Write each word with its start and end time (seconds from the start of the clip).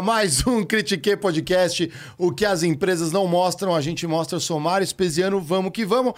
Mais 0.00 0.46
um 0.46 0.64
Critique 0.64 1.16
Podcast. 1.16 1.90
O 2.16 2.32
que 2.32 2.44
as 2.44 2.62
empresas 2.62 3.12
não 3.12 3.26
mostram, 3.26 3.74
a 3.74 3.80
gente 3.80 4.06
mostra. 4.06 4.36
Eu 4.36 4.40
sou 4.40 4.58
Mário 4.58 4.84
Espesiano, 4.84 5.40
vamos 5.40 5.72
que 5.72 5.84
vamos. 5.84 6.14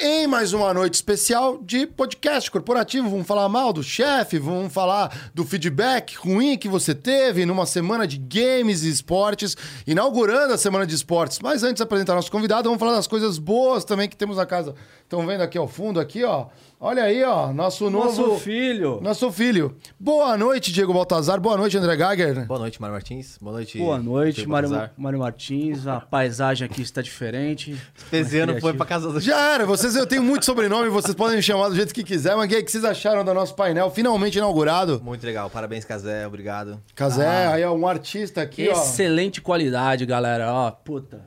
Em 0.00 0.28
mais 0.28 0.52
uma 0.52 0.72
noite 0.72 0.94
especial 0.94 1.58
de 1.60 1.84
podcast 1.84 2.48
corporativo, 2.50 3.10
vamos 3.10 3.26
falar 3.26 3.48
mal 3.48 3.72
do 3.72 3.82
chefe, 3.82 4.38
vamos 4.38 4.72
falar 4.72 5.30
do 5.34 5.44
feedback 5.44 6.16
ruim 6.16 6.56
que 6.56 6.68
você 6.68 6.94
teve 6.94 7.44
numa 7.44 7.66
semana 7.66 8.06
de 8.06 8.16
games 8.16 8.84
e 8.84 8.90
esportes, 8.90 9.56
inaugurando 9.84 10.54
a 10.54 10.58
semana 10.58 10.86
de 10.86 10.94
esportes. 10.94 11.40
Mas 11.40 11.64
antes 11.64 11.78
de 11.78 11.82
apresentar 11.82 12.14
nosso 12.14 12.30
convidado, 12.30 12.68
vamos 12.68 12.78
falar 12.78 12.94
das 12.94 13.08
coisas 13.08 13.38
boas 13.38 13.84
também 13.84 14.08
que 14.08 14.16
temos 14.16 14.36
na 14.36 14.46
casa. 14.46 14.72
Estão 15.02 15.26
vendo 15.26 15.40
aqui 15.40 15.58
ao 15.58 15.66
fundo, 15.66 15.98
aqui, 15.98 16.22
ó. 16.22 16.46
Olha 16.80 17.02
aí, 17.02 17.24
ó, 17.24 17.52
nosso 17.52 17.90
novo... 17.90 18.04
Nosso 18.06 18.36
filho. 18.38 19.00
Nosso 19.02 19.32
filho. 19.32 19.76
Boa 19.98 20.38
noite, 20.38 20.70
Diego 20.70 20.94
Baltazar. 20.94 21.40
Boa 21.40 21.56
noite, 21.56 21.76
André 21.76 21.96
Geiger. 21.96 22.46
Boa 22.46 22.60
noite, 22.60 22.80
Mário 22.80 22.92
Martins. 22.94 23.36
Boa 23.40 23.52
noite. 23.54 23.78
Boa 23.78 23.98
noite, 23.98 24.46
Mário. 24.46 24.90
Mário 24.96 25.18
Martins. 25.18 25.88
A 25.88 26.00
paisagem 26.00 26.66
aqui 26.66 26.80
está 26.80 27.02
diferente. 27.02 27.76
Espesiano 27.96 28.52
Mais 28.52 28.62
foi 28.62 28.72
criativo. 28.72 28.76
pra 28.76 28.86
casa 28.86 29.12
do... 29.12 29.18
Já 29.20 29.54
era, 29.54 29.66
vocês, 29.66 29.96
eu 29.96 30.06
tenho 30.06 30.22
muito 30.22 30.44
sobrenome, 30.44 30.88
vocês 30.88 31.16
podem 31.16 31.34
me 31.36 31.42
chamar 31.42 31.68
do 31.68 31.74
jeito 31.74 31.92
que 31.92 32.04
quiser, 32.04 32.36
mas 32.36 32.46
o 32.46 32.48
que, 32.48 32.54
é 32.54 32.62
que 32.62 32.70
vocês 32.70 32.84
acharam 32.84 33.24
do 33.24 33.34
nosso 33.34 33.56
painel 33.56 33.90
finalmente 33.90 34.38
inaugurado? 34.38 35.00
Muito 35.02 35.26
legal. 35.26 35.50
Parabéns, 35.50 35.84
Casé. 35.84 36.28
Obrigado. 36.28 36.80
Casé, 36.94 37.48
aí 37.48 37.62
é 37.62 37.68
um 37.68 37.88
artista 37.88 38.40
aqui, 38.40 38.68
ó. 38.68 38.72
Excelente 38.72 39.40
qualidade, 39.40 40.06
galera. 40.06 40.52
Ó, 40.52 40.70
puta. 40.70 41.26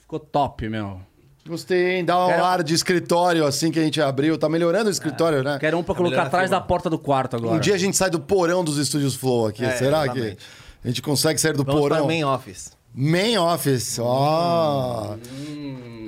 Ficou 0.00 0.18
top, 0.18 0.68
meu. 0.68 1.00
Gostei, 1.46 1.96
hein? 1.96 2.04
Dá 2.04 2.26
um 2.26 2.28
Quero- 2.28 2.44
ar 2.44 2.62
de 2.62 2.74
escritório 2.74 3.46
assim 3.46 3.70
que 3.70 3.78
a 3.78 3.82
gente 3.82 4.00
abriu. 4.00 4.36
Tá 4.38 4.48
melhorando 4.48 4.88
o 4.88 4.92
escritório, 4.92 5.42
né? 5.42 5.58
Quero 5.58 5.78
um 5.78 5.82
pra 5.82 5.94
Tá 5.94 5.98
colocar 5.98 6.22
a 6.22 6.26
atrás 6.26 6.50
da 6.50 6.60
porta 6.60 6.88
do 6.90 6.98
quarto 6.98 7.36
agora. 7.36 7.56
Um 7.56 7.60
dia 7.60 7.74
a 7.74 7.78
gente 7.78 7.96
sai 7.96 8.10
do 8.10 8.20
porão 8.20 8.62
dos 8.62 8.76
estúdios 8.78 9.14
Flow 9.14 9.46
aqui. 9.46 9.64
É, 9.64 9.70
Será 9.76 10.04
exatamente. 10.04 10.36
que 10.36 10.42
a 10.84 10.88
gente 10.88 11.02
consegue 11.02 11.40
sair 11.40 11.54
do 11.54 11.64
Vamos 11.64 11.80
porão? 11.80 11.96
para 11.98 12.06
main 12.06 12.24
office. 12.24 12.78
Main 12.92 13.38
Office, 13.38 14.00
ó. 14.00 15.16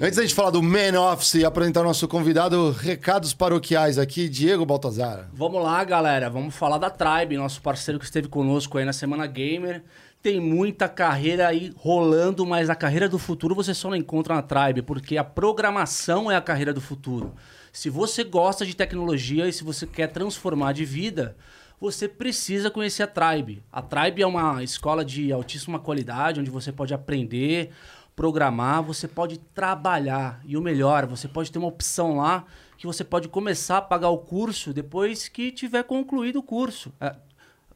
Antes 0.00 0.16
da 0.16 0.22
gente 0.22 0.34
falar 0.34 0.50
do 0.50 0.60
Main 0.60 0.96
Office 0.96 1.34
e 1.34 1.44
apresentar 1.44 1.82
o 1.82 1.84
nosso 1.84 2.08
convidado, 2.08 2.72
recados 2.72 3.32
paroquiais 3.32 3.98
aqui, 3.98 4.28
Diego 4.28 4.66
Baltazar. 4.66 5.28
Vamos 5.32 5.62
lá, 5.62 5.82
galera. 5.84 6.28
Vamos 6.28 6.56
falar 6.56 6.78
da 6.78 6.90
Tribe, 6.90 7.36
nosso 7.36 7.62
parceiro 7.62 8.00
que 8.00 8.04
esteve 8.04 8.26
conosco 8.26 8.78
aí 8.78 8.84
na 8.84 8.92
Semana 8.92 9.28
Gamer. 9.28 9.84
Tem 10.22 10.38
muita 10.38 10.88
carreira 10.88 11.48
aí 11.48 11.72
rolando, 11.76 12.46
mas 12.46 12.70
a 12.70 12.76
carreira 12.76 13.08
do 13.08 13.18
futuro 13.18 13.56
você 13.56 13.74
só 13.74 13.90
não 13.90 13.96
encontra 13.96 14.36
na 14.36 14.42
Tribe, 14.42 14.80
porque 14.80 15.18
a 15.18 15.24
programação 15.24 16.30
é 16.30 16.36
a 16.36 16.40
carreira 16.40 16.72
do 16.72 16.80
futuro. 16.80 17.34
Se 17.72 17.90
você 17.90 18.22
gosta 18.22 18.64
de 18.64 18.76
tecnologia 18.76 19.48
e 19.48 19.52
se 19.52 19.64
você 19.64 19.84
quer 19.84 20.06
transformar 20.06 20.74
de 20.74 20.84
vida, 20.84 21.36
você 21.80 22.06
precisa 22.06 22.70
conhecer 22.70 23.02
a 23.02 23.08
Tribe. 23.08 23.64
A 23.72 23.82
Tribe 23.82 24.22
é 24.22 24.26
uma 24.26 24.62
escola 24.62 25.04
de 25.04 25.32
altíssima 25.32 25.80
qualidade, 25.80 26.38
onde 26.38 26.52
você 26.52 26.70
pode 26.70 26.94
aprender, 26.94 27.70
programar, 28.14 28.80
você 28.80 29.08
pode 29.08 29.38
trabalhar. 29.38 30.40
E 30.44 30.56
o 30.56 30.62
melhor, 30.62 31.04
você 31.04 31.26
pode 31.26 31.50
ter 31.50 31.58
uma 31.58 31.66
opção 31.66 32.18
lá 32.18 32.44
que 32.78 32.86
você 32.86 33.02
pode 33.02 33.28
começar 33.28 33.78
a 33.78 33.82
pagar 33.82 34.10
o 34.10 34.18
curso 34.18 34.72
depois 34.72 35.26
que 35.26 35.50
tiver 35.50 35.82
concluído 35.82 36.36
o 36.36 36.42
curso. 36.44 36.92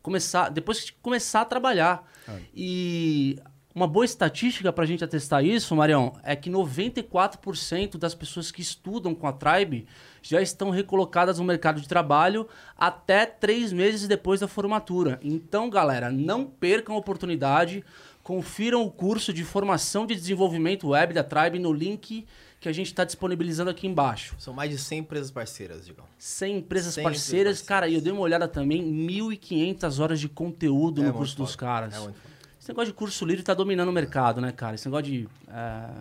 É, 0.06 0.16
começar, 0.16 0.48
depois 0.50 0.90
que 0.90 0.92
começar 1.02 1.40
a 1.40 1.44
trabalhar. 1.44 2.08
E 2.54 3.38
uma 3.74 3.86
boa 3.86 4.04
estatística 4.04 4.72
para 4.72 4.84
a 4.84 4.86
gente 4.86 5.04
atestar 5.04 5.44
isso, 5.44 5.74
Marião, 5.74 6.14
é 6.22 6.34
que 6.34 6.48
94% 6.48 7.98
das 7.98 8.14
pessoas 8.14 8.50
que 8.50 8.62
estudam 8.62 9.14
com 9.14 9.26
a 9.26 9.32
Tribe 9.32 9.86
já 10.22 10.40
estão 10.40 10.70
recolocadas 10.70 11.38
no 11.38 11.44
mercado 11.44 11.80
de 11.80 11.88
trabalho 11.88 12.48
até 12.76 13.26
três 13.26 13.72
meses 13.72 14.08
depois 14.08 14.40
da 14.40 14.48
formatura. 14.48 15.18
Então, 15.22 15.68
galera, 15.68 16.10
não 16.10 16.46
percam 16.46 16.94
a 16.94 16.98
oportunidade. 16.98 17.84
Confiram 18.22 18.82
o 18.82 18.90
curso 18.90 19.32
de 19.32 19.44
formação 19.44 20.06
de 20.06 20.14
desenvolvimento 20.14 20.88
web 20.88 21.12
da 21.12 21.22
Tribe 21.22 21.58
no 21.58 21.72
link 21.72 22.26
que 22.66 22.70
a 22.70 22.72
gente 22.72 22.88
está 22.88 23.04
disponibilizando 23.04 23.70
aqui 23.70 23.86
embaixo. 23.86 24.34
São 24.40 24.52
mais 24.52 24.70
de 24.70 24.76
100 24.76 24.98
empresas 24.98 25.30
parceiras, 25.30 25.86
Digão. 25.86 26.04
100 26.18 26.58
empresas 26.58 26.94
100 26.94 27.04
parceiras. 27.04 27.30
empresas 27.30 27.62
Cara, 27.62 27.88
e 27.88 27.94
eu 27.94 28.00
dei 28.00 28.12
uma 28.12 28.22
olhada 28.22 28.48
também, 28.48 28.82
1.500 28.82 30.00
horas 30.00 30.18
de 30.18 30.28
conteúdo 30.28 31.00
É 31.00 31.06
no 31.06 31.12
curso 31.12 31.36
dos 31.36 31.54
caras. 31.54 31.94
É 31.94 32.00
muito 32.00 32.14
foda. 32.16 32.34
Esse 32.60 32.68
negócio 32.70 32.88
de 32.88 32.94
curso 32.94 33.24
livre 33.24 33.44
tá 33.44 33.54
dominando 33.54 33.88
o 33.88 33.92
mercado, 33.92 34.40
né, 34.40 34.50
cara? 34.50 34.74
Esse 34.74 34.86
negócio 34.86 35.04
de... 35.06 35.28
é, 35.46 35.52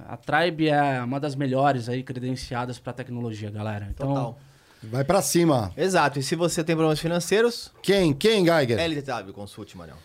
a 0.09 0.17
Tribe 0.17 0.67
é 0.67 1.03
uma 1.03 1.19
das 1.19 1.35
melhores 1.35 1.87
aí 1.87 2.01
credenciadas 2.01 2.79
para 2.79 2.91
tecnologia, 2.93 3.51
galera. 3.51 3.87
Então, 3.91 4.07
Total. 4.07 4.39
Vai 4.81 5.03
pra 5.03 5.21
cima. 5.21 5.71
Exato. 5.77 6.17
E 6.17 6.23
se 6.23 6.35
você 6.35 6.63
tem 6.63 6.75
problemas 6.75 6.99
financeiros, 6.99 7.71
Quem? 7.83 8.11
Quem, 8.11 8.43
Geiger? 8.43 8.79
LTW 8.79 9.33
Consult, 9.33 9.75
Manel. 9.77 9.97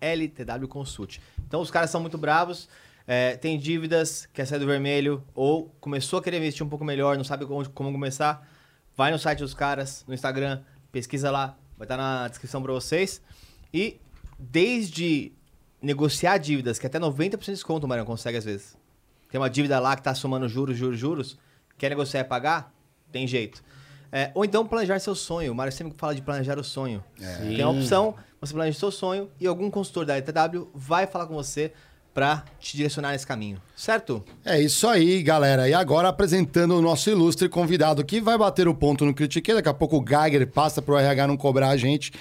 LTW 0.00 0.66
Consult. 0.66 1.20
Então, 1.46 1.60
os 1.60 1.70
caras 1.70 1.90
são 1.90 2.00
muito 2.00 2.18
bravos. 2.18 2.68
É, 3.12 3.36
tem 3.36 3.58
dívidas, 3.58 4.28
quer 4.32 4.44
sair 4.46 4.60
do 4.60 4.66
vermelho, 4.66 5.20
ou 5.34 5.74
começou 5.80 6.20
a 6.20 6.22
querer 6.22 6.36
investir 6.36 6.64
um 6.64 6.68
pouco 6.68 6.84
melhor, 6.84 7.16
não 7.16 7.24
sabe 7.24 7.44
onde- 7.44 7.68
como 7.70 7.90
começar. 7.90 8.46
Vai 8.96 9.10
no 9.10 9.18
site 9.18 9.40
dos 9.40 9.52
caras, 9.52 10.04
no 10.06 10.14
Instagram, 10.14 10.60
pesquisa 10.92 11.28
lá, 11.28 11.56
vai 11.76 11.86
estar 11.86 11.96
na 11.96 12.28
descrição 12.28 12.62
para 12.62 12.72
vocês. 12.72 13.20
E 13.74 13.98
desde 14.38 15.32
negociar 15.82 16.38
dívidas, 16.38 16.78
que 16.78 16.86
até 16.86 17.00
90% 17.00 17.46
de 17.46 17.52
desconto 17.52 17.84
o 17.84 17.88
Marião 17.88 18.06
consegue 18.06 18.38
às 18.38 18.44
vezes. 18.44 18.76
Tem 19.28 19.40
uma 19.40 19.50
dívida 19.50 19.80
lá 19.80 19.96
que 19.96 20.02
tá 20.02 20.14
somando 20.14 20.48
juros, 20.48 20.76
juros, 20.76 20.98
juros. 20.98 21.36
Quer 21.78 21.88
negociar 21.88 22.20
e 22.20 22.24
pagar? 22.24 22.72
Tem 23.10 23.26
jeito. 23.26 23.60
É, 24.12 24.30
ou 24.34 24.44
então 24.44 24.64
planejar 24.66 24.98
seu 25.00 25.14
sonho. 25.16 25.50
O 25.50 25.54
Mário 25.54 25.72
sempre 25.72 25.94
fala 25.96 26.14
de 26.14 26.22
planejar 26.22 26.58
o 26.58 26.64
sonho. 26.64 27.02
Tem 27.56 27.62
a 27.62 27.68
opção, 27.68 28.14
você 28.40 28.52
planeja 28.52 28.78
seu 28.78 28.90
sonho 28.92 29.30
e 29.40 29.46
algum 29.46 29.68
consultor 29.70 30.04
da 30.04 30.16
ETW 30.18 30.68
vai 30.74 31.06
falar 31.08 31.26
com 31.26 31.34
você 31.34 31.72
para 32.20 32.44
te 32.60 32.76
direcionar 32.76 33.12
nesse 33.12 33.26
caminho. 33.26 33.56
Certo? 33.74 34.22
É 34.44 34.60
isso 34.60 34.86
aí, 34.86 35.22
galera. 35.22 35.66
E 35.66 35.72
agora 35.72 36.10
apresentando 36.10 36.76
o 36.76 36.82
nosso 36.82 37.08
ilustre 37.08 37.48
convidado 37.48 38.04
que 38.04 38.20
vai 38.20 38.36
bater 38.36 38.68
o 38.68 38.74
ponto 38.74 39.06
no 39.06 39.14
Critique. 39.14 39.54
Daqui 39.54 39.70
a 39.70 39.72
pouco 39.72 39.96
o 39.96 40.04
Geiger 40.06 40.46
passa 40.46 40.82
pro 40.82 40.98
RH 40.98 41.26
não 41.26 41.38
cobrar 41.38 41.70
a 41.70 41.78
gente. 41.78 42.12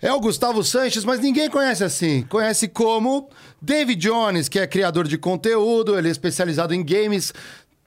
É 0.00 0.12
o 0.12 0.20
Gustavo 0.20 0.62
Sanches, 0.62 1.04
mas 1.04 1.18
ninguém 1.18 1.50
conhece 1.50 1.82
assim. 1.82 2.22
Conhece 2.28 2.68
como 2.68 3.28
David 3.60 4.00
Jones, 4.00 4.48
que 4.48 4.60
é 4.60 4.66
criador 4.66 5.08
de 5.08 5.18
conteúdo, 5.18 5.98
ele 5.98 6.06
é 6.06 6.12
especializado 6.12 6.72
em 6.72 6.84
games, 6.84 7.34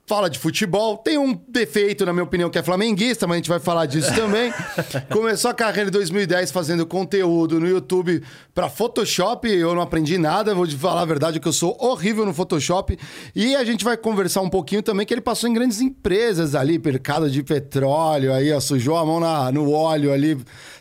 fala 0.10 0.28
de 0.28 0.40
futebol. 0.40 0.98
Tem 0.98 1.20
um 1.20 1.40
defeito, 1.48 2.04
na 2.04 2.12
minha 2.12 2.24
opinião, 2.24 2.50
que 2.50 2.58
é 2.58 2.64
flamenguista, 2.64 3.28
mas 3.28 3.36
a 3.36 3.38
gente 3.38 3.50
vai 3.50 3.60
falar 3.60 3.86
disso 3.86 4.12
também. 4.16 4.52
Começou 5.08 5.52
a 5.52 5.54
carreira 5.54 5.88
em 5.88 5.92
2010 5.92 6.52
fazendo 6.52 6.84
conteúdo 6.84 7.60
no 7.60 7.68
YouTube 7.68 8.24
para 8.56 8.68
Photoshop. 8.68 9.48
Eu 9.48 9.76
não 9.76 9.84
aprendi 9.84 10.18
nada, 10.18 10.56
vou 10.56 10.66
te 10.66 10.76
falar 10.76 11.02
a 11.02 11.06
verdade 11.06 11.40
que 11.40 11.48
eu 11.48 11.54
sou 11.54 11.78
horrível 11.80 12.26
no 12.26 12.34
Photoshop. 12.34 12.98
E 13.36 13.56
a 13.56 13.64
gente 13.64 13.86
vai 13.86 13.96
conversar 13.96 14.42
um 14.42 14.50
pouquinho 14.50 14.82
também 14.82 15.06
que 15.06 15.14
ele 15.14 15.22
passou 15.22 15.48
em 15.48 15.54
grandes 15.54 15.80
empresas 15.80 16.56
ali, 16.56 16.80
mercado 16.80 17.30
de 17.30 17.44
petróleo, 17.44 18.34
aí 18.34 18.52
ó, 18.52 18.60
sujou 18.60 18.98
a 18.98 19.06
mão 19.06 19.20
na, 19.20 19.52
no 19.52 19.72
óleo 19.72 20.12
ali, 20.12 20.36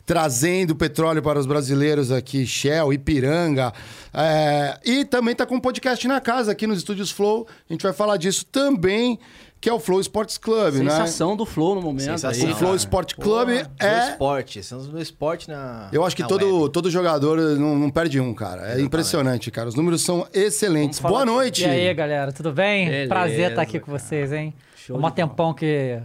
trazendo 0.08 0.74
petróleo 0.74 1.22
para 1.22 1.38
os 1.38 1.44
brasileiros 1.44 2.10
aqui, 2.10 2.46
Shell, 2.46 2.94
Ipiranga. 2.94 3.74
É, 4.14 4.78
e 4.82 5.04
também 5.04 5.34
tá 5.34 5.44
com 5.44 5.56
um 5.56 5.60
podcast 5.60 6.08
na 6.08 6.18
casa 6.18 6.50
aqui 6.50 6.66
nos 6.66 6.78
estúdios 6.78 7.10
Flow. 7.10 7.46
A 7.68 7.72
gente 7.74 7.82
vai 7.82 7.92
falar 7.92 8.16
disso 8.16 8.46
também, 8.46 9.18
que 9.60 9.68
é 9.68 9.72
o 9.72 9.78
Flow 9.78 10.00
Sports 10.00 10.38
Club, 10.38 10.76
né? 10.76 10.90
sensação 10.92 11.36
do 11.36 11.44
Flow 11.44 11.74
no 11.74 11.82
momento. 11.82 12.04
Sensação. 12.04 12.46
aí, 12.46 12.52
O 12.52 12.56
Flow 12.56 12.70
cara. 12.70 12.76
Sport 12.78 13.14
Club 13.16 13.48
é. 13.78 14.08
esporte. 14.12 14.60
Estamos 14.60 14.88
no 14.88 14.98
esporte 14.98 15.46
na. 15.46 15.90
Eu 15.92 16.02
acho 16.02 16.16
que 16.16 16.26
todo, 16.26 16.62
web. 16.62 16.72
todo 16.72 16.90
jogador 16.90 17.38
não, 17.58 17.78
não 17.78 17.90
perde 17.90 18.18
um, 18.18 18.32
cara. 18.32 18.78
É 18.78 18.80
impressionante, 18.80 19.50
cara. 19.50 19.68
Os 19.68 19.74
números 19.74 20.00
são 20.00 20.26
excelentes. 20.32 21.00
Boa 21.00 21.26
noite. 21.26 21.64
E 21.64 21.66
aí, 21.66 21.92
galera, 21.92 22.32
tudo 22.32 22.50
bem? 22.50 22.86
Beleza, 22.86 23.08
Prazer 23.10 23.50
estar 23.50 23.60
aqui 23.60 23.78
com 23.78 23.92
cara. 23.92 23.98
vocês, 23.98 24.32
hein? 24.32 24.54
Show 24.74 24.96
Há 24.96 25.00
bola. 25.00 25.12
tempão 25.12 25.52
que 25.52 26.00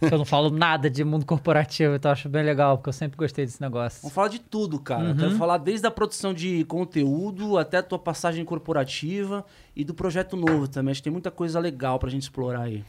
eu 0.00 0.18
não 0.18 0.24
falo 0.24 0.50
nada 0.50 0.88
de 0.88 1.02
mundo 1.04 1.26
corporativo, 1.26 1.94
então 1.94 2.10
acho 2.10 2.28
bem 2.28 2.42
legal, 2.42 2.76
porque 2.78 2.88
eu 2.88 2.92
sempre 2.92 3.16
gostei 3.16 3.44
desse 3.44 3.60
negócio. 3.60 4.00
Vamos 4.02 4.14
falar 4.14 4.28
de 4.28 4.38
tudo, 4.38 4.78
cara. 4.78 5.10
Eu 5.10 5.16
quero 5.16 5.36
falar 5.36 5.58
desde 5.58 5.86
a 5.86 5.90
produção 5.90 6.32
de 6.32 6.64
conteúdo 6.64 7.58
até 7.58 7.78
a 7.78 7.82
tua 7.82 7.98
passagem 7.98 8.44
corporativa 8.44 9.44
e 9.74 9.84
do 9.84 9.94
projeto 9.94 10.36
novo 10.36 10.68
também. 10.68 10.92
Acho 10.92 11.00
que 11.00 11.04
tem 11.04 11.12
muita 11.12 11.30
coisa 11.30 11.58
legal 11.58 11.98
pra 11.98 12.10
gente 12.10 12.22
explorar 12.22 12.62
aí. 12.62 12.84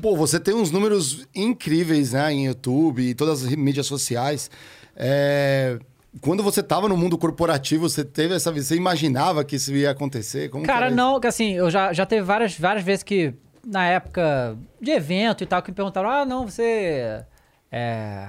Pô, 0.00 0.16
você 0.16 0.38
tem 0.38 0.54
uns 0.54 0.70
números 0.70 1.26
incríveis, 1.34 2.12
né? 2.12 2.32
Em 2.32 2.46
YouTube 2.46 3.02
e 3.02 3.14
todas 3.14 3.44
as 3.44 3.54
mídias 3.54 3.86
sociais. 3.86 4.50
É, 4.96 5.78
Quando 6.20 6.42
você 6.42 6.62
tava 6.62 6.88
no 6.88 6.96
mundo 6.96 7.16
corporativo, 7.16 7.88
você 7.88 8.04
teve 8.04 8.34
essa 8.34 8.52
Você 8.52 8.76
imaginava 8.76 9.44
que 9.44 9.56
isso 9.56 9.72
ia 9.72 9.90
acontecer? 9.90 10.50
Como 10.50 10.66
Cara, 10.66 10.90
não, 10.90 11.18
que 11.18 11.26
assim, 11.26 11.52
eu 11.52 11.70
já, 11.70 11.92
já 11.92 12.04
teve 12.04 12.22
várias, 12.22 12.58
várias 12.58 12.84
vezes 12.84 13.02
que, 13.02 13.34
na 13.66 13.86
época 13.86 14.56
de 14.80 14.90
evento 14.90 15.42
e 15.42 15.46
tal, 15.46 15.62
que 15.62 15.70
me 15.70 15.74
perguntaram: 15.74 16.08
ah, 16.10 16.24
não, 16.24 16.46
você 16.48 17.24
é, 17.70 18.28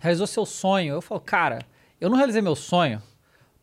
realizou 0.00 0.26
seu 0.26 0.44
sonho. 0.46 0.94
Eu 0.94 1.02
falo, 1.02 1.20
cara, 1.20 1.60
eu 2.00 2.08
não 2.10 2.16
realizei 2.16 2.42
meu 2.42 2.54
sonho 2.56 3.02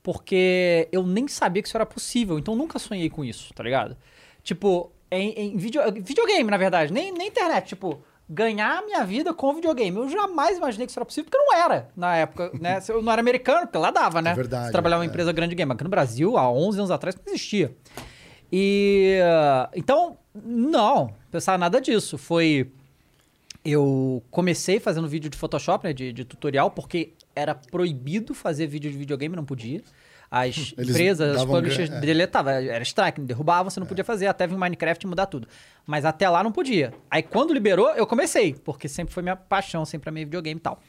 porque 0.01 0.87
eu 0.91 1.03
nem 1.03 1.27
sabia 1.27 1.61
que 1.63 1.67
isso 1.67 1.75
era 1.77 1.85
possível, 1.85 2.37
então 2.37 2.55
nunca 2.55 2.77
sonhei 2.77 3.09
com 3.09 3.25
isso, 3.25 3.51
tá 3.55 3.63
ligado? 3.63 3.97
Tipo, 4.43 4.91
em, 5.09 5.31
em 5.31 5.57
video- 5.57 5.81
videogame, 5.91 6.49
na 6.51 6.57
verdade, 6.57 6.93
nem, 6.93 7.11
nem 7.11 7.27
internet, 7.29 7.69
tipo, 7.69 7.99
ganhar 8.29 8.77
a 8.77 8.81
minha 8.83 9.03
vida 9.03 9.33
com 9.33 9.51
videogame. 9.55 9.97
Eu 9.97 10.07
jamais 10.07 10.57
imaginei 10.57 10.85
que 10.85 10.91
isso 10.91 10.99
era 10.99 11.05
possível, 11.05 11.29
porque 11.31 11.43
não 11.43 11.55
era 11.57 11.89
na 11.95 12.15
época, 12.17 12.51
né? 12.59 12.79
Eu 12.87 13.01
não 13.01 13.11
era 13.11 13.19
americano, 13.19 13.61
porque 13.65 13.79
lá 13.79 13.89
dava, 13.89 14.21
né? 14.21 14.31
É 14.31 14.35
verdade, 14.35 14.65
Você 14.67 14.71
trabalhava 14.71 15.03
em 15.03 15.05
é. 15.05 15.07
uma 15.07 15.11
empresa 15.11 15.31
grande 15.31 15.49
de 15.51 15.55
game. 15.55 15.71
Aqui 15.71 15.83
no 15.83 15.89
Brasil, 15.89 16.37
há 16.37 16.51
11 16.51 16.77
anos 16.77 16.91
atrás, 16.91 17.15
não 17.15 17.23
existia. 17.25 17.75
E... 18.51 19.19
ah, 19.23 19.69
Então, 19.75 20.19
não. 20.43 21.13
Pensar 21.31 21.57
nada 21.57 21.79
disso. 21.79 22.17
Foi... 22.17 22.69
Eu 23.63 24.21
comecei 24.29 24.79
fazendo 24.79 25.07
vídeo 25.07 25.29
de 25.29 25.37
Photoshop, 25.37 25.87
né? 25.87 25.93
De, 25.93 26.13
de 26.13 26.23
tutorial, 26.23 26.69
porque 26.69 27.13
era 27.35 27.53
proibido 27.55 28.33
fazer 28.33 28.67
vídeo 28.67 28.91
de 28.91 28.97
videogame, 28.97 29.35
não 29.35 29.45
podia. 29.45 29.81
As 30.29 30.73
Eles 30.77 30.89
empresas, 30.89 31.35
davam 31.35 31.55
publishers 31.55 31.89
é. 31.89 31.99
deletavam, 31.99 32.53
era 32.53 32.83
strike, 32.83 33.21
derrubavam, 33.21 33.69
você 33.69 33.79
não 33.79 33.87
podia 33.87 34.03
fazer, 34.03 34.27
até 34.27 34.47
vir 34.47 34.57
Minecraft 34.57 35.05
e 35.05 35.09
mudar 35.09 35.25
tudo. 35.25 35.47
Mas 35.85 36.05
até 36.05 36.29
lá 36.29 36.43
não 36.43 36.51
podia. 36.51 36.93
Aí 37.09 37.23
quando 37.23 37.53
liberou, 37.53 37.89
eu 37.91 38.07
comecei, 38.07 38.53
porque 38.53 38.87
sempre 38.87 39.13
foi 39.13 39.23
minha 39.23 39.35
paixão, 39.35 39.85
sempre 39.85 40.09
amei 40.09 40.25
videogame 40.25 40.59
e 40.59 40.61
tal. 40.61 40.79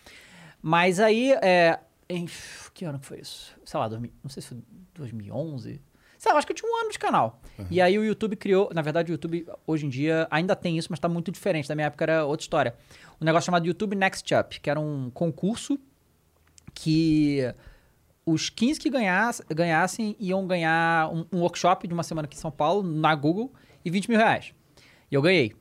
Mas 0.63 1.01
aí, 1.01 1.33
é, 1.43 1.79
em, 2.09 2.27
que 2.75 2.85
ano 2.85 2.99
que 2.99 3.07
foi 3.07 3.21
isso? 3.21 3.55
Sei 3.65 3.79
lá, 3.79 3.89
2000, 3.89 4.11
não 4.23 4.31
sei 4.31 4.43
se 4.43 4.49
foi 4.49 4.59
2011. 4.95 5.81
Sei 6.27 6.33
lá, 6.33 6.39
acho 6.39 6.47
que 6.49 6.53
eu 6.53 6.57
tinha 6.57 6.69
um 6.69 6.77
ano 6.81 6.91
de 6.91 6.99
canal. 6.99 7.41
E 7.71 7.81
aí 7.81 7.97
o 7.97 8.05
YouTube 8.05 8.35
criou, 8.35 8.69
na 8.75 8.83
verdade 8.83 9.13
o 9.13 9.15
YouTube 9.15 9.47
hoje 9.65 9.87
em 9.87 9.89
dia 9.89 10.27
ainda 10.29 10.57
tem 10.57 10.77
isso, 10.77 10.89
mas 10.91 10.99
tá 10.99 11.09
muito 11.09 11.31
diferente. 11.31 11.69
Da 11.69 11.77
minha 11.77 11.87
época 11.87 12.05
era 12.05 12.25
outra 12.25 12.43
história. 12.43 12.75
Um 13.21 13.25
negócio 13.25 13.47
chamado 13.47 13.65
YouTube 13.65 13.95
Next 13.95 14.35
Up, 14.35 14.59
que 14.61 14.69
era 14.69 14.81
um 14.81 15.09
concurso 15.11 15.79
que 16.75 17.43
os 18.25 18.51
15 18.51 18.81
que 18.81 18.91
ganhasse- 18.91 19.43
ganhassem 19.49 20.17
iam 20.19 20.47
ganhar 20.49 21.09
um, 21.13 21.25
um 21.33 21.41
workshop 21.43 21.87
de 21.87 21.95
uma 21.95 22.03
semana 22.03 22.27
aqui 22.27 22.37
em 22.37 22.41
São 22.41 22.51
Paulo, 22.51 22.83
na 22.83 23.15
Google, 23.15 23.53
e 23.85 23.91
20 23.91 24.09
mil 24.09 24.19
reais. 24.19 24.53
E 25.11 25.15
eu 25.15 25.23
ganhei. 25.23 25.55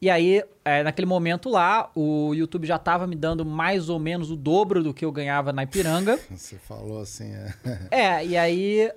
E 0.00 0.08
aí, 0.08 0.44
é, 0.64 0.82
naquele 0.84 1.06
momento 1.06 1.48
lá, 1.48 1.90
o 1.96 2.32
YouTube 2.32 2.66
já 2.66 2.78
tava 2.78 3.06
me 3.06 3.16
dando 3.16 3.44
mais 3.44 3.88
ou 3.88 3.98
menos 3.98 4.30
o 4.30 4.36
dobro 4.36 4.82
do 4.84 4.94
que 4.94 5.04
eu 5.04 5.10
ganhava 5.10 5.52
na 5.52 5.64
Ipiranga. 5.64 6.16
Você 6.30 6.56
falou 6.58 7.00
assim, 7.00 7.32
é. 7.34 7.54
É, 7.90 8.24
e 8.26 8.36
aí 8.36 8.92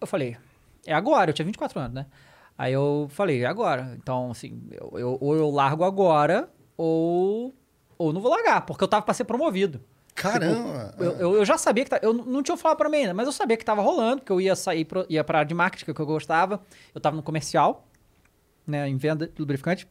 eu 0.00 0.06
falei, 0.06 0.36
é 0.86 0.92
agora, 0.92 1.30
eu 1.30 1.34
tinha 1.34 1.46
24 1.46 1.78
anos, 1.80 1.94
né? 1.94 2.06
Aí 2.56 2.72
eu 2.72 3.06
falei, 3.10 3.42
é 3.42 3.46
agora. 3.46 3.96
Então, 4.00 4.30
assim, 4.30 4.60
eu, 4.72 4.98
eu- 4.98 5.18
ou 5.20 5.36
eu 5.36 5.48
largo 5.50 5.84
agora, 5.84 6.48
ou, 6.76 7.54
ou 7.96 8.12
não 8.12 8.20
vou 8.20 8.30
largar, 8.30 8.62
porque 8.66 8.82
eu 8.82 8.88
tava 8.88 9.04
pra 9.04 9.14
ser 9.14 9.24
promovido. 9.24 9.80
Caramba! 10.14 10.92
Eu, 10.98 11.12
eu, 11.12 11.34
eu 11.36 11.44
já 11.44 11.56
sabia 11.56 11.84
que. 11.84 11.90
tá- 11.90 12.00
Eu 12.02 12.12
não 12.12 12.42
tinha 12.42 12.56
falado 12.56 12.76
pra 12.78 12.88
mim 12.88 12.96
ainda, 12.98 13.14
mas 13.14 13.26
eu 13.26 13.32
sabia 13.32 13.56
que 13.56 13.64
tava 13.64 13.80
rolando, 13.82 14.22
que 14.22 14.32
eu 14.32 14.40
ia 14.40 14.56
sair, 14.56 14.84
pro, 14.84 15.06
ia 15.08 15.22
pra 15.22 15.38
área 15.38 15.48
de 15.48 15.54
marketing, 15.54 15.84
que 15.84 15.90
é 15.92 15.94
que 15.94 16.00
eu 16.00 16.06
gostava. 16.06 16.60
Eu 16.92 17.00
tava 17.00 17.14
no 17.14 17.22
comercial, 17.22 17.86
né, 18.66 18.88
em 18.88 18.96
venda 18.96 19.28
de 19.28 19.40
lubrificante. 19.40 19.86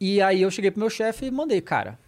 E 0.00 0.20
aí 0.22 0.42
eu 0.42 0.50
cheguei 0.50 0.70
pro 0.70 0.78
meu 0.80 0.90
chefe 0.90 1.26
e 1.26 1.30
mandei, 1.32 1.60
cara, 1.60 1.98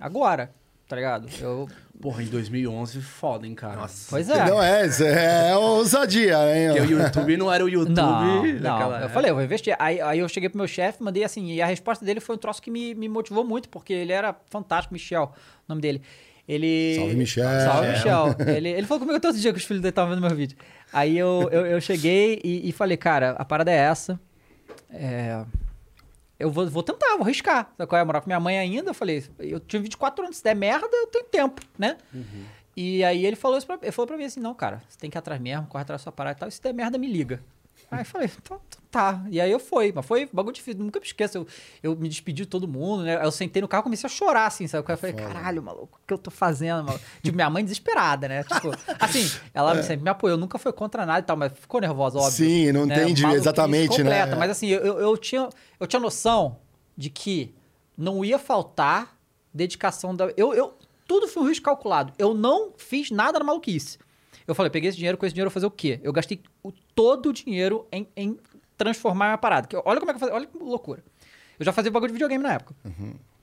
agora, 0.00 0.52
tá 0.86 0.94
ligado? 0.96 1.28
Eu, 1.40 1.68
Porra, 2.04 2.22
em 2.22 2.26
2011, 2.26 3.00
foda, 3.00 3.46
hein, 3.46 3.54
cara. 3.54 3.76
Nossa. 3.76 4.08
pois 4.10 4.28
é. 4.28 4.44
Não 4.44 4.62
é, 4.62 4.86
isso 4.86 5.02
é 5.02 5.56
ousadia, 5.56 6.36
hein? 6.54 6.76
Porque 6.76 6.92
o 6.92 7.00
YouTube 7.00 7.36
não 7.38 7.50
era 7.50 7.64
o 7.64 7.68
YouTube 7.70 8.60
Não, 8.60 8.90
não. 8.90 9.00
Eu 9.00 9.08
falei, 9.08 9.30
eu 9.30 9.34
vou 9.34 9.42
investir. 9.42 9.74
Aí, 9.78 9.98
aí 10.02 10.18
eu 10.18 10.28
cheguei 10.28 10.50
pro 10.50 10.58
meu 10.58 10.68
chefe, 10.68 11.02
mandei 11.02 11.24
assim, 11.24 11.50
e 11.54 11.62
a 11.62 11.66
resposta 11.66 12.04
dele 12.04 12.20
foi 12.20 12.34
um 12.34 12.38
troço 12.38 12.60
que 12.60 12.70
me, 12.70 12.94
me 12.94 13.08
motivou 13.08 13.42
muito, 13.42 13.70
porque 13.70 13.94
ele 13.94 14.12
era 14.12 14.36
fantástico, 14.50 14.92
Michel, 14.92 15.32
o 15.32 15.64
nome 15.66 15.80
dele. 15.80 16.02
Ele. 16.46 16.96
Salve, 16.98 17.16
Michel. 17.16 17.60
Salve, 17.60 17.88
Michel. 17.88 18.36
ele, 18.54 18.68
ele 18.68 18.86
falou 18.86 19.00
comigo 19.00 19.18
todo 19.18 19.38
dia 19.38 19.50
que 19.50 19.58
os 19.58 19.64
filhos 19.64 19.80
dele 19.80 19.88
estavam 19.88 20.14
vendo 20.14 20.26
meu 20.26 20.36
vídeo. 20.36 20.58
Aí 20.92 21.16
eu, 21.16 21.48
eu, 21.50 21.64
eu 21.64 21.80
cheguei 21.80 22.38
e, 22.44 22.68
e 22.68 22.72
falei, 22.72 22.98
cara, 22.98 23.30
a 23.30 23.46
parada 23.46 23.72
é 23.72 23.76
essa. 23.76 24.20
É, 24.92 25.42
eu 26.38 26.50
vou, 26.50 26.66
vou 26.68 26.82
tentar, 26.82 27.16
vou 27.16 27.22
arriscar. 27.24 27.70
Sabe 27.76 27.88
qual 27.88 27.98
é? 27.98 28.02
Eu 28.02 28.06
morar 28.06 28.20
com 28.20 28.26
minha 28.28 28.40
mãe 28.40 28.58
ainda. 28.58 28.90
Eu 28.90 28.94
falei, 28.94 29.24
eu 29.38 29.60
tinha 29.60 29.80
24 29.80 30.24
anos, 30.24 30.36
se 30.38 30.44
der 30.44 30.54
merda, 30.56 30.88
eu 30.92 31.06
tenho 31.06 31.24
tempo, 31.24 31.62
né? 31.78 31.96
E 32.76 33.04
aí 33.04 33.24
ele 33.24 33.36
falou 33.36 33.56
isso 33.56 33.66
pra, 33.66 33.78
ele 33.80 33.92
falou 33.92 34.06
pra 34.08 34.16
mim 34.16 34.24
assim, 34.24 34.40
não, 34.40 34.52
cara, 34.54 34.82
você 34.88 34.98
tem 34.98 35.08
que 35.08 35.16
ir 35.16 35.20
atrás 35.20 35.40
mesmo, 35.40 35.66
corre 35.68 35.82
atrás 35.82 36.00
da 36.00 36.02
sua 36.02 36.12
parada 36.12 36.36
e 36.36 36.40
tal. 36.40 36.48
E 36.48 36.52
se 36.52 36.60
der 36.60 36.74
merda, 36.74 36.98
me 36.98 37.06
liga. 37.06 37.40
Aí 37.90 38.00
eu 38.00 38.04
falei, 38.04 38.28
tá, 38.28 38.56
tá. 38.56 38.78
E 39.30 39.40
aí 39.40 39.50
eu 39.50 39.58
fui, 39.58 39.92
mas 39.94 40.04
foi 40.06 40.28
bagulho 40.32 40.54
difícil, 40.54 40.82
nunca 40.82 41.00
me 41.00 41.06
esqueço. 41.06 41.38
Eu, 41.38 41.46
eu 41.82 41.96
me 41.96 42.08
despedi 42.08 42.42
de 42.42 42.48
todo 42.48 42.68
mundo, 42.68 43.02
né? 43.02 43.16
Aí 43.18 43.24
Eu 43.26 43.32
sentei 43.32 43.60
no 43.62 43.68
carro 43.68 43.82
e 43.82 43.84
comecei 43.84 44.06
a 44.06 44.10
chorar, 44.10 44.46
assim, 44.46 44.66
sabe? 44.66 44.84
Eu 44.90 44.96
falei, 44.96 45.14
caralho, 45.14 45.62
maluco, 45.62 45.98
o 46.02 46.06
que 46.06 46.12
eu 46.14 46.18
tô 46.18 46.30
fazendo, 46.30 46.84
maluco? 46.84 47.04
Tipo, 47.22 47.34
minha 47.36 47.50
mãe 47.50 47.62
desesperada, 47.64 48.28
né? 48.28 48.42
Tipo, 48.44 48.70
assim, 49.00 49.30
ela 49.52 49.82
sempre 49.82 50.04
me 50.04 50.10
apoiou, 50.10 50.36
nunca 50.38 50.58
foi 50.58 50.72
contra 50.72 51.04
nada 51.04 51.20
e 51.20 51.22
tal, 51.22 51.36
mas 51.36 51.52
ficou 51.52 51.80
nervosa, 51.80 52.18
óbvio. 52.18 52.46
Sim, 52.46 52.72
não 52.72 52.86
né? 52.86 53.02
entendi 53.02 53.24
exatamente, 53.26 53.90
né? 53.90 53.96
completa, 54.20 54.36
Mas 54.36 54.50
assim, 54.50 54.68
eu, 54.68 54.80
eu, 54.80 54.98
eu 54.98 55.16
tinha, 55.16 55.48
eu 55.80 55.86
tinha 55.86 56.00
noção 56.00 56.58
de 56.96 57.10
que 57.10 57.54
não 57.96 58.24
ia 58.24 58.38
faltar 58.38 59.16
dedicação 59.52 60.14
da. 60.14 60.32
Eu, 60.36 60.52
eu, 60.54 60.74
tudo 61.06 61.28
foi 61.28 61.42
um 61.42 61.46
risco 61.48 61.64
calculado. 61.64 62.12
Eu 62.18 62.34
não 62.34 62.72
fiz 62.76 63.10
nada 63.10 63.38
na 63.38 63.44
maluquice. 63.44 63.98
Eu 64.46 64.54
falei, 64.54 64.68
peguei 64.70 64.88
esse 64.90 64.96
dinheiro, 64.98 65.16
com 65.16 65.24
esse 65.24 65.34
dinheiro 65.34 65.46
eu 65.46 65.50
vou 65.50 65.54
fazer 65.54 65.66
o 65.66 65.70
quê? 65.70 65.98
Eu 66.02 66.12
gastei 66.12 66.42
o- 66.62 66.72
todo 66.94 67.30
o 67.30 67.32
dinheiro 67.32 67.86
em, 67.90 68.06
em 68.16 68.38
transformar 68.76 69.26
minha 69.26 69.38
parada. 69.38 69.66
Que, 69.66 69.76
olha 69.76 70.00
como 70.00 70.10
é 70.10 70.14
que 70.14 70.16
eu 70.16 70.20
fazia, 70.20 70.34
olha 70.34 70.46
que 70.46 70.56
loucura. 70.58 71.02
Eu 71.58 71.64
já 71.64 71.72
fazia 71.72 71.90
bagulho 71.90 72.08
de 72.08 72.14
videogame 72.14 72.42
na 72.42 72.54
época. 72.54 72.74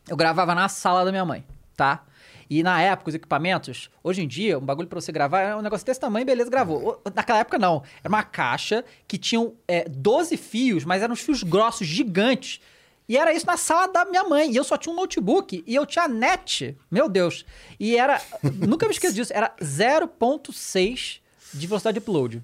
Eu 0.07 0.18
gravava 0.18 0.54
na 0.56 0.68
sala 0.68 1.06
da 1.06 1.12
minha 1.12 1.24
mãe, 1.25 1.45
tá? 1.78 2.04
E 2.50 2.62
na 2.63 2.81
época, 2.81 3.07
os 3.10 3.16
equipamentos, 3.16 3.89
hoje 4.04 4.22
em 4.22 4.28
dia, 4.28 4.57
um 4.57 4.62
bagulho 4.62 4.88
pra 4.89 5.00
você 5.00 5.10
gravar 5.12 5.39
é 5.39 5.56
um 5.56 5.62
negócio 5.62 5.86
desse 5.86 6.00
tamanho, 6.01 6.25
beleza, 6.25 6.50
gravou. 6.50 7.00
O- 7.06 7.10
Naquela 7.16 7.39
época, 7.39 7.57
não. 7.57 7.81
Era 8.04 8.10
uma 8.10 8.24
caixa 8.24 8.83
que 9.07 9.18
tinham 9.18 9.54
é, 9.68 9.88
12 9.88 10.36
fios, 10.36 10.83
mas 10.83 11.01
eram 11.01 11.13
uns 11.13 11.22
fios 11.22 11.44
grossos, 11.44 11.88
gigantes. 11.88 12.60
E 13.07 13.18
era 13.18 13.34
isso 13.34 13.45
na 13.45 13.56
sala 13.56 13.88
da 13.88 14.04
minha 14.06 14.24
mãe. 14.25 14.51
E 14.51 14.56
eu 14.57 14.63
só 14.66 14.75
tinha 14.75 14.92
um 14.92 14.95
notebook 14.98 15.63
e 15.66 15.74
eu 15.75 15.86
tinha 15.86 16.07
net. 16.10 16.77
Meu 16.89 17.07
Deus. 17.07 17.45
E 17.80 17.95
era. 17.98 18.22
nunca 18.44 18.86
me 18.86 18.92
esqueço 18.92 19.13
disso. 19.16 19.31
Era 19.34 19.54
0,6 19.62 21.19
de 21.54 21.68
velocidade 21.68 21.95
de 21.95 22.00
upload. 22.00 22.44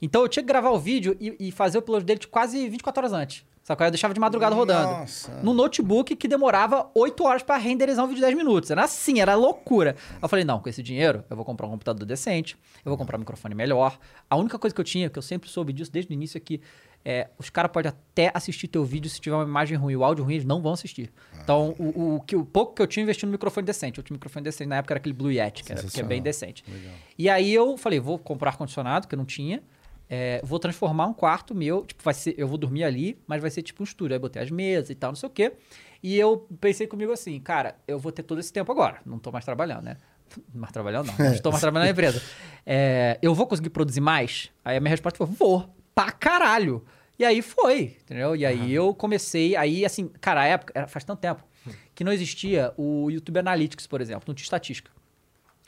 Então 0.00 0.22
eu 0.22 0.28
tinha 0.28 0.42
que 0.42 0.48
gravar 0.48 0.70
o 0.70 0.78
vídeo 0.78 1.16
e, 1.20 1.48
e 1.48 1.52
fazer 1.52 1.78
o 1.78 1.80
upload 1.80 2.04
dele 2.04 2.20
de 2.20 2.28
quase 2.28 2.68
24 2.68 3.00
horas 3.00 3.12
antes. 3.12 3.44
Sacou? 3.68 3.86
Eu 3.86 3.90
deixava 3.90 4.14
de 4.14 4.20
madrugada 4.20 4.54
rodando. 4.54 4.92
Nossa. 4.92 5.30
Num 5.42 5.52
notebook 5.52 6.16
que 6.16 6.26
demorava 6.26 6.90
8 6.94 7.22
horas 7.22 7.42
pra 7.42 7.58
renderizar 7.58 8.02
um 8.02 8.08
vídeo 8.08 8.20
de 8.20 8.26
10 8.26 8.34
minutos. 8.34 8.70
Era 8.70 8.84
assim, 8.84 9.20
era 9.20 9.34
loucura. 9.34 9.94
Eu 10.22 10.26
falei, 10.26 10.42
não, 10.42 10.58
com 10.58 10.70
esse 10.70 10.82
dinheiro 10.82 11.22
eu 11.28 11.36
vou 11.36 11.44
comprar 11.44 11.66
um 11.66 11.70
computador 11.72 12.06
decente, 12.06 12.56
eu 12.82 12.88
vou 12.88 12.96
comprar 12.96 13.18
um 13.18 13.20
microfone 13.20 13.54
melhor. 13.54 13.98
A 14.30 14.36
única 14.36 14.58
coisa 14.58 14.74
que 14.74 14.80
eu 14.80 14.84
tinha, 14.84 15.10
que 15.10 15.18
eu 15.18 15.22
sempre 15.22 15.50
soube 15.50 15.74
disso 15.74 15.92
desde 15.92 16.10
o 16.10 16.14
início, 16.14 16.38
é 16.38 16.40
que 16.40 16.62
é, 17.04 17.28
os 17.38 17.50
caras 17.50 17.70
podem 17.70 17.90
até 17.90 18.30
assistir 18.32 18.68
teu 18.68 18.86
vídeo 18.86 19.10
se 19.10 19.20
tiver 19.20 19.36
uma 19.36 19.44
imagem 19.44 19.76
ruim, 19.76 19.96
o 19.96 20.02
áudio 20.02 20.24
ruim, 20.24 20.36
eles 20.36 20.46
não 20.46 20.62
vão 20.62 20.72
assistir. 20.72 21.12
Então, 21.42 21.74
o, 21.78 22.16
o, 22.16 22.20
que, 22.22 22.36
o 22.36 22.46
pouco 22.46 22.74
que 22.74 22.80
eu 22.80 22.86
tinha, 22.86 23.02
eu 23.02 23.04
investi 23.04 23.26
no 23.26 23.32
microfone 23.32 23.66
decente. 23.66 23.98
Eu 23.98 24.04
tinha 24.04 24.14
um 24.14 24.16
microfone 24.16 24.44
decente 24.44 24.68
na 24.68 24.76
época, 24.76 24.94
era 24.94 24.98
aquele 24.98 25.12
Blue 25.14 25.30
Yeti, 25.30 25.62
que, 25.62 25.72
era, 25.72 25.82
que 25.82 26.00
é 26.00 26.02
bem 26.02 26.22
decente. 26.22 26.64
E 27.18 27.28
aí 27.28 27.52
eu 27.52 27.76
falei, 27.76 28.00
vou 28.00 28.18
comprar 28.18 28.50
ar-condicionado, 28.52 29.06
que 29.06 29.14
eu 29.14 29.18
não 29.18 29.26
tinha. 29.26 29.62
É, 30.10 30.40
vou 30.42 30.58
transformar 30.58 31.06
um 31.06 31.12
quarto 31.12 31.54
meu, 31.54 31.84
tipo, 31.84 32.02
vai 32.02 32.14
ser, 32.14 32.34
eu 32.38 32.48
vou 32.48 32.56
dormir 32.56 32.84
ali, 32.84 33.18
mas 33.26 33.42
vai 33.42 33.50
ser 33.50 33.62
tipo 33.62 33.82
um 33.82 33.84
estúdio. 33.84 34.14
Aí 34.14 34.18
botei 34.18 34.40
as 34.42 34.50
mesas 34.50 34.90
e 34.90 34.94
tal, 34.94 35.10
não 35.10 35.16
sei 35.16 35.28
o 35.28 35.30
quê. 35.32 35.52
E 36.02 36.16
eu 36.18 36.46
pensei 36.60 36.86
comigo 36.86 37.12
assim, 37.12 37.38
cara, 37.40 37.76
eu 37.86 37.98
vou 37.98 38.10
ter 38.12 38.22
todo 38.22 38.38
esse 38.40 38.52
tempo 38.52 38.70
agora. 38.72 39.00
Não 39.04 39.18
tô 39.18 39.30
mais 39.30 39.44
trabalhando, 39.44 39.82
né? 39.84 39.96
Mais 40.54 40.70
trabalhando, 40.72 41.06
não. 41.06 41.14
Não 41.18 41.32
estou 41.32 41.50
mais 41.50 41.60
trabalhando 41.62 41.86
na 41.86 41.90
empresa. 41.92 42.22
É, 42.66 43.18
eu 43.22 43.34
vou 43.34 43.46
conseguir 43.46 43.70
produzir 43.70 44.00
mais? 44.00 44.50
Aí 44.64 44.76
a 44.76 44.80
minha 44.80 44.90
resposta 44.90 45.16
foi, 45.16 45.26
vou. 45.26 45.68
Pra 45.94 46.12
caralho. 46.12 46.84
E 47.18 47.24
aí 47.24 47.40
foi, 47.42 47.96
entendeu? 48.02 48.36
E 48.36 48.44
aí 48.46 48.72
eu 48.72 48.94
comecei, 48.94 49.56
aí 49.56 49.84
assim, 49.84 50.08
cara, 50.20 50.42
a 50.42 50.46
época, 50.46 50.72
era- 50.76 50.86
faz 50.86 51.02
tanto 51.04 51.18
tempo, 51.20 51.42
que 51.94 52.04
não 52.04 52.12
existia 52.12 52.72
o 52.76 53.10
YouTube 53.10 53.38
Analytics, 53.38 53.86
por 53.86 54.00
exemplo, 54.00 54.24
não 54.28 54.34
tinha 54.34 54.44
estatística. 54.44 54.90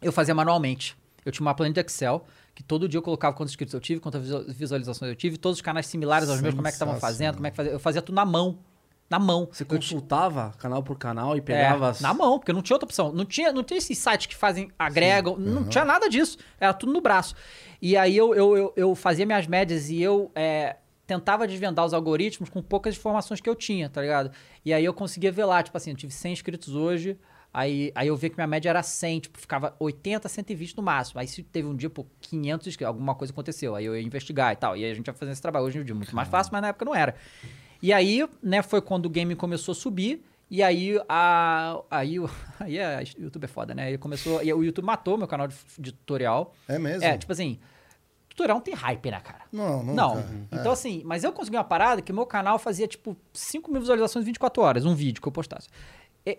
Eu 0.00 0.12
fazia 0.12 0.35
manualmente. 0.35 0.97
Eu 1.25 1.32
tinha 1.32 1.44
uma 1.44 1.54
planilha 1.54 1.75
de 1.75 1.80
Excel 1.80 2.25
que 2.61 2.64
todo 2.64 2.87
dia 2.87 2.99
eu 2.99 3.02
colocava 3.02 3.35
quantos 3.35 3.52
inscritos 3.52 3.73
eu 3.73 3.81
tive, 3.81 4.00
quantas 4.02 4.21
visual- 4.21 4.45
visualizações 4.47 5.09
eu 5.09 5.17
tive, 5.17 5.38
todos 5.38 5.57
os 5.57 5.62
canais 5.62 5.87
similares 5.87 6.29
aos 6.29 6.43
meus, 6.43 6.55
como 6.55 6.67
é 6.69 6.71
que 6.71 6.75
estavam 6.75 7.00
fazendo, 7.00 7.37
como 7.37 7.47
é 7.47 7.50
que 7.50 7.57
fazia. 7.57 7.73
Eu 7.73 7.81
fazia 7.81 8.02
tudo 8.02 8.14
na 8.17 8.25
mão. 8.26 8.59
Na 9.09 9.19
mão. 9.19 9.49
Você 9.50 9.62
Eu 9.62 9.67
consultava 9.67 10.52
canal 10.59 10.83
por 10.83 10.99
canal 10.99 11.35
e 11.35 11.38
é, 11.38 11.43
pegava 11.43 11.88
as... 11.88 12.02
na 12.02 12.12
mão, 12.12 12.38
porque 12.38 12.52
não 12.52 12.61
tinha 12.61 12.75
outra 12.75 12.85
opção. 12.87 13.11
Não 13.12 13.25
tinha, 13.25 13.50
não 13.50 13.64
tinha 13.64 13.79
esses 13.79 13.97
sites 13.97 14.26
que 14.26 14.37
fazem, 14.37 14.71
agregam, 14.79 15.37
não 15.38 15.64
tinha 15.64 15.85
nada 15.87 16.07
disso. 16.09 16.37
Era 16.61 16.75
tudo 16.75 16.93
no 16.93 17.00
braço. 17.00 17.35
E 17.81 17.97
aí 17.97 18.14
eu, 18.14 18.35
eu, 18.35 18.57
eu, 18.57 18.73
eu 18.76 18.95
fazia 18.95 19.25
minhas 19.25 19.47
médias 19.47 19.88
e 19.88 20.00
eu 20.02 20.31
é, 20.35 20.76
tentava 21.07 21.49
desvendar 21.49 21.85
os 21.87 21.95
algoritmos 21.95 22.50
com 22.50 22.62
poucas 22.62 22.95
informações 22.95 23.40
que 23.40 23.49
eu 23.49 23.57
tinha, 23.57 23.88
tá 23.88 24.02
ligado? 24.02 24.31
E 24.64 24.73
aí 24.73 24.85
eu 24.85 24.93
conseguia 24.93 25.33
ver 25.33 25.47
lá, 25.47 25.62
tipo 25.62 25.76
assim, 25.79 25.90
eu 25.90 25.97
tive 25.97 26.12
100 26.12 26.33
inscritos 26.35 26.75
hoje, 26.75 27.19
aí, 27.52 27.90
aí 27.95 28.09
eu 28.09 28.16
via 28.16 28.30
que 28.30 28.37
minha 28.37 28.47
média 28.47 28.69
era 28.71 28.83
100, 28.83 29.21
tipo, 29.21 29.38
ficava 29.38 29.75
80, 29.78 30.28
120 30.28 30.76
no 30.76 30.83
máximo. 30.83 31.21
Aí 31.21 31.26
se 31.26 31.42
teve 31.42 31.66
um 31.69 31.75
dia, 31.75 31.90
pô, 31.90 32.07
500 32.21 32.66
inscritos, 32.66 32.88
alguma 32.88 33.14
coisa 33.14 33.33
aconteceu, 33.33 33.75
aí 33.75 33.85
eu 33.85 33.97
ia 33.97 34.02
investigar 34.02 34.52
e 34.52 34.57
tal. 34.57 34.76
E 34.76 34.85
aí 34.85 34.90
a 34.90 34.95
gente 34.95 35.07
ia 35.07 35.12
fazer 35.14 35.33
esse 35.33 35.42
trabalho. 35.42 35.64
Hoje 35.66 35.78
em 35.78 35.85
dia 35.85 35.92
é 35.92 35.97
muito 35.97 36.14
mais 36.14 36.28
fácil, 36.28 36.52
mas 36.52 36.62
na 36.62 36.69
época 36.69 36.85
não 36.85 36.95
era. 36.95 37.14
E 37.83 37.92
aí, 37.92 38.28
né, 38.42 38.62
foi 38.62 38.80
quando 38.83 39.07
o 39.07 39.11
game 39.11 39.35
começou 39.35 39.73
a 39.73 39.75
subir. 39.75 40.25
E 40.50 40.62
aí, 40.62 41.00
a, 41.09 41.80
aí, 41.90 42.19
o- 42.19 42.28
aí 42.59 42.78
a 42.80 43.00
YouTube 43.19 43.45
é 43.45 43.49
foda, 43.49 43.73
né? 43.75 43.85
Aí 43.85 43.99
começou, 43.99 44.42
e 44.42 44.52
o 44.52 44.64
YouTube 44.64 44.85
matou 44.85 45.16
meu 45.16 45.28
canal 45.28 45.47
de, 45.47 45.54
de 45.78 45.92
tutorial. 45.92 46.54
É 46.69 46.78
mesmo? 46.78 47.04
É, 47.04 47.16
tipo 47.16 47.33
assim, 47.33 47.59
tutorial 48.28 48.57
não 48.59 48.62
tem 48.62 48.75
hype, 48.75 49.11
né, 49.11 49.21
cara? 49.21 49.42
Não, 49.52 49.83
nunca. 49.83 49.92
Não. 49.95 50.19
É. 50.19 50.25
Então, 50.52 50.73
assim, 50.73 51.02
mas 51.04 51.23
eu 51.25 51.33
consegui 51.33 51.57
uma 51.57 51.62
parada 51.64 52.02
que 52.02 52.11
o 52.11 52.14
meu 52.14 52.26
canal 52.26 52.59
fazia, 52.59 52.88
tipo, 52.88 53.16
5 53.33 53.71
mil 53.71 53.80
visualizações 53.80 54.25
em 54.25 54.26
24 54.26 54.61
horas, 54.62 54.85
um 54.85 54.95
vídeo 54.95 55.23
que 55.23 55.28
eu 55.28 55.33
postasse. 55.33 55.69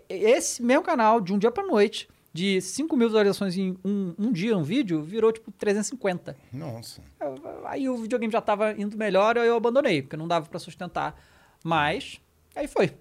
Esse 0.08 0.62
meu 0.62 0.82
canal, 0.82 1.20
de 1.20 1.32
um 1.32 1.38
dia 1.38 1.50
pra 1.50 1.64
noite, 1.66 2.08
de 2.32 2.60
5 2.60 2.96
mil 2.96 3.08
visualizações 3.08 3.56
em 3.56 3.76
um, 3.84 4.14
um 4.18 4.32
dia, 4.32 4.56
um 4.56 4.62
vídeo, 4.62 5.02
virou, 5.02 5.32
tipo, 5.32 5.50
350. 5.52 6.36
Nossa. 6.52 7.02
Eu- 7.20 7.34
Aí 7.66 7.88
o 7.88 7.96
videogame 7.96 8.32
já 8.32 8.40
tava 8.40 8.72
indo 8.72 8.96
melhor, 8.96 9.36
aí 9.38 9.46
eu 9.48 9.56
abandonei, 9.56 10.02
porque 10.02 10.16
não 10.16 10.26
dava 10.28 10.46
pra 10.48 10.58
sustentar. 10.58 11.20
Mas, 11.64 12.20
aí 12.54 12.66
foi. 12.68 12.92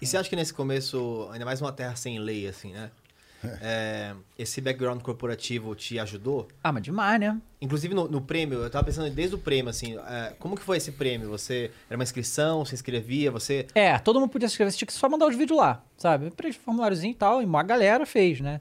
E 0.00 0.06
você 0.06 0.16
acha 0.16 0.28
que 0.28 0.36
nesse 0.36 0.52
começo, 0.54 1.28
ainda 1.32 1.44
mais 1.44 1.60
uma 1.60 1.72
terra 1.72 1.94
sem 1.96 2.18
lei, 2.18 2.46
assim, 2.46 2.72
né? 2.72 2.90
É, 3.60 4.14
esse 4.38 4.60
background 4.60 5.00
corporativo 5.02 5.74
te 5.74 5.98
ajudou? 5.98 6.48
Ah, 6.62 6.72
mas 6.72 6.82
demais, 6.82 7.20
né? 7.20 7.40
Inclusive 7.60 7.94
no, 7.94 8.08
no 8.08 8.20
prêmio, 8.20 8.58
eu 8.60 8.70
tava 8.70 8.84
pensando 8.84 9.10
desde 9.10 9.34
o 9.34 9.38
prêmio, 9.38 9.70
assim, 9.70 9.96
é, 9.98 10.34
como 10.38 10.56
que 10.56 10.62
foi 10.62 10.76
esse 10.76 10.92
prêmio? 10.92 11.28
Você 11.30 11.70
era 11.88 11.96
uma 11.96 12.04
inscrição, 12.04 12.64
você 12.64 12.74
escrevia, 12.74 13.30
você. 13.30 13.66
É, 13.74 13.98
todo 13.98 14.20
mundo 14.20 14.30
podia 14.30 14.48
se 14.48 14.54
inscrever, 14.54 14.72
você 14.72 14.78
tinha 14.78 14.86
que 14.86 14.92
só 14.92 15.08
mandar 15.08 15.26
os 15.26 15.36
vídeos 15.36 15.58
lá, 15.58 15.82
sabe? 15.96 16.32
Formuláriozinho 16.64 17.12
e 17.12 17.14
tal, 17.14 17.42
e 17.42 17.44
uma 17.44 17.62
galera 17.62 18.04
fez, 18.04 18.40
né? 18.40 18.60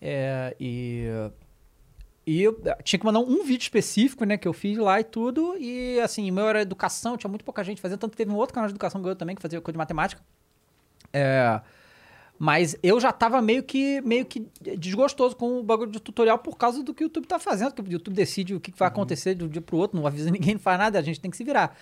É, 0.00 0.54
e. 0.60 1.06
E 2.26 2.42
eu 2.42 2.58
eh, 2.64 2.78
tinha 2.82 2.98
que 2.98 3.04
mandar 3.04 3.20
um 3.20 3.44
vídeo 3.44 3.62
específico, 3.62 4.24
né, 4.24 4.38
que 4.38 4.48
eu 4.48 4.52
fiz 4.54 4.78
lá 4.78 4.98
e 4.98 5.04
tudo. 5.04 5.56
E 5.58 6.00
assim, 6.00 6.30
o 6.30 6.34
meu 6.34 6.48
era 6.48 6.62
educação, 6.62 7.16
tinha 7.18 7.28
muito 7.28 7.44
pouca 7.44 7.62
gente 7.62 7.80
fazendo, 7.80 7.98
tanto 7.98 8.12
que 8.12 8.16
teve 8.16 8.30
um 8.30 8.36
outro 8.36 8.54
canal 8.54 8.66
de 8.66 8.72
educação 8.72 9.02
que 9.02 9.08
eu 9.08 9.14
também, 9.14 9.36
que 9.36 9.42
fazia 9.42 9.60
coisa 9.60 9.74
de 9.74 9.78
matemática. 9.78 10.22
É, 11.12 11.60
mas 12.38 12.76
eu 12.82 13.00
já 13.00 13.12
tava 13.12 13.40
meio 13.40 13.62
que, 13.62 14.00
meio 14.00 14.26
que 14.26 14.46
desgostoso 14.78 15.36
com 15.36 15.60
o 15.60 15.62
bagulho 15.62 15.90
de 15.90 16.00
tutorial 16.00 16.38
por 16.38 16.56
causa 16.56 16.82
do 16.82 16.92
que 16.92 17.04
o 17.04 17.06
YouTube 17.06 17.26
tá 17.26 17.38
fazendo, 17.38 17.72
que 17.72 17.80
o 17.80 17.90
YouTube 17.90 18.14
decide 18.14 18.54
o 18.54 18.60
que 18.60 18.72
vai 18.76 18.88
acontecer 18.88 19.34
de 19.34 19.44
um 19.44 19.48
dia 19.48 19.62
pro 19.62 19.76
outro, 19.76 19.98
não 19.98 20.06
avisa 20.06 20.30
ninguém, 20.32 20.54
não 20.54 20.60
faz 20.60 20.78
nada, 20.78 20.98
a 20.98 21.02
gente 21.02 21.20
tem 21.20 21.30
que 21.30 21.36
se 21.36 21.44
virar. 21.44 21.76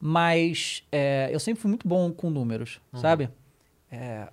Mas 0.00 0.82
é, 0.90 1.28
eu 1.32 1.38
sempre 1.38 1.62
fui 1.62 1.68
muito 1.68 1.86
bom 1.86 2.12
com 2.12 2.28
números, 2.28 2.80
sabe? 2.94 3.30
É, 3.90 4.28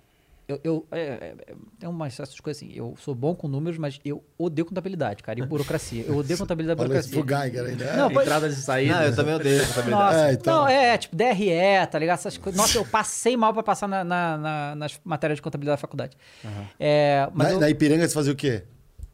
eu, 0.52 0.60
eu, 0.64 0.86
é, 0.92 1.00
é, 1.00 1.34
é, 1.48 1.54
tem 1.78 1.90
essas 2.06 2.40
coisas 2.40 2.62
assim, 2.62 2.72
eu 2.74 2.94
sou 2.98 3.14
bom 3.14 3.34
com 3.34 3.48
números, 3.48 3.78
mas 3.78 4.00
eu 4.04 4.22
odeio 4.38 4.64
contabilidade, 4.66 5.22
cara, 5.22 5.38
e 5.38 5.42
burocracia. 5.46 6.04
Eu 6.06 6.16
odeio 6.16 6.38
contabilidade 6.40 6.80
e 6.80 6.84
Olha 6.84 6.98
isso 6.98 7.10
pro 7.10 7.22
burocracia. 7.22 7.50
Geiger 7.50 7.70
ainda. 7.70 7.96
Não, 7.96 8.10
pois- 8.10 8.26
Entradas 8.26 8.58
e 8.58 8.62
saídas. 8.62 8.96
Não, 8.96 9.04
eu 9.04 9.16
também 9.16 9.34
odeio 9.34 9.60
essa 9.62 9.80
habilidade. 9.80 10.04
Nossa, 10.16 10.28
É, 10.28 10.32
então. 10.32 10.54
não, 10.56 10.68
é, 10.68 10.98
tipo, 10.98 11.16
DRE, 11.16 11.86
tá 11.90 11.98
ligado? 11.98 12.18
Essas 12.18 12.36
coisas. 12.38 12.60
Nossa, 12.60 12.78
eu 12.78 12.84
passei 12.84 13.36
mal 13.36 13.52
pra 13.52 13.62
passar 13.62 13.88
na- 13.88 14.04
na- 14.04 14.38
na- 14.38 14.74
nas 14.74 15.00
matérias 15.04 15.36
de 15.38 15.42
contabilidade 15.42 15.76
da 15.78 15.80
faculdade. 15.80 16.16
É, 16.78 17.28
mas 17.34 17.48
Na, 17.48 17.54
eu- 17.54 17.60
na 17.60 17.70
Ipiranga 17.70 18.06
você 18.06 18.14
fazia 18.14 18.32
o 18.32 18.36
quê? 18.36 18.62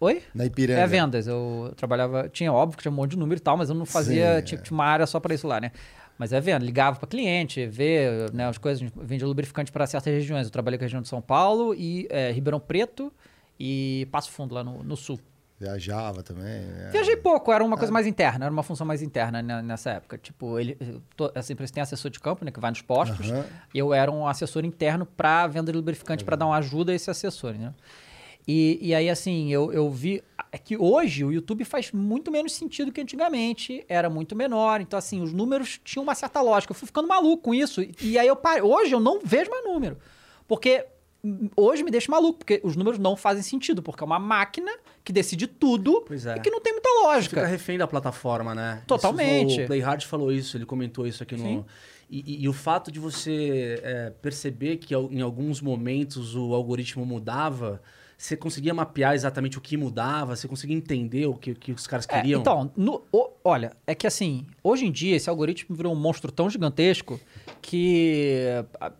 Oi? 0.00 0.22
Na 0.32 0.44
Ipiranga. 0.44 0.80
É 0.80 0.86
vendas. 0.86 1.26
Eu 1.26 1.72
trabalhava. 1.76 2.28
Tinha, 2.28 2.52
óbvio 2.52 2.76
que 2.76 2.82
tinha 2.82 2.92
um 2.92 2.94
monte 2.94 3.10
de 3.12 3.18
número 3.18 3.40
e 3.40 3.42
tal, 3.42 3.56
mas 3.56 3.68
eu 3.68 3.74
não 3.74 3.84
fazia. 3.84 4.36
Sim, 4.38 4.42
tinha, 4.44 4.58
é. 4.60 4.62
tinha 4.62 4.74
uma 4.76 4.84
área 4.84 5.06
só 5.06 5.18
pra 5.18 5.34
isso 5.34 5.46
lá, 5.48 5.60
né? 5.60 5.72
Mas 6.18 6.32
é 6.32 6.40
venda. 6.40 6.64
Ligava 6.64 6.98
pra 6.98 7.06
cliente, 7.08 7.64
ver 7.66 8.32
né, 8.32 8.46
as 8.48 8.58
coisas. 8.58 8.90
Vendia 8.96 9.26
lubrificante 9.26 9.70
pra 9.70 9.86
certas 9.86 10.12
regiões. 10.12 10.46
Eu 10.46 10.50
trabalhei 10.50 10.76
com 10.78 10.84
a 10.84 10.86
região 10.86 11.00
de 11.00 11.08
São 11.08 11.20
Paulo 11.22 11.74
e 11.74 12.06
é, 12.10 12.32
Ribeirão 12.32 12.58
Preto 12.58 13.12
e 13.58 14.06
Passo 14.10 14.30
Fundo, 14.30 14.54
lá 14.54 14.64
no, 14.64 14.82
no 14.82 14.96
sul. 14.96 15.18
Viajava 15.60 16.22
também. 16.22 16.44
é. 16.46 16.88
Viajei 16.92 17.16
pouco, 17.16 17.52
era 17.52 17.64
uma 17.64 17.76
coisa 17.76 17.92
mais 17.92 18.06
interna, 18.06 18.44
era 18.44 18.52
uma 18.52 18.62
função 18.62 18.86
mais 18.86 19.02
interna 19.02 19.42
né, 19.42 19.60
nessa 19.60 19.90
época. 19.90 20.16
Tipo, 20.16 20.56
ele, 20.58 20.76
to- 21.16 21.32
essa 21.34 21.52
empresa 21.52 21.72
tem 21.72 21.82
assessor 21.82 22.10
de 22.12 22.20
campo, 22.20 22.44
né, 22.44 22.52
que 22.52 22.60
vai 22.60 22.70
nos 22.70 22.80
postos. 22.80 23.28
Aham. 23.28 23.44
Eu 23.74 23.92
era 23.92 24.08
um 24.08 24.24
assessor 24.28 24.64
interno 24.64 25.04
para 25.04 25.48
venda 25.48 25.72
de 25.72 25.76
lubrificante, 25.76 26.24
para 26.24 26.36
dar 26.36 26.46
uma 26.46 26.56
ajuda 26.58 26.92
a 26.92 26.94
esse 26.94 27.10
assessor, 27.10 27.54
né? 27.54 27.74
E, 28.50 28.78
e 28.80 28.94
aí, 28.94 29.10
assim, 29.10 29.52
eu, 29.52 29.70
eu 29.70 29.90
vi 29.90 30.22
é 30.50 30.56
que 30.56 30.74
hoje 30.78 31.22
o 31.22 31.30
YouTube 31.30 31.62
faz 31.66 31.92
muito 31.92 32.30
menos 32.32 32.52
sentido 32.52 32.90
que 32.90 32.98
antigamente, 33.00 33.84
era 33.86 34.08
muito 34.08 34.34
menor. 34.34 34.80
Então, 34.80 34.98
assim, 34.98 35.20
os 35.20 35.30
números 35.34 35.78
tinham 35.84 36.02
uma 36.02 36.14
certa 36.14 36.40
lógica. 36.40 36.70
Eu 36.70 36.74
fui 36.74 36.86
ficando 36.86 37.06
maluco 37.06 37.42
com 37.42 37.54
isso. 37.54 37.82
E 38.00 38.18
aí 38.18 38.26
eu 38.26 38.34
parei. 38.34 38.62
Hoje 38.62 38.92
eu 38.94 39.00
não 39.00 39.20
vejo 39.22 39.50
mais 39.50 39.62
número. 39.64 39.98
Porque 40.46 40.86
hoje 41.54 41.82
me 41.82 41.90
deixa 41.90 42.10
maluco, 42.10 42.38
porque 42.38 42.60
os 42.64 42.76
números 42.76 42.98
não 42.98 43.14
fazem 43.16 43.42
sentido, 43.42 43.82
porque 43.82 44.02
é 44.02 44.06
uma 44.06 44.18
máquina 44.18 44.72
que 45.04 45.12
decide 45.12 45.46
tudo 45.46 46.04
é. 46.10 46.38
e 46.38 46.40
que 46.40 46.50
não 46.50 46.60
tem 46.60 46.72
muita 46.72 46.88
Fica 46.88 47.02
lógica. 47.02 47.46
refém 47.46 47.76
da 47.76 47.86
plataforma, 47.86 48.54
né? 48.54 48.82
Totalmente. 48.86 49.52
Isso, 49.52 49.62
o 49.62 49.66
Playhard 49.66 50.06
falou 50.06 50.32
isso, 50.32 50.56
ele 50.56 50.64
comentou 50.64 51.06
isso 51.06 51.22
aqui 51.22 51.36
Sim. 51.36 51.56
no. 51.56 51.66
E, 52.10 52.20
e- 52.20 52.44
e 52.44 52.48
o 52.48 52.54
fato 52.54 52.90
de 52.90 52.98
você 52.98 53.80
é, 53.82 54.10
perceber 54.22 54.78
que 54.78 54.94
em 54.94 55.20
alguns 55.20 55.60
momentos 55.60 56.34
o 56.34 56.54
algoritmo 56.54 57.04
mudava, 57.04 57.82
você 58.20 58.36
conseguia 58.36 58.74
mapear 58.74 59.14
exatamente 59.14 59.56
o 59.56 59.60
que 59.60 59.76
mudava, 59.76 60.34
você 60.34 60.48
conseguia 60.48 60.76
entender 60.76 61.26
o 61.26 61.34
que, 61.34 61.54
que 61.54 61.70
os 61.70 61.86
caras 61.86 62.04
É, 62.10 62.16
queriam. 62.20 62.40
então, 62.40 62.70
no- 62.76 63.04
o- 63.12 63.30
olha, 63.44 63.76
é 63.86 63.94
que 63.94 64.08
assim, 64.08 64.44
hoje 64.62 64.84
em 64.84 64.90
dia 64.90 65.14
esse 65.14 65.30
algoritmo 65.30 65.76
virou 65.76 65.92
um 65.92 65.96
monstro 65.96 66.32
tão 66.32 66.50
gigantesco 66.50 67.20
que 67.62 68.44
ah, 68.80 68.90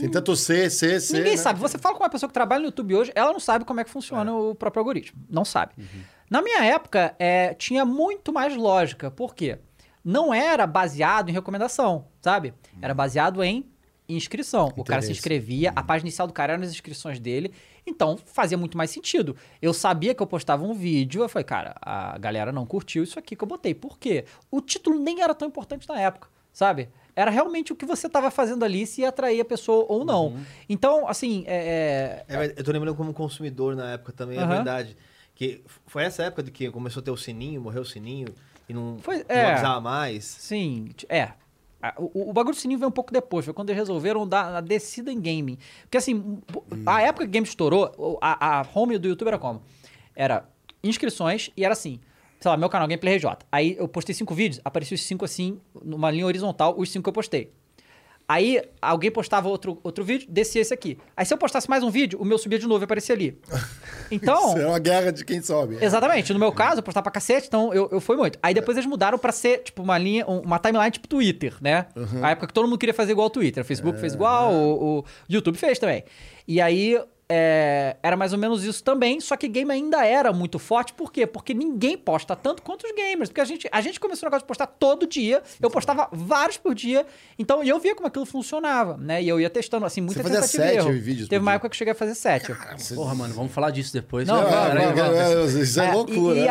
Tem 0.00 0.08
tanto 0.10 0.34
C, 0.34 0.68
C, 0.70 0.98
C. 1.00 1.16
ninguém 1.18 1.32
né? 1.32 1.36
sabe. 1.36 1.60
Você 1.60 1.78
fala 1.78 1.94
com 1.96 2.02
uma 2.02 2.10
pessoa 2.10 2.28
que 2.28 2.34
trabalha 2.34 2.60
no 2.62 2.66
YouTube 2.66 2.96
hoje, 2.96 3.12
ela 3.14 3.32
não 3.32 3.38
sabe 3.40 3.64
como 3.64 3.78
é 3.78 3.84
que 3.84 3.90
funciona 3.90 4.34
o 4.34 4.54
próprio 4.56 4.80
algoritmo. 4.80 5.22
Não 5.30 5.44
sabe. 5.44 5.72
Na 6.28 6.42
minha 6.42 6.64
época, 6.64 7.14
é, 7.18 7.54
tinha 7.54 7.84
muito 7.84 8.32
mais 8.32 8.56
lógica. 8.56 9.08
Por 9.10 9.34
quê? 9.36 9.58
Não 10.04 10.34
era 10.34 10.66
baseado 10.66 11.28
em 11.28 11.32
recomendação, 11.32 12.06
sabe? 12.20 12.52
Era 12.82 12.92
baseado 12.92 13.42
em 13.42 13.64
inscrição. 14.08 14.66
O 14.76 14.84
cara 14.84 15.00
se 15.00 15.06
Interesse. 15.06 15.10
inscrevia, 15.12 15.72
a 15.74 15.82
página 15.82 16.08
inicial 16.08 16.26
do 16.26 16.32
cara 16.32 16.52
era 16.54 16.60
nas 16.60 16.70
inscrições 16.70 17.18
dele, 17.18 17.52
então 17.86 18.16
fazia 18.16 18.58
muito 18.58 18.76
mais 18.76 18.90
sentido. 18.90 19.36
Eu 19.62 19.72
sabia 19.72 20.14
que 20.14 20.22
eu 20.22 20.26
postava 20.26 20.64
um 20.64 20.74
vídeo, 20.74 21.22
eu 21.22 21.28
falei, 21.28 21.44
cara, 21.44 21.74
a 21.80 22.18
galera 22.18 22.52
não 22.52 22.66
curtiu 22.66 23.02
isso 23.02 23.18
aqui 23.18 23.34
que 23.34 23.42
eu 23.42 23.48
botei. 23.48 23.74
Por 23.74 23.98
quê? 23.98 24.24
O 24.50 24.60
título 24.60 24.98
nem 24.98 25.20
era 25.22 25.34
tão 25.34 25.48
importante 25.48 25.88
na 25.88 25.98
época, 26.00 26.28
sabe? 26.52 26.88
Era 27.16 27.30
realmente 27.30 27.72
o 27.72 27.76
que 27.76 27.86
você 27.86 28.08
estava 28.08 28.30
fazendo 28.30 28.64
ali, 28.64 28.86
se 28.86 29.02
ia 29.02 29.08
atrair 29.08 29.40
a 29.40 29.44
pessoa 29.44 29.86
ou 29.88 30.04
não. 30.04 30.36
Então, 30.68 31.06
assim, 31.08 31.44
é, 31.46 32.24
É 32.28 32.36
verdade, 32.36 32.54
eu 32.58 32.64
tô 32.64 32.72
lembrando 32.72 32.96
como 32.96 33.12
consumidor 33.14 33.76
na 33.76 33.92
época 33.92 34.12
também, 34.12 34.36
é 34.38 34.42
Aham. 34.42 34.54
verdade. 34.56 34.96
Que 35.34 35.62
foi 35.86 36.02
essa 36.04 36.24
época 36.24 36.42
de 36.42 36.50
que 36.50 36.70
começou 36.70 37.00
a 37.00 37.04
ter 37.04 37.10
o 37.10 37.16
sininho, 37.16 37.60
morreu 37.60 37.82
o 37.82 37.84
sininho 37.84 38.28
e 38.68 38.72
não, 38.74 38.98
Foi- 39.00 39.18
não 39.28 39.76
é. 39.76 39.80
mais. 39.80 40.24
Sim, 40.24 40.90
é. 41.08 41.30
O, 41.98 42.30
o 42.30 42.32
bagulho 42.32 42.54
do 42.54 42.60
sininho 42.60 42.78
veio 42.78 42.88
um 42.88 42.92
pouco 42.92 43.12
depois, 43.12 43.44
foi 43.44 43.52
quando 43.52 43.70
eles 43.70 43.80
resolveram 43.80 44.26
dar 44.26 44.54
a 44.54 44.60
descida 44.60 45.12
em 45.12 45.20
gaming. 45.20 45.58
Porque 45.82 45.98
assim, 45.98 46.38
pô, 46.46 46.64
a 46.86 47.02
época 47.02 47.26
que 47.26 47.30
game 47.32 47.46
estourou, 47.46 48.18
a, 48.20 48.60
a 48.60 48.66
home 48.74 48.96
do 48.98 49.08
YouTube 49.08 49.28
era 49.28 49.38
como? 49.38 49.62
Era 50.14 50.48
inscrições 50.82 51.50
e 51.56 51.64
era 51.64 51.72
assim, 51.72 52.00
sei 52.40 52.50
lá, 52.50 52.56
meu 52.56 52.68
canal 52.68 52.86
Gameplay 52.86 53.16
RJ. 53.16 53.30
Aí 53.50 53.76
eu 53.78 53.88
postei 53.88 54.14
cinco 54.14 54.34
vídeos, 54.34 54.60
apareciam 54.64 54.94
os 54.94 55.02
cinco 55.02 55.24
assim, 55.24 55.60
numa 55.82 56.10
linha 56.10 56.26
horizontal, 56.26 56.74
os 56.78 56.90
cinco 56.90 57.04
que 57.04 57.08
eu 57.08 57.12
postei. 57.12 57.52
Aí 58.26 58.62
alguém 58.80 59.10
postava 59.10 59.48
outro, 59.48 59.78
outro 59.82 60.02
vídeo, 60.02 60.26
descia 60.30 60.62
esse 60.62 60.72
aqui. 60.72 60.96
Aí 61.16 61.26
se 61.26 61.34
eu 61.34 61.38
postasse 61.38 61.68
mais 61.68 61.82
um 61.82 61.90
vídeo, 61.90 62.18
o 62.20 62.24
meu 62.24 62.38
subia 62.38 62.58
de 62.58 62.66
novo 62.66 62.82
e 62.82 62.86
aparecia 62.86 63.14
ali. 63.14 63.38
Então, 64.10 64.50
Isso 64.50 64.58
é 64.58 64.66
uma 64.66 64.78
guerra 64.78 65.10
de 65.10 65.24
quem 65.24 65.40
sobe. 65.40 65.78
Exatamente. 65.80 66.30
No 66.34 66.38
meu 66.38 66.52
caso, 66.52 66.78
eu 66.80 66.82
postava 66.82 67.04
pra 67.04 67.12
cacete, 67.12 67.46
então 67.48 67.72
eu, 67.72 67.88
eu 67.90 68.00
fui 68.02 68.16
muito. 68.16 68.38
Aí 68.42 68.52
depois 68.52 68.76
eles 68.76 68.86
mudaram 68.88 69.18
pra 69.18 69.32
ser, 69.32 69.60
tipo, 69.62 69.82
uma 69.82 69.96
linha, 69.96 70.26
um- 70.28 70.40
uma 70.40 70.58
timeline 70.58 70.90
tipo 70.90 71.08
Twitter, 71.08 71.54
né? 71.60 71.86
A 72.22 72.30
época 72.32 72.48
que 72.48 72.52
todo 72.52 72.66
mundo 72.68 72.78
queria 72.78 72.92
fazer 72.94 73.12
igual 73.12 73.24
ao 73.24 73.30
Twitter. 73.30 73.62
O 73.62 73.66
Facebook 73.66 73.98
fez 73.98 74.12
igual, 74.12 74.52
o, 74.52 74.98
o 74.98 75.04
YouTube 75.28 75.56
fez 75.56 75.78
também. 75.78 76.04
E 76.46 76.60
aí. 76.60 77.00
É, 77.28 77.96
era 78.02 78.16
mais 78.16 78.32
ou 78.32 78.38
menos 78.38 78.64
isso 78.64 78.82
também, 78.84 79.20
só 79.20 79.36
que 79.36 79.48
game 79.48 79.70
ainda 79.72 80.04
era 80.04 80.32
muito 80.32 80.58
forte, 80.58 80.92
por 80.92 81.10
quê? 81.10 81.26
Porque 81.26 81.54
ninguém 81.54 81.96
posta 81.96 82.36
tanto 82.36 82.62
quanto 82.62 82.84
os 82.86 82.92
gamers, 82.94 83.30
porque 83.30 83.40
a 83.40 83.44
gente, 83.44 83.68
a 83.72 83.80
gente 83.80 83.98
começou 83.98 84.26
o 84.26 84.30
negócio 84.30 84.44
de 84.44 84.48
postar 84.48 84.66
todo 84.66 85.06
dia, 85.06 85.42
eu 85.60 85.70
postava 85.70 86.08
vários 86.12 86.58
por 86.58 86.74
dia, 86.74 87.06
então 87.38 87.62
eu 87.64 87.78
via 87.80 87.94
como 87.94 88.06
aquilo 88.06 88.26
funcionava, 88.26 88.96
né? 88.98 89.22
E 89.22 89.28
eu 89.28 89.40
ia 89.40 89.48
testando, 89.48 89.86
assim, 89.86 90.00
muita 90.00 90.22
Você 90.22 90.28
fazia 90.28 90.40
tentativa 90.40 90.82
sete 90.90 90.98
vídeos 91.00 91.28
Teve 91.28 91.42
uma 91.42 91.52
dia? 91.52 91.56
época 91.56 91.68
que 91.70 91.74
eu 91.74 91.78
cheguei 91.78 91.92
a 91.92 91.94
fazer 91.94 92.14
sete. 92.14 92.52
Porra, 92.94 93.14
mano, 93.14 93.32
vamos 93.34 93.52
falar 93.52 93.70
disso 93.70 93.92
depois. 93.92 94.28
Não, 94.28 94.42
é, 94.42 94.46
é, 94.46 95.42
é, 95.42 95.44
Isso 95.62 95.80
é 95.80 95.86
É, 95.86 95.92
loucura. 95.92 96.34
E, 96.36 96.40
e 96.40 96.44
né? 96.44 96.48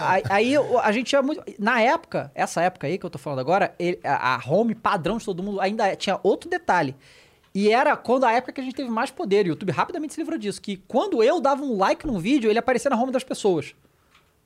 aí, 0.00 0.22
aí, 0.28 0.54
a 0.82 0.92
gente 0.92 1.06
tinha 1.06 1.22
muito. 1.22 1.42
Na 1.58 1.80
época, 1.80 2.30
essa 2.34 2.60
época 2.62 2.86
aí 2.86 2.98
que 2.98 3.06
eu 3.06 3.10
tô 3.10 3.18
falando 3.18 3.38
agora, 3.38 3.74
ele- 3.78 4.00
a, 4.02 4.34
a 4.34 4.40
home 4.50 4.74
padrão 4.74 5.16
de 5.18 5.24
todo 5.24 5.42
mundo 5.42 5.60
ainda 5.60 5.94
tinha 5.94 6.18
outro 6.22 6.50
detalhe. 6.50 6.96
E 7.54 7.70
era 7.70 7.96
quando 7.96 8.24
a 8.24 8.32
época 8.32 8.52
que 8.52 8.60
a 8.60 8.64
gente 8.64 8.74
teve 8.74 8.90
mais 8.90 9.10
poder. 9.10 9.46
E 9.46 9.48
o 9.48 9.52
YouTube 9.52 9.72
rapidamente 9.72 10.14
se 10.14 10.20
livrou 10.20 10.38
disso. 10.38 10.60
Que 10.60 10.76
quando 10.76 11.22
eu 11.22 11.40
dava 11.40 11.62
um 11.62 11.76
like 11.76 12.06
num 12.06 12.18
vídeo, 12.18 12.50
ele 12.50 12.58
aparecia 12.58 12.90
na 12.90 13.00
home 13.00 13.10
das 13.12 13.24
pessoas. 13.24 13.74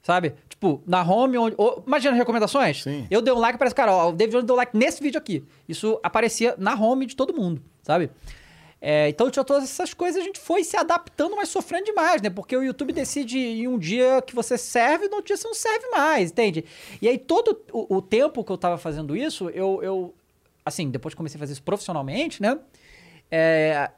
Sabe? 0.02 0.35
Tipo, 0.49 0.82
na 0.87 1.02
home 1.02 1.38
onde. 1.38 1.54
ou- 1.59 1.82
imagina 1.87 2.12
as 2.12 2.18
recomendações? 2.18 2.82
Sim. 2.82 3.06
Eu 3.11 3.23
dei 3.23 3.32
um 3.32 3.38
like, 3.38 3.59
parece, 3.59 3.75
cara, 3.75 3.94
ó, 3.94 4.09
o 4.09 4.12
David 4.12 4.32
Jones 4.32 4.47
deu 4.47 4.56
like 4.56 4.76
nesse 4.76 5.00
vídeo 5.02 5.18
aqui. 5.18 5.44
Isso 5.68 5.99
aparecia 6.02 6.54
na 6.59 6.75
home 6.75 7.06
de 7.06 7.14
todo 7.14 7.32
mundo, 7.32 7.62
sabe? 7.82 8.11
É, 8.85 9.09
então 9.09 9.30
tinha 9.30 9.44
todas 9.44 9.62
essas 9.62 9.94
coisas, 9.94 10.21
a 10.21 10.25
gente 10.25 10.40
foi 10.40 10.64
se 10.64 10.76
adaptando, 10.76 11.37
mas 11.37 11.49
sofrendo 11.50 11.85
demais, 11.85 12.21
né? 12.21 12.28
Porque 12.30 12.56
o 12.56 12.64
YouTube 12.64 12.92
decide 12.92 13.38
em 13.38 13.68
um 13.68 13.78
dia 13.78 14.21
que 14.26 14.35
você 14.35 14.59
serve, 14.59 15.06
no 15.06 15.14
outro 15.16 15.28
dia 15.28 15.37
você 15.37 15.47
não 15.47 15.54
serve 15.54 15.87
mais, 15.90 16.32
entende? 16.32 16.64
E 17.00 17.09
aí 17.09 17.16
todo 17.16 17.61
o, 17.73 17.99
o 17.99 18.02
tempo 18.02 18.42
que 18.42 18.50
eu 18.50 18.59
tava 18.59 18.76
fazendo 18.78 19.16
isso, 19.16 19.49
eu, 19.50 19.78
eu. 19.85 20.12
Assim, 20.66 20.90
depois 20.90 21.14
que 21.14 21.16
comecei 21.16 21.38
a 21.38 21.40
fazer 21.40 21.52
isso 21.52 21.62
profissionalmente, 21.62 22.42
né? 22.42 22.59
É, 23.34 23.90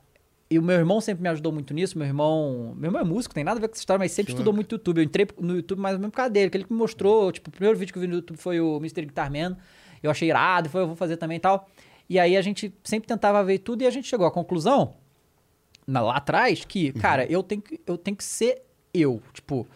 e 0.48 0.58
o 0.58 0.62
meu 0.62 0.76
irmão 0.76 1.00
sempre 1.00 1.22
me 1.24 1.28
ajudou 1.30 1.50
muito 1.52 1.74
nisso. 1.74 1.98
Meu 1.98 2.06
irmão. 2.06 2.72
Meu 2.76 2.88
irmão 2.88 3.00
é 3.00 3.04
músico, 3.04 3.34
tem 3.34 3.42
nada 3.42 3.58
a 3.58 3.60
ver 3.60 3.66
com 3.68 3.72
essa 3.72 3.82
história, 3.82 3.98
mas 3.98 4.12
sempre 4.12 4.32
estudou 4.38 4.52
muito 4.52 4.72
YouTube. 4.72 4.98
Eu 4.98 5.04
entrei 5.04 5.26
no 5.40 5.56
YouTube 5.56 5.80
mais 5.80 5.94
ou 5.94 5.98
menos 6.00 6.12
por 6.12 6.16
causa 6.18 6.30
dele, 6.30 6.48
que 6.50 6.56
ele 6.58 6.64
que 6.64 6.72
me 6.72 6.78
mostrou. 6.78 7.32
Tipo, 7.32 7.48
o 7.48 7.52
primeiro 7.52 7.76
vídeo 7.76 7.92
que 7.92 7.98
eu 7.98 8.02
vi 8.02 8.06
no 8.06 8.14
YouTube 8.14 8.36
foi 8.36 8.60
o 8.60 8.76
Mr. 8.76 9.04
Guitar 9.06 9.30
Man. 9.32 9.56
Eu 10.02 10.10
achei 10.10 10.28
irado, 10.28 10.68
foi, 10.68 10.82
eu 10.82 10.86
vou 10.86 10.94
fazer 10.96 11.16
também 11.16 11.38
e 11.38 11.40
tal. 11.40 11.68
E 12.08 12.18
aí 12.18 12.36
a 12.36 12.42
gente 12.42 12.72
sempre 12.84 13.08
tentava 13.08 13.42
ver 13.42 13.58
tudo 13.58 13.82
e 13.82 13.86
a 13.86 13.90
gente 13.90 14.06
chegou 14.06 14.26
à 14.26 14.30
conclusão, 14.30 14.94
na- 15.86 16.02
lá 16.02 16.16
atrás, 16.18 16.64
que, 16.64 16.92
cara, 16.92 17.24
eu 17.26 17.42
tenho 17.42 17.62
que, 17.62 17.80
eu 17.86 17.96
tenho 17.98 18.16
que 18.16 18.22
ser 18.24 18.62
eu. 18.92 19.20
Tipo, 19.32 19.66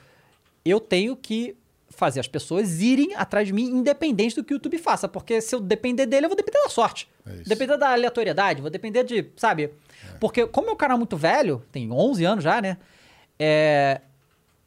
eu 0.65 0.79
tenho 0.79 1.17
que 1.17 1.57
fazer 1.99 2.21
as 2.21 2.29
pessoas 2.29 2.81
irem 2.81 3.15
atrás 3.17 3.49
de 3.49 3.53
mim, 3.53 3.65
independente 3.65 4.37
do 4.37 4.45
que 4.45 4.53
o 4.53 4.57
YouTube 4.57 4.79
faça. 4.79 5.09
Porque 5.09 5.41
se 5.41 5.55
eu 5.55 5.61
depender 5.61 6.07
dele, 6.07 6.27
eu 6.27 6.31
vou 6.31 6.37
depender 6.37 6.63
da 6.63 6.69
sorte. 6.69 7.09
É 7.27 7.31
depender 7.45 7.77
da 7.77 7.91
aleatoriedade, 7.91 8.63
vou 8.63 8.71
depender 8.71 9.03
de, 9.03 9.27
sabe? 9.37 9.71
Porque 10.21 10.47
como 10.47 10.69
meu 10.69 10.77
canal 10.77 10.97
é 10.97 10.99
muito 10.99 11.17
velho, 11.17 11.63
tem 11.73 11.91
11 11.91 12.25
anos 12.25 12.45
já, 12.45 12.63
né? 12.63 12.79
É, 13.37 14.01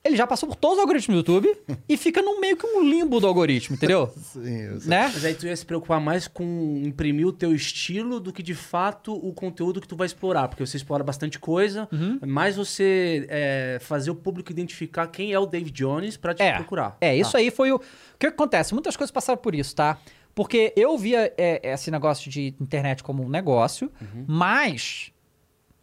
ele 0.04 0.16
já 0.16 0.26
passou 0.26 0.50
por 0.50 0.56
todos 0.56 0.78
os 0.78 0.82
algoritmos 0.82 1.14
do 1.16 1.20
YouTube 1.20 1.56
e 1.88 1.96
fica 1.96 2.22
no 2.22 2.40
meio 2.42 2.58
que 2.58 2.66
um 2.66 2.82
limbo 2.84 3.20
do 3.20 3.28
algoritmo, 3.28 3.76
entendeu? 3.76 4.08
Sim, 4.18 4.62
eu 4.62 4.80
sei. 4.80 4.90
né? 4.90 5.12
Mas 5.14 5.24
aí 5.24 5.34
tu 5.36 5.46
ia 5.46 5.56
se 5.56 5.66
preocupar 5.66 6.02
mais 6.02 6.28
com 6.28 6.82
imprimir 6.84 7.28
o 7.28 7.32
teu 7.32 7.54
estilo 7.54 8.20
do 8.20 8.34
que 8.34 8.42
de 8.42 8.56
fato 8.56 9.14
o 9.14 9.32
conteúdo 9.32 9.80
que 9.80 9.88
tu 9.88 9.96
vai 9.96 10.08
explorar, 10.08 10.48
porque 10.48 10.66
você 10.66 10.78
explora 10.78 11.04
bastante 11.04 11.38
coisa, 11.40 11.88
Uhum. 11.92 12.20
mais 12.26 12.56
você 12.56 13.28
é, 13.30 13.78
fazer 13.82 14.10
o 14.12 14.16
público 14.16 14.52
identificar 14.52 15.06
quem 15.08 15.32
é 15.34 15.40
o 15.40 15.46
Dave 15.46 15.70
Jones 15.70 16.18
pra 16.18 16.34
te 16.34 16.42
É, 16.42 16.54
procurar. 16.56 16.98
É, 17.00 17.16
isso 17.16 17.34
Tá. 17.34 17.38
aí 17.38 17.52
foi 17.52 17.72
o. 17.72 17.76
O 17.76 17.82
que 18.20 18.26
acontece? 18.28 18.74
Muitas 18.74 18.98
coisas 18.98 19.12
passaram 19.12 19.40
por 19.40 19.54
isso, 19.54 19.76
tá? 19.76 19.98
Porque 20.34 20.74
eu 20.78 20.98
via 20.98 21.32
é, 21.38 21.60
esse 21.74 21.92
negócio 21.92 22.30
de 22.32 22.56
internet 22.60 23.04
como 23.04 23.24
um 23.24 23.30
negócio, 23.30 23.92
mas 24.26 25.12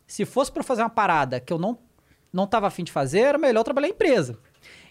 se 0.07 0.25
fosse 0.25 0.51
pra 0.51 0.63
fazer 0.63 0.83
uma 0.83 0.89
parada 0.91 1.39
que 1.39 1.53
eu 1.53 1.59
não, 1.59 1.79
não 2.33 2.47
tava 2.47 2.67
afim 2.67 2.85
de 2.85 2.93
fazer, 2.93 3.21
era 3.21 3.39
melhor 3.39 3.63
trabalhar 3.65 3.89
em 3.89 3.93
empresa. 3.93 4.39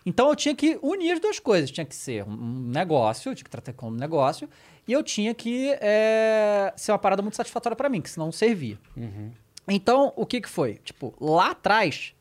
Então 0.06 0.29
eu 0.29 0.36
tinha 0.36 0.56
que 0.56 0.79
unir 0.82 1.12
as 1.12 1.20
duas 1.20 1.39
coisas. 1.39 1.70
Tinha 1.70 1.86
que 1.86 1.96
ser 1.96 2.24
um- 2.25 2.70
negócio, 2.70 3.29
eu 3.29 3.36
tinha 3.36 3.44
que 3.44 3.50
tratar 3.50 3.74
como 3.74 3.96
um 3.96 4.00
negócio, 4.00 4.50
e 4.88 4.94
eu 4.94 5.03
tinha 5.03 5.34
que 5.34 5.75
é, 5.82 6.74
ser 6.77 6.91
uma 6.94 6.98
parada 7.00 7.22
muito 7.22 7.36
satisfatória 7.36 7.75
pra 7.75 7.89
mim, 7.89 8.01
que 8.01 8.10
senão 8.10 8.27
não 8.27 8.32
servia. 8.32 8.79
Então, 9.67 10.13
o 10.15 10.25
que 10.25 10.39
que 10.39 10.48
foi? 10.50 10.75
Tipo, 10.75 11.13
lá 11.20 11.51
atrás, 11.51 12.15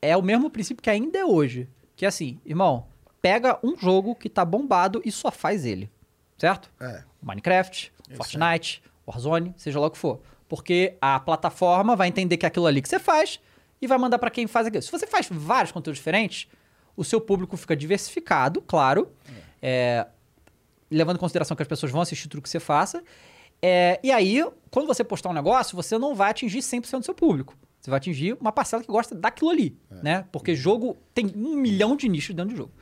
é 0.00 0.16
o 0.16 0.22
mesmo 0.22 0.48
princípio 0.50 0.82
que 0.82 0.88
ainda 0.90 1.18
é 1.18 1.24
hoje. 1.24 1.68
Que 1.94 2.06
é 2.06 2.08
assim, 2.08 2.40
irmão, 2.46 2.86
pega 3.20 3.58
um 3.62 3.76
jogo 3.76 4.14
que 4.14 4.30
tá 4.30 4.44
bombado 4.44 5.02
e 5.04 5.12
só 5.12 5.30
faz 5.30 5.64
ele. 5.66 5.90
Certo? 6.38 6.70
É. 6.80 7.04
Minecraft, 7.22 7.92
Fortnite, 8.16 8.82
Warzone, 9.06 9.54
seja 9.58 9.78
lá 9.78 9.86
o 9.86 9.90
que 9.90 9.98
for. 9.98 10.20
Porque 10.48 10.96
a 11.00 11.20
plataforma 11.20 11.94
vai 11.94 12.08
entender 12.08 12.36
que 12.38 12.46
é 12.46 12.48
aquilo 12.48 12.66
ali 12.66 12.80
que 12.82 12.88
você 12.88 12.98
faz 12.98 13.38
e 13.82 13.86
vai 13.88 13.98
mandar 13.98 14.18
pra 14.18 14.30
quem 14.30 14.46
faz 14.46 14.68
aquilo. 14.68 14.82
Se 14.82 14.92
você 14.92 15.06
faz 15.06 15.28
vários 15.28 15.72
conteúdos 15.72 15.98
diferentes, 15.98 16.48
o 16.96 17.04
seu 17.04 17.20
público 17.20 17.56
fica 17.56 17.76
diversificado, 17.76 18.62
claro. 18.62 19.10
É, 19.60 20.06
levando 20.88 21.16
em 21.16 21.18
consideração 21.18 21.56
que 21.56 21.62
as 21.62 21.68
pessoas 21.68 21.90
vão 21.90 22.00
assistir 22.00 22.28
tudo 22.28 22.40
que 22.40 22.48
você 22.48 22.60
faça. 22.60 23.02
É, 23.60 23.98
e 24.02 24.12
aí, 24.12 24.44
quando 24.70 24.86
você 24.86 25.02
postar 25.02 25.30
um 25.30 25.32
negócio, 25.32 25.74
você 25.74 25.98
não 25.98 26.14
vai 26.14 26.30
atingir 26.30 26.60
100% 26.60 27.00
do 27.00 27.04
seu 27.04 27.14
público. 27.14 27.56
Você 27.80 27.90
vai 27.90 27.96
atingir 27.96 28.36
uma 28.40 28.52
parcela 28.52 28.82
que 28.82 28.88
gosta 28.88 29.12
daquilo 29.12 29.50
ali, 29.50 29.76
né? 29.90 30.24
Porque 30.30 30.54
jogo 30.54 30.96
tem 31.12 31.32
um 31.34 31.56
milhão 31.56 31.96
de 31.96 32.08
nichos 32.08 32.34
dentro 32.34 32.52
do 32.52 32.56
jogo. 32.56 32.72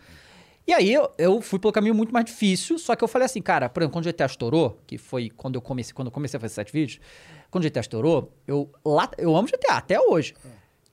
E 0.67 0.75
aí 0.75 0.93
eu, 0.93 1.11
eu 1.17 1.41
fui 1.41 1.59
pelo 1.59 1.73
caminho 1.73 1.95
muito 1.95 2.13
mais 2.13 2.27
difícil, 2.27 2.79
só 2.79 2.95
que 2.95 3.03
eu 3.03 3.09
falei 3.09 3.25
assim, 3.25 3.41
cara, 3.41 3.69
por 3.69 3.81
exemplo, 3.81 3.95
quando 3.95 4.07
o 4.07 4.13
GTA 4.13 4.27
estourou, 4.27 4.79
que 4.87 4.99
foi 4.99 5.31
quando 5.31 5.55
eu 5.55 5.63
comecei, 5.63 5.95
quando 5.95 6.09
eu 6.09 6.13
comecei 6.13 6.37
a 6.37 6.41
fazer 6.41 6.55
sete 6.55 6.73
vídeos, 6.73 7.01
quando 7.51 7.65
o 7.65 7.67
GTA 7.69 7.81
estourou, 7.81 8.31
eu 8.47 8.71
lá 8.85 9.11
eu 9.17 9.35
amo 9.35 9.49
GTA 9.49 9.75
até 9.75 9.99
hoje. 9.99 10.35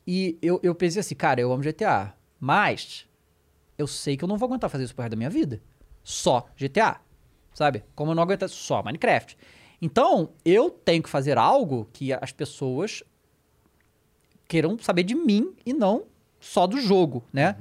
E 0.07 0.37
eu, 0.41 0.57
eu 0.63 0.73
pensei 0.73 1.01
assim, 1.01 1.15
cara, 1.15 1.41
eu 1.41 1.51
amo 1.51 1.61
GTA, 1.61 2.13
mas 2.39 3.05
eu 3.77 3.85
sei 3.85 4.15
que 4.15 4.23
eu 4.23 4.27
não 4.27 4.37
vou 4.37 4.47
aguentar 4.47 4.69
fazer 4.69 4.85
isso 4.85 4.95
pro 4.95 5.03
resto 5.03 5.11
da 5.11 5.17
minha 5.17 5.29
vida. 5.29 5.61
Só 6.01 6.47
GTA, 6.55 7.01
sabe? 7.53 7.83
Como 7.93 8.11
eu 8.11 8.15
não 8.15 8.23
aguento 8.23 8.47
só 8.47 8.81
Minecraft. 8.81 9.37
Então, 9.81 10.31
eu 10.45 10.69
tenho 10.69 11.03
que 11.03 11.09
fazer 11.09 11.37
algo 11.37 11.89
que 11.91 12.13
as 12.13 12.31
pessoas 12.31 13.03
queiram 14.47 14.79
saber 14.79 15.03
de 15.03 15.13
mim 15.13 15.53
e 15.65 15.73
não 15.73 16.05
só 16.39 16.65
do 16.65 16.79
jogo, 16.79 17.23
né? 17.33 17.57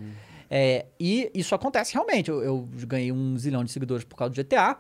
É, 0.49 0.87
e 1.01 1.31
isso 1.35 1.55
acontece 1.55 1.93
realmente. 1.93 2.31
Eu, 2.31 2.43
eu 2.43 2.69
ganhei 2.87 3.11
um 3.11 3.37
zilhão 3.37 3.65
de 3.65 3.73
seguidores 3.73 4.05
por 4.05 4.17
causa 4.17 4.33
do 4.33 4.37
GTA. 4.37 4.79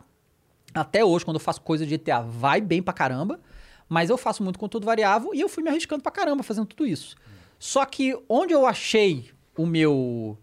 Até 0.72 1.04
hoje, 1.04 1.24
quando 1.24 1.36
eu 1.36 1.40
faço 1.40 1.60
coisa 1.60 1.84
de 1.84 1.96
GTA, 1.96 2.20
vai 2.20 2.60
bem 2.60 2.80
pra 2.80 2.94
caramba. 2.94 3.40
Mas 3.88 4.08
eu 4.08 4.16
faço 4.16 4.42
muito 4.42 4.58
conteúdo 4.58 4.84
variável 4.84 5.34
e 5.34 5.40
eu 5.40 5.48
fui 5.48 5.62
me 5.62 5.68
arriscando 5.68 6.02
pra 6.02 6.12
caramba 6.12 6.42
fazendo 6.42 6.66
tudo 6.66 6.86
isso. 6.86 7.16
Só 7.58 7.84
que 7.84 8.16
onde 8.28 8.52
eu 8.52 8.66
achei 8.66 9.30
o 9.56 9.64
meu 9.66 10.36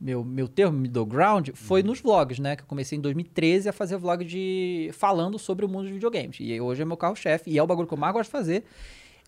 meu, 0.00 0.24
meu 0.24 0.46
termo 0.46 0.78
middle 0.78 1.04
ground 1.04 1.48
foi 1.54 1.82
nos 1.82 2.00
vlogs, 2.00 2.38
né? 2.38 2.54
Que 2.54 2.62
eu 2.62 2.66
comecei 2.66 2.96
em 2.96 3.00
2013 3.00 3.68
a 3.68 3.72
fazer 3.72 3.96
vlog 3.96 4.24
de 4.24 4.90
falando 4.92 5.38
sobre 5.38 5.64
o 5.64 5.68
mundo 5.68 5.84
dos 5.84 5.92
videogames. 5.92 6.36
E 6.40 6.60
hoje 6.60 6.82
é 6.82 6.84
meu 6.84 6.96
carro-chefe 6.96 7.50
e 7.50 7.58
é 7.58 7.62
o 7.62 7.66
bagulho 7.66 7.88
que 7.88 7.94
eu 7.94 7.98
mais 7.98 8.12
gosto 8.12 8.28
de 8.28 8.32
fazer. 8.32 8.64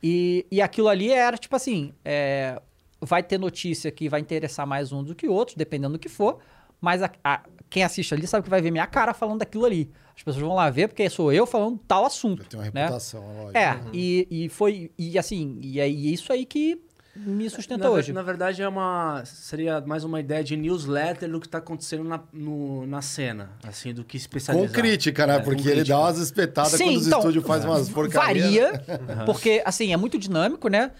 E, 0.03 0.47
e 0.51 0.63
aquilo 0.63 0.89
ali 0.89 1.11
era 1.11 1.37
tipo 1.37 1.57
assim: 1.57 1.93
é, 2.05 2.61
vai 3.01 3.23
ter 3.23 3.39
notícia 3.39 3.91
que 3.91 4.09
vai 4.09 4.21
interessar 4.21 4.67
mais 4.67 4.93
um 4.93 5.03
do 5.03 5.15
que 5.15 5.27
outros, 5.29 5.57
dependendo 5.57 5.95
do 5.95 5.99
que 5.99 6.09
for. 6.09 6.39
Mas 6.81 7.03
a- 7.03 7.11
a- 7.23 7.43
quem 7.69 7.83
assiste 7.83 8.15
ali 8.15 8.27
sabe 8.27 8.45
que 8.45 8.51
vai 8.51 8.63
ver 8.63 8.71
minha 8.71 8.87
cara 8.87 9.13
falando 9.13 9.41
daquilo 9.41 9.65
ali. 9.67 9.91
As 10.17 10.23
pessoas 10.23 10.43
vão 10.45 10.55
lá 10.55 10.71
ver 10.71 10.89
porque 10.89 11.09
sou 11.11 11.33
eu 11.33 11.47
falando 11.47 11.79
tal 11.87 12.05
assunto. 12.05 12.45
Tem 12.45 12.59
uma 12.59 12.71
né? 12.71 12.83
reputação, 12.83 13.23
lógico. 13.37 13.59
É, 13.59 13.81
e, 13.93 14.27
e 14.31 14.49
foi. 14.49 14.91
E 14.97 15.19
assim, 15.19 15.59
e 15.63 15.81
é 15.81 15.89
isso 15.89 16.33
aí 16.33 16.47
que 16.47 16.81
me 17.27 17.49
sustenta 17.51 17.85
na, 17.85 17.91
hoje. 17.91 18.13
Na 18.13 18.23
verdade, 18.23 18.63
é 18.63 18.69
uma. 18.69 19.23
Seria 19.25 19.81
mais 19.81 20.05
uma 20.05 20.19
ideia 20.21 20.43
de 20.43 20.57
newsletter 20.57 21.31
do 21.31 21.41
que 21.41 21.49
tá 21.49 21.59
acontecendo 21.59 22.05
na, 22.05 22.21
no- 22.33 22.87
na 22.87 23.03
cena, 23.03 23.51
assim, 23.67 23.93
do 23.93 24.03
que 24.05 24.13
Com 24.13 24.17
especializar. 24.19 24.73
crítica, 24.73 25.27
né? 25.27 25.35
É, 25.35 25.39
com 25.39 25.45
Porque 25.45 25.63
ele 25.63 25.73
crítica. 25.77 25.95
dá 25.97 26.01
umas 26.01 26.19
espetadas 26.19 26.73
Sim, 26.73 26.85
quando 26.85 26.97
os 26.97 27.07
então, 27.07 27.19
estúdios 27.21 27.45
fazem 27.47 27.69
umas 27.69 27.89
porcarias. 27.89 28.71
Varia, 28.87 29.25
porque, 29.27 29.63
assim, 29.65 29.93
é 29.93 29.97
muito 29.97 30.19
dinâmico, 30.19 30.69
né? 30.69 30.93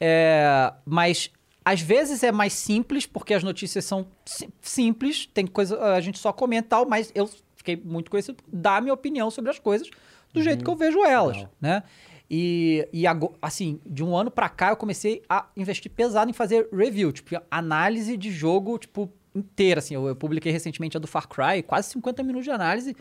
É, 0.00 0.72
mas 0.84 1.30
às 1.64 1.80
vezes 1.80 2.22
é 2.22 2.30
mais 2.30 2.52
simples, 2.52 3.06
porque 3.06 3.34
as 3.34 3.42
notícias 3.42 3.84
são 3.84 4.06
sim- 4.24 4.48
simples, 4.60 5.26
tem 5.32 5.46
coisa, 5.46 5.80
a 5.94 6.00
gente 6.00 6.18
só 6.18 6.32
comenta 6.32 6.66
e 6.66 6.68
tal, 6.68 6.86
mas 6.86 7.10
eu 7.14 7.28
fiquei 7.56 7.76
muito 7.76 8.10
conhecido 8.10 8.36
por 8.36 8.44
dar 8.52 8.76
a 8.76 8.80
minha 8.80 8.94
opinião 8.94 9.30
sobre 9.30 9.50
as 9.50 9.58
coisas 9.58 9.88
do 10.32 10.42
jeito 10.42 10.62
que 10.62 10.70
eu 10.70 10.76
vejo 10.76 11.02
elas, 11.04 11.46
né? 11.60 11.82
E, 12.30 12.88
e 12.92 13.04
assim, 13.40 13.80
de 13.86 14.02
um 14.02 14.16
ano 14.16 14.30
pra 14.30 14.48
cá 14.48 14.70
eu 14.70 14.76
comecei 14.76 15.22
a 15.28 15.46
investir 15.56 15.90
pesado 15.90 16.28
em 16.30 16.34
fazer 16.34 16.68
review, 16.72 17.12
tipo, 17.12 17.36
análise 17.50 18.16
de 18.16 18.30
jogo, 18.32 18.78
tipo, 18.78 19.10
inteira, 19.34 19.78
assim. 19.78 19.94
Eu, 19.94 20.06
eu 20.08 20.16
publiquei 20.16 20.50
recentemente 20.50 20.96
a 20.96 21.00
do 21.00 21.06
Far 21.06 21.28
Cry, 21.28 21.62
quase 21.62 21.90
50 21.90 22.22
minutos 22.22 22.44
de 22.44 22.50
análise, 22.50 22.96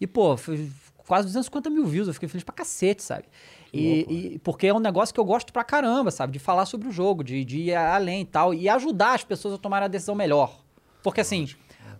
e, 0.00 0.06
pô, 0.06 0.36
foi 0.36 0.70
quase 1.06 1.26
250 1.26 1.68
mil 1.68 1.84
views, 1.84 2.08
eu 2.08 2.14
fiquei 2.14 2.28
feliz 2.28 2.44
pra 2.44 2.54
cacete, 2.54 3.02
sabe? 3.02 3.24
E, 3.74 4.06
e- 4.34 4.38
porque 4.38 4.66
é 4.68 4.74
um 4.74 4.78
negócio 4.78 5.12
que 5.14 5.20
eu 5.20 5.24
gosto 5.24 5.52
pra 5.52 5.62
caramba, 5.64 6.10
sabe? 6.10 6.32
De 6.32 6.38
falar 6.38 6.64
sobre 6.66 6.88
o 6.88 6.92
jogo, 6.92 7.22
de, 7.22 7.44
de 7.44 7.58
ir 7.60 7.74
além 7.74 8.22
e 8.22 8.24
tal, 8.24 8.54
e 8.54 8.68
ajudar 8.68 9.14
as 9.14 9.24
pessoas 9.24 9.54
a 9.54 9.58
tomarem 9.58 9.84
a 9.84 9.88
decisão 9.88 10.14
melhor. 10.14 10.58
Porque 11.02 11.20
assim, 11.20 11.48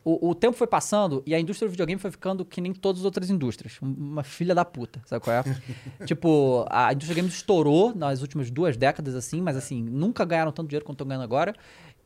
o, 0.05 0.31
o 0.31 0.35
tempo 0.35 0.57
foi 0.57 0.67
passando 0.67 1.23
e 1.27 1.35
a 1.35 1.41
indústria 1.41 1.69
do 1.69 1.73
videogame 1.73 2.01
foi 2.01 2.11
ficando 2.11 2.45
que 2.45 2.61
nem 2.61 2.73
todas 2.73 3.01
as 3.01 3.05
outras 3.05 3.29
indústrias. 3.31 3.77
Um- 3.83 3.93
Uma 3.93 4.23
filha 4.23 4.55
da 4.55 4.65
puta, 4.65 5.01
sabe 5.07 5.23
qual 5.25 5.37
é? 5.37 5.45
tipo, 6.07 6.65
a 6.71 6.93
indústria 6.93 7.15
do 7.15 7.17
game 7.17 7.29
estourou 7.29 7.95
nas 7.95 8.23
últimas 8.23 8.51
duas 8.51 8.77
décadas, 8.77 9.15
assim, 9.15 9.41
mas 9.41 9.57
assim, 9.57 9.83
nunca 9.83 10.25
ganharam 10.25 10.53
tanto 10.53 10.69
dinheiro 10.69 10.85
quanto 10.85 10.97
estão 10.97 11.07
ganhando 11.07 11.25
agora. 11.25 11.55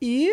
E 0.02 0.28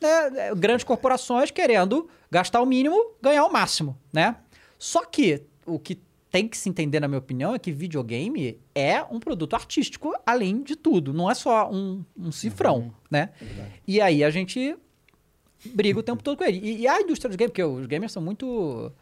né, 0.00 0.54
grandes 0.56 0.84
corporações 0.84 1.50
querendo 1.50 2.08
gastar 2.30 2.60
o 2.60 2.66
mínimo, 2.66 2.96
ganhar 3.22 3.44
o 3.44 3.52
máximo, 3.52 3.98
né? 4.12 4.36
Só 4.78 5.04
que 5.04 5.42
o 5.66 5.78
que 5.78 5.98
tem 6.30 6.48
que 6.48 6.58
se 6.58 6.68
entender, 6.68 6.98
na 6.98 7.06
minha 7.06 7.18
opinião, 7.20 7.54
é 7.54 7.58
que 7.60 7.70
videogame 7.70 8.60
é 8.74 9.02
um 9.04 9.20
produto 9.20 9.54
artístico, 9.54 10.12
além 10.26 10.62
de 10.62 10.74
tudo. 10.74 11.14
Não 11.14 11.30
é 11.30 11.34
só 11.34 11.70
um, 11.70 12.04
um 12.18 12.32
cifrão, 12.32 12.92
né? 13.08 13.30
E 13.86 14.00
aí 14.00 14.24
a 14.24 14.30
gente 14.30 14.76
briga 15.68 15.98
o 15.98 16.02
tempo 16.02 16.22
todo 16.22 16.36
com 16.36 16.44
ele. 16.44 16.60
E, 16.62 16.80
e 16.82 16.88
a 16.88 17.00
indústria 17.00 17.28
dos 17.28 17.36
games, 17.36 17.50
porque 17.50 17.62
os 17.62 17.86
gamers 17.86 18.12
são 18.12 18.22
muito. 18.22 18.92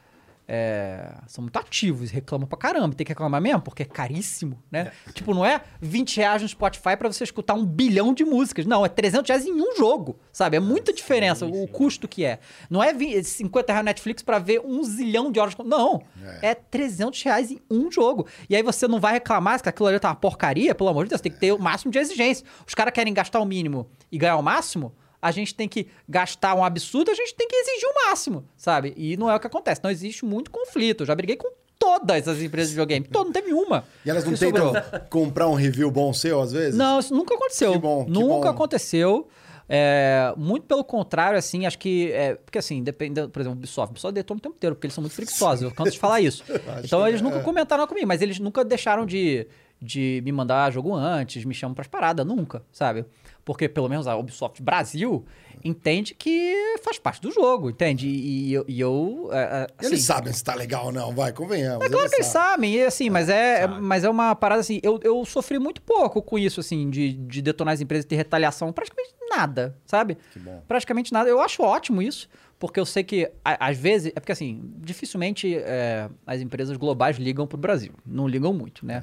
é, 0.48 1.14
são 1.29 1.42
muito 1.42 1.57
ativos, 1.57 2.11
reclamam 2.11 2.46
pra 2.46 2.59
caramba. 2.59 2.94
Tem 2.94 3.05
que 3.05 3.11
reclamar 3.12 3.40
mesmo, 3.40 3.62
porque 3.62 3.85
é 3.85 3.87
caríssimo, 3.87 4.62
né? 4.70 4.92
Tipo, 5.14 5.33
não 5.33 5.46
é 5.46 5.62
20 5.81 6.16
reais 6.16 6.42
no 6.42 6.48
Spotify 6.48 6.96
pra 6.98 7.11
você 7.11 7.25
escutar 7.25 7.55
um 7.55 7.64
bilhão 7.64 8.12
de 8.12 8.25
músicas. 8.25 8.66
Não, 8.66 8.85
é 8.85 8.88
300 8.88 9.29
reais 9.29 9.46
em 9.46 9.53
um 9.53 9.77
jogo, 9.77 10.18
sabe? 10.33 10.57
É 10.57 10.61
muita 10.61 10.92
diferença 10.92 11.46
o 11.46 11.66
custo 11.68 12.07
que 12.09 12.25
é. 12.25 12.38
Não 12.68 12.83
é 12.83 12.92
20, 12.92 13.25
50 13.25 13.72
reais 13.72 13.85
no 13.85 13.87
Netflix 13.87 14.22
pra 14.22 14.38
ver 14.38 14.61
um 14.64 14.83
zilhão 14.83 15.31
de 15.31 15.38
horas. 15.40 15.57
Não, 15.64 16.03
é. 16.42 16.55
300 16.55 17.22
reais 17.22 17.51
em 17.51 17.61
um 17.70 17.90
jogo. 17.90 18.27
E 18.51 18.57
aí 18.57 18.62
você 18.62 18.87
não 18.88 19.01
vai 19.01 19.14
reclamar 19.14 19.62
que 19.62 19.68
aquilo 19.68 19.88
ali 19.88 19.98
tá 20.01 20.09
uma 20.09 20.16
porcaria, 20.16 20.75
pelo 20.75 20.90
amor 20.90 21.05
de 21.05 21.11
Deus, 21.11 21.20
tem 21.20 21.33
que 21.33 21.38
ter 21.38 21.53
o 21.53 21.59
máximo 21.59 21.90
de 21.90 21.98
exigência. 21.98 22.44
Os 22.66 22.75
caras 22.75 22.92
querem 22.92 23.14
gastar 23.14 23.40
o 23.40 23.46
mínimo 23.46 23.88
e 24.11 24.18
ganhar 24.18 24.37
o 24.37 24.42
máximo, 24.42 24.92
a 25.22 25.30
gente 25.30 25.54
tem 25.54 25.68
que 25.68 25.87
gastar 26.08 26.54
um 26.56 26.64
absurdo, 26.64 27.12
a 27.12 27.14
gente 27.14 27.32
tem 27.37 27.46
que 27.46 27.54
exigir 27.54 27.88
o 27.88 28.08
máximo, 28.08 28.44
sabe? 28.56 28.92
E 28.96 29.16
não 29.16 29.30
é 29.30 29.37
o 29.37 29.40
que 29.40 29.46
acontece. 29.46 29.80
Não 29.82 29.90
existe 29.90 30.24
muito 30.24 30.50
conflito. 30.50 31.02
Eu 31.02 31.06
já 31.06 31.14
briguei 31.14 31.37
com 31.37 31.48
todas 31.78 32.26
as 32.26 32.40
empresas 32.40 32.70
de 32.70 32.74
videogame. 32.74 33.06
Todo, 33.06 33.26
não 33.26 33.32
teve 33.32 33.52
uma. 33.52 33.85
E 34.04 34.11
elas 34.11 34.24
não 34.24 34.35
tentam 34.35 34.74
sobrou. 34.74 35.00
comprar 35.08 35.48
um 35.48 35.54
review 35.54 35.90
bom 35.92 36.12
seu, 36.12 36.40
às 36.40 36.50
vezes? 36.50 36.76
Não, 36.76 36.98
isso 36.98 37.14
nunca 37.14 37.37
aconteceu. 37.37 37.72
Que 37.72 37.78
bom, 37.78 38.04
que 38.04 38.11
nunca 38.11 38.46
bom. 38.46 38.48
aconteceu. 38.48 39.28
É, 39.68 40.35
muito 40.37 40.66
pelo 40.66 40.82
contrário, 40.82 41.38
assim, 41.38 41.66
acho 41.66 41.78
que. 41.78 42.11
É, 42.11 42.35
porque 42.35 42.58
assim, 42.58 42.82
depende, 42.82 43.28
por 43.28 43.40
exemplo, 43.40 43.56
o 43.56 43.58
Ubisoft. 43.61 43.90
O 43.90 43.92
Ubisoft 43.92 44.14
detona 44.14 44.38
o 44.38 44.40
tempo 44.40 44.56
inteiro, 44.56 44.74
porque 44.74 44.87
eles 44.87 44.94
são 44.94 45.02
muito 45.02 45.14
preguiçosos. 45.14 45.62
Eu 45.62 45.70
canso 45.70 45.92
de 45.92 45.98
falar 46.00 46.20
isso. 46.20 46.42
então 46.82 47.06
eles 47.06 47.22
nunca 47.22 47.38
é. 47.38 47.42
comentaram 47.42 47.87
comigo, 47.87 48.08
mas 48.08 48.20
eles 48.20 48.40
nunca 48.40 48.64
deixaram 48.64 49.06
de, 49.06 49.46
de 49.80 50.20
me 50.24 50.32
mandar 50.32 50.70
jogo 50.72 50.92
antes, 50.92 51.44
me 51.44 51.54
chamam 51.54 51.74
pras 51.74 51.87
paradas, 51.87 52.26
nunca, 52.26 52.62
sabe? 52.72 53.04
Porque 53.44 53.68
pelo 53.68 53.88
menos 53.88 54.07
a 54.07 54.16
Ubisoft 54.16 54.62
Brasil 54.62 55.24
entende 55.64 56.14
que 56.14 56.76
faz 56.83 56.98
parte 56.98 57.20
do 57.20 57.31
jogo, 57.31 57.70
entende? 57.70 58.07
E, 58.07 58.48
e 58.48 58.52
eu. 58.52 58.64
E 58.68 58.81
eu 58.81 59.28
é, 59.33 59.66
é, 59.81 59.85
Eles 59.87 59.92
assim, 59.94 60.02
sabem 60.02 60.33
se 60.33 60.42
tá 60.42 60.55
legal 60.55 60.87
ou 60.87 60.92
não, 60.92 61.12
vai, 61.14 61.33
convenhamos. 61.33 61.85
é 61.85 61.88
claro 61.88 62.09
que 62.09 62.16
eles 62.16 62.26
sabem, 62.26 62.74
e 62.74 62.85
assim, 62.85 63.11
mas 63.11 63.28
é, 63.28 63.66
mas 63.66 64.05
é 64.05 64.11
uma 64.11 64.35
parada 64.35 64.61
assim, 64.61 64.81
eu, 64.83 64.98
eu 65.02 65.24
sofri 65.24 65.59
muito 65.59 65.81
pouco 65.83 66.22
com 66.22 66.38
isso, 66.38 66.61
assim, 66.61 66.90
de, 66.90 67.12
de 67.12 67.42
detonar 67.42 67.74
as 67.74 67.81
empresas 67.81 68.05
e 68.05 68.09
ter 68.09 68.16
retaliação, 68.16 68.72
praticamente 68.72 69.14
nada, 69.28 69.76
sabe? 69.87 70.18
Que 70.33 70.38
bom. 70.38 70.62
Praticamente 70.68 71.12
nada. 71.12 71.28
Eu 71.28 71.40
acho 71.40 71.62
ótimo 71.62 72.02
isso, 72.02 72.28
porque 72.59 72.78
eu 72.78 72.87
sei 72.87 73.02
que, 73.02 73.31
às 73.44 73.76
vezes, 73.76 74.12
é 74.14 74.20
porque 74.20 74.33
assim, 74.33 74.72
dificilmente 74.76 75.57
é, 75.57 76.09
as 76.26 76.40
empresas 76.40 76.76
globais 76.76 77.16
ligam 77.16 77.46
pro 77.46 77.59
Brasil, 77.59 77.92
não 78.05 78.28
ligam 78.28 78.52
muito, 78.52 78.85
né? 78.85 78.96
É, 78.98 79.02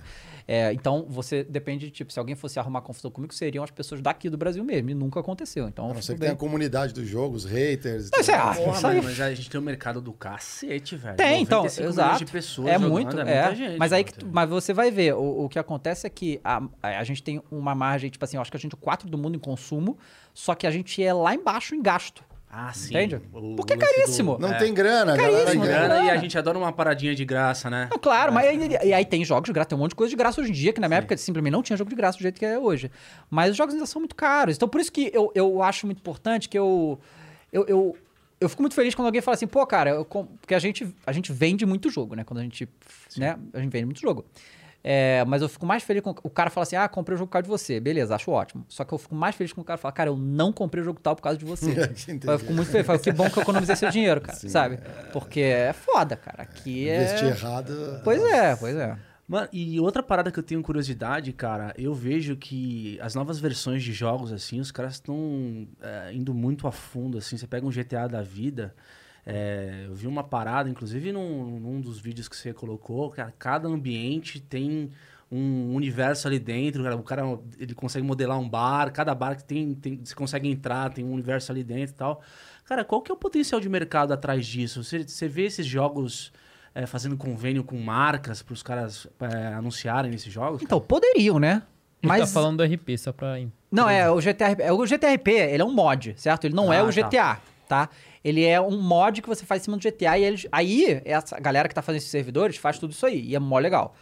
então, 0.73 1.05
você 1.07 1.43
depende, 1.43 1.85
de, 1.85 1.91
tipo, 1.91 2.11
se 2.11 2.17
alguém 2.17 2.35
fosse 2.35 2.57
arrumar 2.59 2.81
confusão 2.81 3.11
comigo, 3.11 3.31
seriam 3.33 3.63
as 3.63 3.69
pessoas 3.69 4.01
daqui 4.01 4.29
do 4.29 4.37
Brasil 4.37 4.63
mesmo, 4.63 4.89
e 4.89 4.93
nunca 4.95 5.19
aconteceu, 5.19 5.67
então... 5.67 5.91
A 5.91 5.93
não 5.93 6.01
ser 6.01 6.13
que 6.13 6.19
bem- 6.19 6.27
tenha 6.29 6.33
a 6.33 6.37
comunidade 6.37 6.91
dos 6.93 7.07
jogos, 7.07 7.45
haters. 7.45 8.07
e 8.07 8.11
Não, 8.13 8.19
isso 8.21 8.31
é 8.31 8.37
tudo. 8.37 8.47
arte. 8.47 8.57
Porra, 8.63 8.73
Isso 8.73 8.87
mano, 8.87 9.03
mas 9.03 9.21
a 9.21 9.33
gente 9.35 9.49
tem 9.49 9.59
um 9.61 9.63
mercado 9.63 10.01
do 10.01 10.11
cacete, 10.11 10.95
velho. 10.95 11.17
Tem, 11.17 11.41
então, 11.43 11.59
95 11.59 11.81
milhões 11.81 11.95
exato. 11.95 12.25
de 12.25 12.31
pessoas 12.31 12.67
é 12.67 12.73
jogando, 12.73 12.91
muito, 12.91 13.19
é 13.19 13.21
é. 13.21 13.41
muita 13.43 13.55
gente. 13.55 13.77
mas 13.77 13.93
aí 13.93 14.03
que 14.03 14.13
tu- 14.13 14.27
mas 14.31 14.49
você 14.49 14.73
vai 14.73 14.89
ver, 14.89 15.13
o, 15.13 15.45
o 15.45 15.49
que 15.49 15.59
acontece 15.59 16.07
é 16.07 16.09
que 16.09 16.39
a, 16.43 16.61
a 16.81 17.03
gente 17.03 17.21
tem 17.21 17.41
uma 17.51 17.75
margem, 17.75 18.09
tipo 18.09 18.23
assim, 18.25 18.37
eu 18.37 18.41
acho 18.41 18.49
que 18.49 18.57
a 18.57 18.59
gente 18.59 18.73
é 18.73 18.75
o 18.75 18.79
4 18.79 19.07
do 19.09 19.17
mundo 19.17 19.35
em 19.35 19.39
consumo, 19.39 19.97
só 20.33 20.55
que 20.55 20.65
a 20.65 20.71
gente 20.71 21.03
é 21.03 21.13
lá 21.13 21.35
embaixo 21.35 21.75
em 21.75 21.81
gasto. 21.81 22.23
Ah, 22.51 22.73
sim. 22.73 22.89
Entende? 22.89 23.21
O 23.31 23.55
Porque 23.55 23.73
é 23.73 23.75
lance 23.75 23.87
do- 23.91 23.95
caríssimo. 23.95 24.37
Não 24.39 24.49
é. 24.49 24.57
tem 24.57 24.73
grana, 24.73 25.15
galera 25.15 25.37
Caríssimo, 25.45 25.65
né? 25.65 25.71
grana 25.71 26.03
e 26.05 26.09
a 26.09 26.17
gente 26.17 26.35
adora 26.35 26.57
uma 26.57 26.73
paradinha 26.73 27.13
de 27.13 27.23
graça, 27.23 27.69
né? 27.69 27.87
Não, 27.91 27.99
claro, 27.99 28.33
mas 28.33 28.47
aí, 28.47 28.59
e 28.85 28.91
aí 28.93 29.05
tem 29.05 29.23
jogos 29.23 29.45
de 29.47 29.53
graça, 29.53 29.69
tem 29.69 29.77
um 29.77 29.81
monte 29.81 29.91
de 29.91 29.95
coisa 29.95 30.09
de 30.09 30.15
graça 30.15 30.41
hoje 30.41 30.49
em 30.49 30.53
dia, 30.53 30.73
que 30.73 30.81
na 30.81 30.87
minha 30.87 30.97
época 30.97 31.15
simplesmente 31.15 31.51
não 31.51 31.61
tinha 31.61 31.77
jogo 31.77 31.91
de 31.91 31.95
graça 31.95 32.17
do 32.17 32.21
jeito 32.21 32.39
que 32.39 32.45
é 32.45 32.57
hoje. 32.57 32.89
Mas 33.29 33.51
os 33.51 33.57
jogos 33.57 33.75
ainda 33.75 33.85
são 33.85 34.01
muito 34.01 34.15
caros. 34.15 34.55
Então 34.55 34.67
por 34.67 34.81
isso 34.81 34.91
que 34.91 35.11
eu, 35.13 35.31
eu 35.35 35.61
acho 35.61 35.85
muito 35.85 35.99
importante 35.99 36.49
que 36.49 36.57
eu, 36.57 36.99
eu, 37.53 37.65
eu, 37.67 37.97
eu 38.41 38.49
fico 38.49 38.63
muito 38.63 38.73
feliz 38.73 38.95
quando 38.95 39.05
alguém 39.05 39.21
fala 39.21 39.35
assim, 39.35 39.45
pô, 39.47 39.63
cara, 39.67 39.91
eu 39.91 40.03
porque 40.05 40.55
a 40.55 40.59
gente, 40.59 40.87
a 41.05 41.11
gente 41.11 41.31
vende 41.31 41.67
muito 41.67 41.87
jogo, 41.91 42.15
né? 42.15 42.23
Quando 42.23 42.39
a 42.39 42.43
gente, 42.43 42.67
né? 43.15 43.37
A 43.53 43.59
gente 43.59 43.71
vende 43.71 43.85
muito 43.85 44.01
jogo. 44.01 44.25
É, 44.83 45.25
mas 45.25 45.41
eu 45.41 45.49
fico 45.49 45.65
mais 45.65 45.83
feliz 45.83 46.01
com 46.01 46.11
o 46.23 46.29
cara 46.29 46.49
fala 46.49 46.63
assim: 46.63 46.75
ah, 46.75 46.87
comprei 46.87 47.15
o 47.15 47.17
jogo 47.17 47.27
por 47.27 47.33
causa 47.33 47.43
de 47.43 47.49
você. 47.49 47.79
Beleza, 47.79 48.15
acho 48.15 48.31
ótimo. 48.31 48.65
Só 48.69 48.85
que 48.85 48.93
eu 48.93 48.97
fico 48.97 49.13
mais 49.13 49.35
feliz 49.35 49.51
quando 49.51 49.63
o 49.63 49.67
cara 49.67 49.77
fala: 49.77 49.91
cara, 49.91 50.09
eu 50.09 50.15
não 50.15 50.53
comprei 50.53 50.81
o 50.81 50.85
jogo 50.85 50.99
tal 51.01 51.15
por 51.15 51.21
causa 51.21 51.37
de 51.37 51.45
você. 51.45 51.69
Eu 52.25 52.39
fico 52.39 52.53
muito 52.53 52.69
feliz. 52.69 52.87
Falo, 52.87 52.99
que 52.99 53.11
bom 53.11 53.29
que 53.29 53.37
eu 53.37 53.43
economizei 53.43 53.75
seu 53.75 53.89
dinheiro, 53.89 54.21
cara. 54.21 54.37
Sim, 54.37 54.49
sabe? 54.49 54.79
Porque 55.11 55.41
é 55.41 55.73
foda, 55.73 56.15
cara. 56.15 56.43
Aqui 56.43 56.87
é. 56.87 57.03
Investir 57.03 57.27
errado. 57.27 58.01
Pois 58.03 58.21
é, 58.23 58.55
pois 58.55 58.75
é. 58.75 58.97
Mano, 59.27 59.47
e 59.53 59.79
outra 59.79 60.01
parada 60.01 60.31
que 60.31 60.39
eu 60.39 60.43
tenho 60.43 60.61
curiosidade, 60.63 61.31
cara, 61.33 61.71
eu 61.77 61.93
vejo 61.93 62.35
que 62.35 62.97
as 62.99 63.13
novas 63.13 63.39
versões 63.39 63.83
de 63.83 63.93
jogos, 63.93 64.33
assim, 64.33 64.59
os 64.59 64.71
caras 64.71 64.93
estão 64.93 65.67
é, 65.81 66.11
indo 66.13 66.33
muito 66.33 66.67
a 66.67 66.71
fundo, 66.71 67.17
assim. 67.17 67.37
Você 67.37 67.45
pega 67.45 67.65
um 67.65 67.69
GTA 67.69 68.07
da 68.07 68.23
vida, 68.23 68.73
é, 69.29 69.85
eu 69.87 69.93
vi 69.93 70.07
uma 70.07 70.23
parada, 70.23 70.69
inclusive 70.69 71.11
num, 71.11 71.59
num 71.59 71.81
dos 71.81 71.99
vídeos 71.99 72.27
que 72.27 72.35
você 72.35 72.53
colocou, 72.53 73.09
cara, 73.11 73.33
cada 73.37 73.67
ambiente 73.67 74.39
tem 74.39 74.89
um 75.31 75.75
universo 75.75 76.27
ali 76.27 76.39
dentro, 76.39 76.83
cara, 76.83 76.95
o 76.95 77.03
cara 77.03 77.39
ele 77.59 77.75
consegue 77.75 78.05
modelar 78.05 78.39
um 78.39 78.49
bar, 78.49 78.91
cada 78.91 79.13
bar 79.13 79.35
que 79.35 79.43
tem, 79.43 79.75
tem 79.75 79.99
você 80.03 80.15
consegue 80.15 80.49
entrar, 80.49 80.91
tem 80.91 81.05
um 81.05 81.11
universo 81.13 81.51
ali 81.51 81.63
dentro 81.63 81.93
e 81.93 81.97
tal. 81.97 82.21
Cara, 82.65 82.83
qual 82.83 83.01
que 83.01 83.11
é 83.11 83.13
o 83.13 83.17
potencial 83.17 83.61
de 83.61 83.69
mercado 83.69 84.11
atrás 84.11 84.45
disso? 84.45 84.83
Você, 84.83 85.03
você 85.07 85.27
vê 85.27 85.43
esses 85.43 85.65
jogos 85.65 86.31
é, 86.73 86.85
fazendo 86.85 87.15
convênio 87.17 87.63
com 87.63 87.77
marcas 87.77 88.41
para 88.41 88.53
os 88.53 88.63
caras 88.63 89.07
é, 89.19 89.53
anunciarem 89.53 90.09
nesses 90.11 90.31
jogos? 90.31 90.61
Então, 90.61 90.79
poderiam, 90.81 91.39
né? 91.39 91.61
Mas... 92.01 92.21
Mas. 92.21 92.29
tá 92.29 92.33
falando 92.33 92.57
do 92.57 92.73
RP, 92.73 92.97
só 92.97 93.11
pra... 93.11 93.35
Não, 93.71 93.87
é 93.89 94.09
o 94.09 94.19
GTRP. 94.19 94.63
É 94.63 94.71
o 94.71 94.85
GTRP, 94.85 95.31
ele 95.31 95.61
é 95.61 95.65
um 95.65 95.73
mod, 95.73 96.15
certo? 96.17 96.45
Ele 96.45 96.55
não 96.55 96.71
é 96.73 96.79
Ah, 96.79 96.83
o 96.83 96.93
tá. 96.93 97.01
GTA, 97.01 97.41
tá? 97.67 97.89
Ele 98.23 98.43
é 98.45 98.59
um 98.59 98.81
mod 98.81 99.21
que 99.21 99.27
você 99.29 99.45
faz 99.45 99.61
em 99.61 99.65
cima 99.65 99.77
do 99.77 99.81
GTA 99.83 100.17
e 100.17 100.23
eles, 100.23 100.47
aí 100.51 101.01
essa 101.05 101.39
galera 101.39 101.67
que 101.69 101.75
tá 101.75 101.81
fazendo 101.81 101.99
esses 101.99 102.11
servidores 102.11 102.57
faz 102.57 102.77
tudo 102.77 102.91
isso 102.91 103.05
aí 103.05 103.21
e 103.21 103.35
é 103.35 103.39
mó 103.39 103.57
legal. 103.59 103.95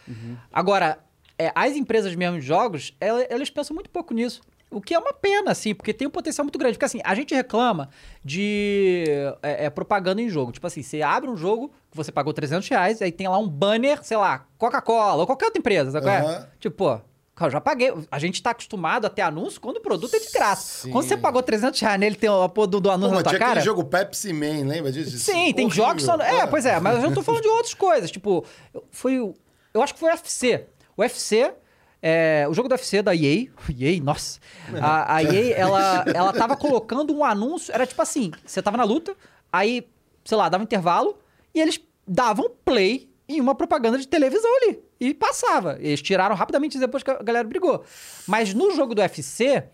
Agora, 0.52 0.98
é, 1.38 1.52
as 1.54 1.76
empresas 1.76 2.14
mesmo 2.16 2.40
de 2.40 2.44
jogos, 2.46 2.94
ela- 3.00 3.22
elas 3.30 3.48
pensam 3.50 3.74
muito 3.74 3.90
pouco 3.90 4.12
nisso. 4.12 4.40
O 4.70 4.82
que 4.82 4.92
é 4.92 4.98
uma 4.98 5.14
pena, 5.14 5.52
assim, 5.52 5.74
porque 5.74 5.94
tem 5.94 6.06
um 6.06 6.10
potencial 6.10 6.44
muito 6.44 6.58
grande. 6.58 6.74
Porque, 6.74 6.84
assim, 6.84 7.00
a 7.02 7.14
gente 7.14 7.34
reclama 7.34 7.88
de 8.22 9.04
é, 9.42 9.64
é, 9.66 9.70
propaganda 9.70 10.20
em 10.20 10.28
jogo. 10.28 10.52
Tipo 10.52 10.66
assim, 10.66 10.82
você 10.82 11.00
abre 11.00 11.30
um 11.30 11.36
jogo 11.36 11.72
que 11.90 11.96
você 11.96 12.12
pagou 12.12 12.34
300 12.34 12.68
reais, 12.68 13.00
aí 13.00 13.10
tem 13.10 13.26
lá 13.28 13.38
um 13.38 13.48
banner, 13.48 14.04
sei 14.04 14.16
lá, 14.18 14.46
Coca-Cola 14.58 15.20
ou 15.22 15.26
qualquer 15.26 15.46
outra 15.46 15.58
empresa, 15.58 15.90
sabe 15.92 16.04
qual 16.04 16.14
é? 16.14 16.20
Aham. 16.20 16.46
Tipo, 16.60 16.76
pô, 16.76 17.00
eu 17.46 17.50
já 17.50 17.60
paguei. 17.60 17.92
A 18.10 18.18
gente 18.18 18.42
tá 18.42 18.50
acostumado 18.50 19.06
a 19.06 19.10
ter 19.10 19.22
anúncio 19.22 19.60
quando 19.60 19.76
o 19.76 19.80
produto 19.80 20.14
é 20.14 20.18
de 20.18 20.30
graça. 20.30 20.82
Sim. 20.82 20.90
Quando 20.90 21.06
você 21.06 21.16
pagou 21.16 21.42
300 21.42 21.78
reais 21.80 22.00
nele, 22.00 22.16
tem 22.16 22.28
a 22.28 22.48
porra 22.48 22.66
do, 22.66 22.80
do 22.80 22.88
Pô, 22.88 22.94
anúncio 22.94 23.14
mas 23.14 23.18
na 23.18 23.22
tua 23.22 23.30
tinha 23.30 23.38
cara. 23.38 23.50
aquele 23.52 23.64
jogo 23.64 23.84
Pepsi 23.84 24.32
Man, 24.32 24.66
lembra 24.66 24.90
disso? 24.92 25.18
Sim, 25.18 25.52
tem 25.52 25.66
Horrível. 25.66 25.70
jogos 25.84 26.02
são. 26.02 26.20
É, 26.20 26.46
pois 26.46 26.66
é, 26.66 26.78
mas 26.80 26.96
eu 26.96 27.02
não 27.02 27.14
tô 27.14 27.22
falando 27.22 27.42
de 27.42 27.48
outras 27.48 27.74
coisas. 27.74 28.10
Tipo, 28.10 28.44
foi 28.90 29.18
o. 29.20 29.34
Eu 29.72 29.82
acho 29.82 29.94
que 29.94 30.00
foi 30.00 30.10
o 30.10 30.12
UFC. 30.12 30.66
O 30.96 31.02
UFC. 31.02 31.52
é, 32.02 32.46
o 32.48 32.54
jogo 32.54 32.68
do 32.68 32.72
UFC 32.72 33.02
da 33.02 33.14
EA, 33.14 33.46
EA, 33.78 34.00
nossa. 34.02 34.40
A, 34.80 35.16
a 35.16 35.22
EA, 35.22 35.56
ela, 35.56 36.04
ela 36.14 36.32
tava 36.32 36.56
colocando 36.56 37.14
um 37.14 37.24
anúncio, 37.24 37.72
era 37.74 37.86
tipo 37.86 38.00
assim: 38.02 38.32
você 38.44 38.60
tava 38.62 38.76
na 38.76 38.84
luta, 38.84 39.14
aí, 39.52 39.86
sei 40.24 40.36
lá, 40.36 40.48
dava 40.48 40.62
um 40.62 40.64
intervalo, 40.64 41.18
e 41.54 41.60
eles 41.60 41.80
davam 42.06 42.50
play 42.64 43.07
em 43.28 43.40
uma 43.40 43.54
propaganda 43.54 43.98
de 43.98 44.08
televisão 44.08 44.50
ali. 44.62 44.80
E 44.98 45.12
passava. 45.14 45.76
Eles 45.80 46.00
tiraram 46.00 46.34
rapidamente 46.34 46.78
depois 46.78 47.02
que 47.02 47.10
a 47.10 47.22
galera 47.22 47.46
brigou. 47.46 47.84
Mas 48.26 48.54
no 48.54 48.74
jogo 48.74 48.94
do 48.94 49.00
UFC, 49.02 49.64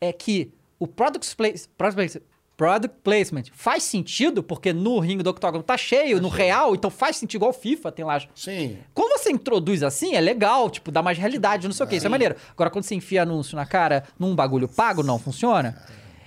é 0.00 0.12
que 0.12 0.52
o 0.78 0.86
product, 0.86 1.34
place, 1.36 1.68
product, 1.76 1.96
place- 1.96 2.22
product 2.56 2.96
placement 3.02 3.44
faz 3.52 3.82
sentido, 3.82 4.42
porque 4.42 4.70
no 4.72 4.98
ringue 4.98 5.22
do 5.22 5.30
octógono 5.30 5.62
tá 5.62 5.78
cheio, 5.78 6.20
no 6.20 6.28
real, 6.28 6.74
então 6.74 6.90
faz 6.90 7.16
sentido, 7.16 7.38
igual 7.38 7.50
o 7.52 7.54
FIFA, 7.54 7.90
tem 7.90 8.04
lá. 8.04 8.20
Sim. 8.34 8.76
Quando 8.92 9.18
você 9.18 9.30
introduz 9.32 9.82
assim, 9.82 10.14
é 10.14 10.20
legal, 10.20 10.68
tipo, 10.68 10.90
dá 10.90 11.02
mais 11.02 11.16
realidade, 11.16 11.66
não 11.66 11.72
sei 11.74 11.86
o 11.86 11.88
que, 11.88 11.96
isso 11.96 12.04
é 12.06 12.10
maneiro. 12.10 12.36
Agora, 12.52 12.68
quando 12.68 12.84
você 12.84 12.94
enfia 12.94 13.22
anúncio 13.22 13.56
na 13.56 13.64
cara 13.64 14.04
num 14.18 14.34
bagulho 14.34 14.68
pago, 14.68 15.02
não 15.02 15.18
funciona. 15.18 15.82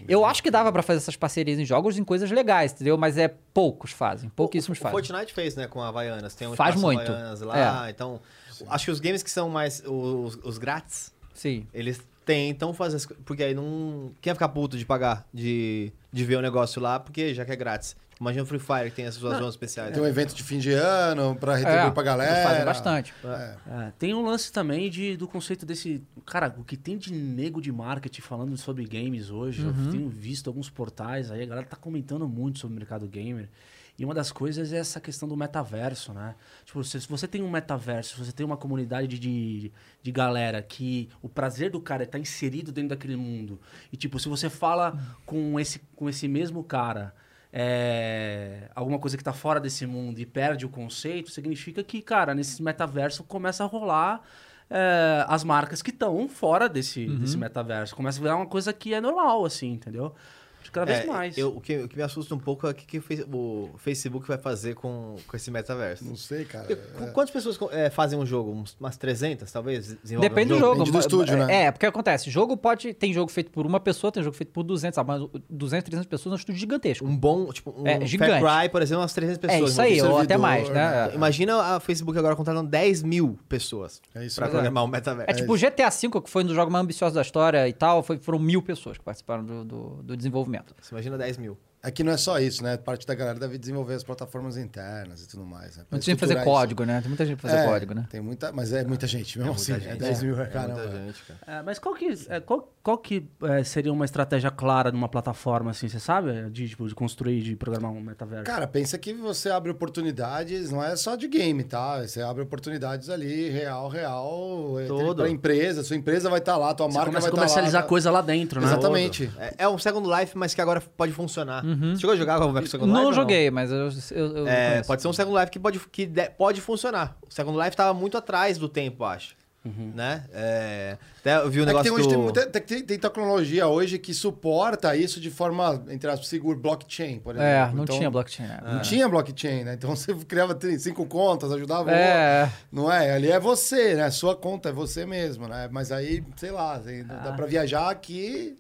Eu 0.08 0.26
acho 0.26 0.42
que 0.44 0.52
dava 0.52 0.72
pra 0.72 0.82
fazer 0.82 0.98
essas 0.98 1.16
parcerias 1.16 1.60
em 1.60 1.66
jogos 1.66 1.98
em 1.98 2.04
coisas 2.04 2.30
legais, 2.32 2.74
entendeu? 2.74 2.98
Mas 2.98 3.18
é 3.18 3.28
poucos 3.54 3.92
fazem, 3.92 4.30
pouquíssimos 4.30 4.78
o, 4.78 4.82
o 4.82 4.84
fazem. 4.84 4.98
Fortnite 4.98 5.34
fez, 5.34 5.56
né, 5.56 5.68
com 5.68 5.82
a 5.82 5.88
Havaianas. 5.88 6.36
Tem 6.36 6.48
um 6.48 6.56
Faz 6.56 6.76
muito. 6.76 7.12
Havaianas 7.12 7.42
lá, 7.42 7.90
então... 7.90 8.20
Acho 8.68 8.86
que 8.86 8.92
os 8.92 9.00
games 9.00 9.24
que 9.24 9.32
são 9.32 9.50
mais... 9.50 9.84
Os, 9.86 10.40
os 10.44 10.58
grátis, 10.58 11.12
Sim. 11.34 11.68
eles 11.74 12.02
tentam 12.26 12.74
fazer... 12.74 13.06
Porque 13.26 13.44
aí 13.44 13.54
não... 13.54 14.12
Quem 14.22 14.32
ia 14.32 14.36
ficar 14.36 14.50
puto 14.50 14.78
de 14.78 14.86
pagar, 14.86 15.28
de, 15.34 15.92
de 16.12 16.24
ver 16.24 16.38
o 16.38 16.42
negócio 16.42 16.82
lá, 16.82 17.00
porque 17.00 17.34
já 17.34 17.44
que 17.44 17.52
é 17.52 17.56
grátis. 17.56 17.96
Imagina 18.20 18.44
o 18.44 18.46
Free 18.46 18.60
Fire, 18.60 18.90
que 18.90 18.96
tem 18.96 19.06
essas 19.06 19.20
suas 19.20 19.38
zonas 19.38 19.54
especiais. 19.54 19.94
Tem 19.94 20.02
um 20.02 20.06
evento 20.08 20.34
de 20.34 20.44
fim 20.44 20.60
de 20.60 20.72
ano 20.72 21.36
pra 21.36 21.56
retribuir 21.56 21.88
É, 21.88 21.92
pra 21.92 22.04
galera. 22.04 22.48
fazem 22.48 22.66
bastante. 22.66 23.14
É. 23.24 23.56
É, 23.88 23.92
tem 23.98 24.14
um 24.14 24.24
lance 24.24 24.52
também 24.52 24.90
de, 24.90 25.18
do 25.18 25.28
conceito 25.28 25.66
desse. 25.66 26.02
Cara, 26.26 26.54
o 26.58 26.64
que 26.64 26.78
tem 26.78 26.98
de 26.98 27.12
nego 27.14 27.62
de 27.62 27.72
marketing 27.72 28.22
falando 28.22 28.56
sobre 28.58 28.86
games 28.86 29.30
hoje. 29.30 29.64
Uhum. 29.66 29.86
Eu 29.86 29.92
tenho 29.92 30.10
visto 30.10 30.48
alguns 30.48 30.70
portais 30.70 31.32
aí, 31.32 31.44
a 31.44 31.46
galera 31.46 31.68
tá 31.68 31.76
comentando 31.76 32.28
muito 32.28 32.60
sobre 32.60 32.76
o 32.76 32.80
mercado 32.80 33.08
gamer. 33.08 33.50
E 33.98 34.04
uma 34.04 34.14
das 34.16 34.32
coisas 34.32 34.74
é 34.74 34.78
essa 34.78 35.00
questão 35.00 35.30
do 35.30 35.38
metaverso, 35.38 36.14
né? 36.14 36.34
Tipo, 36.66 36.84
se 36.84 37.00
se 37.00 37.08
você 37.08 37.28
tem 37.28 37.44
um 37.44 37.50
metaverso, 37.50 38.16
se 38.16 38.26
você 38.26 38.32
tem 38.32 38.44
uma 38.44 38.58
comunidade 38.58 39.08
de, 39.08 39.20
de, 39.20 39.72
de 40.02 40.12
galera 40.12 40.64
que 40.64 41.10
o 41.22 41.30
prazer 41.30 41.70
do 41.70 41.80
cara 41.80 42.02
é 42.02 42.06
estar 42.06 42.18
inserido 42.18 42.72
dentro 42.72 42.90
daquele 42.90 43.16
mundo. 43.16 43.60
E, 43.92 43.98
tipo, 43.98 44.18
se 44.20 44.28
você 44.28 44.50
fala 44.50 44.98
com 45.28 45.60
esse, 45.60 45.80
com 45.96 46.10
esse 46.10 46.28
mesmo 46.28 46.64
cara 46.64 47.14
é, 47.56 48.68
alguma 48.74 48.98
coisa 48.98 49.16
que 49.16 49.24
tá 49.24 49.32
fora 49.32 49.60
desse 49.60 49.86
mundo 49.86 50.18
e 50.18 50.26
perde 50.26 50.66
o 50.66 50.70
conceito, 50.70 51.30
significa 51.30 51.84
que, 51.84 52.02
cara, 52.02 52.34
nesse 52.34 52.64
metaverso 52.64 53.24
começa 53.24 53.64
a 53.64 53.68
rolar 53.68 54.24
é, 54.72 55.24
as 55.28 55.44
marcas 55.44 55.80
que 55.84 55.92
estão 55.92 56.28
fora 56.28 56.68
desse, 56.68 57.06
desse 57.06 57.38
metaverso. 57.38 57.96
Começa 57.96 58.20
a 58.20 58.24
virar 58.24 58.36
uma 58.38 58.48
coisa 58.48 58.74
que 58.74 58.92
é 58.92 59.00
normal, 59.00 59.46
assim, 59.46 59.74
entendeu? 59.74 60.16
Acho 60.64 60.72
que 60.72 60.72
cada 60.72 60.86
vez 60.86 61.00
É, 61.04 61.06
mais. 61.06 61.38
eu- 61.38 61.50
o, 61.56 61.60
que, 61.62 61.78
o 61.80 61.88
que 61.90 61.98
me 61.98 62.04
assusta 62.04 62.34
um 62.34 62.40
pouco 62.40 62.66
é 62.66 62.70
o 62.70 62.74
que, 62.74 62.86
que 62.86 62.98
o 62.98 63.02
Face- 63.02 63.26
o 63.32 63.70
Facebook 63.78 64.26
vai 64.28 64.38
fazer 64.38 64.76
com, 64.76 65.18
com 65.28 65.36
esse 65.38 65.52
metaverso. 65.52 66.06
Não 66.06 66.16
sei, 66.16 66.46
cara. 66.46 66.66
Porque 66.66 66.76
qu- 66.82 67.12
Quantas 67.12 67.32
pessoas 67.32 67.60
é, 67.72 67.90
fazem 67.90 68.18
um 68.18 68.26
jogo? 68.26 68.52
Uns- 68.52 68.76
Umas 68.80 68.96
300, 68.98 69.52
talvez? 69.52 69.94
Depende 70.04 70.54
um 70.54 70.56
do 70.56 70.60
jogo. 70.60 70.74
Depende 70.86 70.92
do 70.92 71.00
estúdio, 71.00 71.38
né? 71.38 71.64
É, 71.66 71.72
porque 71.72 71.86
acontece, 71.86 72.30
jogo 72.32 72.56
pode. 72.56 72.94
Tem 72.94 73.14
jogo 73.14 73.30
feito 73.32 73.52
por 73.52 73.66
uma 73.66 73.80
pessoa, 73.80 74.12
tem 74.12 74.24
jogo 74.24 74.36
feito 74.36 74.52
por 74.54 74.64
200, 74.64 74.96
sabe? 74.96 75.08
Mas 75.10 75.22
200, 75.50 75.84
300 75.86 76.08
pessoas 76.08 76.32
é 76.32 76.36
um 76.36 76.40
estúdio 76.40 76.60
gigantesco. 76.60 77.06
Um 77.06 77.16
bom, 77.16 77.52
tipo, 77.52 77.72
um 77.78 77.86
É, 77.86 77.98
Far 77.98 78.08
gigante. 78.08 78.40
Cry, 78.46 78.70
por 78.70 78.82
exemplo, 78.82 79.02
umas 79.02 79.14
300 79.14 79.38
pessoas. 79.40 79.62
é 79.62 79.72
isso 79.72 79.82
aí, 79.82 80.02
ou 80.02 80.18
até 80.18 80.38
mais, 80.38 80.70
né? 80.70 81.08
né? 81.08 81.12
Imagina 81.14 81.76
a 81.76 81.80
Facebook 81.82 82.18
agora 82.18 82.36
contratando 82.36 82.70
10 82.70 83.04
mil 83.04 83.38
pessoas 83.50 84.02
É 84.16 84.26
isso 84.26 84.38
pra 84.38 84.48
programar 84.48 84.84
um 84.84 84.88
metaverso. 84.88 85.30
É 85.30 85.34
tipo 85.34 85.54
o 85.54 85.58
GTA 85.58 85.90
V, 85.90 86.22
que 86.22 86.30
foi 86.30 86.44
um 86.44 86.48
dos 86.48 86.56
jogos 86.56 86.72
mais 86.72 86.84
ambiciosos 86.84 87.16
da 87.16 87.22
história 87.22 87.68
e 87.68 87.74
tal, 87.74 88.02
foi, 88.04 88.18
foram 88.18 88.40
mil 88.40 88.62
pessoas 88.62 88.98
que 88.98 89.04
participaram 89.04 89.44
do, 89.44 89.64
do, 89.66 89.80
do 90.04 90.18
desenvolvimento. 90.18 90.53
Você 90.80 90.94
imagina 90.94 91.18
10 91.18 91.38
mil. 91.38 91.58
É 91.86 91.92
que 91.92 92.02
não 92.02 92.14
é 92.14 92.18
só 92.18 92.40
isso, 92.40 92.64
né? 92.64 92.78
Parte 92.78 93.06
da 93.06 93.14
galera 93.14 93.38
deve 93.38 93.58
desenvolver 93.58 93.94
as 93.96 94.04
plataformas 94.06 94.56
internas 94.56 95.22
e 95.22 95.28
tudo 95.28 95.46
mais. 95.46 95.76
Né? 95.76 95.84
Muita 95.92 96.06
gente 96.06 96.18
fazer 96.20 96.34
estruturar 96.36 96.60
código, 96.62 96.86
né? 96.86 97.02
Tem 97.02 97.10
muita 97.10 97.26
gente 97.26 97.34
isso. 97.38 97.42
pra 97.42 97.50
fazer 97.52 97.64
É, 97.64 97.68
código, 97.68 97.94
né? 97.94 98.08
Tem 98.10 98.22
muita, 98.22 98.52
mas 98.54 98.72
é 98.72 98.86
muita 98.86 99.06
gente, 99.06 99.38
mesmo 99.38 99.52
assim. 99.54 99.74
muita 99.74 99.88
É 99.88 99.92
gente. 99.92 100.00
10 100.00 100.24
mil, 100.24 100.42
É 100.42 100.46
caramba. 100.46 100.80
muita 100.82 100.98
gente, 100.98 101.24
cara. 101.24 101.60
É, 101.60 101.62
mas 101.62 101.80
qual 101.80 101.94
que, 101.94 102.08
é, 102.30 102.40
qual, 102.40 102.74
qual 102.82 102.98
que 102.98 103.28
é, 103.44 103.64
seria 103.66 103.92
uma 103.92 104.06
estratégia 104.06 104.50
clara 104.50 104.94
numa 104.94 105.10
plataforma 105.10 105.72
assim, 105.72 105.90
você 105.90 106.00
sabe? 106.00 106.50
De, 106.52 106.70
tipo, 106.70 106.88
de 106.88 106.96
construir, 106.96 107.42
de 107.42 107.56
programar 107.58 107.92
um 107.92 108.00
metaverso? 108.00 108.46
Cara, 108.46 108.66
pensa 108.66 108.98
que 108.98 109.14
você 109.14 109.50
abre 109.50 109.70
oportunidades, 109.70 110.72
não 110.72 110.82
é 110.82 110.96
só 110.96 111.18
de 111.18 111.28
game, 111.28 111.66
tá? 111.66 112.02
Você 112.02 112.22
abre 112.22 112.44
oportunidades 112.44 113.10
ali, 113.10 113.50
real, 113.50 113.90
real. 113.90 114.80
é, 114.80 114.86
Todo. 114.86 115.18
Pra 115.18 115.30
empresa, 115.30 115.84
sua 115.84 115.98
empresa 115.98 116.30
vai 116.30 116.40
estar 116.40 116.56
lá, 116.56 116.74
tua 116.74 116.88
você 116.88 116.94
marca 116.98 117.10
começa 117.10 117.28
a 117.28 117.30
vai 117.30 117.30
estar 117.30 117.42
lá. 117.42 117.48
comercializar 117.48 117.82
tá? 117.82 117.88
coisa 117.90 118.10
lá 118.10 118.22
dentro, 118.22 118.62
né? 118.62 118.68
Exatamente. 118.68 119.30
É, 119.38 119.54
é 119.60 119.68
um 119.68 119.78
Second 119.78 120.08
Life, 120.10 120.38
mas 120.38 120.54
que 120.54 120.62
agora 120.62 120.80
pode 120.96 121.12
funcionar. 121.12 121.73
Você 121.76 122.02
chegou 122.02 122.14
a 122.14 122.18
jogar 122.18 122.40
com 122.40 122.46
o 122.52 122.68
Second 122.68 122.90
Life? 122.92 123.00
Não 123.02 123.06
ou 123.08 123.14
joguei, 123.14 123.50
mas 123.52 123.72
eu. 123.72 123.90
eu, 124.12 124.38
eu 124.38 124.48
É, 124.48 124.82
pode 124.84 125.02
ser 125.02 125.08
um 125.08 125.14
Second 125.14 125.38
Life 125.40 125.52
que 125.52 125.60
pode, 125.60 125.80
que 125.80 126.06
de- 126.06 126.30
pode 126.32 126.62
funcionar. 126.62 127.18
O 127.28 127.34
Second 127.34 127.58
Life 127.58 127.76
tava 127.76 127.94
muito 127.94 128.18
atrás 128.18 128.58
do 128.58 128.68
tempo, 128.70 129.04
acho. 129.04 129.36
Né? 129.66 130.26
É, 130.34 130.98
até 131.22 131.38
eu 131.38 131.50
vi 131.50 131.62
o 131.62 131.64
É 131.64 131.68
que 131.68 131.68
negócio 131.68 131.94
tem, 131.96 132.04
do... 132.04 132.10
tem, 132.10 132.18
muita, 132.18 132.46
tem, 132.48 132.82
tem- 132.84 133.00
tecnologia 133.00 133.66
hoje 133.66 133.98
que 133.98 134.14
suporta 134.14 134.94
isso 134.94 135.22
de 135.22 135.32
forma, 135.32 135.86
entre 135.90 136.10
aspas, 136.10 136.28
segura, 136.28 136.60
blockchain, 136.60 137.20
por 137.20 137.34
exemplo. 137.34 137.50
É, 137.50 137.72
não 137.74 137.84
Então, 137.86 137.96
tinha 137.98 138.12
blockchain. 138.12 138.46
né? 138.46 138.60
Não 138.62 138.82
tinha 138.82 139.08
blockchain, 139.08 139.64
né? 139.64 139.74
Então 139.76 139.90
você 139.96 140.14
criava 140.16 140.60
cinco 140.78 141.06
contas, 141.06 141.50
ajudava 141.50 141.90
o 141.90 141.94
É. 141.94 142.42
outro. 142.42 142.58
Não 142.74 142.92
é? 142.92 143.14
Ali 143.14 143.32
é 143.32 143.40
você, 143.40 143.96
né? 143.96 144.12
Sua 144.12 144.36
conta 144.36 144.68
é 144.68 144.74
você 144.74 145.06
mesmo, 145.06 145.48
né? 145.48 145.70
Mas 145.72 145.94
aí, 145.94 146.22
sei 146.36 146.52
lá, 146.52 146.74
assim, 146.74 147.06
dá 147.06 147.32
pra 147.32 147.46
viajar 147.46 147.90
aqui 147.90 148.58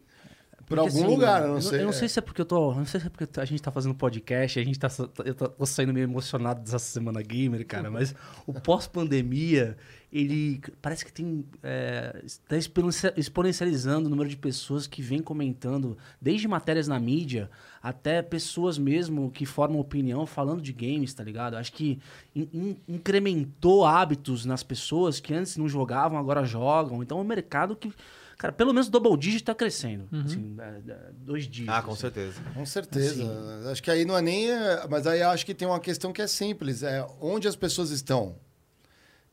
por 0.76 0.84
Porque, 0.84 0.96
algum 0.98 1.06
assim, 1.06 1.16
lugar, 1.16 1.42
eu 1.44 1.48
não 1.54 1.62
sei. 1.62 1.80
Eu 1.82 1.86
não 1.86 1.94
sei 1.94 2.10
se 2.10 2.20
é 2.20 2.22
porque 2.22 2.42
eu 2.42 2.46
tô. 2.46 2.74
Não 2.74 2.86
sei 2.86 3.00
se 3.00 3.08
é 3.08 3.10
porque 3.10 3.40
a 3.40 3.46
gente 3.46 3.62
tá 3.62 3.72
fazendo 3.72 3.94
podcast, 3.96 4.60
a 4.60 4.64
gente 4.64 4.80
tá. 4.80 4.88
Eu 5.24 5.36
tô, 5.36 5.66
saindo 5.66 5.94
meio 5.94 6.06
emocionado 6.06 6.62
dessa 6.62 6.80
semana 6.80 7.22
gamer, 7.22 7.66
cara, 7.66 7.92
mas 7.92 8.16
o 8.48 8.54
pós-pandemia, 8.54 9.78
ele 10.12 10.62
parece 10.82 11.06
que 11.06 11.12
tem. 11.14 11.46
É, 11.62 12.22
está 12.26 12.58
exponencia- 12.58 13.14
exponencializando 13.16 14.08
o 14.08 14.10
número 14.10 14.30
de 14.30 14.38
pessoas 14.38 14.88
que 14.88 15.02
vem 15.02 15.20
comentando, 15.22 15.98
desde 16.22 16.48
matérias 16.48 16.88
na 16.88 17.00
mídia 17.00 17.50
até 17.82 18.22
pessoas 18.22 18.78
mesmo 18.78 19.30
que 19.30 19.46
formam 19.46 19.80
opinião 19.80 20.26
falando 20.26 20.62
de 20.62 20.72
games, 20.72 21.14
tá 21.14 21.24
ligado? 21.24 21.56
Acho 21.56 21.74
que 21.74 22.00
in- 22.36 22.48
in- 22.54 22.78
incrementou 22.88 23.86
hábitos 23.86 24.46
nas 24.46 24.64
pessoas 24.64 25.20
que 25.20 25.34
antes 25.34 25.58
não 25.58 25.68
jogavam, 25.68 26.18
agora 26.18 26.46
jogam. 26.46 27.04
Então 27.04 27.18
é 27.20 27.22
um 27.22 27.26
mercado 27.26 27.76
que. 27.76 27.92
Cara, 28.44 28.52
pelo 28.52 28.74
menos 28.74 28.90
o 28.90 28.92
Double 28.92 29.16
Digit 29.18 29.42
tá 29.46 29.56
crescendo. 29.56 30.06
Assim, 30.26 30.54
é, 30.60 30.92
é, 30.92 30.98
dois 31.14 31.46
dígitos. 31.48 31.74
Ah, 31.74 31.82
com 31.82 31.92
assim. 31.94 32.02
certeza. 32.02 32.42
Com 32.54 32.66
certeza. 32.66 33.72
Acho 33.72 33.82
que 33.82 33.90
aí 33.90 34.04
não 34.04 34.18
é 34.18 34.22
nem. 34.22 34.52
é, 34.52 34.86
Mas 34.90 35.08
aí 35.08 35.22
acho 35.24 35.46
que 35.46 35.54
tem 35.54 35.66
uma 35.66 35.80
questão 35.80 36.12
que 36.12 36.22
é 36.22 36.28
simples: 36.28 36.84
é 36.84 37.08
onde 37.22 37.48
as 37.48 37.56
pessoas 37.56 37.90
estão. 37.90 38.36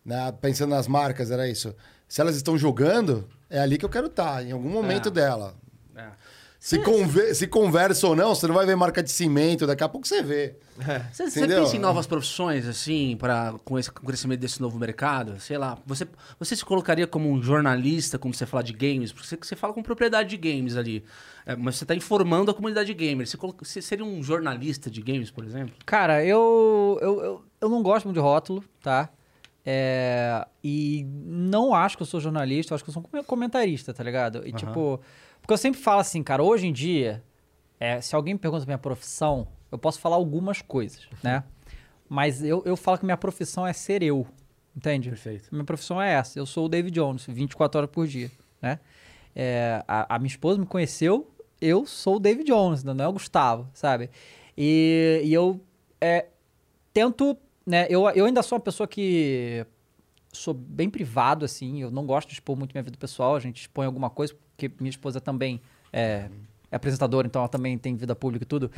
Né? 0.05 0.31
Pensando 0.41 0.71
nas 0.71 0.87
marcas, 0.87 1.33
era 1.33 1.49
isso. 1.49 1.75
Se 2.07 2.21
elas 2.21 2.37
estão 2.37 2.57
jogando, 2.57 3.29
é 3.49 3.59
ali 3.59 3.79
que 3.79 3.85
eu 3.85 3.89
quero 3.89 4.07
estar, 4.07 4.47
em 4.47 4.53
algum 4.53 4.71
momento 4.71 5.09
É. 5.09 5.11
dela. 5.11 5.57
É. 6.61 6.63
Se, 6.63 6.79
conver- 6.79 7.35
se 7.35 7.47
conversa 7.47 8.07
ou 8.07 8.15
não, 8.15 8.35
você 8.35 8.47
não 8.47 8.55
vai 8.55 8.67
ver 8.67 8.77
marca 8.77 9.03
de 9.03 9.11
cimento, 9.11 9.67
daqui 9.67 9.83
a 9.83 9.89
pouco 9.89 10.07
você 10.07 10.23
vê. 10.23 10.57
Você, 11.11 11.31
você 11.31 11.41
Entendeu? 11.41 11.63
pensa 11.63 11.77
em 11.77 11.79
novas 11.79 12.07
profissões, 12.07 12.67
assim, 12.67 13.17
para 13.19 13.55
com 13.65 13.79
esse 13.79 13.91
com 13.91 14.03
o 14.03 14.07
crescimento 14.07 14.41
desse 14.41 14.61
novo 14.61 14.79
mercado? 14.79 15.41
Sei 15.41 15.57
lá, 15.57 15.79
você, 15.87 16.07
você 16.39 16.55
se 16.55 16.63
colocaria 16.63 17.07
como 17.07 17.31
um 17.31 17.43
jornalista 17.43 18.19
quando 18.19 18.35
você 18.35 18.45
fala 18.45 18.63
de 18.63 18.75
games? 18.75 19.11
Porque 19.11 19.27
você, 19.27 19.39
você 19.41 19.57
fala 19.57 19.73
com 19.73 19.83
propriedade 19.83 20.29
de 20.29 20.37
games 20.37 20.77
ali. 20.77 21.03
É, 21.47 21.57
mas 21.57 21.77
você 21.77 21.85
está 21.85 21.95
informando 21.95 22.51
a 22.51 22.55
comunidade 22.55 22.93
gamer. 22.93 23.27
Você, 23.27 23.39
você 23.59 23.81
seria 23.81 24.05
um 24.05 24.23
jornalista 24.23 24.91
de 24.91 25.01
games, 25.01 25.31
por 25.31 25.45
exemplo? 25.45 25.75
Cara, 25.87 26.23
eu, 26.23 26.99
eu, 27.01 27.21
eu, 27.23 27.45
eu 27.59 27.69
não 27.71 27.83
gosto 27.83 28.05
muito 28.05 28.17
de 28.17 28.23
rótulo, 28.23 28.63
tá? 28.83 29.09
É, 29.65 30.47
e 30.65 31.07
não 31.25 31.75
acho 31.75 31.97
que 31.97 32.03
eu 32.03 32.07
sou 32.07 32.21
jornalista, 32.21 32.73
eu 32.73 32.75
acho 32.75 32.85
que 32.85 32.91
eu 32.91 32.95
sou 32.95 33.03
um 33.15 33.23
comentarista, 33.23 33.93
tá 33.93 34.03
ligado? 34.03 34.43
E 34.47 34.53
tipo, 34.53 35.01
porque 35.51 35.55
eu 35.55 35.59
sempre 35.59 35.81
falo 35.81 35.99
assim, 35.99 36.23
cara, 36.23 36.45
hoje 36.45 36.69
em 36.69 36.73
dia, 36.73 37.25
é, 37.81 38.01
se 38.01 38.15
alguém 38.15 38.35
me 38.35 38.39
pergunta 38.39 38.65
minha 38.67 38.79
profissão, 38.79 39.49
eu 39.73 39.77
posso 39.77 39.99
falar 39.99 40.15
algumas 40.15 40.63
coisas, 40.63 41.09
né? 41.25 41.43
Mas 42.09 42.41
eu, 42.41 42.63
eu 42.65 42.77
falo 42.77 42.99
que 42.99 43.05
minha 43.05 43.17
profissão 43.17 43.67
é 43.67 43.73
ser 43.73 44.01
eu, 44.01 44.29
entende? 44.77 45.09
Perfeito. 45.09 45.49
Minha 45.51 45.65
profissão 45.65 46.01
é 46.01 46.13
essa, 46.13 46.39
eu 46.39 46.47
sou 46.47 46.67
o 46.67 46.69
David 46.69 46.95
Jones, 46.95 47.27
24 47.29 47.79
horas 47.79 47.91
por 47.91 48.07
dia, 48.07 48.31
né? 48.63 48.79
É, 49.35 49.83
a, 49.89 50.15
a 50.15 50.19
minha 50.21 50.29
esposa 50.29 50.57
me 50.57 50.67
conheceu, 50.67 51.29
eu 51.61 51.85
sou 51.85 52.17
o 52.17 52.21
David 52.21 52.47
Jones, 52.47 52.85
não 52.85 53.05
é 53.05 53.09
o 53.09 53.13
Gustavo, 53.13 53.69
sabe? 53.75 54.09
E, 54.57 55.21
e 55.25 55.35
eu 55.35 55.61
é, 56.01 56.29
tento, 56.93 57.37
né? 57.67 57.89
Eu, 57.91 58.09
eu 58.11 58.25
ainda 58.25 58.45
sou 58.45 58.57
uma 58.57 58.63
pessoa 58.63 58.87
que 58.87 59.67
sou 60.33 60.55
bem 60.55 60.89
privado, 60.89 61.45
assim, 61.45 61.83
eu 61.83 61.91
não 61.91 62.07
gosto 62.07 62.29
de 62.29 62.35
expor 62.35 62.57
muito 62.57 62.73
minha 62.73 62.85
vida 62.85 62.97
pessoal, 62.97 63.35
a 63.35 63.41
gente 63.41 63.63
expõe 63.63 63.87
alguma 63.87 64.09
coisa, 64.09 64.33
porque 64.69 64.83
minha 64.83 64.91
esposa 64.91 65.21
também 65.21 65.61
é, 65.93 66.29
é 66.71 66.77
apresentadora, 66.77 67.27
então 67.27 67.41
ela 67.41 67.49
também 67.49 67.79
tem 67.79 67.97
vida 67.97 68.15
pública 68.15 68.45
e 68.45 68.47
tudo, 68.47 68.71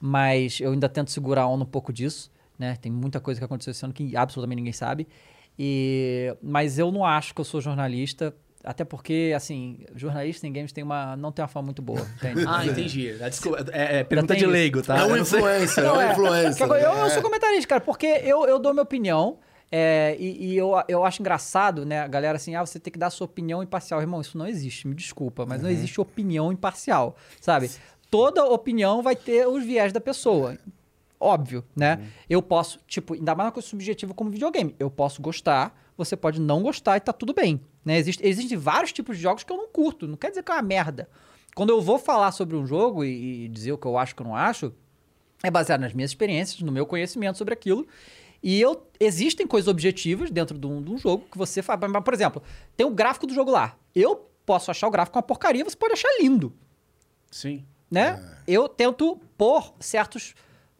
mas 0.00 0.60
eu 0.60 0.72
ainda 0.72 0.88
tento 0.88 1.10
segurar 1.10 1.42
a 1.42 1.46
onda 1.46 1.64
um 1.64 1.68
pouco 1.68 1.92
disso, 1.92 2.30
né? 2.58 2.76
Tem 2.80 2.90
muita 2.90 3.20
coisa 3.20 3.40
que 3.40 3.44
aconteceu 3.44 3.70
esse 3.70 3.84
ano 3.84 3.94
que 3.94 4.16
absolutamente 4.16 4.56
ninguém 4.56 4.72
sabe, 4.72 5.06
e, 5.58 6.34
mas 6.42 6.78
eu 6.78 6.90
não 6.90 7.04
acho 7.04 7.34
que 7.34 7.40
eu 7.40 7.44
sou 7.44 7.60
jornalista, 7.60 8.34
até 8.64 8.84
porque, 8.84 9.32
assim, 9.36 9.86
jornalista 9.94 10.46
em 10.46 10.52
games 10.52 10.72
tem 10.72 10.82
uma, 10.82 11.16
não 11.16 11.30
tem 11.30 11.42
uma 11.42 11.48
fama 11.48 11.66
muito 11.66 11.80
boa, 11.80 12.04
entende? 12.16 12.44
Ah, 12.46 12.66
entendi. 12.66 13.10
É, 13.10 13.28
Desculpa, 13.28 13.64
é, 13.72 14.00
é 14.00 14.04
pergunta 14.04 14.34
de 14.34 14.46
leigo, 14.46 14.82
tá? 14.82 14.98
é 14.98 15.04
um 15.04 15.10
não 15.10 15.18
influencer, 15.18 15.84
é 15.84 15.92
um 15.92 16.00
é. 16.00 16.12
influencer. 16.12 16.66
Eu, 16.66 16.74
eu 16.74 17.06
é. 17.06 17.10
sou 17.10 17.22
comentarista, 17.22 17.68
cara, 17.68 17.80
porque 17.80 18.06
eu, 18.06 18.46
eu 18.46 18.58
dou 18.58 18.72
minha 18.72 18.82
opinião. 18.82 19.38
É, 19.70 20.16
e 20.18 20.52
e 20.52 20.56
eu, 20.56 20.72
eu 20.88 21.04
acho 21.04 21.20
engraçado, 21.20 21.84
né? 21.84 22.00
A 22.00 22.08
galera 22.08 22.36
assim, 22.36 22.54
ah, 22.54 22.64
você 22.64 22.78
tem 22.80 22.92
que 22.92 22.98
dar 22.98 23.10
sua 23.10 23.26
opinião 23.26 23.62
imparcial. 23.62 24.00
Irmão, 24.00 24.20
isso 24.20 24.38
não 24.38 24.46
existe, 24.46 24.86
me 24.88 24.94
desculpa, 24.94 25.44
mas 25.46 25.58
Uhum. 25.58 25.64
não 25.64 25.70
existe 25.70 26.00
opinião 26.00 26.50
imparcial, 26.52 27.16
sabe? 27.40 27.70
Toda 28.10 28.44
opinião 28.46 29.02
vai 29.02 29.14
ter 29.14 29.46
os 29.46 29.62
viés 29.64 29.92
da 29.92 30.00
pessoa. 30.00 30.56
Óbvio, 31.20 31.64
né? 31.74 31.96
Uhum. 32.00 32.06
Eu 32.30 32.42
posso, 32.42 32.78
tipo, 32.86 33.14
ainda 33.14 33.34
mais 33.34 33.46
uma 33.46 33.52
coisa 33.52 33.68
subjetiva 33.68 34.14
como 34.14 34.30
videogame. 34.30 34.74
Eu 34.78 34.88
posso 34.90 35.20
gostar, 35.20 35.76
você 35.96 36.16
pode 36.16 36.40
não 36.40 36.62
gostar 36.62 36.96
e 36.96 37.00
tá 37.00 37.12
tudo 37.12 37.34
bem. 37.34 37.60
Né? 37.84 37.98
Existe, 37.98 38.24
existem 38.26 38.56
vários 38.56 38.92
tipos 38.92 39.16
de 39.16 39.22
jogos 39.22 39.42
que 39.42 39.52
eu 39.52 39.56
não 39.56 39.68
curto. 39.68 40.06
Não 40.06 40.16
quer 40.16 40.28
dizer 40.30 40.42
que 40.44 40.50
é 40.52 40.54
uma 40.54 40.62
merda. 40.62 41.08
Quando 41.56 41.70
eu 41.70 41.80
vou 41.82 41.98
falar 41.98 42.30
sobre 42.30 42.54
um 42.56 42.64
jogo 42.64 43.04
e, 43.04 43.44
e 43.44 43.48
dizer 43.48 43.72
o 43.72 43.78
que 43.78 43.86
eu 43.86 43.98
acho 43.98 44.14
que 44.14 44.22
eu 44.22 44.26
não 44.26 44.36
acho, 44.36 44.72
é 45.42 45.50
baseado 45.50 45.80
nas 45.80 45.92
minhas 45.92 46.12
experiências, 46.12 46.60
no 46.62 46.70
meu 46.70 46.86
conhecimento 46.86 47.36
sobre 47.36 47.52
aquilo. 47.52 47.84
E 48.42 48.60
eu 48.60 48.86
existem 49.00 49.46
coisas 49.46 49.68
objetivas 49.68 50.30
dentro 50.30 50.58
de 50.58 50.66
um, 50.66 50.82
de 50.82 50.90
um 50.90 50.98
jogo 50.98 51.26
que 51.30 51.38
você 51.38 51.62
faz. 51.62 51.78
Mas, 51.80 52.04
Por 52.04 52.14
exemplo, 52.14 52.42
tem 52.76 52.86
o 52.86 52.90
gráfico 52.90 53.26
do 53.26 53.34
jogo 53.34 53.50
lá. 53.50 53.76
Eu 53.94 54.28
posso 54.46 54.70
achar 54.70 54.86
o 54.86 54.90
gráfico 54.90 55.16
uma 55.18 55.22
porcaria, 55.22 55.64
você 55.64 55.76
pode 55.76 55.92
achar 55.92 56.08
lindo 56.20 56.52
Sim. 57.30 57.66
né? 57.90 58.38
Eu 58.46 58.68
tento 58.68 59.20
pôr 59.36 59.74
certos 59.78 60.34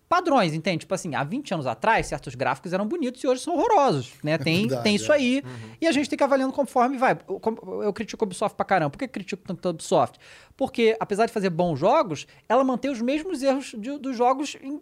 padrões, 0.09 0.55
entende? 0.55 0.79
Tipo 0.79 0.95
assim, 0.95 1.15
há 1.15 1.23
20 1.23 1.53
anos 1.55 1.67
atrás, 1.67 2.07
certos 2.07 2.35
gráficos 2.35 2.73
eram 2.73 2.87
bonitos 2.89 3.23
e 3.23 3.27
hoje 3.27 3.43
são 3.43 3.55
horrorosos, 3.57 4.13
né? 4.25 4.39
Tem, 4.39 4.61
verdade, 4.63 4.83
tem 4.83 4.95
isso 4.95 5.13
é. 5.13 5.17
aí. 5.17 5.43
E 5.81 5.87
a 5.87 5.93
gente 5.93 6.09
tem 6.09 6.17
que 6.17 6.25
avaliando 6.25 6.53
conforme 6.53 6.97
vai. 6.97 7.19
Eu, 7.29 7.83
eu 7.83 7.93
critico 7.93 8.25
a 8.25 8.27
Ubisoft 8.27 8.57
pra 8.57 8.65
caramba. 8.65 8.91
Por 8.91 8.99
que 8.99 9.05
eu 9.05 9.09
critico 9.09 9.43
tanto 9.47 9.69
a 9.69 9.71
Ubisoft? 9.71 10.19
Porque, 10.57 10.97
apesar 10.99 11.27
de 11.27 11.33
fazer 11.33 11.51
bons 11.51 11.79
jogos, 11.79 12.27
ela 12.49 12.65
mantém 12.65 12.91
os 12.91 13.01
mesmos 13.03 13.43
erros 13.43 13.75
de- 13.79 13.99
dos 13.99 14.17
jogos 14.17 14.57
em 14.63 14.81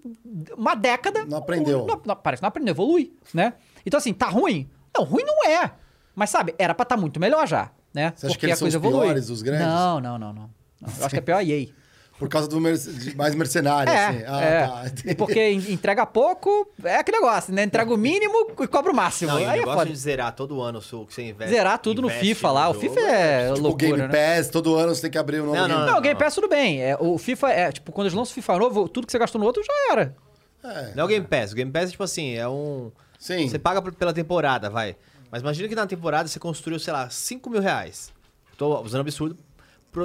uma 0.57 0.75
década. 0.75 1.25
Não 1.25 1.39
aprendeu. 1.39 1.85
Não- 1.87 2.01
não- 2.05 2.17
parece 2.17 2.41
que 2.41 2.45
não 2.45 2.49
aprendeu, 2.49 2.73
evolui, 2.73 3.13
né? 3.35 3.55
Então, 3.85 3.99
assim, 3.99 4.15
tá 4.15 4.27
ruim? 4.29 4.71
Não, 4.97 5.05
ruim 5.05 5.25
não 5.25 5.45
é. 5.51 5.73
Mas, 6.15 6.31
sabe, 6.31 6.55
era 6.59 6.75
pra 6.75 6.85
estar 6.85 6.97
muito 6.97 7.21
melhor 7.21 7.47
já, 7.47 7.71
né? 7.93 8.13
Você 8.17 8.27
acha 8.27 8.39
que 8.39 8.47
eles 8.47 8.59
são 8.59 8.69
os 8.69 8.75
evolui. 8.75 9.03
piores 9.07 9.27
dos 9.27 9.43
grandes? 9.43 9.67
Não, 9.67 10.01
não, 10.01 10.19
não, 10.19 10.33
não. 10.33 10.51
Não, 10.81 10.89
Eu 10.99 11.05
acho 11.07 11.09
que 11.11 11.17
é 11.19 11.21
pior 11.21 11.39
a 11.39 11.45
EA. 11.45 11.69
Por 12.19 12.29
causa 12.31 12.49
do 12.49 12.59
mer- 12.59 12.79
de 12.79 13.15
mais 13.15 13.35
mercenário, 13.35 13.93
É, 13.93 14.07
assim. 14.07 14.23
Ah, 14.27 14.41
é. 14.43 14.67
tá. 14.67 14.85
E 15.05 15.15
porque 15.15 15.51
en- 15.51 15.71
entrega 15.73 16.07
pouco, 16.07 16.67
é 16.83 16.97
aquele 16.97 17.19
negócio, 17.19 17.53
né? 17.53 17.63
Entrega 17.65 17.93
o 17.93 17.97
mínimo 17.99 18.53
e 18.59 18.67
cobra 18.67 18.91
o 18.91 18.95
máximo. 18.97 19.33
Não, 19.33 19.39
e 19.41 19.45
o 19.45 19.49
Aí 19.51 19.57
é 19.57 19.61
negócio 19.61 19.81
foda. 19.81 19.91
de 19.91 19.97
zerar 19.99 20.33
todo 20.35 20.63
ano 20.63 20.79
o 20.79 20.83
seu- 20.83 21.03
o 21.03 21.07
que 21.07 21.13
você 21.13 21.29
investe. 21.29 21.55
Zerar 21.55 21.79
tudo 21.79 22.01
no 22.01 22.09
investe 22.09 22.27
FIFA 22.35 22.51
lá. 22.53 22.69
O 22.71 22.75
FIFA 22.75 23.01
é 23.01 23.49
Tipo, 23.49 23.61
loucura, 23.61 23.87
Game 23.97 24.09
né? 24.09 24.37
Pass, 24.37 24.49
todo 24.49 24.75
ano 24.77 24.95
você 24.95 25.03
tem 25.03 25.11
que 25.11 25.19
abrir 25.19 25.41
um 25.43 25.47
novo 25.47 25.57
Não, 25.57 25.67
Game 25.69 25.81
não, 25.81 25.87
Não, 25.93 25.99
o 25.99 26.01
Game 26.01 26.19
Pass 26.19 26.35
tudo 26.35 26.49
bem. 26.49 26.83
É, 26.83 26.97
o 26.99 27.19
FIFA 27.19 27.51
é, 27.51 27.71
tipo, 27.73 27.93
quando 27.93 28.07
eles 28.07 28.17
lançam 28.17 28.33
o 28.33 28.35
FIFA 28.35 28.59
novo, 28.59 28.89
tudo 28.89 29.07
que 29.07 29.13
você 29.13 29.19
gastou 29.19 29.39
no 29.39 29.47
outro 29.47 29.63
já 29.63 29.93
era. 29.93 30.17
É, 30.65 30.95
Não 30.95 31.03
é 31.03 31.05
o 31.05 31.09
Game 31.09 31.27
Pass. 31.27 31.53
O 31.53 31.55
Game 31.55 31.71
Pass 31.71 31.89
é 31.89 31.91
tipo 31.91 32.03
assim, 32.03 32.35
é 32.35 32.49
um. 32.49 32.91
Sim. 33.19 33.47
Você 33.47 33.59
paga 33.59 33.83
pela 33.83 34.13
temporada, 34.15 34.71
vai. 34.71 34.97
Mas 35.31 35.43
imagina 35.43 35.69
que 35.69 35.75
na 35.75 35.87
temporada 35.87 36.29
você 36.29 36.39
construiu, 36.39 36.79
sei 36.79 36.93
lá, 36.95 37.11
5 37.11 37.51
mil 37.51 37.61
reais. 37.61 38.11
Tô 38.57 38.81
usando 38.81 39.03
absurdo 39.03 39.37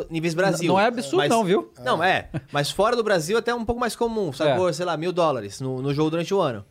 níveis 0.09 0.33
Brasil. 0.33 0.67
não 0.67 0.79
é 0.79 0.85
absurdo 0.85 1.17
Mas- 1.17 1.29
não, 1.29 1.43
viu? 1.43 1.71
Não, 1.83 2.03
é. 2.03 2.29
Mas 2.51 2.69
fora 2.71 2.95
do 2.95 3.03
Brasil 3.03 3.37
até 3.37 3.53
um 3.53 3.65
pouco 3.65 3.79
mais 3.79 3.95
comum. 3.95 4.31
Sacou, 4.33 4.69
É. 4.69 4.73
sei 4.73 4.85
lá, 4.85 4.95
mil 4.97 5.11
dólares 5.11 5.59
no, 5.61 5.81
no 5.81 5.93
jogo 5.93 6.09
durante 6.09 6.33
o 6.33 6.39
ano. 6.39 6.65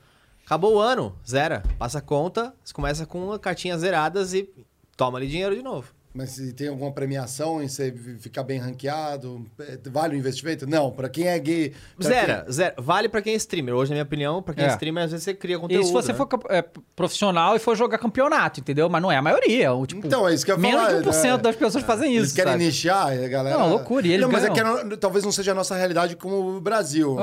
Acabou 0.44 0.74
o 0.76 0.78
ano, 0.80 1.14
zera. 1.28 1.62
Passa 1.78 1.98
a 1.98 2.02
conta, 2.02 2.52
você 2.64 2.72
começa 2.74 3.06
com 3.06 3.38
cartinhas 3.38 3.80
zeradas 3.82 4.34
e 4.34 4.48
toma 4.96 5.18
ali 5.18 5.28
dinheiro 5.28 5.54
de 5.54 5.62
novo. 5.62 5.92
Mas 6.12 6.30
se 6.30 6.52
tem 6.52 6.66
alguma 6.66 6.90
premiação 6.90 7.62
em 7.62 7.68
você 7.68 7.94
ficar 8.18 8.42
bem 8.42 8.58
ranqueado, 8.58 9.46
é, 9.60 9.78
vale 9.90 10.16
o 10.16 10.18
investimento? 10.18 10.66
Não, 10.66 10.90
pra 10.90 11.08
quem 11.08 11.28
é 11.28 11.38
gay... 11.38 11.72
pra 11.96 12.08
Zera, 12.08 12.46
zero. 12.50 12.74
Vale 12.82 13.08
pra 13.08 13.22
quem 13.22 13.32
é 13.34 13.36
streamer. 13.36 13.74
Hoje, 13.76 13.90
na 13.90 13.94
minha 13.94 14.02
opinião, 14.02 14.42
pra 14.42 14.52
quem 14.52 14.64
é, 14.64 14.66
É. 14.66 14.70
streamer, 14.72 15.04
às 15.04 15.12
vezes 15.12 15.22
você 15.24 15.34
cria 15.34 15.56
conteúdo. 15.56 15.82
E 15.84 15.86
se 15.86 15.92
você 15.92 16.10
né? 16.12 16.18
for 16.18 16.28
é, 16.48 16.64
profissional 16.96 17.54
e 17.54 17.60
for 17.60 17.76
jogar 17.76 17.96
campeonato, 17.98 18.58
entendeu? 18.58 18.88
Mas 18.90 19.00
não 19.00 19.12
é 19.12 19.16
a 19.18 19.22
maioria. 19.22 19.72
O, 19.72 19.86
tipo, 19.86 20.04
Então, 20.04 20.28
é 20.28 20.34
isso 20.34 20.44
que 20.44 20.50
eu 20.50 20.56
ia 20.56 20.60
Menos 20.60 20.80
falar, 20.84 21.00
de 21.00 21.08
1% 21.08 21.22
né? 21.22 21.38
das 21.38 21.54
pessoas 21.54 21.84
fazem 21.84 22.12
Eles 22.16 22.26
isso, 22.26 22.34
querem 22.34 22.52
sabe? 22.54 22.64
nichar, 22.64 23.06
a 23.12 23.28
galera... 23.28 23.56
Não, 23.56 23.68
loucura, 23.68 24.04
e 24.04 24.10
eles 24.10 24.22
Não, 24.22 24.32
mas 24.32 24.44
é 24.44 24.50
que 24.50 24.62
não- 24.64 24.96
talvez 24.96 25.24
não 25.24 25.30
seja 25.30 25.52
a 25.52 25.54
nossa 25.54 25.76
realidade 25.76 26.16
como 26.16 26.56
o 26.56 26.60
Brasil. 26.60 27.16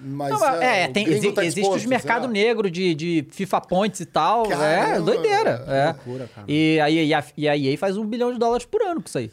Mas, 0.00 0.32
Não, 0.32 0.44
é, 0.60 0.88
tem, 0.88 1.06
exi- 1.06 1.30
tá 1.30 1.44
existe 1.44 1.70
os 1.76 1.84
mercado 1.86 2.26
negro 2.26 2.68
de, 2.68 2.92
de 2.92 3.24
FIFA 3.30 3.60
Points 3.60 4.00
e 4.00 4.04
tal. 4.06 4.46
é 4.46 4.48
Caramba, 4.48 5.00
doideira. 5.02 5.64
É. 5.68 5.84
loucura, 5.86 6.28
cara. 6.34 6.44
E, 6.50 6.80
a, 6.80 6.90
e, 6.90 7.14
a, 7.14 7.24
e 7.36 7.48
a 7.48 7.56
EA 7.56 7.78
faz 7.78 7.96
um 7.96 8.04
bilhão 8.04 8.31
de 8.32 8.38
dólares 8.38 8.66
por 8.66 8.82
ano 8.82 9.00
com 9.02 9.08
isso 9.08 9.18
aí. 9.18 9.30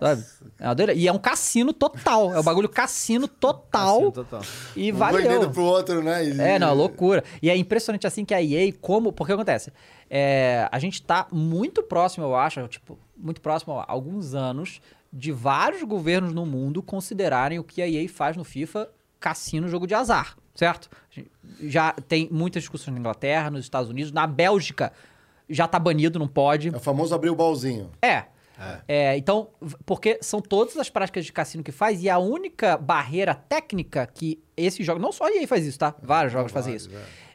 Sabe? 0.00 0.24
É 0.58 0.64
uma 0.66 0.74
doideira. 0.74 1.00
E 1.00 1.06
é 1.06 1.12
um 1.12 1.18
cassino 1.18 1.72
total. 1.72 2.34
É 2.34 2.38
o 2.40 2.42
bagulho 2.42 2.68
cassino 2.68 3.28
total. 3.28 4.00
Assim, 4.00 4.10
total. 4.10 4.42
E 4.74 4.92
Um 4.92 4.96
valeu. 4.96 5.22
vendendo 5.22 5.50
pro 5.50 5.62
outro, 5.62 6.02
né? 6.02 6.24
E- 6.26 6.40
É, 6.40 6.58
não, 6.58 6.74
loucura. 6.74 7.22
E 7.40 7.48
é 7.48 7.56
impressionante 7.56 8.04
assim 8.06 8.24
que 8.24 8.34
a 8.34 8.42
EA, 8.42 8.72
como. 8.80 9.12
Porque 9.12 9.32
acontece? 9.32 9.72
É, 10.10 10.68
a 10.72 10.78
gente 10.80 11.00
tá 11.02 11.28
muito 11.30 11.84
próximo, 11.84 12.24
eu 12.26 12.34
acho, 12.34 12.66
tipo, 12.66 12.98
muito 13.16 13.40
próximo 13.40 13.78
há 13.78 13.84
alguns 13.86 14.34
anos, 14.34 14.80
de 15.12 15.30
vários 15.30 15.82
governos 15.84 16.32
no 16.32 16.44
mundo 16.44 16.82
considerarem 16.82 17.58
o 17.60 17.64
que 17.64 17.80
a 17.80 17.88
EA 17.88 18.08
faz 18.08 18.36
no 18.36 18.42
FIFA 18.44 18.88
cassino 19.20 19.68
jogo 19.68 19.86
de 19.86 19.94
azar, 19.94 20.36
certo? 20.52 20.90
Já 21.60 21.92
tem 22.08 22.28
muitas 22.32 22.62
discussões 22.64 22.92
na 22.92 22.98
Inglaterra, 22.98 23.50
nos 23.50 23.60
Estados 23.64 23.88
Unidos, 23.88 24.10
na 24.10 24.26
Bélgica 24.26 24.92
já 25.48 25.68
tá 25.68 25.78
banido, 25.78 26.18
não 26.18 26.26
pode. 26.26 26.68
É 26.70 26.76
o 26.76 26.80
famoso 26.80 27.14
abrir 27.14 27.30
o 27.30 27.36
baúzinho. 27.36 27.90
É. 28.02 28.24
É, 28.86 29.16
então, 29.16 29.48
v- 29.60 29.76
porque 29.84 30.18
são 30.20 30.40
todas 30.40 30.76
as 30.76 30.88
práticas 30.88 31.24
de 31.24 31.32
cassino 31.32 31.64
que 31.64 31.72
faz, 31.72 32.02
e 32.02 32.08
a 32.08 32.18
única 32.18 32.76
barreira 32.76 33.34
técnica 33.34 34.06
que 34.06 34.42
esse 34.56 34.82
jogo. 34.84 35.00
Não 35.00 35.10
só 35.12 35.24
a 35.26 35.32
EA 35.32 35.46
faz 35.48 35.66
isso, 35.66 35.78
tá? 35.78 35.94
Vários 36.02 36.32
jogos 36.32 36.52
fazem 36.52 36.74
isso. 36.74 36.88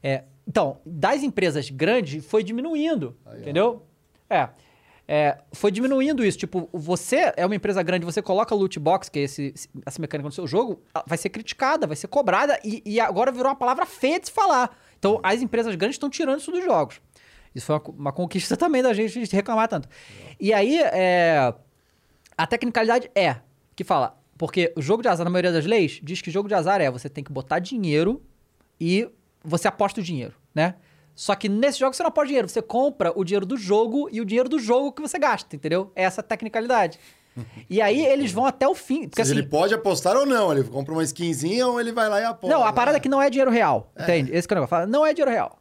É, 0.03 0.23
então, 0.47 0.79
das 0.85 1.23
empresas 1.23 1.69
grandes 1.69 2.25
foi 2.25 2.43
diminuindo, 2.43 3.17
entendeu? 3.41 3.83
É, 4.29 4.49
é, 5.09 5.37
Foi 5.53 5.71
diminuindo 5.71 6.23
isso. 6.25 6.37
Tipo, 6.37 6.69
você 6.73 7.31
é 7.37 7.45
uma 7.45 7.55
empresa 7.55 7.81
grande, 7.81 8.05
você 8.05 8.21
coloca 8.21 8.53
loot 8.53 8.77
box, 8.79 9.09
que 9.09 9.19
é 9.19 9.21
esse, 9.23 9.53
essa 9.85 9.99
mecânica 10.01 10.27
no 10.27 10.33
seu 10.33 10.45
jogo, 10.45 10.81
vai 11.05 11.17
ser 11.17 11.29
criticada, 11.29 11.87
vai 11.87 11.95
ser 11.95 12.07
cobrada, 12.07 12.59
e, 12.63 12.81
e 12.85 12.99
agora 12.99 13.31
virou 13.31 13.47
uma 13.47 13.55
palavra 13.55 13.85
feia 13.85 14.19
de 14.19 14.27
se 14.27 14.31
falar. 14.33 14.77
Então, 14.99 15.19
as 15.23 15.41
empresas 15.41 15.75
grandes 15.75 15.95
estão 15.95 16.09
tirando 16.09 16.39
isso 16.39 16.51
dos 16.51 16.63
jogos. 16.63 16.99
Isso 17.57 17.65
foi 17.65 17.75
uma, 17.75 17.79
co- 17.81 17.91
uma 17.91 18.11
conquista 18.11 18.55
também 18.55 18.81
da 18.83 18.93
gente 18.93 19.19
de 19.27 19.35
reclamar 19.35 19.67
tanto. 19.67 19.89
E 20.39 20.53
aí, 20.53 20.79
é, 20.81 21.53
a 22.37 22.45
tecnicalidade 22.47 23.09
é 23.15 23.37
que 23.75 23.83
fala, 23.83 24.17
porque 24.37 24.73
o 24.77 24.81
jogo 24.81 25.01
de 25.01 25.09
azar, 25.09 25.23
na 25.25 25.29
maioria 25.31 25.51
das 25.51 25.65
leis, 25.65 25.99
diz 26.03 26.21
que 26.21 26.29
jogo 26.31 26.47
de 26.47 26.53
azar 26.55 26.79
é 26.81 26.89
você 26.91 27.09
tem 27.09 27.23
que 27.23 27.31
botar 27.31 27.59
dinheiro 27.59 28.21
e 28.79 29.09
você 29.43 29.67
aposta 29.67 29.99
o 29.99 30.03
dinheiro, 30.03 30.33
né? 30.53 30.75
Só 31.15 31.33
que 31.33 31.49
nesse 31.49 31.79
jogo 31.79 31.95
você 31.95 32.03
não 32.03 32.09
aposta 32.09 32.27
dinheiro, 32.27 32.47
você 32.47 32.61
compra 32.61 33.11
o 33.15 33.23
dinheiro 33.23 33.45
do 33.45 33.57
jogo 33.57 34.07
e 34.11 34.21
o 34.21 34.25
dinheiro 34.25 34.47
do 34.47 34.59
jogo 34.59 34.91
que 34.91 35.01
você 35.01 35.17
gasta, 35.17 35.55
entendeu? 35.55 35.91
É 35.95 36.03
essa 36.03 36.21
a 36.21 36.23
tecnicalidade. 36.23 36.99
E 37.69 37.79
aí 37.83 38.03
eles 38.03 38.31
vão 38.31 38.47
até 38.47 38.67
o 38.67 38.73
fim. 38.73 39.07
Porque 39.07 39.23
seja, 39.23 39.33
assim, 39.33 39.41
ele 39.41 39.47
pode 39.47 39.71
apostar 39.71 40.17
ou 40.17 40.25
não. 40.25 40.51
Ele 40.51 40.63
compra 40.63 40.91
uma 40.91 41.03
skinzinha 41.03 41.67
ou 41.67 41.79
ele 41.79 41.91
vai 41.91 42.09
lá 42.09 42.19
e 42.19 42.23
aposta. 42.23 42.55
não, 42.55 42.63
a 42.65 42.73
parada 42.73 42.97
é 42.97 42.99
que 42.99 43.07
não 43.07 43.21
é 43.21 43.29
dinheiro 43.29 43.51
real, 43.51 43.91
entende? 43.99 44.31
Esse 44.35 44.47
que 44.47 44.53
é 44.53 44.57
o 44.57 44.57
negócio. 44.57 44.69
Fala, 44.71 44.87
Não 44.87 45.05
é 45.05 45.13
dinheiro 45.13 45.29
real. 45.29 45.59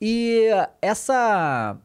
E 0.00 0.48
essa... 0.82 1.76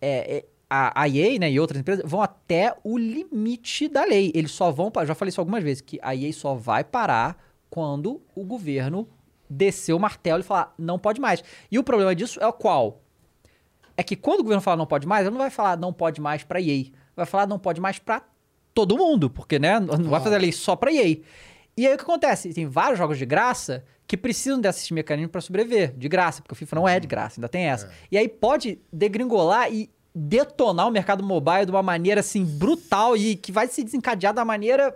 é, 0.00 0.36
é, 0.36 0.44
a, 0.68 1.02
a 1.02 1.08
EA, 1.08 1.38
né, 1.38 1.50
e 1.50 1.60
outras 1.60 1.80
empresas 1.80 2.04
vão 2.08 2.20
até 2.20 2.74
o 2.82 2.98
limite 2.98 3.88
da 3.88 4.04
lei. 4.04 4.32
Eles 4.34 4.50
só 4.50 4.70
vão... 4.70 4.90
Já 5.04 5.14
falei 5.14 5.30
isso 5.30 5.40
algumas 5.40 5.62
vezes, 5.62 5.80
que 5.80 5.98
a 6.02 6.14
EA 6.14 6.32
só 6.32 6.54
vai 6.54 6.82
parar 6.82 7.36
quando 7.70 8.22
o 8.34 8.44
governo 8.44 9.08
descer 9.48 9.92
o 9.92 10.00
martelo 10.00 10.40
e 10.40 10.42
falar, 10.42 10.74
não 10.78 10.98
pode 10.98 11.20
mais. 11.20 11.44
E 11.70 11.78
o 11.78 11.84
problema 11.84 12.14
disso 12.14 12.40
é 12.40 12.46
o 12.46 12.52
qual? 12.52 13.02
É 13.96 14.02
que 14.02 14.16
quando 14.16 14.40
o 14.40 14.42
governo 14.42 14.62
fala 14.62 14.76
não 14.76 14.86
pode 14.86 15.06
mais, 15.06 15.26
ele 15.26 15.30
não 15.30 15.38
vai 15.38 15.50
falar 15.50 15.76
não 15.76 15.92
pode 15.92 16.20
mais 16.20 16.42
pra 16.42 16.60
EA. 16.60 16.86
Vai 17.14 17.26
falar 17.26 17.46
não 17.46 17.58
pode 17.58 17.80
mais 17.80 17.98
pra 17.98 18.22
todo 18.72 18.96
mundo, 18.96 19.30
porque, 19.30 19.58
né, 19.58 19.78
não 19.78 20.10
vai 20.10 20.20
fazer 20.20 20.34
a 20.34 20.38
lei 20.38 20.50
só 20.50 20.74
pra 20.74 20.92
EA. 20.92 21.18
E 21.76 21.86
aí 21.86 21.94
o 21.94 21.96
que 21.96 22.02
acontece? 22.02 22.52
Tem 22.52 22.66
vários 22.66 22.98
jogos 22.98 23.18
de 23.18 23.26
graça 23.26 23.84
que 24.06 24.16
precisam 24.16 24.60
desses 24.60 24.90
mecanismos 24.90 25.32
pra 25.32 25.40
sobreviver, 25.40 25.94
de 25.96 26.08
graça, 26.08 26.42
porque 26.42 26.52
o 26.52 26.56
FIFA 26.56 26.76
não 26.76 26.86
é 26.88 27.00
de 27.00 27.06
graça, 27.06 27.40
ainda 27.40 27.48
tem 27.48 27.64
essa. 27.64 27.90
E 28.10 28.18
aí 28.18 28.28
pode 28.28 28.78
degringolar 28.92 29.72
e 29.72 29.90
detonar 30.14 30.86
o 30.86 30.90
mercado 30.90 31.24
mobile 31.24 31.64
de 31.64 31.70
uma 31.72 31.82
maneira 31.82 32.20
assim 32.20 32.44
brutal 32.44 33.16
e 33.16 33.34
que 33.34 33.50
vai 33.50 33.66
se 33.66 33.82
desencadear 33.82 34.32
da 34.34 34.44
maneira 34.44 34.92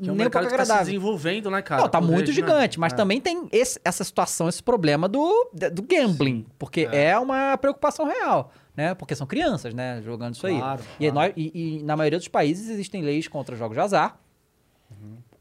Que 0.00 0.08
é 0.08 0.12
um 0.12 0.14
nem 0.14 0.26
um 0.26 0.30
pouco 0.30 0.44
mercado 0.44 0.44
que 0.44 0.50
tá 0.50 0.56
se 0.56 0.62
agradável. 0.62 0.84
desenvolvendo, 0.86 1.50
né, 1.50 1.60
cara? 1.62 1.82
Não, 1.82 1.88
tá 1.88 2.00
muito 2.00 2.26
vejo, 2.26 2.40
né? 2.40 2.46
gigante, 2.48 2.78
mas 2.80 2.92
É. 2.92 2.96
também 2.96 3.20
tem 3.20 3.48
esse- 3.52 3.80
essa 3.84 4.04
situação, 4.04 4.48
esse 4.48 4.62
problema 4.62 5.08
do, 5.08 5.50
do 5.72 5.82
gambling, 5.82 6.46
porque 6.58 6.88
é. 6.92 7.18
uma 7.18 7.58
preocupação 7.58 8.06
real, 8.06 8.52
né? 8.76 8.94
Porque 8.94 9.14
são 9.16 9.26
crianças, 9.26 9.74
né, 9.74 10.00
jogando 10.02 10.34
isso 10.34 10.46
Claro, 10.46 10.80
aí. 11.00 11.06
E, 11.08 11.10
nós- 11.12 11.32
e- 11.36 11.78
e 11.80 11.82
na 11.82 11.96
maioria 11.96 12.18
dos 12.18 12.28
países 12.28 12.70
existem 12.70 13.02
leis 13.02 13.26
contra 13.28 13.56
jogos 13.56 13.74
de 13.76 13.80
azar, 13.80 14.18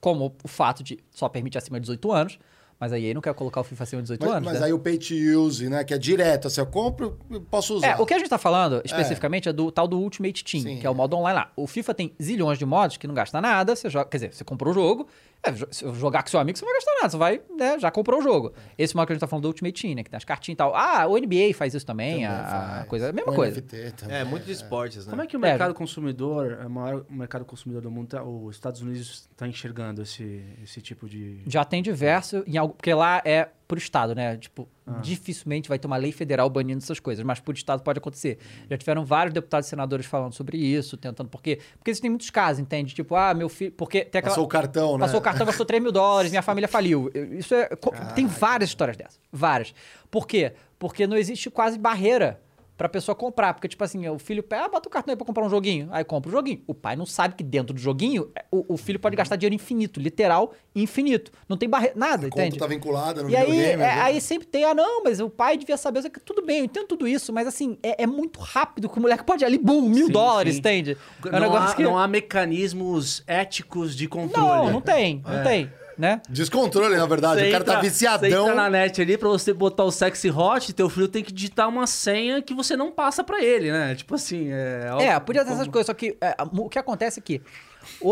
como 0.01 0.35
o 0.43 0.47
fato 0.47 0.83
de 0.83 0.99
só 1.11 1.27
permitir 1.29 1.57
acima 1.57 1.77
de 1.79 1.83
18 1.83 2.11
anos, 2.11 2.39
mas 2.79 2.93
aí 2.93 3.13
não 3.13 3.21
quer 3.21 3.33
colocar 3.33 3.61
o 3.61 3.63
FIFA 3.63 3.83
acima 3.83 4.01
de 4.01 4.05
18 4.05 4.21
Mas, 4.21 4.31
anos, 4.35 4.49
mas 4.51 4.59
né? 4.59 4.65
aí 4.67 4.73
o 4.73 4.79
pay 4.79 4.97
to 4.97 5.13
use, 5.13 5.67
né? 5.67 5.83
Que 5.83 5.93
é 5.93 5.97
direto. 5.97 6.47
Assim, 6.47 6.61
eu 6.61 6.67
compro, 6.67 7.17
eu 7.29 7.41
posso 7.41 7.75
usar. 7.75 7.87
É, 7.87 7.95
o 7.97 8.05
que 8.05 8.13
a 8.13 8.19
gente 8.19 8.29
tá 8.29 8.37
falando 8.37 8.81
especificamente 8.85 9.49
é, 9.49 9.53
do 9.53 9.71
tal 9.71 9.87
do 9.87 9.99
Ultimate 9.99 10.43
Team, 10.43 10.63
Sim. 10.63 10.77
que 10.79 10.85
é 10.85 10.89
o 10.89 10.93
modo 10.93 11.15
online 11.15 11.39
lá. 11.39 11.51
O 11.55 11.65
FIFA 11.65 11.93
tem 11.93 12.13
zilhões 12.21 12.59
de 12.59 12.65
modos 12.65 12.97
que 12.97 13.07
não 13.07 13.15
gasta 13.15 13.41
nada, 13.41 13.75
você 13.75 13.89
joga, 13.89 14.09
quer 14.09 14.17
dizer, 14.17 14.33
você 14.33 14.43
comprou 14.43 14.71
o 14.71 14.73
jogo, 14.73 15.07
é, 15.43 15.53
se 15.71 15.83
eu 15.85 15.93
jogar 15.95 16.23
com 16.23 16.29
seu 16.29 16.39
amigo, 16.39 16.57
você 16.57 16.65
não 16.65 16.71
vai 16.71 16.79
gastar 16.79 16.91
nada, 16.95 17.09
você 17.09 17.17
vai, 17.17 17.41
né, 17.57 17.79
já 17.79 17.89
comprou 17.91 18.19
o 18.19 18.21
jogo. 18.23 18.53
Esse 18.77 18.95
modo 18.95 19.05
que 19.07 19.13
a 19.13 19.15
gente 19.15 19.21
tá 19.21 19.27
falando 19.27 19.43
do 19.43 19.47
Ultimate 19.49 19.81
Team, 19.81 19.95
né, 19.95 20.03
que 20.03 20.09
tem 20.09 20.17
as 20.17 20.25
cartinhas 20.25 20.55
e 20.55 20.57
tal. 20.57 20.75
Ah, 20.75 21.05
o 21.07 21.17
NBA 21.17 21.53
faz 21.55 21.73
isso 21.73 21.85
também, 21.85 22.13
Também 22.13 22.25
a, 22.25 22.39
a 22.41 22.45
faz. 22.75 22.87
coisa, 22.87 23.09
a 23.09 23.13
mesma 23.13 23.31
Com 23.31 23.35
coisa. 23.35 23.61
NFT 23.61 23.91
também. 23.97 24.17
É, 24.17 24.23
muito 24.23 24.45
de 24.45 24.51
esportes, 24.51 25.05
né? 25.05 25.11
Como 25.11 25.21
é 25.21 25.27
que 25.27 25.35
o 25.37 25.39
É, 25.45 25.49
mercado 25.49 25.73
consumidor, 25.73 26.59
o 26.65 26.69
maior 26.69 27.05
mercado 27.09 27.45
consumidor 27.45 27.81
do 27.81 27.91
mundo, 27.91 28.07
tá, 28.09 28.23
os 28.23 28.55
Estados 28.55 28.81
Unidos 28.81 29.27
está 29.31 29.47
enxergando 29.47 30.01
esse, 30.01 30.43
esse 30.63 30.81
tipo 30.81 31.07
de... 31.07 31.41
Já 31.47 31.63
tem 31.63 31.81
diverso, 31.81 32.43
em 32.47 32.57
algo, 32.57 32.73
porque 32.73 32.93
lá 32.93 33.21
é 33.23 33.49
por 33.67 33.77
estado, 33.77 34.15
né? 34.15 34.37
Tipo, 34.37 34.67
Ah. 34.85 34.99
dificilmente 35.01 35.67
vai 35.67 35.77
ter 35.77 35.85
uma 35.87 35.97
lei 35.97 36.11
federal 36.13 36.49
banindo 36.49 36.77
essas 36.77 36.99
coisas, 36.99 37.23
mas 37.25 37.39
por 37.41 37.53
estado 37.53 37.83
pode 37.83 37.99
acontecer. 37.99 38.37
Já 38.69 38.77
tiveram 38.77 39.03
vários 39.03 39.33
deputados 39.33 39.67
e 39.67 39.69
senadores 39.69 40.05
falando 40.05 40.33
sobre 40.33 40.57
isso, 40.57 40.95
tentando, 40.95 41.27
porque 41.29 41.59
porque 41.77 41.91
existem 41.91 42.09
muitos 42.09 42.29
casos, 42.29 42.59
entende? 42.59 42.95
Tipo, 42.95 43.15
ah, 43.15 43.33
meu 43.33 43.49
filho, 43.49 43.71
porque 43.73 44.05
tem 44.05 44.19
aquela 44.19 44.31
Passou 44.33 44.45
o 44.45 44.47
cartão, 44.47 44.93
né? 44.97 44.99
Passou 44.99 45.19
o 45.19 45.23
cartão, 45.23 45.45
gastou 45.45 45.65
3 45.65 45.83
mil 45.83 45.91
dólares, 45.91 46.31
minha 46.31 46.41
família 46.41 46.67
faliu. 46.69 47.11
Isso 47.37 47.53
é. 47.53 47.67
Tem 48.15 48.25
várias 48.25 48.69
histórias 48.69 48.95
dessas. 48.95 49.19
Várias. 49.31 49.73
Por 50.09 50.25
quê? 50.25 50.53
Porque 50.79 51.05
não 51.05 51.17
existe 51.17 51.49
quase 51.49 51.77
barreira 51.77 52.39
pra 52.77 52.87
pessoa 52.87 53.15
comprar. 53.15 53.53
Porque, 53.53 53.67
tipo 53.67 53.83
assim, 53.83 54.07
o 54.07 54.19
filho 54.19 54.43
pega, 54.43 54.65
ah, 54.65 54.69
bota 54.69 54.87
o 54.87 54.91
cartão 54.91 55.11
aí 55.11 55.15
pra 55.17 55.25
comprar 55.25 55.43
um 55.43 55.49
joguinho. 55.49 55.87
Aí 55.91 56.03
compra 56.03 56.29
o 56.29 56.31
joguinho. 56.31 56.61
O 56.67 56.73
pai 56.73 56.95
não 56.95 57.05
sabe 57.05 57.35
que 57.35 57.43
dentro 57.43 57.73
do 57.73 57.79
joguinho 57.79 58.31
é, 58.35 58.45
o, 58.51 58.75
o 58.75 58.77
filho 58.77 58.99
pode 58.99 59.15
gastar 59.15 59.35
dinheiro 59.35 59.55
infinito, 59.55 59.99
literal 59.99 60.53
infinito. 60.75 61.31
Não 61.49 61.57
tem 61.57 61.67
barreira. 61.67 61.95
Nada, 61.97 62.27
A 62.27 62.29
conta 62.29 62.41
entende? 62.45 62.59
tá 62.59 62.67
vinculada 62.67 63.23
no 63.23 63.29
E 63.29 63.35
aí, 63.35 63.45
videogame. 63.45 63.73
é, 63.73 63.77
né? 63.77 64.01
aí 64.01 64.21
sempre 64.21 64.47
tem, 64.47 64.63
ah, 64.63 64.73
não, 64.75 65.03
mas 65.03 65.19
o 65.19 65.29
pai 65.29 65.57
devia 65.57 65.75
saber. 65.77 66.07
Que 66.09 66.19
Tudo 66.19 66.45
bem, 66.45 66.59
eu 66.59 66.65
entendo 66.65 66.85
tudo 66.87 67.07
isso, 67.07 67.33
mas 67.33 67.47
assim, 67.47 67.77
é, 67.81 68.03
é 68.03 68.07
muito 68.07 68.39
rápido 68.39 68.87
que 68.87 68.97
o 68.97 69.01
moleque 69.01 69.23
pode 69.23 69.43
ir 69.43 69.45
ali, 69.47 69.57
bum, 69.57 69.81
mil 69.89 70.05
Sim, 70.07 70.11
dólares, 70.11 70.53
sim. 70.53 70.59
entende? 70.59 70.95
É 71.25 71.27
um 71.27 71.31
não, 71.31 71.39
negócio 71.39 71.69
há, 71.71 71.75
que. 71.75 71.83
não 71.83 71.97
há 71.97 72.07
mecanismos 72.07 73.23
éticos 73.25 73.95
de 73.95 74.07
controle. 74.07 74.47
não, 74.67 74.71
não 74.73 74.81
tem, 74.81 75.21
não 75.25 75.43
tem, 75.43 75.71
né? 75.97 76.21
Descontrole, 76.29 76.95
na 76.95 77.05
verdade. 77.05 77.41
Você 77.41 77.49
o 77.49 77.51
cara 77.51 77.63
tá 77.63 77.71
entra- 77.73 77.83
Você 77.83 77.89
viciadão. 77.89 78.43
entra 78.43 78.55
na 78.55 78.69
net 78.69 79.01
ali 79.01 79.17
pra 79.17 79.29
você 79.29 79.51
botar 79.53 79.83
o 79.83 79.91
sexy 79.91 80.29
hot, 80.29 80.71
teu 80.73 80.89
filho 80.89 81.07
tem 81.07 81.23
que 81.23 81.31
digitar 81.33 81.67
uma 81.67 81.87
senha 81.87 82.41
que 82.41 82.53
você 82.53 82.75
não 82.77 82.91
passa 82.91 83.23
pra 83.23 83.43
ele, 83.43 83.71
né? 83.71 83.95
Tipo 83.95 84.15
assim, 84.15 84.49
é... 84.51 84.89
É, 84.99 85.19
podia 85.19 85.43
ter 85.43 85.51
essas 85.51 85.67
coisas, 85.67 85.87
só 85.87 85.93
que 85.93 86.17
é, 86.21 86.35
o 86.53 86.69
que 86.69 86.77
acontece 86.79 87.19
é 87.19 87.23
que 87.23 87.41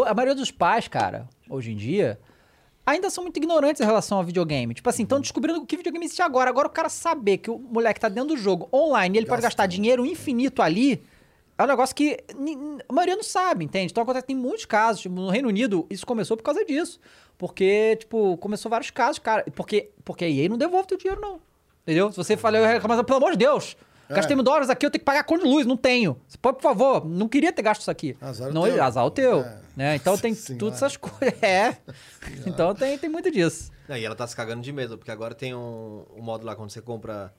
a 0.05 0.13
maioria 0.13 0.36
dos 0.36 0.51
pais, 0.51 0.88
cara, 0.88 1.27
hoje 1.49 1.71
em 1.71 1.75
dia, 1.75 2.19
ainda 2.86 3.09
são 3.09 3.23
muito 3.23 3.38
ignorantes 3.38 3.81
em 3.81 3.86
relação 3.86 4.17
ao 4.17 4.23
videogame. 4.23 4.73
Tipo 4.73 4.89
assim, 4.89 5.03
estão 5.03 5.19
descobrindo 5.19 5.59
o 5.59 5.65
que 5.65 5.75
videogame 5.77 6.05
existe 6.05 6.21
agora. 6.21 6.49
Agora 6.49 6.67
o 6.67 6.71
cara 6.71 6.88
saber 6.89 7.38
que 7.39 7.49
o 7.49 7.57
moleque 7.59 7.99
tá 7.99 8.07
dentro 8.09 8.29
do 8.36 8.38
jogo 8.38 8.69
online 8.73 9.15
e 9.15 9.19
ele 9.19 9.25
pode 9.27 9.41
gastar 9.41 9.65
dinheiro 9.67 10.05
infinito 10.05 10.61
ali. 10.61 11.03
É 11.57 11.63
um 11.63 11.67
negócio 11.67 11.95
que 11.95 12.17
a 12.89 12.93
maioria 12.93 13.15
não 13.15 13.23
sabe, 13.23 13.63
entende? 13.65 13.91
Então 13.91 14.03
acontece 14.03 14.25
em 14.29 14.36
muitos 14.36 14.65
casos. 14.65 15.01
Tipo, 15.01 15.15
no 15.15 15.29
Reino 15.29 15.47
Unido, 15.47 15.86
isso 15.89 16.05
começou 16.05 16.36
por 16.38 16.43
causa 16.43 16.63
disso. 16.65 16.99
Porque, 17.38 17.97
tipo, 17.97 18.38
começou 18.38 18.69
vários 18.69 18.89
casos, 18.89 19.19
cara. 19.19 19.43
Porque, 19.55 19.89
porque 20.03 20.25
a 20.25 20.29
EA 20.29 20.47
não 20.49 20.57
devolve 20.57 20.88
teu 20.88 20.97
dinheiro, 20.97 21.19
não. 21.21 21.39
Entendeu? 21.83 22.11
Se 22.11 22.17
você 22.17 22.36
falar, 22.38 22.59
eu 22.59 22.65
reclamar, 22.65 23.03
pelo 23.03 23.17
amor 23.17 23.31
de 23.33 23.38
Deus, 23.38 23.75
gastei 24.09 24.36
mil 24.36 24.43
dólares 24.43 24.69
aqui, 24.69 24.86
eu 24.86 24.89
tenho 24.89 24.99
que 25.01 25.05
pagar 25.05 25.19
a 25.19 25.23
conta 25.23 25.43
de 25.43 25.49
luz, 25.49 25.65
não 25.67 25.77
tenho. 25.77 26.19
Você 26.27 26.38
pode, 26.38 26.57
por 26.57 26.63
favor, 26.63 27.05
não 27.05 27.27
queria 27.27 27.51
ter 27.51 27.61
gasto 27.61 27.81
isso 27.81 27.91
aqui. 27.91 28.17
Azar 28.21 28.49
o 28.49 28.53
não, 28.53 28.63
teu. 28.63 28.83
azar 28.83 29.05
o 29.05 29.11
teu. 29.11 29.41
É. 29.41 29.57
Né? 29.75 29.95
Então 29.95 30.17
tem 30.17 30.33
Senhora. 30.36 30.59
todas 30.59 30.75
essas 30.77 30.97
coisas. 30.97 31.36
É. 31.43 31.77
Então 32.47 32.73
tem, 32.73 32.97
tem 32.97 33.09
muito 33.09 33.29
disso. 33.29 33.71
Não, 33.88 33.95
e 33.97 34.03
ela 34.05 34.15
tá 34.15 34.25
se 34.25 34.36
cagando 34.36 34.61
de 34.63 34.71
medo, 34.71 34.97
porque 34.97 35.11
agora 35.11 35.36
tem 35.36 35.53
um, 35.53 36.03
um 36.15 36.21
modo 36.21 36.43
lá 36.45 36.55
quando 36.55 36.71
você 36.71 36.81
compra 36.81 37.31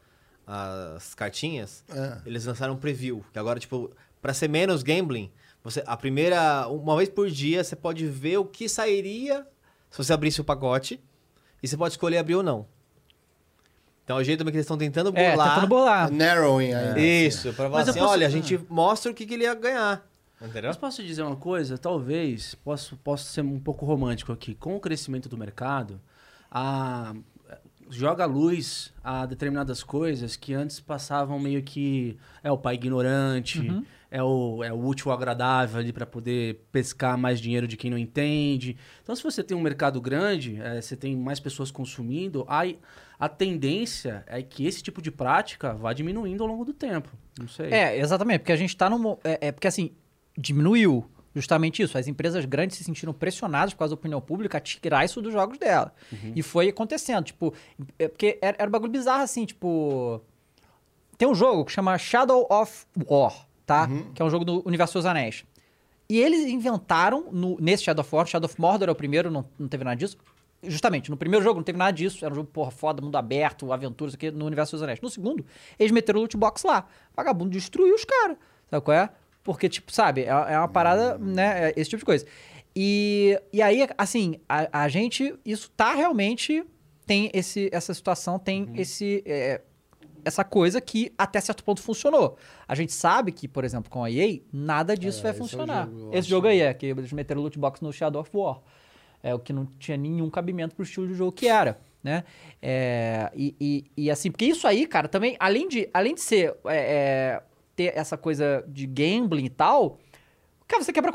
as 0.46 1.14
cartinhas, 1.14 1.82
É. 1.92 2.18
eles 2.24 2.44
lançaram 2.46 2.74
um 2.74 2.76
preview, 2.76 3.24
que 3.32 3.38
agora, 3.38 3.58
tipo, 3.58 3.90
pra 4.22 4.32
ser 4.32 4.48
menos 4.48 4.82
gambling, 4.84 5.32
você, 5.64 5.82
a 5.84 5.96
primeira, 5.96 6.68
uma 6.68 6.96
vez 6.96 7.08
por 7.08 7.28
dia, 7.28 7.64
você 7.64 7.74
pode 7.74 8.06
ver 8.06 8.36
o 8.38 8.44
que 8.44 8.68
sairia 8.68 9.44
se 9.90 9.98
você 9.98 10.12
abrisse 10.12 10.40
o 10.40 10.44
pacote, 10.44 11.00
e 11.62 11.68
você 11.68 11.76
pode 11.76 11.92
escolher 11.94 12.18
abrir 12.18 12.34
ou 12.34 12.42
não. 12.42 12.66
Então 14.04 14.18
é 14.18 14.20
o 14.20 14.24
jeito 14.24 14.38
também 14.38 14.52
que 14.52 14.58
eles 14.58 14.64
estão 14.66 14.78
tentando 14.78 15.10
É, 15.16 15.30
burlar. 15.30 15.48
tentando 15.54 15.66
burlar. 15.68 16.10
Narrowing 16.12 16.72
ainda. 16.72 17.00
Isso, 17.00 17.48
pra 17.54 17.64
falar 17.66 17.70
Mas 17.70 17.88
assim, 17.88 17.98
posso- 17.98 18.12
olha, 18.12 18.26
a 18.26 18.30
gente 18.30 18.58
mostra 18.68 19.10
o 19.10 19.14
que, 19.14 19.26
que 19.26 19.34
ele 19.34 19.44
ia 19.44 19.54
ganhar. 19.54 20.06
Entendeu? 20.40 20.68
Mas 20.68 20.76
posso 20.76 20.98
te 21.00 21.06
dizer 21.06 21.22
uma 21.22 21.34
coisa? 21.34 21.76
Talvez, 21.78 22.54
posso, 22.56 22.96
posso 22.98 23.24
ser 23.32 23.40
um 23.40 23.58
pouco 23.58 23.84
romântico 23.86 24.30
aqui. 24.32 24.54
Com 24.54 24.76
o 24.76 24.80
crescimento 24.80 25.28
do 25.28 25.36
mercado, 25.36 26.00
a, 26.50 27.14
joga 27.90 28.26
luz 28.26 28.92
a 29.02 29.26
determinadas 29.26 29.82
coisas 29.82 30.36
que 30.36 30.54
antes 30.54 30.80
passavam 30.80 31.38
meio 31.38 31.62
que... 31.62 32.16
É 32.42 32.50
o 32.50 32.58
pai 32.58 32.74
ignorante, 32.74 33.68
é, 34.10 34.22
o, 34.22 34.62
é 34.62 34.72
o 34.72 34.84
útil 34.84 35.10
agradável 35.10 35.80
ali 35.80 35.92
para 35.92 36.06
poder 36.06 36.64
pescar 36.70 37.18
mais 37.18 37.40
dinheiro 37.40 37.66
de 37.66 37.76
quem 37.76 37.90
não 37.90 37.98
entende. 37.98 38.76
Então, 39.02 39.14
se 39.14 39.22
você 39.22 39.42
tem 39.42 39.56
um 39.56 39.60
mercado 39.60 40.00
grande, 40.00 40.60
é, 40.60 40.80
você 40.80 40.96
tem 40.96 41.16
mais 41.16 41.40
pessoas 41.40 41.70
consumindo, 41.70 42.44
aí 42.48 42.78
a 43.18 43.28
tendência 43.28 44.24
é 44.26 44.42
que 44.42 44.66
esse 44.66 44.82
tipo 44.82 45.02
de 45.02 45.10
prática 45.10 45.74
vá 45.74 45.92
diminuindo 45.92 46.42
ao 46.42 46.48
longo 46.48 46.64
do 46.64 46.72
tempo. 46.72 47.10
Não 47.38 47.48
sei. 47.48 47.70
É, 47.70 47.98
exatamente, 47.98 48.40
porque 48.40 48.52
a 48.52 48.56
gente 48.56 48.76
tá 48.76 48.88
num. 48.88 49.16
É, 49.24 49.48
é 49.48 49.52
porque 49.52 49.68
assim, 49.68 49.90
diminuiu 50.36 51.08
justamente 51.36 51.82
isso. 51.82 51.96
As 51.96 52.08
empresas 52.08 52.44
grandes 52.44 52.78
se 52.78 52.82
sentiram 52.84 53.12
pressionadas 53.12 53.72
por 53.74 53.80
causa 53.80 53.94
da 53.94 53.98
opinião 54.00 54.20
pública 54.20 54.58
a 54.58 54.60
tirar 54.60 55.04
isso 55.04 55.20
dos 55.22 55.32
jogos 55.32 55.58
dela. 55.58 55.92
E 56.34 56.42
foi 56.42 56.68
acontecendo. 56.68 57.24
Tipo, 57.26 57.52
é 57.98 58.08
porque 58.08 58.38
era, 58.40 58.56
era 58.58 58.68
um 58.68 58.72
bagulho 58.72 58.90
bizarro 58.90 59.22
assim, 59.22 59.44
tipo. 59.44 60.20
Tem 61.18 61.28
um 61.28 61.34
jogo 61.34 61.64
que 61.64 61.72
chama 61.72 61.96
Shadow 61.98 62.46
of 62.50 62.86
War, 63.08 63.46
tá? 63.64 63.88
Que 64.14 64.20
é 64.20 64.24
um 64.24 64.30
jogo 64.30 64.44
do 64.44 64.62
Universo 64.66 64.94
dos 64.98 65.06
Anéis. 65.06 65.44
E 66.08 66.18
eles 66.20 66.46
inventaram, 66.46 67.26
no- 67.32 67.56
nesse 67.60 67.84
Shadow 67.84 68.02
of 68.04 68.14
War, 68.14 68.26
Shadow 68.26 68.46
of 68.48 68.60
Mordor 68.60 68.88
é 68.88 68.92
o 68.92 68.94
primeiro, 68.94 69.30
não, 69.30 69.44
não 69.58 69.66
teve 69.68 69.82
nada 69.84 69.96
disso. 69.96 70.16
Justamente, 70.62 71.10
no 71.10 71.16
primeiro 71.16 71.42
jogo 71.44 71.58
não 71.58 71.64
teve 71.64 71.78
nada 71.78 71.90
disso. 71.92 72.24
Era 72.24 72.32
um 72.32 72.36
jogo, 72.36 72.48
porra, 72.52 72.70
foda, 72.70 73.00
mundo 73.02 73.16
aberto, 73.16 73.72
aventuras 73.72 74.14
aqui 74.14 74.30
no 74.30 74.44
Universo 74.46 74.72
dos 74.76 74.82
Anéis. 74.82 75.00
No 75.00 75.08
segundo, 75.10 75.44
eles 75.78 75.90
meteram 75.92 76.18
o 76.18 76.22
loot 76.22 76.36
box 76.36 76.64
lá. 76.64 76.86
Vagabundo 77.16 77.50
destruiu 77.50 77.94
os 77.94 78.04
caras. 78.04 78.36
Sabe 78.70 78.84
qual 78.84 78.96
é? 78.96 79.10
Porque, 79.46 79.68
tipo, 79.68 79.92
sabe, 79.92 80.22
é, 80.22 80.26
é 80.26 80.58
uma 80.58 80.66
parada, 80.66 81.16
né? 81.18 81.68
é 81.68 81.74
Esse 81.76 81.90
tipo 81.90 82.00
de 82.00 82.04
coisa. 82.04 82.26
E, 82.74 83.40
e 83.52 83.62
aí, 83.62 83.86
assim, 83.96 84.40
a, 84.48 84.82
a 84.82 84.88
gente, 84.88 85.34
isso 85.44 85.70
tá 85.70 85.94
realmente. 85.94 86.64
Tem 87.06 87.30
esse, 87.32 87.70
essa 87.72 87.94
situação, 87.94 88.36
tem 88.36 88.68
esse. 88.74 89.22
é, 89.24 89.60
essa 90.24 90.42
coisa 90.42 90.80
que 90.80 91.12
até 91.16 91.40
certo 91.40 91.62
ponto 91.62 91.80
funcionou. 91.80 92.36
A 92.66 92.74
gente 92.74 92.92
sabe 92.92 93.30
que, 93.30 93.46
por 93.46 93.64
exemplo, 93.64 93.88
com 93.88 94.02
a 94.02 94.10
EA, 94.10 94.40
nada 94.52 94.96
disso 94.96 95.20
É, 95.20 95.22
vai 95.22 95.30
esse 95.30 95.38
é 95.38 95.42
funcionar. 95.44 95.86
jogo, 95.86 96.10
esse 96.12 96.28
jogo 96.28 96.46
aí 96.48 96.60
é 96.62 96.74
que 96.74 96.86
eles 96.86 97.12
meteram 97.12 97.40
loot 97.40 97.56
box 97.56 97.80
no 97.80 97.92
Shadow 97.92 98.20
of 98.20 98.30
War. 98.34 98.60
É 99.22 99.32
o 99.32 99.38
que 99.38 99.52
não 99.52 99.66
tinha 99.78 99.96
nenhum 99.96 100.28
cabimento 100.28 100.74
pro 100.74 100.82
estilo 100.82 101.06
de 101.06 101.14
jogo 101.14 101.30
que 101.30 101.46
era, 101.46 101.78
né? 102.02 102.24
É, 102.60 103.30
e, 103.36 103.54
e, 103.60 103.84
e 103.96 104.10
assim, 104.10 104.32
porque 104.32 104.46
isso 104.46 104.66
aí, 104.66 104.84
cara, 104.84 105.06
também, 105.06 105.36
além 105.38 105.68
de, 105.68 105.88
além 105.94 106.12
de 106.16 106.20
ser, 106.20 106.56
é, 106.66 106.76
é, 106.76 107.42
ter 107.76 107.92
essa 107.96 108.16
coisa 108.16 108.64
de 108.66 108.86
gambling 108.86 109.44
e 109.44 109.50
tal, 109.50 109.98
cara, 110.66 110.82
você 110.82 110.92
quebra... 110.92 111.12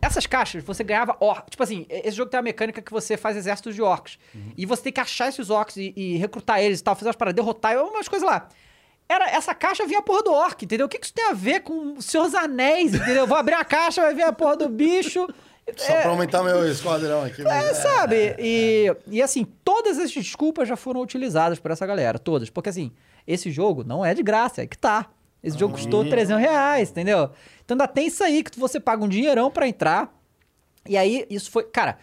Essas 0.00 0.26
caixas, 0.26 0.62
você 0.62 0.84
ganhava 0.84 1.16
orcs. 1.18 1.46
Tipo 1.50 1.62
assim, 1.62 1.86
esse 1.88 2.16
jogo 2.16 2.30
tem 2.30 2.38
uma 2.38 2.44
mecânica 2.44 2.80
que 2.82 2.92
você 2.92 3.16
faz 3.16 3.36
exércitos 3.36 3.74
de 3.74 3.82
orcs. 3.82 4.18
E 4.56 4.66
você 4.66 4.82
tem 4.84 4.92
que 4.92 5.00
achar 5.00 5.28
esses 5.28 5.50
orcs 5.50 5.76
e, 5.76 5.92
e 5.96 6.16
recrutar 6.18 6.60
eles 6.60 6.80
e 6.80 6.84
tal, 6.84 6.94
fazer 6.94 7.08
umas 7.08 7.16
paradas, 7.16 7.34
derrotar 7.34 7.76
umas 7.82 8.06
coisas 8.06 8.28
lá. 8.28 8.48
Era, 9.08 9.28
essa 9.30 9.54
caixa 9.54 9.86
vinha 9.86 9.98
a 9.98 10.02
porra 10.02 10.22
do 10.22 10.32
orc, 10.32 10.64
entendeu? 10.64 10.86
O 10.86 10.88
que, 10.88 10.98
que 10.98 11.04
isso 11.06 11.12
tem 11.14 11.26
a 11.28 11.32
ver 11.34 11.60
com 11.60 11.94
os 11.98 12.06
seus 12.06 12.34
anéis, 12.34 12.94
entendeu? 12.94 13.22
Eu 13.22 13.26
vou 13.26 13.36
abrir 13.36 13.54
a 13.54 13.64
caixa, 13.64 14.00
vai 14.00 14.14
vir 14.14 14.22
a 14.22 14.32
porra 14.32 14.56
do 14.56 14.68
bicho. 14.68 15.26
Só 15.76 15.92
É, 15.92 16.02
pra 16.02 16.10
aumentar 16.10 16.42
meu 16.42 16.66
esquadrão 16.70 17.22
aqui. 17.24 17.40
é, 17.42 17.44
mas- 17.44 17.76
sabe? 17.78 18.34
E, 18.38 18.94
e 19.06 19.20
assim, 19.22 19.44
todas 19.64 19.98
as 19.98 20.10
desculpas 20.10 20.66
já 20.68 20.76
foram 20.76 21.00
utilizadas 21.02 21.58
por 21.58 21.70
essa 21.70 21.86
galera, 21.86 22.18
todas. 22.18 22.48
Porque 22.48 22.68
assim, 22.70 22.92
esse 23.26 23.50
jogo 23.50 23.82
não 23.84 24.04
é 24.04 24.14
de 24.14 24.22
graça, 24.22 24.62
é 24.62 24.66
que 24.66 24.76
tá. 24.78 25.10
Esse 25.44 25.58
jogo 25.58 25.74
custou 25.74 26.04
300 26.08 26.40
reais, 26.40 26.90
entendeu? 26.90 27.30
Então 27.64 27.74
ainda 27.74 27.86
tem 27.86 28.06
isso 28.06 28.24
aí, 28.24 28.42
que 28.42 28.58
você 28.58 28.80
paga 28.80 29.04
um 29.04 29.08
dinheirão 29.08 29.50
pra 29.50 29.68
entrar. 29.68 30.12
E 30.88 30.96
aí, 30.96 31.26
isso 31.30 31.50
foi... 31.50 31.64
Cara, 31.64 31.98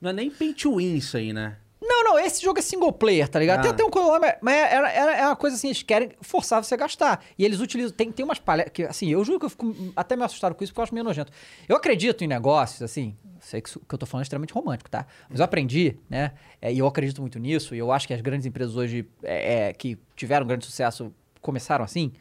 Não 0.00 0.10
é 0.10 0.12
nem 0.12 0.30
pay 0.30 0.52
to 0.54 0.76
win 0.76 0.96
isso 0.96 1.16
aí, 1.16 1.32
né? 1.32 1.56
não, 1.86 2.02
não, 2.02 2.18
esse 2.18 2.42
jogo 2.42 2.58
é 2.58 2.62
single 2.62 2.90
player, 2.92 3.28
tá 3.28 3.38
ligado? 3.38 3.60
Tem 3.60 3.70
Ah. 3.70 3.74
até 3.74 3.84
um 3.84 3.90
coisa, 3.90 4.18
mas- 4.18 4.36
mas 4.40 4.54
era, 4.54 4.90
era, 4.90 5.16
é 5.16 5.26
uma 5.26 5.36
coisa 5.36 5.54
assim, 5.56 5.68
eles 5.68 5.82
querem 5.82 6.12
forçar 6.22 6.62
você 6.64 6.72
a 6.74 6.76
gastar. 6.78 7.22
E 7.38 7.44
eles 7.44 7.60
utilizam, 7.60 7.92
tem, 7.94 8.10
tem 8.10 8.24
umas 8.24 8.38
palestras, 8.38 8.72
que 8.72 8.82
assim, 8.84 9.10
eu 9.10 9.22
juro 9.22 9.38
que 9.38 9.44
eu 9.44 9.50
fico 9.50 9.74
até 9.94 10.16
meio 10.16 10.24
assustado 10.24 10.54
com 10.54 10.64
isso, 10.64 10.72
porque 10.72 10.80
eu 10.80 10.84
acho 10.84 10.94
meio 10.94 11.04
nojento. 11.04 11.30
Eu 11.68 11.76
acredito 11.76 12.24
em 12.24 12.26
negócios, 12.26 12.80
assim, 12.80 13.14
sei 13.38 13.60
que 13.60 13.68
isso 13.68 13.80
que 13.86 13.94
eu 13.94 13.98
tô 13.98 14.06
falando 14.06 14.22
é 14.22 14.24
extremamente 14.24 14.54
romântico, 14.54 14.88
tá? 14.88 15.06
Mas 15.28 15.38
eu 15.40 15.44
aprendi, 15.44 15.98
né, 16.08 16.32
é, 16.60 16.72
e 16.72 16.78
eu 16.78 16.86
acredito 16.86 17.20
muito 17.20 17.38
nisso, 17.38 17.74
e 17.74 17.78
eu 17.78 17.92
acho 17.92 18.06
que 18.08 18.14
as 18.14 18.20
grandes 18.22 18.46
empresas 18.46 18.76
hoje 18.76 19.06
é, 19.22 19.68
é, 19.68 19.72
que 19.74 19.98
tiveram 20.16 20.46
grande 20.46 20.64
sucesso 20.64 21.12
começaram 21.42 21.84
assim, 21.84 22.12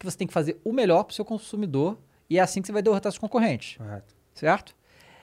que 0.00 0.06
você 0.06 0.16
tem 0.16 0.26
que 0.26 0.32
fazer 0.32 0.58
o 0.64 0.72
melhor 0.72 1.04
pro 1.04 1.14
seu 1.14 1.24
consumidor, 1.24 1.98
e 2.28 2.38
é 2.38 2.40
assim 2.40 2.60
que 2.60 2.66
você 2.66 2.72
vai 2.72 2.82
derrotar 2.82 3.12
seus 3.12 3.18
concorrentes 3.18 3.76
Correto. 3.76 4.14
certo? 4.34 4.74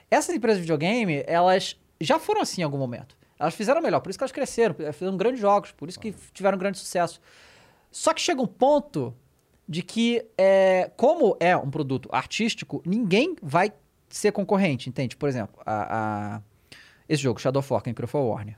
Essas 0.09 0.33
empresas 0.35 0.57
de 0.57 0.61
videogame, 0.61 1.23
elas 1.27 1.77
já 1.99 2.17
foram 2.19 2.41
assim 2.41 2.61
em 2.61 2.63
algum 2.63 2.77
momento. 2.77 3.17
Elas 3.39 3.53
fizeram 3.55 3.81
melhor, 3.81 3.99
por 3.99 4.09
isso 4.09 4.17
que 4.17 4.23
elas 4.23 4.31
cresceram, 4.31 4.75
fizeram 4.93 5.17
grandes 5.17 5.41
jogos, 5.41 5.71
por 5.71 5.89
isso 5.89 5.99
que 5.99 6.13
tiveram 6.33 6.57
grande 6.57 6.77
sucesso. 6.77 7.19
Só 7.91 8.13
que 8.13 8.21
chega 8.21 8.41
um 8.41 8.47
ponto 8.47 9.13
de 9.67 9.81
que, 9.81 10.25
é, 10.37 10.89
como 10.95 11.35
é 11.39 11.55
um 11.57 11.69
produto 11.69 12.07
artístico, 12.11 12.81
ninguém 12.85 13.35
vai 13.41 13.73
ser 14.09 14.31
concorrente, 14.31 14.87
entende? 14.89 15.15
Por 15.17 15.27
exemplo, 15.27 15.59
a, 15.65 16.35
a- 16.37 16.41
esse 17.09 17.21
jogo, 17.23 17.39
Shadow 17.39 17.59
of 17.59 17.71
War, 17.73 17.83
a 17.85 18.17
Warner. 18.17 18.57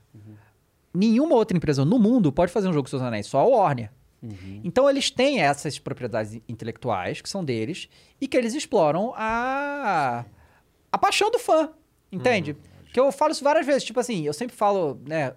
Nenhuma 0.93 1.35
outra 1.35 1.55
empresa 1.55 1.85
no 1.85 1.99
mundo 1.99 2.31
pode 2.31 2.51
fazer 2.51 2.67
um 2.67 2.73
jogo 2.73 2.83
com 2.83 2.89
seus 2.89 3.01
anéis, 3.01 3.27
só 3.27 3.39
a 3.39 3.43
Warner. 3.45 3.91
Então 4.63 4.89
eles 4.89 5.09
têm 5.09 5.39
essas 5.41 5.79
propriedades 5.79 6.41
intelectuais 6.47 7.21
que 7.21 7.29
são 7.29 7.43
deles 7.43 7.87
e 8.19 8.27
que 8.27 8.35
eles 8.35 8.53
exploram 8.53 9.13
a 9.15 10.25
a 10.91 10.97
paixão 10.97 11.29
do 11.31 11.37
fã, 11.39 11.69
entende? 12.11 12.57
Que 12.91 12.99
eu 12.99 13.11
falo 13.11 13.31
isso 13.31 13.43
várias 13.43 13.65
vezes, 13.65 13.83
tipo 13.83 13.99
assim, 13.99 14.23
eu 14.25 14.33
sempre 14.33 14.55
falo, 14.55 14.99
né, 15.07 15.33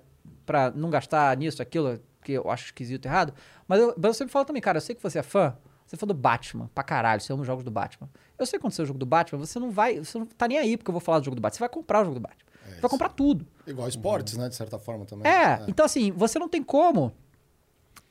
pra 0.46 0.70
não 0.70 0.88
gastar 0.90 1.36
nisso, 1.36 1.60
aquilo, 1.60 2.00
que 2.24 2.32
eu 2.32 2.50
acho 2.50 2.64
esquisito 2.66 3.04
errado, 3.06 3.34
mas 3.68 3.78
eu, 3.80 3.88
mas 3.96 4.04
eu 4.06 4.14
sempre 4.14 4.32
falo 4.32 4.44
também, 4.46 4.62
cara, 4.62 4.78
eu 4.78 4.80
sei 4.80 4.94
que 4.94 5.02
você 5.02 5.18
é 5.18 5.22
fã, 5.22 5.54
você 5.86 5.94
é 5.94 5.98
fã 5.98 6.06
do 6.06 6.14
Batman, 6.14 6.70
pra 6.74 6.82
caralho, 6.82 7.20
você 7.20 7.32
ama 7.32 7.42
os 7.42 7.46
jogos 7.46 7.62
do 7.62 7.70
Batman. 7.70 8.08
Eu 8.38 8.46
sei 8.46 8.58
quando 8.58 8.72
você 8.72 8.80
é 8.80 8.84
o 8.84 8.86
jogo 8.86 8.98
do 8.98 9.04
Batman, 9.06 9.38
você 9.38 9.58
não 9.58 9.70
vai, 9.70 9.98
você 9.98 10.18
não 10.18 10.24
tá 10.26 10.48
nem 10.48 10.58
aí 10.58 10.76
porque 10.78 10.90
eu 10.90 10.92
vou 10.92 11.00
falar 11.00 11.18
do 11.18 11.24
jogo 11.26 11.34
do 11.36 11.42
Batman, 11.42 11.56
você 11.56 11.60
vai 11.60 11.68
comprar 11.68 12.00
o 12.00 12.04
jogo 12.04 12.14
do 12.14 12.22
Batman. 12.22 12.46
você 12.74 12.80
vai 12.80 12.90
comprar 12.90 13.10
tudo. 13.10 13.46
Igual 13.66 13.86
esportes, 13.88 14.36
né? 14.38 14.48
De 14.48 14.54
certa 14.54 14.78
forma 14.78 15.04
também. 15.04 15.30
É, 15.30 15.62
então 15.68 15.84
assim, 15.84 16.10
você 16.10 16.38
não 16.38 16.48
tem 16.48 16.62
como. 16.62 17.12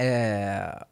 É, 0.01 0.85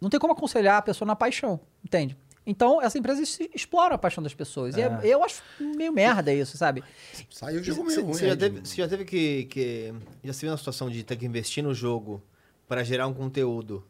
não 0.00 0.08
tem 0.08 0.20
como 0.20 0.32
aconselhar 0.32 0.76
a 0.76 0.82
pessoa 0.82 1.06
na 1.06 1.16
paixão, 1.16 1.60
entende? 1.84 2.16
Então, 2.46 2.80
essa 2.80 2.98
empresa 2.98 3.22
explora 3.54 3.94
a 3.94 3.98
paixão 3.98 4.22
das 4.24 4.32
pessoas. 4.34 4.76
E 4.76 4.80
é- 4.80 5.00
eu 5.04 5.22
acho 5.22 5.42
meio 5.60 5.92
merda 5.92 6.32
isso, 6.32 6.56
sabe? 6.56 6.82
Saiu 7.30 7.60
o 7.60 7.62
jogo 7.62 7.84
meio 7.84 8.02
ruim. 8.02 8.14
Você 8.14 8.26
já 8.26 8.32
aí, 8.32 8.38
teve, 8.38 8.60
você 8.60 8.76
já 8.76 8.88
teve 8.88 9.04
que, 9.04 9.44
que. 9.44 9.94
Já 10.24 10.32
se 10.32 10.40
viu 10.40 10.50
na 10.50 10.56
situação 10.56 10.88
de 10.90 11.02
ter 11.04 11.16
que 11.16 11.26
investir 11.26 11.62
no 11.62 11.74
jogo 11.74 12.22
para 12.66 12.82
gerar 12.82 13.06
um 13.06 13.14
conteúdo 13.14 13.84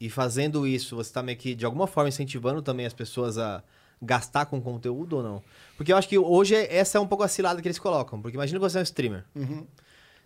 e 0.00 0.08
fazendo 0.08 0.66
isso, 0.66 0.94
você 0.94 1.12
tá 1.12 1.22
meio 1.22 1.36
que 1.36 1.54
de 1.54 1.64
alguma 1.64 1.86
forma 1.86 2.08
incentivando 2.08 2.62
também 2.62 2.86
as 2.86 2.92
pessoas 2.92 3.38
a 3.38 3.62
gastar 4.00 4.46
com 4.46 4.60
conteúdo 4.60 5.16
ou 5.16 5.22
não? 5.22 5.42
Porque 5.76 5.92
eu 5.92 5.96
acho 5.96 6.08
que 6.08 6.16
hoje 6.16 6.54
essa 6.54 6.98
é 6.98 7.00
um 7.00 7.06
pouco 7.06 7.24
a 7.24 7.28
cilada 7.28 7.60
que 7.60 7.66
eles 7.66 7.78
colocam. 7.78 8.20
Porque 8.22 8.36
imagina 8.36 8.58
que 8.58 8.70
você 8.70 8.78
é 8.78 8.80
um 8.80 8.84
streamer. 8.84 9.24
Uhum. 9.34 9.66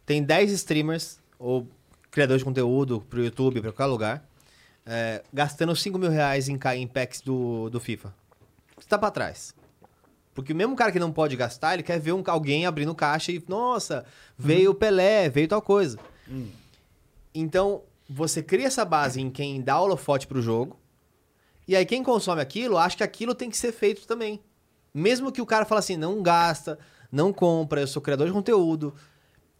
Tem 0.05 0.23
10 0.23 0.53
streamers 0.53 1.19
ou 1.39 1.67
criadores 2.11 2.41
de 2.41 2.45
conteúdo 2.45 3.01
pro 3.09 3.23
YouTube, 3.23 3.61
pra 3.61 3.73
qualquer 3.73 3.91
lugar, 3.91 4.29
é, 4.85 5.23
gastando 5.33 5.75
5 5.75 5.99
mil 5.99 6.11
reais 6.11 6.49
em, 6.49 6.59
em 6.77 6.87
packs 6.87 7.21
do, 7.21 7.71
do 7.71 7.79
FIFA. 7.79 8.13
Você 8.77 8.89
tá 8.89 8.99
pra 8.99 9.11
trás. 9.11 9.55
Porque 10.35 10.55
mesmo 10.55 10.75
o 10.75 10.77
cara 10.77 10.93
que 10.93 10.99
não 10.99 11.13
pode 11.13 11.37
gastar, 11.37 11.75
ele 11.75 11.83
quer 11.83 11.99
ver 11.99 12.13
um, 12.13 12.23
alguém 12.27 12.67
abrindo 12.67 12.95
caixa 12.95 13.31
e, 13.33 13.43
nossa, 13.47 14.05
veio 14.39 14.71
o 14.71 14.75
Pelé, 14.75 15.29
veio 15.29 15.49
tal 15.49 15.61
coisa. 15.61 15.99
Então, 17.35 17.83
você 18.09 18.43
cria 18.43 18.67
essa 18.67 18.85
base 18.85 19.21
em 19.21 19.31
quem 19.31 19.61
dá 19.61 19.81
holofote 19.81 20.27
pro 20.27 20.43
jogo, 20.43 20.79
e 21.67 21.77
aí 21.77 21.85
quem 21.85 22.03
consome 22.03 22.41
aquilo, 22.41 22.77
acha 22.77 22.97
que 22.97 23.03
aquilo 23.03 23.35
tem 23.35 23.51
que 23.51 23.57
ser 23.57 23.73
feito 23.73 24.07
também. 24.07 24.41
Mesmo 24.93 25.31
que 25.31 25.41
o 25.41 25.47
cara 25.47 25.65
fale 25.65 25.79
assim, 25.79 25.97
não 25.97 26.21
gasta, 26.21 26.79
não 27.13 27.33
compra, 27.33 27.81
eu 27.81 27.87
sou 27.87 28.03
criador 28.03 28.27
de 28.27 28.33
conteúdo. 28.33 28.95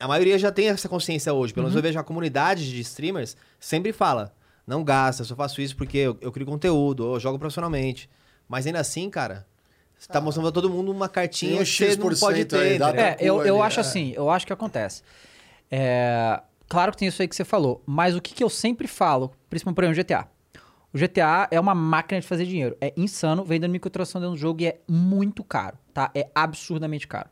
A 0.01 0.09
maioria 0.09 0.39
já 0.39 0.51
tem 0.51 0.69
essa 0.69 0.89
consciência 0.89 1.33
hoje. 1.33 1.53
Pelo 1.53 1.65
menos 1.65 1.77
eu 1.77 1.83
vejo 1.83 1.99
a 1.99 2.03
comunidade 2.03 2.69
de 2.71 2.81
streamers 2.81 3.37
sempre 3.61 3.93
fala, 3.93 4.35
não 4.67 4.83
gasta, 4.83 5.21
eu 5.23 5.27
só 5.27 5.37
faço 5.37 5.61
isso 5.61 5.77
porque 5.77 5.99
eu, 5.99 6.17
eu 6.23 6.33
crio 6.33 6.47
conteúdo, 6.47 7.07
ou 7.07 7.15
eu 7.15 7.21
jogo 7.21 7.39
profissionalmente. 7.39 8.09
Mas 8.49 8.67
ainda 8.67 8.81
assim, 8.81 9.11
cara, 9.11 9.47
você 9.99 10.09
tá 10.09 10.21
mostrando 10.21 10.47
pra 10.47 10.53
todo 10.53 10.71
mundo 10.71 10.91
uma 10.91 11.09
cartinha 11.09 11.57
um 11.57 11.65
que 11.65 11.67
você 11.67 11.97
não 11.97 12.11
X% 12.11 12.19
pode 12.21 12.39
aí, 12.39 12.45
ter. 12.47 12.79
pra- 12.79 13.01
É, 13.01 13.17
eu, 13.21 13.45
eu 13.45 13.57
ali, 13.57 13.67
acho 13.67 13.79
é. 13.79 13.83
assim, 13.83 14.13
eu 14.17 14.31
acho 14.31 14.47
que 14.47 14.53
acontece. 14.53 15.03
É, 15.71 16.41
claro 16.69 16.93
que 16.93 16.99
tem 16.99 17.09
isso 17.09 17.21
aí 17.21 17.29
que 17.29 17.37
você 17.37 17.45
falou, 17.45 17.83
mas 17.87 18.17
o 18.17 18.21
que, 18.21 18.33
que 18.35 18.43
eu 18.43 18.49
sempre 18.51 18.89
falo, 18.89 19.31
principalmente 19.49 19.77
por 19.77 19.85
exemplo, 19.85 20.03
GTA. 20.03 20.29
O 20.93 20.99
GTA 20.99 21.49
é 21.53 21.61
uma 21.61 21.75
máquina 21.75 22.21
de 22.21 22.27
fazer 22.27 22.45
dinheiro. 22.47 22.77
É 22.81 22.93
insano, 22.97 23.45
vendendo 23.45 23.71
microtransação 23.71 24.21
dentro 24.21 24.35
do 24.35 24.41
jogo 24.41 24.63
e 24.63 24.67
é 24.67 24.81
muito 24.89 25.45
caro, 25.45 25.79
tá? 25.95 26.11
É 26.15 26.29
absurdamente 26.35 27.07
caro. 27.07 27.29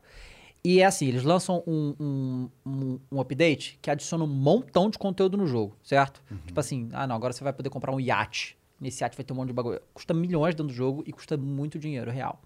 E 0.63 0.81
é 0.81 0.85
assim, 0.85 1.07
eles 1.07 1.23
lançam 1.23 1.63
um, 1.65 1.95
um, 1.99 2.49
um, 2.65 2.99
um 3.13 3.21
update 3.21 3.79
que 3.81 3.89
adiciona 3.89 4.23
um 4.25 4.27
montão 4.27 4.89
de 4.89 4.97
conteúdo 4.97 5.37
no 5.37 5.47
jogo, 5.47 5.77
certo? 5.83 6.21
Tipo 6.45 6.59
assim, 6.59 6.89
ah 6.91 7.07
não, 7.07 7.15
agora 7.15 7.31
você 7.31 7.43
vai 7.43 7.53
poder 7.53 7.69
comprar 7.69 7.93
um 7.93 7.99
iate. 7.99 8.57
Nesse 8.79 9.03
iate 9.03 9.15
vai 9.15 9.23
ter 9.23 9.31
um 9.33 9.37
monte 9.37 9.47
de 9.47 9.53
bagulho. 9.53 9.81
Custa 9.93 10.13
milhões 10.13 10.53
dentro 10.55 10.67
do 10.67 10.73
jogo 10.73 11.03
e 11.07 11.13
custa 11.13 11.37
muito 11.37 11.79
dinheiro 11.79 12.11
real. 12.11 12.41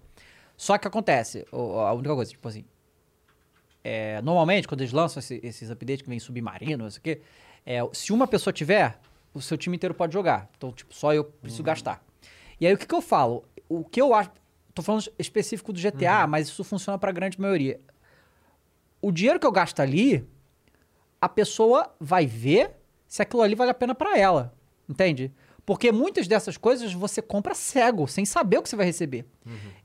Só 0.56 0.78
que 0.78 0.86
acontece, 0.86 1.44
a 1.52 1.92
única 1.92 2.14
coisa, 2.14 2.30
tipo 2.30 2.46
assim, 2.48 2.64
é, 3.82 4.20
normalmente, 4.22 4.66
quando 4.66 4.80
eles 4.80 4.92
lançam 4.92 5.20
esse- 5.20 5.40
esses 5.42 5.70
updates 5.70 6.02
que 6.02 6.08
vem 6.08 6.18
submarino, 6.18 6.84
não 6.84 6.90
sei 6.90 6.98
o 6.98 7.02
quê, 7.02 7.20
é, 7.66 7.80
se 7.92 8.12
uma 8.12 8.26
pessoa 8.26 8.52
tiver, 8.52 8.98
o 9.34 9.40
seu 9.42 9.58
time 9.58 9.76
inteiro 9.76 9.94
pode 9.94 10.12
jogar. 10.12 10.48
Então, 10.56 10.72
tipo, 10.72 10.94
só 10.94 11.12
eu 11.12 11.24
preciso 11.24 11.62
gastar. 11.64 12.02
E 12.60 12.66
aí, 12.66 12.72
o 12.74 12.78
que, 12.78 12.86
que 12.86 12.94
eu 12.94 13.02
falo? 13.02 13.44
O 13.68 13.84
que 13.84 14.00
eu 14.00 14.14
acho. 14.14 14.30
Tô 14.72 14.82
falando 14.82 15.04
específico 15.18 15.72
do 15.72 15.78
GTA, 15.78 16.26
mas 16.26 16.48
isso 16.48 16.64
funciona 16.64 16.98
pra 16.98 17.12
grande 17.12 17.40
maioria. 17.40 17.80
O 19.04 19.12
dinheiro 19.12 19.38
que 19.38 19.46
eu 19.46 19.52
gasto 19.52 19.80
ali, 19.80 20.26
a 21.20 21.28
pessoa 21.28 21.94
vai 22.00 22.26
ver 22.26 22.70
se 23.06 23.20
aquilo 23.20 23.42
ali 23.42 23.54
vale 23.54 23.70
a 23.70 23.74
pena 23.74 23.94
pra 23.94 24.18
ela. 24.18 24.54
Entende? 24.88 25.30
Porque 25.66 25.92
muitas 25.92 26.26
dessas 26.26 26.56
coisas 26.56 26.92
você 26.92 27.20
compra 27.20 27.54
cego, 27.54 28.06
sem 28.06 28.24
saber 28.24 28.58
o 28.58 28.62
que 28.62 28.68
você 28.68 28.76
vai 28.76 28.86
receber. 28.86 29.26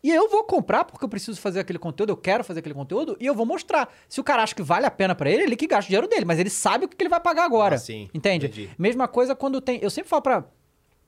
E 0.02 0.10
eu 0.10 0.30
vou 0.30 0.46
comprar 0.46 0.86
porque 0.86 1.04
eu 1.04 1.10
preciso 1.10 1.40
fazer 1.40 1.60
aquele 1.60 1.80
conteúdo, 1.80 2.12
eu 2.12 2.18
quero 2.18 2.46
fazer 2.46 2.62
aquele 2.62 2.76
conteúdo 2.76 3.18
e 3.20 3.26
eu 3.26 3.36
vou 3.36 3.46
mostrar. 3.46 3.94
Se 4.08 4.22
o 4.22 4.24
cara 4.24 4.42
acha 4.42 4.56
que 4.56 4.62
vale 4.62 4.86
a 4.86 4.92
pena 4.92 5.14
pra 5.14 5.30
ele, 5.30 5.44
ele 5.44 5.56
que 5.58 5.68
gasta 5.68 5.88
o 5.88 5.90
dinheiro 5.90 6.08
dele, 6.08 6.24
mas 6.24 6.40
ele 6.40 6.50
sabe 6.50 6.86
o 6.86 6.88
que 6.88 6.96
ele 7.02 7.10
vai 7.10 7.20
pagar 7.20 7.44
agora. 7.44 7.76
Ah, 7.76 7.80
sim. 7.80 8.10
Entende? 8.14 8.46
Entendi. 8.46 8.70
Mesma 8.78 9.06
coisa 9.08 9.36
quando 9.36 9.60
tem. 9.60 9.80
Eu 9.82 9.90
sempre 9.90 10.10
falo 10.10 10.22
pra. 10.22 10.46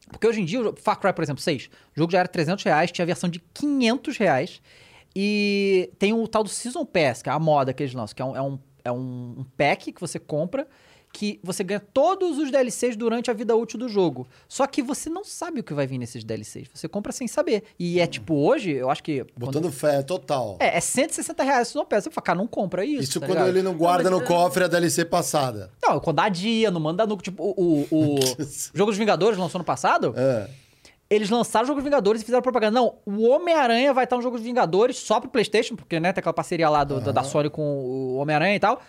Porque 0.10 0.28
hoje 0.28 0.42
em 0.42 0.46
dia, 0.46 0.62
o 0.62 0.76
Far 0.76 1.00
Cry, 1.00 1.14
por 1.14 1.24
exemplo, 1.24 1.42
6, 1.42 1.70
o 1.96 2.00
jogo 2.00 2.12
já 2.12 2.20
era 2.20 2.28
300 2.28 2.64
reais, 2.66 2.92
tinha 2.92 3.04
a 3.04 3.06
versão 3.06 3.30
de 3.30 3.40
500 3.54 4.18
reais. 4.18 4.62
E 5.16 5.92
tem 6.00 6.14
o 6.14 6.28
tal 6.28 6.44
do 6.44 6.50
Season 6.50 6.86
Pass, 6.86 7.22
que 7.22 7.30
é 7.30 7.32
a 7.32 7.40
moda 7.40 7.74
que 7.74 7.84
eles 7.84 7.94
lançam, 7.94 8.16
que 8.16 8.22
é 8.22 8.26
um, 8.26 8.36
é 8.36 8.42
um, 8.42 8.60
é 8.86 8.92
um 8.92 9.46
pack 9.58 9.92
que 9.92 10.00
você 10.00 10.18
compra, 10.18 10.66
que 11.14 11.42
você 11.44 11.62
ganha 11.62 11.82
todos 11.82 12.38
os 12.38 12.50
DLCs 12.50 12.96
durante 12.96 13.30
a 13.30 13.34
vida 13.34 13.54
útil 13.54 13.78
do 13.78 13.90
jogo. 13.90 14.26
Só 14.48 14.66
que 14.66 14.82
você 14.82 15.10
não 15.10 15.26
sabe 15.26 15.60
o 15.60 15.64
que 15.64 15.74
vai 15.74 15.86
vir 15.86 15.98
nesses 15.98 16.24
DLCs. 16.24 16.70
Você 16.74 16.88
compra 16.88 17.12
sem 17.12 17.28
saber. 17.28 17.64
E 17.78 18.00
é 18.00 18.08
tipo, 18.08 18.34
hoje, 18.36 18.72
eu 18.72 18.90
acho 18.90 19.04
que. 19.04 19.26
quando- 19.38 19.46
Botando 19.48 19.70
fé 19.74 20.02
total. 20.02 20.56
É, 20.62 20.78
é 20.78 20.80
160 20.80 21.44
reais 21.44 21.68
o 21.68 21.72
Season 21.74 21.86
Pass. 21.86 22.06
Você 22.06 22.12
fala, 22.12 22.24
cara, 22.24 22.38
não 22.38 22.48
compra 22.48 22.86
isso. 22.86 23.04
Isso 23.04 23.20
tá 23.20 23.26
quando 23.28 23.40
ligado? 23.40 23.50
ele 23.50 23.62
não 23.62 23.76
guarda 23.76 24.06
Não, 24.10 24.12
no 24.12 24.20
mas- 24.20 24.28
cofre 24.30 24.64
a 24.64 24.68
DLC 24.70 25.04
passada. 25.04 25.70
Não, 25.84 26.00
quando 26.00 26.16
dá 26.16 26.30
dia, 26.30 26.72
não 26.72 26.80
manda 26.80 27.06
no. 27.06 27.18
Tipo, 27.18 27.44
o, 27.44 27.86
o, 27.92 28.16
o 28.16 28.20
Jogo 28.74 28.92
dos 28.92 28.98
Vingadores 28.98 29.38
lançou 29.38 29.60
no 29.60 29.66
passado. 29.66 30.14
É. 30.16 30.48
Eles 31.12 31.30
lançaram 31.30 31.66
o 31.66 31.68
Jogo 31.68 31.80
dos 31.82 31.84
Vingadores 31.84 32.22
e 32.22 32.26
fizeram 32.26 32.42
propaganda. 32.42 32.80
Não, 32.80 32.96
o 33.06 33.28
Homem-Aranha 33.28 33.94
vai 33.94 34.06
estar 34.06 34.16
no 34.16 34.22
Jogo 34.22 34.38
dos 34.38 34.46
Vingadores 34.46 34.96
só 34.98 35.20
pro 35.20 35.30
PlayStation, 35.30 35.76
porque, 35.76 36.00
né, 36.00 36.14
tem 36.14 36.22
aquela 36.22 36.32
parceria 36.34 36.70
lá 36.70 36.86
do- 36.86 37.02
da- 37.02 37.12
da 37.12 37.22
Sony 37.24 37.50
com 37.50 37.62
o 37.62 38.16
Homem-Aranha 38.16 38.56
e 38.56 38.60
tal. 38.60 38.82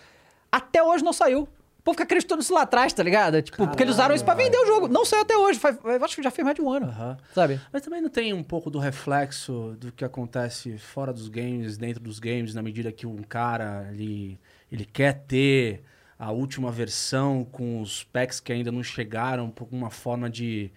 Até 0.49 0.81
hoje 0.81 1.03
não 1.03 1.11
saiu. 1.11 1.41
O 1.41 1.83
povo 1.83 1.95
fica 1.95 2.03
acreditando 2.05 2.39
nisso 2.39 2.53
lá 2.53 2.61
atrás, 2.61 2.93
tá 2.93 3.03
ligado? 3.03 3.41
Tipo, 3.41 3.67
porque 3.67 3.83
eles 3.83 3.95
usaram 3.95 4.15
isso 4.15 4.23
pra 4.23 4.33
vender 4.35 4.57
o 4.57 4.65
jogo. 4.65 4.87
Não 4.87 5.03
saiu 5.03 5.23
até 5.23 5.35
hoje. 5.35 5.59
Faz, 5.59 5.77
eu 5.83 6.05
acho 6.05 6.15
que 6.15 6.23
já 6.23 6.31
fez 6.31 6.45
mais 6.45 6.55
de 6.55 6.61
um 6.61 6.71
ano. 6.71 6.85
Aham. 6.85 7.17
Sabe? 7.35 7.59
Mas 7.73 7.81
também 7.81 7.99
não 8.01 8.09
tem 8.09 8.31
um 8.33 8.41
pouco 8.41 8.69
do 8.69 8.79
reflexo 8.79 9.75
do 9.77 9.91
que 9.91 10.05
acontece 10.05 10.77
fora 10.77 11.11
dos 11.11 11.27
games, 11.27 11.75
dentro 11.77 12.01
dos 12.01 12.19
games, 12.19 12.53
na 12.55 12.61
medida 12.61 12.89
que 12.89 13.05
um 13.05 13.21
cara 13.21 13.89
ele, 13.91 14.39
ele 14.71 14.85
quer 14.85 15.25
ter 15.27 15.83
a 16.17 16.31
última 16.31 16.71
versão 16.71 17.43
com 17.51 17.81
os 17.81 18.01
packs 18.05 18.39
que 18.39 18.53
ainda 18.53 18.71
não 18.71 18.81
chegaram, 18.81 19.49
por 19.49 19.67
uma 19.69 19.89
forma 19.89 20.29
de 20.29 20.71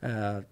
eh, 0.00 0.44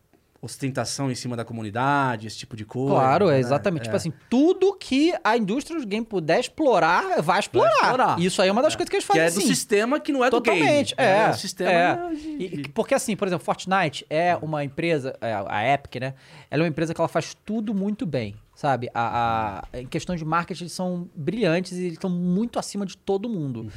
ostentação 0.45 1.09
em 1.09 1.15
cima 1.15 1.37
da 1.37 1.45
comunidade, 1.45 2.27
esse 2.27 2.37
tipo 2.37 2.57
de 2.57 2.65
coisa. 2.65 2.95
Claro, 2.97 3.29
é 3.29 3.35
né? 3.35 3.39
exatamente. 3.39 3.83
É. 3.83 3.85
Tipo 3.85 3.97
assim, 3.97 4.13
tudo 4.29 4.75
que 4.75 5.15
a 5.23 5.37
indústria 5.37 5.77
dos 5.79 5.85
games 5.87 6.09
puder 6.09 6.41
explorar, 6.41 7.23
vai 7.23 7.39
explorar. 7.39 7.71
explorar. 7.73 8.19
Isso 8.21 8.43
aí 8.43 8.49
é 8.49 8.53
uma 8.53 8.61
das 8.61 8.75
coisas 8.75 8.91
que 8.91 8.97
eles 8.97 9.07
que 9.07 9.13
fazem 9.13 9.23
é 9.25 9.31
do 9.31 9.41
sistema 9.41 10.01
que 10.01 10.11
não 10.13 10.25
é 10.25 10.29
do 10.29 10.41
Totalmente, 10.41 10.97
game. 10.97 11.09
é. 11.11 11.31
o 11.31 11.35
sistema 11.35 11.71
é. 11.71 12.15
de- 12.15 12.29
E- 12.63 12.69
porque 12.75 12.93
assim, 12.95 13.15
por 13.17 13.29
exemplo, 13.29 13.45
Fortnite 13.45 14.05
é 14.11 14.37
uma 14.43 14.65
empresa, 14.65 15.17
é, 15.21 15.33
a 15.33 15.75
Epic, 15.75 16.01
né? 16.01 16.15
Ela 16.51 16.63
é 16.63 16.65
uma 16.65 16.69
empresa 16.69 16.93
que 16.93 17.01
ela 17.01 17.09
faz 17.09 17.37
tudo 17.45 17.73
muito 17.73 18.05
bem, 18.05 18.35
sabe? 18.55 18.91
A, 18.93 19.63
a- 19.73 19.79
em 19.79 19.87
questão 19.87 20.17
de 20.17 20.25
marketing, 20.25 20.65
eles 20.65 20.73
são 20.73 21.09
brilhantes 21.15 21.73
e 21.79 21.83
eles 21.83 21.93
estão 21.93 22.11
muito 22.11 22.59
acima 22.59 22.85
de 22.85 22.97
todo 22.97 23.29
mundo. 23.29 23.71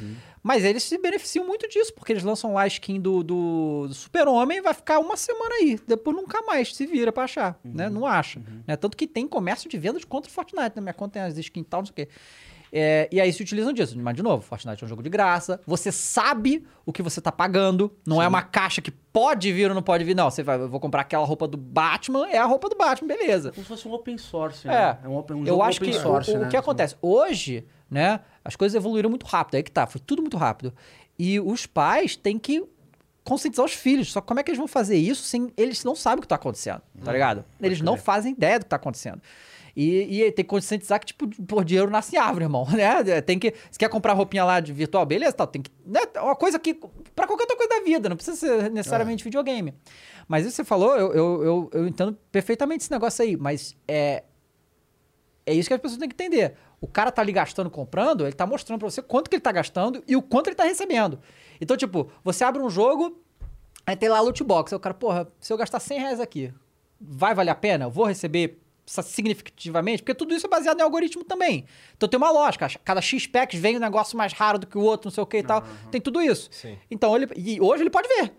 Mas 0.46 0.64
eles 0.64 0.84
se 0.84 0.96
beneficiam 0.96 1.44
muito 1.44 1.68
disso, 1.68 1.92
porque 1.92 2.12
eles 2.12 2.22
lançam 2.22 2.54
lá 2.54 2.62
a 2.62 2.66
skin 2.68 3.00
do, 3.00 3.24
do, 3.24 3.88
do 3.88 3.92
Super-Homem 3.94 4.62
vai 4.62 4.72
ficar 4.72 5.00
uma 5.00 5.16
semana 5.16 5.56
aí. 5.56 5.76
Depois 5.88 6.16
nunca 6.16 6.40
mais 6.42 6.72
se 6.72 6.86
vira 6.86 7.10
pra 7.10 7.24
achar, 7.24 7.58
né? 7.64 7.88
Não 7.88 8.06
acha. 8.06 8.40
Né? 8.64 8.76
Tanto 8.76 8.96
que 8.96 9.08
tem 9.08 9.26
comércio 9.26 9.68
de 9.68 9.76
venda 9.76 9.98
de 9.98 10.06
contra 10.06 10.30
o 10.30 10.32
Fortnite. 10.32 10.76
Na 10.76 10.82
minha 10.82 10.94
conta 10.94 11.14
tem 11.14 11.22
as 11.22 11.36
skins 11.36 11.62
e 11.62 11.68
tal, 11.68 11.80
não 11.80 11.86
sei 11.86 11.90
o 11.90 11.94
quê. 11.96 12.08
É, 12.72 13.08
e 13.10 13.20
aí 13.20 13.32
se 13.32 13.42
utilizam 13.42 13.72
disso. 13.72 13.98
Mas, 13.98 14.14
de 14.14 14.22
novo, 14.22 14.40
Fortnite 14.40 14.84
é 14.84 14.86
um 14.86 14.88
jogo 14.88 15.02
de 15.02 15.10
graça. 15.10 15.60
Você 15.66 15.90
sabe 15.90 16.64
o 16.84 16.92
que 16.92 17.02
você 17.02 17.20
tá 17.20 17.32
pagando. 17.32 17.92
Não 18.06 18.22
é 18.22 18.28
uma 18.28 18.42
caixa 18.42 18.80
que 18.80 18.92
pode 18.92 19.52
vir 19.52 19.68
ou 19.68 19.74
não 19.74 19.82
pode 19.82 20.04
vir. 20.04 20.14
Não, 20.14 20.30
você 20.30 20.44
vai, 20.44 20.60
eu 20.60 20.68
vou 20.68 20.78
comprar 20.78 21.00
aquela 21.00 21.26
roupa 21.26 21.48
do 21.48 21.56
Batman, 21.56 22.28
é 22.28 22.38
a 22.38 22.44
roupa 22.44 22.68
do 22.68 22.76
Batman, 22.76 23.08
beleza. 23.08 23.50
Como 23.50 23.62
se 23.64 23.68
fosse 23.68 23.88
um 23.88 23.92
open 23.92 24.16
source, 24.16 24.68
É, 24.68 24.70
né? 24.70 24.98
É 25.02 25.08
um, 25.08 25.16
open, 25.16 25.36
um 25.38 25.40
eu 25.40 25.46
jogo 25.46 25.62
acho 25.62 25.78
open 25.78 25.90
que 25.90 25.98
source, 25.98 26.30
o, 26.30 26.38
né? 26.38 26.46
o 26.46 26.50
que 26.50 26.56
acontece 26.56 26.96
hoje, 27.02 27.66
né? 27.90 28.20
As 28.46 28.56
coisas 28.56 28.76
evoluíram 28.76 29.10
muito 29.10 29.26
rápido, 29.26 29.56
aí 29.56 29.62
que 29.62 29.70
tá, 29.70 29.86
foi 29.86 30.00
tudo 30.00 30.22
muito 30.22 30.36
rápido. 30.36 30.72
E 31.18 31.40
os 31.40 31.66
pais 31.66 32.14
têm 32.16 32.38
que 32.38 32.64
conscientizar 33.24 33.66
os 33.66 33.72
filhos. 33.72 34.12
Só 34.12 34.20
que 34.20 34.26
como 34.26 34.38
é 34.38 34.42
que 34.42 34.50
eles 34.50 34.58
vão 34.58 34.68
fazer 34.68 34.96
isso 34.96 35.22
sem 35.24 35.52
eles 35.56 35.82
não 35.82 35.96
sabem 35.96 36.18
o 36.18 36.22
que 36.22 36.28
tá 36.28 36.36
acontecendo, 36.36 36.80
tá 37.04 37.12
ligado? 37.12 37.44
Eles 37.60 37.80
não 37.80 37.96
fazem 37.96 38.32
ideia 38.32 38.58
do 38.58 38.64
que 38.64 38.70
tá 38.70 38.76
acontecendo. 38.76 39.20
E, 39.76 40.22
e 40.22 40.32
tem 40.32 40.42
que 40.42 40.48
conscientizar 40.48 40.98
que, 40.98 41.06
tipo, 41.06 41.28
por 41.44 41.62
dinheiro 41.62 41.90
nasce 41.90 42.16
árvore, 42.16 42.46
irmão, 42.46 42.66
né? 42.72 43.20
Tem 43.20 43.38
que. 43.38 43.52
Se 43.70 43.78
quer 43.78 43.90
comprar 43.90 44.14
roupinha 44.14 44.42
lá 44.42 44.58
de 44.58 44.72
virtual, 44.72 45.04
beleza, 45.04 45.34
tal, 45.34 45.46
tem 45.46 45.60
que. 45.60 45.70
Né? 45.84 46.00
É 46.14 46.20
Uma 46.20 46.34
coisa 46.34 46.58
que. 46.58 46.72
Pra 47.14 47.26
qualquer 47.26 47.42
outra 47.42 47.56
coisa 47.56 47.78
da 47.78 47.84
vida, 47.84 48.08
não 48.08 48.16
precisa 48.16 48.36
ser 48.38 48.70
necessariamente 48.70 49.22
videogame. 49.22 49.74
Mas 50.26 50.46
isso 50.46 50.52
que 50.52 50.56
você 50.56 50.64
falou, 50.64 50.96
eu, 50.96 51.12
eu, 51.12 51.44
eu, 51.44 51.70
eu 51.74 51.86
entendo 51.86 52.16
perfeitamente 52.32 52.84
esse 52.84 52.90
negócio 52.90 53.22
aí, 53.22 53.36
mas 53.36 53.76
é. 53.86 54.24
É 55.44 55.52
isso 55.52 55.68
que 55.68 55.74
as 55.74 55.80
pessoas 55.80 55.98
têm 55.98 56.08
que 56.08 56.14
entender. 56.14 56.54
O 56.80 56.86
cara 56.86 57.10
tá 57.10 57.22
ali 57.22 57.32
gastando, 57.32 57.70
comprando, 57.70 58.24
ele 58.26 58.34
tá 58.34 58.46
mostrando 58.46 58.78
pra 58.78 58.90
você 58.90 59.00
quanto 59.00 59.30
que 59.30 59.36
ele 59.36 59.42
tá 59.42 59.52
gastando 59.52 60.02
e 60.06 60.14
o 60.14 60.22
quanto 60.22 60.48
ele 60.48 60.56
tá 60.56 60.64
recebendo. 60.64 61.18
Então, 61.60 61.76
tipo, 61.76 62.10
você 62.22 62.44
abre 62.44 62.60
um 62.60 62.68
jogo, 62.68 63.18
aí 63.86 63.96
tem 63.96 64.08
lá 64.08 64.20
loot 64.20 64.42
box. 64.44 64.72
Aí 64.72 64.76
o 64.76 64.80
cara, 64.80 64.94
porra, 64.94 65.28
se 65.40 65.52
eu 65.52 65.56
gastar 65.56 65.80
100 65.80 65.98
reais 65.98 66.20
aqui, 66.20 66.52
vai 67.00 67.34
valer 67.34 67.50
a 67.50 67.54
pena? 67.54 67.86
Eu 67.86 67.90
vou 67.90 68.04
receber 68.04 68.60
significativamente? 68.86 70.02
Porque 70.02 70.14
tudo 70.14 70.34
isso 70.34 70.46
é 70.46 70.50
baseado 70.50 70.78
em 70.78 70.82
algoritmo 70.82 71.24
também. 71.24 71.64
Então 71.96 72.08
tem 72.08 72.18
uma 72.18 72.30
lógica. 72.30 72.68
Cada 72.84 73.00
X 73.00 73.26
packs 73.26 73.58
vem 73.58 73.76
um 73.76 73.80
negócio 73.80 74.16
mais 74.16 74.32
raro 74.32 74.58
do 74.58 74.66
que 74.66 74.78
o 74.78 74.82
outro, 74.82 75.08
não 75.08 75.12
sei 75.12 75.22
o 75.22 75.26
que 75.26 75.38
e 75.38 75.42
tal. 75.42 75.62
Tem 75.90 76.00
tudo 76.00 76.20
isso. 76.20 76.48
Sim. 76.52 76.78
Então, 76.90 77.16
ele, 77.16 77.28
e 77.36 77.60
hoje 77.60 77.82
ele 77.82 77.90
pode 77.90 78.08
ver. 78.08 78.32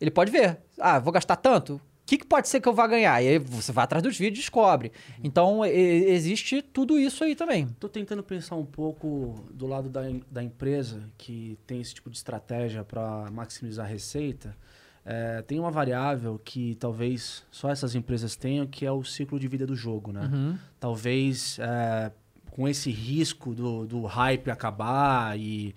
Ele 0.00 0.10
pode 0.10 0.30
ver. 0.30 0.60
Ah, 0.78 0.98
vou 0.98 1.12
gastar 1.12 1.36
tanto? 1.36 1.80
O 2.08 2.10
que, 2.10 2.16
que 2.16 2.24
pode 2.24 2.48
ser 2.48 2.58
que 2.58 2.66
eu 2.66 2.72
vá 2.72 2.86
ganhar? 2.86 3.22
E 3.22 3.28
aí 3.28 3.38
você 3.38 3.70
vai 3.70 3.84
atrás 3.84 4.02
dos 4.02 4.16
vídeos 4.16 4.38
e 4.38 4.40
descobre. 4.40 4.92
Então, 5.22 5.62
e- 5.62 6.06
existe 6.08 6.62
tudo 6.62 6.98
isso 6.98 7.22
aí 7.22 7.36
também. 7.36 7.68
Tô 7.78 7.86
tentando 7.86 8.22
pensar 8.22 8.56
um 8.56 8.64
pouco 8.64 9.44
do 9.52 9.66
lado 9.66 9.90
da, 9.90 10.00
da 10.30 10.42
empresa 10.42 11.02
que 11.18 11.58
tem 11.66 11.82
esse 11.82 11.92
tipo 11.92 12.08
de 12.08 12.16
estratégia 12.16 12.82
para 12.82 13.30
maximizar 13.30 13.84
a 13.84 13.88
receita. 13.90 14.56
É, 15.04 15.42
tem 15.42 15.60
uma 15.60 15.70
variável 15.70 16.40
que 16.42 16.76
talvez 16.76 17.44
só 17.50 17.68
essas 17.68 17.94
empresas 17.94 18.34
tenham, 18.36 18.66
que 18.66 18.86
é 18.86 18.90
o 18.90 19.04
ciclo 19.04 19.38
de 19.38 19.46
vida 19.46 19.66
do 19.66 19.76
jogo, 19.76 20.10
né? 20.10 20.30
Uhum. 20.32 20.58
Talvez 20.80 21.58
é, 21.58 22.10
com 22.50 22.66
esse 22.66 22.90
risco 22.90 23.54
do, 23.54 23.86
do 23.86 24.06
hype 24.06 24.50
acabar 24.50 25.38
e, 25.38 25.74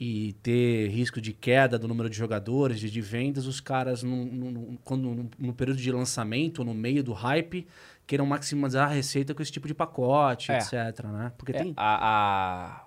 e 0.00 0.32
ter 0.42 0.88
risco 0.90 1.20
de 1.20 1.32
queda 1.32 1.76
do 1.76 1.88
número 1.88 2.08
de 2.08 2.16
jogadores, 2.16 2.78
de, 2.78 2.88
de 2.88 3.00
vendas, 3.00 3.46
os 3.46 3.58
caras, 3.60 4.04
no, 4.04 4.24
no, 4.26 4.78
quando, 4.84 5.02
no, 5.08 5.30
no 5.36 5.52
período 5.52 5.80
de 5.80 5.90
lançamento, 5.90 6.62
no 6.62 6.72
meio 6.72 7.02
do 7.02 7.12
hype, 7.12 7.66
queiram 8.06 8.24
maximizar 8.24 8.88
a 8.88 8.94
receita 8.94 9.34
com 9.34 9.42
esse 9.42 9.50
tipo 9.50 9.66
de 9.66 9.74
pacote, 9.74 10.52
É. 10.52 10.58
etc. 10.58 11.04
Né? 11.06 11.32
Porque 11.36 11.50
É, 11.50 11.54
tem. 11.62 11.74
a, 11.76 12.76
a- 12.76 12.86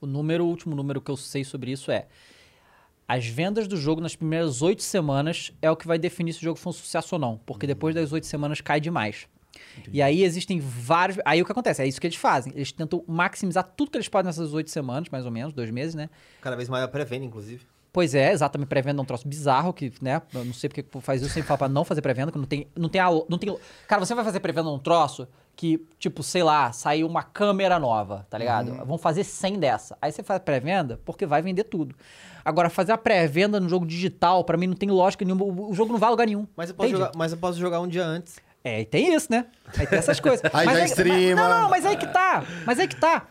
o 0.00 0.06
número, 0.06 0.44
o 0.44 0.48
último 0.48 0.76
número 0.76 1.00
que 1.00 1.10
eu 1.10 1.16
sei 1.16 1.42
sobre 1.42 1.70
isso 1.72 1.90
é 1.90 2.06
as 3.08 3.26
vendas 3.26 3.66
do 3.66 3.76
jogo 3.76 4.00
nas 4.00 4.14
primeiras 4.16 4.62
oito 4.62 4.82
semanas 4.82 5.52
é 5.62 5.70
o 5.70 5.76
que 5.76 5.86
vai 5.86 5.98
definir 5.98 6.32
se 6.32 6.40
o 6.40 6.42
jogo 6.42 6.58
foi 6.58 6.70
um 6.70 6.74
sucesso 6.74 7.14
ou 7.14 7.18
não, 7.18 7.38
porque 7.46 7.66
depois 7.66 7.94
das 7.94 8.12
oito 8.12 8.26
semanas 8.26 8.60
cai 8.60 8.80
demais. 8.80 9.26
E 9.92 10.00
aí 10.00 10.22
existem 10.22 10.60
vários. 10.60 11.18
Aí 11.24 11.42
o 11.42 11.44
que 11.44 11.52
acontece? 11.52 11.82
É 11.82 11.86
isso 11.86 12.00
que 12.00 12.06
eles 12.06 12.16
fazem. 12.16 12.52
Eles 12.54 12.72
tentam 12.72 13.04
maximizar 13.06 13.64
tudo 13.76 13.90
que 13.90 13.96
eles 13.96 14.08
podem 14.08 14.26
nessas 14.26 14.52
oito 14.54 14.70
semanas, 14.70 15.08
mais 15.10 15.24
ou 15.24 15.30
menos, 15.30 15.52
dois 15.52 15.70
meses, 15.70 15.94
né? 15.94 16.08
Cada 16.40 16.56
vez 16.56 16.68
maior 16.68 16.88
pré-venda, 16.88 17.24
inclusive. 17.24 17.66
Pois 17.92 18.14
é, 18.14 18.32
exatamente, 18.32 18.68
pré-venda 18.68 19.00
é 19.00 19.02
um 19.02 19.04
troço 19.04 19.28
bizarro, 19.28 19.70
que, 19.70 19.92
né, 20.00 20.22
eu 20.32 20.46
não 20.46 20.54
sei 20.54 20.66
porque 20.66 20.82
que 20.82 21.00
faz 21.02 21.20
isso, 21.20 21.30
sempre 21.30 21.46
fala 21.46 21.58
pra 21.58 21.68
não 21.68 21.84
fazer 21.84 22.00
pré-venda, 22.00 22.32
que 22.32 22.38
não 22.38 22.46
tem, 22.46 22.66
não 22.74 22.88
tem, 22.88 22.98
a, 22.98 23.10
não 23.28 23.36
tem... 23.36 23.54
Cara, 23.86 24.02
você 24.02 24.14
vai 24.14 24.24
fazer 24.24 24.40
pré-venda 24.40 24.70
num 24.70 24.78
troço 24.78 25.28
que, 25.54 25.86
tipo, 25.98 26.22
sei 26.22 26.42
lá, 26.42 26.72
saiu 26.72 27.06
uma 27.06 27.22
câmera 27.22 27.78
nova, 27.78 28.26
tá 28.30 28.38
ligado? 28.38 28.74
Vão 28.86 28.96
fazer 28.96 29.24
100 29.24 29.58
dessa. 29.58 29.98
Aí 30.00 30.10
você 30.10 30.22
faz 30.22 30.40
pré-venda 30.40 30.98
porque 31.04 31.26
vai 31.26 31.42
vender 31.42 31.64
tudo. 31.64 31.94
Agora, 32.42 32.70
fazer 32.70 32.92
a 32.92 32.98
pré-venda 32.98 33.60
no 33.60 33.68
jogo 33.68 33.84
digital, 33.84 34.42
pra 34.42 34.56
mim, 34.56 34.68
não 34.68 34.74
tem 34.74 34.90
lógica 34.90 35.22
nenhuma, 35.22 35.44
o 35.44 35.74
jogo 35.74 35.92
não 35.92 35.98
vai 35.98 36.08
a 36.08 36.10
lugar 36.10 36.26
nenhum. 36.26 36.46
Mas 36.56 36.70
eu, 36.70 36.74
posso 36.74 36.88
jogar, 36.88 37.12
mas 37.14 37.32
eu 37.32 37.38
posso 37.38 37.58
jogar 37.58 37.80
um 37.80 37.86
dia 37.86 38.04
antes. 38.04 38.36
É, 38.64 38.80
e 38.82 38.84
tem 38.84 39.12
isso, 39.14 39.26
né? 39.30 39.46
Aí 39.76 39.86
tem 39.86 39.98
essas 39.98 40.20
coisas. 40.20 40.40
Aí 40.54 40.64
Mas 40.66 40.76
já 40.76 40.82
aí- 40.84 40.88
streama. 40.90 41.42
Mas, 41.42 41.50
não, 41.50 41.62
não, 41.62 41.70
mas 41.70 41.84
aí 41.86 41.96
que 41.96 42.06
tá. 42.06 42.44
Mas 42.64 42.78
aí 42.78 42.86
que 42.88 42.96
tá. 42.96 43.26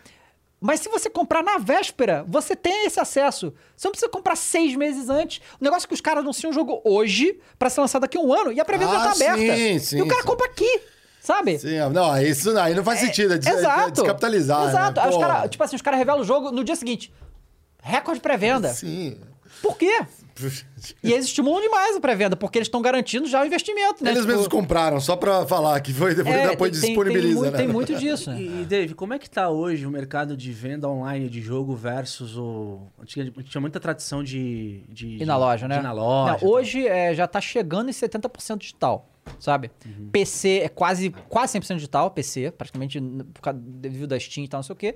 Mas 0.60 0.80
se 0.82 0.90
você 0.90 1.10
comprar 1.10 1.42
na 1.42 1.58
véspera, 1.58 2.24
você 2.28 2.56
tem 2.56 2.86
esse 2.86 3.00
acesso. 3.00 3.52
Você 3.76 3.88
não 3.88 3.92
precisa 3.94 4.12
comprar 4.12 4.36
seis 4.36 4.76
meses 4.76 5.10
antes. 5.10 5.42
O 5.60 5.64
negócio 5.64 5.86
é 5.86 5.88
que 5.88 5.94
os 5.94 6.02
caras 6.02 6.22
anunciam 6.22 6.52
o 6.52 6.54
jogo 6.54 6.82
hoje 6.86 7.40
pra 7.58 7.70
ser 7.70 7.82
lançado 7.82 8.02
daqui 8.04 8.18
a 8.18 8.22
um 8.22 8.32
ano 8.32 8.52
e 8.52 8.60
a 8.60 8.66
pré-venda 8.66 8.92
Ah, 8.92 8.96
já 8.96 9.04
tá 9.06 9.12
aberta. 9.14 9.56
sim, 9.58 9.80
sim, 9.80 9.98
e 9.98 10.02
o 10.04 10.08
cara 10.08 10.22
sim. 10.22 10.28
compra 10.28 10.46
aqui, 10.46 10.82
sabe? 11.20 11.58
Sim, 11.58 11.80
não, 11.92 12.22
isso 12.22 12.56
aí 12.60 12.76
não 12.76 12.84
faz 12.84 13.00
sentido. 13.00 13.34
É, 13.34 13.38
des- 13.40 13.48
é 13.48 13.54
Exato. 13.58 13.92
descapitalizar. 13.92 14.70
Exato. 14.70 15.00
Né? 15.00 15.08
Aí 15.08 15.10
os 15.14 15.18
cara, 15.18 15.48
tipo 15.48 15.64
assim, 15.64 15.76
os 15.78 15.82
caras 15.82 15.98
revelam 15.98 16.22
o 16.22 16.26
jogo 16.26 16.52
no 16.52 16.64
dia 16.64 16.76
seguinte. 16.76 17.12
Recorde 17.82 18.20
de 18.20 18.22
pré-venda. 18.24 18.70
Sim. 18.74 19.18
Por 19.64 19.76
quê? 19.78 20.06
E 21.04 21.12
eles 21.14 21.26
estimulam 21.26 21.62
demais 21.62 21.96
a 21.96 22.00
pré-venda, 22.00 22.36
porque 22.36 22.58
eles 22.58 22.68
estão 22.68 22.82
garantindo 22.82 23.28
já 23.28 23.42
o 23.42 23.46
investimento, 23.46 24.04
né? 24.04 24.10
Eles 24.12 24.22
Tipo, 24.22 24.32
mesmos 24.32 24.48
compraram, 24.48 25.00
só 25.00 25.16
pra 25.16 25.46
falar 25.46 25.80
que 25.82 25.94
foi, 25.94 26.16
depois, 26.16 26.36
é, 26.36 26.50
depois 26.50 26.72
tem- 26.80 26.90
disponibiliza, 26.90 27.28
tem, 27.28 27.36
muito, 27.36 27.52
né? 27.52 27.58
tem 27.58 27.68
muito 27.68 27.96
disso, 27.96 28.32
né? 28.32 28.42
E, 28.42 28.62
e, 28.62 28.66
Dave, 28.66 28.94
como 28.94 29.14
é 29.14 29.20
que 29.20 29.30
tá 29.30 29.50
hoje 29.50 29.86
o 29.86 29.92
mercado 29.92 30.36
de 30.36 30.52
venda 30.52 30.88
online 30.90 31.30
de 31.30 31.42
jogo 31.42 31.76
versus 31.76 32.38
o. 32.38 32.80
Tinha, 33.06 33.30
tinha 33.32 33.62
muita 33.62 33.80
tradição 33.80 34.24
de. 34.24 34.84
de 34.90 35.18
E 35.22 35.26
na 35.26 35.38
loja, 35.38 35.68
né? 35.68 35.82
Na 35.82 35.92
loja. 35.92 36.38
Não, 36.42 36.50
hoje 36.50 36.88
é, 36.88 37.14
já 37.14 37.28
tá 37.28 37.40
chegando 37.42 37.90
em 37.90 37.94
70% 37.94 38.58
digital, 38.60 39.10
sabe? 39.40 39.70
Uhum. 39.86 40.10
PC 40.12 40.62
é 40.64 40.70
quase, 40.70 41.10
quase 41.30 41.60
100% 41.60 41.76
digital, 41.76 42.10
PC, 42.12 42.52
praticamente 42.52 43.00
n- 43.00 43.24
por 43.26 43.42
causa 43.42 43.60
devido 43.62 44.08
da 44.08 44.20
Steam 44.20 44.46
e 44.46 44.48
tal, 44.48 44.60
não 44.60 44.64
sei 44.64 44.74
o 44.74 44.78
quê. 44.78 44.96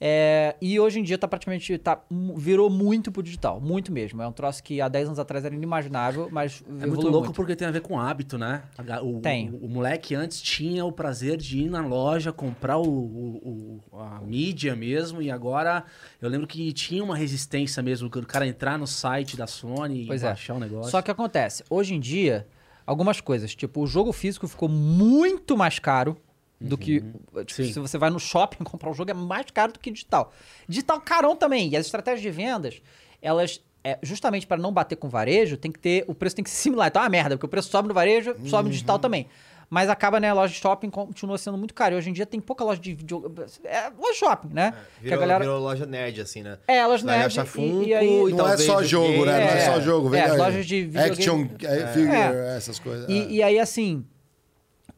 É, 0.00 0.54
e 0.60 0.78
hoje 0.78 1.00
em 1.00 1.02
dia 1.02 1.18
tá 1.18 1.26
praticamente, 1.26 1.76
tá, 1.78 2.00
virou 2.36 2.70
muito 2.70 3.10
pro 3.10 3.22
digital, 3.22 3.60
muito 3.60 3.90
mesmo. 3.90 4.22
É 4.22 4.26
um 4.28 4.32
troço 4.32 4.62
que 4.62 4.80
há 4.80 4.88
10 4.88 5.06
anos 5.08 5.18
atrás 5.18 5.44
era 5.44 5.54
inimaginável, 5.54 6.28
mas 6.30 6.62
É 6.80 6.86
muito 6.86 7.02
louco 7.08 7.18
muito. 7.26 7.32
porque 7.32 7.56
tem 7.56 7.66
a 7.66 7.70
ver 7.72 7.80
com 7.80 7.98
hábito, 7.98 8.38
né? 8.38 8.62
O, 9.02 9.20
Tem. 9.20 9.50
O, 9.50 9.66
o 9.66 9.68
moleque 9.68 10.14
antes 10.14 10.40
tinha 10.40 10.84
o 10.84 10.92
prazer 10.92 11.36
de 11.36 11.58
ir 11.64 11.70
na 11.70 11.84
loja, 11.84 12.32
comprar 12.32 12.78
o, 12.78 12.82
o- 12.88 13.80
a 13.98 14.20
mídia 14.20 14.76
mesmo, 14.76 15.20
e 15.20 15.30
agora 15.30 15.84
eu 16.22 16.28
lembro 16.28 16.46
que 16.46 16.72
tinha 16.72 17.02
uma 17.02 17.16
resistência 17.16 17.82
mesmo, 17.82 18.06
o 18.08 18.26
cara 18.26 18.46
entrar 18.46 18.78
no 18.78 18.86
site 18.86 19.36
da 19.36 19.46
Sony 19.46 20.04
Pois 20.06 20.22
e 20.22 20.24
é. 20.24 20.28
baixar 20.28 20.54
o 20.54 20.60
negócio. 20.60 20.90
Só 20.92 21.02
que 21.02 21.10
acontece, 21.10 21.64
hoje 21.68 21.94
em 21.94 22.00
dia, 22.00 22.46
algumas 22.86 23.20
coisas, 23.20 23.54
tipo, 23.54 23.80
o 23.82 23.86
jogo 23.86 24.12
físico 24.12 24.46
ficou 24.46 24.68
muito 24.68 25.56
mais 25.56 25.78
caro 25.80 26.16
do 26.60 26.76
que. 26.78 27.00
Tipo, 27.00 27.52
Sim. 27.52 27.72
se 27.72 27.78
você 27.78 27.96
vai 27.98 28.10
no 28.10 28.18
shopping 28.18 28.62
comprar 28.64 28.90
um 28.90 28.94
jogo, 28.94 29.10
é 29.10 29.14
mais 29.14 29.46
caro 29.52 29.72
do 29.72 29.78
que 29.78 29.90
digital. 29.90 30.32
Digital 30.68 31.00
carão 31.00 31.36
também. 31.36 31.68
E 31.70 31.76
as 31.76 31.86
estratégias 31.86 32.20
de 32.22 32.30
vendas, 32.30 32.80
elas. 33.22 33.60
é, 33.84 33.98
justamente 34.02 34.46
para 34.46 34.56
não 34.60 34.72
bater 34.72 34.96
com 34.96 35.08
varejo, 35.08 35.56
tem 35.56 35.70
que 35.70 35.78
ter. 35.78 36.04
O 36.08 36.14
preço 36.14 36.36
tem 36.36 36.42
que 36.42 36.50
ser 36.50 36.56
similar. 36.62 36.88
Então 36.88 37.00
é 37.00 37.04
uma 37.04 37.10
merda, 37.10 37.36
porque 37.36 37.46
o 37.46 37.48
preço 37.48 37.70
sobe 37.70 37.88
no 37.88 37.94
varejo, 37.94 38.34
sobe 38.46 38.64
no 38.64 38.70
digital 38.72 38.98
também. 38.98 39.26
Mas 39.70 39.90
acaba, 39.90 40.18
né? 40.18 40.30
A 40.30 40.32
loja 40.32 40.50
de 40.54 40.58
shopping 40.58 40.88
continua 40.88 41.36
sendo 41.36 41.58
muito 41.58 41.74
cara. 41.74 41.94
E 41.94 41.98
hoje 41.98 42.08
em 42.08 42.12
dia 42.14 42.24
tem 42.24 42.40
pouca 42.40 42.64
loja 42.64 42.80
de 42.80 42.94
video. 42.94 43.22
É 43.64 43.90
loja 43.90 44.12
de 44.12 44.18
shopping, 44.18 44.48
né? 44.50 44.72
que 44.96 45.02
Virou, 45.04 45.18
a 45.18 45.20
galera. 45.20 45.40
virou 45.44 45.60
loja 45.60 45.84
nerd, 45.84 46.22
assim, 46.22 46.42
né? 46.42 46.58
É, 46.66 46.78
elas 46.78 47.02
Vai 47.02 47.18
nerd, 47.18 47.26
achar 47.26 47.44
e- 47.44 47.48
Funko 47.48 47.82
e 47.86 47.92
aí- 47.94 48.32
Não 48.32 48.48
é 48.48 48.56
só 48.56 48.82
jogo, 48.82 49.26
né? 49.26 49.32
Não 49.32 49.46
é 49.50 49.58
É, 49.58 49.66
só 49.66 49.78
jogo. 49.82 50.08
é, 50.08 50.10
vem 50.12 50.20
as 50.22 50.30
aí. 50.32 50.38
lojas 50.38 50.66
de 50.66 50.82
videogame- 50.86 51.12
Action, 51.12 51.46
é, 51.68 51.86
figure, 51.92 52.16
É. 52.16 52.56
essas 52.56 52.78
coisas. 52.78 53.06
E, 53.10 53.18
é. 53.18 53.26
e 53.30 53.42
aí, 53.42 53.58
assim, 53.60 54.06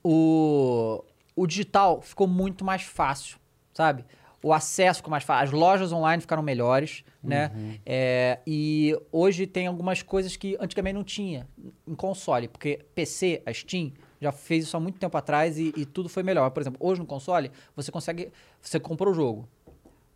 o, 0.04 1.02
o 1.40 1.46
digital 1.46 2.00
ficou 2.02 2.26
muito 2.26 2.64
mais 2.64 2.82
fácil, 2.82 3.38
sabe? 3.72 4.04
O 4.42 4.52
acesso 4.54 4.98
ficou 5.00 5.10
mais 5.10 5.22
fácil. 5.24 5.44
As 5.44 5.50
lojas 5.52 5.92
online 5.92 6.20
ficaram 6.20 6.42
melhores, 6.42 7.04
né? 7.22 7.50
É, 7.84 8.38
e 8.46 8.96
hoje 9.12 9.46
tem 9.46 9.66
algumas 9.66 10.00
coisas 10.02 10.34
que 10.36 10.56
antigamente 10.58 10.94
não 10.94 11.04
tinha 11.04 11.46
em 11.86 11.94
console. 11.94 12.48
Porque 12.48 12.80
PC, 12.94 13.42
a 13.44 13.52
Steam, 13.52 13.92
já 14.20 14.32
fez 14.32 14.64
isso 14.64 14.76
há 14.76 14.80
muito 14.80 14.98
tempo 14.98 15.14
atrás 15.16 15.58
e, 15.58 15.72
e 15.76 15.84
tudo 15.84 16.08
foi 16.08 16.22
melhor. 16.22 16.48
Por 16.50 16.60
exemplo, 16.62 16.78
hoje 16.80 17.00
no 17.00 17.06
console, 17.06 17.50
você 17.76 17.92
consegue... 17.92 18.32
Você 18.62 18.80
comprou 18.80 19.12
o 19.12 19.14
jogo. 19.14 19.46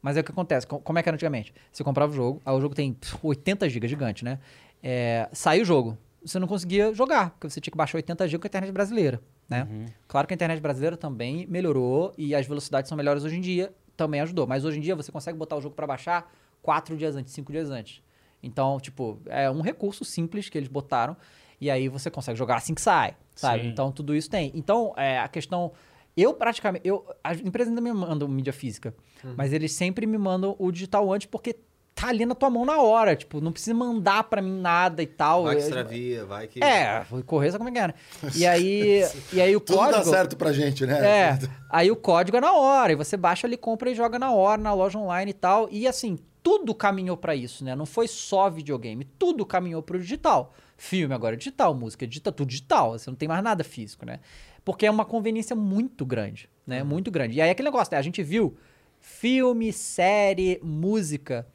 Mas 0.00 0.16
é 0.16 0.20
o 0.20 0.24
que 0.24 0.30
acontece. 0.30 0.66
co- 0.66 0.78
Como 0.80 0.98
é 0.98 1.02
que 1.02 1.08
era 1.08 1.16
antigamente? 1.16 1.52
Você 1.70 1.84
comprava 1.84 2.10
o 2.10 2.14
jogo, 2.14 2.40
aí 2.46 2.54
o 2.54 2.60
jogo 2.60 2.74
tem 2.74 2.94
pff, 2.94 3.18
80 3.22 3.68
GB, 3.68 3.88
gigante, 3.88 4.24
né? 4.24 4.38
É, 4.82 5.28
sai 5.32 5.60
o 5.60 5.64
jogo. 5.66 5.98
Você 6.24 6.38
não 6.38 6.48
conseguia 6.48 6.94
jogar, 6.94 7.30
porque 7.30 7.50
você 7.50 7.60
tinha 7.60 7.70
que 7.72 7.76
baixar 7.76 7.98
80 7.98 8.26
GB 8.26 8.40
com 8.40 8.46
a 8.46 8.48
internet 8.48 8.72
brasileira, 8.72 9.20
né? 9.49 9.68
Claro 10.09 10.26
que 10.26 10.34
a 10.34 10.36
internet 10.36 10.61
brasileira 10.61 10.97
também 10.97 11.47
melhorou 11.47 12.12
e 12.16 12.34
as 12.34 12.47
velocidades 12.47 12.88
são 12.88 12.97
melhores 12.97 13.24
hoje 13.24 13.36
em 13.36 13.40
dia, 13.40 13.72
também 13.97 14.20
ajudou. 14.20 14.47
Mas 14.47 14.64
hoje 14.64 14.78
em 14.78 14.80
dia 14.80 14.97
você 14.97 15.12
consegue 15.12 15.38
botar 15.38 15.57
o 15.57 15.61
jogo 15.61 15.74
para 15.74 15.86
baixar 15.86 16.32
quatro 16.62 16.97
dias 16.97 17.16
antes, 17.16 17.32
cinco 17.32 17.53
dias 17.53 17.70
antes. 17.70 18.03
Então, 18.42 18.78
tipo, 18.80 19.20
é 19.26 19.51
um 19.51 19.61
recurso 19.61 20.05
simples 20.05 20.49
que 20.49 20.59
eles 20.59 20.68
botaram 20.68 21.16
e 21.61 21.70
aí 21.70 21.88
você 21.88 22.11
consegue 22.11 22.38
jogar 22.38 22.57
assim 22.57 22.74
que 22.74 22.80
sai, 22.80 23.16
sabe? 23.34 23.62
Sim. 23.62 23.68
Então, 23.68 23.90
tudo 23.90 24.14
isso 24.14 24.28
tem. 24.28 24.51
Então, 24.55 24.92
é, 24.97 25.18
a 25.18 25.28
questão... 25.28 25.72
Eu 26.16 26.32
praticamente... 26.34 26.86
Eu, 26.86 27.05
as 27.24 27.40
empresas 27.40 27.70
ainda 27.70 27.80
me 27.80 27.92
mandam 27.92 28.28
mídia 28.28 28.53
física, 28.53 28.95
mas 29.36 29.53
eles 29.53 29.72
sempre 29.72 30.07
me 30.07 30.16
mandam 30.16 30.55
o 30.59 30.70
digital 30.70 31.12
antes 31.12 31.26
porque 31.26 31.57
tá 31.95 32.09
ali 32.09 32.26
na 32.26 32.34
tua 32.34 32.51
mão 32.51 32.64
na 32.64 32.80
hora. 32.80 33.14
Tipo, 33.14 33.40
não 33.40 33.53
precisa 33.53 33.74
mandar 33.74 34.24
pra 34.24 34.42
mim 34.42 34.61
nada 34.61 35.03
e 35.03 35.07
tal. 35.07 35.45
Vai 35.45 35.57
que 35.57 35.62
extravia, 35.62 36.24
vai 36.24 36.47
que... 36.47 36.62
É, 36.62 37.05
correr, 37.24 37.53
sabe 37.53 37.59
como 37.64 37.70
é 37.70 37.72
que 37.72 37.78
é, 37.78 37.88
né? 37.88 37.95
E 38.34 38.45
aí, 38.47 39.05
e 39.32 39.40
aí 39.40 39.55
o 39.55 39.61
Tudo 39.61 39.78
código... 39.78 39.99
dá 39.99 40.05
certo 40.05 40.36
pra 40.36 40.53
gente, 40.53 40.84
né? 40.84 41.07
É, 41.07 41.38
aí 41.70 41.90
o 41.90 41.97
código 41.97 42.36
é 42.36 42.40
na 42.40 42.53
hora, 42.53 42.92
e 42.92 42.97
você 42.97 43.16
baixa 43.16 43.47
ali, 43.47 43.57
compra 43.57 43.90
e 43.90 43.95
joga 43.95 44.18
na 44.18 44.32
hora, 44.32 44.61
na 44.61 44.74
loja 44.74 44.99
online 44.99 45.30
e 45.30 45.34
tal. 45.34 45.68
E 45.70 45.86
assim, 45.86 46.18
tudo 46.42 46.74
caminhou 46.74 47.16
pra 47.16 47.34
isso, 47.34 47.64
né? 47.64 47.74
Não 47.74 47.86
foi 47.86 48.07
só 48.07 48.51
videogame, 48.51 49.05
tudo 49.18 49.47
caminhou 49.47 49.82
pro 49.82 49.99
digital. 49.99 50.53
Filme 50.76 51.14
agora 51.14 51.36
é 51.36 51.38
digital, 51.38 51.74
música 51.74 52.05
é 52.05 52.09
digital, 52.09 52.32
tudo 52.32 52.49
digital. 52.49 52.99
Você 52.99 53.09
não 53.09 53.16
tem 53.16 53.28
mais 53.28 53.42
nada 53.42 53.64
físico, 53.64 54.05
né? 54.05 54.20
Porque 54.64 54.84
é 54.84 54.90
uma 54.90 55.05
conveniência 55.05 55.55
muito 55.55 56.05
grande, 56.05 56.49
né? 56.66 56.82
Muito 56.82 57.11
grande. 57.11 57.36
E 57.36 57.40
aí 57.40 57.51
aquele 57.51 57.68
negócio, 57.68 57.92
né? 57.92 57.99
A 57.99 58.03
gente 58.03 58.22
viu 58.22 58.57
filme, 59.01 59.72
série, 59.72 60.59
música. 60.62 61.47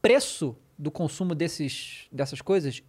O 0.00 0.02
preço 0.02 0.56
do 0.78 0.90
consumo 0.90 1.34
desses, 1.34 2.06
dessas 2.10 2.40
coisas 2.40 2.82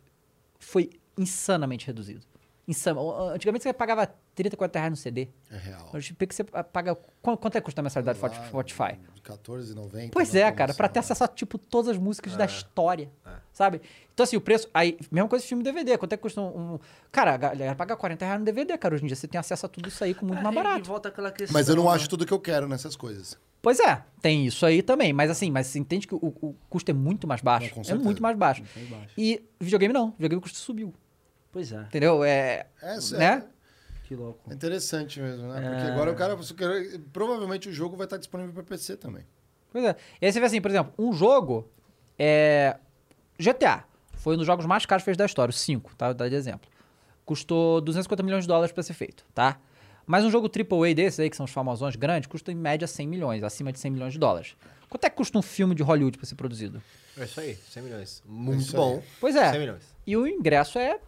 foi 0.58 0.90
insanamente 1.18 1.86
reduzido. 1.86 2.22
Insano. 2.66 3.12
Antigamente 3.32 3.64
você 3.64 3.74
pagava 3.74 4.08
30, 4.34 4.56
40 4.56 4.80
reais 4.80 4.92
no 4.92 4.96
CD. 4.96 5.28
É 5.52 5.58
real. 5.58 5.90
Hoje 5.94 6.14
que 6.16 6.34
você 6.34 6.42
paga. 6.46 6.96
Qu- 6.96 7.36
Quanto 7.38 7.58
é 7.58 7.60
que 7.60 7.66
custa 7.66 7.82
a 7.82 7.84
mensalidade 7.84 8.18
do 8.18 8.46
Spotify? 8.48 8.98
de 9.14 9.22
14,90. 9.24 10.10
Pois 10.14 10.34
é, 10.34 10.50
cara, 10.54 10.74
pra 10.74 10.88
ter 10.88 11.00
acesso 11.00 11.24
a, 11.24 11.28
tipo, 11.28 11.58
todas 11.58 11.90
as 11.90 11.98
músicas 11.98 12.38
da 12.38 12.46
história, 12.46 13.12
sabe? 13.52 13.82
Então, 14.14 14.24
assim, 14.24 14.38
o 14.38 14.42
preço... 14.42 14.70
Aí, 14.74 14.98
mesma 15.12 15.28
coisa 15.28 15.44
de 15.44 15.50
filme 15.50 15.64
DVD, 15.64 15.98
quanto 15.98 16.14
é 16.14 16.18
que 16.18 16.22
custa 16.24 16.40
um... 16.40 16.80
Cara, 17.12 17.34
a 17.34 17.38
galera 17.38 17.76
paga 17.76 17.96
40 17.98 18.24
reais 18.26 18.40
no 18.40 18.46
DVD, 18.46 18.78
cara. 18.78 18.96
Hoje 18.96 19.04
em 19.04 19.08
dia 19.08 19.16
você 19.18 19.28
tem 19.28 19.38
acesso 19.40 19.66
a 19.66 19.70
tudo 19.70 19.90
isso 19.90 20.02
aí 20.04 20.14
com 20.14 20.26
muito 20.26 20.42
mais 20.42 20.56
É, 20.56 20.60
E 20.60 20.64
barato. 20.64 20.88
volta 20.88 21.10
aquela 21.10 21.32
questão, 21.32 21.54
Mas 21.54 21.68
eu 21.68 21.76
não 21.76 21.86
né? 21.86 21.92
acho 21.92 22.08
tudo 22.10 22.26
que 22.26 22.34
eu 22.34 22.40
quero 22.40 22.68
nessas 22.70 22.96
coisas. 22.96 23.38
Pois 23.62 23.80
é, 23.80 24.04
tem 24.22 24.46
isso 24.46 24.66
aí 24.66 24.82
também. 24.82 25.14
Mas 25.14 25.30
assim, 25.30 25.52
mas 25.52 25.68
você 25.68 25.78
entende 25.80 26.08
que 26.08 26.16
o, 26.16 26.18
o 26.42 26.56
custo 26.70 26.90
é 26.90 26.94
muito 26.94 27.28
mais 27.28 27.42
baixo. 27.42 27.72
Não, 27.76 27.84
é 27.90 27.94
muito 27.96 28.22
mais 28.22 28.36
baixo. 28.38 28.64
mais 28.76 28.90
baixo. 28.90 29.14
E 29.18 29.44
videogame 29.60 29.94
não. 29.94 30.12
Videogame 30.12 30.40
o 30.40 30.42
custo 30.42 30.58
subiu. 30.58 30.94
Pois 31.52 31.72
é, 31.72 31.82
Entendeu? 31.82 32.24
É... 32.24 32.66
É, 32.82 32.98
né? 33.18 33.44
que 34.06 34.16
louco. 34.16 34.50
é 34.50 34.54
interessante 34.54 35.20
mesmo, 35.22 35.48
né? 35.48 35.62
Porque 35.62 35.88
É. 35.88 35.92
agora 35.92 36.12
o 36.12 36.16
cara. 36.16 36.36
você 36.36 36.54
quer- 36.54 37.00
Provavelmente 37.14 37.70
o 37.70 37.74
jogo 37.74 37.96
vai 37.96 38.06
estar 38.06 38.18
disponível 38.18 38.54
pra 38.54 38.64
PC 38.64 38.98
também. 38.98 39.24
Pois 39.72 39.84
é. 39.86 39.96
E 40.22 40.26
aí 40.26 40.32
você 40.34 40.40
vê 40.40 40.46
assim, 40.48 40.60
por 40.62 40.72
exemplo, 40.72 40.94
um 40.98 41.14
jogo 41.14 41.70
é. 42.18 42.78
GTA. 43.38 43.84
Foi 44.14 44.36
um 44.36 44.38
dos 44.38 44.46
jogos 44.48 44.66
mais 44.66 44.86
caros 44.86 45.04
feitos 45.04 45.18
da 45.18 45.26
história, 45.26 45.50
o 45.50 45.54
5, 45.54 45.96
tá? 45.96 46.08
Vou 46.08 46.14
dar 46.16 46.30
de 46.30 46.36
exemplo. 46.36 46.70
Custou 47.26 47.80
250 47.82 48.22
milhões 48.24 48.44
de 48.44 48.48
dólares 48.48 48.72
pra 48.72 48.84
ser 48.84 48.94
feito, 48.94 49.26
tá? 49.34 49.58
Mas 50.06 50.24
um 50.26 50.32
jogo 50.32 50.50
AAA 50.50 50.94
desses 50.94 51.20
aí, 51.20 51.30
que 51.30 51.36
são 51.36 51.46
os 51.46 51.52
famosões 51.52 51.96
grandes, 51.96 52.28
custa 52.28 52.52
em 52.52 52.56
média 52.56 52.88
100 52.88 53.08
milhões, 53.08 53.44
acima 53.44 53.72
de 53.72 53.80
100 53.80 53.92
milhões 53.92 54.14
de 54.14 54.20
dólares. 54.20 54.56
Quanto 54.90 55.06
é 55.06 55.10
que 55.10 55.16
custa 55.16 55.38
um 55.38 55.42
filme 55.42 55.74
de 55.76 55.84
Hollywood 55.84 56.18
pra 56.18 56.26
ser 56.28 56.36
produzido? 56.36 56.82
É 57.18 57.24
isso 57.24 57.40
aí, 57.40 57.56
100 57.70 57.84
milhões. 57.84 58.24
Muito 58.26 58.62
isso 58.62 58.76
bom. 58.76 58.96
aí. 58.98 59.04
Pois 59.20 59.36
é. 59.36 59.52
100 59.52 59.60
milhões. 59.60 59.84
E 60.06 60.18
o 60.18 60.28
ingresso 60.28 60.78
é 60.80 61.00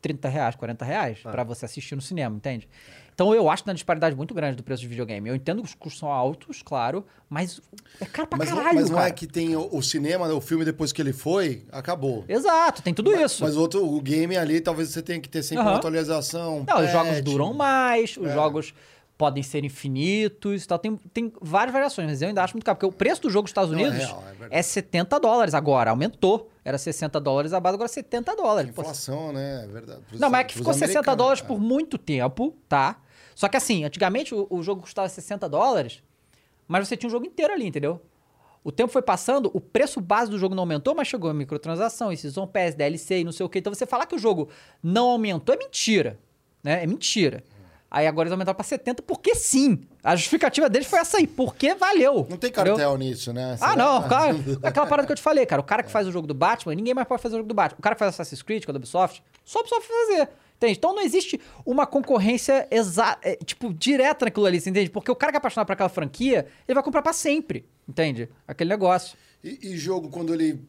30 0.00 0.28
reais, 0.28 0.54
40 0.56 0.84
reais 0.84 1.18
Ah. 1.24 1.30
pra 1.30 1.44
você 1.44 1.64
assistir 1.64 1.94
no 1.96 2.00
cinema, 2.02 2.36
entende? 2.36 2.68
Então 3.16 3.34
eu 3.34 3.48
acho 3.48 3.62
uma 3.64 3.72
disparidade 3.72 4.14
muito 4.14 4.34
grande 4.34 4.58
do 4.58 4.62
preço 4.62 4.82
de 4.82 4.88
videogame. 4.88 5.26
Eu 5.30 5.34
entendo 5.34 5.62
que 5.62 5.68
os 5.68 5.74
custos 5.74 6.00
são 6.00 6.12
altos, 6.12 6.60
claro, 6.62 7.02
mas 7.30 7.62
é 7.98 8.04
caro 8.04 8.28
pra 8.28 8.36
Mas, 8.38 8.50
caralho, 8.50 8.74
mas 8.74 8.90
não 8.90 8.96
cara. 8.98 9.08
é 9.08 9.10
que 9.10 9.26
tem 9.26 9.56
o, 9.56 9.66
o 9.74 9.82
cinema, 9.82 10.28
o 10.34 10.40
filme 10.40 10.66
depois 10.66 10.92
que 10.92 11.00
ele 11.00 11.14
foi, 11.14 11.64
acabou. 11.72 12.26
Exato, 12.28 12.82
tem 12.82 12.92
tudo 12.92 13.14
isso. 13.18 13.42
Mas 13.42 13.56
o 13.56 13.60
outro, 13.62 13.82
o 13.82 13.98
game 14.02 14.36
ali, 14.36 14.60
talvez 14.60 14.90
você 14.90 15.00
tenha 15.00 15.18
que 15.18 15.30
ter 15.30 15.42
sempre 15.42 15.62
Aham. 15.62 15.70
uma 15.70 15.76
atualização. 15.78 16.62
Não, 16.68 16.84
os 16.84 16.92
jogos 16.92 17.22
duram 17.22 17.54
mais, 17.54 18.18
os 18.18 18.26
É. 18.28 18.34
jogos 18.34 18.74
podem 19.16 19.42
ser 19.42 19.64
infinitos 19.64 20.64
e 20.64 20.68
tal. 20.68 20.78
Tem, 20.78 20.94
tem 21.10 21.32
várias 21.40 21.72
variações, 21.72 22.06
mas 22.10 22.20
eu 22.20 22.28
ainda 22.28 22.44
acho 22.44 22.52
muito 22.52 22.64
caro. 22.66 22.76
Porque 22.76 22.84
o 22.86 22.92
preço 22.92 23.22
do 23.22 23.30
jogo 23.30 23.44
nos 23.44 23.50
Estados 23.50 23.70
Não, 23.70 23.78
é 23.78 23.82
Unidos 23.84 23.98
real, 24.06 24.22
é 24.50 24.58
é 24.58 24.62
70 24.62 25.18
dólares 25.18 25.54
agora, 25.54 25.88
aumentou. 25.88 26.50
Era 26.62 26.76
60 26.76 27.18
dólares 27.18 27.54
a 27.54 27.60
base, 27.60 27.76
agora 27.76 27.88
é 27.88 27.94
70 27.94 28.36
dólares. 28.36 28.70
Pô, 28.74 28.82
Inflação, 28.82 29.32
né? 29.32 29.64
É 29.64 29.66
verdade. 29.68 30.00
Pros- 30.06 30.20
Não, 30.20 30.28
mas 30.28 30.42
é 30.42 30.44
que 30.44 30.54
ficou 30.54 30.74
60 30.74 30.90
americanos, 30.98 31.16
dólares 31.16 31.42
é. 31.42 31.46
por 31.46 31.58
muito 31.58 31.96
tempo, 31.96 32.54
tá? 32.68 32.96
Só 33.36 33.48
que 33.48 33.56
assim, 33.58 33.84
antigamente 33.84 34.34
o, 34.34 34.46
o 34.48 34.62
jogo 34.62 34.80
custava 34.80 35.06
60 35.10 35.46
dólares, 35.46 36.02
mas 36.66 36.88
você 36.88 36.96
tinha 36.96 37.06
o 37.06 37.10
jogo 37.10 37.26
inteiro 37.26 37.52
ali, 37.52 37.66
entendeu? 37.66 38.00
O 38.64 38.72
tempo 38.72 38.90
foi 38.90 39.02
passando, 39.02 39.50
o 39.52 39.60
preço 39.60 40.00
base 40.00 40.30
do 40.30 40.38
jogo 40.38 40.54
não 40.54 40.62
aumentou, 40.62 40.94
mas 40.94 41.06
chegou 41.06 41.30
a 41.30 41.34
microtransação, 41.34 42.10
e 42.10 42.16
Season 42.16 42.46
Pass, 42.46 42.74
DLC 42.74 43.20
e 43.20 43.24
não 43.24 43.32
sei 43.32 43.44
o 43.44 43.48
que. 43.48 43.58
Então 43.58 43.72
você 43.72 43.84
falar 43.84 44.06
que 44.06 44.14
o 44.14 44.18
jogo 44.18 44.48
não 44.82 45.10
aumentou 45.10 45.54
é 45.54 45.58
mentira, 45.58 46.18
né? 46.64 46.82
É 46.82 46.86
mentira. 46.86 47.44
Aí 47.90 48.06
agora 48.06 48.26
eles 48.26 48.32
aumentaram 48.32 48.56
pra 48.56 48.64
70 48.64 49.02
porque 49.02 49.34
sim. 49.34 49.86
A 50.02 50.16
justificativa 50.16 50.68
deles 50.70 50.88
foi 50.88 50.98
essa 50.98 51.18
aí, 51.18 51.26
porque 51.26 51.74
valeu. 51.74 52.26
Não 52.28 52.38
tem 52.38 52.48
entendeu? 52.48 52.74
cartel 52.74 52.96
nisso, 52.96 53.34
né? 53.34 53.52
Ah, 53.52 53.56
Será? 53.56 53.76
não, 53.76 54.08
cara, 54.08 54.34
aquela 54.64 54.86
parada 54.86 55.06
que 55.06 55.12
eu 55.12 55.16
te 55.16 55.22
falei, 55.22 55.44
cara. 55.44 55.60
O 55.60 55.64
cara 55.64 55.82
que 55.82 55.90
faz 55.90 56.08
o 56.08 56.10
jogo 56.10 56.26
do 56.26 56.34
Batman, 56.34 56.74
ninguém 56.74 56.94
mais 56.94 57.06
pode 57.06 57.20
fazer 57.20 57.36
o 57.36 57.38
jogo 57.38 57.48
do 57.48 57.54
Batman. 57.54 57.78
O 57.78 57.82
cara 57.82 57.94
que 57.94 57.98
faz 57.98 58.14
Assassin's 58.14 58.42
Creed, 58.42 58.64
que 58.64 58.70
é 58.70 58.74
Ubisoft, 58.74 59.22
só 59.44 59.58
a 59.58 59.60
Ubisoft 59.60 59.86
fazer. 59.86 60.28
Entende? 60.56 60.78
Então 60.78 60.94
não 60.94 61.02
existe 61.02 61.40
uma 61.64 61.86
concorrência 61.86 62.66
exa 62.70 63.18
é, 63.22 63.36
tipo, 63.36 63.72
direta 63.74 64.24
naquilo 64.24 64.46
ali, 64.46 64.60
você 64.60 64.70
entende? 64.70 64.90
Porque 64.90 65.10
o 65.10 65.16
cara 65.16 65.30
que 65.32 65.36
é 65.36 65.38
apaixonado 65.38 65.66
por 65.66 65.74
aquela 65.74 65.88
franquia, 65.88 66.46
ele 66.66 66.74
vai 66.74 66.82
comprar 66.82 67.02
pra 67.02 67.12
sempre, 67.12 67.66
entende? 67.86 68.28
Aquele 68.48 68.70
negócio. 68.70 69.18
E, 69.44 69.58
e 69.62 69.76
jogo, 69.76 70.08
quando 70.08 70.32
ele. 70.32 70.60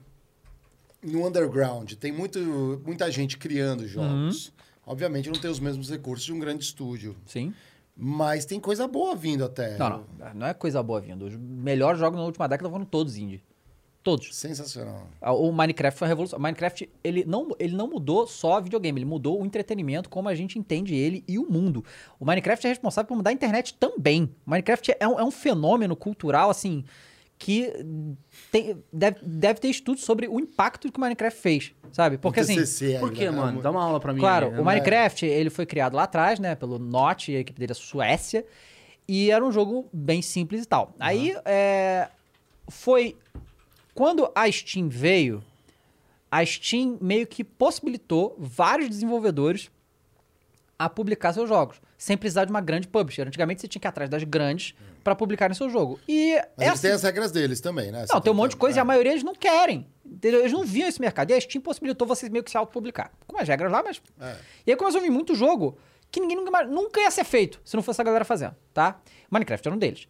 No 1.01 1.25
underground, 1.25 1.93
tem 1.93 2.11
muito, 2.11 2.81
muita 2.85 3.09
gente 3.09 3.37
criando 3.37 3.87
jogos. 3.87 4.47
Uhum. 4.47 4.53
Obviamente 4.87 5.29
não 5.29 5.39
tem 5.39 5.49
os 5.49 5.59
mesmos 5.59 5.89
recursos 5.89 6.25
de 6.25 6.33
um 6.33 6.39
grande 6.39 6.63
estúdio. 6.63 7.15
Sim. 7.25 7.53
Mas 7.95 8.45
tem 8.45 8.59
coisa 8.59 8.87
boa 8.87 9.15
vindo 9.15 9.43
até. 9.43 9.77
Não, 9.77 9.89
não. 9.89 10.33
Não 10.33 10.47
é 10.47 10.53
coisa 10.53 10.81
boa 10.83 10.99
vindo. 10.99 11.25
Os 11.25 11.35
melhores 11.35 11.99
jogos 11.99 12.19
na 12.19 12.25
última 12.25 12.47
década 12.47 12.69
foram 12.69 12.85
todos 12.85 13.15
indie. 13.15 13.43
Todos. 14.07 14.33
Sensacional. 14.33 15.05
Ah, 15.21 15.33
O 15.33 15.51
Minecraft 15.51 15.99
foi 15.99 16.05
uma 16.05 16.09
revolução. 16.09 16.39
O 16.39 16.41
Minecraft, 16.41 16.89
ele 17.03 17.25
não, 17.25 17.49
ele 17.59 17.75
não 17.75 17.89
mudou 17.89 18.25
só 18.25 18.61
videogame, 18.61 18.99
ele 18.99 19.05
mudou 19.05 19.41
o 19.41 19.45
entretenimento, 19.45 20.09
como 20.09 20.29
a 20.29 20.33
gente 20.35 20.57
entende 20.57 20.95
ele 20.95 21.25
e 21.27 21.37
o 21.37 21.45
mundo. 21.51 21.83
O 22.17 22.23
Minecraft 22.23 22.65
é 22.67 22.69
responsável 22.69 23.05
por 23.09 23.17
mudar 23.17 23.31
a 23.31 23.33
internet 23.33 23.73
também. 23.73 24.33
O 24.45 24.49
Minecraft 24.49 24.95
é 24.97 25.05
um, 25.05 25.19
é 25.19 25.23
um 25.25 25.29
fenômeno 25.29 25.93
cultural, 25.93 26.49
assim, 26.49 26.85
que 27.37 27.69
tem- 28.49 28.81
deve, 28.93 29.19
deve 29.21 29.59
ter 29.59 29.67
estudos 29.67 30.05
sobre 30.05 30.25
o 30.29 30.39
impacto 30.39 30.89
que 30.89 30.97
o 30.97 31.01
Minecraft 31.01 31.37
fez, 31.41 31.73
sabe? 31.91 32.17
Porque, 32.17 32.39
assim... 32.39 32.57
Aí, 32.59 32.99
Por 32.99 33.11
quê, 33.11 33.25
né? 33.25 33.31
mano? 33.31 33.61
Dá 33.61 33.71
uma 33.71 33.83
aula 33.83 33.99
pra 33.99 34.13
mim. 34.13 34.21
Claro, 34.21 34.45
aí, 34.47 34.51
né? 34.53 34.59
o 34.61 34.63
Minecraft, 34.63 35.25
ele 35.25 35.49
foi 35.49 35.65
criado 35.65 35.95
lá 35.95 36.03
atrás, 36.03 36.39
né, 36.39 36.55
pelo 36.55 36.79
Notch, 36.79 37.27
e 37.27 37.35
a 37.35 37.39
equipe 37.41 37.59
dele 37.59 37.73
é 37.73 37.75
Suécia, 37.75 38.45
e 39.05 39.29
era 39.31 39.43
um 39.45 39.51
jogo 39.51 39.89
bem 39.91 40.21
simples 40.21 40.63
e 40.63 40.65
tal. 40.65 40.93
Aí, 40.97 41.35
é, 41.43 42.07
foi... 42.69 43.17
Quando 43.97 44.31
a 44.35 44.51
Steam 44.51 44.87
veio, 44.89 45.43
a 46.29 46.45
Steam 46.45 46.99
meio 47.01 47.25
que 47.25 47.43
possibilitou 47.43 48.35
vários 48.37 48.87
desenvolvedores 48.89 49.71
a 50.77 50.87
publicar 50.87 51.33
seus 51.33 51.49
jogos, 51.49 51.81
sem 51.97 52.15
precisar 52.15 52.45
de 52.45 52.51
uma 52.51 52.61
grande 52.61 52.87
publisher. 52.87 53.23
Antigamente 53.27 53.59
você 53.59 53.67
tinha 53.67 53.81
que 53.81 53.87
ir 53.87 53.89
atrás 53.89 54.07
das 54.07 54.23
grandes 54.23 54.75
pra 55.03 55.15
publicarem 55.15 55.55
seu 55.55 55.67
jogo. 55.67 55.99
E 56.07 56.35
Mas 56.35 56.43
é 56.43 56.45
eles 56.59 56.73
assim- 56.73 56.81
têm 56.83 56.91
as 56.91 57.01
regras 57.01 57.31
deles 57.31 57.59
também, 57.59 57.91
né? 57.91 58.05
não, 58.07 58.21
tem 58.21 58.31
um 58.31 58.35
monte 58.35 58.51
de 58.51 58.57
coisa 58.57 58.77
e 58.77 58.79
é. 58.79 58.81
a 58.83 58.85
maioria 58.85 59.13
eles 59.13 59.23
não 59.23 59.33
querem. 59.33 59.87
Eles 60.21 60.51
não 60.51 60.63
viam 60.63 60.87
esse 60.87 61.01
mercado. 61.01 61.31
E 61.31 61.33
a 61.33 61.41
Steam 61.41 61.59
possibilitou 61.59 62.07
vocês 62.07 62.31
meio 62.31 62.43
que 62.43 62.51
se 62.51 62.57
autopublicar. 62.57 63.11
Com 63.25 63.39
as 63.39 63.47
regras 63.47 63.71
lá, 63.71 63.81
mas. 63.81 63.99
É. 64.21 64.35
E 64.67 64.71
aí 64.71 64.77
começou 64.77 64.99
a 64.99 65.03
vir 65.03 65.09
muito 65.09 65.33
jogo 65.33 65.75
que 66.11 66.19
ninguém 66.19 66.37
nunca, 66.37 66.63
nunca 66.65 67.01
ia 67.01 67.09
ser 67.09 67.23
feito 67.23 67.59
se 67.65 67.75
não 67.75 67.81
fosse 67.81 67.99
a 67.99 68.03
galera 68.03 68.23
fazendo, 68.23 68.55
tá? 68.75 68.99
Minecraft 69.31 69.67
era 69.67 69.75
um 69.75 69.79
deles. 69.79 70.07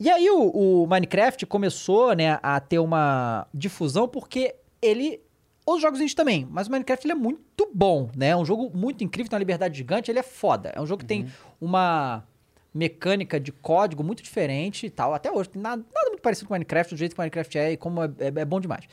E 0.00 0.08
aí 0.10 0.30
o, 0.30 0.82
o 0.82 0.86
Minecraft 0.86 1.44
começou, 1.46 2.14
né, 2.14 2.38
a 2.42 2.60
ter 2.60 2.78
uma 2.78 3.46
difusão 3.52 4.06
porque 4.08 4.54
ele. 4.80 5.20
Os 5.66 5.82
jogos 5.82 5.98
indies 6.00 6.14
também, 6.14 6.46
mas 6.50 6.66
o 6.66 6.70
Minecraft 6.70 7.04
ele 7.06 7.12
é 7.12 7.16
muito 7.16 7.68
bom, 7.74 8.08
né? 8.16 8.28
É 8.28 8.36
um 8.36 8.44
jogo 8.44 8.70
muito 8.74 9.04
incrível, 9.04 9.28
tem 9.28 9.36
uma 9.36 9.40
liberdade 9.40 9.76
gigante, 9.76 10.10
ele 10.10 10.18
é 10.18 10.22
foda. 10.22 10.72
É 10.74 10.80
um 10.80 10.86
jogo 10.86 11.00
que 11.00 11.06
tem 11.06 11.24
uma 11.60 12.24
mecânica 12.72 13.38
de 13.38 13.52
código 13.52 14.02
muito 14.02 14.22
diferente 14.22 14.86
e 14.86 14.90
tal. 14.90 15.12
Até 15.12 15.30
hoje, 15.30 15.50
tem 15.50 15.60
nada, 15.60 15.84
nada 15.94 16.08
muito 16.08 16.22
parecido 16.22 16.46
com 16.48 16.54
o 16.54 16.56
Minecraft, 16.56 16.94
do 16.94 16.98
jeito 16.98 17.14
que 17.14 17.20
o 17.20 17.22
Minecraft 17.22 17.58
é 17.58 17.72
e 17.72 17.76
como 17.76 18.02
é, 18.02 18.06
é- 18.18 18.40
é 18.40 18.44
bom 18.46 18.60
demais. 18.60 18.84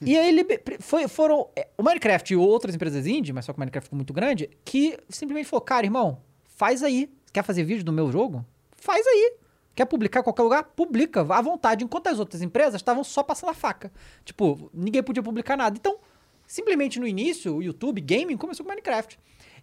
E 0.00 0.16
aí 0.16 0.28
ele 0.28 0.46
foi, 0.80 1.06
foram. 1.08 1.48
é, 1.56 1.68
O 1.76 1.82
Minecraft 1.82 2.32
e 2.32 2.36
outras 2.36 2.74
empresas 2.74 3.06
indie, 3.06 3.32
mas 3.32 3.44
só 3.44 3.52
que 3.52 3.58
o 3.58 3.60
Minecraft 3.60 3.84
ficou 3.86 3.96
muito 3.98 4.12
grande, 4.14 4.48
que 4.64 4.98
simplesmente 5.10 5.48
falou: 5.48 5.60
cara, 5.62 5.84
irmão, 5.84 6.18
faz 6.44 6.82
aí. 6.82 7.10
Quer 7.32 7.42
fazer 7.44 7.62
vídeo 7.64 7.84
do 7.84 7.92
meu 7.92 8.10
jogo? 8.10 8.42
Faz 8.76 9.06
aí. 9.06 9.32
Quer 9.76 9.84
publicar 9.84 10.20
em 10.20 10.22
qualquer 10.22 10.42
lugar? 10.42 10.64
Publica, 10.64 11.20
à 11.20 11.42
vontade. 11.42 11.84
Enquanto 11.84 12.06
as 12.06 12.18
outras 12.18 12.40
empresas 12.40 12.76
estavam 12.76 13.04
só 13.04 13.22
passando 13.22 13.50
a 13.50 13.54
faca. 13.54 13.92
Tipo, 14.24 14.70
ninguém 14.72 15.02
podia 15.02 15.22
publicar 15.22 15.54
nada. 15.54 15.76
Então, 15.78 15.98
simplesmente 16.46 16.98
no 16.98 17.06
início, 17.06 17.56
o 17.56 17.62
YouTube 17.62 18.00
Gaming 18.00 18.38
começou 18.38 18.64
com 18.64 18.70
Minecraft. 18.70 19.18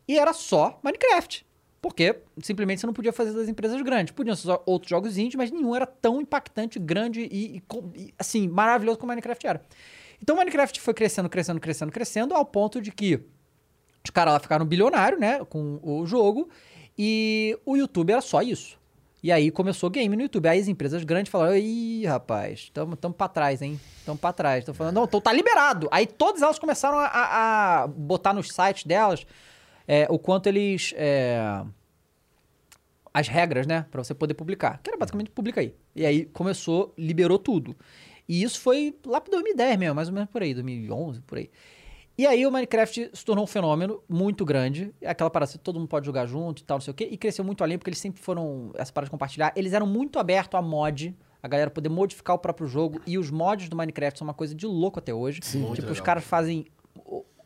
E 0.07 0.19
era 0.19 0.31
só 0.31 0.79
Minecraft. 0.83 1.43
Porque 1.81 2.15
simplesmente 2.41 2.79
você 2.79 2.85
não 2.85 2.93
podia 2.93 3.11
fazer 3.11 3.33
das 3.33 3.49
empresas 3.49 3.81
grandes. 3.81 4.13
Podiam 4.13 4.35
ser 4.35 4.55
outros 4.67 4.91
jogos 4.91 5.17
indie, 5.17 5.35
mas 5.35 5.49
nenhum 5.49 5.75
era 5.75 5.87
tão 5.87 6.21
impactante, 6.21 6.77
grande 6.77 7.21
e, 7.21 7.57
e 7.57 7.63
e, 7.95 8.13
assim, 8.17 8.47
maravilhoso 8.47 8.99
como 8.99 9.09
Minecraft 9.09 9.47
era. 9.47 9.65
Então 10.21 10.35
Minecraft 10.35 10.79
foi 10.79 10.93
crescendo, 10.93 11.27
crescendo, 11.27 11.59
crescendo, 11.59 11.91
crescendo, 11.91 12.35
ao 12.35 12.45
ponto 12.45 12.79
de 12.79 12.91
que 12.91 13.19
os 14.05 14.11
caras 14.11 14.33
lá 14.33 14.39
ficaram 14.39 14.63
bilionários, 14.63 15.19
né, 15.19 15.43
com 15.45 15.79
o 15.81 16.05
jogo, 16.05 16.49
e 16.97 17.57
o 17.65 17.75
YouTube 17.75 18.11
era 18.11 18.21
só 18.21 18.43
isso. 18.43 18.77
E 19.23 19.31
aí 19.31 19.49
começou 19.49 19.89
game 19.89 20.13
no 20.17 20.21
YouTube. 20.23 20.47
Aí 20.49 20.59
as 20.59 20.67
empresas 20.67 21.01
grandes 21.05 21.31
falaram: 21.31 21.55
ih, 21.55 22.05
rapaz, 22.05 22.69
tamo, 22.73 22.95
tamo 22.97 23.15
trás, 23.29 23.61
hein? 23.61 23.79
Tamo 24.05 24.17
pra 24.17 24.33
trás. 24.33 24.65
Tão 24.65 24.73
falando, 24.73 24.95
não, 24.95 25.05
então 25.05 25.21
tá 25.21 25.31
liberado. 25.31 25.87
Aí 25.91 26.05
todas 26.05 26.41
elas 26.41 26.59
começaram 26.59 26.97
a, 26.99 27.05
a- 27.83 27.87
botar 27.87 28.33
nos 28.33 28.49
sites 28.49 28.83
delas 28.83 29.25
é, 29.87 30.05
o 30.09 30.19
quanto 30.19 30.47
eles. 30.47 30.93
é, 30.97 31.63
as 33.13 33.27
regras, 33.27 33.65
né? 33.67 33.85
Pra 33.91 34.03
você 34.03 34.13
poder 34.13 34.33
publicar. 34.33 34.79
Que 34.83 34.89
era 34.89 34.97
basicamente 34.97 35.29
publica 35.31 35.61
aí. 35.61 35.73
E 35.95 36.05
aí 36.05 36.25
começou, 36.25 36.93
liberou 36.97 37.37
tudo. 37.39 37.75
E 38.27 38.41
isso 38.43 38.59
foi 38.59 38.95
lá 39.05 39.21
pra 39.21 39.31
2010 39.31 39.77
mesmo, 39.77 39.95
mais 39.95 40.07
ou 40.07 40.13
menos 40.13 40.29
por 40.29 40.41
aí, 40.41 40.53
2011, 40.53 41.21
por 41.21 41.37
aí. 41.37 41.49
E 42.17 42.27
aí 42.27 42.45
o 42.45 42.51
Minecraft 42.51 43.09
se 43.13 43.25
tornou 43.25 43.43
um 43.43 43.47
fenômeno 43.47 44.01
muito 44.07 44.45
grande. 44.45 44.93
É 45.01 45.09
Aquela 45.09 45.29
parada, 45.31 45.51
que 45.51 45.57
todo 45.57 45.79
mundo 45.79 45.87
pode 45.89 46.05
jogar 46.05 46.25
junto 46.27 46.61
e 46.61 46.63
tal, 46.63 46.77
não 46.77 46.81
sei 46.81 46.91
o 46.91 46.93
quê. 46.93 47.07
E 47.11 47.17
cresceu 47.17 47.43
muito 47.43 47.63
além, 47.63 47.77
porque 47.77 47.89
eles 47.89 47.99
sempre 47.99 48.21
foram, 48.21 48.71
essa 48.75 48.91
parada 48.93 49.07
de 49.07 49.11
compartilhar, 49.11 49.51
eles 49.55 49.73
eram 49.73 49.87
muito 49.87 50.19
abertos 50.19 50.57
a 50.57 50.61
mod, 50.61 51.15
a 51.41 51.47
galera 51.47 51.71
poder 51.71 51.89
modificar 51.89 52.35
o 52.35 52.39
próprio 52.39 52.67
jogo. 52.67 53.01
E 53.07 53.17
os 53.17 53.31
mods 53.31 53.67
do 53.67 53.75
Minecraft 53.75 54.19
são 54.19 54.27
uma 54.27 54.33
coisa 54.33 54.53
de 54.53 54.65
louco 54.67 54.99
até 54.99 55.11
hoje. 55.13 55.39
Muito 55.55 55.75
tipo, 55.75 55.91
os 55.91 55.99
caras 55.99 56.23
fazem 56.23 56.65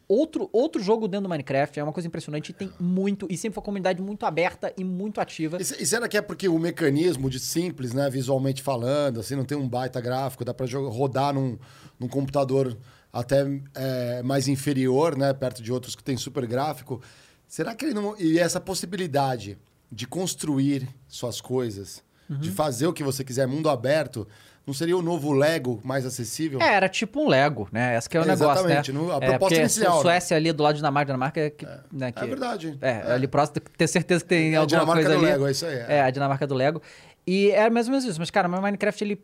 outro, 0.07 0.49
outro 0.51 0.81
jogo 0.81 1.07
dentro 1.07 1.23
do 1.23 1.29
Minecraft. 1.29 1.79
É 1.79 1.83
uma 1.83 1.93
coisa 1.93 2.07
impressionante 2.07 2.49
e 2.49 2.53
tem 2.53 2.69
muito. 2.79 3.25
E 3.29 3.37
sempre 3.37 3.55
foi 3.55 3.61
uma 3.61 3.65
comunidade 3.65 4.01
muito 4.01 4.25
aberta 4.25 4.73
e 4.77 4.83
muito 4.83 5.19
ativa. 5.21 5.57
E, 5.61 5.63
se- 5.63 5.81
e 5.81 5.85
será 5.85 6.07
que 6.09 6.17
é 6.17 6.21
porque 6.21 6.47
o 6.47 6.59
mecanismo 6.59 7.29
de 7.29 7.39
simples, 7.39 7.93
né, 7.93 8.09
visualmente 8.09 8.61
falando, 8.61 9.19
assim, 9.21 9.35
não 9.35 9.45
tem 9.45 9.57
um 9.57 9.67
baita 9.67 9.99
gráfico, 10.01 10.43
dá 10.45 10.53
pra 10.53 10.65
jogar- 10.65 10.89
rodar 10.93 11.33
num, 11.33 11.57
num 11.99 12.07
computador 12.07 12.77
até 13.19 13.45
é, 13.75 14.21
mais 14.23 14.47
inferior, 14.47 15.17
né, 15.17 15.33
perto 15.33 15.61
de 15.61 15.71
outros 15.71 15.95
que 15.95 16.03
tem 16.03 16.15
super 16.17 16.45
gráfico. 16.45 17.01
Será 17.47 17.73
que 17.73 17.85
ele 17.85 17.93
não. 17.93 18.15
E 18.19 18.37
essa 18.39 18.59
possibilidade 18.59 19.57
de 19.91 20.05
construir 20.05 20.87
suas 21.07 21.39
coisas, 21.41 22.03
Uhum. 22.29 22.39
de 22.39 22.51
fazer 22.51 22.87
o 22.87 22.91
que 22.93 23.03
você 23.03 23.23
quiser, 23.23 23.47
mundo 23.47 23.69
aberto, 23.69 24.27
não 24.65 24.73
seria 24.73 24.97
o 24.97 25.01
novo 25.01 25.31
Lego 25.31 25.79
mais 25.81 26.05
acessível? 26.05 26.61
É, 26.61 26.73
era 26.73 26.89
tipo 26.89 27.21
um 27.21 27.29
Lego, 27.29 27.69
né? 27.71 27.97
Esse 27.97 28.09
que 28.09 28.17
é 28.17 28.19
o 28.19 28.23
É, 28.23 28.27
negócio, 28.27 28.51
exatamente, 28.65 28.91
né? 28.91 28.99
no- 28.99 29.11
a 29.13 29.15
é, 29.15 29.19
proposta 29.19 29.37
porque 29.39 29.55
inicial, 29.61 29.95
né? 29.95 30.01
Suécia 30.01 30.35
ali 30.35 30.51
do 30.51 30.61
lado 30.61 30.73
de 30.73 30.79
Dinamarca, 30.79 31.05
Dinamarca 31.13 31.39
é, 31.39 31.49
que, 31.49 31.65
né, 31.89 32.11
que- 32.11 32.21
É 32.21 32.27
verdade. 32.27 32.77
É, 32.81 33.13
ali 33.13 33.29
próximo, 33.29 33.61
ter 33.77 33.87
certeza 33.87 34.21
que 34.25 34.27
tem 34.29 34.51
É 34.53 34.57
a 34.57 34.59
alguma 34.59 34.81
Dinamarca 34.81 35.01
coisa 35.03 35.09
do 35.17 35.23
ali. 35.23 35.31
Lego, 35.31 35.47
é 35.47 35.51
isso 35.51 35.65
aí, 35.65 35.75
é. 35.75 35.85
É, 35.87 36.01
a 36.01 36.09
Dinamarca 36.11 36.45
do 36.45 36.53
Lego. 36.53 36.81
E 37.25 37.49
é 37.51 37.69
mais 37.69 37.87
ou 37.87 37.91
menos 37.91 38.03
isso. 38.05 38.19
Mas, 38.19 38.29
cara, 38.29 38.49
o 38.49 38.61
Minecraft, 38.61 39.03
ele... 39.05 39.21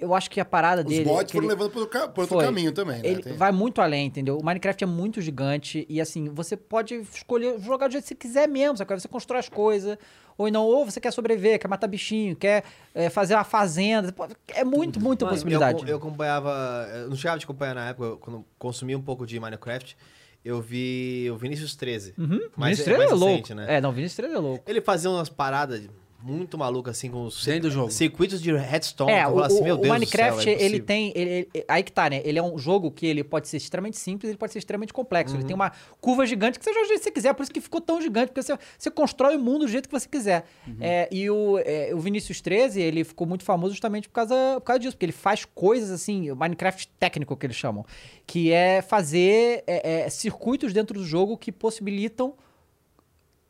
é, 0.00 0.04
é, 0.04 0.04
eu 0.04 0.14
acho 0.14 0.30
que 0.30 0.40
a 0.40 0.44
parada 0.44 0.82
Os 0.82 0.88
dele. 0.88 1.08
é 1.08 1.12
mods 1.12 1.26
que 1.26 1.32
foram 1.32 1.46
ele- 1.46 1.54
levando 1.54 1.70
por, 1.72 1.80
outro 1.82 2.26
Foi. 2.26 2.44
caminho 2.44 2.72
também, 2.72 3.02
né? 3.02 3.08
Ele 3.08 3.22
Tem- 3.22 3.32
vai 3.36 3.52
muito 3.52 3.80
além, 3.80 4.06
entendeu? 4.06 4.38
O 4.38 4.44
Minecraft 4.44 4.84
é 4.84 4.86
muito 4.86 5.20
gigante 5.20 5.86
e 5.88 6.00
assim, 6.00 6.28
você 6.28 6.56
pode 6.56 6.94
escolher 7.14 7.58
jogar 7.60 7.88
do 7.88 7.92
jeito 7.92 8.04
que 8.04 8.08
você 8.08 8.14
quiser 8.14 8.48
mesmo, 8.48 8.76
sabe? 8.76 8.98
Você 9.00 9.08
constrói 9.08 9.40
as 9.40 9.48
coisas, 9.48 9.96
ou 10.38 10.50
não, 10.50 10.64
ou 10.64 10.84
você 10.84 11.00
quer 11.00 11.12
sobreviver, 11.12 11.58
quer 11.58 11.68
matar 11.68 11.86
bichinho, 11.86 12.34
quer 12.34 12.64
é, 12.94 13.10
fazer 13.10 13.34
uma 13.34 13.44
fazenda. 13.44 14.14
É 14.48 14.64
muito, 14.64 14.98
muita 15.00 15.24
Mano, 15.24 15.36
possibilidade. 15.36 15.82
Eu, 15.82 15.88
eu 15.88 15.96
acompanhava. 15.98 16.88
Eu 16.94 17.08
não 17.10 17.16
chegava 17.16 17.38
de 17.38 17.44
acompanhar 17.44 17.74
na 17.74 17.88
época, 17.90 18.16
quando 18.16 18.44
consumi 18.58 18.96
um 18.96 19.02
pouco 19.02 19.26
de 19.26 19.38
Minecraft, 19.38 19.96
eu 20.42 20.62
vi 20.62 21.28
o 21.30 21.36
Vinícius 21.36 21.76
13. 21.76 22.14
Uhum. 22.16 22.40
Mas 22.56 22.78
Vinícius 22.78 22.88
é 22.88 22.90
mais 22.96 23.10
13 23.10 23.12
é 23.12 23.14
louco. 23.14 23.26
recente, 23.32 23.54
né? 23.54 23.66
É, 23.76 23.80
não, 23.82 23.92
Vinícius 23.92 24.16
13 24.16 24.34
é 24.34 24.38
louco. 24.38 24.64
Ele 24.66 24.80
fazia 24.80 25.10
umas 25.10 25.28
paradas 25.28 25.82
muito 26.22 26.58
malucas, 26.58 26.96
assim, 26.96 27.10
com 27.10 27.24
os 27.24 27.44
Dentro 27.44 27.62
do 27.68 27.70
jogo. 27.70 27.90
circuitos 27.90 28.40
de 28.42 28.52
redstone. 28.54 29.12
É, 29.12 29.26
o, 29.26 29.40
assim, 29.40 29.60
o- 29.60 29.64
meu 29.64 29.76
o 29.76 29.88
Minecraft, 29.88 30.42
céu, 30.44 30.52
é 30.54 30.62
ele 30.62 30.80
tem. 30.80 31.12
ele- 31.14 31.48
ele- 31.54 31.64
aí 31.66 31.82
que 31.82 31.90
tá, 31.92 32.10
né? 32.10 32.20
Ele 32.24 32.38
é 32.38 32.42
um 32.42 32.58
jogo 32.58 32.90
que 32.90 33.06
ele 33.06 33.24
pode 33.24 33.48
ser 33.48 33.56
extremamente 33.56 33.96
simples, 33.98 34.28
ele 34.28 34.38
pode 34.38 34.52
ser 34.52 34.58
extremamente 34.58 34.92
complexo. 34.92 35.34
Uhum. 35.34 35.40
Ele 35.40 35.46
tem 35.46 35.54
uma 35.54 35.72
curva 36.00 36.26
gigante 36.26 36.58
que 36.58 36.64
você 36.64 36.72
joga 36.72 36.84
do 36.84 36.88
jeito 36.88 36.98
que 37.00 37.04
você 37.04 37.10
quiser, 37.12 37.32
por 37.34 37.42
isso 37.42 37.52
que 37.52 37.60
ficou 37.60 37.80
tão 37.80 38.00
gigante, 38.00 38.28
porque 38.28 38.42
você, 38.42 38.58
você 38.78 38.90
constrói 38.90 39.36
o 39.36 39.40
mundo 39.40 39.60
do 39.60 39.68
jeito 39.68 39.88
que 39.88 39.92
você 39.98 40.08
quiser. 40.08 40.44
Uhum. 40.66 40.76
É, 40.80 41.08
e 41.10 41.30
o, 41.30 41.58
é, 41.64 41.90
o 41.94 41.98
Vinícius 41.98 42.40
13, 42.40 42.80
ele 42.80 43.02
ficou 43.04 43.26
muito 43.26 43.44
famoso 43.44 43.72
justamente 43.72 44.08
por 44.08 44.14
causa, 44.14 44.34
por 44.56 44.62
causa 44.62 44.80
disso, 44.80 44.92
porque 44.96 45.06
ele 45.06 45.12
faz 45.12 45.44
coisas 45.44 45.90
assim, 45.90 46.30
o 46.30 46.36
Minecraft 46.36 46.88
técnico 46.98 47.36
que 47.36 47.46
eles 47.46 47.56
chamam, 47.56 47.84
que 48.26 48.52
é 48.52 48.82
fazer 48.82 49.64
é, 49.66 50.02
é, 50.06 50.10
circuitos 50.10 50.72
dentro 50.72 50.98
do 50.98 51.04
jogo 51.04 51.36
que 51.36 51.50
possibilitam. 51.50 52.34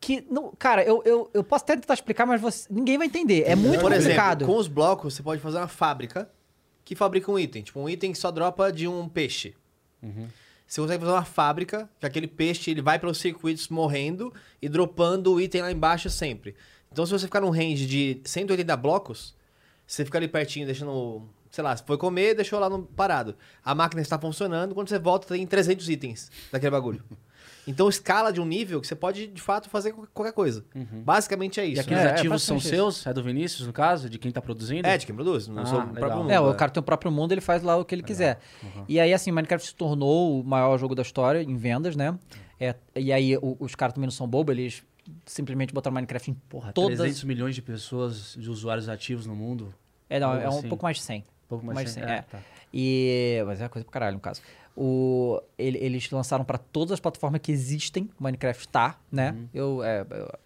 Que, 0.00 0.24
não, 0.30 0.52
cara, 0.58 0.82
eu, 0.82 1.02
eu, 1.04 1.30
eu 1.34 1.44
posso 1.44 1.64
até 1.64 1.76
tentar 1.76 1.92
explicar, 1.94 2.24
mas 2.24 2.40
você- 2.40 2.66
ninguém 2.70 2.96
vai 2.96 3.06
entender. 3.06 3.42
É 3.46 3.54
muito 3.54 3.80
Por 3.80 3.92
complicado. 3.92 4.42
exemplo, 4.42 4.54
com 4.54 4.58
os 4.60 4.66
blocos, 4.66 5.14
você 5.14 5.22
pode 5.22 5.42
fazer 5.42 5.58
uma 5.58 5.68
fábrica 5.68 6.30
que 6.84 6.94
fabrica 6.94 7.30
um 7.30 7.38
item. 7.38 7.62
Tipo, 7.62 7.80
um 7.80 7.88
item 7.88 8.12
que 8.12 8.18
só 8.18 8.30
dropa 8.30 8.72
de 8.72 8.88
um 8.88 9.06
peixe. 9.08 9.54
Você 10.66 10.80
consegue 10.80 11.00
fazer 11.00 11.12
uma 11.12 11.24
fábrica 11.24 11.90
que 11.98 12.06
aquele 12.06 12.26
peixe 12.26 12.70
ele 12.70 12.80
vai 12.80 12.98
pelos 12.98 13.18
circuitos 13.18 13.68
morrendo 13.68 14.32
e 14.62 14.68
dropando 14.68 15.34
o 15.34 15.40
item 15.40 15.62
lá 15.62 15.70
embaixo 15.72 16.08
sempre. 16.08 16.54
Então, 16.90 17.04
se 17.04 17.12
você 17.12 17.26
ficar 17.26 17.40
num 17.40 17.50
range 17.50 17.86
de 17.86 18.20
180 18.24 18.76
blocos, 18.76 19.34
você 19.86 20.04
fica 20.04 20.16
ali 20.18 20.28
pertinho, 20.28 20.64
deixando... 20.66 21.28
Sei 21.50 21.62
lá, 21.64 21.76
você 21.76 21.82
foi 21.84 21.98
comer, 21.98 22.34
deixou 22.34 22.58
lá 22.60 22.70
no, 22.70 22.84
parado. 22.84 23.34
A 23.64 23.74
máquina 23.74 24.00
está 24.00 24.16
funcionando, 24.18 24.72
quando 24.74 24.88
você 24.88 24.98
volta 25.00 25.26
tem 25.26 25.44
300 25.46 25.88
itens 25.88 26.30
daquele 26.50 26.70
bagulho. 26.70 27.04
Então, 27.66 27.88
escala 27.88 28.32
de 28.32 28.40
um 28.40 28.44
nível 28.46 28.80
que 28.80 28.86
você 28.86 28.94
pode, 28.96 29.26
de 29.26 29.40
fato, 29.40 29.68
fazer 29.68 29.92
qualquer- 30.14 30.32
coisa. 30.32 30.64
Basicamente 31.04 31.60
é 31.60 31.66
E 31.66 31.72
isso. 31.72 31.80
aqueles 31.82 32.02
É, 32.02 32.06
é 32.06 32.10
ativos 32.12 32.42
são 32.42 32.56
basicamente 32.56 32.60
isso. 32.62 32.92
seus? 33.00 33.06
É 33.06 33.12
do 33.12 33.22
Vinícius, 33.22 33.66
no 33.66 33.72
caso? 33.72 34.08
De 34.10 34.18
quem 34.18 34.30
tá 34.32 34.40
produzindo? 34.40 34.86
É, 34.88 34.96
de 34.96 35.06
quem 35.06 35.14
produz. 35.14 35.46
Não 35.48 35.62
Ah, 35.62 35.66
sou 35.66 35.76
o 35.78 35.80
legal. 35.80 35.94
próprio 35.94 36.22
mundo. 36.22 36.30
É, 36.30 36.40
o 36.40 36.48
né? 36.48 36.54
cara 36.54 36.70
tem 36.70 36.80
o 36.80 36.84
próprio 36.84 37.12
mundo, 37.12 37.32
ele 37.32 37.40
faz 37.40 37.62
lá 37.62 37.76
o 37.76 37.84
que 37.84 37.94
ele 37.94 38.02
quiser. 38.02 38.38
E 38.88 38.98
aí, 38.98 39.12
assim, 39.12 39.30
Minecraft 39.30 39.66
se 39.68 39.74
tornou 39.74 40.40
o 40.40 40.44
maior 40.44 40.76
jogo 40.78 40.94
da 40.94 41.02
história 41.02 41.42
em 41.42 41.56
vendas, 41.56 41.94
né? 41.96 42.18
É, 42.58 42.74
e 42.96 43.12
aí, 43.12 43.36
o- 43.36 43.56
os 43.60 43.74
caras 43.74 43.94
também 43.94 44.06
não 44.06 44.12
são 44.12 44.26
bobos, 44.28 44.52
eles 44.56 44.82
simplesmente 45.26 45.72
botaram 45.74 45.94
Minecraft 45.94 46.30
em 46.30 46.34
Porra, 46.48 46.72
todas... 46.72 46.98
300 46.98 47.24
milhões 47.24 47.54
de 47.54 47.62
pessoas, 47.62 48.34
de 48.38 48.50
usuários 48.50 48.88
ativos 48.88 49.26
no 49.26 49.34
mundo. 49.34 49.74
É, 50.08 50.18
não, 50.20 50.34
é 50.34 50.46
um 50.48 50.58
assim. 50.58 50.68
pouco 50.68 50.84
mais 50.84 50.96
de 50.98 51.02
100. 51.04 51.20
Um 51.20 51.24
pouco 51.48 51.64
mais, 51.66 51.74
Mais 51.76 51.88
de 51.88 51.94
de 51.94 52.00
100, 52.00 52.04
100, 52.08 52.12
é, 52.14 52.18
é. 52.18 52.22
tá. 52.22 52.38
E... 52.72 53.42
Mas 53.46 53.60
é 53.60 53.68
coisa 53.68 53.84
pra 53.84 53.92
caralho, 53.92 54.14
no 54.14 54.20
caso. 54.20 54.40
O, 54.82 55.38
ele- 55.58 55.76
eles 55.78 56.10
lançaram 56.10 56.42
pra 56.42 56.56
todas 56.56 56.92
as 56.92 57.00
plataformas 57.00 57.42
que 57.42 57.52
existem, 57.52 58.08
Minecraft 58.18 58.66
tá, 58.68 58.98
né? 59.12 59.32
Uhum. 59.32 59.48
Eu... 59.52 59.84
é, 59.84 60.00
eu- 60.08 60.38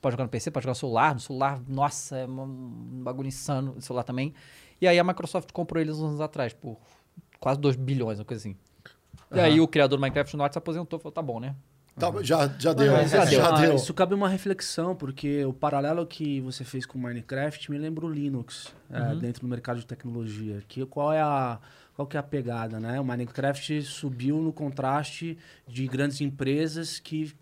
pode 0.00 0.14
jogar 0.14 0.24
no 0.24 0.30
PC, 0.30 0.50
pode 0.50 0.64
jogar 0.64 0.70
no 0.72 0.76
celular. 0.76 1.12
No 1.14 1.20
celular, 1.20 1.60
nossa, 1.68 2.16
é 2.16 2.26
um 2.26 3.02
bagulho 3.04 3.28
insano. 3.28 3.74
No 3.74 3.82
celular 3.82 4.04
também. 4.04 4.32
E 4.80 4.88
aí 4.88 4.98
a 4.98 5.04
Microsoft 5.04 5.52
comprou 5.52 5.80
eles 5.82 5.96
uns 5.98 6.08
anos 6.08 6.20
atrás, 6.22 6.54
por 6.54 6.78
quase 7.38 7.60
2 7.60 7.76
bilhões, 7.76 8.18
uma 8.18 8.24
coisa 8.24 8.40
assim. 8.40 8.56
E 9.30 9.38
aí 9.38 9.60
o 9.60 9.68
criador 9.68 9.98
do 9.98 10.00
Minecraft 10.00 10.34
Norte 10.36 10.54
se 10.54 10.58
aposentou 10.58 10.98
e 10.98 11.02
falou, 11.02 11.12
tá 11.12 11.20
bom, 11.22 11.38
né? 11.38 11.54
Tá, 11.94 12.10
já, 12.22 12.48
já 12.58 12.72
deu, 12.72 12.90
Mas, 12.90 13.10
já, 13.10 13.22
assim, 13.22 13.36
ah, 13.36 13.50
deu. 13.52 13.76
Isso 13.76 13.92
cabe 13.92 14.14
uma 14.14 14.28
reflexão, 14.30 14.96
porque 14.96 15.44
o 15.44 15.52
paralelo 15.52 16.06
que 16.06 16.40
você 16.40 16.64
fez 16.64 16.86
com 16.86 16.98
o 16.98 17.02
Minecraft 17.02 17.70
me 17.70 17.76
lembra 17.76 18.06
o 18.06 18.10
Linux, 18.10 18.74
é, 18.90 19.14
dentro 19.16 19.42
do 19.42 19.46
mercado 19.48 19.78
de 19.78 19.86
tecnologia. 19.86 20.62
Que, 20.66 20.86
qual, 20.86 21.12
é 21.12 21.20
a, 21.20 21.58
qual 21.94 22.06
que 22.06 22.16
é 22.16 22.20
a 22.20 22.22
pegada, 22.22 22.80
né? 22.80 22.98
O 23.00 23.04
Minecraft 23.04 23.82
subiu 23.82 24.38
no 24.40 24.52
contraste 24.52 25.36
de 25.68 25.86
grandes 25.86 26.20
empresas 26.20 26.98
que 26.98 27.32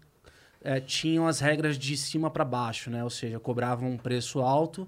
é, 0.62 0.80
tinham 0.80 1.26
as 1.26 1.40
regras 1.40 1.78
de 1.78 1.96
cima 1.96 2.30
para 2.30 2.44
baixo, 2.44 2.90
né? 2.90 3.02
Ou 3.04 3.10
seja, 3.10 3.38
cobravam 3.40 3.90
um 3.92 3.96
preço 3.96 4.40
alto 4.40 4.86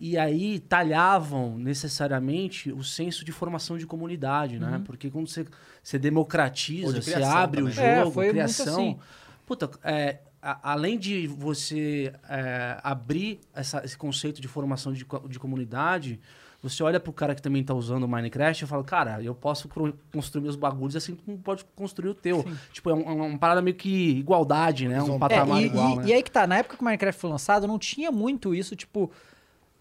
e 0.00 0.16
aí 0.18 0.58
talhavam 0.60 1.56
necessariamente 1.58 2.70
o 2.72 2.84
senso 2.84 3.24
de 3.24 3.32
formação 3.32 3.78
de 3.78 3.86
comunidade, 3.86 4.58
né? 4.58 4.80
Porque 4.84 5.10
quando 5.10 5.28
você, 5.28 5.46
você 5.82 5.98
democratiza, 5.98 6.92
de 6.92 7.02
você 7.02 7.14
abre 7.22 7.62
o 7.62 7.66
também, 7.68 7.78
né? 7.84 7.92
É, 7.92 7.98
jogo, 8.00 8.10
foi 8.12 8.24
muito 8.24 8.34
criação... 8.34 8.74
assim. 8.74 8.98
Puta, 9.46 9.70
é, 9.82 10.18
a- 10.42 10.72
além 10.72 10.98
de 10.98 11.26
você 11.26 12.12
é, 12.28 12.78
abrir 12.82 13.40
essa- 13.54 13.82
esse 13.84 13.96
conceito 13.96 14.40
de 14.40 14.46
formação 14.48 14.92
de, 14.92 15.06
de 15.28 15.38
comunidade, 15.38 16.20
você 16.68 16.82
olha 16.82 17.00
pro 17.00 17.12
cara 17.12 17.34
que 17.34 17.42
também 17.42 17.62
tá 17.64 17.74
usando 17.74 18.04
o 18.04 18.08
Minecraft 18.08 18.64
e 18.64 18.66
fala, 18.66 18.84
cara, 18.84 19.22
eu 19.22 19.34
posso 19.34 19.68
construir 20.12 20.42
meus 20.42 20.56
bagulhos 20.56 20.96
assim 20.96 21.14
como 21.14 21.38
pode 21.38 21.64
construir 21.76 22.08
o 22.10 22.14
teu. 22.14 22.44
Tipo, 22.72 22.90
é 22.90 22.94
um- 22.94 23.08
um- 23.08 23.26
uma 23.30 23.38
parada 23.38 23.60
meio 23.62 23.76
que 23.76 24.10
igualdade, 24.18 24.86
né? 24.88 25.02
Um 25.02 25.16
É, 25.16 25.18
patamar 25.18 25.62
e, 25.62 25.66
igual, 25.66 25.92
e- 25.92 25.96
né? 25.96 26.02
e 26.06 26.12
aí 26.12 26.22
que 26.22 26.30
tá, 26.30 26.46
na 26.46 26.58
época 26.58 26.76
que 26.76 26.82
o 26.82 26.84
Minecraft 26.84 27.20
foi 27.20 27.30
lançado, 27.30 27.66
não 27.66 27.78
tinha 27.78 28.10
muito 28.12 28.54
isso, 28.54 28.76
tipo, 28.76 29.10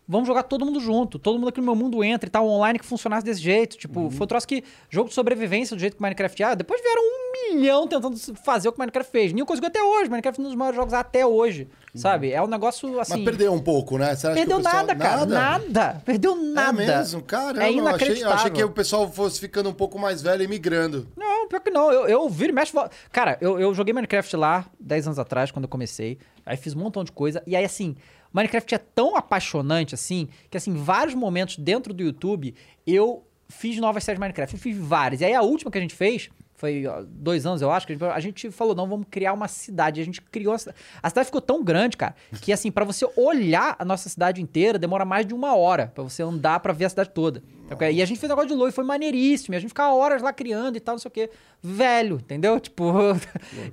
vamos 0.07 0.27
jogar 0.27 0.43
todo 0.43 0.65
mundo 0.65 0.79
junto, 0.79 1.19
todo 1.19 1.37
mundo 1.37 1.49
aqui 1.49 1.59
no 1.59 1.65
meu 1.65 1.75
mundo 1.75 2.03
entra 2.03 2.27
e 2.27 2.31
tal, 2.31 2.47
online 2.47 2.79
que 2.79 2.85
funcionasse 2.85 3.25
desse 3.25 3.41
jeito. 3.41 3.77
Tipo, 3.77 4.01
Uhum. 4.01 4.11
foi 4.11 4.23
um 4.23 4.27
troço 4.27 4.47
que, 4.47 4.63
jogo 4.89 5.09
de 5.09 5.15
sobrevivência 5.15 5.75
do 5.75 5.79
jeito 5.79 5.95
que 5.95 5.99
o 5.99 6.03
Minecraft 6.03 6.43
é, 6.43 6.55
depois 6.55 6.81
vieram 6.81 7.01
um 7.01 7.27
milhão 7.53 7.87
tentando 7.87 8.17
fazer 8.43 8.67
o 8.69 8.71
que 8.71 8.77
o 8.77 8.81
Minecraft 8.81 9.11
fez. 9.11 9.33
Nenhum 9.33 9.45
conseguiu 9.45 9.67
até 9.69 9.81
hoje, 9.81 10.09
Minecraft 10.09 10.39
é 10.39 10.43
um 10.43 10.47
dos 10.47 10.55
maiores 10.55 10.75
jogos 10.75 10.93
até 10.93 11.25
hoje, 11.25 11.67
sabe? 11.95 12.31
É 12.31 12.41
um 12.41 12.47
negócio 12.47 12.99
assim... 12.99 13.13
Mas 13.15 13.23
perdeu 13.23 13.53
um 13.53 13.59
pouco, 13.59 13.97
né? 13.97 14.15
Perdeu 14.15 14.57
pessoal- 14.57 14.73
nada, 14.75 14.95
cara, 14.95 15.25
nada. 15.25 16.01
Perdeu 16.05 16.35
nada. 16.35 16.83
É 16.83 16.87
mesmo? 16.87 17.21
Caramba, 17.21 17.63
É 17.63 17.65
eu 17.65 17.67
achei, 17.67 17.79
eu 17.79 17.81
inacreditável. 17.83 18.35
achei 18.37 18.51
que 18.51 18.63
o 18.63 18.69
pessoal 18.71 19.11
fosse 19.11 19.39
ficando 19.39 19.69
um 19.69 19.73
pouco 19.73 19.97
mais 19.99 20.21
velho 20.21 20.43
e 20.43 20.47
migrando. 20.47 21.07
Não, 21.17 21.47
pior 21.47 21.59
que 21.61 21.69
não. 21.69 21.91
Eu, 21.91 22.07
eu 22.07 22.29
viro 22.29 22.51
e 22.51 22.55
mexo. 22.55 22.75
Cara, 23.11 23.37
eu, 23.41 23.59
eu 23.59 23.73
joguei 23.73 23.93
Minecraft 23.93 24.35
lá 24.35 24.65
10 24.79 25.07
anos 25.07 25.19
atrás, 25.19 25.51
quando 25.51 25.63
eu 25.65 25.69
comecei. 25.69 26.17
Aí 26.45 26.55
fiz 26.57 26.73
um 26.73 26.79
montão 26.79 27.03
de 27.03 27.11
coisa. 27.11 27.41
E 27.47 27.55
aí, 27.55 27.63
assim, 27.65 27.95
Minecraft 28.37 28.75
é 28.75 28.77
tão 28.77 29.15
apaixonante, 29.15 29.95
assim, 29.95 30.29
que, 30.49 30.57
assim, 30.57 30.75
vários 30.75 31.15
momentos 31.15 31.57
dentro 31.57 31.91
do 31.91 32.03
YouTube, 32.03 32.53
eu 32.85 33.25
fiz 33.49 33.77
novas 33.79 34.03
séries 34.03 34.17
de 34.17 34.21
Minecraft. 34.21 34.55
Eu 34.55 34.61
fiz 34.61 34.77
várias. 34.77 35.21
E 35.21 35.25
aí, 35.25 35.33
a 35.33 35.41
última 35.41 35.71
que 35.71 35.77
a 35.79 35.81
gente 35.81 35.95
fez, 35.95 36.29
foi 36.57 36.85
dois 37.07 37.45
anos, 37.45 37.61
eu 37.61 37.71
acho, 37.71 37.85
que 37.85 37.95
a 38.03 38.19
gente, 38.19 38.49
falou, 38.49 38.73
não, 38.73 38.87
vamos 38.87 39.05
criar 39.11 39.31
uma 39.31 39.47
cidade. 39.47 40.01
A 40.01 40.03
gente 40.03 40.19
criou 40.19 40.55
a 40.55 40.57
cidade. 40.57 40.77
A 41.03 41.07
cidade 41.07 41.25
ficou 41.27 41.39
tão 41.39 41.63
grande, 41.63 41.95
cara, 41.95 42.15
que, 42.41 42.51
assim, 42.51 42.71
pra 42.71 42.83
você 42.83 43.07
olhar 43.15 43.75
a 43.77 43.85
nossa 43.85 44.09
cidade 44.09 44.41
inteira, 44.41 44.79
demora 44.79 45.05
mais 45.05 45.25
de 45.25 45.35
uma 45.35 45.55
hora 45.55 45.91
pra 45.93 46.03
você 46.03 46.23
andar 46.23 46.59
pra 46.59 46.73
ver 46.73 46.85
a 46.85 46.89
cidade 46.89 47.11
toda. 47.11 47.43
E 47.91 48.01
a 48.01 48.05
gente 48.05 48.19
fez 48.19 48.31
um 48.31 48.35
negócio 48.35 48.57
de 48.57 48.67
e 48.67 48.71
foi 48.71 48.83
maneiríssimo. 48.83 49.53
E 49.53 49.57
a 49.57 49.59
gente 49.59 49.69
ficava 49.69 49.93
horas 49.93 50.21
lá 50.21 50.31
criando 50.33 50.77
e 50.77 50.79
tal, 50.79 50.95
não 50.95 50.99
sei 50.99 51.09
o 51.09 51.11
quê. 51.11 51.29
Velho, 51.61 52.15
entendeu? 52.15 52.59
Tipo. 52.67 52.91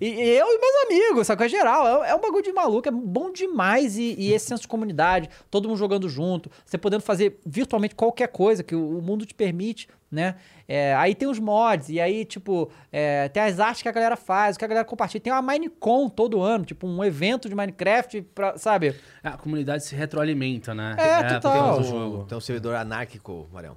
e, 0.00 0.08
eu 0.08 0.46
e 0.46 0.58
meus 0.58 0.84
amigos, 0.84 1.26
sabe? 1.26 1.44
É 1.44 1.48
geral. 1.48 2.04
É, 2.04 2.10
é 2.10 2.14
um 2.14 2.20
bagulho 2.20 2.42
de 2.42 2.52
maluco, 2.52 2.88
é 2.88 2.92
bom 2.92 3.32
demais. 3.32 3.96
E, 3.96 4.14
e 4.18 4.32
esse 4.32 4.46
senso 4.46 4.62
de 4.62 4.68
comunidade, 4.68 5.30
todo 5.50 5.68
mundo 5.68 5.78
jogando 5.78 6.08
junto, 6.08 6.50
você 6.66 6.76
podendo 6.76 7.02
fazer 7.02 7.40
virtualmente 7.46 7.94
qualquer 7.94 8.28
coisa 8.28 8.62
que 8.62 8.74
o 8.74 9.00
mundo 9.00 9.24
te 9.24 9.34
permite, 9.34 9.88
né? 10.14 10.36
É, 10.66 10.94
aí 10.94 11.14
tem 11.14 11.28
os 11.28 11.38
mods, 11.38 11.90
e 11.90 12.00
aí, 12.00 12.24
tipo, 12.24 12.70
é, 12.90 13.28
tem 13.28 13.42
as 13.42 13.60
artes 13.60 13.82
que 13.82 13.88
a 13.88 13.92
galera 13.92 14.16
faz, 14.16 14.56
o 14.56 14.58
que 14.58 14.64
a 14.64 14.68
galera 14.68 14.86
compartilha. 14.86 15.20
Tem 15.20 15.32
uma 15.32 15.42
Minecon 15.42 16.08
todo 16.08 16.40
ano, 16.40 16.64
tipo, 16.64 16.86
um 16.86 17.04
evento 17.04 17.48
de 17.48 17.54
Minecraft, 17.54 18.22
pra, 18.34 18.56
sabe? 18.56 18.94
A 19.22 19.32
comunidade 19.36 19.84
se 19.84 19.94
retroalimenta, 19.94 20.74
né? 20.74 20.94
É, 20.98 21.24
por 21.24 21.40
total. 21.40 21.78
do 21.78 21.82
Tem 21.82 21.86
um, 21.86 21.90
jogo. 21.90 22.24
tem 22.24 22.38
um 22.38 22.40
servidor 22.40 22.76
anárquico, 22.76 23.48
Marião. 23.52 23.76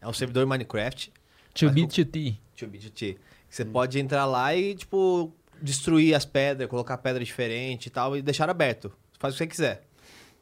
É 0.00 0.08
um 0.08 0.12
servidor 0.12 0.46
Minecraft, 0.46 1.12
To 1.54 1.70
be 1.70 1.86
to 1.86 2.04
ti. 2.04 2.40
to 2.56 2.66
be 2.66 2.78
to 2.78 2.90
que 2.90 3.18
Você 3.48 3.64
pode 3.64 3.98
entrar 3.98 4.24
lá 4.26 4.54
e, 4.54 4.74
tipo, 4.74 5.32
destruir 5.62 6.14
as 6.14 6.24
pedras, 6.24 6.68
colocar 6.68 6.98
pedra 6.98 7.22
diferente 7.24 7.86
e 7.86 7.90
tal, 7.90 8.16
e 8.16 8.22
deixar 8.22 8.48
aberto. 8.50 8.92
Faz 9.18 9.34
o 9.34 9.36
que 9.36 9.44
você 9.44 9.46
quiser. 9.46 9.82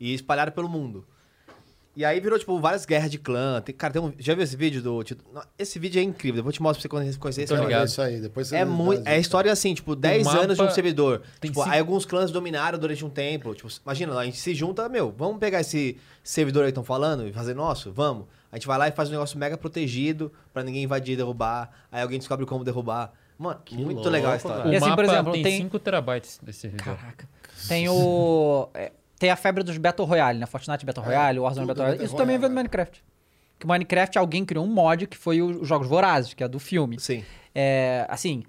E 0.01 0.15
espalhar 0.15 0.51
pelo 0.53 0.69
mundo. 0.69 1.07
E 1.95 2.05
aí 2.07 2.19
virou, 2.21 2.39
tipo, 2.39 2.59
várias 2.59 2.87
guerras 2.87 3.11
de 3.11 3.19
clã. 3.19 3.61
Tem, 3.61 3.75
cara, 3.75 3.93
tem 3.93 4.01
um, 4.01 4.13
já 4.19 4.35
viu 4.35 4.43
esse 4.43 4.57
vídeo 4.57 4.81
do. 4.81 5.05
Não, 5.33 5.43
Esse 5.59 5.79
vídeo 5.79 6.01
é 6.01 6.03
incrível. 6.03 6.37
Depois 6.37 6.55
eu 6.55 6.57
te 6.59 6.63
mostro 6.63 6.81
pra 6.81 6.83
você 6.83 6.89
conhecer, 7.05 7.19
conhecer 7.19 7.43
esse 7.43 7.55
ligado. 7.55 7.83
É 7.83 7.85
isso 7.85 8.01
aí. 8.01 8.21
Depois 8.21 8.49
você 8.49 8.57
É 8.57 8.65
muito. 8.65 9.07
É 9.07 9.19
história 9.19 9.53
assim, 9.53 9.75
tipo, 9.75 9.95
10 9.95 10.25
mapa 10.25 10.39
anos 10.39 10.57
de 10.57 10.63
um 10.63 10.71
servidor. 10.71 11.21
tem 11.39 11.51
Tipo, 11.51 11.63
cinco- 11.63 11.73
aí 11.75 11.79
alguns 11.81 12.07
clãs 12.07 12.31
dominaram 12.31 12.79
durante 12.79 13.05
um 13.05 13.11
tempo. 13.11 13.55
Tipo, 13.55 13.69
imagina, 13.85 14.19
a 14.19 14.25
gente 14.25 14.39
se 14.39 14.55
junta, 14.55 14.89
meu, 14.89 15.15
vamos 15.17 15.39
pegar 15.39 15.61
esse 15.61 15.99
servidor 16.25 16.63
aí 16.63 16.69
que 16.69 16.71
estão 16.71 16.85
falando 16.85 17.27
e 17.29 17.33
fazer 17.33 17.53
nosso? 17.55 17.93
Vamos. 17.93 18.25
A 18.51 18.57
gente 18.57 18.67
vai 18.67 18.79
lá 18.79 18.89
e 18.89 18.93
faz 18.93 19.09
um 19.11 19.13
negócio 19.13 19.39
mega 19.39 19.59
protegido 19.59 20.33
pra 20.53 20.63
ninguém 20.63 20.85
invadir 20.85 21.13
e 21.13 21.17
derrubar. 21.17 21.71
Aí 21.93 22.01
alguém 22.01 22.19
descobre 22.19 22.47
como 22.47 22.65
derrubar. 22.65 23.13
Mano, 23.39 23.61
muito 23.73 23.95
louco, 23.97 24.09
legal 24.09 24.31
a 24.31 24.35
O 24.35 24.37
história. 24.37 24.71
E 24.73 24.77
assim, 24.77 24.85
mapa 24.87 24.95
por 24.97 25.05
exemplo, 25.05 25.33
tem 25.33 25.43
tem- 25.43 25.57
5 25.59 25.79
terabytes 25.79 26.39
desse 26.43 26.61
servidor. 26.61 26.97
Caraca. 26.97 27.29
Tem 27.69 27.89
o. 27.89 28.69
é, 29.23 29.27
tem 29.27 29.31
a 29.31 29.37
febre 29.37 29.63
dos 29.63 29.79
Battle 29.79 30.07
Royale, 30.07 30.39
né? 30.39 30.47
Fortnite 30.47 30.85
Battle 30.85 31.05
Royale, 31.05 31.39
Warzone 31.39 31.67
tudo 31.67 31.77
Battle 31.77 31.87
Royale. 31.87 32.05
Isso 32.05 32.17
também 32.17 32.39
vem 32.39 32.49
do? 32.49 32.55
Minecraft. 32.55 33.05
que 33.59 33.65
o 33.65 33.69
Minecraft, 33.69 34.19
alguém 34.19 34.45
criou 34.45 34.65
um 34.65 34.69
mod 34.69 35.07
que 35.07 35.17
foi 35.17 35.41
os 35.41 35.67
Jogos 35.67 35.87
Vorazes, 35.87 36.35
que 36.35 36.43
é 36.43 36.49
do 36.49 36.59
filme. 36.59 36.99
Sim. 36.99 37.25
É, 37.55 38.05
assim, 38.09 38.43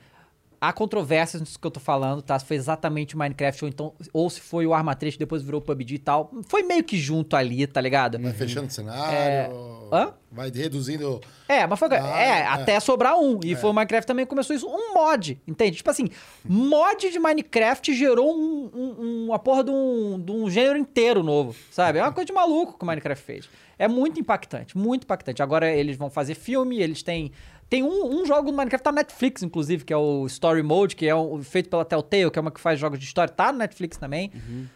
há 0.63 0.71
controvérsias 0.71 1.41
nisso 1.41 1.59
que 1.59 1.67
eu 1.67 1.71
tô 1.71 1.79
falando, 1.79 2.21
tá? 2.21 2.39
Se 2.39 2.45
foi 2.45 2.55
exatamente 2.55 3.15
o 3.15 3.17
Minecraft 3.17 3.65
ou 3.65 3.69
então 3.69 3.93
ou 4.13 4.29
se 4.29 4.39
foi 4.39 4.65
o 4.65 4.73
Arma 4.73 4.95
3 4.95 5.15
que 5.15 5.19
depois 5.19 5.43
virou 5.43 5.59
o 5.59 5.63
PUBG 5.63 5.95
e 5.95 5.99
tal. 5.99 6.31
Foi 6.47 6.63
meio 6.63 6.83
que 6.83 6.97
junto 6.97 7.35
ali, 7.35 7.67
tá 7.67 7.81
ligado? 7.81 8.17
Vai 8.17 8.31
fechando 8.31 8.67
o 8.67 8.71
cenário. 8.71 9.13
É. 9.13 9.49
Hã? 9.91 10.13
Vai 10.31 10.49
reduzindo. 10.49 11.19
É, 11.47 11.67
mas 11.67 11.77
foi. 11.77 11.89
Ah, 11.91 12.19
é, 12.19 12.39
é. 12.39 12.47
até 12.47 12.79
sobrar 12.79 13.15
um. 13.19 13.39
E 13.43 13.55
foi 13.55 13.69
o 13.69 13.73
Minecraft 13.73 14.07
também 14.07 14.25
que 14.25 14.29
começou 14.29 14.55
isso. 14.55 14.67
Um 14.67 14.93
mod, 14.93 15.39
entende? 15.45 15.77
Tipo 15.77 15.89
assim, 15.89 16.09
mod 16.45 17.11
de 17.11 17.19
Minecraft 17.19 17.93
gerou 17.93 18.33
um, 18.33 18.71
um, 18.73 19.25
uma 19.27 19.37
porra 19.37 19.65
de 19.65 19.71
um, 19.71 20.19
de 20.19 20.31
um 20.31 20.49
gênero 20.49 20.77
inteiro 20.77 21.21
novo, 21.21 21.55
sabe? 21.69 21.99
É 21.99 22.01
uma 22.01 22.13
coisa 22.13 22.25
de 22.25 22.33
maluco 22.33 22.77
que 22.77 22.83
o 22.83 22.87
Minecraft 22.87 23.23
fez. 23.23 23.49
É 23.77 23.87
muito 23.87 24.19
impactante, 24.19 24.77
muito 24.77 25.03
impactante. 25.03 25.43
Agora 25.43 25.69
eles 25.69 25.97
vão 25.97 26.09
fazer 26.09 26.35
filme, 26.35 26.81
eles 26.81 27.03
têm. 27.03 27.31
Tem 27.73 27.81
um, 27.81 28.21
um 28.21 28.23
jogo 28.23 28.51
do 28.51 28.55
Minecraft 28.55 28.83
tá 28.83 28.91
na 28.91 28.97
Netflix, 28.97 29.41
inclusive, 29.41 29.83
que 29.83 29.91
é 29.91 29.97
o 29.97 30.27
Story 30.27 30.61
Mode, 30.61 30.95
que 30.95 31.07
é 31.07 31.15
um- 31.15 31.41
feito 31.41 31.71
pela 31.71 31.83
Telltale, 31.83 32.29
que 32.29 32.37
é 32.37 32.41
uma 32.43 32.51
que 32.51 32.59
faz 32.59 32.77
jogos 32.79 32.99
de 32.99 33.05
história, 33.05 33.33
tá 33.33 33.45
na 33.51 33.57
Netflix 33.59 33.97
também. 33.97 34.31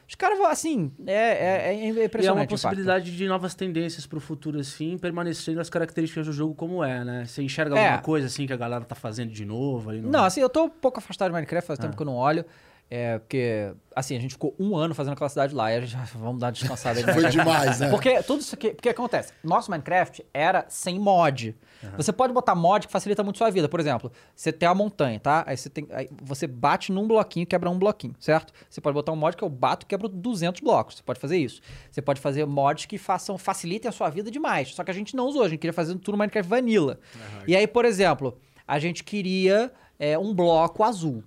Os 0.09 0.15
caras 0.15 0.35
vão, 0.39 0.47
assim, 0.47 0.91
é, 1.05 1.13
é, 1.13 1.67
é 1.67 1.75
E 1.75 1.99
é 1.99 2.05
impressionante. 2.05 2.41
uma 2.41 2.47
possibilidade 2.47 3.15
de 3.15 3.27
novas 3.27 3.53
tendências 3.53 4.07
pro 4.07 4.19
futuro, 4.19 4.59
assim, 4.59 4.97
permanecendo 4.97 5.61
as 5.61 5.69
características 5.69 6.25
do 6.25 6.33
jogo 6.33 6.55
como 6.55 6.83
é, 6.83 7.05
né? 7.05 7.25
Você 7.27 7.43
enxerga 7.43 7.77
É. 7.77 7.83
alguma 7.83 8.01
coisa, 8.01 8.25
assim, 8.25 8.47
que 8.47 8.53
a 8.53 8.57
galera 8.57 8.83
tá 8.83 8.95
fazendo 8.95 9.31
de 9.31 9.45
novo 9.45 9.91
aí 9.91 10.01
no... 10.01 10.09
Não, 10.09 10.23
assim, 10.23 10.41
eu 10.41 10.49
tô 10.49 10.63
um 10.63 10.69
pouco 10.69 10.97
afastado 10.97 11.27
de 11.29 11.33
Minecraft, 11.35 11.67
faz 11.67 11.77
tempo 11.77 11.93
Ah. 11.93 11.95
que 11.95 12.01
eu 12.01 12.05
não 12.07 12.15
olho. 12.15 12.43
É, 12.89 13.19
porque, 13.19 13.73
assim, 13.93 14.15
a 14.15 14.19
gente 14.19 14.31
ficou 14.31 14.55
um 14.57 14.73
ano 14.75 14.95
fazendo 14.95 15.13
aquela 15.13 15.27
cidade 15.29 15.53
lá, 15.53 15.71
e 15.73 15.75
a 15.75 15.81
gente, 15.81 15.95
vamos 16.15 16.39
dar 16.39 16.47
uma 16.47 16.51
descansada 16.53 16.99
aí. 16.99 17.05
de 17.05 17.11
Foi 17.11 17.29
demais, 17.29 17.79
né? 17.81 17.89
Porque 17.89 18.23
tudo 18.23 18.39
isso 18.39 18.55
aqui, 18.55 18.73
porque 18.73 18.87
acontece, 18.87 19.33
nosso 19.43 19.69
Minecraft 19.69 20.25
era 20.33 20.65
sem 20.69 20.97
mod. 20.97 21.55
Você 21.95 22.11
pode 22.13 22.33
botar 22.33 22.55
mod 22.55 22.87
que 22.87 22.91
facilita 22.91 23.23
muito 23.23 23.37
sua 23.37 23.49
vida. 23.49 23.69
Por 23.69 23.79
exemplo, 23.79 24.11
você 24.35 24.51
tem 24.51 24.67
a 24.67 24.73
montanha, 24.73 25.19
tá? 25.19 25.43
Aí 25.45 25.55
você, 25.55 25.69
tem, 25.69 25.87
aí 25.91 26.09
você 26.23 26.47
bate 26.47 26.91
num 26.91 27.07
bloquinho, 27.07 27.45
quebra 27.45 27.69
um 27.69 27.77
bloquinho, 27.77 28.15
certo? 28.19 28.53
Você 28.69 28.81
pode 28.81 28.93
botar 28.93 29.11
um 29.11 29.15
mod 29.15 29.35
que 29.35 29.43
eu 29.43 29.49
bato 29.49 29.85
e 29.85 29.87
quebro 29.87 30.07
200 30.07 30.61
blocos. 30.61 30.95
Você 30.95 31.03
pode 31.03 31.19
fazer 31.19 31.37
isso. 31.37 31.61
Você 31.91 32.01
pode 32.01 32.19
fazer 32.19 32.45
mods 32.45 32.85
que 32.85 32.97
façam, 32.97 33.37
facilitem 33.37 33.89
a 33.89 33.91
sua 33.91 34.09
vida 34.09 34.31
demais. 34.31 34.73
Só 34.73 34.83
que 34.83 34.89
a 34.89 34.93
gente 34.93 35.15
não 35.15 35.27
usou, 35.27 35.43
a 35.43 35.49
gente 35.49 35.59
queria 35.59 35.73
fazer 35.73 35.93
tudo 35.95 36.13
no 36.13 36.17
Minecraft 36.17 36.49
Vanilla. 36.49 36.99
E 37.45 37.55
aí, 37.55 37.67
por 37.67 37.85
exemplo, 37.85 38.39
a 38.67 38.79
gente 38.79 39.03
queria 39.03 39.71
é, 39.99 40.17
um 40.17 40.33
bloco 40.33 40.83
azul 40.83 41.23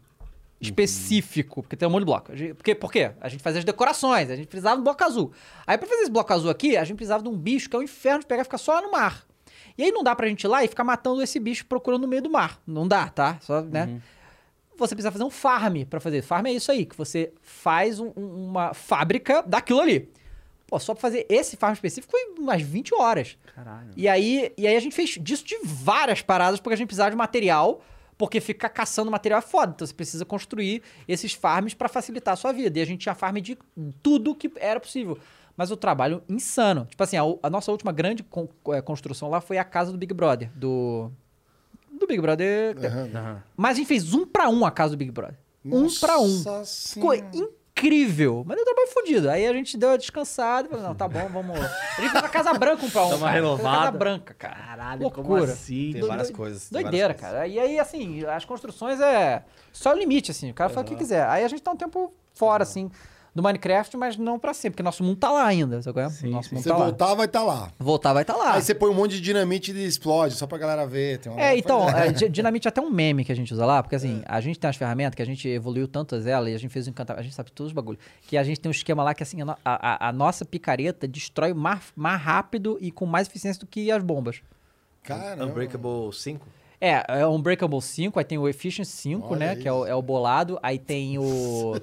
específico, 0.61 1.62
porque 1.62 1.76
tem 1.76 1.88
um 1.88 1.90
monte 1.90 2.00
de 2.00 2.06
bloco. 2.06 2.32
Porque, 2.56 2.74
por 2.74 2.92
quê? 2.92 3.12
A 3.20 3.28
gente 3.28 3.42
fazia 3.42 3.58
as 3.61 3.64
decorações, 3.64 4.30
a 4.30 4.36
gente 4.36 4.46
precisava 4.48 4.76
de 4.76 4.80
um 4.80 4.84
bloco 4.84 5.02
azul. 5.04 5.32
Aí 5.66 5.76
pra 5.78 5.86
fazer 5.88 6.02
esse 6.02 6.11
bloco 6.11 6.32
azul 6.32 6.50
aqui, 6.50 6.76
a 6.76 6.84
gente 6.84 6.96
precisava 6.96 7.22
de 7.22 7.28
um 7.28 7.36
bicho 7.36 7.68
que 7.68 7.76
é 7.76 7.78
um 7.78 7.82
inferno 7.82 8.20
de 8.20 8.26
pegar 8.26 8.42
e 8.42 8.44
ficar 8.44 8.58
só 8.58 8.80
no 8.82 8.90
mar. 8.92 9.24
E 9.78 9.82
aí 9.84 9.90
não 9.90 10.02
dá 10.02 10.14
pra 10.14 10.26
gente 10.26 10.42
ir 10.44 10.48
lá 10.48 10.62
e 10.64 10.68
ficar 10.68 10.84
matando 10.84 11.22
esse 11.22 11.38
bicho 11.40 11.64
procurando 11.66 12.02
no 12.02 12.08
meio 12.08 12.22
do 12.22 12.30
mar. 12.30 12.61
Não 12.66 12.86
dá, 12.86 13.08
tá? 13.08 13.38
Só, 13.40 13.62
né? 13.62 14.00
Você 14.76 14.94
precisa 14.94 15.12
fazer 15.12 15.24
um 15.24 15.30
farm 15.30 15.82
pra 15.88 16.00
fazer. 16.00 16.22
Farm 16.22 16.46
é 16.46 16.52
isso 16.52 16.70
aí, 16.72 16.86
que 16.86 16.96
você 16.96 17.32
faz 17.42 18.00
um- 18.00 18.11
uma 18.16 18.72
fábrica 18.74 19.42
daquilo 19.46 19.80
ali. 19.80 20.11
Pô, 20.66 20.78
só 20.78 20.94
pra 20.94 21.00
fazer 21.02 21.26
esse 21.28 21.56
farm 21.56 21.72
específico 21.74 22.11
foi 22.11 22.34
umas 22.38 22.62
20 22.62 22.94
horas. 22.94 23.36
Caralho. 23.54 23.90
E 23.96 24.08
aí, 24.08 24.52
e 24.56 24.66
aí 24.66 24.76
a 24.76 24.80
gente 24.80 24.94
fez 24.94 25.11
disso 25.20 25.44
de 25.44 25.58
várias 25.64 26.22
paradas, 26.22 26.61
porque 26.61 26.74
a 26.74 26.76
gente 26.76 26.86
precisava 26.86 27.11
de 27.11 27.16
material, 27.16 27.82
porque 28.20 28.38
ficar 28.38 28.68
caçando 28.68 29.10
material 29.10 29.38
é 29.38 29.42
foda. 29.42 29.72
Então 29.74 29.86
você 29.86 29.94
precisa 29.94 30.26
construir 30.26 30.82
esses 31.08 31.32
farms 31.32 31.72
pra 31.72 31.88
facilitar 31.88 32.34
a 32.34 32.36
sua 32.36 32.52
vida. 32.52 32.78
E 32.78 32.82
a 32.82 32.84
gente 32.84 33.00
tinha 33.00 33.14
farm 33.14 33.36
de 33.38 33.56
tudo 34.02 34.34
que 34.34 34.52
era 34.56 34.78
possível. 34.78 35.16
Mas 35.56 35.70
o 35.70 35.76
trabalho 35.76 36.22
insano. 36.28 36.84
Tipo 36.84 37.02
assim, 37.02 37.16
a, 37.16 37.22
a 37.42 37.48
nossa 37.48 37.70
última 37.72 37.92
grande 37.92 38.22
con- 38.22 38.46
eh, 38.68 38.82
construção 38.82 39.30
lá 39.30 39.40
foi 39.40 39.56
a 39.56 39.64
casa 39.64 39.90
do 39.90 39.96
Big 39.96 40.12
Brother. 40.12 40.50
Do. 40.54 41.10
Do 41.98 42.06
Big 42.06 42.20
Brother. 42.20 42.76
Aham. 42.76 43.42
Mas 43.56 43.70
a 43.72 43.74
gente 43.78 43.86
fez 43.88 44.12
um 44.12 44.26
pra 44.26 44.50
um 44.50 44.66
a 44.66 44.70
casa 44.70 44.94
do 44.94 44.98
Big 44.98 45.10
Brother. 45.10 45.38
um 45.64 45.88
pra 45.98 46.18
um. 46.18 46.42
Nossa 46.42 46.92
Ficou 46.94 47.14
Senhora. 47.14 47.48
Incrível. 47.80 48.44
Mas 48.46 48.56
deu 48.56 48.64
trabalho 48.64 48.88
fodido. 48.88 49.30
Aí 49.30 49.46
a 49.46 49.52
gente 49.52 49.76
deu 49.76 49.88
uma 49.90 49.98
descansada 49.98 50.68
e 50.68 50.70
falou, 50.70 50.86
não, 50.86 50.94
tá 50.94 51.08
bom, 51.08 51.26
vamos... 51.28 51.58
A 51.58 52.00
gente 52.00 52.12
fez 52.12 52.24
a 52.24 52.28
Casa 52.28 52.52
Branca 52.54 52.84
um 52.84 52.90
pra 52.90 53.06
um, 53.06 53.10
Dá 53.10 53.16
uma 53.16 53.26
cara. 53.26 53.32
Fez 53.32 53.44
a 53.44 53.56
Casa 53.56 53.70
renovada. 53.70 53.98
Branca, 53.98 54.34
cara. 54.34 54.54
Caralho, 54.54 55.02
Loucura. 55.02 55.26
como 55.26 55.44
assim? 55.44 55.92
Tem 55.92 56.02
várias 56.02 56.30
coisas. 56.30 56.68
tem 56.68 56.82
Doideira, 56.82 57.14
várias 57.14 57.20
cara. 57.20 57.46
E 57.46 57.58
aí, 57.58 57.78
assim, 57.78 58.24
as 58.26 58.44
construções 58.44 59.00
é 59.00 59.42
só 59.72 59.92
o 59.92 59.98
limite, 59.98 60.30
assim. 60.30 60.50
O 60.50 60.54
cara 60.54 60.70
faz 60.70 60.86
o 60.86 60.88
que 60.88 60.96
quiser. 60.96 61.26
Aí 61.26 61.44
a 61.44 61.48
gente 61.48 61.62
tá 61.62 61.72
um 61.72 61.76
tempo 61.76 62.12
fora, 62.34 62.62
assim, 62.62 62.90
do 63.34 63.42
Minecraft, 63.42 63.96
mas 63.96 64.16
não 64.16 64.38
pra 64.38 64.52
sempre, 64.52 64.70
porque 64.72 64.82
nosso 64.82 65.02
mundo 65.04 65.16
tá 65.18 65.30
lá 65.30 65.44
ainda, 65.46 65.80
sabe 65.82 66.00
é? 66.00 66.10
Sim, 66.10 66.30
nosso 66.30 66.48
sim. 66.48 66.54
mundo 66.56 66.64
Você 66.64 66.68
tá 66.70 66.76
lá. 66.76 66.84
voltar, 66.86 67.14
vai 67.14 67.26
estar 67.26 67.42
lá. 67.42 67.70
Voltar 67.78 68.12
vai 68.12 68.22
estar 68.22 68.36
lá. 68.36 68.54
Aí 68.54 68.62
você 68.62 68.74
põe 68.74 68.90
um 68.90 68.94
monte 68.94 69.12
de 69.12 69.20
dinamite 69.20 69.70
e 69.72 69.84
explode, 69.84 70.34
só 70.34 70.46
pra 70.46 70.58
galera 70.58 70.86
ver. 70.86 71.18
Tem 71.18 71.30
uma 71.32 71.40
É, 71.40 71.56
então, 71.56 71.88
é, 71.88 72.10
di- 72.12 72.28
Dinamite 72.28 72.66
é 72.66 72.70
até 72.70 72.80
um 72.80 72.90
meme 72.90 73.24
que 73.24 73.30
a 73.32 73.36
gente 73.36 73.52
usa 73.54 73.64
lá, 73.64 73.82
porque 73.82 73.94
assim, 73.96 74.22
a 74.26 74.40
gente 74.40 74.58
tem 74.58 74.68
as 74.68 74.76
ferramentas 74.76 75.14
que 75.14 75.22
a 75.22 75.26
gente 75.26 75.48
evoluiu 75.48 75.86
tantas 75.86 76.26
elas 76.26 76.50
e 76.50 76.54
a 76.54 76.58
gente 76.58 76.70
fez 76.72 76.86
um 76.86 76.90
encantamento, 76.90 77.20
a 77.20 77.24
gente 77.24 77.34
sabe 77.34 77.52
todos 77.52 77.70
os 77.70 77.74
bagulhos. 77.74 78.00
Que 78.26 78.36
a 78.36 78.42
gente 78.42 78.60
tem 78.60 78.68
um 78.68 78.72
esquema 78.72 79.02
lá 79.04 79.14
que 79.14 79.22
assim, 79.22 79.38
a, 79.42 79.56
a- 79.64 80.08
a- 80.08 80.12
nossa 80.12 80.44
picareta 80.44 81.06
destrói 81.06 81.54
mais, 81.54 81.80
mais 81.94 82.20
rápido 82.20 82.78
e 82.80 82.90
com 82.90 83.06
mais 83.06 83.28
eficiência 83.28 83.60
do 83.60 83.66
que 83.66 83.90
as 83.90 84.02
bombas. 84.02 84.40
Caramba. 85.02 85.46
Unbreakable 85.46 86.12
5? 86.12 86.46
É, 86.80 87.04
é 87.20 87.26
o 87.26 87.30
Unbreakable 87.32 87.82
5, 87.82 88.18
aí 88.18 88.24
tem 88.24 88.38
o 88.38 88.48
Efficiency 88.48 88.90
5, 88.90 89.26
Olha 89.34 89.38
né? 89.38 89.56
Que 89.56 89.68
é 89.68 89.72
o, 89.72 89.82
isso. 89.82 89.92
é 89.92 89.94
o 89.94 90.00
bolado. 90.00 90.58
Aí 90.62 90.78
tem 90.78 91.18
o. 91.18 91.74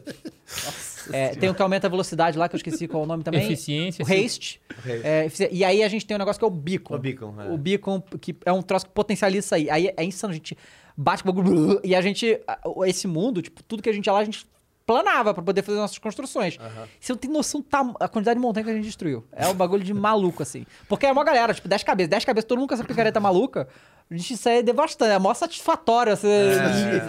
é, 1.13 1.29
tem 1.35 1.49
o 1.49 1.53
que 1.53 1.61
aumenta 1.61 1.85
a 1.87 1.89
velocidade 1.89 2.37
lá, 2.37 2.49
que 2.49 2.55
eu 2.55 2.57
esqueci 2.57 2.87
qual 2.87 3.03
é 3.03 3.05
o 3.05 3.07
nome 3.07 3.23
também. 3.23 3.43
Eficiência, 3.45 4.03
O. 4.03 4.07
Haste. 4.11 4.59
É, 5.03 5.25
efici- 5.25 5.49
e 5.51 5.63
aí 5.63 5.83
a 5.83 5.87
gente 5.87 6.05
tem 6.05 6.15
um 6.15 6.17
negócio 6.17 6.39
que 6.39 6.45
é 6.45 6.47
o 6.47 6.51
Beacon. 6.51 6.95
O 6.95 6.99
Beacon, 6.99 7.33
é. 7.41 7.49
O 7.51 7.57
Beacon, 7.57 8.01
que 8.19 8.35
é 8.43 8.51
um 8.51 8.61
troço 8.61 8.87
que 8.87 8.91
potencializa 8.91 9.45
isso 9.45 9.55
aí. 9.55 9.69
Aí 9.69 9.93
é 9.95 10.03
insano, 10.03 10.31
a 10.31 10.35
gente 10.35 10.57
bate 10.95 11.23
bagulho. 11.23 11.79
E 11.85 11.93
a 11.93 12.01
gente. 12.01 12.39
Esse 12.87 13.07
mundo, 13.07 13.41
tipo, 13.41 13.61
tudo 13.63 13.83
que 13.83 13.89
a 13.89 13.93
gente 13.93 14.07
ia 14.07 14.13
lá, 14.13 14.19
a 14.19 14.25
gente 14.25 14.47
planava 14.83 15.33
pra 15.33 15.43
poder 15.43 15.61
fazer 15.63 15.77
nossas 15.77 15.97
construções. 15.97 16.57
Você 16.99 17.11
não 17.11 17.17
tem 17.17 17.29
noção 17.29 17.63
da 17.69 17.93
a 17.99 18.07
quantidade 18.07 18.39
de 18.39 18.41
montanha 18.41 18.63
que 18.63 18.71
a 18.71 18.73
gente 18.73 18.85
destruiu. 18.85 19.25
É 19.33 19.45
um 19.47 19.53
bagulho 19.53 19.83
de 19.83 19.93
maluco, 19.93 20.41
assim. 20.41 20.65
Porque 20.87 21.05
é 21.05 21.11
uma 21.11 21.25
galera, 21.25 21.53
tipo, 21.53 21.67
10 21.67 21.83
cabeças. 21.83 22.09
10 22.09 22.23
cabeças, 22.25 22.47
todo 22.47 22.57
mundo 22.57 22.69
com 22.69 22.73
essa 22.73 22.85
picareta 22.85 23.19
maluca. 23.19 23.67
A 24.10 24.16
gente 24.16 24.34
isso 24.36 24.47
aí 24.47 24.60
é 24.60 24.64
devastante. 24.64 25.12
É 25.12 25.20
mó 25.20 25.34
satisfatório 25.34 26.16
você 26.16 26.28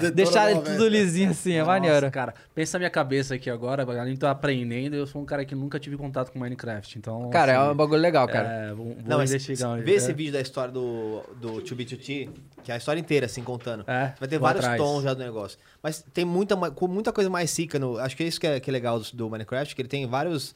É. 0.05 0.11
deixar 0.11 0.53
tudo 0.63 0.89
lisinho 0.89 1.31
assim. 1.31 1.53
É 1.53 1.59
Nossa, 1.61 1.71
maneiro. 1.71 2.11
cara, 2.11 2.35
pensa 2.55 2.77
na 2.77 2.81
minha 2.81 2.91
cabeça 2.91 3.37
aqui 3.37 3.49
agora, 3.49 3.85
além 3.85 4.15
de 4.15 4.19
tô 4.21 4.27
aprendendo, 4.27 4.97
eu 4.97 5.07
sou 5.07 5.23
um 5.23 5.25
cara 5.25 5.45
que 5.45 5.55
nunca 5.55 5.79
tive 5.79 5.97
contato 5.97 6.33
com 6.33 6.41
Minecraft, 6.41 6.99
então... 6.99 7.31
Cara, 7.31 7.53
é 7.53 7.57
assim, 7.57 7.71
um 7.71 7.75
bagulho 7.77 8.01
legal, 8.01 8.27
cara. 8.27 8.49
É, 8.49 8.75
vou, 8.75 8.87
vou 8.87 8.97
Não, 9.07 9.19
mas 9.19 9.31
investigar. 9.31 9.79
vê 9.81 9.93
é. 9.93 9.95
esse 9.95 10.13
vídeo 10.13 10.33
da 10.33 10.41
história 10.41 10.73
do, 10.73 11.23
do 11.41 11.63
2B2T, 11.63 12.31
que 12.65 12.73
é 12.73 12.75
a 12.75 12.79
história 12.79 12.99
inteira, 12.99 13.27
assim, 13.27 13.45
contando. 13.45 13.85
É, 13.87 14.15
Vai 14.19 14.29
ter 14.29 14.39
vários 14.41 14.65
atrás. 14.65 14.83
tons 14.83 15.05
já 15.05 15.15
do 15.15 15.21
negócio. 15.23 15.57
Mas 15.81 16.05
tem 16.13 16.25
muita, 16.25 16.57
muita 16.57 17.13
coisa 17.13 17.31
mais 17.31 17.57
rica 17.57 17.79
no. 17.79 17.97
Acho 17.99 18.17
que 18.17 18.25
é 18.25 18.27
isso 18.27 18.41
que 18.41 18.47
é, 18.47 18.59
que 18.59 18.69
é 18.69 18.73
legal 18.73 18.99
do, 18.99 19.07
do 19.15 19.31
Minecraft, 19.31 19.73
que 19.75 19.81
ele 19.81 19.89
tem 19.89 20.05
vários. 20.05 20.53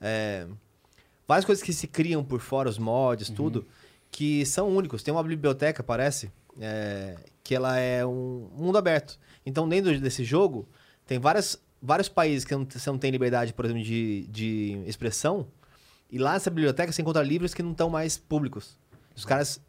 é, 0.00 0.46
várias 1.26 1.44
coisas 1.44 1.62
que 1.64 1.72
se 1.72 1.86
criam 1.86 2.24
por 2.24 2.40
fora, 2.40 2.68
os 2.68 2.78
mods, 2.78 3.28
Uhum. 3.28 3.34
tudo, 3.34 3.66
que 4.10 4.44
são 4.46 4.68
únicos. 4.68 5.02
Tem 5.02 5.12
uma 5.12 5.22
biblioteca, 5.22 5.82
parece, 5.82 6.30
é, 6.60 7.16
que 7.42 7.54
ela 7.54 7.78
é 7.78 8.04
um 8.04 8.48
mundo 8.54 8.78
aberto. 8.78 9.18
Então, 9.44 9.68
dentro 9.68 9.98
desse 10.00 10.24
jogo, 10.24 10.68
tem 11.06 11.18
várias, 11.18 11.60
vários 11.80 12.08
países 12.08 12.44
que 12.44 12.54
não, 12.54 12.66
você 12.68 12.90
não 12.90 12.98
tem 12.98 13.10
liberdade, 13.10 13.52
por 13.52 13.64
exemplo, 13.64 13.82
de, 13.82 14.26
de 14.28 14.82
expressão. 14.86 15.46
E 16.10 16.18
lá 16.18 16.32
nessa 16.32 16.50
biblioteca 16.50 16.92
você 16.92 17.02
encontra 17.02 17.22
livros 17.22 17.54
que 17.54 17.62
não 17.62 17.72
estão 17.72 17.88
mais 17.88 18.18
públicos. 18.18 18.78
Os 19.14 19.24
caras 19.24 19.60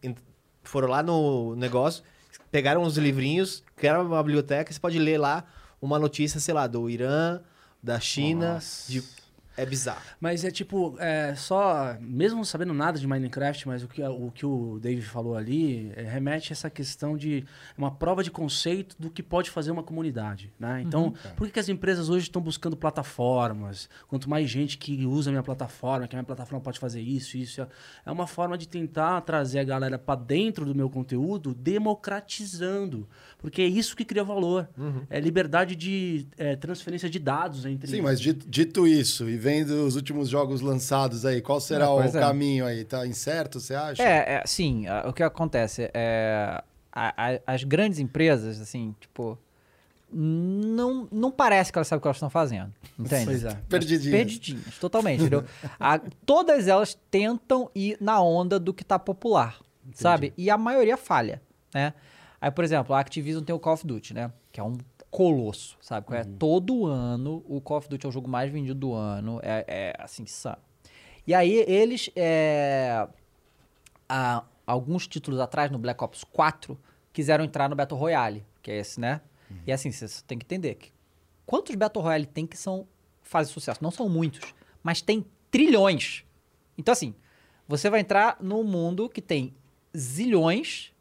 foram 0.64 0.88
lá 0.88 1.04
no 1.04 1.56
negócio, 1.56 2.04
pegaram 2.52 2.84
uns 2.84 2.98
livrinhos, 2.98 3.64
criaram 3.76 4.06
uma 4.06 4.24
biblioteca, 4.24 4.72
você 4.72 4.80
pode 4.80 4.98
ler 4.98 5.18
lá 5.18 5.46
uma 5.82 5.98
notícia, 6.00 6.39
sei 6.39 6.54
lá, 6.54 6.68
do 6.68 6.89
Irã, 6.89 7.42
da 7.82 8.00
China, 8.00 8.60
de... 8.88 9.04
é 9.62 9.66
bizarro. 9.66 10.01
Mas 10.20 10.43
é 10.43 10.51
tipo, 10.51 10.95
é, 10.99 11.36
só, 11.36 11.95
mesmo 11.99 12.38
não 12.38 12.43
sabendo 12.43 12.74
nada 12.74 12.99
de 12.99 13.05
Minecraft, 13.07 13.68
mas 13.68 13.84
o 13.84 13.88
que 13.88 14.01
o, 14.01 14.32
que 14.32 14.45
o 14.45 14.80
Dave 14.80 15.01
falou 15.01 15.36
ali 15.36 15.91
é, 15.95 16.01
remete 16.03 16.51
a 16.51 16.53
essa 16.53 16.70
questão 16.70 17.16
de 17.16 17.45
uma 17.78 17.91
prova 17.91 18.24
de 18.24 18.32
conceito 18.32 18.95
do 18.97 19.09
que 19.09 19.22
pode 19.22 19.49
fazer 19.49 19.72
uma 19.72 19.84
comunidade, 19.84 20.51
né? 20.59 20.82
Então, 20.82 21.14
por 21.36 21.45
que, 21.45 21.53
que 21.53 21.59
as 21.59 21.70
empresas 21.70 22.09
hoje 22.09 22.26
estão 22.26 22.41
buscando 22.41 22.76
plataformas? 22.76 23.89
Quanto 24.07 24.30
mais 24.30 24.49
gente 24.49 24.78
que 24.78 25.05
usa 25.05 25.30
a 25.30 25.32
minha 25.32 25.43
plataforma, 25.43 26.07
que 26.07 26.16
a 26.16 26.18
minha 26.18 26.26
plataforma 26.26 26.62
pode 26.62 26.80
fazer 26.80 27.01
isso, 27.01 27.38
isso, 27.38 27.68
é 28.05 28.12
uma 28.12 28.28
forma 28.28 28.57
de 28.57 28.68
tentar 28.68 29.22
trazer 29.22 29.59
a 29.59 29.64
galera 29.64 29.99
para 29.99 30.20
dentro 30.20 30.66
do 30.66 30.74
meu 30.74 30.89
conteúdo, 30.89 31.53
democratizando, 31.53 33.07
porque 33.38 33.62
é 33.62 33.68
isso 33.68 33.95
que 33.95 34.03
cria 34.03 34.24
valor. 34.24 34.68
É 35.09 35.20
liberdade 35.20 35.76
de 35.76 36.26
é, 36.38 36.55
transferência 36.55 37.09
de 37.09 37.20
dados 37.20 37.66
entre 37.66 37.91
Sim, 37.91 38.01
mas 38.01 38.20
dito, 38.20 38.49
dito 38.49 38.88
isso, 38.88 39.30
e 39.30 39.38
vendo 39.52 39.86
os 39.86 39.95
últimos 39.95 40.30
jogos 40.30 40.62
lançados 40.62 41.26
aí, 41.26 41.41
qual 41.41 41.60
será 41.60 41.86
É, 41.86 41.89
o 41.89 42.02
é. 42.02 42.12
caminho 42.12 42.66
aí? 42.66 42.84
Tá 42.84 43.06
incerto, 43.06 43.60
você 43.60 43.76
acha? 43.76 44.02
É, 44.04 44.36
é 44.36 44.43
sim, 44.45 44.86
o 45.08 45.14
que 45.14 45.24
acontece 45.24 45.89
é. 45.93 46.62
a- 46.91 47.14
a- 47.16 47.39
as 47.54 47.64
grandes 47.64 47.99
empresas, 47.99 48.60
assim, 48.62 48.95
tipo. 48.99 49.38
não, 50.14 51.08
não 51.12 51.32
parece 51.32 51.72
que 51.72 51.78
elas 51.78 51.88
sabem 51.88 51.99
o 51.99 52.02
que 52.02 52.08
elas 52.08 52.18
estão 52.18 52.30
fazendo. 52.30 52.72
Entende? 52.99 53.26
Pois 53.26 53.43
é. 53.45 53.56
Perdidinhas. 53.70 54.12
Perdidinhas, 54.18 54.78
totalmente, 54.78 55.22
entendeu? 55.22 55.45
A- 55.80 56.02
todas 56.26 56.68
elas 56.68 56.97
tentam 57.10 57.70
ir 57.74 57.97
na 58.02 58.22
onda 58.22 58.60
do 58.60 58.74
que 58.74 58.84
tá 58.84 58.99
popular, 58.99 59.58
sabe? 59.93 60.34
E 60.38 60.49
a 60.49 60.58
maioria 60.58 60.97
falha, 60.97 61.41
né? 61.74 61.93
Aí, 62.41 62.49
por 62.52 62.64
exemplo, 62.64 62.93
a 62.95 62.99
Activision 62.99 63.43
tem 63.43 63.56
o 63.56 63.60
Call 63.60 63.74
of 63.76 63.86
Duty, 63.88 64.14
né? 64.14 64.32
Que 64.52 64.60
é 64.60 64.64
um 64.64 64.76
colosso, 65.12 65.78
sabe? 65.82 66.07
qual 66.07 66.20
é? 66.20 66.24
Todo 66.24 66.88
ano, 66.88 67.43
o 67.47 67.62
Call 67.62 67.78
of 67.78 67.89
Duty 67.89 68.05
é 68.05 68.09
o 68.09 68.12
jogo 68.12 68.30
mais 68.30 68.51
vendido 68.51 68.74
do 68.74 68.93
ano, 68.93 69.39
é, 69.43 69.66
é 69.68 69.95
assim, 69.99 70.24
insano. 70.24 70.57
E 71.28 71.34
aí, 71.34 71.64
eles, 71.68 72.09
é, 72.16 73.07
há 74.09 74.43
alguns 74.66 75.07
títulos 75.07 75.39
atrás, 75.39 75.70
no 75.70 75.78
Black 75.78 76.01
Ops 76.03 76.24
4, 76.24 76.80
quiseram 77.12 77.43
entrar 77.43 77.70
no 77.70 77.76
Battle 77.76 77.99
Royale, 77.99 78.45
que 78.62 78.72
é 78.72 78.78
esse, 78.78 78.99
né? 78.99 79.22
E 79.66 79.72
assim, 79.72 79.91
você 79.91 80.24
tem 80.26 80.38
que 80.38 80.45
entender 80.45 80.76
que 80.76 80.91
quantos 81.45 81.76
Battle 81.76 82.03
Royale 82.03 82.26
tem 82.26 82.47
que 82.47 82.57
são 82.57 82.88
fazem 83.22 83.53
sucesso? 83.53 83.84
Não 83.84 83.91
são 83.91 84.07
muitos, 84.07 84.53
mas 84.82 85.01
tem 85.01 85.26
trilhões. 85.49 86.24
Então, 86.78 86.91
assim, 86.91 87.14
você 87.68 87.89
vai 87.89 87.99
entrar 87.99 88.38
num 88.39 88.64
mundo 88.64 89.09
que 89.09 89.22
tem 89.22 89.53
zilhões 89.95 90.91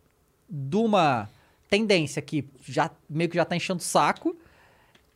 de 0.49 0.77
uma 0.77 1.29
tendência 1.71 2.21
que 2.21 2.51
já 2.61 2.91
meio 3.09 3.31
que 3.31 3.37
já 3.37 3.45
tá 3.45 3.55
enchendo 3.55 3.81
o 3.81 3.85
saco. 3.85 4.37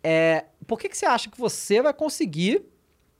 É, 0.02 0.44
por 0.66 0.78
que, 0.78 0.88
que 0.88 0.96
você 0.96 1.04
acha 1.04 1.28
que 1.28 1.38
você 1.38 1.82
vai 1.82 1.92
conseguir 1.92 2.64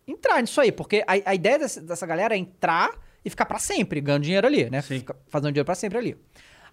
entrar 0.07 0.41
nisso 0.41 0.61
aí? 0.61 0.71
Porque 0.71 1.05
a, 1.07 1.31
a 1.31 1.35
ideia 1.35 1.59
dessa, 1.59 1.81
dessa 1.81 2.07
galera 2.07 2.35
é 2.35 2.39
entrar 2.39 2.93
e 3.25 3.29
ficar 3.29 3.47
pra 3.47 3.59
sempre, 3.59 4.01
ganhando 4.01 4.23
dinheiro 4.23 4.47
ali, 4.47 4.71
né? 4.71 4.81
Fica 4.81 5.17
fazendo 5.29 5.53
dinheiro 5.53 5.67
pra 5.67 5.75
sempre 5.75 5.99
ali. 5.99 6.17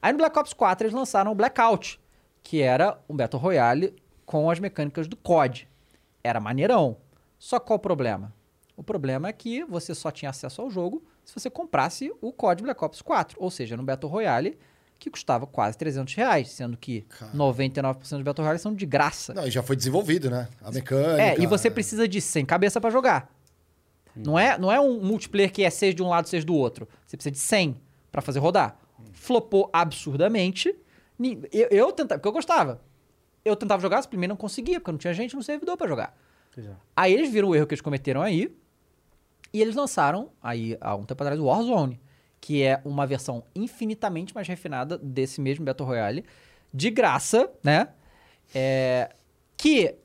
Aí 0.01 0.11
no 0.11 0.19
Black 0.19 0.37
Ops 0.37 0.53
4 0.53 0.85
eles 0.85 0.93
lançaram 0.93 1.31
o 1.31 1.35
Blackout, 1.35 1.99
que 2.43 2.61
era 2.61 2.99
um 3.09 3.15
Battle 3.15 3.41
Royale 3.41 3.95
com 4.25 4.49
as 4.49 4.59
mecânicas 4.59 5.07
do 5.07 5.15
COD. 5.15 5.67
Era 6.23 6.39
maneirão. 6.39 6.97
Só 7.39 7.59
qual 7.59 7.77
o 7.77 7.79
problema? 7.79 8.33
O 8.75 8.83
problema 8.83 9.29
é 9.29 9.33
que 9.33 9.63
você 9.63 9.95
só 9.95 10.11
tinha 10.11 10.29
acesso 10.29 10.61
ao 10.61 10.69
jogo 10.69 11.03
se 11.23 11.33
você 11.33 11.49
comprasse 11.49 12.11
o 12.21 12.31
COD 12.31 12.63
Black 12.63 12.83
Ops 12.83 13.01
4. 13.01 13.37
Ou 13.39 13.49
seja, 13.49 13.77
no 13.77 13.83
Battle 13.83 14.11
Royale, 14.11 14.57
que 15.01 15.09
custava 15.09 15.47
quase 15.47 15.75
300 15.79 16.13
reais, 16.13 16.51
sendo 16.51 16.77
que 16.77 17.03
99% 17.35 17.97
dos 17.97 18.21
Battle 18.21 18.45
Royale 18.45 18.59
são 18.59 18.71
de 18.71 18.85
graça. 18.85 19.33
Não, 19.33 19.47
e 19.47 19.49
já 19.49 19.63
foi 19.63 19.75
desenvolvido, 19.75 20.29
né? 20.29 20.47
A 20.61 20.71
mecânica. 20.71 21.19
É, 21.19 21.39
e 21.41 21.47
você 21.47 21.71
precisa 21.71 22.07
de 22.07 22.21
100 22.21 22.45
cabeça 22.45 22.79
pra 22.79 22.91
jogar. 22.91 23.33
Não 24.15 24.37
é, 24.37 24.59
não 24.59 24.71
é 24.71 24.79
um 24.79 25.03
multiplayer 25.03 25.51
que 25.51 25.63
é 25.63 25.71
6 25.71 25.95
de 25.95 26.03
um 26.03 26.07
lado, 26.07 26.29
6 26.29 26.45
do 26.45 26.53
outro. 26.53 26.87
Você 27.07 27.17
precisa 27.17 27.31
de 27.31 27.39
100 27.39 27.81
pra 28.11 28.21
fazer 28.21 28.37
rodar. 28.37 28.77
Flopou 29.11 29.71
absurdamente. 29.73 30.75
Eu, 31.51 31.67
eu 31.71 31.91
tentava, 31.91 32.19
porque 32.19 32.27
eu 32.27 32.33
gostava. 32.33 32.79
Eu 33.43 33.55
tentava 33.55 33.81
jogar, 33.81 34.05
primeiro 34.05 34.33
não 34.33 34.37
conseguia, 34.37 34.79
porque 34.79 34.91
não 34.91 34.99
tinha 34.99 35.15
gente 35.15 35.35
no 35.35 35.41
servidor 35.41 35.77
pra 35.77 35.87
jogar. 35.87 36.15
Pois 36.53 36.67
é. 36.67 36.75
Aí 36.95 37.11
eles 37.11 37.31
viram 37.31 37.49
o 37.49 37.55
erro 37.55 37.65
que 37.65 37.73
eles 37.73 37.81
cometeram 37.81 38.21
aí 38.21 38.55
e 39.51 39.59
eles 39.59 39.75
lançaram, 39.75 40.29
aí 40.43 40.77
há 40.79 40.95
um 40.95 41.05
tempo 41.05 41.23
atrás, 41.23 41.39
o 41.39 41.45
Warzone, 41.45 41.99
que 42.41 42.63
é 42.63 42.81
uma 42.83 43.05
versão 43.05 43.43
infinitamente 43.55 44.33
mais 44.33 44.47
refinada 44.47 44.97
desse 44.97 45.39
mesmo 45.39 45.63
Battle 45.63 45.87
Royale, 45.87 46.25
de 46.73 46.89
graça, 46.89 47.49
né? 47.63 47.89
É, 48.53 49.11
que 49.55 49.95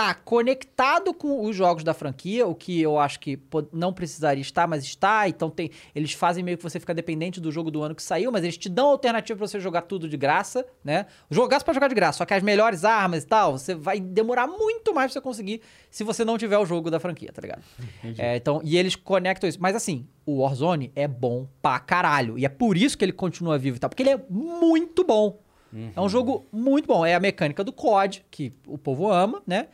tá 0.00 0.14
conectado 0.14 1.12
com 1.12 1.44
os 1.44 1.54
jogos 1.54 1.84
da 1.84 1.92
franquia, 1.92 2.46
o 2.46 2.54
que 2.54 2.80
eu 2.80 2.98
acho 2.98 3.20
que 3.20 3.38
não 3.70 3.92
precisaria 3.92 4.40
estar, 4.40 4.66
mas 4.66 4.82
está. 4.82 5.28
Então 5.28 5.50
tem, 5.50 5.70
eles 5.94 6.14
fazem 6.14 6.42
meio 6.42 6.56
que 6.56 6.62
você 6.62 6.80
fica 6.80 6.94
dependente 6.94 7.38
do 7.38 7.52
jogo 7.52 7.70
do 7.70 7.82
ano 7.82 7.94
que 7.94 8.02
saiu, 8.02 8.32
mas 8.32 8.42
eles 8.42 8.56
te 8.56 8.70
dão 8.70 8.88
alternativa 8.88 9.36
pra 9.36 9.46
você 9.46 9.60
jogar 9.60 9.82
tudo 9.82 10.08
de 10.08 10.16
graça, 10.16 10.66
né? 10.82 11.04
Jogar 11.30 11.62
pra 11.62 11.74
jogar 11.74 11.88
de 11.88 11.94
graça, 11.94 12.16
só 12.16 12.24
que 12.24 12.32
as 12.32 12.42
melhores 12.42 12.82
armas 12.82 13.24
e 13.24 13.26
tal, 13.26 13.58
você 13.58 13.74
vai 13.74 14.00
demorar 14.00 14.46
muito 14.46 14.94
mais 14.94 15.12
pra 15.12 15.20
você 15.20 15.22
conseguir 15.22 15.60
se 15.90 16.02
você 16.02 16.24
não 16.24 16.38
tiver 16.38 16.56
o 16.56 16.64
jogo 16.64 16.90
da 16.90 16.98
franquia, 16.98 17.30
tá 17.30 17.42
ligado? 17.42 17.62
É, 18.16 18.36
então, 18.36 18.62
e 18.64 18.78
eles 18.78 18.96
conectam 18.96 19.46
isso. 19.46 19.60
Mas 19.60 19.76
assim, 19.76 20.06
o 20.24 20.40
Warzone 20.40 20.90
é 20.96 21.06
bom 21.06 21.46
pra 21.60 21.78
caralho. 21.78 22.38
E 22.38 22.46
é 22.46 22.48
por 22.48 22.74
isso 22.74 22.96
que 22.96 23.04
ele 23.04 23.12
continua 23.12 23.58
vivo 23.58 23.76
e 23.76 23.80
tal, 23.80 23.90
porque 23.90 24.02
ele 24.02 24.10
é 24.10 24.20
muito 24.30 25.04
bom. 25.04 25.38
É 25.94 26.00
um 26.00 26.08
jogo 26.08 26.46
muito 26.50 26.86
bom. 26.86 27.04
É 27.04 27.14
a 27.14 27.20
mecânica 27.20 27.62
do 27.62 27.72
COD, 27.72 28.24
que 28.30 28.52
o 28.66 28.78
povo 28.78 29.10
ama, 29.10 29.42
né? 29.46 29.68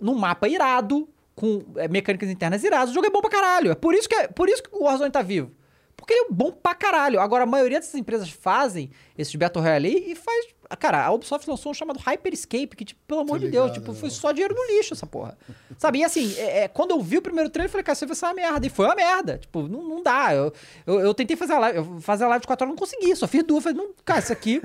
Num 0.00 0.14
mapa 0.14 0.48
irado, 0.48 1.08
com 1.34 1.64
é, 1.76 1.88
mecânicas 1.88 2.30
internas 2.30 2.62
iradas. 2.64 2.90
O 2.90 2.94
jogo 2.94 3.06
é 3.06 3.10
bom 3.10 3.20
pra 3.20 3.30
caralho. 3.30 3.70
É 3.70 3.74
por 3.74 3.94
isso 3.94 4.08
que, 4.08 4.14
é, 4.14 4.28
por 4.28 4.48
isso 4.48 4.62
que 4.62 4.70
o 4.72 4.84
Warzone 4.84 5.10
tá 5.10 5.22
vivo. 5.22 5.50
Porque 5.96 6.12
é 6.12 6.26
bom 6.30 6.50
pra 6.50 6.74
caralho. 6.74 7.20
Agora, 7.20 7.44
a 7.44 7.46
maioria 7.46 7.78
dessas 7.78 7.94
empresas 7.94 8.30
fazem 8.30 8.90
esses 9.16 9.34
Battle 9.34 9.62
Royale 9.62 10.10
e 10.10 10.14
faz... 10.14 10.53
Cara, 10.76 11.04
a 11.04 11.12
Ubisoft 11.12 11.48
lançou 11.48 11.70
um 11.72 11.74
chamado 11.74 11.98
Hyper 11.98 12.32
Escape, 12.32 12.68
que, 12.68 12.84
tipo, 12.84 13.00
pelo 13.06 13.20
amor 13.20 13.38
de 13.38 13.48
Deus, 13.48 13.72
tipo, 13.72 13.92
é. 13.92 13.94
foi 13.94 14.10
só 14.10 14.32
dinheiro 14.32 14.54
no 14.54 14.76
lixo 14.76 14.94
essa 14.94 15.06
porra. 15.06 15.36
Sabe? 15.78 15.98
E 15.98 16.04
assim, 16.04 16.34
é, 16.36 16.64
é, 16.64 16.68
quando 16.68 16.92
eu 16.92 17.00
vi 17.00 17.18
o 17.18 17.22
primeiro 17.22 17.50
trailer, 17.50 17.68
eu 17.68 17.72
falei, 17.72 17.84
cara, 17.84 17.94
isso 17.94 18.06
vai 18.06 18.16
ser 18.16 18.26
uma 18.26 18.34
merda. 18.34 18.66
E 18.66 18.70
foi 18.70 18.86
uma 18.86 18.94
merda. 18.94 19.38
Tipo, 19.38 19.62
não, 19.68 19.82
não 19.82 20.02
dá. 20.02 20.34
Eu, 20.34 20.52
eu, 20.86 21.00
eu 21.00 21.14
tentei 21.14 21.36
fazer 21.36 21.52
a 21.54 21.58
live, 21.58 21.78
eu 21.78 22.00
fazer 22.00 22.24
a 22.24 22.28
live 22.28 22.42
de 22.42 22.46
4 22.46 22.64
horas, 22.64 22.72
não 22.74 22.78
consegui. 22.78 23.14
Só 23.16 23.26
fiz 23.26 23.42
duas. 23.44 23.62
Falei, 23.62 23.78
não, 23.78 23.90
cara, 24.04 24.20
isso 24.20 24.32
aqui... 24.32 24.60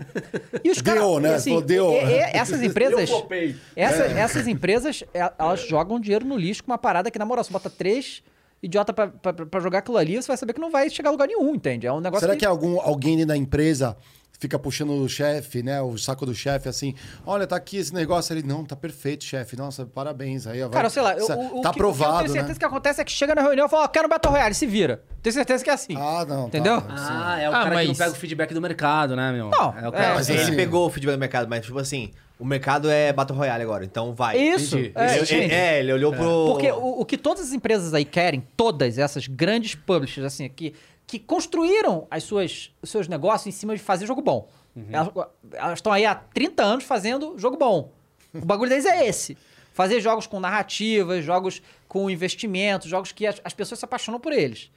E 0.63 0.69
os 0.71 0.81
Deu, 0.81 0.95
caras... 0.95 1.21
né? 1.21 1.29
e, 1.29 1.33
assim, 1.33 1.61
deu. 1.61 1.91
e- 1.93 1.95
e- 1.95 2.37
essas 2.37 2.61
empresas... 2.63 2.99
Eu 3.01 3.07
flopei. 3.07 3.55
Essa- 3.75 4.05
É. 4.05 4.19
Essas 4.19 4.47
empresas, 4.47 5.03
é, 5.13 5.31
elas 5.37 5.61
jogam 5.61 5.99
dinheiro 5.99 6.25
no 6.25 6.37
lixo 6.37 6.63
com 6.63 6.71
uma 6.71 6.77
parada 6.77 7.09
que, 7.11 7.17
na 7.19 7.25
moral, 7.25 7.43
você 7.43 7.51
bota 7.51 7.69
três 7.69 8.21
idiota 8.61 8.91
pra, 8.91 9.07
pra, 9.07 9.31
pra 9.33 9.59
jogar 9.61 9.79
aquilo 9.79 9.95
ali, 9.95 10.21
você 10.21 10.27
vai 10.27 10.35
saber 10.35 10.51
que 10.51 10.59
não 10.59 10.69
vai 10.69 10.89
chegar 10.89 11.09
a 11.09 11.11
lugar 11.13 11.27
nenhum, 11.27 11.55
entende? 11.55 11.87
É 11.87 11.93
um 11.93 12.01
negócio 12.01 12.25
Será 12.27 12.37
que 12.37 12.45
algum, 12.45 12.79
alguém 12.81 13.25
da 13.25 13.37
empresa 13.37 13.95
fica 14.39 14.57
puxando 14.57 14.91
o 14.93 15.07
chefe, 15.09 15.61
né? 15.61 15.81
O 15.81 15.97
saco 15.97 16.25
do 16.25 16.33
chefe, 16.33 16.69
assim, 16.69 16.95
olha, 17.25 17.45
tá 17.45 17.57
aqui 17.57 17.77
esse 17.77 17.93
negócio 17.93 18.33
ali. 18.33 18.41
Não, 18.41 18.63
tá 18.63 18.75
perfeito, 18.75 19.23
chefe. 19.25 19.55
Nossa, 19.57 19.85
parabéns. 19.85 20.47
Aí, 20.47 20.61
ó, 20.63 20.67
vai- 20.69 20.73
Cara, 20.77 20.89
sei 20.89 21.01
lá, 21.01 21.13
eu, 21.13 21.25
Sa- 21.25 21.35
o, 21.35 21.39
o 21.39 21.41
tá 21.43 21.45
que, 21.49 21.57
o 21.57 21.61
que 21.61 21.65
eu 21.67 21.69
aprovado, 21.69 22.17
tenho 22.19 22.29
certeza 22.31 22.53
né? 22.53 22.59
que 22.59 22.65
acontece 22.65 23.01
é 23.01 23.03
que 23.03 23.11
chega 23.11 23.35
na 23.35 23.41
reunião 23.41 23.67
e 23.67 23.69
fala, 23.69 23.83
ó, 23.83 23.87
quero 23.87 24.07
um 24.07 24.09
Battle 24.09 24.31
Royale, 24.31 24.55
se 24.55 24.65
vira. 24.65 25.03
Tenho 25.21 25.33
certeza 25.33 25.63
que 25.63 25.69
é 25.69 25.73
assim. 25.73 25.93
Ah, 25.97 26.25
não. 26.27 26.47
Entendeu? 26.47 26.81
Tá, 26.81 26.87
Ah, 26.97 27.39
é 27.41 27.49
o 27.49 27.53
Ah, 27.53 27.63
cara 27.63 27.69
que 27.75 27.81
não 27.81 27.87
mas- 27.89 27.97
pega 27.97 28.11
o 28.11 28.15
feedback 28.15 28.53
do 28.53 28.61
mercado, 28.61 29.15
né, 29.15 29.31
meu? 29.33 29.49
Não, 29.49 29.77
é 29.77 29.85
o 29.85 29.89
é, 29.89 29.91
cara 29.91 30.13
mas 30.15 30.29
ele 30.29 30.41
assim- 30.41 30.55
pegou 30.55 30.87
o 30.87 30.89
feedback 30.89 31.15
do 31.15 31.19
mercado, 31.19 31.49
mas 31.49 31.65
tipo 31.65 31.77
assim, 31.77 32.11
o 32.39 32.45
mercado 32.45 32.89
é 32.89 33.11
Battle 33.11 33.37
Royale 33.37 33.63
agora, 33.63 33.83
então 33.83 34.13
vai. 34.15 34.37
Isso, 34.37 34.77
é, 34.95 35.17
ele, 35.17 35.33
ele- 35.43 35.53
é, 35.53 35.79
ele 35.81 35.91
olhou 35.91 36.13
pro... 36.13 36.45
Porque 36.53 36.71
o, 36.71 37.01
o 37.01 37.05
que 37.05 37.17
todas 37.17 37.43
as 37.47 37.51
empresas 37.51 37.93
aí 37.93 38.05
querem, 38.05 38.41
todas 38.55 38.97
essas 38.97 39.27
grandes 39.27 39.75
publishers, 39.75 40.25
assim, 40.25 40.47
que, 40.47 40.73
que 41.09 41.17
construíram 41.17 42.07
as 42.11 42.23
suas, 42.23 42.71
os 42.83 42.91
seus 42.91 43.07
negócios 43.07 43.47
em 43.47 43.57
cima 43.57 43.75
de 43.75 43.81
fazer 43.81 44.05
jogo 44.05 44.21
bom. 44.21 44.47
Elas 44.91 45.09
elas 45.53 45.79
estão 45.79 45.91
aí 45.91 46.05
há 46.05 46.13
30 46.13 46.63
anos 46.63 46.83
fazendo 46.83 47.33
jogo 47.35 47.57
bom. 47.57 47.91
O 48.31 48.45
bagulho 48.45 48.69
deles 48.69 48.85
é 48.85 49.07
esse. 49.07 49.35
Fazer 49.73 49.99
jogos 50.01 50.27
com 50.27 50.39
narrativas, 50.39 51.25
jogos 51.25 51.63
com 51.87 52.11
investimento, 52.11 52.87
jogos 52.87 53.11
que 53.11 53.25
as, 53.25 53.41
as 53.43 53.53
pessoas 53.53 53.79
se 53.79 53.85
apaixonam 53.85 54.19
por 54.19 54.31
eles. 54.31 54.69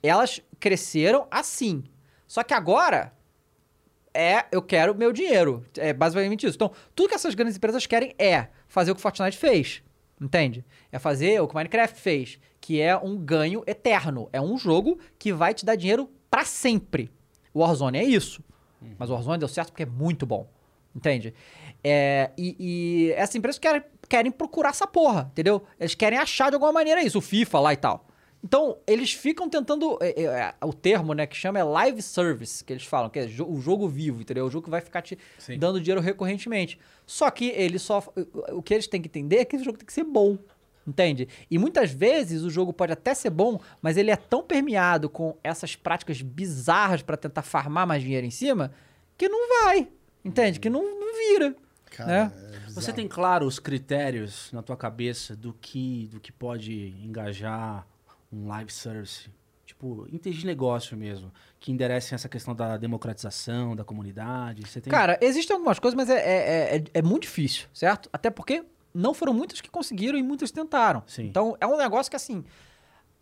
Elas 0.00 0.40
cresceram 0.60 1.26
assim. 1.28 1.82
Só 2.24 2.44
que 2.44 2.54
agora 2.54 3.12
é 4.14 4.44
eu 4.52 4.62
quero 4.62 4.94
meu 4.94 5.12
dinheiro. 5.12 5.66
É 5.76 5.92
basicamente 5.92 6.46
isso. 6.46 6.54
Então, 6.54 6.70
tudo 6.94 7.08
que 7.08 7.16
essas 7.16 7.34
grandes 7.34 7.56
empresas 7.56 7.84
querem 7.84 8.14
é 8.16 8.46
fazer 8.68 8.92
o 8.92 8.94
que 8.94 9.00
o 9.00 9.02
Fortnite 9.02 9.36
fez. 9.36 9.82
Entende? 10.20 10.64
É 10.92 11.00
fazer 11.00 11.40
o 11.40 11.48
que 11.48 11.54
o 11.54 11.56
Minecraft 11.56 12.00
fez, 12.00 12.38
que 12.60 12.80
é 12.80 12.96
um 12.96 13.16
ganho 13.16 13.62
eterno. 13.66 14.28
É 14.32 14.40
um 14.40 14.56
jogo 14.58 14.98
que 15.18 15.32
vai 15.32 15.54
te 15.54 15.64
dar 15.64 15.76
dinheiro 15.76 16.10
pra 16.30 16.44
sempre. 16.44 17.10
O 17.54 17.60
Warzone 17.60 17.98
é 17.98 18.04
isso. 18.04 18.42
Mas 18.98 19.10
o 19.10 19.12
Warzone 19.14 19.38
deu 19.38 19.48
certo 19.48 19.70
porque 19.70 19.82
é 19.82 19.86
muito 19.86 20.24
bom. 20.26 20.48
Entende? 20.94 21.32
É, 21.84 22.30
e, 22.36 22.56
e 22.58 23.12
essas 23.12 23.34
empresas 23.36 23.58
querem, 23.58 23.82
querem 24.08 24.32
procurar 24.32 24.70
essa 24.70 24.86
porra, 24.86 25.28
entendeu? 25.30 25.62
Eles 25.78 25.94
querem 25.94 26.18
achar 26.18 26.48
de 26.50 26.54
alguma 26.56 26.72
maneira 26.72 27.02
isso, 27.02 27.18
o 27.18 27.20
FIFA 27.22 27.60
lá 27.60 27.72
e 27.72 27.76
tal. 27.76 28.06
Então, 28.42 28.78
eles 28.86 29.12
ficam 29.12 29.48
tentando. 29.50 29.98
é, 30.00 30.22
é, 30.22 30.24
é, 30.24 30.54
o 30.64 30.72
termo, 30.72 31.12
né, 31.12 31.26
que 31.26 31.36
chama 31.36 31.58
é 31.58 31.62
live 31.62 32.00
service, 32.00 32.64
que 32.64 32.72
eles 32.72 32.84
falam, 32.84 33.10
que 33.10 33.18
é 33.18 33.26
jo- 33.26 33.46
o 33.46 33.60
jogo 33.60 33.86
vivo, 33.86 34.22
entendeu? 34.22 34.46
O 34.46 34.50
jogo 34.50 34.64
que 34.64 34.70
vai 34.70 34.80
ficar 34.80 35.02
te 35.02 35.18
Sim. 35.38 35.58
dando 35.58 35.78
dinheiro 35.80 36.00
recorrentemente. 36.00 36.78
Só 37.06 37.30
que 37.30 37.48
eles 37.50 37.82
só. 37.82 38.02
O 38.52 38.62
que 38.62 38.72
eles 38.74 38.86
têm 38.88 39.00
que 39.02 39.08
entender 39.08 39.36
é 39.36 39.44
que 39.44 39.56
esse 39.56 39.64
jogo 39.64 39.76
tem 39.78 39.86
que 39.86 39.92
ser 39.92 40.04
bom. 40.04 40.38
Entende? 40.86 41.28
E 41.50 41.58
muitas 41.58 41.90
vezes 41.90 42.42
o 42.42 42.50
jogo 42.50 42.72
pode 42.72 42.92
até 42.92 43.14
ser 43.14 43.30
bom, 43.30 43.60
mas 43.82 43.96
ele 43.96 44.10
é 44.10 44.16
tão 44.16 44.42
permeado 44.42 45.08
com 45.08 45.36
essas 45.44 45.76
práticas 45.76 46.22
bizarras 46.22 47.02
pra 47.02 47.16
tentar 47.16 47.42
farmar 47.42 47.86
mais 47.86 48.02
dinheiro 48.02 48.26
em 48.26 48.30
cima, 48.30 48.72
que 49.16 49.28
não 49.28 49.64
vai. 49.64 49.88
Entende? 50.24 50.58
Que 50.58 50.70
não, 50.70 50.82
não 50.82 51.14
vira. 51.14 51.54
Cara, 51.90 52.08
né? 52.08 52.32
é. 52.66 52.70
Você 52.70 52.92
tem 52.92 53.06
claro 53.06 53.46
os 53.46 53.58
critérios 53.58 54.50
na 54.52 54.62
tua 54.62 54.76
cabeça 54.76 55.36
do 55.36 55.52
que, 55.52 56.08
do 56.10 56.20
que 56.20 56.32
pode 56.32 56.94
engajar 57.04 57.86
um 58.32 58.48
live 58.48 58.72
service? 58.72 59.28
Tipo, 59.66 60.06
itens 60.10 60.36
de 60.36 60.46
negócio 60.46 60.96
mesmo, 60.96 61.32
que 61.58 61.70
enderecem 61.70 62.14
essa 62.14 62.28
questão 62.28 62.54
da 62.54 62.76
democratização, 62.76 63.76
da 63.76 63.84
comunidade. 63.84 64.62
Você 64.66 64.80
tem... 64.80 64.90
Cara, 64.90 65.18
existem 65.20 65.54
algumas 65.54 65.78
coisas, 65.78 65.96
mas 65.96 66.10
é, 66.10 66.18
é, 66.18 66.76
é, 66.76 66.84
é 66.94 67.02
muito 67.02 67.22
difícil, 67.22 67.68
certo? 67.72 68.08
Até 68.12 68.30
porque 68.30 68.64
não 68.94 69.12
foram 69.14 69.32
muitas 69.32 69.60
que 69.60 69.70
conseguiram 69.70 70.18
e 70.18 70.22
muitas 70.22 70.50
tentaram. 70.50 71.02
Sim. 71.06 71.26
Então 71.26 71.56
é 71.60 71.66
um 71.66 71.76
negócio 71.76 72.10
que, 72.10 72.16
assim, 72.16 72.44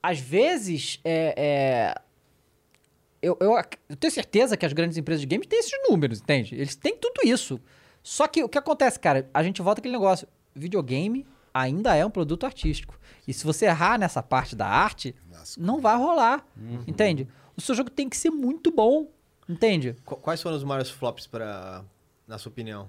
às 0.03 0.19
vezes 0.19 1.01
é. 1.05 1.35
é- 1.37 2.03
Eu, 3.21 3.37
eu, 3.41 3.53
eu 3.89 3.97
tenho 3.97 4.13
certeza 4.13 4.57
que 4.57 4.65
as 4.65 4.73
grandes 4.73 4.97
empresas 4.97 5.21
de 5.21 5.27
games 5.27 5.47
têm 5.47 5.59
esses 5.59 5.73
números, 5.89 6.21
entende? 6.21 6.55
Eles 6.55 6.77
têm 6.77 6.97
tudo 6.97 7.21
isso. 7.25 7.61
Só 8.03 8.27
que 8.29 8.43
o 8.45 8.49
que 8.49 8.57
acontece, 8.57 8.99
cara? 9.01 9.29
A 9.35 9.43
gente 9.43 9.61
volta 9.61 9.81
aquele 9.81 9.95
negócio. 9.95 10.27
Videogame 10.55 11.27
ainda 11.53 11.95
é 11.97 12.07
um 12.07 12.11
produto 12.11 12.47
artístico. 12.47 12.97
E 13.27 13.33
se 13.35 13.45
você 13.45 13.67
errar 13.67 13.99
nessa 13.99 14.23
parte 14.23 14.55
da 14.55 14.67
arte, 14.67 15.15
não 15.59 15.81
vai 15.81 15.97
rolar. 15.97 16.47
Entende? 16.87 17.27
O 17.57 17.61
seu 17.61 17.75
jogo 17.75 17.91
tem 17.91 18.09
que 18.09 18.17
ser 18.17 18.31
muito 18.31 18.71
bom. 18.71 19.11
Entende? 19.49 19.97
Qu- 20.05 20.17
Quais 20.17 20.41
foram 20.41 20.57
os 20.57 20.63
maiores 20.63 20.89
flops 20.91 21.27
pra, 21.27 21.85
na 22.27 22.39
sua 22.39 22.51
opinião? 22.51 22.89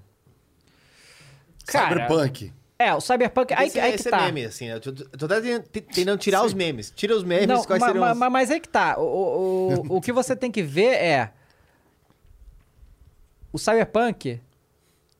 Cara, 1.66 2.06
Cyberpunk. 2.06 2.52
É, 2.82 2.94
o 2.94 3.00
Cyberpunk. 3.00 3.52
Aí, 3.52 3.66
esse, 3.68 3.78
aí 3.78 3.92
esse 3.92 4.04
que 4.04 4.08
é 4.08 4.10
tá. 4.10 4.24
meme, 4.24 4.44
assim. 4.46 4.64
Eu 4.64 4.80
tô, 4.80 4.90
tentando- 4.92 6.16
tirar 6.18 6.42
os 6.44 6.54
memes. 6.54 6.90
Tira 6.90 7.14
os 7.14 7.22
memes, 7.22 7.46
Não, 7.46 7.62
quais 7.62 7.78
ma- 7.78 7.86
seriam 7.88 8.04
ma- 8.06 8.12
os... 8.12 8.18
ma- 8.18 8.30
mas 8.30 8.50
aí 8.50 8.58
que 8.58 8.68
tá. 8.70 8.98
O, 8.98 9.02
o, 9.90 9.96
o, 9.96 10.00
que 10.00 10.10
você 10.12 10.34
tem 10.34 10.50
que 10.50 10.62
ver 10.62 10.94
é. 10.94 11.30
O 13.52 13.58
Cyberpunk, 13.58 14.40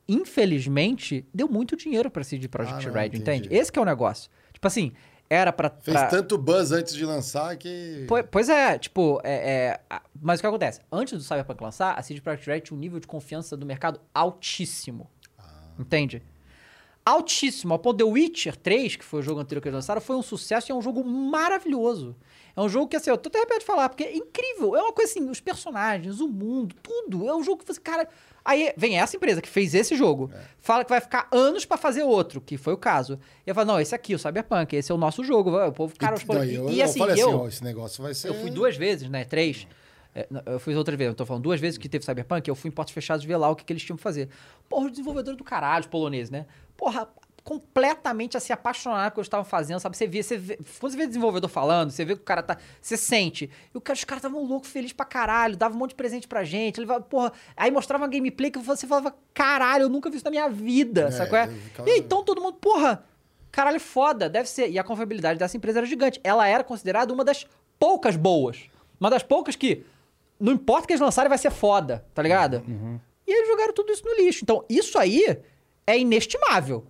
infelizmente, 0.08 1.26
deu 1.34 1.48
muito 1.48 1.76
dinheiro 1.76 2.10
pra 2.10 2.24
CD 2.24 2.48
Projekt 2.48 2.86
Ah, 2.86 2.88
não, 2.88 2.94
Red, 2.94 3.06
entendi. 3.08 3.20
entende? 3.22 3.48
Esse 3.54 3.70
que 3.70 3.78
é 3.78 3.82
o 3.82 3.84
negócio. 3.84 4.30
Tipo 4.52 4.66
assim, 4.66 4.92
era 5.28 5.52
pra. 5.52 5.68
Fez 5.68 5.96
pra- 5.96 6.06
tanto 6.08 6.38
buzz 6.38 6.72
antes 6.72 6.94
de 6.94 7.04
lançar 7.04 7.56
que. 7.56 8.04
Po- 8.08 8.24
Pois 8.30 8.48
é, 8.48 8.78
tipo, 8.78 9.20
é, 9.22 9.34
é, 9.50 9.80
a- 9.90 10.02
mas 10.20 10.38
o 10.38 10.42
que 10.42 10.46
acontece? 10.46 10.80
Antes 10.90 11.12
do 11.18 11.20
Cyberpunk 11.24 11.62
lançar, 11.62 11.92
a 11.98 12.02
CD 12.02 12.20
Projekt 12.20 12.48
Red 12.48 12.60
tinha 12.60 12.76
um 12.76 12.80
nível 12.80 12.98
de 13.00 13.06
confiança 13.06 13.56
do 13.56 13.66
mercado 13.66 14.00
altíssimo. 14.14 15.10
Entende? 15.78 16.22
Altíssimo. 17.10 17.72
Ao 17.72 17.78
ponto 17.78 17.96
de 17.98 18.04
The 18.04 18.10
Witcher 18.10 18.56
3, 18.56 18.96
que 18.96 19.04
foi 19.04 19.20
o 19.20 19.22
jogo 19.22 19.40
anterior 19.40 19.60
que 19.60 19.68
eles 19.68 19.76
lançaram, 19.76 20.00
foi 20.00 20.16
um 20.16 20.22
sucesso 20.22 20.70
e 20.70 20.72
é 20.72 20.74
um 20.74 20.82
jogo 20.82 21.04
maravilhoso. 21.04 22.16
É 22.56 22.60
um 22.60 22.68
jogo 22.68 22.88
que, 22.88 22.96
assim, 22.96 23.10
eu 23.10 23.16
tô 23.16 23.28
até 23.28 23.38
arrependido 23.38 23.60
de 23.60 23.66
falar, 23.66 23.88
porque 23.88 24.04
é 24.04 24.16
incrível. 24.16 24.76
É 24.76 24.82
uma 24.82 24.92
coisa 24.92 25.10
assim, 25.10 25.28
os 25.28 25.40
personagens, 25.40 26.20
o 26.20 26.28
mundo, 26.28 26.74
tudo. 26.82 27.28
É 27.28 27.34
um 27.34 27.42
jogo 27.42 27.62
que 27.62 27.72
você, 27.72 27.80
cara. 27.80 28.08
Aí 28.44 28.72
vem 28.76 28.98
essa 28.98 29.16
empresa 29.16 29.42
que 29.42 29.48
fez 29.48 29.74
esse 29.74 29.94
jogo, 29.94 30.30
fala 30.58 30.82
que 30.82 30.90
vai 30.90 31.00
ficar 31.00 31.28
anos 31.30 31.66
pra 31.66 31.76
fazer 31.76 32.02
outro, 32.02 32.40
que 32.40 32.56
foi 32.56 32.72
o 32.72 32.76
caso. 32.76 33.18
E 33.46 33.50
eu 33.50 33.54
falo, 33.54 33.66
não, 33.66 33.80
esse 33.80 33.94
aqui, 33.94 34.14
o 34.14 34.18
Cyberpunk, 34.18 34.74
esse 34.74 34.90
é 34.90 34.94
o 34.94 34.98
nosso 34.98 35.22
jogo. 35.22 35.50
O 35.56 35.72
povo, 35.72 35.94
cara, 35.98 36.16
os 36.16 36.22
e, 36.22 36.26
não, 36.26 36.44
e 36.44 36.54
eu, 36.54 36.70
e, 36.70 36.82
assim, 36.82 37.02
assim, 37.02 37.20
eu, 37.20 37.40
ó, 37.40 37.48
esse 37.48 37.62
negócio 37.62 38.02
vai 38.02 38.14
ser. 38.14 38.28
eu 38.28 38.34
fui 38.34 38.50
duas 38.50 38.76
vezes, 38.76 39.08
né? 39.10 39.24
Três. 39.24 39.66
É, 40.14 40.26
eu 40.46 40.58
fui 40.58 40.74
outras 40.74 40.96
vezes, 40.98 41.10
eu 41.12 41.14
tô 41.16 41.24
falando 41.24 41.42
duas 41.42 41.60
vezes 41.60 41.78
que 41.78 41.88
teve 41.88 42.04
Cyberpunk, 42.04 42.48
eu 42.48 42.54
fui 42.56 42.68
em 42.68 42.72
portas 42.72 42.92
fechadas 42.92 43.24
ver 43.24 43.36
lá 43.36 43.48
o 43.48 43.54
que, 43.56 43.64
que 43.64 43.72
eles 43.72 43.82
tinham 43.82 43.96
que 43.96 44.02
fazer. 44.02 44.28
Porra, 44.68 44.86
os 44.86 44.90
desenvolvedores 44.90 45.38
do 45.38 45.44
caralho, 45.44 45.82
os 45.82 45.86
poloneses, 45.86 46.30
né? 46.30 46.46
Porra, 46.76 47.08
completamente 47.54 48.36
assim, 48.36 48.52
apaixonado 48.52 49.04
com 49.04 49.08
o 49.08 49.14
que 49.14 49.20
eles 49.20 49.26
estavam 49.26 49.44
fazendo, 49.44 49.80
sabe? 49.80 49.96
Você 49.96 50.06
via, 50.06 50.22
você 50.22 50.36
vê, 50.36 50.56
quando 50.78 50.92
você 50.92 50.98
vê 50.98 51.06
desenvolvedor 51.06 51.48
falando, 51.50 51.90
você 51.90 52.04
vê 52.04 52.14
que 52.14 52.22
o 52.22 52.24
cara 52.24 52.42
tá. 52.42 52.56
Você 52.80 52.96
sente. 52.96 53.50
E 53.74 53.76
o 53.76 53.80
cara, 53.80 53.96
os 53.96 54.04
caras 54.04 54.24
estavam 54.24 54.44
loucos, 54.46 54.70
felizes 54.70 54.92
pra 54.92 55.04
caralho, 55.06 55.56
dava 55.56 55.74
um 55.74 55.78
monte 55.78 55.90
de 55.90 55.96
presente 55.96 56.26
pra 56.28 56.44
gente. 56.44 56.80
Levava, 56.80 57.00
porra, 57.02 57.32
aí 57.56 57.70
mostrava 57.70 58.04
uma 58.04 58.10
gameplay 58.10 58.50
que 58.50 58.58
você 58.58 58.86
falava, 58.86 59.14
caralho, 59.34 59.82
eu 59.84 59.88
nunca 59.88 60.08
vi 60.10 60.16
isso 60.16 60.24
na 60.24 60.30
minha 60.30 60.48
vida, 60.48 61.02
É, 61.02 61.10
sabe 61.10 61.34
é? 61.36 61.46
ficava- 61.48 61.88
E 61.88 61.92
aí, 61.92 61.98
então 62.00 62.22
todo 62.24 62.40
mundo, 62.40 62.54
porra, 62.54 63.04
caralho, 63.50 63.80
foda, 63.80 64.28
deve 64.28 64.48
ser. 64.48 64.70
E 64.70 64.78
a 64.78 64.84
confiabilidade 64.84 65.38
dessa 65.38 65.56
empresa 65.56 65.78
era 65.80 65.86
gigante. 65.86 66.20
Ela 66.24 66.46
era 66.46 66.62
considerada 66.64 67.12
uma 67.12 67.24
das 67.24 67.46
poucas 67.78 68.16
boas. 68.16 68.68
Uma 69.00 69.08
das 69.10 69.22
poucas 69.22 69.56
que, 69.56 69.84
não 70.40 70.52
importa 70.54 70.84
o 70.84 70.86
que 70.86 70.92
eles 70.94 71.00
lançarem, 71.00 71.28
vai 71.28 71.38
ser 71.38 71.50
foda, 71.50 72.04
tá 72.14 72.22
ligado? 72.22 72.62
E 73.26 73.32
eles 73.32 73.48
jogaram 73.48 73.72
tudo 73.72 73.92
isso 73.92 74.02
no 74.04 74.14
lixo. 74.16 74.40
Então, 74.42 74.64
isso 74.68 74.98
aí 74.98 75.38
é 75.86 75.98
inestimável. 75.98 76.84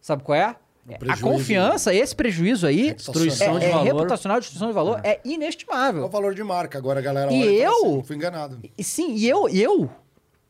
Sabe 0.00 0.22
qual 0.22 0.36
é? 0.36 0.42
a 0.88 0.98
prejuízo. 0.98 1.22
confiança, 1.24 1.92
esse 1.92 2.14
prejuízo 2.14 2.64
aí, 2.64 2.94
Destruição 2.94 3.56
é, 3.56 3.58
de 3.58 3.64
é 3.66 3.70
valor. 3.70 3.84
reputacional, 3.84 4.38
destruição 4.38 4.68
de 4.68 4.74
valor, 4.74 5.00
é, 5.02 5.14
É 5.14 5.20
o 5.24 5.28
inestimável. 5.28 6.08
valor 6.08 6.32
de 6.32 6.44
marca. 6.44 6.78
Agora 6.78 7.00
a 7.00 7.02
galera 7.02 7.32
E 7.32 7.42
e 7.42 7.60
eu- 7.60 7.72
assim, 7.72 8.02
fui 8.04 8.14
enganado. 8.16 8.60
E 8.78 8.84
sim, 8.84 9.14
e 9.16 9.28
eu, 9.28 9.48
eu, 9.48 9.90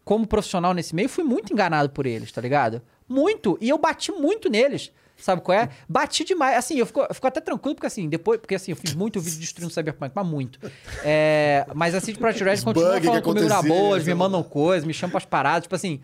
como 0.04 0.26
profissional 0.26 0.74
nesse 0.74 0.94
meio, 0.94 1.08
fui 1.08 1.24
muito 1.24 1.54
enganado 1.54 1.88
por 1.88 2.04
eles, 2.04 2.30
tá 2.30 2.40
ligado? 2.42 2.82
Muito. 3.08 3.56
E 3.62 3.68
eu 3.70 3.78
bati 3.78 4.12
muito 4.12 4.50
neles. 4.50 4.92
Sabe 5.16 5.40
qual 5.40 5.58
é? 5.58 5.70
Bati 5.88 6.24
demais. 6.24 6.58
Assim, 6.58 6.78
eu 6.78 6.86
fico, 6.86 7.00
eu 7.00 7.14
fico 7.14 7.26
até 7.26 7.40
tranquilo, 7.40 7.74
porque 7.74 7.86
assim, 7.86 8.08
depois. 8.08 8.38
Porque 8.38 8.54
assim, 8.54 8.72
eu 8.72 8.76
fiz 8.76 8.94
muito 8.94 9.18
vídeo 9.20 9.40
destruindo 9.40 9.70
o 9.70 9.74
Cyberpunk, 9.74 10.12
mas 10.14 10.26
muito. 10.26 10.60
É, 11.02 11.66
mas 11.74 11.94
a 11.94 12.00
CD 12.00 12.18
Projekt 12.18 12.44
Red 12.44 12.62
continua 12.62 13.00
falando 13.00 13.22
comigo 13.22 13.48
na 13.48 13.62
boa, 13.62 13.98
me 13.98 14.08
lá. 14.10 14.14
mandam 14.14 14.42
coisas, 14.42 14.86
me 14.86 14.92
chamam 14.92 15.12
pras 15.12 15.24
paradas, 15.24 15.62
tipo 15.62 15.74
assim. 15.74 16.00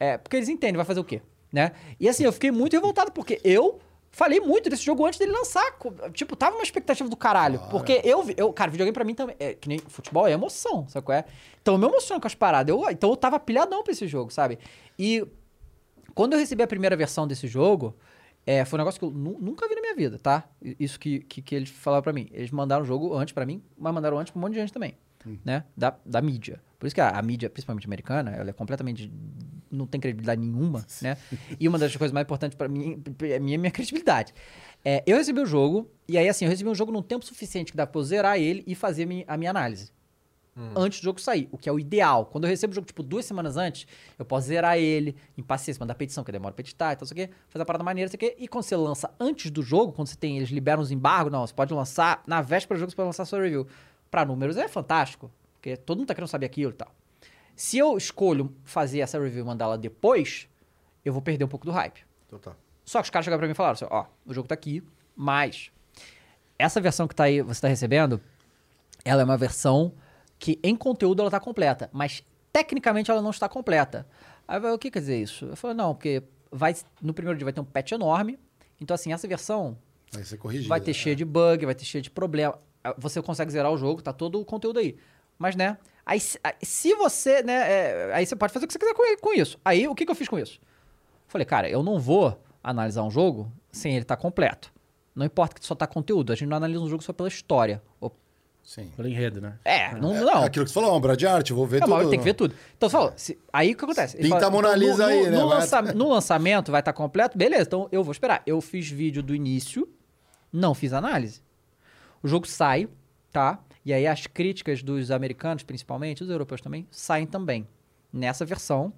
É, 0.00 0.18
porque 0.18 0.36
eles 0.36 0.48
entendem, 0.48 0.76
vai 0.76 0.84
fazer 0.84 1.00
o 1.00 1.04
quê? 1.04 1.22
Né? 1.52 1.72
E 1.98 2.08
assim, 2.08 2.24
eu 2.24 2.32
fiquei 2.32 2.50
muito 2.50 2.72
revoltado, 2.72 3.12
porque 3.12 3.40
eu 3.42 3.80
falei 4.10 4.40
muito 4.40 4.68
desse 4.68 4.84
jogo 4.84 5.06
antes 5.06 5.18
dele 5.18 5.32
lançar. 5.32 5.64
Tipo, 6.12 6.34
tava 6.34 6.56
uma 6.56 6.62
expectativa 6.62 7.08
do 7.08 7.16
caralho. 7.16 7.60
Porque 7.70 8.00
eu, 8.04 8.24
eu, 8.36 8.52
cara, 8.52 8.70
videogame 8.70 8.92
pra 8.92 9.04
mim 9.04 9.14
também. 9.14 9.36
É, 9.38 9.54
que 9.54 9.68
nem 9.68 9.78
futebol 9.78 10.26
é 10.26 10.32
emoção, 10.32 10.86
sabe 10.88 11.06
qual 11.06 11.16
é? 11.16 11.24
Então 11.62 11.74
eu 11.74 11.78
me 11.78 11.86
emociono 11.86 12.20
com 12.20 12.26
as 12.26 12.34
paradas. 12.34 12.74
Eu, 12.74 12.90
então 12.90 13.10
eu 13.10 13.16
tava 13.16 13.38
pilhadão 13.38 13.82
pra 13.82 13.92
esse 13.92 14.06
jogo, 14.06 14.32
sabe? 14.32 14.58
E 14.98 15.24
quando 16.14 16.32
eu 16.32 16.38
recebi 16.38 16.62
a 16.62 16.66
primeira 16.66 16.96
versão 16.96 17.26
desse 17.26 17.46
jogo, 17.46 17.94
é, 18.46 18.64
foi 18.64 18.78
um 18.78 18.80
negócio 18.80 18.98
que 18.98 19.04
eu 19.04 19.10
nu- 19.10 19.38
nunca 19.40 19.68
vi 19.68 19.74
na 19.74 19.80
minha 19.80 19.94
vida, 19.94 20.18
tá? 20.18 20.48
Isso 20.80 20.98
que, 20.98 21.20
que, 21.20 21.42
que 21.42 21.54
eles 21.54 21.68
falaram 21.68 22.02
pra 22.02 22.12
mim. 22.12 22.28
Eles 22.32 22.50
mandaram 22.50 22.82
o 22.82 22.86
jogo 22.86 23.14
antes 23.14 23.32
pra 23.34 23.44
mim, 23.44 23.62
mas 23.76 23.92
mandaram 23.92 24.18
antes 24.18 24.30
pra 24.32 24.38
um 24.38 24.42
monte 24.42 24.54
de 24.54 24.60
gente 24.60 24.72
também, 24.72 24.94
né? 25.44 25.64
Da, 25.76 25.96
da 26.04 26.22
mídia. 26.22 26.60
Por 26.78 26.86
isso 26.86 26.94
que 26.94 27.00
a, 27.00 27.10
a 27.10 27.20
mídia, 27.22 27.50
principalmente 27.50 27.86
americana, 27.86 28.30
ela 28.30 28.48
é 28.50 28.52
completamente... 28.52 29.12
não 29.70 29.86
tem 29.86 30.00
credibilidade 30.00 30.40
nenhuma, 30.40 30.86
né? 31.02 31.16
E 31.60 31.68
uma 31.68 31.78
das 31.78 31.94
coisas 31.96 32.12
mais 32.12 32.24
importantes 32.24 32.56
pra 32.56 32.68
mim 32.68 33.02
é 33.22 33.38
minha, 33.38 33.58
minha 33.58 33.70
credibilidade. 33.72 34.32
É, 34.84 35.02
eu 35.06 35.16
recebi 35.16 35.40
o 35.40 35.46
jogo, 35.46 35.90
e 36.06 36.16
aí 36.16 36.28
assim, 36.28 36.44
eu 36.44 36.50
recebi 36.50 36.70
um 36.70 36.74
jogo 36.74 36.92
num 36.92 37.02
tempo 37.02 37.24
suficiente 37.24 37.72
que 37.72 37.76
dá 37.76 37.86
pra 37.86 37.98
eu 38.00 38.04
zerar 38.04 38.38
ele 38.38 38.62
e 38.66 38.74
fazer 38.74 39.02
a 39.02 39.06
minha, 39.06 39.24
a 39.26 39.36
minha 39.36 39.50
análise 39.50 39.90
antes 40.74 41.00
do 41.00 41.04
jogo 41.04 41.20
sair, 41.20 41.48
o 41.52 41.58
que 41.58 41.68
é 41.68 41.72
o 41.72 41.78
ideal. 41.78 42.26
Quando 42.26 42.44
eu 42.44 42.50
recebo 42.50 42.72
o 42.72 42.74
jogo, 42.74 42.86
tipo, 42.86 43.02
duas 43.02 43.24
semanas 43.24 43.56
antes, 43.56 43.86
eu 44.18 44.24
posso 44.24 44.46
zerar 44.46 44.76
ele, 44.76 45.16
em 45.36 45.42
paciência, 45.42 45.80
mandar 45.80 45.94
petição, 45.94 46.24
que 46.24 46.32
demora 46.32 46.54
pra 46.54 46.62
editar 46.62 46.92
e 46.92 46.96
tal, 46.96 47.06
sei 47.06 47.24
o 47.24 47.28
quê, 47.28 47.34
fazer 47.48 47.62
a 47.62 47.66
parada 47.66 47.84
maneira, 47.84 48.08
sei 48.10 48.16
o 48.16 48.18
quê. 48.18 48.36
E 48.38 48.48
quando 48.48 48.64
você 48.64 48.76
lança 48.76 49.10
antes 49.18 49.50
do 49.50 49.62
jogo, 49.62 49.92
quando 49.92 50.08
você 50.08 50.16
tem, 50.16 50.36
eles 50.36 50.50
liberam 50.50 50.82
os 50.82 50.90
embargos, 50.90 51.32
não, 51.32 51.46
você 51.46 51.54
pode 51.54 51.72
lançar, 51.72 52.22
na 52.26 52.42
véspera 52.42 52.76
do 52.76 52.80
jogo, 52.80 52.90
você 52.90 52.96
pode 52.96 53.06
lançar 53.06 53.24
sua 53.24 53.40
review. 53.40 53.66
Pra 54.10 54.24
números 54.24 54.56
é 54.56 54.66
fantástico, 54.68 55.30
porque 55.54 55.76
todo 55.76 55.98
mundo 55.98 56.08
tá 56.08 56.14
querendo 56.14 56.28
saber 56.28 56.46
aquilo 56.46 56.72
e 56.72 56.74
tal. 56.74 56.92
Se 57.54 57.76
eu 57.76 57.96
escolho 57.96 58.54
fazer 58.64 59.00
essa 59.00 59.18
review 59.18 59.42
e 59.42 59.46
mandar 59.46 59.66
ela 59.66 59.78
depois, 59.78 60.48
eu 61.04 61.12
vou 61.12 61.20
perder 61.20 61.44
um 61.44 61.48
pouco 61.48 61.66
do 61.66 61.72
hype. 61.72 62.04
Total. 62.28 62.56
Só 62.84 63.00
que 63.00 63.04
os 63.04 63.10
caras 63.10 63.24
chegaram 63.24 63.38
pra 63.38 63.46
mim 63.46 63.52
e 63.52 63.54
falaram 63.54 63.74
assim, 63.74 63.86
ó, 63.90 64.06
o 64.24 64.32
jogo 64.32 64.48
tá 64.48 64.54
aqui, 64.54 64.82
mas 65.14 65.70
essa 66.58 66.80
versão 66.80 67.06
que 67.06 67.14
tá 67.14 67.24
aí, 67.24 67.42
você 67.42 67.60
tá 67.60 67.68
recebendo, 67.68 68.20
ela 69.04 69.22
é 69.22 69.24
uma 69.24 69.36
versão 69.36 69.92
que 70.38 70.58
em 70.62 70.76
conteúdo 70.76 71.20
ela 71.22 71.30
tá 71.30 71.40
completa, 71.40 71.88
mas 71.92 72.22
tecnicamente 72.52 73.10
ela 73.10 73.20
não 73.22 73.30
está 73.30 73.48
completa. 73.48 74.06
Aí 74.46 74.56
eu 74.56 74.60
falei, 74.60 74.76
o 74.76 74.78
que 74.78 74.90
quer 74.90 75.00
dizer 75.00 75.20
isso? 75.20 75.46
Eu 75.46 75.56
falei, 75.56 75.76
não, 75.76 75.94
porque 75.94 76.22
vai, 76.50 76.74
no 77.02 77.12
primeiro 77.12 77.36
dia 77.38 77.44
vai 77.44 77.52
ter 77.52 77.60
um 77.60 77.64
patch 77.64 77.92
enorme, 77.92 78.38
então 78.80 78.94
assim, 78.94 79.12
essa 79.12 79.26
versão 79.28 79.76
Vai 80.12 80.24
ser 80.24 80.38
corrigido. 80.38 80.68
vai 80.68 80.80
ter 80.80 80.94
cheio 80.94 81.14
de 81.16 81.24
bug, 81.24 81.66
vai 81.66 81.74
ter 81.74 81.84
cheio 81.84 82.00
de 82.02 82.10
problema. 82.10 82.58
Você 82.96 83.20
consegue 83.20 83.50
zerar 83.50 83.70
o 83.70 83.76
jogo, 83.76 84.00
tá 84.00 84.12
todo 84.12 84.40
o 84.40 84.44
conteúdo 84.44 84.78
aí. 84.78 84.96
Mas, 85.38 85.54
né, 85.54 85.76
aí, 86.06 86.18
se- 86.18 86.94
você, 86.94 87.42
né, 87.42 87.52
é, 87.52 88.10
aí 88.14 88.24
você 88.24 88.34
pode 88.34 88.52
fazer 88.52 88.64
o 88.64 88.66
que 88.68 88.72
você 88.72 88.78
quiser 88.78 88.94
com, 88.94 89.02
com 89.20 89.34
isso. 89.34 89.58
Aí, 89.64 89.86
o 89.86 89.94
que, 89.94 90.04
que 90.06 90.10
eu 90.10 90.14
fiz 90.16 90.28
com 90.28 90.38
isso? 90.38 90.58
Falei, 91.26 91.44
cara, 91.44 91.68
eu 91.68 91.82
não 91.82 91.98
vou 91.98 92.40
analisar 92.62 93.02
um 93.02 93.10
jogo 93.10 93.52
sem 93.70 93.92
ele 93.92 94.02
estar 94.02 94.16
completo. 94.16 94.72
Não 95.14 95.26
importa 95.26 95.58
que 95.60 95.66
só 95.66 95.74
tá 95.74 95.86
conteúdo, 95.86 96.32
a 96.32 96.36
gente 96.36 96.48
não 96.48 96.56
analisa 96.56 96.80
um 96.80 96.88
jogo 96.88 97.02
só 97.02 97.12
pela 97.12 97.28
história. 97.28 97.82
Sim. 98.68 98.92
Pelo 98.94 99.08
enredo, 99.08 99.40
né? 99.40 99.58
É, 99.64 99.94
não, 99.94 100.12
não. 100.12 100.44
Aquilo 100.44 100.66
que 100.66 100.70
você 100.70 100.74
falou, 100.74 100.90
uma 100.90 100.96
obra 100.98 101.16
de 101.16 101.26
arte, 101.26 101.54
vou 101.54 101.66
ver 101.66 101.78
É, 101.82 101.86
tudo. 101.86 102.10
tem 102.10 102.18
que 102.18 102.24
ver 102.26 102.34
tudo. 102.34 102.54
Então, 102.76 102.86
você 102.86 102.92
falou, 102.92 103.12
se- 103.16 103.38
aí 103.50 103.72
o 103.72 103.76
que 103.78 103.82
acontece? 103.82 104.18
Ele 104.18 104.24
Pinta 104.24 104.40
fala, 104.40 104.46
a 104.46 104.50
Mona 104.50 104.68
então, 104.68 104.78
no- 104.80 104.86
Lisa 104.86 105.02
no, 105.04 105.08
aí, 105.08 105.22
né? 105.24 105.38
No, 105.38 105.46
lança- 105.46 105.80
no 105.94 106.08
lançamento 106.10 106.70
vai 106.70 106.80
estar 106.82 106.92
completo? 106.92 107.38
Beleza, 107.38 107.62
então 107.62 107.88
eu 107.90 108.04
vou 108.04 108.12
esperar. 108.12 108.42
Eu 108.46 108.60
fiz 108.60 108.86
vídeo 108.90 109.22
do 109.22 109.34
início, 109.34 109.88
não 110.52 110.74
fiz 110.74 110.92
análise. 110.92 111.40
O 112.22 112.28
jogo 112.28 112.46
sai, 112.46 112.90
tá? 113.32 113.58
E 113.86 113.90
aí 113.94 114.06
as 114.06 114.26
críticas 114.26 114.82
dos 114.82 115.10
americanos, 115.10 115.62
principalmente, 115.62 116.18
dos 116.22 116.30
europeus 116.30 116.60
também, 116.60 116.86
saem 116.90 117.26
também. 117.26 117.66
Nessa 118.12 118.44
versão, 118.44 118.92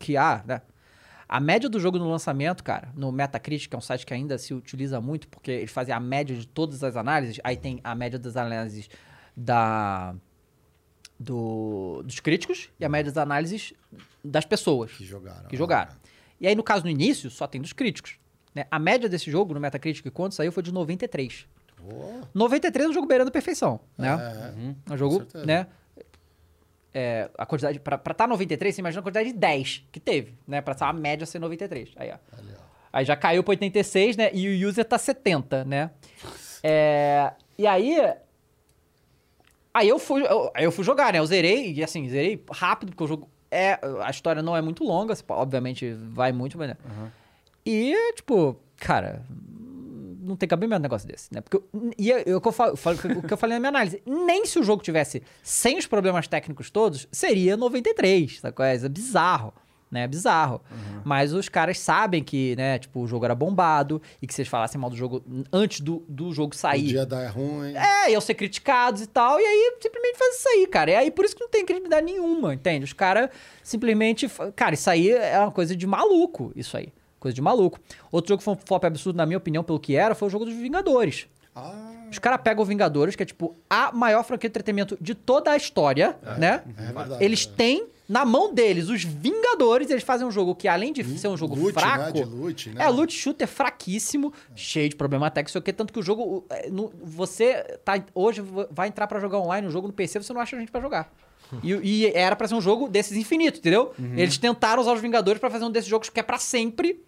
que 0.00 0.16
há, 0.16 0.42
né? 0.44 0.62
A 1.28 1.38
média 1.40 1.68
do 1.68 1.78
jogo 1.78 1.98
no 1.98 2.10
lançamento, 2.10 2.64
cara, 2.64 2.88
no 2.96 3.12
Metacritic, 3.12 3.68
que 3.68 3.74
é 3.76 3.78
um 3.78 3.82
site 3.82 4.06
que 4.06 4.14
ainda 4.14 4.38
se 4.38 4.54
utiliza 4.54 4.98
muito, 5.00 5.28
porque 5.28 5.50
eles 5.50 5.70
fazem 5.70 5.94
a 5.94 6.00
média 6.00 6.34
de 6.34 6.46
todas 6.48 6.82
as 6.82 6.96
análises, 6.96 7.38
aí 7.44 7.56
tem 7.56 7.80
a 7.84 7.94
média 7.94 8.18
das 8.18 8.34
análises 8.36 8.88
da, 9.36 10.14
do- 11.18 12.02
dos 12.04 12.20
críticos 12.20 12.70
e 12.78 12.84
a 12.84 12.88
média 12.88 13.12
das 13.12 13.20
análises 13.22 13.72
das 14.24 14.44
pessoas 14.44 14.92
Que 14.92 15.04
jogaram. 15.04 15.48
que 15.48 15.56
jogaram. 15.56 15.92
E 16.40 16.46
aí, 16.46 16.54
no 16.54 16.62
caso, 16.62 16.84
no 16.84 16.90
início, 16.90 17.30
só 17.30 17.46
tem 17.46 17.60
dos 17.60 17.72
críticos. 17.72 18.18
né? 18.54 18.64
A 18.70 18.78
média 18.78 19.08
desse 19.08 19.30
jogo, 19.30 19.52
no 19.54 19.60
Metacritic, 19.60 20.10
quando 20.12 20.32
saiu, 20.32 20.52
foi 20.52 20.62
de 20.62 20.72
93. 20.72 21.46
Pô, 21.76 22.20
93 22.34 22.86
é 22.86 22.88
um 22.88 22.92
jogo 22.92 23.06
beirando 23.06 23.30
perfeição, 23.30 23.80
né? 23.96 24.08
é. 24.86 24.90
É 24.90 24.94
um 24.94 24.96
jogo, 24.96 25.26
né? 25.44 25.66
É, 27.00 27.30
a 27.38 27.46
quantidade, 27.46 27.78
pra 27.78 27.94
estar 27.94 28.12
tá 28.12 28.26
93, 28.26 28.74
você 28.74 28.80
imagina 28.80 28.98
a 28.98 29.02
quantidade 29.04 29.30
de 29.32 29.38
10 29.38 29.84
que 29.92 30.00
teve, 30.00 30.34
né? 30.46 30.60
Pra 30.60 30.74
a 30.80 30.92
média 30.92 31.24
ser 31.24 31.38
93. 31.38 31.90
Aí, 31.94 32.10
ó. 32.10 32.16
Aí 32.92 33.04
já 33.04 33.14
caiu 33.14 33.44
pra 33.44 33.52
86, 33.52 34.16
né? 34.16 34.30
E 34.34 34.64
o 34.64 34.68
user 34.68 34.84
tá 34.84 34.98
70, 34.98 35.64
né? 35.64 35.90
É, 36.60 37.32
e 37.56 37.68
aí. 37.68 37.96
Aí 39.72 39.88
eu 39.88 40.00
fui, 40.00 40.26
eu, 40.26 40.50
aí 40.54 40.64
eu 40.64 40.72
fui 40.72 40.82
jogar, 40.82 41.12
né? 41.12 41.20
Eu 41.20 41.26
zerei, 41.26 41.72
e 41.72 41.84
assim, 41.84 42.08
zerei 42.08 42.42
rápido, 42.50 42.90
porque 42.90 43.04
o 43.04 43.06
jogo 43.06 43.30
é, 43.48 43.78
a 44.02 44.10
história 44.10 44.42
não 44.42 44.56
é 44.56 44.60
muito 44.60 44.82
longa, 44.82 45.14
obviamente 45.28 45.92
vai 45.92 46.32
muito, 46.32 46.58
mas... 46.58 46.70
né? 46.70 46.76
E, 47.64 48.12
tipo, 48.14 48.56
cara, 48.76 49.22
não 50.28 50.36
tem 50.36 50.48
cabimento 50.48 50.78
um 50.78 50.82
negócio 50.82 51.08
desse, 51.08 51.32
né? 51.32 51.40
Porque 51.40 51.56
eu- 51.56 51.90
e 51.98 52.10
eu, 52.10 52.18
eu, 52.26 52.36
o 52.36 52.40
que 52.40 52.48
eu 52.48 52.52
falo- 52.52 52.74
o 53.18 53.22
que 53.26 53.32
eu 53.32 53.36
falei 53.38 53.56
na 53.56 53.60
minha 53.60 53.70
análise, 53.70 54.02
nem 54.06 54.44
se 54.46 54.58
o 54.58 54.62
jogo 54.62 54.82
tivesse 54.82 55.22
sem 55.42 55.78
os 55.78 55.86
problemas 55.86 56.28
técnicos 56.28 56.70
todos, 56.70 57.08
seria 57.10 57.56
93, 57.56 58.40
sabe? 58.40 58.54
qual 58.54 58.66
É 58.66 58.74
É 58.76 58.88
bizarro. 58.88 59.52
Né, 59.90 60.02
é 60.02 60.06
bizarro. 60.06 60.60
Mas 61.02 61.32
os 61.32 61.48
caras 61.48 61.78
sabem 61.80 62.22
que, 62.22 62.54
né, 62.56 62.78
tipo, 62.78 63.00
o 63.00 63.06
jogo 63.06 63.24
era 63.24 63.34
bombado 63.34 64.02
e 64.20 64.26
que 64.26 64.34
se 64.34 64.42
eles 64.42 64.50
falassem 64.50 64.78
mal 64.78 64.90
do 64.90 64.96
jogo 64.96 65.24
antes 65.50 65.80
do, 65.80 66.04
do 66.06 66.30
jogo 66.30 66.54
sair. 66.54 66.82
dia 66.88 67.06
dar 67.06 67.26
ruim. 67.30 67.72
É, 67.74 68.10
iam 68.12 68.20
ser 68.20 68.34
criticados 68.34 69.00
e 69.00 69.06
tal, 69.06 69.40
e 69.40 69.42
aí 69.42 69.78
simplesmente 69.80 70.18
faz 70.18 70.36
isso 70.40 70.46
aí, 70.50 70.66
cara. 70.66 70.90
E 70.90 70.94
aí 70.94 71.10
por 71.10 71.24
isso 71.24 71.34
que 71.34 71.40
não 71.40 71.48
tem 71.48 71.64
credibilidade 71.64 72.04
nenhuma, 72.04 72.52
entende? 72.52 72.84
Os 72.84 72.92
caras 72.92 73.30
simplesmente. 73.62 74.28
Cara, 74.54 74.74
isso 74.74 74.90
aí 74.90 75.10
é 75.10 75.38
uma 75.38 75.50
coisa 75.52 75.74
de 75.74 75.86
maluco, 75.86 76.52
isso 76.54 76.76
aí. 76.76 76.92
Coisa 77.20 77.34
de 77.34 77.42
maluco. 77.42 77.78
Outro 78.12 78.28
jogo 78.28 78.38
que 78.38 78.44
foi 78.44 78.54
um 78.54 78.58
flop 78.64 78.84
absurdo, 78.84 79.16
na 79.16 79.26
minha 79.26 79.38
opinião, 79.38 79.64
pelo 79.64 79.78
que 79.80 79.94
era, 79.96 80.14
foi 80.14 80.28
o 80.28 80.30
jogo 80.30 80.44
dos 80.44 80.54
Vingadores. 80.54 81.26
Ah, 81.54 82.04
Os 82.10 82.18
caras 82.20 82.40
pegam 82.42 82.62
o 82.62 82.66
Vingadores, 82.66 83.16
que 83.16 83.22
é 83.22 83.26
tipo 83.26 83.56
a 83.68 83.90
maior 83.92 84.22
franquia 84.22 84.48
de 84.48 84.52
entretenimento 84.52 84.96
de 85.00 85.14
toda 85.14 85.50
a 85.50 85.56
história, 85.56 86.16
né? 86.38 86.62
é 86.78 86.92
verdade. 86.92 87.24
Eles 87.24 87.44
têm 87.44 87.86
na 88.08 88.24
mão 88.24 88.54
deles 88.54 88.88
os 88.88 89.02
Vingadores, 89.02 89.90
eles 89.90 90.04
fazem 90.04 90.24
um 90.26 90.30
jogo 90.30 90.54
que, 90.54 90.68
além 90.68 90.92
de 90.92 91.02
ser 91.18 91.26
um 91.28 91.36
jogo 91.36 91.56
loot, 91.56 91.74
né? 91.74 91.80
fraco. 91.82 92.12
De 92.12 92.24
loot, 92.24 92.70
né? 92.70 92.84
É, 92.84 92.88
loot 92.88 93.12
shooter 93.12 93.48
fraquíssimo, 93.48 94.32
cheio 94.54 94.88
de 94.88 94.94
problema 94.96 95.28
técnico, 95.30 95.50
sei 95.50 95.58
o 95.58 95.62
que, 95.62 95.72
tanto 95.72 95.92
que 95.92 95.98
o 95.98 96.02
jogo. 96.02 96.46
é, 96.48 96.70
no- 96.70 96.92
você 97.02 97.54
tá 97.84 98.00
hoje 98.14 98.42
vai 98.70 98.86
entrar 98.88 99.06
pra 99.08 99.18
jogar 99.18 99.38
online 99.38 99.66
um 99.66 99.70
jogo 99.70 99.88
no 99.88 99.92
PC, 99.92 100.22
você 100.22 100.32
não 100.32 100.40
acha 100.40 100.56
gente 100.56 100.70
pra 100.70 100.80
jogar. 100.80 101.12
E, 101.62 101.72
e 101.74 102.06
era 102.14 102.36
pra 102.36 102.46
ser 102.46 102.54
um 102.54 102.60
jogo 102.60 102.88
desses 102.88 103.16
infinitos, 103.16 103.58
entendeu? 103.60 103.92
Eles 104.16 104.36
tentaram 104.38 104.80
usar 104.82 104.92
os 104.92 105.00
Vingadores 105.00 105.40
pra 105.40 105.50
fazer 105.50 105.64
um 105.64 105.70
desses 105.70 105.88
jogos 105.90 106.08
que 106.10 106.20
é 106.20 106.22
pra 106.22 106.38
sempre. 106.38 107.02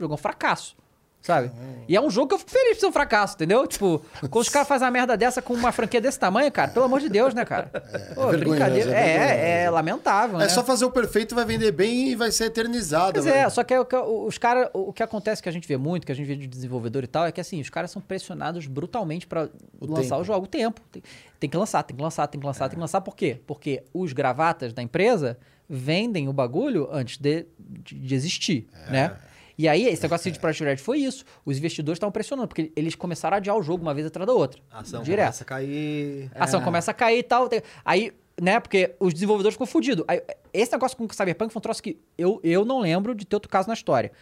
O 0.00 0.04
jogo 0.04 0.14
é 0.14 0.16
um 0.16 0.18
fracasso. 0.18 0.74
Sabe? 1.22 1.50
E 1.86 1.94
é 1.94 2.00
um 2.00 2.08
jogo 2.08 2.28
que 2.28 2.34
eu 2.34 2.38
fico 2.38 2.50
feliz 2.50 2.76
de 2.76 2.80
ser 2.80 2.86
um 2.86 2.92
fracasso, 2.92 3.34
entendeu? 3.34 3.66
Tipo, 3.66 4.02
quando 4.30 4.42
os 4.42 4.48
caras 4.48 4.66
fazem 4.66 4.86
uma 4.86 4.90
merda 4.90 5.18
dessa 5.18 5.42
com 5.42 5.52
uma 5.52 5.70
franquia 5.70 6.00
desse 6.00 6.18
tamanho, 6.18 6.50
cara, 6.50 6.70
pelo 6.70 6.86
amor 6.86 6.98
de 6.98 7.10
Deus, 7.10 7.34
né, 7.34 7.44
cara? 7.44 7.66
Pô, 8.14 8.28
vergonhoso, 8.28 8.38
brincadeira. 8.38 8.90
é 8.90 9.16
É, 9.60 9.62
é, 9.64 9.70
lamentável, 9.70 10.36
É 10.40 10.44
né? 10.44 10.48
só 10.48 10.64
fazer 10.64 10.86
o 10.86 10.90
perfeito, 10.90 11.34
vai 11.34 11.44
vender 11.44 11.72
bem 11.72 12.08
e 12.08 12.14
vai 12.16 12.32
ser 12.32 12.44
eternizado. 12.44 13.12
Pois 13.12 13.26
velho. 13.26 13.36
é, 13.36 13.50
só 13.50 13.62
que, 13.62 13.74
é 13.74 13.78
os 13.78 14.38
caras. 14.38 14.70
O 14.72 14.94
que 14.94 15.02
acontece 15.02 15.42
que 15.42 15.48
a 15.50 15.52
gente 15.52 15.68
vê 15.68 15.76
muito, 15.76 16.06
que 16.06 16.12
a 16.12 16.14
gente 16.14 16.26
vê 16.26 16.34
de 16.34 16.46
desenvolvedor 16.46 17.04
e 17.04 17.06
tal, 17.06 17.26
é 17.26 17.32
que 17.32 17.40
assim, 17.42 17.60
os 17.60 17.68
caras 17.68 17.90
são 17.90 18.00
pressionados 18.00 18.66
brutalmente 18.66 19.26
pra 19.26 19.46
O 19.78 19.86
lançar 19.88 20.02
tempo. 20.02 20.20
o 20.22 20.24
jogo. 20.24 20.44
O 20.46 20.48
tempo. 20.48 20.80
Tem, 20.90 21.02
tem 21.38 21.50
que 21.50 21.56
lançar, 21.58 21.82
tem 21.82 21.94
que 21.94 22.02
lançar, 22.02 22.26
tem 22.28 22.40
que 22.40 22.46
lançar, 22.46 22.66
tem 22.70 22.76
que 22.76 22.80
lançar. 22.80 23.02
Por 23.02 23.14
quê? 23.14 23.38
Porque 23.46 23.82
os 23.92 24.14
gravatas 24.14 24.72
da 24.72 24.82
empresa 24.82 25.36
vendem 25.68 26.28
o 26.30 26.32
bagulho 26.32 26.88
antes 26.90 27.18
de, 27.18 27.44
de, 27.58 27.94
de 27.94 28.14
existir, 28.14 28.66
né? 28.90 29.12
E 29.56 29.68
aí, 29.68 29.86
esse 29.86 30.02
negócio 30.02 30.30
de 30.30 30.38
Project 30.38 30.64
Red 30.64 30.76
foi 30.78 30.98
isso. 30.98 31.24
Os 31.44 31.58
investidores 31.58 31.96
estavam 31.96 32.12
pressionando, 32.12 32.48
porque 32.48 32.72
eles 32.74 32.94
começaram 32.94 33.34
a 33.34 33.38
adiar 33.38 33.56
o 33.56 33.62
jogo 33.62 33.82
uma 33.82 33.94
vez 33.94 34.06
atrás 34.06 34.26
da 34.26 34.32
outra. 34.32 34.60
A 34.70 34.80
ação 34.80 35.02
direto. 35.02 35.26
começa 35.26 35.42
a 35.42 35.46
cair. 35.46 36.30
A 36.34 36.44
ação 36.44 36.62
começa 36.62 36.90
a 36.90 36.94
cair 36.94 37.18
e 37.18 37.22
tal. 37.22 37.48
Aí, 37.84 38.12
né, 38.40 38.58
porque 38.58 38.94
os 38.98 39.12
desenvolvedores 39.12 39.54
ficam 39.54 39.66
fodidos. 39.66 40.04
Esse 40.52 40.72
negócio 40.72 40.96
com 40.96 41.04
o 41.04 41.14
Cyberpunk 41.14 41.52
foi 41.52 41.60
um 41.60 41.62
troço 41.62 41.82
que 41.82 41.98
eu, 42.16 42.40
eu 42.42 42.64
não 42.64 42.80
lembro 42.80 43.14
de 43.14 43.24
ter 43.26 43.36
outro 43.36 43.50
caso 43.50 43.68
na 43.68 43.74
história. 43.74 44.12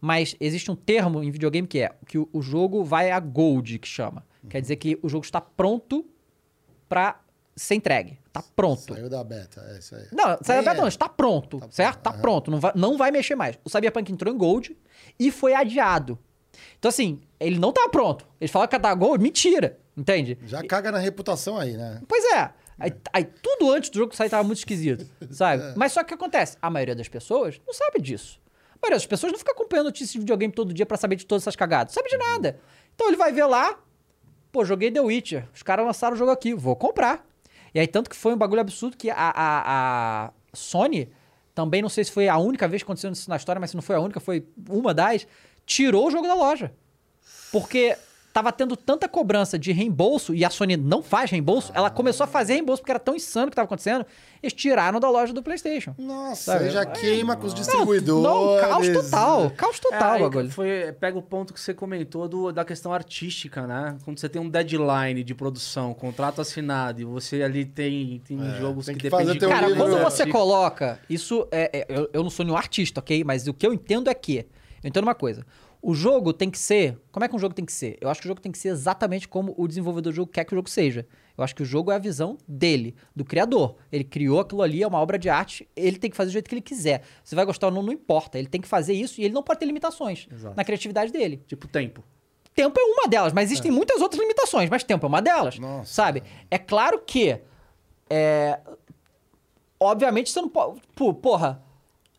Mas 0.00 0.36
existe 0.40 0.70
um 0.70 0.76
termo 0.76 1.22
em 1.22 1.30
videogame 1.30 1.66
que 1.66 1.80
é 1.80 1.92
que 2.06 2.18
o, 2.18 2.28
o 2.32 2.40
jogo 2.40 2.84
vai 2.84 3.10
a 3.10 3.18
gold, 3.18 3.78
que 3.78 3.88
chama. 3.88 4.24
Quer 4.48 4.60
dizer 4.60 4.76
que 4.76 4.98
o 5.02 5.08
jogo 5.08 5.24
está 5.24 5.40
pronto 5.40 6.06
pra 6.88 7.20
ser 7.58 7.74
entregue. 7.74 8.18
Tá 8.32 8.42
pronto. 8.54 8.94
Saiu 8.94 9.08
da 9.10 9.22
beta, 9.24 9.64
é 9.74 9.78
isso 9.78 9.94
aí. 9.94 10.06
Não, 10.12 10.36
Cyberpunk 10.42 10.76
É. 10.76 10.80
não, 10.80 10.88
está 10.88 11.08
pronto, 11.08 11.60
certo? 11.70 12.00
Tá 12.00 12.12
pronto, 12.12 12.50
não 12.50 12.60
vai, 12.60 12.72
não 12.74 12.96
vai 12.96 13.10
mexer 13.10 13.34
mais. 13.34 13.58
O 13.64 13.68
Cyberpunk 13.70 14.10
entrou 14.12 14.32
em 14.32 14.36
Gold 14.38 14.76
e 15.18 15.30
foi 15.30 15.54
adiado. 15.54 16.18
Então, 16.78 16.88
assim, 16.88 17.20
ele 17.38 17.58
não 17.58 17.72
tá 17.72 17.88
pronto. 17.88 18.26
Eles 18.40 18.50
falaram 18.50 18.70
que 18.70 18.78
tá 18.78 18.94
Gold, 18.94 19.22
mentira, 19.22 19.78
entende? 19.96 20.38
Já 20.44 20.62
caga 20.64 20.90
na 20.92 20.98
reputação 20.98 21.56
aí, 21.58 21.76
né? 21.76 22.00
Pois 22.08 22.24
é. 22.32 22.50
Aí, 22.78 22.92
aí 23.12 23.24
tudo 23.24 23.72
antes 23.72 23.90
do 23.90 23.98
jogo 23.98 24.14
sair 24.14 24.30
tava 24.30 24.44
muito 24.44 24.58
esquisito, 24.58 25.04
sabe? 25.30 25.62
Mas 25.76 25.92
só 25.92 26.00
que 26.00 26.06
o 26.06 26.08
que 26.08 26.14
acontece? 26.14 26.56
A 26.62 26.70
maioria 26.70 26.94
das 26.94 27.08
pessoas 27.08 27.60
não 27.66 27.74
sabe 27.74 28.00
disso. 28.00 28.40
A 28.70 28.78
maioria 28.80 28.96
das 28.96 29.06
pessoas 29.06 29.32
não 29.32 29.38
fica 29.38 29.50
acompanhando 29.50 29.86
notícias 29.86 30.12
de 30.12 30.18
videogame 30.20 30.52
todo 30.52 30.72
dia 30.72 30.86
pra 30.86 30.96
saber 30.96 31.16
de 31.16 31.26
todas 31.26 31.42
essas 31.42 31.56
cagadas. 31.56 31.92
Não 31.92 32.02
sabe 32.02 32.08
de 32.10 32.16
nada. 32.16 32.60
Então 32.94 33.08
ele 33.08 33.16
vai 33.16 33.32
ver 33.32 33.46
lá, 33.46 33.76
pô, 34.52 34.64
joguei 34.64 34.92
The 34.92 35.00
Witcher. 35.00 35.48
Os 35.52 35.64
caras 35.64 35.84
lançaram 35.84 36.14
o 36.14 36.16
jogo 36.18 36.30
aqui, 36.30 36.54
vou 36.54 36.76
comprar. 36.76 37.26
E 37.74 37.80
aí, 37.80 37.86
tanto 37.86 38.08
que 38.08 38.16
foi 38.16 38.34
um 38.34 38.36
bagulho 38.36 38.60
absurdo 38.60 38.96
que 38.96 39.10
a, 39.10 39.16
a, 39.16 40.26
a 40.26 40.32
Sony, 40.52 41.10
também 41.54 41.82
não 41.82 41.88
sei 41.88 42.04
se 42.04 42.12
foi 42.12 42.28
a 42.28 42.38
única 42.38 42.66
vez 42.68 42.82
que 42.82 42.86
aconteceu 42.86 43.10
isso 43.10 43.28
na 43.28 43.36
história, 43.36 43.60
mas 43.60 43.70
se 43.70 43.76
não 43.76 43.82
foi 43.82 43.96
a 43.96 44.00
única, 44.00 44.20
foi 44.20 44.46
uma 44.68 44.94
das, 44.94 45.26
tirou 45.66 46.06
o 46.06 46.10
jogo 46.10 46.26
da 46.26 46.34
loja. 46.34 46.72
Porque 47.50 47.96
tava 48.38 48.52
tendo 48.52 48.76
tanta 48.76 49.08
cobrança 49.08 49.58
de 49.58 49.72
reembolso 49.72 50.32
e 50.32 50.44
a 50.44 50.50
Sony 50.50 50.76
não 50.76 51.02
faz 51.02 51.28
reembolso, 51.30 51.72
ela 51.74 51.90
começou 51.90 52.22
a 52.22 52.26
fazer 52.28 52.52
reembolso 52.54 52.80
porque 52.82 52.92
era 52.92 53.00
tão 53.00 53.16
insano 53.16 53.48
o 53.48 53.50
que 53.50 53.56
tava 53.56 53.66
acontecendo, 53.66 54.06
eles 54.40 54.52
tiraram 54.52 55.00
da 55.00 55.10
loja 55.10 55.32
do 55.32 55.42
PlayStation. 55.42 55.92
Nossa, 55.98 56.52
Sabe? 56.52 56.70
já 56.70 56.86
queima 56.86 57.34
com 57.36 57.46
os 57.46 57.52
Não, 57.52 57.58
distribuidores. 57.60 58.22
não, 58.22 58.60
caos 58.60 58.88
total, 58.90 59.50
caos 59.50 59.76
É, 59.76 59.80
total, 59.80 60.16
o 60.16 60.20
bagulho. 60.30 60.50
foi, 60.52 60.92
pega 61.00 61.18
o 61.18 61.22
ponto 61.22 61.52
que 61.52 61.60
você 61.60 61.74
comentou 61.74 62.28
do, 62.28 62.52
da 62.52 62.64
questão 62.64 62.92
artística, 62.92 63.66
né? 63.66 63.96
Quando 64.04 64.20
você 64.20 64.28
tem 64.28 64.40
um 64.40 64.48
deadline 64.48 65.24
de 65.24 65.34
produção, 65.34 65.92
contrato 65.92 66.40
assinado, 66.40 67.00
e 67.00 67.04
você 67.04 67.42
ali 67.42 67.64
tem, 67.64 68.20
tem 68.24 68.38
jogos 68.60 68.86
tem 68.86 68.94
que, 68.94 69.02
que 69.02 69.10
dependem 69.10 69.34
de 69.36 69.48
Cara, 69.48 69.66
livro, 69.66 69.82
quando 69.82 69.96
né? 69.96 70.04
você 70.04 70.24
coloca. 70.26 71.00
Isso 71.10 71.48
é. 71.50 71.70
é- 71.80 71.86
eu, 71.88 72.08
eu 72.12 72.22
não 72.22 72.30
sou 72.30 72.44
nenhum 72.44 72.56
artista, 72.56 73.00
ok? 73.00 73.24
Mas 73.24 73.48
o 73.48 73.52
que 73.54 73.66
eu 73.66 73.72
entendo 73.72 74.08
é 74.08 74.14
que. 74.14 74.46
Eu 74.82 74.88
entendo 74.88 75.02
uma 75.02 75.14
coisa. 75.14 75.44
O 75.80 75.94
jogo 75.94 76.32
tem 76.32 76.50
que 76.50 76.58
ser. 76.58 76.98
Como 77.12 77.24
é 77.24 77.28
que 77.28 77.36
um 77.36 77.38
jogo 77.38 77.54
tem 77.54 77.64
que 77.64 77.72
ser? 77.72 77.96
Eu 78.00 78.08
acho 78.08 78.20
que 78.20 78.26
o 78.26 78.30
jogo 78.30 78.40
tem 78.40 78.50
que 78.50 78.58
ser 78.58 78.68
exatamente 78.68 79.28
como 79.28 79.54
o 79.56 79.68
desenvolvedor 79.68 80.12
do 80.12 80.16
jogo 80.16 80.30
quer 80.30 80.44
que 80.44 80.52
o 80.52 80.56
jogo 80.56 80.68
seja. 80.68 81.06
Eu 81.36 81.44
acho 81.44 81.54
que 81.54 81.62
o 81.62 81.64
jogo 81.64 81.92
é 81.92 81.94
a 81.94 81.98
visão 81.98 82.36
dele, 82.48 82.96
do 83.14 83.24
criador. 83.24 83.76
Ele 83.92 84.02
criou 84.02 84.40
aquilo 84.40 84.60
ali, 84.60 84.82
é 84.82 84.86
uma 84.86 84.98
obra 84.98 85.16
de 85.16 85.28
arte, 85.28 85.68
ele 85.76 85.96
tem 85.96 86.10
que 86.10 86.16
fazer 86.16 86.30
do 86.30 86.32
jeito 86.32 86.48
que 86.48 86.54
ele 86.54 86.60
quiser. 86.60 87.02
Você 87.22 87.36
vai 87.36 87.44
gostar 87.44 87.68
ou 87.68 87.72
não, 87.72 87.82
não 87.82 87.92
importa. 87.92 88.38
Ele 88.38 88.48
tem 88.48 88.60
que 88.60 88.66
fazer 88.66 88.92
isso 88.92 89.20
e 89.20 89.24
ele 89.24 89.32
não 89.32 89.42
pode 89.42 89.60
ter 89.60 89.66
limitações 89.66 90.26
Exato. 90.32 90.56
na 90.56 90.64
criatividade 90.64 91.12
dele. 91.12 91.40
Tipo 91.46 91.68
tempo. 91.68 92.02
Tempo 92.54 92.80
é 92.80 92.82
uma 92.82 93.06
delas, 93.06 93.32
mas 93.32 93.52
existem 93.52 93.70
muitas 93.70 94.00
outras 94.00 94.20
limitações, 94.20 94.68
mas 94.68 94.82
tempo 94.82 95.06
é 95.06 95.08
uma 95.08 95.22
delas. 95.22 95.60
Nossa. 95.60 95.92
Sabe? 95.92 96.24
É 96.50 96.58
claro 96.58 97.00
que. 97.06 97.40
É, 98.10 98.58
obviamente 99.78 100.30
você 100.30 100.40
não 100.40 100.48
pode. 100.48 100.80
Pô, 100.96 101.14
porra, 101.14 101.62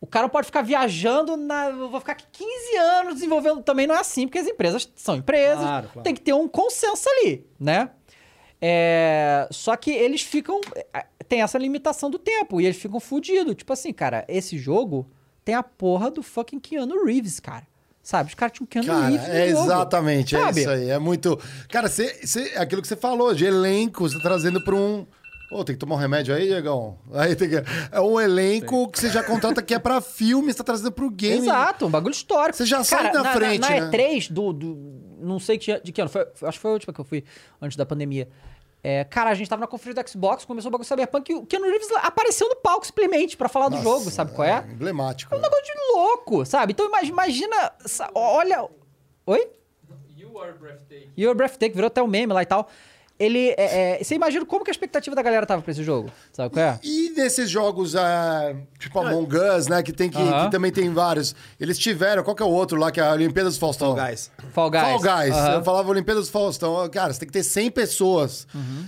o 0.02 0.08
cara 0.08 0.30
pode 0.30 0.46
ficar 0.46 0.62
viajando 0.62 1.36
na. 1.38 1.70
Eu 1.70 1.90
vou 1.90 2.00
ficar 2.00 2.14
aqui 2.14 2.26
15 2.32 2.78
anos 2.78 3.14
desenvolvendo. 3.16 3.62
Também 3.62 3.86
não 3.88 3.96
é 3.96 4.00
assim, 4.00 4.26
porque 4.28 4.40
as 4.40 4.48
empresas 4.48 4.90
são 4.96 5.16
empresas. 5.16 5.60
Claro, 5.60 5.88
claro. 5.90 6.04
Tem 6.04 6.14
que 6.14 6.22
ter 6.22 6.34
um 6.34 6.48
consenso 6.48 7.08
ali, 7.10 7.46
né? 7.60 7.90
É, 8.62 9.48
só 9.52 9.76
que 9.76 9.92
eles 9.92 10.22
ficam. 10.22 10.60
é, 10.94 11.06
Tem 11.28 11.42
essa 11.42 11.58
limitação 11.58 12.10
do 12.10 12.20
tempo 12.20 12.60
e 12.60 12.66
eles 12.66 12.78
ficam 12.78 13.00
fudidos. 13.00 13.56
Tipo 13.56 13.74
assim, 13.74 13.94
cara, 13.94 14.26
esse 14.28 14.58
jogo 14.58 15.10
tem 15.46 15.56
a 15.56 15.64
porra 15.64 16.12
do 16.12 16.22
fucking 16.22 16.60
Keanu 16.60 17.06
Reeves, 17.06 17.40
cara. 17.40 17.68
Sabe? 18.02 18.30
Os 18.30 18.36
caras 18.36 18.54
tinham 18.58 18.66
Keanu 18.68 18.88
Cara, 18.88 19.06
Reeves 19.08 19.28
no 19.28 19.34
é 19.34 19.50
jogo. 19.50 19.64
exatamente, 19.66 20.36
é 20.36 20.40
Sabe? 20.40 20.60
isso 20.62 20.70
aí. 20.70 20.90
É 20.90 20.98
muito. 21.00 21.40
Cara, 21.70 21.88
você, 21.88 22.26
você- 22.26 22.54
é 22.56 22.60
aquilo 22.60 22.82
que 22.82 22.88
você 22.88 22.96
falou, 22.96 23.34
de 23.36 23.46
elenco, 23.46 24.08
você 24.10 24.16
tá 24.18 24.24
trazendo 24.24 24.64
pra 24.64 24.76
um. 24.76 25.06
Ô, 25.52 25.64
tem 25.64 25.76
que 25.76 25.80
tomar 25.80 25.96
um 25.96 25.98
remédio 25.98 26.34
aí, 26.34 26.48
Diegão? 26.48 27.00
Aí 27.12 27.36
tem 27.36 27.50
que... 27.50 27.56
É 27.92 28.00
um 28.00 28.20
elenco 28.20 28.88
que 28.90 29.00
você 29.00 29.10
já 29.10 29.24
contrata 29.24 29.64
que 29.64 29.74
é 29.74 29.80
pra 29.80 30.00
filme, 30.00 30.52
você 30.52 30.60
tá 30.60 30.64
trazendo 30.64 30.92
pro 30.92 31.10
game. 31.10 31.48
Exato, 31.48 31.88
um 31.88 31.90
bagulho 31.90 32.14
histórico. 32.14 32.56
Você 32.56 32.66
já 32.66 32.84
sai 32.84 33.12
na 33.12 33.34
frente, 33.34 33.62
na, 33.62 33.70
né? 33.70 33.80
na 33.82 33.92
E3 33.92 34.32
do, 34.32 34.54
do. 34.54 34.78
Não 35.20 35.40
sei 35.40 35.58
que, 35.58 35.80
de 35.80 35.92
que 35.92 36.02
ano. 36.02 36.10
Foi, 36.10 36.22
acho 36.22 36.58
que 36.58 36.60
foi 36.60 36.70
a 36.70 36.74
última 36.74 36.94
que 36.94 37.02
eu 37.02 37.06
fui 37.06 37.24
antes 37.60 37.76
da 37.76 37.86
pandemia. 37.86 38.30
É, 38.84 39.04
cara, 39.04 39.32
a 39.32 39.34
gente 39.34 39.50
tava 39.50 39.60
na 39.60 39.68
conferência 39.68 40.04
do 40.04 40.10
Xbox, 40.10 40.46
começou 40.46 40.70
o 40.70 40.72
bagulho 40.72 40.88
Cyberpunk 40.88 41.32
e 41.32 41.36
o 41.36 41.46
Keanu 41.46 41.66
Reeves 41.66 41.90
apareceu 42.04 42.48
no 42.48 42.56
palco 42.56 42.86
simplesmente 42.86 43.36
pra 43.36 43.50
falar 43.50 43.68
do 43.68 43.76
Nossa, 43.76 43.84
jogo, 43.84 44.10
sabe 44.10 44.32
qual 44.32 44.48
é? 44.48 44.66
Emblemático. 44.72 45.34
É 45.34 45.38
um 45.38 45.42
negócio 45.42 45.66
de 45.66 45.72
louco, 45.94 46.46
sabe? 46.46 46.72
Então 46.72 46.90
imagina, 47.06 47.74
olha. 48.14 48.70
Oi? 49.26 49.50
You 50.16 50.40
are 50.40 50.54
breathtaking. 50.54 51.12
E 51.18 51.28
o 51.28 51.36
Breathtaking 51.36 51.76
virou 51.76 51.88
até 51.88 52.02
um 52.02 52.08
meme 52.08 52.32
lá 52.32 52.44
e 52.44 52.46
tal. 52.46 52.70
Ele. 53.20 53.50
é, 53.58 54.00
é, 54.00 54.04
você 54.04 54.16
imagina 54.16 54.46
como 54.46 54.64
que 54.64 54.70
a 54.70 54.74
expectativa 54.74 55.16
da 55.16 55.22
galera 55.22 55.46
tava 55.46 55.62
pra 55.62 55.72
esse 55.72 55.84
jogo? 55.84 56.10
Sabe 56.32 56.54
qual 56.54 56.66
é? 56.66 56.80
E 56.84 57.10
nesses 57.16 57.50
jogos, 57.50 57.96
ah, 57.96 58.56
tipo 58.80 58.98
Among 59.00 59.36
Us, 59.36 59.68
né? 59.68 59.84
Que, 59.84 59.92
tem 59.92 60.10
que, 60.10 60.18
Aham. 60.18 60.46
que 60.46 60.52
também 60.52 60.72
tem 60.72 60.90
vários. 60.94 61.36
Eles 61.60 61.78
tiveram, 61.78 62.24
qual 62.24 62.36
que 62.36 62.42
é 62.42 62.46
o 62.46 62.50
outro 62.50 62.80
lá, 62.80 62.92
que 62.92 63.00
é 63.00 63.04
a 63.04 63.12
Olimpíadas 63.12 63.56
do 63.56 63.60
Faustão? 63.60 63.96
Fall 63.96 64.08
Guys. 64.08 64.32
Fall 64.54 64.72
Guys. 64.72 64.82
Fall 64.84 65.00
Guys. 65.00 65.36
Aham. 65.36 65.54
Eu 65.56 65.64
falava 65.64 65.90
Olimpíadas 65.90 66.28
do 66.28 66.32
Faustão. 66.32 66.90
Cara, 66.90 67.12
você 67.14 67.20
tem 67.20 67.28
que 67.28 67.34
ter 67.34 67.44
100 67.44 67.72
pessoas. 67.72 68.48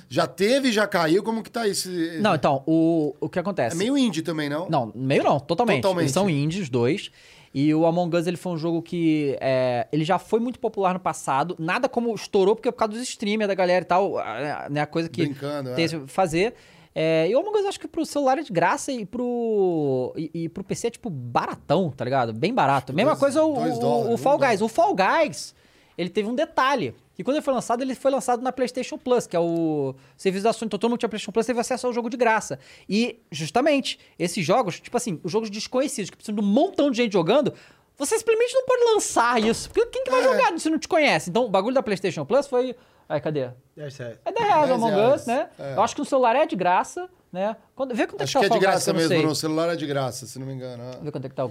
Já 0.10 0.26
teve, 0.28 0.72
já 0.72 0.88
caiu. 0.88 1.22
Como 1.24 1.44
que 1.44 1.52
tá 1.52 1.68
isso? 1.68 1.90
Não, 2.22 2.34
então, 2.36 2.64
o, 2.66 3.14
o 3.20 3.28
que 3.30 3.38
acontece? 3.40 3.76
É 3.76 3.78
meio 3.78 3.98
indie 3.98 4.22
também, 4.22 4.49
não? 4.49 4.70
Não, 4.70 4.91
meio 4.95 5.24
não, 5.24 5.40
totalmente. 5.40 5.82
Totalmente. 5.82 6.03
Eles 6.03 6.14
são 6.14 6.30
indies, 6.30 6.70
dois. 6.70 7.12
E 7.53 7.73
o 7.76 7.86
Among 7.86 8.15
Us 8.15 8.28
ele 8.28 8.38
foi 8.38 8.53
um 8.53 8.57
jogo 8.57 8.82
que 8.82 9.38
é, 9.41 9.86
ele 9.91 10.06
já 10.06 10.18
foi 10.18 10.40
muito 10.40 10.57
popular 10.60 10.94
no 10.94 10.99
passado. 10.99 11.56
Nada 11.60 11.90
como 11.90 12.14
estourou, 12.15 12.56
porque 12.56 12.69
é 12.69 12.72
por 12.72 12.78
causa 12.78 12.94
dos 12.94 13.02
streamers 13.03 13.48
da 13.49 13.53
galera 13.56 13.84
e 13.84 13.86
tal, 13.88 14.18
a- 14.18 14.68
né? 14.69 14.80
A 14.82 14.86
coisa 14.86 15.10
que 15.10 15.23
Brincando, 15.26 15.76
tem 15.76 15.86
é. 15.86 15.90
fazer. 16.07 16.53
É, 16.95 17.28
e 17.30 17.36
o 17.36 17.40
Among 17.40 17.57
Us 17.60 17.65
acho 17.65 17.80
que 17.80 17.88
pro 17.88 18.06
celular 18.06 18.38
é 18.38 18.41
de 18.44 18.52
graça 18.52 18.91
e 18.91 19.06
pro, 19.06 20.14
e, 20.18 20.32
e 20.34 20.49
pro 20.49 20.64
PC 20.64 20.88
é 20.88 20.91
tipo 20.91 21.10
baratão, 21.10 21.90
tá 21.90 22.03
ligado? 22.06 22.34
Bem 22.34 22.53
barato. 22.53 22.94
Mesma 22.94 23.11
dois- 23.11 23.19
coisa 23.19 23.44
o, 23.44 23.52
o- 23.52 23.80
dólares, 23.80 24.14
o 24.14 24.18
Fall 24.18 24.38
Guys. 24.38 24.60
dólar. 24.60 24.65
O 24.65 24.68
Fall 24.73 24.95
Guys, 24.95 25.56
ele 25.98 26.10
teve 26.10 26.30
um 26.30 26.36
detalhe. 26.36 26.94
Que 27.22 27.26
quando 27.26 27.35
ele 27.35 27.43
foi 27.45 27.53
lançado, 27.53 27.84
ele 27.84 27.93
foi 27.93 28.10
lançado 28.10 28.41
na 28.41 28.52
PlayStation 28.52 28.98
Plus, 28.98 29.27
que 29.27 29.35
é 29.35 29.39
o 29.39 29.93
serviço 30.18 30.43
da 30.43 30.52
Sony. 30.52 30.65
Então 30.68 30.80
todo 30.80 30.89
mundo 30.89 30.99
tinha 30.99 31.07
PlayStation 31.07 31.31
Plus, 31.31 31.45
teve 31.45 31.60
acesso 31.60 31.85
ao 31.85 31.93
jogo 31.93 32.10
de 32.10 32.18
graça. 32.18 32.57
E, 32.89 33.19
justamente, 33.31 33.99
esses 34.18 34.43
jogos, 34.43 34.80
tipo 34.80 34.98
assim, 34.98 35.19
os 35.23 35.31
jogos 35.31 35.52
desconhecidos, 35.52 36.10
que 36.10 36.18
precisam 36.18 36.34
de 36.34 36.41
um 36.41 36.48
montão 36.52 36.89
de 36.89 36.98
gente 36.98 37.14
jogando, 37.14 37.53
você 37.95 38.18
simplesmente 38.18 38.56
não 38.56 38.65
pode 38.65 38.84
lançar 38.95 39.39
isso. 39.39 39.69
Porque 39.69 39.85
quem 39.85 40.03
que 40.03 40.10
vai 40.10 40.23
jogar 40.23 40.57
se 40.57 40.68
não 40.68 40.80
te 40.80 40.88
conhece? 40.88 41.30
Então 41.30 41.45
o 41.45 41.49
bagulho 41.49 41.76
da 41.76 41.84
PlayStation 41.84 42.26
Plus 42.26 42.48
foi. 42.48 42.76
Aí, 43.07 43.22
cadê? 43.22 43.41
É 43.41 43.52
10 43.76 43.98
reais 43.98 44.18
o 44.26 44.31
10 44.34 44.72
Among 44.72 45.15
Us, 45.15 45.26
né? 45.27 45.49
é. 45.60 45.76
Eu 45.76 45.84
acho 45.84 45.93
que 45.93 46.02
no 46.02 46.06
celular 46.06 46.35
é 46.35 46.48
de 46.48 46.56
graça, 46.56 47.07
né? 47.31 47.56
Quando, 47.76 47.93
vê 47.93 48.07
quanto 48.07 48.15
é 48.15 48.18
que 48.18 48.23
Acho 48.23 48.34
tá 48.34 48.39
que 48.39 48.45
o 48.45 48.56
é 48.56 48.57
de 48.57 48.60
graça 48.60 48.91
que 48.91 48.98
mesmo, 48.98 49.27
no 49.27 49.35
celular 49.35 49.69
é 49.69 49.76
de 49.76 49.85
graça, 49.85 50.26
se 50.26 50.39
não 50.39 50.48
me 50.48 50.53
engano. 50.53 50.81
ah. 50.81 50.99
Vê 51.03 51.11
quanto 51.11 51.26
é 51.26 51.30
que 51.30 51.35
tá 51.35 51.45
o. 51.45 51.49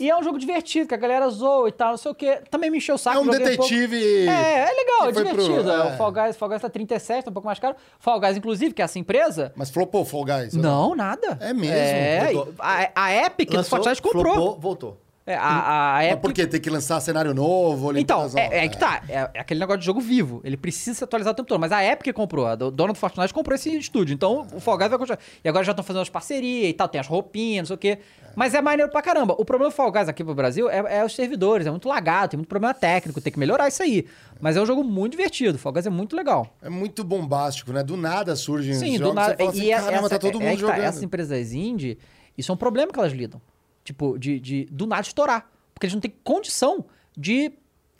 E 0.00 0.10
é 0.10 0.16
um 0.16 0.22
jogo 0.22 0.38
divertido, 0.38 0.88
que 0.88 0.94
a 0.94 0.96
galera 0.96 1.28
zoa 1.28 1.68
e 1.68 1.72
tal, 1.72 1.90
não 1.90 1.96
sei 1.98 2.10
o 2.10 2.14
quê. 2.14 2.40
Também 2.50 2.70
me 2.70 2.78
encheu 2.78 2.94
o 2.94 2.98
saco. 2.98 3.18
É 3.18 3.20
um 3.20 3.26
detetive. 3.28 4.26
É, 4.28 4.70
é 4.70 4.72
legal, 4.72 5.08
é 5.10 5.12
foi 5.12 5.24
pro- 5.24 5.36
divertido. 5.42 5.70
é. 5.70 5.84
O 5.92 5.96
Fall 5.98 6.12
Guys, 6.12 6.36
Fall 6.36 6.48
Guys 6.48 6.62
tá 6.62 6.70
37, 6.70 7.24
tá 7.24 7.30
um 7.30 7.34
pouco 7.34 7.46
mais 7.46 7.58
caro. 7.58 7.76
Fall 7.98 8.18
Guys, 8.18 8.36
inclusive, 8.36 8.72
que 8.74 8.80
é 8.80 8.84
essa 8.86 8.98
empresa... 8.98 9.52
Mas 9.54 9.68
flopou 9.70 10.04
Fall 10.04 10.24
Guys? 10.24 10.54
ou 10.54 10.62
Não, 10.62 10.94
nada. 10.96 11.36
É 11.40 11.52
mesmo? 11.52 11.74
É, 11.74 12.32
a, 12.58 12.90
a 13.04 13.14
Epic 13.26 13.50
do 13.50 13.56
Lançou, 13.56 13.76
Fortnite 13.78 14.00
comprou. 14.02 14.34
flopou, 14.34 14.58
voltou. 14.58 14.98
É, 15.32 15.36
a, 15.36 15.48
a 15.48 15.92
Mas 15.94 16.06
Epic... 16.12 16.20
por 16.22 16.32
quê? 16.32 16.46
Tem 16.46 16.60
que 16.60 16.70
lançar 16.70 17.00
cenário 17.00 17.32
novo? 17.34 17.96
Então, 17.96 18.20
Olimpíadas 18.20 18.34
é, 18.52 18.64
é 18.64 18.68
que 18.68 18.78
tá. 18.78 19.02
É, 19.08 19.30
é 19.34 19.40
aquele 19.40 19.60
negócio 19.60 19.80
de 19.80 19.86
jogo 19.86 20.00
vivo. 20.00 20.40
Ele 20.44 20.56
precisa 20.56 20.96
se 20.98 21.04
atualizar 21.04 21.32
o 21.32 21.36
tempo 21.36 21.48
todo. 21.48 21.60
Mas 21.60 21.72
a 21.72 21.84
Epic 21.84 22.14
comprou. 22.14 22.46
A 22.46 22.54
do- 22.54 22.70
dona 22.70 22.92
do 22.92 22.98
Fortnite 22.98 23.32
comprou 23.32 23.54
esse 23.54 23.74
estúdio. 23.76 24.12
Então, 24.14 24.46
o 24.52 24.60
Fall 24.60 24.76
Guys 24.78 24.90
vai 24.90 24.98
continuar. 24.98 25.18
E 25.44 25.48
agora 25.48 25.64
já 25.64 25.72
estão 25.72 25.84
fazendo 25.84 26.02
as 26.02 26.08
parcerias 26.08 26.68
e 26.70 26.72
tal. 26.72 26.88
Tem 26.88 27.00
as 27.00 27.06
roupinhas, 27.06 27.62
não 27.62 27.66
sei 27.66 27.74
o 27.74 27.78
quê. 27.78 27.98
Mas 28.36 28.54
é 28.54 28.60
maneiro 28.62 28.90
pra 28.92 29.02
caramba. 29.02 29.34
O 29.38 29.44
problema 29.44 29.70
do 29.70 29.74
Fall 29.74 29.90
Guys 29.90 30.08
aqui 30.08 30.22
pro 30.22 30.34
Brasil 30.34 30.70
é, 30.70 30.98
é 31.00 31.04
os 31.04 31.14
servidores. 31.14 31.66
É 31.66 31.70
muito 31.70 31.88
lagado, 31.88 32.30
tem 32.30 32.38
muito 32.38 32.48
problema 32.48 32.72
técnico. 32.72 33.20
Tem 33.20 33.32
que 33.32 33.38
melhorar 33.38 33.66
isso 33.68 33.82
aí. 33.82 34.06
Mas 34.40 34.56
é 34.56 34.60
um 34.62 34.66
jogo 34.66 34.82
muito 34.84 35.12
divertido. 35.12 35.58
Fall 35.58 35.72
Guys 35.72 35.86
é 35.86 35.90
muito 35.90 36.14
legal. 36.16 36.46
É 36.62 36.68
muito 36.70 37.02
bombástico, 37.04 37.72
né? 37.72 37.82
Do 37.82 37.96
nada 37.96 38.36
surgem 38.36 38.74
Sim, 38.74 38.92
os 38.92 38.98
do 38.98 39.04
jogos, 39.04 39.14
nada. 39.16 39.30
você 39.32 39.36
fala 39.36 39.50
assim, 39.50 39.66
e 39.66 39.70
caramba, 39.70 39.92
essa, 39.98 40.08
tá 40.10 40.18
todo 40.18 40.40
é- 40.40 40.44
é 40.44 40.48
mundo 40.48 40.56
que 40.58 40.62
tá, 40.64 40.68
jogando. 40.72 40.84
essas 40.86 41.02
empresas 41.02 41.52
indie, 41.52 41.98
isso 42.38 42.50
é 42.50 42.54
um 42.54 42.58
problema 42.58 42.92
que 42.92 42.98
elas 42.98 43.12
lidam. 43.12 43.40
Tipo, 43.84 44.18
de, 44.18 44.38
de 44.40 44.64
do 44.70 44.86
nada 44.86 45.02
estourar. 45.02 45.50
Porque 45.74 45.86
eles 45.86 45.94
não 45.94 46.00
têm 46.00 46.12
condição 46.22 46.84
de 47.16 47.52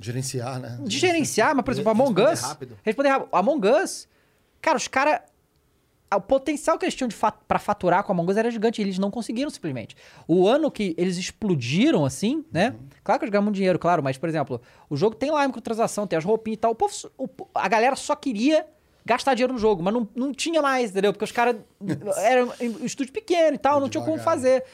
Gerenciar, 0.03 0.59
né? 0.59 0.79
de 0.83 0.99
gerenciar, 0.99 1.55
mas, 1.55 1.63
por 1.65 1.73
exemplo, 1.73 1.91
Among 1.91 2.23
Us. 2.23 2.41
rápido. 2.41 2.79
Responder 2.83 3.11
rápido. 3.11 3.29
Among 3.33 3.69
Us, 3.69 4.09
cara, 4.61 4.77
os 4.77 4.89
caras. 4.89 5.21
O 6.13 6.21
potencial 6.21 6.77
que 6.77 6.85
eles 6.85 6.95
tinham 6.95 7.07
de 7.07 7.15
fa 7.15 7.31
pra 7.31 7.59
faturar 7.59 8.03
com 8.03 8.11
Among 8.13 8.31
Us 8.31 8.37
era 8.37 8.51
gigante. 8.51 8.81
e 8.81 8.85
Eles 8.85 8.99
não 8.99 9.11
conseguiram 9.11 9.51
simplesmente. 9.51 9.95
O 10.27 10.49
ano 10.49 10.71
que 10.71 10.95
eles 10.99 11.19
explodiram, 11.19 12.05
assim, 12.05 12.45
né? 12.51 12.75
Claro 13.05 13.19
que 13.21 13.25
eles 13.27 13.31
ganham 13.33 13.45
muito 13.45 13.57
dinheiro, 13.57 13.79
claro, 13.79 14.03
mas, 14.03 14.17
por 14.19 14.29
exemplo, 14.29 14.61
o 14.89 14.97
jogo 14.97 15.15
tem 15.15 15.31
lá 15.31 15.43
a 15.45 15.47
microtransação, 15.47 16.07
tem 16.07 16.17
as 16.19 16.25
roupinhas 16.25 16.57
e 16.57 16.61
tal. 16.61 16.73
O 16.73 16.75
povo, 16.75 16.93
o 17.19 17.29
a 17.55 17.69
galera 17.69 17.95
só 17.95 18.17
queria 18.17 18.67
gastar 19.05 19.35
dinheiro 19.35 19.53
no 19.53 19.59
jogo, 19.59 19.83
mas 19.83 19.93
não, 19.95 20.09
não 20.15 20.33
tinha 20.33 20.61
mais, 20.63 20.91
entendeu? 20.91 21.13
Porque 21.13 21.25
os 21.25 21.33
caras. 21.33 21.57
Era 22.19 22.45
um 22.45 22.85
estúdio 22.85 23.13
pequeno 23.13 23.55
e 23.55 23.59
tal, 23.59 23.81
não 23.81 23.89
tinha 23.89 24.03
como 24.05 24.17
devagar. 24.19 24.35
fazer. 24.35 24.65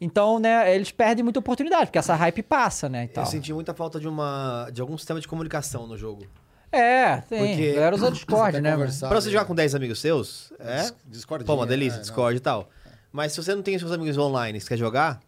Então, 0.00 0.38
né, 0.38 0.74
eles 0.74 0.90
perdem 0.90 1.22
muita 1.22 1.38
oportunidade, 1.38 1.86
porque 1.86 1.98
essa 1.98 2.14
hype 2.14 2.42
passa, 2.42 2.88
né? 2.88 3.04
E 3.04 3.08
tal. 3.08 3.24
Eu 3.24 3.30
senti 3.30 3.52
muita 3.52 3.72
falta 3.74 3.98
de 4.00 4.08
uma 4.08 4.68
de 4.72 4.80
algum 4.80 4.96
sistema 4.98 5.20
de 5.20 5.28
comunicação 5.28 5.86
no 5.86 5.96
jogo. 5.96 6.26
É, 6.72 7.18
tem. 7.28 7.38
Porque- 7.56 7.70
A 7.70 7.74
galera 7.74 7.94
usa 7.96 8.10
Discord, 8.10 8.60
né? 8.60 8.76
Pra 8.76 8.86
você 9.20 9.28
né? 9.28 9.32
jogar 9.32 9.44
com 9.44 9.54
10 9.54 9.74
amigos 9.74 10.00
seus, 10.00 10.52
é? 10.58 10.82
Dis- 10.82 10.94
Discord. 11.06 11.44
Pô, 11.44 11.54
uma 11.54 11.66
delícia, 11.66 11.98
é. 11.98 12.00
Discord 12.00 12.36
e 12.36 12.40
tal. 12.40 12.68
Mas 13.12 13.32
se 13.32 13.42
você 13.42 13.54
não 13.54 13.62
tem 13.62 13.78
seus 13.78 13.92
amigos 13.92 14.18
online, 14.18 14.60
você 14.60 14.68
quer 14.68 14.76
jogar? 14.76 15.20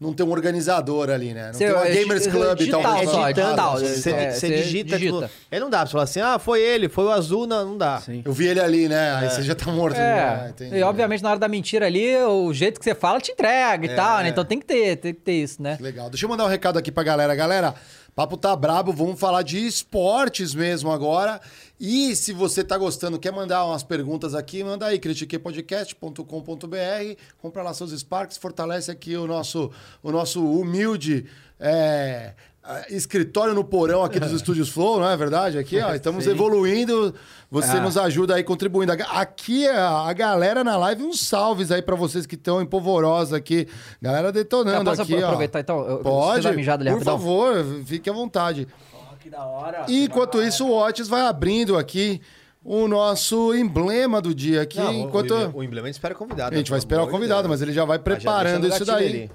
Não 0.00 0.12
tem 0.12 0.24
um 0.24 0.30
organizador 0.30 1.10
ali, 1.10 1.32
né? 1.34 1.50
Não 1.52 1.58
tem 1.58 1.70
uma 1.72 1.86
é 1.86 1.92
Gamers 1.94 2.22
di- 2.24 2.30
Club 2.30 2.56
digital 2.58 2.80
e 2.80 2.84
tal. 2.84 3.06
só, 3.06 3.22
Ah, 3.24 3.32
digital, 3.32 3.78
Você, 3.78 4.10
é, 4.10 4.30
você 4.32 4.48
digita, 4.48 4.96
digita. 4.98 5.18
Tipo, 5.26 5.30
aí 5.50 5.60
não 5.60 5.68
dá 5.70 5.78
pra 5.78 5.86
você 5.86 5.92
falar 5.92 6.04
assim, 6.04 6.20
ah, 6.20 6.38
foi 6.38 6.60
ele, 6.60 6.88
foi 6.88 7.04
o 7.04 7.10
azul, 7.10 7.46
não, 7.46 7.64
não 7.70 7.78
dá. 7.78 8.00
Sim. 8.00 8.22
Eu 8.24 8.32
vi 8.32 8.46
ele 8.46 8.60
ali, 8.60 8.88
né? 8.88 9.14
Aí 9.16 9.30
você 9.30 9.42
já 9.42 9.54
tá 9.54 9.70
morto. 9.70 9.96
É, 9.96 10.00
né? 10.00 10.46
Entendi. 10.50 10.76
e 10.76 10.82
obviamente 10.82 11.22
na 11.22 11.30
hora 11.30 11.38
da 11.38 11.48
mentira 11.48 11.86
ali, 11.86 12.16
o 12.16 12.52
jeito 12.52 12.78
que 12.78 12.84
você 12.84 12.94
fala 12.94 13.20
te 13.20 13.32
entrega 13.32 13.86
e 13.86 13.94
tal, 13.94 14.22
né? 14.22 14.28
Então 14.30 14.44
tem 14.44 14.58
que 14.58 14.66
ter, 14.66 14.96
tem 14.96 15.14
que 15.14 15.20
ter 15.20 15.32
isso, 15.32 15.62
né? 15.62 15.76
Legal. 15.80 16.08
Deixa 16.10 16.24
eu 16.24 16.30
mandar 16.30 16.44
um 16.44 16.48
recado 16.48 16.78
aqui 16.78 16.90
pra 16.90 17.02
galera. 17.02 17.34
Galera, 17.34 17.74
papo 18.20 18.36
tá 18.36 18.54
brabo, 18.54 18.92
vamos 18.92 19.18
falar 19.18 19.40
de 19.40 19.66
esportes 19.66 20.54
mesmo 20.54 20.92
agora. 20.92 21.40
E 21.80 22.14
se 22.14 22.34
você 22.34 22.62
tá 22.62 22.76
gostando, 22.76 23.18
quer 23.18 23.32
mandar 23.32 23.64
umas 23.64 23.82
perguntas 23.82 24.34
aqui, 24.34 24.62
manda 24.62 24.84
aí, 24.84 24.98
critiquepodcast.com.br, 24.98 27.16
compra 27.38 27.62
lá 27.62 27.72
seus 27.72 27.98
Sparks, 27.98 28.36
fortalece 28.36 28.90
aqui 28.90 29.16
o 29.16 29.26
nosso, 29.26 29.70
o 30.02 30.12
nosso 30.12 30.44
humilde 30.44 31.24
é, 31.58 32.34
escritório 32.90 33.54
no 33.54 33.64
porão 33.64 34.04
aqui 34.04 34.20
dos 34.20 34.32
Estúdios 34.32 34.68
Flow, 34.68 35.00
não 35.00 35.08
é 35.08 35.16
verdade? 35.16 35.58
Aqui, 35.58 35.80
ó, 35.80 35.94
estamos 35.94 36.26
evoluindo, 36.26 37.14
você 37.50 37.78
Ah. 37.78 37.80
nos 37.80 37.96
ajuda 37.96 38.34
aí 38.34 38.44
contribuindo. 38.44 38.92
Aqui, 38.92 39.66
a, 39.66 40.08
a 40.08 40.12
galera 40.12 40.62
na 40.62 40.76
live, 40.76 41.02
uns 41.02 41.20
salves 41.26 41.70
aí 41.72 41.80
pra 41.82 41.96
vocês 41.96 42.26
que 42.26 42.34
estão 42.34 42.60
em 42.60 42.66
polvorosa 42.66 43.36
aqui. 43.36 43.66
Galera 44.00 44.28
Eu 44.28 44.32
detonando 44.32 44.90
posso 44.90 45.02
aqui, 45.02 45.14
ó. 45.22 45.26
aproveitar 45.26 45.60
então? 45.60 45.86
Eu- 45.88 45.98
Pode, 45.98 46.46
ali 46.46 46.62
por 46.64 46.70
rapidão? 46.70 47.00
favor, 47.00 47.64
fique 47.86 48.08
à 48.10 48.12
vontade. 48.12 48.68
Ó, 48.94 49.14
que 49.18 49.30
da 49.30 49.44
hora. 49.44 49.86
E 49.88 50.04
enquanto 50.04 50.42
isso, 50.42 50.66
o 50.66 50.76
Otis 50.78 51.08
vai 51.08 51.22
abrindo 51.22 51.78
aqui 51.78 52.20
o 52.62 52.86
nosso 52.86 53.54
emblema 53.54 54.20
do 54.20 54.34
dia 54.34 54.60
aqui. 54.62 54.78
Não, 54.78 54.90
o- 54.90 55.08
enquanto 55.08 55.30
o, 55.34 55.56
o 55.58 55.64
emblema 55.64 55.88
espera 55.88 56.12
o 56.12 56.16
convidado. 56.16 56.54
a 56.54 56.58
gente 56.58 56.66
né, 56.66 56.70
vai 56.70 56.78
esperar 56.78 57.02
o 57.04 57.08
convidado, 57.08 57.42
Deus. 57.42 57.50
mas 57.52 57.62
ele 57.62 57.72
já 57.72 57.86
vai 57.86 57.96
já 57.96 58.02
preparando 58.04 58.60
deixa 58.62 58.76
isso 58.76 58.84
daí. 58.84 59.06
ali. 59.06 59.30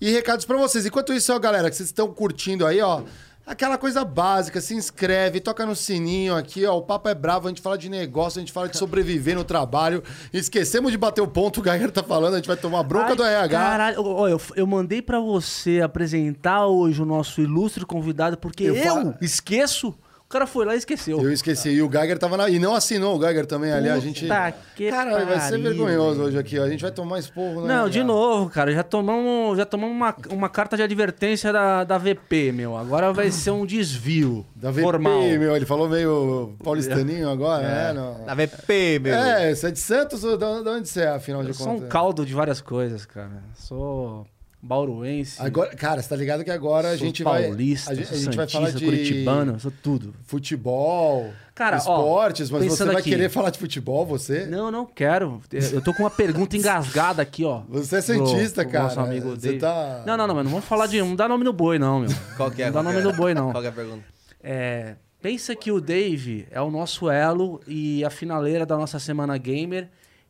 E 0.00 0.10
recados 0.10 0.44
pra 0.44 0.56
vocês. 0.56 0.86
Enquanto 0.86 1.12
isso, 1.12 1.32
ó, 1.32 1.38
galera, 1.38 1.68
que 1.68 1.76
vocês 1.76 1.88
estão 1.88 2.12
curtindo 2.12 2.66
aí, 2.66 2.80
ó. 2.80 3.02
Aquela 3.46 3.76
coisa 3.76 4.04
básica, 4.04 4.60
se 4.60 4.74
inscreve, 4.74 5.40
toca 5.40 5.66
no 5.66 5.74
sininho 5.74 6.36
aqui, 6.36 6.64
ó. 6.64 6.76
O 6.78 6.82
papo 6.82 7.08
é 7.08 7.14
bravo, 7.14 7.48
a 7.48 7.50
gente 7.50 7.60
fala 7.60 7.76
de 7.76 7.88
negócio, 7.88 8.38
a 8.38 8.40
gente 8.40 8.52
fala 8.52 8.68
de 8.68 8.78
sobreviver 8.78 9.34
no 9.34 9.42
trabalho. 9.42 10.04
Esquecemos 10.32 10.92
de 10.92 10.98
bater 10.98 11.20
o 11.20 11.26
ponto, 11.26 11.60
o 11.60 11.64
Geiger 11.64 11.90
tá 11.90 12.02
falando, 12.02 12.34
a 12.34 12.36
gente 12.36 12.46
vai 12.46 12.56
tomar 12.56 12.82
bronca 12.84 13.08
Ai, 13.10 13.16
do 13.16 13.24
RH. 13.24 13.58
Caralho, 13.58 14.04
ó, 14.04 14.28
eu, 14.28 14.40
eu 14.54 14.66
mandei 14.66 15.02
pra 15.02 15.18
você 15.18 15.80
apresentar 15.82 16.66
hoje 16.66 17.02
o 17.02 17.04
nosso 17.04 17.40
ilustre 17.40 17.84
convidado, 17.84 18.38
porque 18.38 18.62
Eu 18.62 18.76
eu, 18.76 19.14
esqueço. 19.20 19.94
O 20.30 20.32
cara 20.32 20.46
foi 20.46 20.64
lá 20.64 20.76
e 20.76 20.78
esqueceu. 20.78 21.20
Eu 21.20 21.32
esqueci. 21.32 21.70
E 21.70 21.82
o 21.82 21.90
Geiger 21.90 22.16
tava 22.16 22.36
na. 22.36 22.48
E 22.48 22.60
não 22.60 22.72
assinou 22.72 23.16
o 23.16 23.20
Geiger 23.20 23.44
também 23.44 23.72
ali. 23.72 23.88
A 23.88 23.98
gente. 23.98 24.28
Que 24.76 24.88
Cara, 24.88 25.24
vai 25.24 25.40
ser 25.40 25.58
pariu, 25.58 25.62
vergonhoso 25.64 26.22
hoje 26.22 26.38
aqui, 26.38 26.56
ó. 26.56 26.62
A 26.62 26.70
gente 26.70 26.82
vai 26.82 26.92
tomar 26.92 27.18
esporro, 27.18 27.62
né? 27.62 27.74
Não, 27.74 27.88
de 27.88 28.04
novo, 28.04 28.48
cara. 28.48 28.72
Já 28.72 28.84
tomamos, 28.84 29.58
já 29.58 29.66
tomamos 29.66 29.92
uma, 29.96 30.14
uma 30.30 30.48
carta 30.48 30.76
de 30.76 30.84
advertência 30.84 31.52
da, 31.52 31.82
da 31.82 31.98
VP, 31.98 32.52
meu. 32.52 32.76
Agora 32.76 33.12
vai 33.12 33.32
ser 33.32 33.50
um 33.50 33.66
desvio 33.66 34.46
Da 34.54 34.70
VP, 34.70 34.82
formal. 34.82 35.20
meu. 35.20 35.56
Ele 35.56 35.66
falou 35.66 35.88
meio 35.88 36.54
paulistaninho 36.62 37.28
agora, 37.28 37.64
né? 37.66 37.92
Não. 37.92 38.24
Na 38.24 38.32
VP, 38.32 39.00
meu. 39.00 39.12
É, 39.12 39.52
você 39.52 39.66
é 39.66 39.70
de 39.72 39.80
Santos 39.80 40.22
ou 40.22 40.36
de 40.36 40.62
de 40.62 40.68
onde 40.68 40.88
você 40.88 41.00
é, 41.00 41.08
afinal 41.08 41.42
de 41.42 41.48
Eu 41.48 41.54
sou 41.54 41.70
um 41.70 41.74
contas? 41.74 41.88
caldo 41.88 42.24
de 42.24 42.34
várias 42.34 42.60
coisas, 42.60 43.04
cara. 43.04 43.42
Sou 43.56 44.24
bauruense. 44.62 45.40
Agora, 45.40 45.74
cara, 45.74 46.02
você 46.02 46.08
tá 46.08 46.16
ligado 46.16 46.44
que 46.44 46.50
agora 46.50 46.90
a 46.90 46.96
gente 46.96 47.22
vai. 47.22 47.44
paulista, 47.44 47.90
A 47.92 47.94
gente, 47.94 48.12
a 48.12 48.16
gente 48.16 48.36
vai 48.36 48.48
falar 48.48 48.70
de 48.70 48.84
curitibano, 48.84 49.58
sou 49.58 49.72
tudo. 49.82 50.14
futebol, 50.24 51.32
Cara, 51.54 51.76
ó, 51.76 51.78
esportes, 51.78 52.50
mas 52.50 52.64
você 52.66 52.84
vai 52.84 52.96
aqui. 52.96 53.10
querer 53.10 53.28
falar 53.28 53.50
de 53.50 53.58
futebol, 53.58 54.04
você? 54.04 54.46
Não, 54.46 54.70
não 54.70 54.84
quero. 54.86 55.40
Eu 55.72 55.80
tô 55.82 55.92
com 55.94 56.02
uma 56.02 56.10
pergunta 56.10 56.56
engasgada 56.56 57.22
aqui, 57.22 57.44
ó. 57.44 57.62
Você 57.68 57.96
é 57.96 58.00
cientista, 58.00 58.62
Pro- 58.62 58.70
pro 58.72 58.82
Nosso 58.82 58.94
cara. 58.96 59.08
amigo 59.08 59.30
Você 59.30 59.46
Dave. 59.48 59.58
tá- 59.58 60.02
Não, 60.06 60.16
não, 60.16 60.26
não, 60.26 60.34
mas 60.34 60.44
não 60.44 60.50
vamos 60.52 60.66
falar 60.66 60.86
de. 60.86 61.00
Não 61.00 61.16
dá 61.16 61.28
nome 61.28 61.44
no 61.44 61.52
boi, 61.52 61.78
não, 61.78 62.00
meu. 62.00 62.10
Qual 62.36 62.50
que 62.50 62.62
é? 62.62 62.66
Não 62.66 62.72
dá 62.74 62.82
nome 62.82 62.98
é? 62.98 63.02
do 63.02 63.12
boi, 63.12 63.34
não. 63.34 63.50
Qual 63.52 63.62
que 63.62 63.66
é 63.66 63.70
a 63.70 63.74
pergunta? 63.74 64.04
É, 64.42 64.94
pensa 65.20 65.54
que 65.54 65.70
o 65.70 65.80
Dave 65.80 66.46
é 66.50 66.60
o 66.60 66.70
nosso 66.70 67.10
elo 67.10 67.60
e 67.66 68.04
a 68.04 68.10
finaleira 68.10 68.64
da 68.64 68.76
nossa 68.76 68.98
Semana 68.98 69.36
Gamer, 69.36 69.88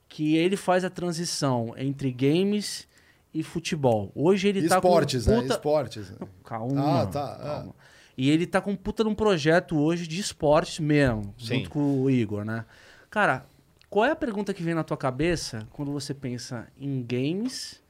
que 0.09 0.37
ele 0.37 0.57
faz 0.57 0.85
a 0.85 0.91
transição 0.91 1.73
entre 1.77 2.11
games 2.11 2.89
e 3.33 3.43
futebol. 3.43 4.11
Hoje 4.15 4.49
ele 4.49 4.67
tá 4.69 4.77
Esportes, 4.77 5.25
com 5.25 5.31
né? 5.31 5.41
puta... 5.43 5.55
Esportes. 5.55 6.13
Calma, 6.45 7.03
Ah, 7.03 7.07
tá, 7.07 7.39
calma. 7.43 7.75
E 8.17 8.29
ele 8.29 8.47
tá 8.47 8.61
com 8.61 8.75
puta 8.77 9.03
num 9.05 9.15
projeto 9.15 9.79
hoje 9.79 10.07
de 10.07 10.21
esportes 10.21 10.79
mesmo, 10.79 11.35
Sim. 11.39 11.57
junto 11.57 11.71
com 11.71 12.03
o 12.03 12.11
Igor, 12.11 12.45
né? 12.45 12.65
Cara, 13.09 13.47
qual 13.89 14.05
é 14.05 14.11
a 14.11 14.17
pergunta 14.17 14.53
que 14.53 14.63
vem 14.63 14.75
na 14.75 14.85
tua 14.85 14.97
cabeça 14.97 15.67
quando 15.71 15.91
você 15.93 16.13
pensa 16.13 16.69
em 16.79 17.03
games 17.03 17.83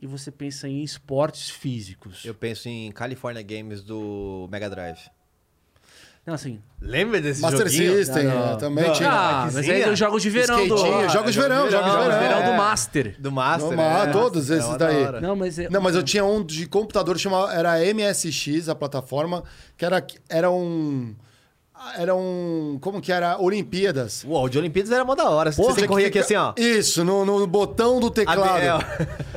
e 0.00 0.06
você 0.06 0.30
pensa 0.30 0.68
em 0.68 0.82
esportes 0.82 1.50
físicos? 1.50 2.24
Eu 2.24 2.34
penso 2.34 2.68
em 2.68 2.92
California 2.92 3.42
Games 3.42 3.82
do 3.82 4.48
Mega 4.50 4.70
Drive. 4.70 5.10
Não, 6.24 6.34
assim... 6.34 6.60
Lembra 6.80 7.20
desse 7.20 7.40
Master 7.40 7.68
joguinho? 7.68 7.96
System, 7.96 8.24
Não, 8.24 8.34
não. 8.34 8.52
ó, 8.52 8.56
também 8.56 8.84
Não, 8.84 8.92
tinha. 8.92 9.10
Ah, 9.10 9.44
mas 9.52 9.56
aí 9.68 9.82
eu 9.82 9.96
jogos 9.96 10.22
de 10.22 10.30
verão 10.30 10.66
do... 10.68 10.74
Ah, 10.84 11.08
jogos 11.08 11.32
de 11.32 11.40
verão, 11.40 11.70
jogos 11.70 11.90
de 11.92 11.96
verão. 11.98 12.18
verão 12.20 12.42
do 12.44 12.50
é. 12.50 12.56
Master. 12.56 13.16
Do 13.18 13.32
Master, 13.32 13.76
né? 13.76 14.02
ah, 14.02 14.06
todos 14.12 14.50
É 14.50 14.56
esses 14.56 14.70
da 14.70 14.76
daí. 14.76 15.20
Não, 15.20 15.34
mas... 15.36 15.58
é- 15.58 15.68
Não, 15.68 15.80
mas 15.80 15.94
eu 15.96 16.02
tinha 16.02 16.24
um 16.24 16.44
de 16.44 16.66
computador 16.66 17.18
chamado 17.18 17.50
era 17.50 17.74
MSX, 17.92 18.68
a 18.68 18.74
plataforma, 18.74 19.42
que 19.76 19.84
era, 19.84 20.04
era 20.28 20.50
um 20.50 21.14
era 21.96 22.14
um. 22.14 22.78
Como 22.80 23.00
que 23.00 23.10
era? 23.12 23.40
Olimpíadas. 23.40 24.24
Uou, 24.24 24.48
de 24.48 24.58
Olimpíadas 24.58 24.90
era 24.92 25.04
mó 25.04 25.14
da 25.14 25.28
hora. 25.28 25.52
Porra, 25.52 25.74
você 25.74 25.82
que 25.82 25.88
corria 25.88 26.08
aqui 26.08 26.18
assim, 26.18 26.34
ó. 26.36 26.52
Isso, 26.56 27.04
no, 27.04 27.24
no 27.24 27.46
botão 27.46 28.00
do 28.00 28.10
teclado. 28.10 28.40
é, 28.58 28.72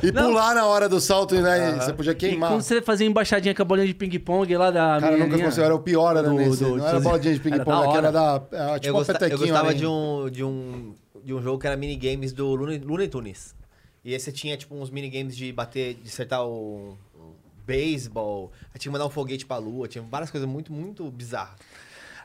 E 0.06 0.12
pular 0.12 0.54
na 0.54 0.66
hora 0.66 0.88
do 0.88 1.00
salto, 1.00 1.34
né? 1.34 1.72
Você 1.80 1.92
podia 1.92 2.12
E 2.12 2.14
queimar. 2.14 2.50
quando 2.50 2.62
você 2.62 2.80
fazia 2.82 3.06
embaixadinha 3.06 3.54
com 3.54 3.62
a 3.62 3.64
bolinha 3.64 3.86
de 3.86 3.94
ping-pong 3.94 4.56
lá 4.56 4.70
da. 4.70 4.98
Cara, 5.00 5.12
nunca 5.12 5.24
menininha- 5.24 5.44
consegui. 5.46 5.64
Era 5.64 5.74
o 5.74 5.78
pior, 5.80 6.16
era 6.16 6.28
do- 6.28 6.34
nesse. 6.34 6.62
do- 6.64 6.76
não 6.76 6.86
era 6.86 7.00
boladinha 7.00 7.34
de 7.34 7.40
Era 7.48 7.58
ping-pong, 7.58 7.88
aquela 7.88 8.10
da. 8.12 8.22
hora. 8.34 8.46
era 8.52 8.74
Tipo 8.80 8.86
eu, 8.86 8.92
gosta- 8.94 9.28
eu 9.28 9.38
gostava 9.38 9.68
ali. 9.70 9.78
de 9.78 9.86
um, 9.86 10.28
de, 10.30 10.44
um, 10.44 10.94
de 11.24 11.34
um 11.34 11.42
jogo 11.42 11.58
que 11.58 11.66
era 11.66 11.76
minigames 11.76 12.32
do 12.32 12.54
Looney, 12.54 12.78
Looney 12.78 13.08
Tunes. 13.08 13.54
E 14.04 14.14
esse 14.14 14.30
tinha, 14.30 14.56
tipo, 14.56 14.74
uns 14.76 14.88
minigames 14.88 15.36
de 15.36 15.52
bater, 15.52 15.94
de 15.94 16.08
acertar 16.08 16.44
o, 16.46 16.96
o 17.14 17.34
beisebol. 17.66 18.52
Aí 18.72 18.78
tinha 18.78 18.90
que 18.90 18.92
mandar 18.92 19.06
um 19.06 19.10
foguete 19.10 19.44
pra 19.44 19.56
lua. 19.56 19.88
Tinha 19.88 20.04
várias 20.08 20.30
coisas 20.30 20.48
muito, 20.48 20.72
muito 20.72 21.10
bizarras. 21.10 21.56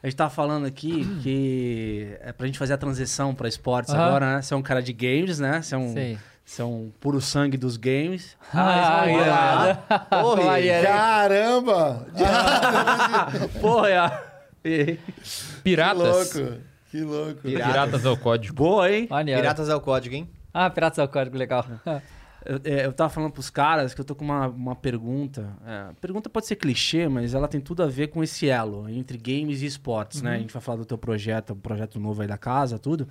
A 0.04 0.08
gente 0.08 0.16
tava 0.16 0.30
falando 0.30 0.66
aqui 0.66 1.06
que 1.22 2.16
é 2.22 2.32
pra 2.32 2.46
gente 2.48 2.58
fazer 2.58 2.74
a 2.74 2.78
transição 2.78 3.34
pra 3.36 3.48
esportes 3.48 3.94
Aham. 3.94 4.04
agora, 4.06 4.36
né? 4.36 4.42
Você 4.42 4.54
é 4.54 4.58
um 4.58 4.62
cara 4.62 4.82
de 4.82 4.94
games, 4.94 5.40
né? 5.40 5.62
Você 5.62 5.76
é 5.76 5.78
um, 5.78 5.94
Sei. 5.94 6.18
você 6.44 6.62
é 6.62 6.66
um 6.66 6.92
puro 7.00 7.22
sangue 7.22 7.58
dos 7.58 7.78
games. 7.78 8.36
Ah, 8.54 9.04
Mas, 9.06 9.16
irado. 9.22 9.80
Porra, 10.10 10.44
Maneiro, 10.44 10.78
hein? 10.78 10.84
Caramba! 10.84 12.08
Porra, 13.62 13.90
é. 13.90 14.24
E- 14.64 14.86
Que 14.98 15.62
Piratas. 15.64 16.36
louco! 16.36 16.58
Que 16.92 17.02
louco! 17.02 17.36
Piratas. 17.42 17.72
Piratas 17.72 18.06
ao 18.06 18.18
código. 18.18 18.54
Boa, 18.56 18.92
hein? 18.92 19.08
Maneiro. 19.10 19.40
Piratas 19.42 19.70
é 19.70 19.76
o 19.76 19.80
código, 19.82 20.16
hein? 20.16 20.30
Ah, 20.54 20.70
Piratas 20.70 21.00
é 21.00 21.04
o 21.04 21.08
código 21.08 21.38
legal. 21.38 21.66
Eu, 22.46 22.60
é, 22.64 22.86
eu 22.86 22.94
tava 22.94 23.10
falando 23.10 23.32
pros 23.32 23.50
caras 23.50 23.94
que 23.94 24.02
eu 24.02 24.06
tô 24.06 24.16
com 24.16 24.26
uma, 24.26 24.48
uma 24.48 24.76
pergunta. 24.76 25.56
É, 25.66 25.94
pergunta 26.00 26.30
pode 26.30 26.48
ser 26.48 26.56
clichê, 26.56 27.08
mas 27.08 27.34
ela 27.34 27.48
tem 27.48 27.62
tudo 27.62 27.84
a 27.84 27.88
ver 27.88 28.08
com 28.08 28.24
esse 28.24 28.50
elo 28.50 28.90
entre 28.90 29.18
games 29.18 29.62
e 29.62 29.66
esportes, 29.66 30.22
né? 30.22 30.36
A 30.36 30.40
gente 30.40 30.54
vai 30.54 30.62
falar 30.62 30.78
do 30.78 30.86
teu 30.86 30.98
projeto, 30.98 31.54
um 31.54 31.60
projeto 31.60 32.00
novo 32.00 32.22
aí 32.22 32.28
da 32.28 32.38
casa, 32.38 32.80
tudo. 32.80 33.08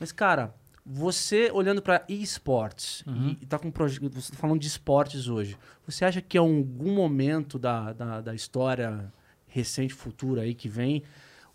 Mas, 0.00 0.10
cara, 0.10 0.54
você 0.84 1.50
olhando 1.52 1.80
pra 1.80 2.04
esportes 2.08 3.04
e, 3.06 3.38
e 3.42 3.46
tá 3.46 3.58
com 3.58 3.68
um 3.68 3.70
projeto. 3.70 4.10
Você 4.10 4.32
tá 4.32 4.38
falando 4.38 4.60
de 4.60 4.66
esportes 4.66 5.28
hoje. 5.28 5.56
Você 5.86 6.04
acha 6.04 6.20
que 6.20 6.36
em 6.36 6.40
algum 6.40 6.92
momento 6.92 7.58
da, 7.58 7.92
da, 7.92 8.20
da 8.20 8.34
história 8.34 9.12
recente, 9.46 9.94
futura 9.94 10.42
aí 10.42 10.54
que 10.54 10.68
vem, 10.68 11.02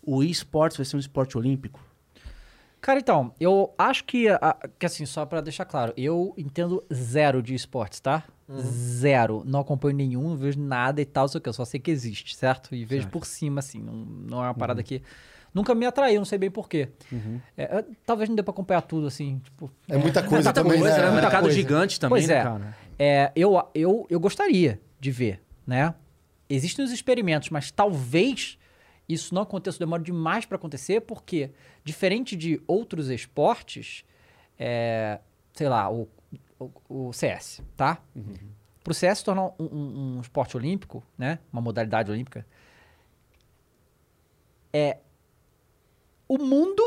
o 0.02 0.22
esportes 0.22 0.76
vai 0.76 0.86
ser 0.86 0.96
um 0.96 1.00
esporte 1.00 1.36
olímpico? 1.36 1.80
Cara, 2.80 3.00
então, 3.00 3.32
eu 3.40 3.74
acho 3.76 4.04
que, 4.04 4.28
a- 4.28 4.56
que 4.78 4.86
assim, 4.86 5.04
só 5.04 5.26
pra 5.26 5.40
deixar 5.40 5.64
claro, 5.64 5.92
eu 5.96 6.32
entendo 6.36 6.82
zero 6.92 7.42
de 7.42 7.54
esportes, 7.54 8.00
tá? 8.00 8.24
Zero. 8.60 9.42
Não 9.44 9.60
acompanho 9.60 9.96
nenhum, 9.96 10.30
não 10.30 10.36
vejo 10.36 10.58
nada 10.60 11.00
e 11.00 11.04
tal, 11.04 11.28
sei 11.28 11.38
o 11.38 11.42
que, 11.42 11.48
eu 11.48 11.52
só 11.52 11.64
sei 11.64 11.78
que 11.80 11.90
existe, 11.90 12.34
certo? 12.36 12.74
E 12.74 12.84
vejo 12.84 13.02
Certo. 13.02 13.12
por 13.12 13.26
cima, 13.26 13.58
assim, 13.60 13.80
não, 13.82 13.92
não 13.94 14.38
é 14.44 14.48
uma 14.48 14.54
parada 14.54 14.82
que 14.82 15.02
nunca 15.52 15.74
me 15.74 15.84
atraiu, 15.84 16.18
não 16.20 16.24
sei 16.24 16.38
bem 16.38 16.50
porquê. 16.50 16.88
É, 17.56 17.78
é, 17.78 17.84
talvez 18.06 18.28
não 18.28 18.36
dê 18.36 18.42
pra 18.42 18.52
acompanhar 18.52 18.82
tudo, 18.82 19.06
assim, 19.06 19.38
tipo... 19.44 19.70
É 19.88 19.96
muita 19.98 20.22
coisa 20.22 20.34
Muita 20.44 20.52
também, 20.52 20.80
coisa, 20.80 20.96
né? 20.96 21.02
né? 21.02 21.10
Muita 21.10 21.22
Mercado 21.22 21.42
coisa. 21.42 21.56
gigante 21.56 22.00
também, 22.00 22.10
Pois 22.10 22.28
né, 22.28 22.34
é. 22.36 22.42
cara? 22.42 22.76
É, 22.98 23.32
eu, 23.36 23.62
eu, 23.74 24.06
eu 24.08 24.18
gostaria 24.20 24.80
de 24.98 25.10
ver, 25.10 25.42
né? 25.66 25.94
Existem 26.48 26.84
os 26.84 26.90
experimentos, 26.90 27.50
mas 27.50 27.70
talvez 27.70 28.57
isso 29.08 29.34
não 29.34 29.42
aconteça, 29.42 29.78
demore 29.78 30.02
demais 30.02 30.44
para 30.44 30.56
acontecer, 30.56 31.00
porque, 31.02 31.50
diferente 31.84 32.36
de 32.36 32.60
outros 32.66 33.08
esportes, 33.08 34.04
é, 34.58 35.20
sei 35.54 35.68
lá, 35.68 35.90
o, 35.90 36.08
o, 36.58 36.70
o 37.08 37.12
CS, 37.12 37.62
tá? 37.76 38.02
Para 38.84 38.90
o 38.90 38.94
CS 38.94 39.18
se 39.18 39.24
tornar 39.24 39.44
um, 39.44 39.52
um- 39.60 40.16
um 40.16 40.20
esporte 40.20 40.56
olímpico, 40.56 41.02
né? 41.16 41.38
Uma 41.52 41.62
modalidade 41.62 42.10
olímpica, 42.10 42.46
é 44.72 44.98
o 46.28 46.38
mundo 46.38 46.82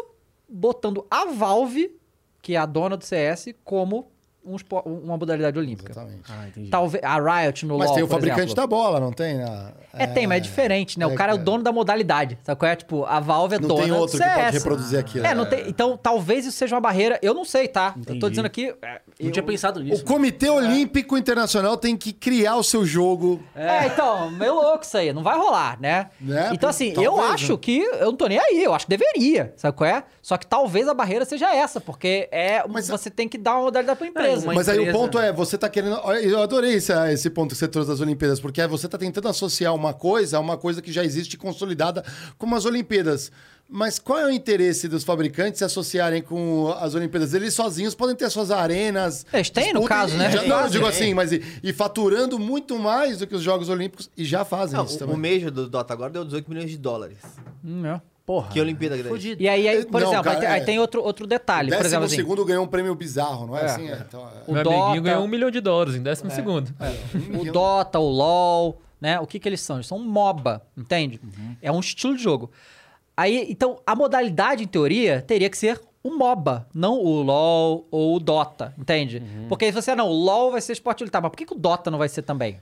botando 0.48 1.06
a 1.10 1.26
Valve, 1.26 1.96
que 2.42 2.54
é 2.56 2.58
a 2.58 2.66
dona 2.66 2.96
do 2.98 3.04
CS, 3.06 3.56
como 3.64 4.11
um 4.44 4.56
espo- 4.56 4.82
uma 4.86 5.18
modalidade 5.18 5.58
olímpica. 5.58 5.92
Exatamente. 5.92 6.24
Ah, 6.30 6.48
entendi. 6.48 6.70
Talvez 6.70 7.04
a 7.04 7.20
Riot 7.42 7.66
no 7.66 7.78
Mas 7.78 7.88
LoL, 7.88 7.96
tem 7.96 8.04
o 8.04 8.08
por 8.08 8.14
fabricante 8.14 8.42
exemplo. 8.42 8.56
da 8.56 8.68
bola, 8.68 9.00
não 9.00 9.12
tem? 9.12 9.42
Ah, 9.44 9.72
É, 9.94 10.08
tem, 10.08 10.26
mas 10.26 10.38
é 10.38 10.40
diferente, 10.40 10.98
né? 10.98 11.06
O 11.06 11.12
é, 11.12 11.16
cara 11.16 11.34
é 11.34 11.36
o 11.36 11.40
é. 11.40 11.44
dono 11.44 11.64
da 11.64 11.72
modalidade. 11.72 12.38
Sabe 12.44 12.58
qual 12.60 12.72
é? 12.72 12.76
Tipo, 12.76 13.04
a 13.06 13.20
Valve 13.20 13.56
é 13.56 13.60
Não 13.60 13.68
dona 13.68 13.84
tem 13.84 13.92
outro 13.92 14.18
que 14.18 14.24
pode 14.24 14.52
reproduzir 14.52 15.00
aquilo. 15.00 15.26
É, 15.26 15.36
não 15.36 15.46
tem. 15.46 15.68
Então, 15.68 15.98
talvez 16.02 16.46
isso 16.46 16.58
seja 16.58 16.76
uma 16.76 16.82
barreira. 16.82 17.20
Eu 17.22 17.34
não 17.34 17.44
sei, 17.46 17.68
tá? 17.68 17.94
Eu 17.96 18.02
Entendi. 18.02 18.20
tô 18.20 18.30
dizendo 18.30 18.46
aqui. 18.46 18.74
é, 18.82 19.02
Não 19.20 19.28
eu- 19.28 19.32
tinha 19.32 19.44
pensado 19.44 19.80
O 19.80 19.84
nisso. 19.84 20.04
Comitê 20.06 20.50
Olímpico 20.50 21.18
Internacional 21.18 21.78
tem 21.78 21.96
que 21.98 22.14
criar 22.14 22.56
o 22.56 22.64
seu 22.64 22.86
jogo. 22.86 23.42
É, 23.56 23.86
então, 23.88 24.32
meio 24.32 24.56
louco 24.56 24.84
isso 24.86 24.98
aí. 24.98 25.12
Não 25.14 25.22
vai 25.24 25.38
rolar, 25.38 25.80
né? 25.80 26.10
Né? 26.20 26.50
Então, 26.54 26.70
assim, 26.70 26.94
eu 26.96 27.14
Talvez, 27.16 27.32
acho 27.34 27.52
né? 27.54 27.60
que. 27.62 27.80
Eu 27.82 28.06
não 28.08 28.16
tô 28.16 28.28
nem 28.28 28.40
aí. 28.40 28.64
Eu 28.64 28.74
acho 28.74 28.86
que 28.88 28.98
deveria. 28.98 29.54
Sabe 29.58 29.78
qual 29.78 29.90
é? 29.90 30.04
Só 30.22 30.38
que 30.38 30.48
talvez 30.48 30.88
a 30.88 30.94
barreira 30.94 31.26
seja 31.26 31.54
essa, 31.54 31.82
porque 31.82 32.30
é 32.32 32.64
Mas- 32.68 32.88
você 32.88 33.10
tem 33.10 33.28
que 33.28 33.38
dar 33.38 33.56
uma 33.56 33.64
modalidade 33.64 33.98
pra 33.98 34.08
empresa. 34.08 34.31
Uma 34.38 34.54
Mas 34.54 34.70
aí 34.70 34.78
o 34.78 34.82
empresa- 34.82 34.98
ponto 34.98 35.20
é, 35.20 35.32
você 35.32 35.58
tá 35.58 35.70
querendo. 35.70 35.96
Eu 36.22 36.42
adorei 36.42 36.74
esse, 36.74 36.92
esse 37.12 37.30
ponto 37.30 37.52
que 37.52 37.58
você 37.58 37.68
trouxe 37.68 37.90
das 37.90 38.00
Olimpíadas, 38.02 38.40
porque 38.40 38.66
você 38.68 38.88
tá 38.88 38.98
tentando 38.98 39.28
associar 39.28 39.74
uma 39.76 39.94
coisa 39.94 40.38
a 40.38 40.40
uma 40.40 40.58
coisa 40.58 40.82
que 40.82 40.92
já 40.92 41.04
existe 41.04 41.38
consolidada 41.38 42.04
como 42.38 42.56
as 42.56 42.66
Olimpíadas. 42.66 43.32
Mas 43.74 43.98
qual 43.98 44.20
é 44.20 44.26
o 44.26 44.30
interesse 44.30 44.90
dos 44.90 45.02
fabricantes 45.06 45.60
se 45.60 45.64
associarem 45.64 46.22
com 46.22 46.76
as 46.78 46.94
Olimpíadas? 46.94 47.34
Eles 47.34 47.54
sozinhos 47.54 47.96
podem 47.96 48.14
ter 48.18 48.30
suas 48.30 48.52
arenas. 48.52 49.26
Eles 49.32 49.50
têm, 49.50 49.72
no 49.74 49.86
caso, 49.86 50.18
né? 50.18 50.30
já- 50.30 50.44
não, 50.44 50.60
eu 50.64 50.70
digo 50.70 50.86
é. 50.86 50.90
assim, 50.90 51.14
mas 51.14 51.32
e, 51.32 51.42
e 51.64 51.72
faturando 51.72 52.38
muito 52.38 52.78
mais 52.78 53.20
do 53.20 53.26
que 53.28 53.34
os 53.34 53.42
Jogos 53.42 53.70
Olímpicos 53.70 54.10
e 54.18 54.26
já 54.26 54.44
fazem 54.44 54.76
Não, 54.78 54.84
isso 54.84 54.96
o, 54.96 55.00
também. 55.00 55.16
o 55.16 55.18
Major 55.18 55.50
do 55.52 55.70
Dota 55.70 55.94
agora 55.94 56.10
deu 56.12 56.26
18 56.26 56.50
milhões 56.50 56.70
de 56.70 56.78
dólares. 56.78 57.18
Hum, 57.64 57.86
é. 57.86 58.02
Porra. 58.32 58.48
Que 58.50 58.62
Olimpíada 58.62 58.96
que 58.96 59.04
daí? 59.04 59.12
Fudido. 59.12 59.44
E 59.44 59.50
aí, 59.50 59.68
aí, 59.68 59.86
por 59.86 60.00
Não, 60.00 60.08
exemplo, 60.08 60.24
cara, 60.24 60.38
aí, 60.38 60.40
tem, 60.42 60.50
aí 60.50 60.62
é- 60.62 60.64
tem 60.64 60.80
outro, 60.80 61.04
outro 61.04 61.28
detalhe. 61.28 61.68
Por 61.68 61.72
Décimo 61.72 61.88
exemplo, 61.88 62.06
assim, 62.06 62.16
segundo 62.16 62.46
ganhou 62.46 62.64
um 62.64 62.68
prêmio 62.68 62.96
bizarro, 62.96 63.46
não 63.46 63.58
é, 63.58 63.62
É. 63.64 63.66
assim? 63.66 63.90
É, 63.90 64.06
então, 64.08 64.22
é. 64.22 64.50
o 64.50 64.54
Meu 64.54 64.64
Dota, 64.64 64.78
amiguinho 64.78 65.04
ganhou 65.04 65.24
um 65.26 65.28
milhão 65.28 65.52
de 65.52 65.60
dólares 65.60 65.96
em 65.96 66.02
décimo 66.02 66.32
É. 66.32 66.34
segundo. 66.34 66.74
o 67.38 67.52
Dota, 67.52 68.00
o 68.00 68.08
LoL, 68.08 68.82
né? 69.02 69.20
O 69.20 69.28
que 69.28 69.38
que 69.38 69.50
eles 69.50 69.60
são? 69.60 69.76
Eles 69.76 69.88
são 69.88 69.98
um 69.98 70.06
MOBA, 70.06 70.62
entende? 70.78 71.20
É 71.62 71.70
um 71.70 71.82
estilo 71.82 72.16
de 72.16 72.24
jogo. 72.24 72.50
Aí, 73.18 73.48
então, 73.50 73.82
a 73.86 73.94
modalidade, 73.98 74.64
em 74.64 74.68
teoria, 74.68 75.22
teria 75.22 75.50
que 75.50 75.58
ser 75.58 75.82
o 76.02 76.12
MOBA, 76.12 76.66
não 76.74 76.98
o 77.04 77.22
LoL 77.22 77.86
ou 77.92 78.16
o 78.16 78.20
Dota, 78.22 78.74
entende? 78.80 79.22
Porque 79.50 79.66
aí 79.66 79.72
você, 79.74 79.94
não, 79.94 80.08
o 80.08 80.14
LoL 80.14 80.52
vai 80.52 80.62
ser 80.62 80.72
esporte 80.72 81.02
militar, 81.02 81.22
mas 81.22 81.32
por 81.32 81.38
que, 81.38 81.46
que 81.46 81.54
o 81.54 81.58
Dota 81.60 81.92
não 81.92 81.98
vai 82.00 82.08
ser 82.08 82.22
também? 82.22 82.62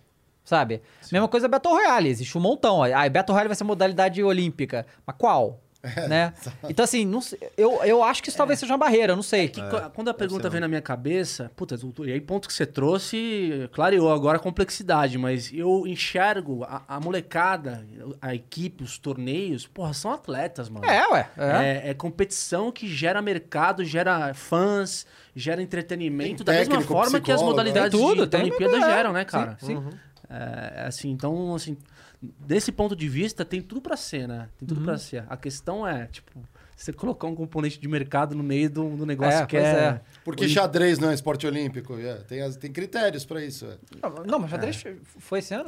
Sabe? 0.50 0.82
Mesma 1.12 1.28
coisa 1.28 1.48
Battle 1.48 1.72
Royale, 1.76 2.10
existe 2.10 2.36
um 2.36 2.42
montão. 2.42 2.82
Aí 2.82 3.08
Battle 3.08 3.34
Royale 3.36 3.50
vai 3.50 3.56
ser 3.56 3.64
modalidade 3.66 4.24
olímpica. 4.24 4.84
Mas 5.06 5.16
qual? 5.16 5.62
né? 6.10 6.34
Então, 6.68 6.84
assim, 6.84 7.06
não 7.06 7.22
sei- 7.22 7.40
eu, 7.56 7.82
eu 7.86 8.04
acho 8.04 8.22
que 8.22 8.28
isso 8.30 8.38
talvez 8.38 8.60
seja 8.60 8.74
uma 8.74 8.78
barreira, 8.80 9.14
eu 9.14 9.16
não 9.16 9.24
sei. 9.24 9.48
Que 9.48 9.62
qu- 9.62 9.90
quando 9.96 10.10
a 10.10 10.14
pergunta 10.14 10.44
ser 10.44 10.50
vem 10.50 10.60
na 10.60 10.68
minha 10.68 10.82
cabeça, 10.82 11.50
puta, 11.56 11.76
e 12.06 12.12
aí 12.12 12.20
ponto 12.20 12.48
que 12.50 12.54
você 12.54 12.66
trouxe, 12.66 13.70
clareou 13.72 14.12
agora 14.12 14.38
a 14.38 14.42
complexidade, 14.42 15.18
mas 15.18 15.50
eu 15.54 15.88
enxergo 15.88 16.66
a, 16.66 16.82
a 16.86 17.00
molecada, 17.00 17.86
a 18.22 18.36
equipe, 18.36 18.84
os 18.84 18.98
torneios, 18.98 19.68
porra, 19.68 19.94
são 19.94 20.12
atletas, 20.12 20.68
mano. 20.68 20.86
É, 20.86 21.08
ué. 21.14 21.30
É. 21.38 21.44
É, 21.88 21.90
é 21.92 21.94
competição 21.94 22.72
que 22.74 22.86
gera 22.86 23.22
mercado, 23.22 23.86
gera 23.86 24.34
fãs, 24.34 25.06
gera 25.34 25.62
entretenimento, 25.62 26.44
da 26.44 26.52
mesma 26.52 26.72
técnico, 26.76 26.92
forma 26.94 27.22
que 27.22 27.32
as 27.32 27.38
psicólogo, 27.38 27.52
modalidades 27.52 27.92
tem 27.92 28.02
tudo, 28.02 28.24
de, 28.26 28.30
da 28.30 28.38
tem- 28.38 28.42
Olimpíada 28.48 28.78
é, 28.78 28.82
geram, 28.82 29.14
né, 29.14 29.22
sim, 29.22 29.26
cara? 29.28 29.58
sim. 29.62 29.82
É, 30.30 30.84
assim, 30.86 31.10
então, 31.10 31.56
assim, 31.56 31.76
desse 32.22 32.72
ponto 32.72 32.96
de 32.96 33.10
vista, 33.10 33.44
tem 33.44 33.62
tudo 33.62 33.82
pra 33.82 33.98
ser, 33.98 34.28
né? 34.28 34.50
Tem 34.58 34.68
tudo 34.68 34.82
pra 34.82 34.98
ser. 34.98 35.26
A 35.28 35.36
questão 35.36 35.88
é, 35.88 36.06
tipo, 36.08 36.40
você 36.84 36.94
colocar 36.94 37.28
um 37.28 37.36
componente 37.36 37.78
de 37.80 37.88
mercado 37.88 38.34
no 38.34 38.42
meio 38.44 38.70
do, 38.70 38.90
do 38.96 39.06
negócio 39.06 39.42
É, 39.42 39.46
que 39.46 39.58
é... 39.58 39.62
é. 39.62 40.02
Porque 40.24 40.48
xadrez 40.48 40.98
não 40.98 41.10
é 41.12 41.14
esporte 41.14 41.46
olímpico. 41.46 41.98
é, 42.00 42.16
tem, 42.28 42.42
as- 42.42 42.56
tem 42.56 42.72
critérios 42.72 43.26
pra 43.26 43.44
isso. 43.44 43.66
é. 43.66 43.76
Não, 44.02 44.24
Não, 44.26 44.40
mas 44.40 44.50
xadrez 44.50 44.84
foi 45.20 45.40
esse 45.40 45.54
ano? 45.54 45.66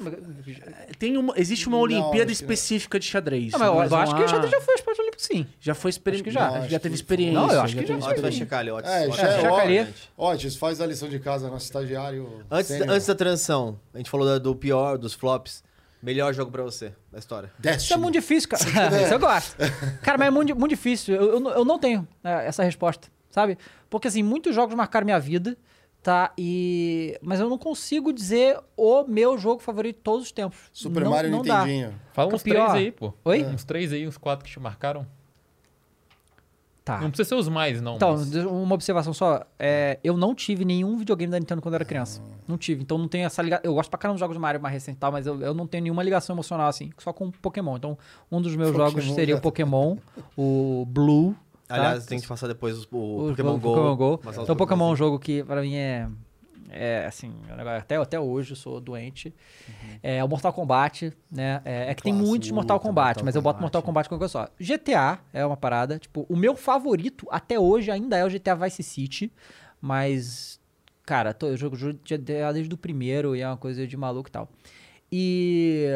Tem 0.97 1.17
uma, 1.17 1.33
existe 1.37 1.67
uma 1.67 1.77
Não, 1.77 1.83
Olimpíada 1.83 2.27
que 2.27 2.31
específica 2.31 2.97
de 2.99 3.05
xadrez. 3.05 3.51
Não, 3.51 3.59
mas 3.59 3.67
eu, 3.67 3.75
Mas 3.75 3.91
eu 3.91 3.97
não 3.97 4.03
acho 4.03 4.15
que 4.15 4.23
o 4.23 4.27
xadrez 4.27 4.51
já 4.51 4.61
foi 4.61 4.75
esporte 4.75 5.01
olímpico, 5.01 5.21
sim. 5.21 5.45
Já 5.59 5.75
foi 5.75 5.89
experiência. 5.89 6.23
Que 6.23 6.31
já. 6.31 6.47
Não, 6.51 6.69
já, 6.69 6.79
teve 6.79 6.89
que- 6.89 6.95
experiência. 7.01 7.39
Não, 7.39 7.51
eu 7.51 7.61
acho 7.61 7.75
que 7.75 7.83
teve 7.83 8.01
já 8.01 8.13
tu 8.13 8.21
vai 8.21 8.31
checar 8.31 8.59
ali, 8.59 8.71
Otis. 8.71 8.89
É, 8.89 9.11
já 9.11 9.27
é. 9.27 9.87
Otis, 10.17 10.55
faz 10.55 10.79
a 10.79 10.85
lição 10.85 11.09
de 11.09 11.19
casa, 11.19 11.49
nosso 11.49 11.65
estagiário. 11.65 12.41
Antes, 12.49 12.71
antes 12.71 13.07
da 13.07 13.15
transição, 13.15 13.79
a 13.93 13.97
gente 13.97 14.09
falou 14.09 14.39
do 14.39 14.55
pior, 14.55 14.97
dos 14.97 15.13
flops. 15.13 15.63
Melhor 16.01 16.33
jogo 16.33 16.51
pra 16.51 16.63
você 16.63 16.93
da 17.11 17.19
história. 17.19 17.47
Isso 17.59 17.67
é 17.67 17.71
Destiny. 17.73 17.99
muito 18.01 18.13
difícil, 18.13 18.49
cara. 18.49 18.63
Isso 19.03 19.13
eu 19.13 19.19
gosto. 19.19 19.55
Cara, 20.01 20.17
mas 20.17 20.27
é 20.27 20.31
muito, 20.31 20.55
muito 20.55 20.69
difícil. 20.71 21.15
Eu, 21.15 21.33
eu, 21.33 21.39
não- 21.39 21.51
eu 21.51 21.65
não 21.65 21.77
tenho 21.79 22.07
é, 22.23 22.47
essa 22.47 22.63
resposta, 22.63 23.07
sabe? 23.29 23.57
Porque, 23.89 24.07
assim, 24.07 24.23
muitos 24.23 24.55
jogos 24.55 24.73
marcaram 24.75 25.05
minha 25.05 25.19
vida, 25.19 25.55
tá? 26.01 26.33
E... 26.37 27.17
Mas 27.21 27.39
eu 27.39 27.47
não 27.49 27.57
consigo 27.57 28.11
dizer 28.11 28.57
o 28.75 29.03
meu 29.03 29.37
jogo 29.37 29.61
favorito 29.61 29.97
de 29.97 30.01
todos 30.01 30.25
os 30.25 30.31
tempos. 30.31 30.57
Super 30.73 31.03
não, 31.03 31.11
Mario 31.11 31.29
não 31.31 31.43
dá. 31.43 31.59
Nintendinho. 31.65 31.99
Fala 32.13 32.33
uns 32.33 32.41
Pior. 32.41 32.69
três 32.71 32.71
aí, 32.85 32.91
pô. 32.91 33.13
Oi? 33.25 33.43
Uns 33.43 33.63
três 33.63 33.93
aí, 33.93 34.07
uns 34.07 34.17
quatro 34.17 34.43
que 34.45 34.51
te 34.51 34.59
marcaram. 34.59 35.05
Tá. 36.83 36.99
Não 36.99 37.09
precisa 37.11 37.29
ser 37.29 37.35
os 37.35 37.47
mais, 37.47 37.79
não. 37.79 37.95
Então, 37.95 38.13
mas- 38.13 38.31
de- 38.31 38.39
uma 38.39 38.73
observação 38.73 39.13
só. 39.13 39.43
É, 39.59 39.99
eu 40.03 40.17
não 40.17 40.33
tive 40.33 40.65
nenhum 40.65 40.97
videogame 40.97 41.31
da 41.31 41.39
Nintendo 41.39 41.61
quando 41.61 41.73
eu 41.73 41.77
era 41.77 41.85
criança. 41.85 42.21
Não 42.47 42.57
tive. 42.57 42.81
Então 42.81 42.97
não 42.97 43.07
tenho 43.07 43.25
essa 43.25 43.39
ligação. 43.41 43.61
Eu 43.63 43.75
gosto 43.75 43.89
pra 43.89 43.99
caramba 43.99 44.15
dos 44.15 44.19
jogos 44.19 44.35
do 44.35 44.39
Mario 44.39 44.59
mais 44.59 44.73
recente 44.73 44.95
e 44.95 44.99
tal, 44.99 45.11
mas 45.11 45.27
eu, 45.27 45.39
eu 45.41 45.53
não 45.53 45.67
tenho 45.67 45.83
nenhuma 45.83 46.01
ligação 46.01 46.35
emocional 46.35 46.67
assim, 46.67 46.89
só 46.97 47.13
com 47.13 47.29
Pokémon. 47.29 47.77
Então, 47.77 47.95
um 48.31 48.41
dos 48.41 48.55
meus 48.55 48.75
jogos 48.75 48.95
Pokémon, 48.95 49.13
seria 49.15 49.35
o 49.35 49.37
já. 49.37 49.41
Pokémon, 49.41 49.97
o 50.35 50.85
Blue. 50.87 51.35
tá? 51.67 51.75
Aliás, 51.75 52.05
tem 52.07 52.19
que 52.19 52.27
passar 52.27 52.47
depois 52.47 52.83
o, 52.91 53.27
o 53.27 53.29
Pokémon 53.29 53.59
Go. 53.59 53.69
Pokémon 53.75 53.95
Go. 53.95 54.19
Então, 54.41 54.55
Pokémon 54.55 54.89
é 54.89 54.93
um 54.93 54.95
jogo 54.95 55.19
que 55.19 55.43
pra 55.43 55.61
mim 55.61 55.75
é. 55.75 56.07
É 56.71 57.05
assim, 57.05 57.33
é 57.49 57.77
até, 57.77 57.95
até 57.97 58.19
hoje 58.19 58.51
eu 58.53 58.55
sou 58.55 58.79
doente. 58.79 59.33
É 60.01 60.23
o 60.23 60.27
Mortal 60.27 60.53
Kombat, 60.53 61.11
né? 61.31 61.61
É, 61.65 61.91
é 61.91 61.93
que 61.93 62.01
tem 62.03 62.13
muitos 62.13 62.49
Mortal 62.51 62.79
Kombat, 62.79 63.07
Mortal 63.17 63.25
mas 63.25 63.35
eu 63.35 63.41
boto 63.41 63.55
Kombat. 63.57 63.61
Mortal 63.63 63.83
Kombat 63.83 64.09
com 64.09 64.17
coisa 64.17 64.31
só. 64.31 64.47
GTA 64.59 65.19
é 65.33 65.45
uma 65.45 65.57
parada. 65.57 65.99
Tipo, 65.99 66.25
o 66.29 66.35
meu 66.35 66.55
favorito 66.55 67.27
até 67.29 67.59
hoje 67.59 67.91
ainda 67.91 68.17
é 68.17 68.25
o 68.25 68.29
GTA 68.29 68.55
Vice 68.55 68.83
City, 68.83 69.31
mas. 69.81 70.59
Cara, 71.05 71.33
tô- 71.33 71.47
eu 71.47 71.57
jogo 71.57 71.75
GTA 71.75 72.53
desde 72.53 72.73
o 72.73 72.77
primeiro 72.77 73.35
e 73.35 73.41
é 73.41 73.47
uma 73.47 73.57
coisa 73.57 73.85
de 73.85 73.97
maluco 73.97 74.29
e 74.29 74.31
tal. 74.31 74.47
E. 75.11 75.87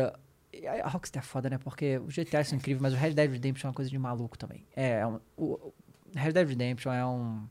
A 0.83 0.87
Rockstar 0.89 1.21
é 1.21 1.25
foda, 1.25 1.49
né? 1.49 1.57
Porque 1.57 1.99
os 1.99 2.13
GTA 2.13 2.43
são 2.43 2.57
incríveis, 2.57 2.81
mas 2.81 2.93
o 2.93 2.95
Red 2.97 3.11
Dead 3.13 3.29
Redemption 3.29 3.67
é 3.67 3.69
uma 3.69 3.75
coisa 3.75 3.91
de 3.91 3.97
maluco 3.99 4.37
também. 4.37 4.65
É, 4.75 4.99
é 4.99 5.07
um, 5.07 5.19
o, 5.37 5.45
o 5.53 5.73
Red 6.15 6.31
Dead 6.31 6.47
Redemption 6.47 6.91
é 6.93 7.05
um. 7.05 7.43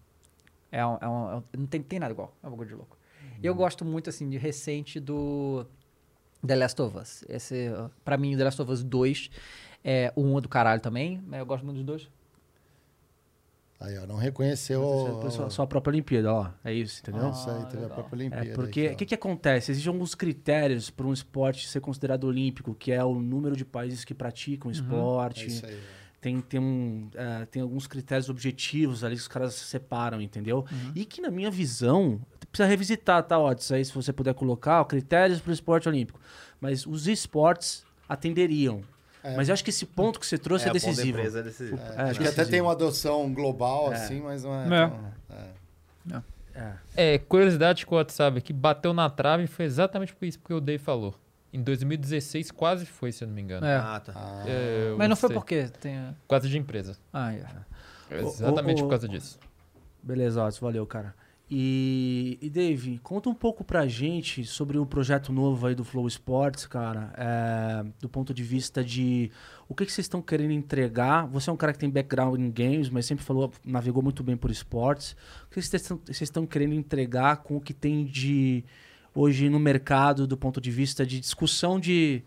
É 0.72 0.84
um, 0.84 0.98
é 1.00 1.08
um- 1.08 1.30
é 1.30 1.36
um- 1.36 1.42
não 1.58 1.66
tem, 1.66 1.82
tem 1.82 1.98
nada 1.98 2.12
igual. 2.12 2.34
É 2.42 2.46
um 2.46 2.50
bagulho 2.50 2.68
de 2.68 2.74
louco. 2.74 2.98
E 3.44 3.46
eu 3.46 3.54
gosto 3.54 3.84
muito, 3.84 4.08
assim, 4.08 4.26
de 4.30 4.38
recente 4.38 4.98
do 4.98 5.66
The 6.46 6.56
Last 6.56 6.80
of 6.80 6.96
Us. 6.96 7.22
Esse, 7.28 7.68
uh, 7.68 7.90
pra 8.02 8.16
mim, 8.16 8.34
The 8.38 8.42
Last 8.44 8.62
of 8.62 8.72
Us 8.72 8.82
2 8.82 9.30
é 9.84 10.10
o 10.16 10.22
1 10.22 10.38
é 10.38 10.40
do 10.40 10.48
caralho 10.48 10.80
também, 10.80 11.22
mas 11.26 11.40
eu 11.40 11.44
gosto 11.44 11.62
muito 11.62 11.76
dos 11.76 11.84
dois. 11.84 12.08
Aí, 13.78 13.98
ó, 13.98 14.06
não 14.06 14.16
reconheceu. 14.16 14.80
Sua, 15.20 15.30
sua- 15.30 15.50
sua 15.50 15.66
própria 15.66 15.90
Olimpíada, 15.90 16.32
ó. 16.32 16.48
É 16.64 16.72
isso, 16.72 17.02
entendeu? 17.02 17.20
Nossa, 17.24 17.52
aí 17.54 17.66
teve 17.66 17.84
a 17.84 17.88
própria 17.90 18.16
Olimpíada. 18.16 18.46
É 18.48 18.54
porque 18.54 18.86
o 18.88 18.96
que, 18.96 19.04
que 19.04 19.14
acontece? 19.14 19.72
Existem 19.72 19.92
alguns 19.92 20.14
critérios 20.14 20.88
para 20.88 21.06
um 21.06 21.12
esporte 21.12 21.68
ser 21.68 21.80
considerado 21.82 22.24
olímpico, 22.24 22.74
que 22.74 22.92
é 22.92 23.04
o 23.04 23.14
número 23.20 23.54
de 23.54 23.64
países 23.66 24.02
que 24.06 24.14
praticam 24.14 24.70
o 24.70 24.72
É 24.72 24.76
esporte. 24.76 25.46
isso 25.48 25.66
aí. 25.66 25.78
tem, 26.18 26.40
tem, 26.40 26.58
um, 26.58 27.10
é, 27.14 27.44
tem 27.44 27.60
alguns 27.60 27.86
critérios 27.86 28.30
objetivos 28.30 29.04
ali 29.04 29.14
que 29.16 29.20
os 29.20 29.28
caras 29.28 29.52
separam, 29.54 30.22
entendeu? 30.22 30.64
E 30.94 31.04
que, 31.04 31.20
na 31.20 31.30
minha 31.30 31.50
visão, 31.50 32.18
precisa 32.54 32.68
revisitar, 32.68 33.22
tá, 33.24 33.38
Otis? 33.38 33.70
Aí, 33.72 33.84
se 33.84 33.92
você 33.94 34.12
puder 34.12 34.32
colocar, 34.34 34.80
ó, 34.80 34.84
critérios 34.84 35.40
para 35.40 35.50
o 35.50 35.52
esporte 35.52 35.88
olímpico. 35.88 36.18
Mas 36.60 36.86
os 36.86 37.06
esportes 37.06 37.84
atenderiam. 38.08 38.82
É. 39.22 39.36
Mas 39.36 39.48
eu 39.48 39.52
acho 39.54 39.64
que 39.64 39.70
esse 39.70 39.86
ponto 39.86 40.20
que 40.20 40.26
você 40.26 40.36
trouxe 40.38 40.66
é, 40.66 40.68
É, 40.68 40.70
o 40.70 40.74
da 40.74 40.78
decisivo. 40.78 41.18
empresa 41.18 41.38
é 41.40 41.42
decisivo. 41.42 41.76
É, 41.76 41.80
Acho 41.80 41.94
que 41.94 42.02
até 42.02 42.22
decisivo. 42.24 42.50
tem 42.50 42.60
uma 42.60 42.72
adoção 42.72 43.32
global, 43.32 43.92
É. 43.92 43.96
assim, 43.96 44.20
mas 44.20 44.44
não 44.44 44.54
é. 44.54 44.64
É. 44.66 44.88
tão- 44.88 45.14
é. 45.30 45.54
É. 46.56 47.14
É, 47.14 47.18
curiosidade 47.18 47.84
com 47.84 47.96
o 47.96 47.98
WhatsApp 47.98 48.40
que 48.40 48.52
bateu 48.52 48.92
na 48.94 49.10
trave 49.10 49.46
foi 49.48 49.64
exatamente 49.64 50.14
por 50.14 50.24
isso 50.24 50.38
que 50.38 50.54
o 50.54 50.60
Dave 50.60 50.78
falou. 50.82 51.14
Em 51.52 51.60
2016 51.60 52.50
quase 52.52 52.86
foi, 52.86 53.10
se 53.10 53.24
eu 53.24 53.28
não 53.28 53.34
me 53.34 53.42
engano. 53.42 53.66
É. 53.66 53.76
Ah, 53.76 54.00
tá. 54.04 54.12
Ah, 54.14 54.44
É, 54.46 54.94
mas 54.96 55.08
não 55.08 55.16
foi 55.16 55.30
porque 55.32 55.68
tem. 55.80 56.14
Causa 56.28 56.48
de 56.48 56.56
empresa. 56.58 56.96
Ah, 57.12 57.32
é. 57.34 57.44
Exatamente 58.10 58.82
o- 58.82 58.84
por 58.84 58.90
causa 58.90 59.08
disso. 59.08 59.38
Beleza, 60.02 60.44
Otis, 60.44 60.58
valeu, 60.58 60.86
cara. 60.86 61.14
E, 61.50 62.38
e 62.40 62.48
Dave, 62.48 62.98
conta 63.02 63.28
um 63.28 63.34
pouco 63.34 63.62
pra 63.62 63.86
gente 63.86 64.44
sobre 64.44 64.78
o 64.78 64.86
projeto 64.86 65.30
novo 65.32 65.66
aí 65.66 65.74
do 65.74 65.84
Flow 65.84 66.06
Sports, 66.08 66.66
cara, 66.66 67.12
é, 67.16 67.84
do 68.00 68.08
ponto 68.08 68.32
de 68.32 68.42
vista 68.42 68.82
de 68.82 69.30
o 69.68 69.74
que, 69.74 69.84
que 69.84 69.92
vocês 69.92 70.06
estão 70.06 70.22
querendo 70.22 70.52
entregar. 70.52 71.26
Você 71.28 71.50
é 71.50 71.52
um 71.52 71.56
cara 71.56 71.72
que 71.72 71.78
tem 71.78 71.90
background 71.90 72.40
em 72.40 72.50
games, 72.50 72.88
mas 72.88 73.04
sempre 73.06 73.24
falou, 73.24 73.52
navegou 73.64 74.02
muito 74.02 74.22
bem 74.22 74.36
por 74.36 74.50
esportes. 74.50 75.12
O 75.46 75.50
que 75.50 75.60
vocês 75.60 75.82
estão- 75.82 76.00
vocês 76.04 76.22
estão 76.22 76.46
querendo 76.46 76.74
entregar 76.74 77.36
com 77.38 77.56
o 77.56 77.60
que 77.60 77.74
tem 77.74 78.04
de 78.06 78.64
hoje 79.14 79.48
no 79.50 79.60
mercado 79.60 80.26
do 80.26 80.36
ponto 80.36 80.60
de 80.60 80.70
vista 80.70 81.04
de 81.06 81.20
discussão 81.20 81.78
de, 81.78 82.22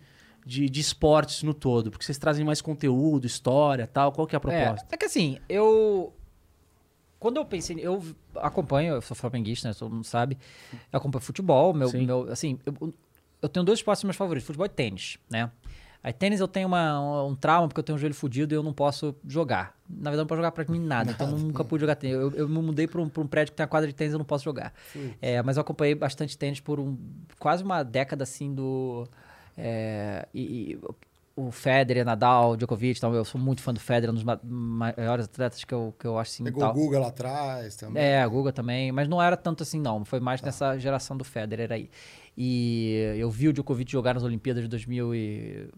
de, 0.46 0.70
de 0.70 0.80
esportes 0.80 1.42
no 1.42 1.56
todo? 1.56 1.90
Porque 1.90 2.06
vocês 2.06 2.20
trazem 2.20 2.46
mais 2.46 2.62
conteúdo, 2.62 3.26
história 3.26 3.88
tal. 3.88 4.12
Qual 4.12 4.28
que 4.28 4.36
é 4.36 4.38
a 4.38 4.40
proposta? 4.40 4.88
É, 4.92 4.96
é 4.96 4.98
que 4.98 5.06
assim, 5.06 5.38
eu. 5.50 6.14
Quando 7.20 7.38
eu 7.38 7.46
pensei. 7.46 7.78
Eu 7.80 8.04
acompanho, 8.36 8.96
eu 8.96 9.02
sou 9.02 9.16
flamenguista, 9.16 9.68
né? 9.68 9.74
Todo 9.74 9.94
mundo 9.94 10.06
sabe. 10.06 10.38
Eu 10.92 10.98
acompanho 10.98 11.24
futebol. 11.24 11.74
Meu, 11.74 11.90
Sim. 11.90 12.06
meu, 12.06 12.32
assim, 12.32 12.60
eu, 12.66 12.94
eu 13.42 13.50
tenho 13.50 13.66
dois 13.66 13.80
esportes 13.80 14.04
meus 14.04 14.16
favoritos: 14.16 14.46
futebol 14.46 14.66
e 14.66 14.70
tênis, 14.70 15.18
né? 15.30 15.52
Aí 16.04 16.14
tênis 16.14 16.40
eu 16.40 16.48
tenho 16.48 16.68
uma, 16.68 17.26
um 17.26 17.36
trauma 17.36 17.68
porque 17.68 17.80
eu 17.80 17.84
tenho 17.84 17.96
um 17.96 18.00
joelho 18.00 18.14
fudido 18.14 18.54
e 18.54 18.56
eu 18.56 18.64
não 18.64 18.72
posso 18.72 19.16
jogar. 19.28 19.76
Na 19.90 20.10
verdade, 20.10 20.18
não 20.20 20.28
posso 20.28 20.38
jogar 20.38 20.52
pra 20.52 20.64
mim 20.70 20.80
nada. 20.80 21.12
Então 21.12 21.30
eu 21.30 21.38
nunca 21.38 21.64
pude 21.66 21.82
jogar 21.82 21.96
tênis. 21.96 22.16
Eu, 22.16 22.32
eu 22.32 22.48
me 22.48 22.62
mudei 22.62 22.88
pra 22.88 23.02
um, 23.02 23.10
pra 23.10 23.22
um 23.22 23.28
prédio 23.28 23.52
que 23.52 23.58
tem 23.58 23.64
uma 23.64 23.68
quadra 23.68 23.88
de 23.88 23.96
tênis 23.96 24.14
e 24.14 24.16
eu 24.16 24.20
não 24.20 24.26
posso 24.26 24.44
jogar. 24.44 24.74
É, 25.22 25.42
mas 25.42 25.58
eu 25.58 25.62
acompanhei 25.62 25.96
bastante 25.96 26.38
tênis 26.38 26.60
por 26.60 26.80
um, 26.80 26.98
quase 27.40 27.64
uma 27.64 27.84
década 27.84 28.24
assim 28.24 28.54
do. 28.54 29.08
é, 29.58 30.28
e, 30.34 30.74
e 30.74 30.80
o 31.38 31.52
Federer, 31.52 32.04
Nadal, 32.04 32.58
Djokovic, 32.58 33.00
tal, 33.00 33.14
eu 33.14 33.24
sou 33.24 33.40
muito 33.40 33.62
fã 33.62 33.72
do 33.74 33.80
Federer, 33.80 34.10
um 34.10 34.16
dos 34.16 34.24
ma- 34.24 34.40
maiores 34.44 35.26
atletas 35.26 35.64
que 35.64 35.74
eu, 35.74 35.94
que 35.98 36.06
eu 36.08 36.18
acho 36.18 36.32
assim. 36.32 36.44
Pegou 36.44 36.62
tal. 36.62 36.72
o 36.72 36.74
Google 36.74 37.00
lá 37.00 37.08
atrás 37.10 37.76
também. 37.76 38.04
É, 38.04 38.22
a 38.22 38.28
Guga 38.28 38.52
também, 38.52 38.92
mas 38.92 39.08
não 39.08 39.22
era 39.22 39.38
tanto 39.38 39.62
assim, 39.62 39.80
não. 39.80 40.04
Foi 40.04 40.20
mais 40.20 40.42
nessa 40.42 40.78
geração 40.80 41.16
do 41.16 41.24
Federer 41.24 41.72
aí. 41.72 41.90
E 42.36 43.14
eu 43.18 43.30
vi 43.30 43.48
o 43.48 43.54
Djokovic 43.54 43.92
jogar 43.92 44.16
nas 44.16 44.24
Olimpíadas 44.24 44.64
de 44.64 44.68
2000 44.70 45.14
e... 45.16 45.70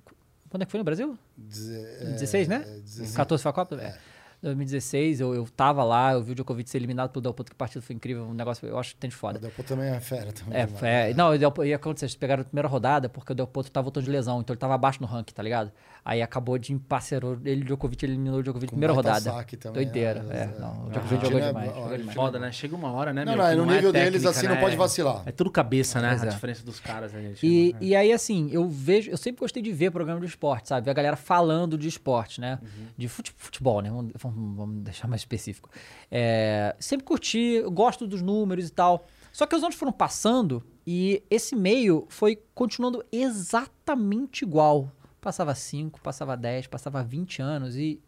Quando 0.50 0.64
é 0.64 0.66
que 0.66 0.72
foi 0.72 0.78
no 0.80 0.84
Brasil? 0.84 1.18
Deze- 1.38 1.76
é, 2.02 2.06
16, 2.06 2.48
né? 2.48 2.64
é, 2.66 2.80
16. 2.80 3.16
14 3.16 3.44
foi 3.44 3.50
a 3.50 3.54
Copa? 3.54 3.76
É. 3.76 3.98
2016, 4.42 5.20
eu, 5.20 5.34
eu 5.36 5.46
tava 5.56 5.84
lá, 5.84 6.14
eu 6.14 6.22
vi 6.24 6.32
o 6.32 6.36
Djokovic 6.36 6.70
ser 6.70 6.78
eliminado 6.78 7.10
pelo 7.12 7.22
Del 7.22 7.34
Potro, 7.34 7.52
que 7.52 7.58
partido 7.58 7.82
foi 7.82 7.96
incrível, 7.96 8.24
um 8.26 8.34
negócio, 8.34 8.68
eu 8.68 8.78
acho 8.80 8.94
que 8.94 9.00
tem 9.00 9.10
de 9.10 9.16
O 9.16 9.20
foda. 9.20 9.38
Del 9.40 9.52
Potro 9.52 9.76
também 9.76 9.90
é 9.94 10.00
fera. 10.00 10.32
Também 10.32 10.58
É, 10.60 10.66
demais. 10.66 10.84
é, 10.84 11.14
não, 11.14 11.32
o 11.34 11.38
Del 11.38 11.52
Potro- 11.52 11.66
ia 11.68 11.76
acontecer, 11.76 12.06
eles 12.06 12.16
pegaram 12.16 12.42
a 12.42 12.46
primeira 12.46 12.68
rodada 12.68 13.10
porque 13.10 13.32
o 13.32 13.36
Del 13.36 13.48
Potro 13.48 13.72
tava 13.72 13.84
voltando 13.86 14.06
de 14.06 14.10
lesão, 14.12 14.40
então 14.40 14.54
ele 14.54 14.60
tava 14.60 14.74
abaixo 14.76 15.00
no 15.02 15.08
ranking, 15.08 15.34
tá 15.34 15.44
ligado? 15.44 15.72
Aí 16.12 16.24
acabou 16.24 16.58
de 16.58 16.74
emparcerou 16.74 17.38
ele 17.46 17.62
o 17.62 17.66
Djokovic, 17.66 18.04
ele 18.04 18.14
eliminou 18.14 18.40
o 18.40 18.42
Djokovic 18.44 18.72
primeira 18.72 18.92
rodada. 18.94 19.20
saque 19.22 19.56
também, 19.56 19.84
Doideira, 19.84 20.24
né? 20.24 20.36
é. 20.36 20.58
É. 20.58 20.60
Não, 20.60 20.86
o 20.86 20.88
A 20.88 20.90
Djokovic 20.90 21.24
jogou 21.26 21.40
é- 21.40 21.48
demais. 21.50 21.98
demais. 22.00 22.16
Foda, 22.16 22.40
né? 22.40 22.52
Chega 22.52 22.76
uma 22.76 22.92
hora, 22.92 23.14
né? 23.14 23.24
Não, 23.24 23.34
meu, 23.36 23.44
não, 23.44 23.50
que 23.52 23.56
no 23.58 23.72
é 23.72 23.76
nível 23.76 23.92
deles, 23.94 24.12
técnica, 24.24 24.30
assim, 24.32 24.48
né? 24.48 24.54
não 24.56 24.60
pode 24.60 24.76
vacilar. 24.76 25.22
É 25.28 25.32
tudo 25.32 25.52
cabeça, 25.52 26.02
né? 26.02 26.18
A 26.20 26.26
é. 26.26 26.30
diferença 26.30 26.66
dos 26.66 26.80
caras, 26.80 27.14
né? 27.14 27.22
gente? 27.22 27.46
E, 27.46 27.74
É. 27.74 27.84
e 27.84 27.96
aí, 27.96 28.12
assim, 28.12 28.50
eu 28.52 28.68
vejo, 28.68 29.12
eu 29.12 29.18
sempre 29.18 29.40
gostei 29.42 29.62
de 29.62 29.72
ver 29.72 29.92
programa 29.92 30.20
de 30.20 30.26
esporte, 30.26 30.70
sabe? 30.70 30.86
Ver 30.86 30.90
a 30.90 30.96
galera 30.96 31.16
falando 31.16 31.78
de 31.78 31.88
esporte, 31.88 32.42
né? 32.42 32.58
De 32.98 33.08
fute- 33.08 33.32
futebol, 33.38 33.80
né? 33.80 33.90
Vamos, 33.92 34.12
vamos- 34.58 34.82
deixar 34.82 35.08
mais 35.08 35.22
específico. 35.22 35.70
É, 36.10 36.76
sempre 36.80 37.06
curti, 37.06 37.62
gosto 37.72 38.08
dos 38.08 38.24
números 38.24 38.68
e 38.68 38.72
tal. 38.72 39.06
Só 39.32 39.46
que 39.46 39.56
os 39.56 39.62
anos 39.64 39.76
foram 39.76 39.92
passando 39.92 40.64
e 40.88 41.22
esse 41.30 41.56
meio 41.56 42.08
foi 42.10 42.40
continuando 42.56 43.04
exatamente 43.12 44.44
igual. 44.44 44.92
Passava 45.22 45.54
5, 45.54 46.02
passava 46.02 46.38
10, 46.38 46.68
passava 46.68 47.04
20 47.04 47.42
anos 47.42 47.76
e 47.76 48.02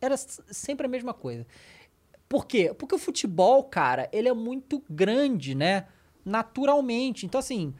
era 0.00 0.16
sempre 0.16 0.86
a 0.86 0.88
mesma 0.88 1.14
coisa. 1.14 1.46
Por 2.28 2.46
quê? 2.46 2.72
Porque 2.72 2.94
o 2.94 2.98
futebol, 2.98 3.64
cara, 3.64 4.08
ele 4.12 4.28
é 4.28 4.32
muito 4.34 4.82
grande, 4.88 5.54
né? 5.54 5.86
Naturalmente. 6.24 7.26
Então, 7.26 7.38
assim, 7.38 7.74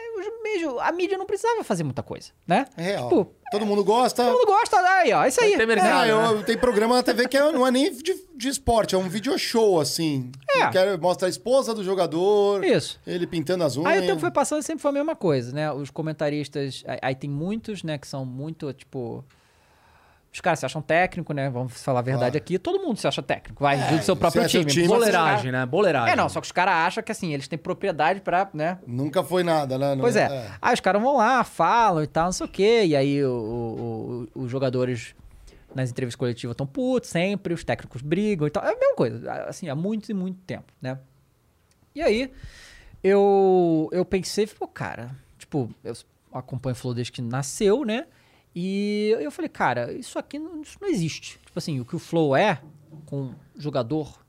é, 0.00 0.20
os 0.20 0.42
meios- 0.42 0.78
a 0.80 0.92
mídia 0.92 1.16
não 1.18 1.26
precisava 1.26 1.62
fazer 1.64 1.84
muita 1.84 2.02
coisa, 2.02 2.30
né? 2.46 2.66
É 2.76 2.82
real. 2.82 3.08
Tipo, 3.08 3.34
Todo 3.50 3.66
mundo 3.66 3.82
gosta. 3.84 4.22
todo 4.24 4.32
mundo 4.38 4.46
gosta, 4.46 4.76
aí, 4.78 5.12
ó, 5.12 5.24
é 5.24 5.28
isso 5.28 5.40
aí. 5.40 5.56
Tem 5.56 5.66
mercado, 5.66 6.04
É, 6.04 6.06
né? 6.06 6.26
eu, 6.38 6.42
tem 6.44 6.56
programa 6.56 6.94
na 6.96 7.02
TV 7.02 7.26
que 7.28 7.36
é- 7.36 7.52
não 7.52 7.66
é 7.66 7.70
nem 7.70 7.92
de, 7.92 8.14
de 8.36 8.48
esporte, 8.48 8.94
é 8.94 8.98
um 8.98 9.08
video 9.08 9.36
show, 9.38 9.80
assim. 9.80 10.30
É. 10.48 10.96
Mostra 10.96 11.26
a 11.26 11.30
esposa 11.30 11.74
do 11.74 11.82
jogador, 11.84 12.64
Isso. 12.64 13.00
ele 13.06 13.26
pintando 13.26 13.64
as 13.64 13.76
unhas. 13.76 13.90
Aí 13.92 13.98
o 13.98 14.06
tempo 14.06 14.20
foi 14.20 14.30
passando 14.30 14.60
e 14.60 14.64
sempre 14.64 14.82
foi 14.82 14.90
a 14.90 14.94
mesma 14.94 15.16
coisa, 15.16 15.52
né? 15.52 15.72
Os 15.72 15.90
comentaristas. 15.90 16.82
Aí, 16.86 16.98
aí 17.02 17.14
tem 17.14 17.28
muitos, 17.28 17.82
né, 17.82 17.98
que 17.98 18.06
são 18.06 18.24
muito, 18.24 18.72
tipo. 18.72 19.24
Os 20.32 20.40
caras 20.40 20.60
se 20.60 20.66
acham 20.66 20.80
técnico, 20.80 21.32
né? 21.32 21.50
Vamos 21.50 21.82
falar 21.82 21.98
a 21.98 22.02
verdade 22.02 22.32
Claro. 22.32 22.44
aqui. 22.44 22.56
Todo 22.58 22.78
mundo 22.80 22.96
se 22.98 23.06
acha 23.08 23.20
técnico, 23.20 23.62
vai, 23.62 23.80
É, 23.80 23.96
do 23.96 24.02
seu 24.04 24.14
se 24.14 24.20
próprio 24.20 24.42
é 24.42 24.46
time. 24.46 24.64
time, 24.66 24.86
Boleiragem, 24.86 25.50
né? 25.50 25.66
Boleiragem. 25.66 26.12
É, 26.12 26.16
não, 26.16 26.28
só 26.28 26.40
que 26.40 26.46
os 26.46 26.52
caras 26.52 26.74
acham 26.74 27.02
que 27.02 27.10
assim, 27.10 27.32
eles 27.34 27.48
têm 27.48 27.58
propriedade 27.58 28.20
pra, 28.20 28.48
né? 28.54 28.78
Nunca 28.86 29.24
foi 29.24 29.42
nada, 29.42 29.76
né? 29.76 29.96
Pois 29.98 30.14
é. 30.14 30.48
Aí 30.62 30.72
os 30.72 30.78
caras 30.80 31.02
vão 31.02 31.16
lá, 31.16 31.42
falam 31.42 32.02
e 32.04 32.06
tal, 32.06 32.26
não 32.26 32.32
sei 32.32 32.46
o 32.46 32.48
quê. 32.48 32.84
E 32.86 32.94
aí 32.94 33.24
o- 33.24 33.28
o- 33.32 34.28
o- 34.36 34.42
os 34.44 34.50
jogadores 34.50 35.16
nas 35.74 35.90
entrevistas 35.90 36.16
coletivas 36.18 36.54
estão 36.54 36.66
putos 36.66 37.10
sempre, 37.10 37.52
os 37.52 37.64
técnicos 37.64 38.00
brigam 38.00 38.46
e 38.46 38.50
tal. 38.50 38.62
É 38.64 38.68
a 38.72 38.78
mesma 38.78 38.94
coisa, 38.94 39.32
assim, 39.48 39.68
há 39.68 39.74
muito 39.74 40.10
e 40.10 40.14
muito 40.14 40.38
tempo, 40.46 40.72
né? 40.80 40.96
E 41.92 42.00
aí 42.02 42.30
eu, 43.02 43.88
eu 43.92 44.04
pensei, 44.04 44.46
pô, 44.46 44.66
cara, 44.68 45.10
tipo, 45.38 45.68
eu 45.82 45.92
acompanho 46.32 46.74
o 46.74 46.76
Flow 46.78 46.94
desde 46.94 47.10
que 47.12 47.20
nasceu, 47.22 47.84
né? 47.84 48.06
E 48.54 49.14
eu 49.20 49.30
falei, 49.30 49.48
cara, 49.48 49.92
isso 49.92 50.18
aqui 50.18 50.38
não, 50.38 50.60
isso 50.62 50.76
não 50.80 50.88
existe. 50.88 51.38
Tipo 51.44 51.58
assim, 51.58 51.78
o 51.80 51.84
que 51.84 51.94
o 51.96 51.98
Flow 52.00 52.34
é 52.36 52.60
com 53.06 53.32
jogador 53.56 54.20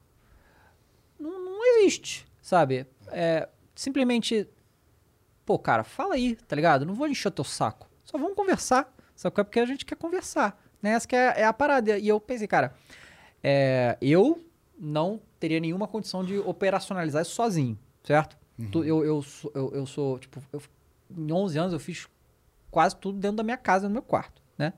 não, 1.19 1.43
não 1.43 1.65
existe, 1.79 2.27
sabe? 2.41 2.85
É, 3.07 3.47
simplesmente 3.75 4.47
pô, 5.45 5.57
cara, 5.57 5.83
fala 5.83 6.15
aí, 6.15 6.35
tá 6.35 6.55
ligado? 6.55 6.85
Não 6.85 6.93
vou 6.93 7.07
encher 7.07 7.27
o 7.27 7.31
teu 7.31 7.43
saco. 7.43 7.89
Só 8.05 8.17
vamos 8.17 8.35
conversar. 8.35 8.93
Só 9.15 9.29
que 9.29 9.39
é 9.41 9.43
porque 9.43 9.59
a 9.59 9.65
gente 9.65 9.85
quer 9.85 9.95
conversar. 9.95 10.59
Né? 10.81 10.91
Essa 10.91 11.07
que 11.07 11.15
é, 11.15 11.41
é 11.41 11.45
a 11.45 11.53
parada. 11.53 11.97
E 11.97 12.07
eu 12.07 12.19
pensei, 12.19 12.47
cara, 12.47 12.73
é, 13.43 13.97
eu 14.01 14.43
não 14.79 15.19
teria 15.39 15.59
nenhuma 15.59 15.87
condição 15.87 16.23
de 16.23 16.37
operacionalizar 16.39 17.21
isso 17.21 17.31
sozinho, 17.31 17.77
certo? 18.03 18.37
Tu- 18.71 18.83
Eu, 18.83 19.03
eu, 19.03 19.21
sou- 19.23 19.51
eu, 19.55 19.71
eu 19.73 19.85
sou, 19.87 20.19
tipo, 20.19 20.41
eu- 20.53 20.61
em 21.17 21.31
11 21.31 21.57
anos 21.57 21.73
eu 21.73 21.79
fiz 21.79 22.07
quase 22.71 22.95
tudo 22.95 23.19
dentro 23.19 23.37
da 23.37 23.43
minha 23.43 23.57
casa, 23.57 23.87
no 23.87 23.93
meu 23.93 24.01
quarto, 24.01 24.41
né? 24.57 24.73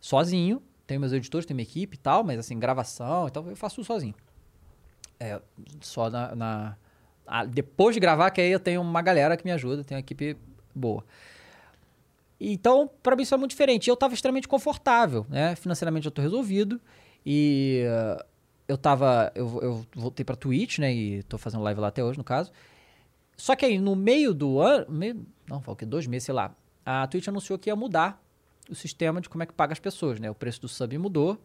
Sozinho, 0.00 0.62
tenho 0.86 1.00
meus 1.00 1.12
editores, 1.12 1.46
tenho 1.46 1.56
minha 1.56 1.66
equipe 1.68 1.96
e 1.96 1.98
tal, 1.98 2.22
mas 2.22 2.38
assim, 2.38 2.58
gravação 2.58 3.26
e 3.26 3.30
tal, 3.30 3.46
eu 3.48 3.56
faço 3.56 3.76
tudo 3.76 3.84
sozinho. 3.86 4.14
É, 5.18 5.40
só 5.80 6.10
na... 6.10 6.34
na- 6.34 6.76
ah, 7.26 7.44
depois 7.44 7.94
de 7.94 8.00
gravar, 8.00 8.30
que 8.30 8.40
aí 8.40 8.50
eu 8.50 8.58
tenho 8.60 8.80
uma 8.82 9.00
galera 9.00 9.36
que 9.36 9.44
me 9.44 9.52
ajuda, 9.52 9.84
tenho 9.84 9.96
uma 9.96 10.00
equipe 10.00 10.36
boa. 10.74 11.04
Então, 12.40 12.90
pra 13.02 13.14
mim 13.14 13.22
isso 13.22 13.34
é 13.34 13.38
muito 13.38 13.52
diferente. 13.52 13.88
Eu 13.88 13.96
tava 13.96 14.14
extremamente 14.14 14.48
confortável, 14.48 15.24
né? 15.30 15.54
Financeiramente 15.54 16.06
eu 16.06 16.10
tô 16.10 16.20
resolvido 16.20 16.80
e 17.24 17.84
eh, 17.86 18.26
eu 18.66 18.76
tava 18.76 19.30
eu, 19.34 19.60
eu 19.62 19.86
voltei 19.94 20.24
pra 20.24 20.34
Twitch, 20.34 20.78
né, 20.80 20.92
e 20.92 21.22
tô 21.22 21.38
fazendo 21.38 21.62
live 21.62 21.80
lá 21.80 21.88
até 21.88 22.02
hoje, 22.02 22.18
no 22.18 22.24
caso. 22.24 22.50
Só 23.36 23.54
que 23.54 23.64
aí 23.64 23.78
no 23.78 23.94
meio 23.94 24.34
do 24.34 24.58
ano, 24.60 24.86
meio, 24.90 25.24
não, 25.48 25.62
o 25.64 25.76
que 25.76 25.86
dois 25.86 26.06
meses, 26.06 26.26
sei 26.26 26.34
lá. 26.34 26.52
A 26.84 27.06
Twitch 27.06 27.28
anunciou 27.28 27.58
que 27.58 27.70
ia 27.70 27.76
mudar 27.76 28.22
o 28.70 28.74
sistema 28.74 29.20
de 29.20 29.28
como 29.28 29.42
é 29.42 29.46
que 29.46 29.52
paga 29.52 29.72
as 29.72 29.78
pessoas, 29.78 30.20
né? 30.20 30.30
O 30.30 30.34
preço 30.34 30.60
do 30.60 30.68
sub 30.68 30.96
mudou 30.98 31.38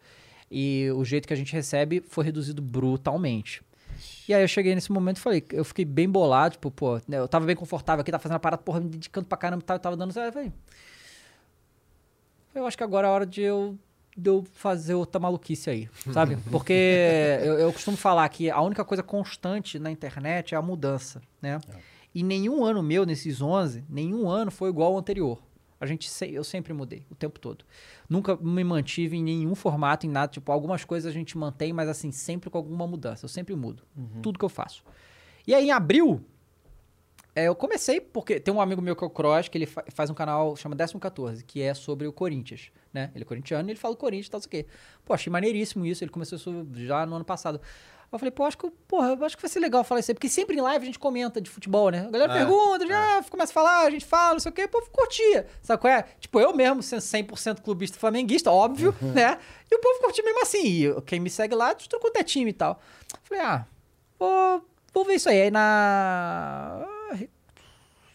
e 0.50 0.90
o 0.96 1.04
jeito 1.04 1.28
que 1.28 1.34
a 1.34 1.38
gente 1.38 1.52
recebe 1.54 2.02
foi 2.08 2.24
reduzido 2.24 2.62
brutalmente. 2.62 3.62
E 4.28 4.34
aí 4.34 4.44
eu 4.44 4.48
cheguei 4.48 4.76
nesse 4.76 4.92
momento 4.92 5.18
e 5.18 5.20
falei, 5.20 5.44
eu 5.52 5.66
fiquei 5.66 5.86
bem 5.86 6.10
bolado, 6.10 6.54
tipo, 6.54 6.70
pô, 6.70 6.98
né, 7.08 7.18
eu 7.18 7.28
tava 7.28 7.46
bem 7.46 7.56
confortável 7.56 8.02
aqui, 8.02 8.12
tava 8.12 8.22
fazendo 8.22 8.36
a 8.36 8.40
parada, 8.40 8.62
porra, 8.62 8.80
me 8.80 8.90
dedicando 8.90 9.28
pra 9.28 9.38
caramba, 9.38 9.62
e 9.64 9.66
tal, 9.66 9.76
eu 9.78 9.82
tava 9.82 9.98
dando 9.98 10.14
certo. 10.14 10.28
Eu 10.28 10.34
falei, 10.34 10.54
eu 12.54 12.66
acho 12.66 12.78
que 12.78 12.84
agora 12.84 13.08
é 13.08 13.10
a 13.10 13.14
hora 13.14 13.26
de 13.26 13.42
eu, 13.42 13.78
de 14.16 14.30
eu 14.30 14.46
fazer 14.54 14.94
outra 14.94 15.20
maluquice 15.20 15.70
aí, 15.70 15.90
sabe? 16.14 16.38
Porque 16.52 16.74
eu, 17.42 17.54
eu 17.60 17.74
costumo 17.74 17.98
falar 17.98 18.28
que 18.30 18.52
a 18.52 18.62
única 18.62 18.86
coisa 18.86 19.02
constante 19.02 19.80
na 19.80 19.90
internet 19.90 20.54
é 20.54 20.58
a 20.58 20.62
mudança, 20.62 21.22
né? 21.42 21.60
E 22.18 22.24
nenhum 22.24 22.66
ano 22.66 22.82
meu, 22.82 23.06
nesses 23.06 23.42
11, 23.42 23.86
nenhum 23.88 24.28
ano 24.30 24.50
foi 24.50 24.70
igual 24.70 24.94
ao 24.94 24.98
anterior. 24.98 25.40
A 25.80 25.86
gente, 25.86 26.10
se- 26.10 26.34
eu 26.34 26.44
sempre 26.44 26.74
mudei, 26.74 27.06
o 27.12 27.14
tempo 27.16 27.40
todo. 27.40 27.64
Nunca 28.10 28.36
me 28.38 28.64
mantive 28.64 29.16
em 29.18 29.24
nenhum 29.24 29.54
formato, 29.54 30.08
em 30.08 30.10
nada. 30.10 30.32
Tipo, 30.32 30.52
algumas 30.52 30.84
coisas 30.84 31.08
a 31.08 31.14
gente 31.14 31.38
mantém, 31.38 31.72
mas 31.72 31.88
assim, 31.88 32.12
sempre 32.12 32.50
com 32.50 32.58
alguma 32.58 32.88
mudança. 32.88 33.26
Eu 33.26 33.30
sempre 33.30 33.56
mudo. 33.56 33.84
Tudo 34.24 34.40
que 34.40 34.46
eu 34.46 34.50
faço. 34.50 34.84
E 35.46 35.54
aí, 35.54 35.68
em 35.68 35.72
abril, 35.72 36.20
é, 37.36 37.48
eu 37.48 37.54
comecei 37.56 38.02
porque 38.02 38.40
tem 38.40 38.52
um 38.52 38.60
amigo 38.60 38.82
meu 38.82 38.96
que 38.96 39.04
é 39.04 39.08
o 39.08 39.12
Cross, 39.12 39.48
que 39.50 39.58
ele 39.60 39.68
fa- 39.68 39.84
faz 39.90 40.10
um 40.10 40.16
canal 40.16 40.56
chama 40.56 40.76
14, 40.76 41.44
que 41.46 41.62
é 41.62 41.76
sobre 41.76 42.08
o 42.08 42.12
Corinthians, 42.12 42.72
né? 42.92 43.12
Ele 43.14 43.24
é 43.24 43.26
corintiano 43.28 43.70
e 43.70 43.72
ele 43.74 43.80
fala 43.80 43.94
do 43.94 43.98
Corinthians 44.00 44.26
e 44.26 44.32
tal, 44.32 44.40
não 44.40 44.50
sei 44.50 44.62
o 44.62 44.64
quê. 44.64 44.70
Pô, 45.06 45.14
achei 45.14 45.32
maneiríssimo 45.32 45.86
isso, 45.86 46.04
ele 46.04 46.10
começou 46.10 46.36
isso 46.36 46.68
já 46.74 47.06
no 47.06 47.16
ano 47.16 47.26
passado. 47.26 47.62
Eu 48.10 48.18
falei, 48.18 48.32
pô, 48.32 48.46
acho 48.46 48.58
que, 48.58 48.70
porra, 48.88 49.10
eu 49.10 49.26
acho 49.26 49.36
que 49.36 49.42
vai 49.42 49.50
ser 49.50 49.60
legal 49.60 49.84
falar 49.84 50.00
isso 50.00 50.10
aí, 50.12 50.16
porque 50.16 50.30
sempre 50.30 50.56
em 50.56 50.62
live 50.62 50.84
a 50.84 50.86
gente 50.86 50.98
comenta 50.98 51.42
de 51.42 51.50
futebol, 51.50 51.90
né? 51.90 52.08
A 52.08 52.10
galera 52.10 52.34
É, 52.34 52.38
pergunta, 52.38 52.88
já 52.88 53.24
começa 53.30 53.52
a 53.52 53.54
falar, 53.54 53.82
a 53.86 53.90
gente 53.90 54.06
fala, 54.06 54.34
não 54.34 54.40
sei 54.40 54.50
o 54.50 54.56
quê, 54.56 54.66
pô, 54.68 54.82
curtia. 54.92 55.46
Sabe 55.62 55.82
qual 55.82 55.92
é? 55.94 56.04
Tipo, 56.20 56.40
eu 56.40 56.56
mesmo, 56.56 56.82
sendo 56.82 57.02
100% 57.02 57.62
clubista 57.62 58.00
flamenguista, 58.00 58.50
óbvio, 58.50 58.96
né? 59.02 59.38
E 59.70 59.76
o 59.76 59.80
povo 59.80 60.00
curtia 60.00 60.24
mesmo 60.24 60.42
assim. 60.42 60.66
E 60.66 61.02
quem 61.02 61.20
me 61.20 61.30
segue 61.30 61.54
lá, 61.54 61.76
tudo 61.76 62.00
quanto 62.00 62.16
é 62.18 62.24
time 62.24 62.52
e 62.52 62.54
tal. 62.54 62.80
Falei, 63.24 63.44
ah, 63.44 63.66
vou, 64.18 64.66
vou 64.94 65.04
ver 65.04 65.16
isso 65.16 65.28
aí. 65.28 65.42
Aí 65.42 65.52
na. 65.52 66.86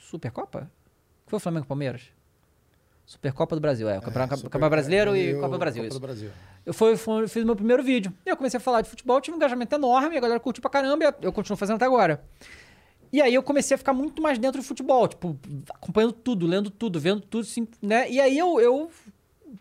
Supercopa? 0.00 0.70
Foi 1.26 1.36
o 1.36 1.40
Flamengo 1.40 1.66
Palmeiras? 1.66 2.02
Supercopa 3.04 3.54
do 3.54 3.60
Brasil, 3.60 3.88
é. 3.88 3.98
O 3.98 4.02
Campeonato 4.02 4.36
Super- 4.36 4.48
Campeonato 4.50 4.70
Brasileiro 4.70 5.16
e 5.16 5.34
Copa 5.34 5.48
do 5.50 5.58
Brasil. 5.58 5.82
Copa 5.82 5.88
isso. 5.92 6.00
do 6.00 6.06
Brasil. 6.06 6.30
Eu 6.64 6.72
fui, 6.72 6.96
fui- 6.96 7.28
fiz 7.28 7.44
meu 7.44 7.56
primeiro 7.56 7.82
vídeo. 7.82 8.12
E 8.24 8.30
eu 8.30 8.36
comecei 8.36 8.56
a 8.58 8.60
falar 8.60 8.80
de 8.80 8.88
futebol, 8.88 9.20
tive 9.20 9.34
um 9.34 9.36
engajamento 9.38 9.74
enorme, 9.74 10.16
a 10.16 10.20
galera 10.20 10.40
curtiu 10.40 10.60
pra 10.62 10.70
caramba, 10.70 11.04
e 11.20 11.24
eu 11.26 11.32
continuo 11.32 11.56
fazendo 11.56 11.76
até 11.76 11.84
agora. 11.84 12.22
E 13.12 13.20
aí 13.20 13.34
eu 13.34 13.42
comecei 13.42 13.74
a 13.74 13.78
ficar 13.78 13.92
muito 13.92 14.22
mais 14.22 14.38
dentro 14.38 14.62
do 14.62 14.64
futebol, 14.64 15.06
tipo, 15.06 15.36
acompanhando 15.74 16.12
tudo, 16.12 16.46
lendo 16.46 16.70
tudo, 16.70 16.98
vendo 16.98 17.20
tudo, 17.20 17.42
assim, 17.42 17.68
né? 17.82 18.10
E 18.10 18.18
aí 18.20 18.38
eu, 18.38 18.58
eu 18.58 18.90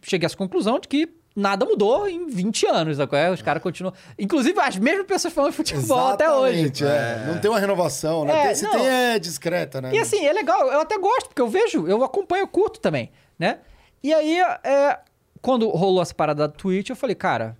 cheguei 0.02 0.26
a 0.26 0.28
essa 0.28 0.38
conclusão 0.38 0.80
de 0.80 0.88
que 0.88 1.10
nada 1.36 1.66
mudou 1.66 2.08
em 2.08 2.28
20 2.28 2.66
anos, 2.68 2.98
sabe 2.98 3.18
é? 3.18 3.30
Os 3.32 3.42
caras 3.42 3.62
continuam. 3.62 3.94
Inclusive, 4.18 4.58
as 4.60 4.78
mesmas 4.78 5.06
pessoas 5.06 5.34
falando 5.34 5.52
de 5.52 5.58
futebol 5.58 6.10
até 6.10 6.30
hoje. 6.32 6.60
Exatamente, 6.62 6.86
é. 6.86 7.26
Não 7.34 7.42
tem 7.42 7.52
uma 7.52 7.60
renovação, 7.60 8.24
né? 8.24 8.34
É, 8.34 8.46
Tem- 8.48 8.56
se 8.56 8.64
não. 8.64 8.72
tem, 8.72 8.88
é 8.88 9.20
discreta, 9.20 9.82
né? 9.82 9.92
E 9.94 10.00
assim, 10.00 10.26
é 10.26 10.32
legal, 10.32 10.72
eu 10.72 10.80
até 10.80 10.98
gosto, 10.98 11.28
porque 11.28 11.42
eu 11.42 11.48
vejo, 11.50 11.88
eu 11.88 12.02
acompanho, 12.06 12.44
eu 12.44 12.48
curto 12.48 12.80
também, 12.80 13.12
né? 13.42 13.60
E 14.04 14.14
aí, 14.14 14.40
é, 14.64 15.00
quando 15.42 15.68
rolou 15.70 16.02
essa 16.02 16.14
parada 16.14 16.48
da 16.48 16.54
Twitch, 16.54 16.90
eu 16.90 16.96
falei, 16.96 17.16
cara, 17.16 17.58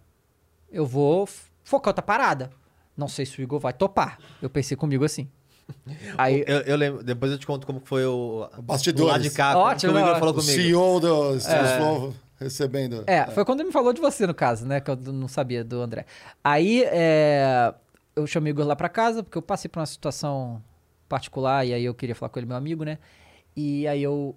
eu 0.72 0.86
vou 0.86 1.28
focar 1.64 1.90
outra 1.90 2.04
parada. 2.04 2.52
Não 2.96 3.08
sei 3.08 3.26
se 3.26 3.40
o 3.40 3.42
Igor 3.42 3.60
vai 3.60 3.74
topar. 3.74 4.20
Eu 4.42 4.50
pensei 4.50 4.78
comigo 4.78 5.04
assim. 5.04 5.28
Aí, 6.18 6.44
Eu, 6.46 6.60
eu 6.62 6.76
lembro, 6.76 7.04
depois 7.04 7.32
eu 7.32 7.38
te 7.38 7.48
conto 7.48 7.66
como 7.66 7.82
foi 7.84 8.06
o, 8.06 8.48
o 8.58 9.06
lado 9.06 9.22
de 9.24 9.30
cá, 9.32 9.58
Ótimo, 9.58 9.94
que 9.94 9.98
o 9.98 10.02
Igor 10.02 10.20
falou 10.20 10.34
o 10.34 10.38
comigo. 10.38 10.52
CEO 10.52 11.00
do 11.00 11.40
Flow 11.40 12.14
recebendo. 12.38 13.04
É, 13.08 13.26
foi 13.28 13.46
quando 13.46 13.62
ele 13.62 13.68
me 13.68 13.74
falou 13.74 13.94
de 13.94 14.02
você, 14.02 14.28
no 14.28 14.34
caso, 14.34 14.66
né? 14.66 14.82
Que 14.82 14.92
eu 14.92 14.96
não 14.98 15.28
sabia 15.28 15.64
do 15.64 15.82
André. 15.82 16.06
Aí, 16.44 16.84
é, 16.88 17.74
eu 18.16 18.28
chamei 18.28 18.52
o 18.52 18.54
Igor 18.54 18.66
lá 18.66 18.76
pra 18.76 18.90
casa, 18.90 19.24
porque 19.24 19.38
eu 19.38 19.42
passei 19.42 19.70
por 19.70 19.80
uma 19.80 19.86
situação 19.86 20.62
particular, 21.08 21.66
e 21.66 21.74
aí 21.74 21.86
eu 21.86 21.94
queria 21.94 22.16
falar 22.16 22.30
com 22.30 22.40
ele, 22.40 22.48
meu 22.48 22.58
amigo, 22.58 22.84
né? 22.84 22.98
E 23.56 23.88
aí 23.88 24.04
eu, 24.04 24.36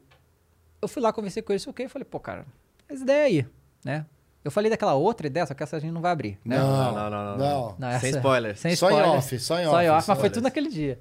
eu 0.85 0.89
fui 0.89 1.03
lá, 1.03 1.13
conversei 1.13 1.43
com 1.43 1.53
ele, 1.53 1.59
sei 1.59 1.71
o 1.71 1.75
quê, 1.75 1.85
e 1.85 1.89
falei, 1.89 2.05
pô, 2.05 2.19
cara, 2.21 2.45
essa 2.89 3.03
ideia 3.03 3.25
aí, 3.25 3.47
né? 3.85 4.07
Eu 4.45 4.51
falei 4.51 4.71
daquela 4.71 4.93
outra 4.95 5.27
ideia, 5.27 5.47
só 5.47 5.55
que 5.55 5.63
essa 5.63 5.77
a 5.77 5.81
gente 5.81 5.91
não 5.93 6.01
vai 6.03 6.13
abrir, 6.13 6.39
né? 6.45 6.59
Não, 6.59 6.67
Não, 6.69 6.95
não, 6.95 7.11
não, 7.11 7.25
não, 7.25 7.37
não. 7.39 7.77
Não, 7.79 8.01
Sem 8.01 8.11
spoilers. 8.11 8.61
Sem 8.61 8.77
Só 8.77 8.91
em 8.91 8.95
spoiler. 8.95 9.17
off, 9.19 9.39
só 9.41 9.59
em 9.61 9.65
Só 9.65 9.83
em 9.83 9.89
off, 9.89 9.91
off, 9.91 9.93
mas 9.93 10.05
foi 10.05 10.13
spoilers. 10.15 10.33
tudo 10.35 10.43
naquele 10.45 10.69
dia. 10.69 10.99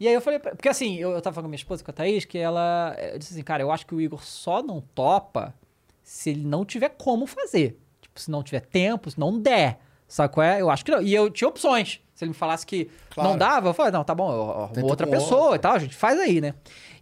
E 0.00 0.08
aí 0.08 0.14
eu 0.14 0.20
falei, 0.20 0.38
pra- 0.40 0.52
porque 0.56 0.68
assim, 0.68 0.96
eu, 0.96 1.10
eu 1.12 1.20
tava 1.20 1.34
falando 1.34 1.44
com 1.44 1.50
minha 1.50 1.56
esposa, 1.56 1.84
com 1.84 1.90
a 1.90 1.94
Thaís, 1.94 2.24
que 2.24 2.36
ela 2.38 2.96
eu 2.98 3.18
disse 3.18 3.32
assim, 3.34 3.42
cara, 3.44 3.62
eu 3.62 3.70
acho 3.70 3.86
que 3.86 3.94
o 3.94 4.00
Igor 4.00 4.24
só 4.24 4.60
não 4.62 4.80
topa 4.80 5.54
se 6.02 6.30
ele 6.30 6.44
não 6.44 6.64
tiver 6.64 6.88
como 6.88 7.26
fazer. 7.26 7.78
Tipo, 8.00 8.18
se 8.18 8.30
não 8.30 8.42
tiver 8.42 8.60
tempo, 8.60 9.08
se 9.10 9.20
não 9.20 9.38
der. 9.38 9.78
Sabe 10.08 10.32
qual 10.34 10.44
é? 10.44 10.60
Eu 10.60 10.68
acho 10.70 10.84
que 10.84 10.90
não. 10.90 11.00
E 11.00 11.14
eu 11.14 11.30
tinha 11.30 11.46
opções. 11.46 12.00
Se 12.20 12.24
ele 12.26 12.32
me 12.32 12.36
falasse 12.36 12.66
que 12.66 12.86
Claro. 13.08 13.30
não 13.30 13.38
dava, 13.38 13.70
eu 13.70 13.72
falei, 13.72 13.90
não, 13.90 14.04
tá 14.04 14.14
bom, 14.14 14.30
eu 14.30 14.50
arrumo 14.64 14.86
outra 14.88 15.06
pessoa 15.06 15.40
outra. 15.40 15.56
e 15.56 15.58
tal, 15.58 15.72
a 15.72 15.78
gente 15.78 15.96
faz 15.96 16.20
aí, 16.20 16.38
né? 16.38 16.52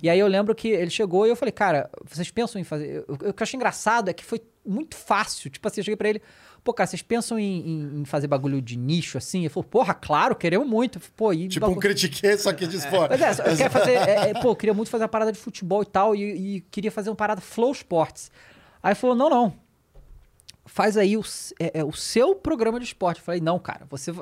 E 0.00 0.08
aí 0.08 0.16
eu 0.16 0.28
lembro 0.28 0.54
que 0.54 0.68
ele 0.68 0.90
chegou 0.92 1.26
e 1.26 1.30
eu 1.30 1.34
falei, 1.34 1.50
cara, 1.50 1.90
vocês 2.08 2.30
pensam 2.30 2.60
em 2.60 2.62
fazer. 2.62 3.04
O 3.08 3.18
que 3.18 3.24
eu 3.26 3.34
achei 3.40 3.56
engraçado 3.56 4.08
é 4.08 4.12
que 4.12 4.24
foi 4.24 4.40
muito 4.64 4.94
fácil. 4.96 5.50
Tipo 5.50 5.66
assim, 5.66 5.80
eu 5.80 5.84
cheguei 5.86 5.96
pra 5.96 6.08
ele, 6.08 6.22
pô, 6.62 6.72
cara, 6.72 6.86
vocês 6.86 7.02
pensam 7.02 7.36
em, 7.36 7.68
em- 7.68 8.00
em 8.02 8.04
fazer 8.04 8.28
bagulho 8.28 8.62
de 8.62 8.78
nicho 8.78 9.18
assim? 9.18 9.40
Ele 9.40 9.48
falou, 9.48 9.64
porra, 9.68 9.92
claro, 9.92 10.36
queremos 10.36 10.68
muito. 10.68 11.00
Falei, 11.00 11.12
Pô, 11.16 11.32
e 11.32 11.48
Tipo 11.48 11.66
um 11.66 11.68
bagulho- 11.70 11.80
critiquei, 11.88 12.38
só 12.38 12.52
que 12.52 12.64
de 12.68 12.78
fora. 12.80 13.16
Mas 13.18 13.40
é, 13.40 13.50
eu 13.52 13.56
quero 13.56 13.70
fazer. 13.72 13.92
é, 14.08 14.30
é, 14.30 14.34
pô, 14.40 14.50
eu 14.50 14.56
queria 14.56 14.72
muito 14.72 14.88
fazer 14.88 15.02
uma 15.02 15.08
parada 15.08 15.32
de 15.32 15.38
futebol 15.40 15.82
e 15.82 15.86
tal, 15.86 16.14
e, 16.14 16.58
e 16.58 16.60
queria 16.70 16.92
fazer 16.92 17.10
uma 17.10 17.16
parada 17.16 17.40
Flow 17.40 17.72
Sports. 17.72 18.30
Aí 18.80 18.94
falou: 18.94 19.16
não, 19.16 19.28
não. 19.28 19.52
Faz 20.64 20.96
aí 20.98 21.16
o, 21.16 21.22
é, 21.58 21.80
é, 21.80 21.84
o 21.84 21.92
seu 21.92 22.36
programa 22.36 22.78
de 22.78 22.84
esporte. 22.84 23.18
Eu 23.18 23.24
falei, 23.24 23.40
não, 23.40 23.58
cara, 23.58 23.86
você. 23.90 24.12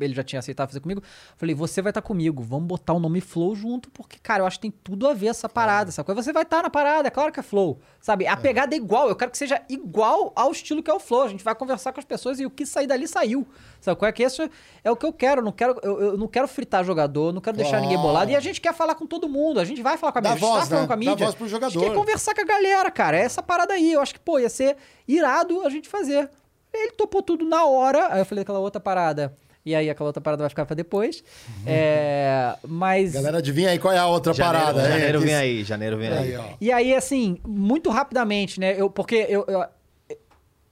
Ele 0.00 0.14
já 0.14 0.22
tinha 0.22 0.38
aceitado 0.38 0.68
fazer 0.68 0.80
comigo. 0.80 1.02
Falei, 1.36 1.54
você 1.54 1.82
vai 1.82 1.90
estar 1.90 2.00
comigo, 2.02 2.42
vamos 2.42 2.66
botar 2.66 2.92
o 2.94 2.98
nome 2.98 3.20
Flow 3.20 3.54
junto, 3.54 3.90
porque, 3.90 4.18
cara, 4.22 4.42
eu 4.42 4.46
acho 4.46 4.56
que 4.58 4.62
tem 4.62 4.70
tudo 4.82 5.06
a 5.06 5.12
ver 5.12 5.26
essa 5.26 5.48
parada, 5.48 5.90
essa 5.90 6.02
coisa. 6.02 6.22
Você 6.22 6.32
vai 6.32 6.44
estar 6.44 6.62
na 6.62 6.70
parada, 6.70 7.08
é 7.08 7.10
claro 7.10 7.30
que 7.32 7.40
é 7.40 7.42
Flow. 7.42 7.78
Sabe? 8.00 8.26
A 8.26 8.36
pegada 8.36 8.74
é 8.74 8.78
igual, 8.78 9.08
eu 9.08 9.14
quero 9.16 9.30
que 9.30 9.36
seja 9.38 9.60
igual 9.68 10.32
ao 10.34 10.50
estilo 10.50 10.82
que 10.82 10.90
é 10.90 10.94
o 10.94 10.98
Flow. 10.98 11.22
A 11.24 11.28
gente 11.28 11.44
vai 11.44 11.54
conversar 11.54 11.92
com 11.92 12.00
as 12.00 12.06
pessoas 12.06 12.40
e 12.40 12.46
o 12.46 12.50
que 12.50 12.64
sair 12.64 12.86
dali 12.86 13.06
saiu. 13.06 13.46
Sabe 13.80 13.98
qual 13.98 14.08
é 14.08 14.12
que 14.12 14.22
isso 14.22 14.48
é 14.82 14.90
o 14.90 14.96
que 14.96 15.04
eu 15.04 15.12
quero. 15.12 15.40
Eu 15.40 15.44
não 15.44 15.52
quero, 15.52 15.78
eu, 15.82 16.00
eu 16.00 16.16
não 16.16 16.26
quero 16.28 16.48
fritar 16.48 16.82
jogador, 16.84 17.32
não 17.32 17.40
quero 17.40 17.56
deixar 17.56 17.72
Claro. 17.72 17.84
ninguém 17.86 17.98
bolado. 18.00 18.30
E 18.30 18.36
a 18.36 18.40
gente 18.40 18.60
quer 18.60 18.72
falar 18.74 18.94
com 18.94 19.06
todo 19.06 19.28
mundo, 19.28 19.60
a 19.60 19.64
gente 19.64 19.82
vai 19.82 19.96
falar 19.98 20.12
com 20.12 20.18
a 20.18 20.22
Dá 20.22 20.30
mídia, 20.34 20.46
a 20.46 20.48
gente 20.50 20.56
voz, 20.58 20.68
tá 20.68 20.74
falando 20.74 20.82
né? 20.82 20.86
com 20.86 20.92
a 20.92 20.96
Dá 20.96 21.10
mídia. 21.10 21.26
voz 21.26 21.34
pro 21.34 21.44
A 21.44 21.48
gente 21.48 21.56
jogador. 21.60 21.80
quer 21.80 21.94
conversar 21.94 22.34
com 22.34 22.40
a 22.40 22.44
galera, 22.44 22.90
cara. 22.90 23.18
É 23.18 23.20
essa 23.22 23.42
parada 23.42 23.74
aí. 23.74 23.92
Eu 23.92 24.00
acho 24.00 24.14
que, 24.14 24.20
pô, 24.20 24.38
ia 24.38 24.48
ser 24.48 24.76
irado 25.06 25.60
a 25.66 25.68
gente 25.70 25.88
fazer. 25.88 26.30
Ele 26.72 26.92
topou 26.92 27.22
tudo 27.22 27.44
na 27.44 27.64
hora. 27.66 28.08
Aí 28.12 28.20
eu 28.20 28.24
falei 28.24 28.42
aquela 28.42 28.58
outra 28.58 28.80
parada. 28.80 29.36
E 29.64 29.74
aí 29.74 29.88
aquela 29.88 30.08
outra 30.08 30.20
parada 30.20 30.42
vai 30.42 30.48
ficar 30.50 30.66
pra 30.66 30.74
depois. 30.74 31.22
É, 31.66 32.56
mas. 32.66 33.12
Galera, 33.12 33.38
adivinha 33.38 33.70
aí 33.70 33.78
qual 33.78 33.94
é 33.94 33.98
a 33.98 34.06
outra 34.06 34.32
Janeiro, 34.32 34.58
parada. 34.72 34.88
janeiro 34.88 35.18
Que- 35.20 35.24
vem 35.26 35.34
aí, 35.34 35.64
janeiro 35.64 35.96
vem 35.96 36.08
aí. 36.08 36.18
Aí, 36.18 36.36
ó. 36.36 36.44
E 36.60 36.72
aí, 36.72 36.94
assim, 36.94 37.38
muito 37.46 37.88
rapidamente, 37.90 38.58
né? 38.58 38.74
Eu, 38.80 38.90
porque 38.90 39.24
eu, 39.28 39.44
eu, 39.46 39.64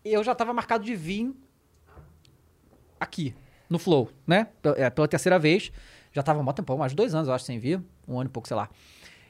eu 0.04 0.24
já 0.24 0.34
tava 0.34 0.52
marcado 0.52 0.84
de 0.84 0.96
vir 0.96 1.32
aqui, 2.98 3.34
no 3.68 3.78
Flow, 3.78 4.10
né? 4.26 4.48
Pel- 4.62 4.74
é, 4.76 4.90
Pela 4.90 5.08
terceira 5.08 5.38
vez. 5.38 5.70
Já 6.12 6.22
tava 6.24 6.40
há 6.40 6.42
um 6.42 6.52
tempão, 6.52 6.76
mais 6.76 6.90
de 6.90 6.96
dois 6.96 7.14
anos, 7.14 7.28
eu 7.28 7.34
acho, 7.34 7.44
sem 7.44 7.58
vir. 7.60 7.80
Um 8.08 8.18
ano 8.18 8.28
e 8.28 8.32
pouco, 8.32 8.48
sei 8.48 8.56
lá. 8.56 8.68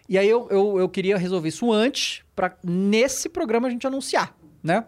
E 0.09 0.17
aí 0.17 0.29
eu, 0.29 0.49
eu, 0.51 0.79
eu 0.79 0.89
queria 0.89 1.19
resolver 1.19 1.49
isso 1.51 1.71
antes, 1.71 2.23
pra 2.35 2.57
nesse 2.65 3.29
programa 3.29 3.69
a 3.69 3.71
gente 3.71 3.87
anunciar, 3.87 4.35
né? 4.63 4.85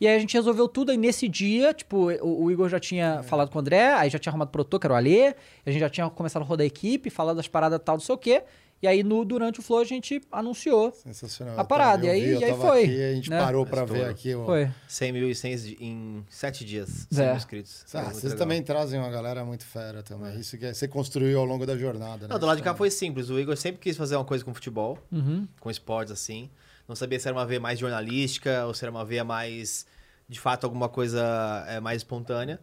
E 0.00 0.06
aí 0.06 0.14
a 0.14 0.18
gente 0.18 0.34
resolveu 0.34 0.68
tudo, 0.68 0.90
aí 0.90 0.96
nesse 0.96 1.26
dia, 1.28 1.72
tipo, 1.72 2.10
o, 2.22 2.44
o 2.44 2.50
Igor 2.50 2.68
já 2.68 2.78
tinha 2.78 3.22
falado 3.22 3.50
com 3.50 3.58
o 3.58 3.60
André, 3.60 3.94
aí 3.94 4.10
já 4.10 4.18
tinha 4.18 4.30
arrumado 4.30 4.48
o 4.48 4.52
produtor, 4.52 4.78
que 4.78 4.86
era 4.86 4.92
o 4.94 4.96
Alê, 4.96 5.34
a 5.64 5.70
gente 5.70 5.80
já 5.80 5.88
tinha 5.88 6.08
começado 6.10 6.42
a 6.42 6.44
rodar 6.44 6.64
a 6.64 6.66
equipe, 6.66 7.08
falado 7.08 7.36
das 7.36 7.48
paradas 7.48 7.80
tal, 7.84 7.96
não 7.96 8.00
sei 8.02 8.14
o 8.14 8.18
quê. 8.18 8.42
E 8.82 8.86
aí, 8.86 9.02
no, 9.02 9.24
durante 9.24 9.58
o 9.58 9.62
Flow, 9.62 9.80
a 9.80 9.84
gente 9.84 10.20
anunciou. 10.30 10.92
Sensacional. 10.92 11.58
A 11.58 11.64
parada, 11.64 12.06
Eu 12.06 12.08
e 12.08 12.10
aí- 12.14 12.34
vi, 12.34 12.40
e 12.40 12.44
aí 12.44 12.54
foi, 12.54 12.82
aqui, 12.84 13.02
a 13.04 13.14
gente 13.14 13.30
né? 13.30 13.38
parou 13.40 13.64
pra 13.64 13.84
Estouro. 13.84 14.02
ver 14.04 14.10
aqui. 14.10 14.34
ó. 14.34 14.44
Foi. 14.44 14.68
100 14.86 15.12
mil 15.12 15.30
e 15.30 15.34
100 15.34 15.54
em 15.80 16.24
7 16.28 16.62
dias. 16.62 17.06
100 17.10 17.24
É. 17.24 17.28
mil 17.28 17.36
inscritos. 17.38 17.84
Ah, 17.94 18.02
vocês 18.02 18.24
legal. 18.24 18.38
também 18.38 18.62
trazem 18.62 19.00
uma 19.00 19.08
galera 19.08 19.42
muito 19.46 19.64
fera 19.64 20.02
também. 20.02 20.38
Isso 20.38 20.58
que 20.58 20.66
é- 20.66 20.74
você 20.74 20.86
construiu 20.86 21.38
ao 21.40 21.46
longo 21.46 21.64
da 21.64 21.74
jornada, 21.74 22.28
né? 22.28 22.34
Não, 22.34 22.38
do 22.38 22.44
lado 22.44 22.58
de 22.58 22.62
cá 22.62 22.72
Isso 22.72 22.76
foi 22.76 22.90
simples. 22.90 23.30
O 23.30 23.40
Igor 23.40 23.56
sempre 23.56 23.80
quis 23.80 23.96
fazer 23.96 24.14
uma 24.14 24.26
coisa 24.26 24.44
com 24.44 24.52
futebol, 24.52 24.98
Uhum. 25.10 25.48
com 25.58 25.70
esportes 25.70 26.12
assim. 26.12 26.50
Não 26.88 26.94
sabia 26.96 27.18
se 27.18 27.28
era 27.28 27.36
uma 27.36 27.46
veia 27.46 27.60
mais 27.60 27.78
jornalística 27.78 28.64
ou 28.66 28.74
se 28.74 28.84
era 28.84 28.90
uma 28.90 29.04
veia 29.04 29.24
mais, 29.24 29.86
de 30.28 30.38
fato, 30.38 30.64
alguma 30.64 30.88
coisa 30.88 31.64
é, 31.68 31.80
mais 31.80 31.98
espontânea. 31.98 32.60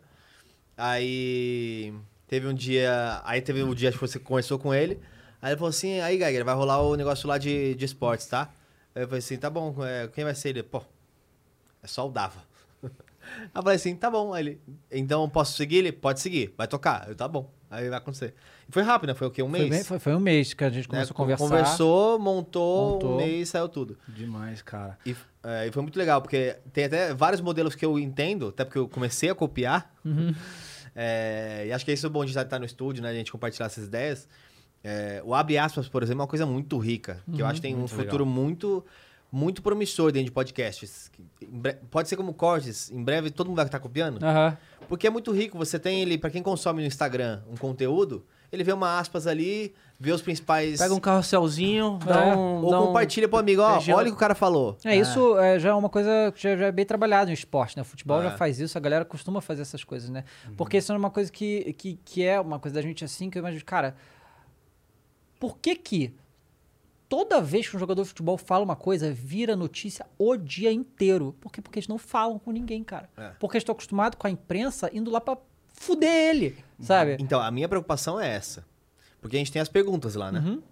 Aí 0.78 1.94
teve 2.28 2.48
um 2.48 2.54
dia. 2.54 3.22
Aí 3.26 3.42
teve 3.42 3.64
um 3.64 3.74
dia 3.74 3.92
que 3.92 3.98
você 3.98 4.20
conversou 4.20 4.58
com 4.60 4.74
ele. 4.74 5.00
Aí 5.42 5.52
ele 5.52 5.58
falou 5.58 5.70
assim: 5.70 6.00
aí, 6.00 6.18
Geiger, 6.18 6.46
vai 6.46 6.56
rolar 6.56 6.82
o 6.82 6.96
negócio 6.96 7.28
lá 7.28 7.38
de, 7.38 7.76
de 7.76 7.86
esportes, 7.86 8.28
tá? 8.28 8.50
Aí 8.96 9.04
eu 9.04 9.08
falei 9.08 9.20
assim: 9.20 9.38
tá 9.38 9.50
bom, 9.50 9.76
é, 9.86 10.08
quem 10.08 10.24
vai 10.24 10.36
ser 10.36 10.50
ele? 10.50 10.64
Pô, 10.64 10.82
é 11.82 11.88
só 11.88 12.08
o 12.08 12.12
Dava. 12.12 12.44
Aí 12.84 12.90
eu 13.56 13.64
falei 13.64 13.76
assim: 13.76 13.96
tá 13.96 14.10
bom. 14.10 14.34
Aí 14.34 14.44
ele, 14.44 14.62
então 14.92 15.30
posso 15.30 15.54
seguir 15.58 15.78
ele? 15.78 15.92
Pode 15.92 16.20
seguir, 16.22 16.54
vai 16.58 16.68
tocar. 16.68 17.08
Eu, 17.10 17.16
tá 17.16 17.28
bom. 17.28 17.52
Aí 17.74 17.90
vai 17.90 17.98
acontecer. 17.98 18.34
E 18.68 18.72
foi 18.72 18.84
rápido, 18.84 19.10
né? 19.10 19.14
Foi 19.16 19.28
o 19.28 19.32
quê? 19.32 19.42
Um 19.44 19.50
Foi, 19.50 19.60
mês? 19.60 19.70
bem- 19.70 19.84
foi, 19.84 20.00
foi 20.00 20.16
um 20.16 20.20
mês 20.20 20.54
que 20.54 20.64
a 20.64 20.70
gente 20.70 20.84
né? 20.84 20.90
começou 20.90 21.14
a 21.14 21.18
conversar. 21.18 21.44
Conversou, 21.48 22.20
montou, 22.20 22.92
Montou. 22.94 23.14
um 23.14 23.18
mês 23.18 23.50
saiu 23.50 23.68
tudo. 23.68 23.98
Demais, 24.08 24.62
cara. 24.62 24.98
E, 25.06 25.16
é, 25.44 25.68
e 25.68 25.72
foi 25.72 25.82
muito 25.82 25.98
legal, 25.98 26.22
porque 26.22 26.56
tem 26.72 26.86
até 26.86 27.14
vários 27.14 27.42
modelos 27.42 27.76
que 27.76 27.86
eu 27.86 27.98
entendo, 28.00 28.50
até 28.50 28.64
porque 28.64 28.78
eu 28.80 28.88
comecei 28.88 29.30
a 29.30 29.36
copiar. 29.36 29.94
Uhum. 30.06 30.34
É, 30.96 31.66
e 31.68 31.74
acho 31.74 31.84
que 31.84 31.90
é 31.90 31.94
isso 31.96 32.08
bom 32.08 32.24
de 32.24 32.38
estar 32.38 32.60
no 32.60 32.66
estúdio, 32.66 33.02
né? 33.02 33.10
A 33.10 33.14
gente 33.16 33.32
compartilhar 33.32 33.66
essas 33.66 33.86
ideias. 33.86 34.28
É, 34.84 35.24
o 35.26 35.34
abre 35.34 35.58
aspas, 35.58 35.88
por 35.90 36.04
exemplo, 36.04 36.22
é 36.22 36.24
uma 36.24 36.28
coisa 36.28 36.46
muito 36.46 36.78
rica, 36.78 37.20
que 37.34 37.42
eu 37.42 37.48
acho 37.48 37.56
que 37.56 37.62
tem 37.68 37.76
um 37.76 37.88
futuro 37.88 38.26
muito 38.28 38.86
muito 39.36 39.64
promissor 39.64 40.12
dentro 40.12 40.26
de 40.28 40.32
podcasts. 40.32 41.10
Pode 41.90 42.08
ser 42.08 42.16
como 42.16 42.32
cortes, 42.36 42.92
em 42.92 43.04
breve 43.04 43.32
todo 43.32 43.48
mundo 43.48 43.56
vai 43.56 43.66
estar 43.66 43.80
copiando. 43.80 44.24
Aham. 44.24 44.56
Porque 44.88 45.08
é 45.08 45.10
muito 45.10 45.32
rico, 45.32 45.58
você 45.58 45.80
tem 45.80 46.02
ele, 46.04 46.20
pra 46.20 46.30
quem 46.30 46.44
consome 46.44 46.82
no 46.82 46.88
Instagram 46.88 47.42
um 47.52 47.58
conteúdo, 47.58 48.24
ele 48.52 48.64
vê 48.64 48.72
uma 48.72 49.00
aspas 49.00 49.26
ali, 49.26 49.74
vê 50.00 50.12
os 50.12 50.22
principais. 50.22 50.78
Pega 50.78 50.94
um 50.94 51.00
carrosselzinho, 51.00 51.98
dá 52.06 52.26
É. 52.28 52.36
um. 52.36 52.64
Ou 52.64 52.70
dá 52.70 52.80
um- 52.80 52.86
compartilha 52.88 53.28
pro 53.28 53.40
amigo, 53.40 53.64
ó, 53.64 53.80
olha 53.96 54.04
o 54.04 54.12
que 54.12 54.12
o 54.12 54.16
cara 54.16 54.36
falou. 54.36 54.78
É, 54.86 54.96
isso 54.96 55.36
é, 55.40 55.58
já 55.58 55.70
é 55.70 55.74
uma 55.74 55.90
coisa 55.90 56.32
que 56.36 56.40
já, 56.44 56.56
já 56.56 56.66
é 56.68 56.72
bem 56.72 56.86
trabalhado 56.86 57.30
no 57.30 57.34
esporte, 57.34 57.76
né? 57.76 57.82
O 57.82 57.86
futebol 57.86 58.20
É. 58.22 58.26
já 58.26 58.38
faz 58.38 58.60
isso, 58.60 58.78
a 58.78 58.82
galera 58.82 59.04
costuma 59.04 59.42
fazer 59.42 59.64
essas 59.64 59.84
coisas, 59.84 60.10
né? 60.12 60.24
Porque 60.56 60.78
isso 60.78 60.94
é 60.94 60.96
uma 60.96 61.10
coisa 61.10 61.32
que, 61.32 61.74
que, 61.74 62.00
que 62.06 62.24
é 62.24 62.40
uma 62.40 62.60
coisa 62.60 62.76
da 62.76 62.82
gente 62.84 63.04
assim, 63.04 63.32
que 63.32 63.38
eu 63.40 63.40
imagino, 63.40 63.66
cara, 63.66 63.96
por 65.40 65.58
que 65.58 65.76
que 65.76 66.14
toda 67.16 67.40
vez 67.40 67.68
que 67.70 67.76
um 67.76 67.80
jogador 67.80 68.02
de 68.02 68.08
futebol 68.10 68.38
fala 68.40 68.64
uma 68.64 68.76
coisa, 68.76 69.12
vira 69.14 69.56
notícia 69.56 70.04
o 70.18 70.36
dia 70.36 70.72
inteiro? 70.72 71.36
Por 71.40 71.52
quê? 71.52 71.62
Porque 71.62 71.78
eles 71.78 71.88
não 71.88 72.00
falam 72.00 72.40
com 72.40 72.50
ninguém, 72.52 72.84
cara. 72.84 73.08
É. 73.16 73.30
Porque 73.40 73.58
eles 73.58 73.62
estão 73.62 73.74
acostumados 73.74 74.18
com 74.18 74.26
a 74.26 74.30
imprensa 74.32 74.90
indo 74.92 75.12
lá 75.12 75.22
pra 75.22 75.38
fuder 75.74 76.10
ele, 76.12 76.58
sabe? 76.80 77.18
Então, 77.20 77.40
a 77.40 77.52
minha 77.52 77.70
preocupação 77.70 78.20
é 78.20 78.28
essa. 78.34 78.66
Porque 79.22 79.36
a 79.36 79.40
gente 79.40 79.52
tem 79.52 79.62
as 79.62 79.70
perguntas 79.70 80.16
lá, 80.16 80.32
né? 80.32 80.40
Uhum. 80.40 80.64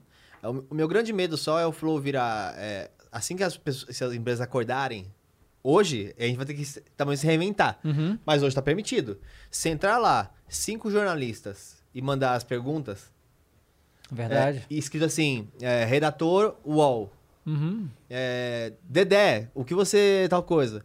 O- 0.59 0.65
O 0.71 0.73
meu 0.75 0.87
grande 0.87 1.13
medo 1.13 1.37
só 1.37 1.59
é 1.59 1.65
o 1.67 1.71
Flow 1.71 1.99
virar. 1.99 2.55
é, 2.57 2.89
assim 3.11 3.35
que 3.35 3.43
as, 3.43 3.55
pessoas, 3.57 3.95
se 3.95 4.03
as 4.03 4.11
empresas 4.13 4.41
acordarem, 4.41 5.13
hoje, 5.63 6.15
a 6.17 6.23
gente 6.23 6.37
vai 6.37 6.45
ter 6.47 6.55
que 6.55 6.65
também 6.97 7.15
se 7.15 7.25
reinventar. 7.27 7.79
Uhum. 7.83 8.17
Mas 8.25 8.41
hoje 8.41 8.55
tá 8.55 8.61
permitido. 8.63 9.19
Se 9.51 9.69
entrar 9.69 9.99
lá 9.99 10.31
cinco 10.49 10.89
jornalistas 10.89 11.83
e 11.93 12.01
mandar 12.01 12.33
as 12.33 12.43
perguntas, 12.43 13.11
Verdade. 14.11 14.65
é, 14.69 14.73
escrito 14.73 15.05
assim: 15.05 15.47
é, 15.61 15.85
redator 15.85 16.55
UOL, 16.65 17.11
Uhum. 17.45 17.87
é, 18.09 18.73
Dedé, 18.83 19.49
o 19.55 19.63
que 19.63 19.73
você. 19.73 20.27
tal 20.29 20.43
coisa. 20.43 20.83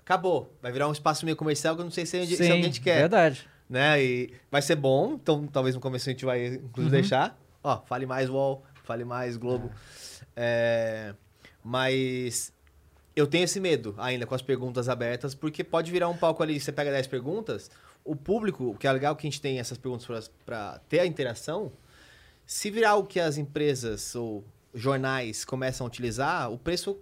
Acabou. 0.00 0.50
Vai 0.62 0.72
virar 0.72 0.88
um 0.88 0.92
espaço 0.92 1.24
meio 1.24 1.36
comercial 1.36 1.74
que 1.74 1.80
eu 1.82 1.84
não 1.84 1.90
sei 1.92 2.06
se, 2.06 2.26
se 2.26 2.36
Sim, 2.36 2.50
alguém 2.52 2.70
te 2.70 2.80
quer. 2.80 3.00
verdade. 3.00 3.46
né? 3.68 4.02
E 4.02 4.32
vai 4.50 4.62
ser 4.62 4.76
bom, 4.76 5.14
então 5.20 5.46
talvez 5.46 5.74
no 5.74 5.80
começo 5.80 6.08
a 6.08 6.12
gente 6.12 6.24
vai 6.24 6.46
inclusive 6.46 6.94
Uhum. 6.96 7.00
deixar. 7.00 7.38
Ó, 7.62 7.82
fale 7.84 8.06
mais 8.06 8.30
UOL, 8.30 8.64
fale 8.84 9.04
mais 9.04 9.36
Globo. 9.36 9.70
É, 10.34 11.14
mas 11.62 12.52
eu 13.14 13.26
tenho 13.26 13.44
esse 13.44 13.60
medo 13.60 13.94
ainda 13.98 14.24
com 14.24 14.34
as 14.34 14.40
perguntas 14.40 14.88
abertas, 14.88 15.34
porque 15.34 15.62
pode 15.62 15.90
virar 15.90 16.08
um 16.08 16.16
palco 16.16 16.42
ali, 16.42 16.58
você 16.58 16.72
pega 16.72 16.90
10 16.90 17.06
perguntas, 17.08 17.70
o 18.04 18.16
público, 18.16 18.70
o 18.70 18.74
que 18.76 18.86
é 18.86 18.92
legal 18.92 19.14
que 19.16 19.26
a 19.26 19.30
gente 19.30 19.40
tem 19.42 19.58
essas 19.58 19.76
perguntas 19.76 20.30
para 20.46 20.78
ter 20.88 21.00
a 21.00 21.06
interação, 21.06 21.70
se 22.48 22.70
virar 22.70 22.96
o 22.96 23.04
que 23.04 23.20
as 23.20 23.36
empresas 23.36 24.14
ou 24.14 24.42
jornais 24.74 25.44
começam 25.44 25.86
a 25.86 25.88
utilizar, 25.88 26.50
o 26.50 26.56
preço 26.58 26.96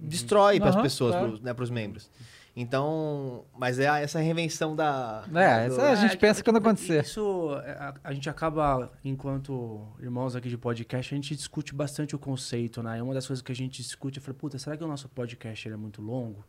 destrói 0.00 0.60
para 0.60 0.70
as 0.70 0.76
pessoas, 0.80 1.12
claro. 1.12 1.28
pros- 1.30 1.40
né, 1.40 1.52
para 1.52 1.64
os 1.64 1.70
membros. 1.70 2.08
Então, 2.54 3.44
mas 3.56 3.78
é 3.78 3.88
a- 3.88 4.00
essa 4.00 4.18
reinvenção 4.20 4.74
da. 4.76 5.24
É, 5.34 5.68
do- 5.68 5.74
essa 5.74 5.90
a 5.90 5.94
gente 5.96 6.14
É, 6.14 6.16
pensa 6.16 6.42
quando 6.42 6.56
acontecer. 6.58 7.02
Isso, 7.04 7.50
a, 7.78 7.94
a 8.04 8.12
gente 8.12 8.28
acaba, 8.30 8.90
enquanto 9.04 9.86
irmãos 10.00 10.34
aqui 10.36 10.48
de 10.48 10.58
podcast, 10.58 11.12
a 11.12 11.16
gente 11.16 11.34
discute 11.36 11.74
bastante 11.74 12.14
o 12.16 12.18
conceito, 12.18 12.82
né? 12.82 12.98
E 12.98 13.02
uma 13.02 13.14
das 13.14 13.26
coisas 13.26 13.42
que 13.42 13.52
a 13.52 13.54
gente 13.54 13.80
discute, 13.82 14.18
eu 14.18 14.22
falei, 14.22 14.38
puta, 14.38 14.58
será 14.58 14.76
que 14.76 14.82
o 14.84 14.88
nosso 14.88 15.08
podcast 15.08 15.66
ele 15.68 15.74
é 15.74 15.78
muito 15.78 16.00
longo? 16.02 16.44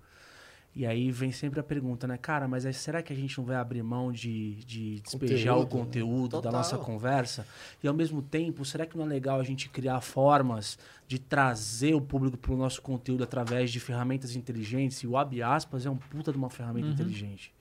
E 0.76 0.86
aí 0.86 1.12
vem 1.12 1.32
sempre 1.32 1.60
a 1.60 1.64
pergunta, 1.64 2.08
né? 2.08 2.16
Cara, 2.18 2.48
mas 2.48 2.66
aí 2.66 2.74
será 2.74 3.02
que 3.02 3.12
a 3.12 3.16
gente 3.16 3.38
não 3.38 3.44
vai 3.46 3.56
abrir 3.58 3.82
mão 3.84 4.12
de, 4.12 4.56
de 4.66 5.00
despejar 5.02 5.58
o 5.58 5.66
Conteúdo, 5.66 5.78
né? 5.78 5.84
conteúdo 5.86 6.42
da 6.42 6.52
nossa 6.52 6.78
conversa? 6.78 7.46
E 7.84 7.88
ao 7.88 7.94
mesmo 7.94 8.22
tempo, 8.22 8.64
será 8.64 8.86
que 8.86 8.96
não 8.96 9.04
é 9.06 9.08
legal 9.08 9.40
a 9.40 9.44
gente 9.44 9.68
criar 9.68 10.00
formas 10.00 10.78
de 11.08 11.18
trazer 11.20 11.96
o 11.96 12.02
público 12.02 12.38
para 12.38 12.54
o 12.54 12.58
nosso 12.58 12.82
conteúdo 12.82 13.24
através 13.24 13.72
de 13.72 13.80
ferramentas 13.80 14.36
inteligentes? 14.36 15.00
E 15.00 15.08
o 15.08 15.18
abre 15.18 15.42
aspas 15.42 15.86
é 15.86 15.90
um 15.90 15.98
puta 15.98 16.32
de 16.32 16.38
uma 16.38 16.50
ferramenta 16.52 16.88
inteligente. 16.94 17.52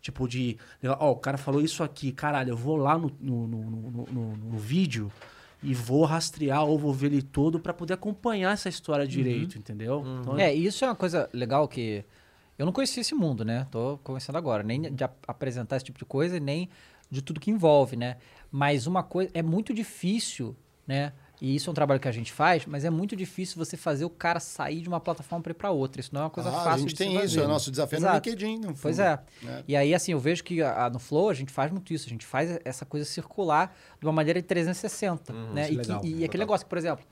Tipo, 0.00 0.28
de. 0.28 0.56
Ó, 0.98 1.12
o 1.12 1.16
cara 1.16 1.38
falou 1.38 1.60
isso 1.60 1.82
aqui, 1.82 2.12
caralho, 2.12 2.50
eu 2.50 2.56
vou 2.56 2.76
lá 2.76 2.98
no, 2.98 3.10
no, 3.18 3.46
no, 3.46 4.06
no- 4.12 4.36
no- 4.36 4.58
vídeo 4.58 5.10
e 5.62 5.72
vou 5.74 6.04
rastrear 6.04 6.64
ou 6.64 6.76
vou 6.78 6.92
ver 6.92 7.06
ele 7.06 7.22
todo 7.22 7.58
para 7.60 7.72
poder 7.72 7.94
acompanhar 7.94 8.52
essa 8.52 8.68
história 8.68 9.06
direito, 9.06 9.56
entendeu? 9.58 10.04
Então, 10.20 10.38
É, 10.38 10.54
e 10.54 10.66
isso 10.66 10.84
é 10.84 10.88
uma 10.88 10.96
coisa 10.96 11.30
legal 11.32 11.66
que 11.68 12.04
eu 12.62 12.66
não 12.66 12.72
conhecia 12.72 13.00
esse 13.00 13.14
mundo, 13.14 13.44
né? 13.44 13.66
Tô 13.72 13.98
começando 14.04 14.36
agora, 14.36 14.62
nem 14.62 14.82
de 14.82 15.02
ap- 15.02 15.24
apresentar 15.26 15.76
esse 15.76 15.84
tipo 15.84 15.98
de 15.98 16.04
coisa, 16.04 16.38
nem 16.38 16.68
de 17.10 17.20
tudo 17.20 17.40
que 17.40 17.50
envolve, 17.50 17.96
né? 17.96 18.18
Mas 18.52 18.86
uma 18.86 19.02
coisa 19.02 19.30
é 19.34 19.42
muito 19.42 19.74
difícil, 19.74 20.54
né? 20.86 21.12
E 21.40 21.56
isso 21.56 21.68
é 21.68 21.72
um 21.72 21.74
trabalho 21.74 21.98
que 21.98 22.06
a 22.06 22.12
gente 22.12 22.32
faz, 22.32 22.64
mas 22.66 22.84
é 22.84 22.90
muito 22.90 23.16
difícil 23.16 23.56
você 23.56 23.76
fazer 23.76 24.04
o 24.04 24.10
cara 24.10 24.38
sair 24.38 24.80
de 24.80 24.88
uma 24.88 25.00
plataforma 25.00 25.42
para 25.42 25.50
ir 25.50 25.54
para 25.54 25.70
outra. 25.72 26.00
Isso 26.00 26.10
não 26.14 26.20
é 26.20 26.24
uma 26.24 26.30
coisa 26.30 26.50
Ah, 26.50 26.52
fácil 26.52 26.70
a 26.70 26.78
gente 26.78 26.88
de 26.90 26.94
tem 26.94 27.08
se 27.10 27.16
isso, 27.16 27.22
fazer. 27.34 27.40
é 27.40 27.44
o 27.44 27.48
nosso 27.48 27.68
desafio 27.72 27.98
no 27.98 28.06
Exato. 28.06 28.28
LinkedIn. 28.28 28.58
no 28.60 28.74
Pois 28.76 29.00
é. 29.00 29.18
né? 29.42 29.64
E 29.66 29.74
aí, 29.74 29.92
assim, 29.92 30.12
eu 30.12 30.20
vejo 30.20 30.44
que 30.44 30.62
a- 30.62 30.84
a- 30.84 30.90
no 30.90 31.00
Flow 31.00 31.28
a 31.28 31.34
gente 31.34 31.50
faz 31.50 31.72
muito 31.72 31.92
isso. 31.92 32.06
A 32.06 32.10
gente 32.10 32.24
faz 32.24 32.60
essa 32.64 32.86
coisa 32.86 33.04
circular 33.04 33.76
de 33.98 34.06
uma 34.06 34.12
maneira 34.12 34.40
de 34.40 34.46
360, 34.46 35.32
né? 35.52 35.62
isso 35.68 35.72
E, 35.72 35.74
é 35.80 35.82
que- 35.82 35.88
legal, 35.88 36.04
e 36.04 36.24
aquele 36.24 36.42
negócio 36.44 36.64
que, 36.64 36.70
por 36.70 36.78
exemplo, 36.78 37.04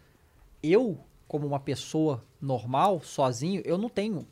eu, 0.62 0.96
como 1.26 1.44
uma 1.44 1.58
pessoa 1.58 2.24
normal, 2.40 3.00
sozinho, 3.02 3.60
eu 3.64 3.76
não 3.76 3.88
tenho 3.88 4.24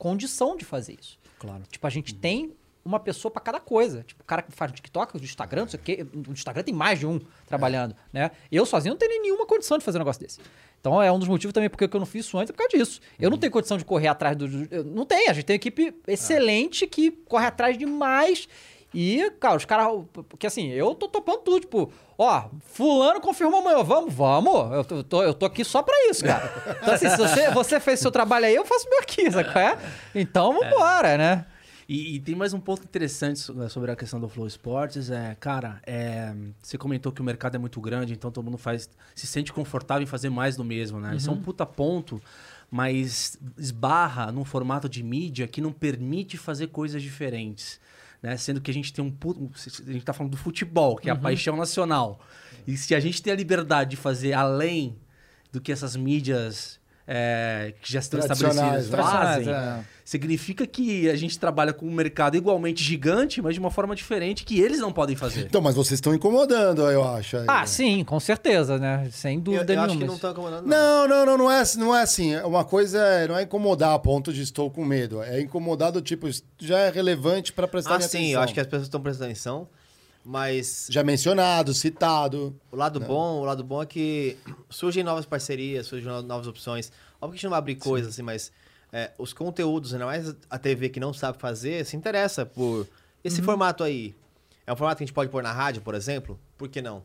condição 0.00 0.56
de 0.56 0.64
fazer 0.64 0.96
isso. 0.98 1.18
Claro. 1.38 1.62
Tipo, 1.70 1.86
a 1.86 1.90
gente 1.90 2.14
tem 2.14 2.56
uma 2.82 2.98
pessoa 2.98 3.30
pra 3.30 3.42
cada 3.42 3.60
coisa. 3.60 4.02
Tipo, 4.02 4.22
o 4.22 4.24
cara 4.24 4.40
que 4.40 4.50
faz 4.50 4.70
no 4.70 4.74
TikTok, 4.74 5.14
no 5.14 5.22
Instagram, 5.22 5.62
não 5.62 5.68
sei 5.68 5.78
o 5.78 5.82
quê. 5.82 6.06
No 6.12 6.32
Instagram 6.32 6.62
tem 6.62 6.74
mais 6.74 6.98
de 6.98 7.06
um 7.06 7.20
trabalhando, 7.46 7.94
né? 8.10 8.30
Eu 8.50 8.64
sozinho 8.64 8.94
não 8.94 8.98
tenho 8.98 9.20
nenhuma 9.20 9.46
condição 9.46 9.76
de 9.76 9.84
fazer 9.84 9.98
um 9.98 10.00
negócio 10.00 10.22
desse. 10.22 10.40
Então 10.80 11.02
é 11.02 11.12
um 11.12 11.18
dos 11.18 11.28
motivos 11.28 11.52
também 11.52 11.68
porque 11.68 11.84
eu 11.84 12.00
não 12.00 12.06
fiz 12.06 12.24
isso 12.24 12.38
antes, 12.38 12.48
é 12.48 12.52
por 12.54 12.58
causa 12.60 12.76
disso. 12.76 13.00
Eu 13.18 13.28
não 13.28 13.36
tenho 13.36 13.52
condição 13.52 13.76
de 13.76 13.84
correr 13.84 14.08
atrás 14.08 14.34
do. 14.34 14.48
Não 14.86 15.04
tem, 15.04 15.28
a 15.28 15.34
gente 15.34 15.44
tem 15.44 15.54
uma 15.54 15.58
equipe 15.58 15.94
excelente 16.06 16.86
que 16.86 17.10
corre 17.10 17.46
atrás 17.46 17.76
demais. 17.76 18.48
E, 18.92 19.30
cara, 19.38 19.56
os 19.56 19.64
caras. 19.64 19.86
Porque 20.28 20.46
assim, 20.46 20.68
eu 20.70 20.94
tô 20.94 21.06
topando 21.08 21.38
tudo, 21.42 21.60
tipo, 21.60 21.92
ó, 22.18 22.48
fulano 22.60 23.20
confirmou 23.20 23.60
amanhã, 23.60 23.82
vamos, 23.84 24.12
vamos. 24.12 24.72
Eu 24.72 25.04
tô, 25.04 25.22
eu 25.22 25.32
tô, 25.34 25.46
aqui 25.46 25.64
só 25.64 25.82
pra 25.82 25.94
isso, 26.10 26.24
cara. 26.24 26.50
Então, 26.82 26.94
assim, 26.94 27.08
se 27.10 27.16
você, 27.16 27.50
você 27.50 27.78
fez 27.80 28.00
seu 28.00 28.10
trabalho 28.10 28.46
aí, 28.46 28.54
eu 28.54 28.64
faço 28.64 28.88
meu 28.88 28.98
aqui, 29.00 29.30
sabe 29.30 29.48
é? 29.58 29.78
Então, 30.14 30.58
vambora, 30.58 31.16
né? 31.16 31.46
E, 31.88 32.14
e 32.16 32.20
tem 32.20 32.34
mais 32.36 32.52
um 32.52 32.60
ponto 32.60 32.84
interessante 32.84 33.40
so- 33.40 33.68
sobre 33.68 33.90
a 33.90 33.96
questão 33.96 34.20
do 34.20 34.28
Flow 34.28 34.46
Esportes. 34.46 35.10
É, 35.10 35.36
cara, 35.40 35.80
é, 35.86 36.32
você 36.62 36.78
comentou 36.78 37.10
que 37.10 37.20
o 37.20 37.24
mercado 37.24 37.56
é 37.56 37.58
muito 37.58 37.80
grande, 37.80 38.12
então 38.12 38.30
todo 38.30 38.44
mundo 38.44 38.58
faz, 38.58 38.88
se 39.14 39.26
sente 39.26 39.52
confortável 39.52 40.02
em 40.04 40.06
fazer 40.06 40.30
mais 40.30 40.56
do 40.56 40.64
mesmo, 40.64 41.00
né? 41.00 41.16
Isso 41.16 41.28
é 41.30 41.32
um 41.32 41.40
puta 41.40 41.66
ponto, 41.66 42.20
mas 42.70 43.36
esbarra 43.58 44.30
num 44.30 44.44
formato 44.44 44.88
de 44.88 45.02
mídia 45.02 45.48
que 45.48 45.60
não 45.60 45.72
permite 45.72 46.36
fazer 46.38 46.68
coisas 46.68 47.02
diferentes. 47.02 47.80
Né? 48.22 48.36
Sendo 48.36 48.60
que 48.60 48.70
a 48.70 48.74
gente 48.74 48.92
tem 48.92 49.04
um 49.04 49.10
puto, 49.10 49.50
A 49.54 49.92
gente 49.92 50.04
tá 50.04 50.12
falando 50.12 50.32
do 50.32 50.36
futebol, 50.36 50.96
que 50.96 51.08
é 51.08 51.12
a 51.12 51.16
paixão 51.16 51.56
nacional. 51.56 52.20
E 52.66 52.76
se 52.76 52.94
a 52.94 53.00
gente 53.00 53.22
tem 53.22 53.32
a 53.32 53.36
liberdade 53.36 53.90
de 53.90 53.96
fazer 53.96 54.32
além 54.32 54.98
do 55.52 55.60
que 55.60 55.72
essas 55.72 55.96
mídias 55.96 56.79
é, 57.06 57.74
que 57.82 57.92
já 57.92 57.98
estão 58.00 58.20
estabelecidas 58.20 58.90
né? 58.90 58.96
fazem, 59.02 59.52
é. 59.52 59.80
significa 60.04 60.66
que 60.66 61.08
a 61.10 61.16
gente 61.16 61.38
trabalha 61.38 61.72
com 61.72 61.86
um 61.86 61.90
mercado 61.92 62.36
igualmente 62.36 62.82
gigante, 62.84 63.42
mas 63.42 63.54
de 63.54 63.60
uma 63.60 63.70
forma 63.70 63.96
diferente 63.96 64.44
que 64.44 64.60
eles 64.60 64.78
não 64.78 64.92
podem 64.92 65.16
fazer. 65.16 65.46
Então, 65.46 65.60
mas 65.60 65.74
vocês 65.74 65.98
estão 65.98 66.14
incomodando, 66.14 66.82
eu 66.90 67.02
acho. 67.02 67.38
aí. 67.38 67.46
Ah, 67.48 67.66
sim, 67.66 68.04
com 68.04 68.20
certeza, 68.20 68.78
né? 68.78 69.08
Sem 69.10 69.36
Eu, 69.36 69.40
dúvida 69.42 69.72
eu 69.72 69.80
acho 69.80 69.88
que 69.88 69.94
nenhuma. 69.94 70.06
não 70.06 70.14
estão 70.14 70.30
incomodando. 70.30 70.66
Não. 70.66 71.08
Não, 71.08 71.08
não, 71.08 71.26
não, 71.26 71.38
não 71.38 71.50
é, 71.50 71.62
não 71.78 71.96
é 71.96 72.02
assim. 72.02 72.36
Uma 72.36 72.64
coisa 72.64 72.98
é, 72.98 73.26
não 73.28 73.36
é 73.36 73.42
incomodar 73.42 73.92
a 73.94 73.98
ponto 73.98 74.32
de 74.32 74.42
estou 74.42 74.70
com 74.70 74.84
medo. 74.84 75.22
É 75.22 75.40
incomodar 75.40 75.90
do 75.90 76.00
tipo, 76.00 76.28
já 76.58 76.78
é 76.78 76.90
relevante 76.90 77.52
para 77.52 77.66
prestar 77.66 77.92
Ah, 77.92 77.96
atenção. 77.96 78.20
sim, 78.20 78.32
eu 78.32 78.40
acho 78.40 78.54
que 78.54 78.60
as 78.60 78.66
pessoas 78.66 78.84
estão 78.84 79.00
prestando 79.00 79.30
atenção, 79.30 79.68
mas 80.30 80.86
Já 80.88 81.02
mencionado, 81.02 81.74
citado. 81.74 82.54
o 82.70 82.76
lado 82.76 83.00
bom, 83.00 83.40
o 83.40 83.44
lado 83.44 83.64
bom 83.64 83.82
é 83.82 83.86
que 83.86 84.36
surgem 84.68 85.02
novas 85.02 85.26
parcerias, 85.26 85.88
surgem 85.88 86.06
no- 86.08 86.22
novas 86.22 86.46
opções. 86.46 86.92
Óbvio 87.20 87.32
que 87.32 87.34
a 87.34 87.36
gente 87.38 87.44
não 87.44 87.50
vai 87.50 87.58
abrir 87.58 87.74
coisas 87.74 88.12
assim, 88.14 88.22
mas 88.22 88.52
é, 88.92 89.10
os 89.18 89.32
conteúdos, 89.32 89.92
ainda 89.92 90.06
mais 90.06 90.32
a 90.48 90.56
TV 90.56 90.88
que 90.88 91.00
não 91.00 91.12
sabe 91.12 91.36
fazer, 91.38 91.84
se 91.84 91.96
interessa 91.96 92.46
por 92.46 92.86
esse 93.24 93.42
formato 93.42 93.82
aí. 93.82 94.14
É 94.64 94.72
um 94.72 94.76
formato 94.76 94.98
que 94.98 95.02
a 95.02 95.06
gente 95.06 95.14
pode 95.14 95.30
pôr 95.32 95.42
na 95.42 95.52
rádio, 95.52 95.82
por 95.82 95.96
exemplo? 95.96 96.38
Por 96.56 96.68
que 96.68 96.80
não? 96.80 97.02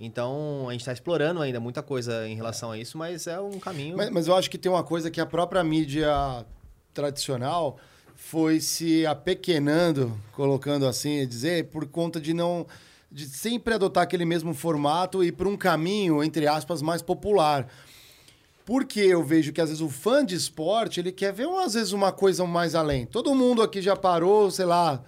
Então, 0.00 0.66
a 0.68 0.72
gente 0.72 0.80
está 0.80 0.92
explorando 0.92 1.40
ainda 1.40 1.60
muita 1.60 1.80
coisa 1.80 2.26
em 2.28 2.34
relação 2.34 2.72
a 2.72 2.78
isso, 2.78 2.98
mas 2.98 3.28
é 3.28 3.38
um 3.40 3.60
caminho. 3.60 3.96
Mas, 3.96 4.10
mas 4.10 4.26
eu 4.26 4.34
acho 4.34 4.50
que 4.50 4.58
tem 4.58 4.70
uma 4.70 4.82
coisa 4.82 5.12
que 5.12 5.20
a 5.20 5.26
própria 5.26 5.62
mídia 5.62 6.44
tradicional 6.92 7.78
foi 8.20 8.60
se 8.60 9.06
apequenando, 9.06 10.12
colocando 10.32 10.86
assim, 10.86 11.26
dizer, 11.26 11.68
por 11.68 11.86
conta 11.86 12.20
de 12.20 12.34
não. 12.34 12.66
de 13.10 13.26
sempre 13.26 13.72
adotar 13.72 14.02
aquele 14.02 14.24
mesmo 14.24 14.52
formato 14.52 15.24
e 15.24 15.30
para 15.30 15.48
um 15.48 15.56
caminho, 15.56 16.22
entre 16.22 16.46
aspas, 16.46 16.82
mais 16.82 17.00
popular. 17.00 17.66
Porque 18.66 19.00
eu 19.00 19.24
vejo 19.24 19.52
que 19.52 19.60
às 19.60 19.70
vezes 19.70 19.80
o 19.80 19.88
fã 19.88 20.26
de 20.26 20.34
esporte, 20.34 21.00
ele 21.00 21.12
quer 21.12 21.32
ver 21.32 21.48
às 21.64 21.72
vezes 21.72 21.92
uma 21.92 22.12
coisa 22.12 22.44
mais 22.44 22.74
além. 22.74 23.06
Todo 23.06 23.34
mundo 23.34 23.62
aqui 23.62 23.80
já 23.80 23.96
parou, 23.96 24.50
sei 24.50 24.66
lá, 24.66 25.02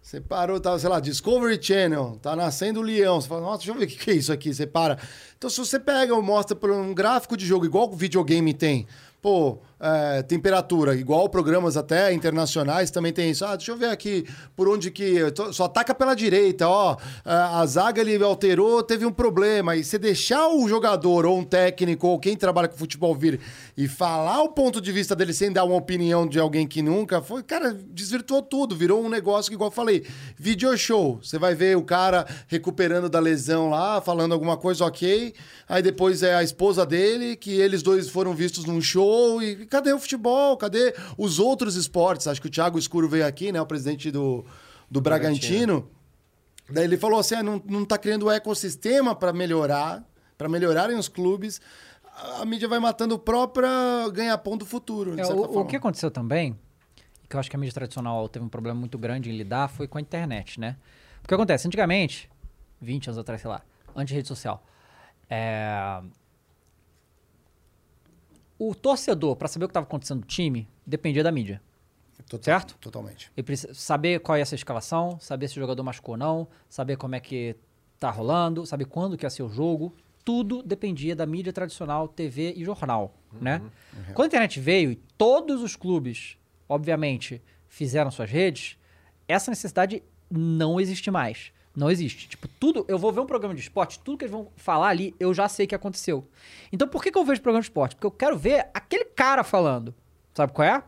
você 0.00 0.20
parou, 0.20 0.58
tá, 0.58 0.78
sei 0.78 0.88
lá, 0.88 0.98
Discovery 0.98 1.62
Channel, 1.62 2.18
tá 2.22 2.34
nascendo 2.34 2.80
o 2.80 2.82
leão. 2.82 3.20
Você 3.20 3.28
fala, 3.28 3.42
nossa, 3.42 3.58
deixa 3.58 3.72
eu 3.72 3.74
ver 3.74 3.84
o 3.84 3.88
que 3.88 4.10
é 4.10 4.14
isso 4.14 4.32
aqui. 4.32 4.54
Você 4.54 4.66
para. 4.66 4.98
Então, 5.36 5.50
se 5.50 5.58
você 5.58 5.78
pega 5.78 6.14
ou 6.14 6.22
mostra 6.22 6.56
por 6.56 6.70
um 6.70 6.94
gráfico 6.94 7.36
de 7.36 7.44
jogo, 7.44 7.66
igual 7.66 7.90
o 7.92 7.96
videogame 7.96 8.54
tem, 8.54 8.86
pô, 9.20 9.58
é, 9.82 10.22
temperatura, 10.22 10.94
igual 10.94 11.28
programas 11.28 11.76
até 11.76 12.12
internacionais 12.12 12.90
também 12.90 13.12
tem 13.12 13.30
isso. 13.30 13.44
Ah, 13.44 13.56
deixa 13.56 13.72
eu 13.72 13.76
ver 13.76 13.90
aqui 13.90 14.24
por 14.54 14.68
onde 14.68 14.90
que. 14.90 15.16
Só 15.52 15.64
ataca 15.64 15.94
pela 15.94 16.14
direita, 16.14 16.68
ó. 16.68 16.96
A 17.24 17.62
a 17.62 17.66
zaga 17.66 18.00
ele 18.00 18.22
alterou, 18.22 18.82
teve 18.82 19.04
um 19.06 19.12
problema. 19.12 19.76
E 19.76 19.84
você 19.84 19.98
deixar 19.98 20.48
o 20.48 20.68
jogador 20.68 21.26
ou 21.26 21.38
um 21.38 21.44
técnico 21.44 22.06
ou 22.06 22.18
quem 22.18 22.36
trabalha 22.36 22.68
com 22.68 22.76
futebol 22.76 23.14
vir 23.14 23.40
e 23.76 23.88
falar 23.88 24.42
o 24.42 24.48
ponto 24.48 24.80
de 24.80 24.92
vista 24.92 25.14
dele 25.14 25.32
sem 25.32 25.52
dar 25.52 25.64
uma 25.64 25.76
opinião 25.76 26.26
de 26.26 26.38
alguém 26.38 26.66
que 26.66 26.82
nunca 26.82 27.20
foi, 27.20 27.42
cara, 27.42 27.72
desvirtuou 27.72 28.42
tudo. 28.42 28.76
Virou 28.76 29.04
um 29.04 29.08
negócio 29.08 29.50
que, 29.50 29.54
igual 29.54 29.68
eu 29.70 29.74
falei, 29.74 30.04
video 30.36 30.76
show. 30.76 31.18
Você 31.22 31.38
vai 31.38 31.54
ver 31.54 31.76
o 31.76 31.82
cara 31.82 32.26
recuperando 32.46 33.08
da 33.08 33.20
lesão 33.20 33.70
lá, 33.70 34.00
falando 34.00 34.32
alguma 34.32 34.56
coisa 34.56 34.84
ok. 34.84 35.34
Aí 35.68 35.82
depois 35.82 36.22
é 36.22 36.34
a 36.34 36.42
esposa 36.42 36.84
dele, 36.84 37.36
que 37.36 37.50
eles 37.50 37.82
dois 37.82 38.08
foram 38.08 38.34
vistos 38.34 38.64
num 38.64 38.80
show. 38.80 39.42
E 39.42 39.66
cadê 39.72 39.92
o 39.94 39.98
futebol? 39.98 40.56
Cadê 40.58 40.94
os 41.16 41.38
outros 41.38 41.76
esportes? 41.76 42.26
Acho 42.26 42.42
que 42.42 42.48
o 42.48 42.50
Thiago 42.50 42.78
Escuro 42.78 43.08
veio 43.08 43.26
aqui, 43.26 43.50
né? 43.50 43.60
O 43.60 43.64
presidente 43.64 44.10
do, 44.10 44.44
do 44.90 45.00
Bragantino. 45.00 45.88
Daí 46.68 46.84
ele 46.84 46.98
falou 46.98 47.18
assim: 47.18 47.36
ah, 47.36 47.42
não, 47.42 47.62
não 47.66 47.84
tá 47.84 47.96
criando 47.96 48.26
o 48.26 48.30
ecossistema 48.30 49.14
para 49.14 49.32
melhorar, 49.32 50.06
para 50.36 50.48
melhorarem 50.48 50.96
os 50.96 51.08
clubes. 51.08 51.60
A 52.38 52.44
mídia 52.44 52.68
vai 52.68 52.78
matando 52.78 53.14
o 53.14 53.18
próprio 53.18 53.66
ganha-pão 54.12 54.58
do 54.58 54.66
futuro. 54.66 55.14
de 55.14 55.22
É, 55.22 55.24
certa 55.24 55.40
o, 55.40 55.60
o 55.60 55.64
que 55.64 55.76
aconteceu 55.76 56.10
também, 56.10 56.58
que 57.28 57.34
eu 57.34 57.40
acho 57.40 57.48
que 57.48 57.56
a 57.56 57.58
mídia 57.58 57.72
tradicional 57.72 58.28
teve 58.28 58.44
um 58.44 58.48
problema 58.50 58.78
muito 58.78 58.98
grande 58.98 59.30
em 59.30 59.36
lidar, 59.36 59.68
foi 59.68 59.88
com 59.88 59.96
a 59.96 60.00
internet, 60.00 60.60
né? 60.60 60.76
Porque 61.22 61.34
acontece, 61.34 61.66
antigamente, 61.66 62.28
20 62.80 63.08
anos 63.08 63.18
atrás, 63.18 63.40
sei 63.40 63.48
lá, 63.48 63.62
antes 63.96 64.08
de 64.08 64.16
rede 64.16 64.28
social, 64.28 64.62
é, 65.30 66.02
o 68.68 68.74
torcedor, 68.74 69.34
para 69.36 69.48
saber 69.48 69.64
o 69.64 69.68
que 69.68 69.72
estava 69.72 69.86
acontecendo 69.86 70.20
no 70.20 70.26
time, 70.26 70.68
dependia 70.86 71.24
da 71.24 71.32
mídia. 71.32 71.60
Total- 72.28 72.44
certo? 72.44 72.76
Totalmente. 72.78 73.30
Ele 73.36 73.44
precisa 73.44 73.74
saber 73.74 74.20
qual 74.20 74.38
ia 74.38 74.46
ser 74.46 74.54
a 74.54 74.56
escalação, 74.56 75.18
saber 75.20 75.48
se 75.48 75.58
o 75.58 75.60
jogador 75.60 75.82
machucou 75.82 76.14
ou 76.14 76.18
não, 76.18 76.48
saber 76.68 76.96
como 76.96 77.14
é 77.16 77.20
que 77.20 77.56
tá 77.98 78.10
rolando, 78.10 78.64
saber 78.64 78.84
quando 78.84 79.16
que 79.16 79.26
ia 79.26 79.30
ser 79.30 79.42
o 79.42 79.48
jogo. 79.48 79.94
Tudo 80.24 80.62
dependia 80.62 81.16
da 81.16 81.26
mídia 81.26 81.52
tradicional, 81.52 82.06
TV 82.06 82.52
e 82.56 82.64
jornal, 82.64 83.12
né? 83.40 83.60
Quando 84.14 84.26
a 84.26 84.28
internet 84.28 84.60
veio 84.60 84.92
e 84.92 84.96
todos 85.18 85.60
os 85.62 85.74
clubes, 85.74 86.38
obviamente, 86.68 87.42
fizeram 87.68 88.10
suas 88.12 88.30
redes, 88.30 88.78
essa 89.26 89.50
necessidade 89.50 90.02
não 90.30 90.80
existe 90.80 91.10
mais. 91.10 91.52
Não 91.74 91.90
existe. 91.90 92.28
Tipo, 92.28 92.46
tudo. 92.60 92.84
Eu 92.86 92.98
vou 92.98 93.12
ver 93.12 93.20
um 93.20 93.26
programa 93.26 93.54
de 93.54 93.60
esporte, 93.60 93.98
tudo 93.98 94.18
que 94.18 94.24
eles 94.24 94.32
vão 94.32 94.48
falar 94.56 94.88
ali, 94.88 95.14
eu 95.18 95.32
já 95.32 95.48
sei 95.48 95.66
que 95.66 95.74
aconteceu. 95.74 96.26
Então, 96.70 96.86
por 96.86 97.02
que, 97.02 97.10
que 97.10 97.18
eu 97.18 97.24
vejo 97.24 97.40
programa 97.40 97.62
de 97.62 97.66
esporte? 97.66 97.94
Porque 97.94 98.06
eu 98.06 98.10
quero 98.10 98.36
ver 98.36 98.68
aquele 98.74 99.06
cara 99.06 99.42
falando. 99.42 99.94
Sabe 100.34 100.52
qual 100.52 100.66
é? 100.66 100.82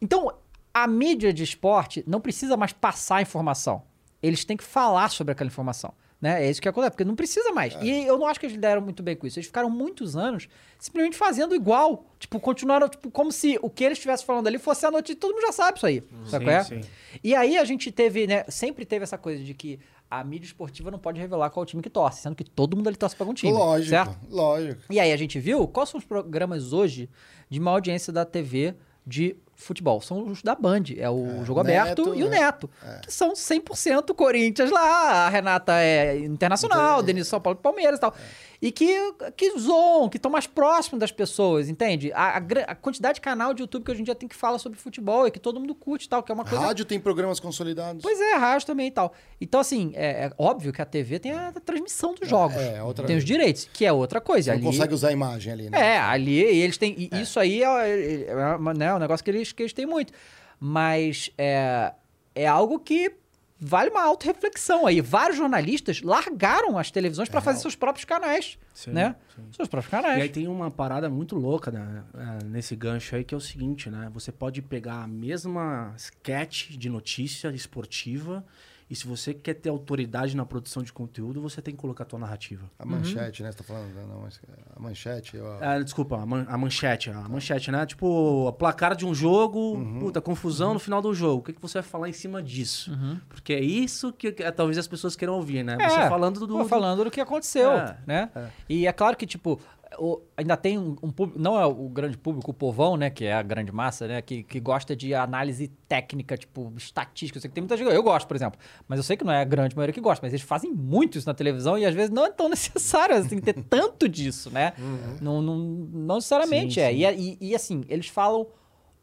Então, 0.00 0.32
a 0.72 0.86
mídia 0.86 1.32
de 1.32 1.42
esporte 1.42 2.04
não 2.06 2.20
precisa 2.20 2.56
mais 2.56 2.72
passar 2.72 3.16
a 3.16 3.22
informação. 3.22 3.82
Eles 4.22 4.44
têm 4.44 4.56
que 4.56 4.64
falar 4.64 5.08
sobre 5.10 5.32
aquela 5.32 5.48
informação. 5.48 5.94
Né? 6.20 6.44
É 6.44 6.50
isso 6.50 6.60
que 6.60 6.68
acontece, 6.68 6.90
porque 6.90 7.04
não 7.04 7.16
precisa 7.16 7.50
mais. 7.50 7.74
E 7.80 8.04
eu 8.04 8.18
não 8.18 8.26
acho 8.26 8.38
que 8.38 8.44
eles 8.44 8.54
lidaram 8.54 8.82
muito 8.82 9.02
bem 9.02 9.16
com 9.16 9.26
isso. 9.26 9.38
Eles 9.38 9.46
ficaram 9.46 9.70
muitos 9.70 10.16
anos 10.16 10.48
simplesmente 10.78 11.16
fazendo 11.16 11.54
igual. 11.54 12.04
Tipo, 12.18 12.38
continuaram, 12.38 12.90
tipo, 12.90 13.10
como 13.10 13.32
se 13.32 13.58
o 13.62 13.70
que 13.70 13.84
eles 13.84 13.96
estivessem 13.96 14.26
falando 14.26 14.46
ali 14.46 14.58
fosse 14.58 14.84
a 14.84 14.90
notícia. 14.90 15.18
Todo 15.18 15.32
mundo 15.32 15.46
já 15.46 15.52
sabe 15.52 15.78
isso 15.78 15.86
aí. 15.86 16.02
sabe 16.26 16.44
qual 16.44 16.56
é? 16.56 16.64
sim. 16.64 16.80
E 17.24 17.34
aí 17.34 17.56
a 17.56 17.64
gente 17.64 17.90
teve, 17.90 18.26
né? 18.26 18.44
Sempre 18.48 18.84
teve 18.84 19.02
essa 19.02 19.16
coisa 19.16 19.42
de 19.42 19.54
que 19.54 19.80
a 20.10 20.24
mídia 20.24 20.46
esportiva 20.46 20.90
não 20.90 20.98
pode 20.98 21.20
revelar 21.20 21.50
qual 21.50 21.64
time 21.64 21.80
que 21.82 21.88
torce, 21.90 22.20
sendo 22.22 22.34
que 22.34 22.42
todo 22.44 22.76
mundo 22.76 22.88
ali 22.88 22.96
torce 22.96 23.14
para 23.14 23.24
algum 23.24 23.34
time. 23.34 23.52
lógico, 23.52 23.90
Certo? 23.90 24.18
lógico. 24.28 24.82
E 24.90 24.98
aí 24.98 25.12
a 25.12 25.16
gente 25.16 25.38
viu 25.38 25.68
quais 25.68 25.88
são 25.88 25.98
os 25.98 26.04
programas 26.04 26.72
hoje 26.72 27.08
de 27.48 27.60
maior 27.60 27.76
audiência 27.76 28.12
da 28.12 28.24
TV 28.24 28.74
de 29.06 29.36
futebol. 29.60 30.00
São 30.00 30.24
os 30.26 30.42
da 30.42 30.54
Band. 30.54 30.84
É 30.96 31.08
o 31.08 31.44
Jogo 31.44 31.62
Neto, 31.62 31.80
Aberto 32.02 32.14
e 32.14 32.22
o 32.24 32.28
né? 32.28 32.40
Neto. 32.40 32.68
Que 33.02 33.12
são 33.12 33.32
100% 33.32 34.14
Corinthians 34.14 34.70
lá. 34.70 35.26
A 35.26 35.28
Renata 35.28 35.72
é 35.80 36.18
internacional, 36.18 36.98
o 37.00 37.02
Denis 37.02 37.28
São 37.28 37.40
Paulo 37.40 37.58
e 37.58 37.62
Palmeiras 37.62 37.98
e 37.98 38.00
tal. 38.00 38.14
E 38.62 38.70
que, 38.70 38.94
que 39.38 39.58
zoam, 39.58 40.06
que 40.08 40.18
estão 40.18 40.30
mais 40.30 40.46
próximos 40.46 41.00
das 41.00 41.10
pessoas, 41.10 41.68
entende? 41.70 42.12
A, 42.12 42.36
a 42.36 42.42
a 42.66 42.74
quantidade 42.74 43.14
de 43.14 43.20
canal 43.22 43.54
de 43.54 43.62
YouTube 43.62 43.84
que 43.84 43.90
hoje 43.90 44.02
em 44.02 44.04
dia 44.04 44.14
tem 44.14 44.28
que 44.28 44.36
falar 44.36 44.58
sobre 44.58 44.78
futebol 44.78 45.26
e 45.26 45.30
que 45.30 45.38
todo 45.38 45.58
mundo 45.58 45.74
curte 45.74 46.04
e 46.06 46.08
tal, 46.08 46.22
que 46.22 46.30
é 46.30 46.34
uma 46.34 46.44
coisa 46.44 46.66
Rádio 46.66 46.84
tem 46.84 47.00
programas 47.00 47.40
consolidados. 47.40 48.02
Pois 48.02 48.20
é, 48.20 48.34
rádio 48.34 48.66
também 48.66 48.88
e 48.88 48.90
tal. 48.90 49.14
Então, 49.40 49.60
assim, 49.60 49.92
é, 49.94 50.26
é 50.26 50.32
óbvio 50.36 50.72
que 50.74 50.82
a 50.82 50.84
TV 50.84 51.18
tem 51.18 51.32
a, 51.32 51.52
transmissão 51.64 52.14
dos 52.14 52.28
jogos. 52.28 52.56
é, 52.56 52.82
outra- 52.82 53.06
Tem 53.06 53.16
os 53.16 53.24
direitos, 53.24 53.68
que 53.72 53.86
é 53.86 53.92
outra 53.92 54.20
coisa. 54.20 54.52
Você 54.52 54.58
não 54.60 54.68
Ali- 54.68 54.76
consegue 54.76 54.94
usar 54.94 55.08
a 55.08 55.12
imagem 55.12 55.52
ali, 55.52 55.70
né? 55.70 55.78
É, 55.94 55.98
ali 55.98 56.38
eles 56.38 56.76
têm. 56.76 56.94
e 56.98 57.20
Isso 57.20 57.40
aí 57.40 57.62
é, 57.62 58.24
é, 58.28 58.34
né, 58.76 58.94
um 58.94 58.98
negócio 58.98 59.24
que 59.24 59.30
eles, 59.30 59.49
que 59.52 59.62
eles 59.62 59.72
têm 59.72 59.86
muito. 59.86 60.12
Mas 60.58 61.30
é, 61.38 61.94
é 62.34 62.46
algo 62.46 62.78
que 62.78 63.14
vale 63.60 63.90
uma 63.90 64.02
auto-reflexão 64.02 64.86
aí. 64.86 65.00
Vários 65.00 65.36
jornalistas 65.36 66.00
largaram 66.00 66.78
as 66.78 66.90
televisões 66.90 67.28
para 67.28 67.40
fazer 67.40 67.60
seus 67.60 67.76
próprios 67.76 68.04
canais. 68.06 68.58
Sim, 68.72 68.92
né? 68.92 69.14
Seus 69.54 69.68
próprios 69.68 69.90
canais. 69.90 70.18
E 70.18 70.22
aí 70.22 70.28
tem 70.28 70.48
uma 70.48 70.70
parada 70.70 71.10
muito 71.10 71.36
louca 71.36 71.70
né, 71.70 72.02
é, 72.14 72.44
nesse 72.44 72.74
gancho 72.74 73.14
aí, 73.14 73.22
que 73.22 73.34
é 73.34 73.36
o 73.36 73.40
seguinte, 73.40 73.90
né? 73.90 74.10
Você 74.14 74.32
pode 74.32 74.62
pegar 74.62 75.02
a 75.02 75.06
mesma 75.06 75.92
sketch 75.96 76.70
de 76.70 76.88
notícia 76.88 77.48
esportiva 77.48 78.44
e 78.90 78.96
se 78.96 79.06
você 79.06 79.32
quer 79.32 79.54
ter 79.54 79.68
autoridade 79.68 80.36
na 80.36 80.44
produção 80.44 80.82
de 80.82 80.92
conteúdo, 80.92 81.40
você 81.40 81.62
tem 81.62 81.72
que 81.72 81.80
colocar 81.80 82.02
a 82.02 82.06
tua 82.06 82.18
narrativa. 82.18 82.68
A 82.76 82.84
manchete, 82.84 83.42
né? 83.42 83.52
Você 83.52 83.58
tá 83.58 83.62
falando? 83.64 83.94
Não, 83.94 84.22
mas 84.22 84.40
a 84.76 84.80
manchete. 84.80 85.36
eu- 85.36 85.46
Ah, 85.62 85.78
desculpa, 85.78 86.20
a, 86.20 86.26
man- 86.26 86.44
a 86.48 86.58
manchete. 86.58 87.08
A 87.10 87.28
manchete, 87.28 87.70
né? 87.70 87.86
Tipo, 87.86 88.48
a 88.48 88.52
placar 88.52 88.96
de 88.96 89.06
um 89.06 89.14
jogo, 89.14 89.78
puta, 90.00 90.20
confusão 90.20 90.74
no 90.74 90.80
final 90.80 91.00
do 91.00 91.14
jogo. 91.14 91.40
O 91.40 91.42
que, 91.44 91.52
que 91.52 91.62
você 91.62 91.74
vai 91.80 91.88
falar 91.88 92.08
em 92.08 92.12
cima 92.12 92.42
disso? 92.42 92.90
Porque 93.28 93.52
é 93.52 93.60
isso 93.60 94.12
que, 94.12 94.32
que, 94.32 94.50
talvez 94.50 94.76
as 94.76 94.88
pessoas 94.88 95.14
queiram 95.14 95.34
ouvir, 95.34 95.62
né? 95.62 95.76
Você 95.80 96.00
É, 96.00 96.08
falando 96.08 96.44
do... 96.44 96.48
Pô, 96.58 96.64
falando 96.64 97.04
do 97.04 97.10
que 97.12 97.20
aconteceu, 97.20 97.70
É, 97.70 97.96
né? 98.06 98.30
E 98.68 98.86
é 98.88 98.92
claro 98.92 99.16
que, 99.16 99.26
tipo, 99.26 99.60
o- 100.02 100.22
ainda 100.36 100.56
tem 100.56 100.78
um, 100.78 100.96
um 101.02 101.10
público, 101.10 101.38
não 101.38 101.60
é 101.60 101.66
o 101.66 101.88
grande 101.90 102.16
público, 102.16 102.50
o 102.50 102.54
povão, 102.54 102.96
né, 102.96 103.10
que 103.10 103.24
é 103.26 103.34
a 103.34 103.42
grande 103.42 103.70
massa, 103.70 104.08
né, 104.08 104.22
que, 104.22 104.42
que 104.42 104.58
gosta 104.58 104.96
de 104.96 105.14
análise 105.14 105.68
técnica, 105.86 106.36
tipo, 106.38 106.72
estatística. 106.76 107.36
Eu 107.36 107.40
sei 107.42 107.48
que 107.50 107.54
tem 107.54 107.62
muita 107.62 107.76
gente, 107.76 107.92
eu 107.92 108.02
gosto, 108.02 108.26
por 108.26 108.34
exemplo, 108.34 108.58
mas 108.88 108.98
eu 108.98 109.02
sei 109.02 109.16
que 109.16 109.24
não 109.24 109.32
é 109.32 109.40
a 109.42 109.44
grande 109.44 109.76
maioria 109.76 109.92
que 109.92 110.00
gosta, 110.00 110.24
mas 110.24 110.32
eles 110.32 110.44
fazem 110.44 110.72
muito 110.72 111.18
isso 111.18 111.26
na 111.28 111.34
televisão 111.34 111.76
e 111.76 111.84
às 111.84 111.94
vezes 111.94 112.10
não 112.10 112.24
é 112.24 112.30
tão 112.30 112.48
necessário, 112.50 113.14
assim, 113.14 113.38
ter 113.40 113.52
tanto 113.64 114.08
disso, 114.08 114.50
né? 114.50 114.72
Não, 115.20 115.42
não, 115.42 115.56
não 115.58 116.14
necessariamente 116.16 116.74
Sim, 116.74 116.80
é. 116.80 116.90
sim. 116.90 116.96
E, 117.20 117.38
e, 117.40 117.48
e, 117.50 117.54
assim, 117.54 117.84
eles 117.88 118.06
falam 118.08 118.46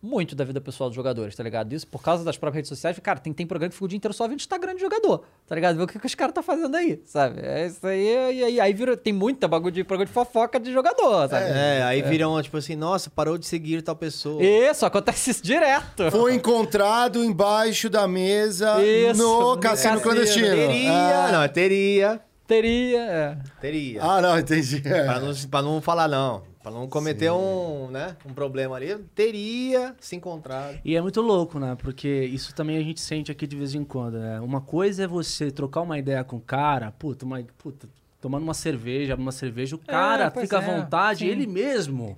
muito 0.02 0.36
da 0.36 0.44
vida 0.45 0.61
pessoal 0.61 0.90
dos 0.90 0.95
jogadores, 0.95 1.36
tá 1.36 1.44
ligado? 1.44 1.74
Isso 1.74 1.88
por 1.88 2.02
causa 2.03 2.24
das 2.24 2.38
próprias 2.38 2.57
redes 2.57 2.69
sociais. 2.69 2.98
Cara, 2.99 3.19
tem, 3.19 3.34
tem 3.34 3.45
programa 3.48 3.69
que 3.69 3.76
fica 3.76 3.86
o 3.86 3.88
dia 3.88 3.98
inteiro 3.98 4.14
só 4.14 4.28
vendo 4.28 4.40
Instagram 4.40 4.76
de 4.76 4.82
jogador, 4.82 5.24
tá 5.48 5.56
ligado? 5.56 5.76
Ver 5.78 5.84
o 5.84 5.88
que, 5.88 5.98
que 5.99 6.06
os 6.06 6.14
caras 6.15 6.34
tá 6.36 6.44
fazendo 6.44 6.76
aí, 6.76 7.02
sabe? 7.06 7.41
É 7.41 7.65
isso 7.65 7.86
aí, 7.86 8.36
e 8.38 8.44
aí, 8.44 8.60
aí 8.60 8.74
vira, 8.74 8.95
tem 8.95 9.11
muita 9.11 9.48
bagulho 9.48 9.72
de 9.74 9.84
programa 9.84 10.06
de 10.06 10.11
fofoca 10.14 10.60
de 10.60 10.72
jogador, 10.72 11.28
sabe? 11.30 11.45
É, 11.49 11.82
aí 11.84 12.02
viram, 12.03 12.40
tipo 12.41 12.57
assim, 12.57 12.76
nossa, 12.76 13.10
parou 13.10 13.38
de 13.38 13.45
seguir 13.48 13.82
tal 13.82 13.95
pessoa. 13.95 14.41
Isso, 14.44 14.86
acontece 14.86 15.32
isso 15.32 15.44
direto. 15.44 16.11
Foi 16.11 16.36
encontrado 16.36 17.24
embaixo 17.24 17.90
da 17.90 18.07
mesa 18.07 18.82
Isso, 18.84 19.22
no 19.22 19.56
no 19.56 19.57
cassino 19.60 19.94
cassino. 19.95 20.02
clandestino. 20.02 20.48
Teria, 20.56 20.91
Ah. 20.91 21.32
não, 21.32 21.41
é 21.44 21.48
teria, 21.48 22.22
Teria, 22.48 22.99
é. 23.02 23.38
teria. 23.60 24.02
Ah, 24.02 24.22
não, 24.22 24.40
entendi. 24.40 24.82
É. 24.86 25.03
Pra, 25.03 25.19
não, 25.19 25.34
pra 25.49 25.61
não 25.61 25.82
falar 25.82 26.07
não, 26.07 26.44
pra 26.68 26.72
não 26.72 26.88
cometer 26.88 27.31
um, 27.31 27.89
né, 27.89 28.15
um 28.26 28.34
problema 28.34 28.76
ali, 28.76 28.95
teria 29.15 29.95
se 29.99 30.15
encontrado. 30.15 30.80
E 30.84 30.95
é 30.95 31.02
muito 31.02 31.22
louco, 31.22 31.60
né? 31.60 31.76
Porque 31.80 32.07
isso 32.07 32.53
também 32.53 32.77
a 32.77 32.84
gente 32.84 32.99
sente 32.99 33.31
aqui 33.31 33.48
de 33.48 33.56
vez 33.56 33.73
em 33.73 33.84
quando, 33.84 34.19
né? 34.19 34.39
Uma 34.41 34.61
coisa 34.61 35.03
é 35.03 35.07
você 35.07 35.49
trocar 35.49 35.81
uma 35.81 35.98
ideia 35.98 36.23
com 36.23 36.38
o 36.38 36.41
cara, 36.41 36.91
puta, 36.91 37.26
uma, 37.26 37.41
puta 37.57 37.88
tomando 38.19 38.44
uma 38.44 38.53
cerveja, 38.53 39.15
uma 39.15 39.31
cerveja, 39.31 39.76
o 39.76 39.80
cara 39.80 40.30
pois 40.30 40.45
fica 40.45 40.60
à 40.60 40.64
é, 40.64 40.65
vontade, 40.65 41.19
sim. 41.19 41.27
ele 41.27 41.48
mesmo 41.48 42.18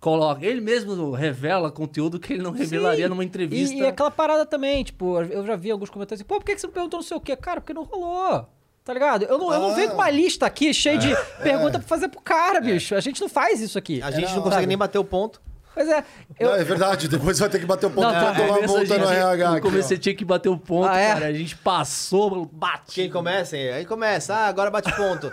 coloca, 0.00 0.44
ele 0.44 0.60
mesmo 0.60 1.10
revela 1.12 1.72
conteúdo 1.72 2.20
que 2.20 2.34
ele 2.34 2.42
não 2.42 2.52
revelaria 2.52 3.06
Sim. 3.06 3.08
numa 3.08 3.24
entrevista. 3.24 3.74
E, 3.74 3.78
e 3.78 3.86
aquela 3.86 4.10
parada 4.10 4.44
também, 4.44 4.84
tipo, 4.84 5.18
eu 5.22 5.46
já 5.46 5.56
vi 5.56 5.70
alguns 5.70 5.88
comentários 5.88 6.20
assim, 6.20 6.28
pô, 6.28 6.36
por 6.38 6.44
que 6.44 6.54
que 6.54 6.60
você 6.60 6.66
não 6.66 6.74
perguntou 6.74 6.98
não 6.98 7.04
sei 7.04 7.16
o 7.16 7.20
quê? 7.20 7.34
Cara, 7.34 7.60
porque 7.60 7.72
não 7.72 7.84
rolou. 7.84 8.46
Tá 8.84 8.92
ligado? 8.92 9.24
Eu 9.24 9.38
não, 9.38 9.52
eu 9.52 9.60
não 9.60 9.70
Ah. 9.70 9.74
venho 9.74 9.88
com 9.88 9.94
uma 9.94 10.10
lista 10.10 10.44
aqui 10.44 10.74
cheia 10.74 10.98
de 10.98 11.16
pergunta 11.42 11.78
pra 11.78 11.88
fazer 11.88 12.08
pro 12.08 12.20
cara, 12.20 12.60
bicho. 12.60 12.94
A 12.94 13.00
gente 13.00 13.20
não 13.20 13.28
faz 13.30 13.60
isso 13.60 13.78
aqui. 13.78 14.02
A 14.02 14.10
gente 14.10 14.24
Era- 14.24 14.34
não 14.34 14.42
consegue 14.42 14.54
sabe? 14.56 14.66
nem 14.66 14.76
bater 14.76 14.98
o 14.98 15.04
ponto. 15.04 15.40
Pois 15.74 15.88
é. 15.88 16.04
Eu, 16.38 16.50
Não, 16.50 16.56
é 16.56 16.62
verdade, 16.64 17.08
depois 17.08 17.38
vai 17.38 17.48
ter 17.48 17.58
que 17.58 17.66
bater 17.66 17.86
o 17.86 17.90
ponto 17.90 18.04
Não, 18.04 18.10
pra 18.12 18.32
tá, 18.32 18.34
tomar 18.34 18.58
a 18.58 18.66
multa 18.66 18.98
no 18.98 19.08
RH. 19.10 19.48
no 19.48 19.52
aqui, 19.54 19.60
começo 19.62 19.88
você 19.88 19.98
tinha 19.98 20.14
que 20.14 20.24
bater 20.24 20.48
o 20.50 20.56
ponto, 20.58 20.86
Ah, 20.88 20.98
é? 20.98 21.12
cara. 21.14 21.26
A 21.26 21.32
gente 21.32 21.56
passou, 21.56 22.44
bate. 22.52 22.92
Quem 22.94 23.10
começa? 23.10 23.56
Aí 23.56 23.84
começa, 23.86 24.34
ah, 24.34 24.46
agora 24.46 24.70
bate 24.70 24.94
ponto. 24.94 25.32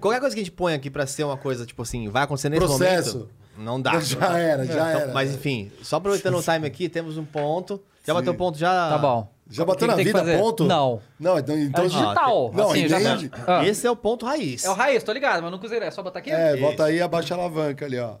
Qualquer 0.00 0.20
coisa 0.20 0.34
que 0.34 0.40
a 0.40 0.44
gente 0.44 0.52
põe 0.52 0.72
aqui 0.72 0.88
pra 0.88 1.06
ser 1.06 1.24
uma 1.24 1.36
coisa, 1.36 1.66
tipo 1.66 1.82
assim, 1.82 2.08
vai 2.08 2.22
acontecer 2.22 2.48
nesse 2.48 2.64
Processo. 2.64 3.14
momento, 3.18 3.30
não 3.58 3.80
dá. 3.82 4.00
Já 4.00 4.38
era, 4.38 4.64
já 4.64 4.72
Então, 4.72 4.86
era. 5.02 5.12
Mas 5.12 5.34
enfim, 5.34 5.70
só 5.82 5.96
aproveitando 5.96 6.38
o 6.38 6.42
time 6.42 6.66
aqui, 6.66 6.88
temos 6.88 7.18
um 7.18 7.24
ponto. 7.24 7.82
Já 8.06 8.14
bateu 8.14 8.32
o 8.32 8.36
ponto, 8.36 8.56
já... 8.56 8.88
tá 8.90 8.96
bom. 8.98 9.28
Já 9.52 9.64
bateu 9.64 9.86
na 9.86 9.96
vida, 9.96 10.24
ponto? 10.38 10.64
Não. 10.64 11.00
Não, 11.20 11.38
então... 11.38 11.58
então 11.58 11.84
É 11.84 11.88
digital. 11.88 12.50
Não, 12.54 12.70
assim, 12.70 12.88
já 12.88 13.00
entende? 13.00 13.30
Ah. 13.46 13.66
Esse 13.66 13.86
é 13.86 13.90
o 13.90 13.96
ponto 13.96 14.24
raiz. 14.24 14.64
É 14.64 14.70
o 14.70 14.74
raiz, 14.74 15.02
tô 15.02 15.12
ligado, 15.12 15.42
mas 15.42 15.52
não 15.52 15.60
usei. 15.62 15.78
É 15.78 15.90
só 15.90 16.02
botar 16.02 16.20
aqui? 16.20 16.30
É, 16.30 16.56
bota 16.56 16.84
aí 16.84 16.96
e 16.96 17.02
abaixa 17.02 17.34
a 17.34 17.38
alavanca 17.38 17.84
ali, 17.84 17.98
ó. 17.98 18.16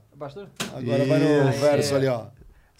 Agora 0.76 1.04
vai 1.04 1.18
no 1.18 1.50
Isso. 1.50 1.58
verso 1.58 1.94
ali, 1.94 2.06
ó. 2.06 2.26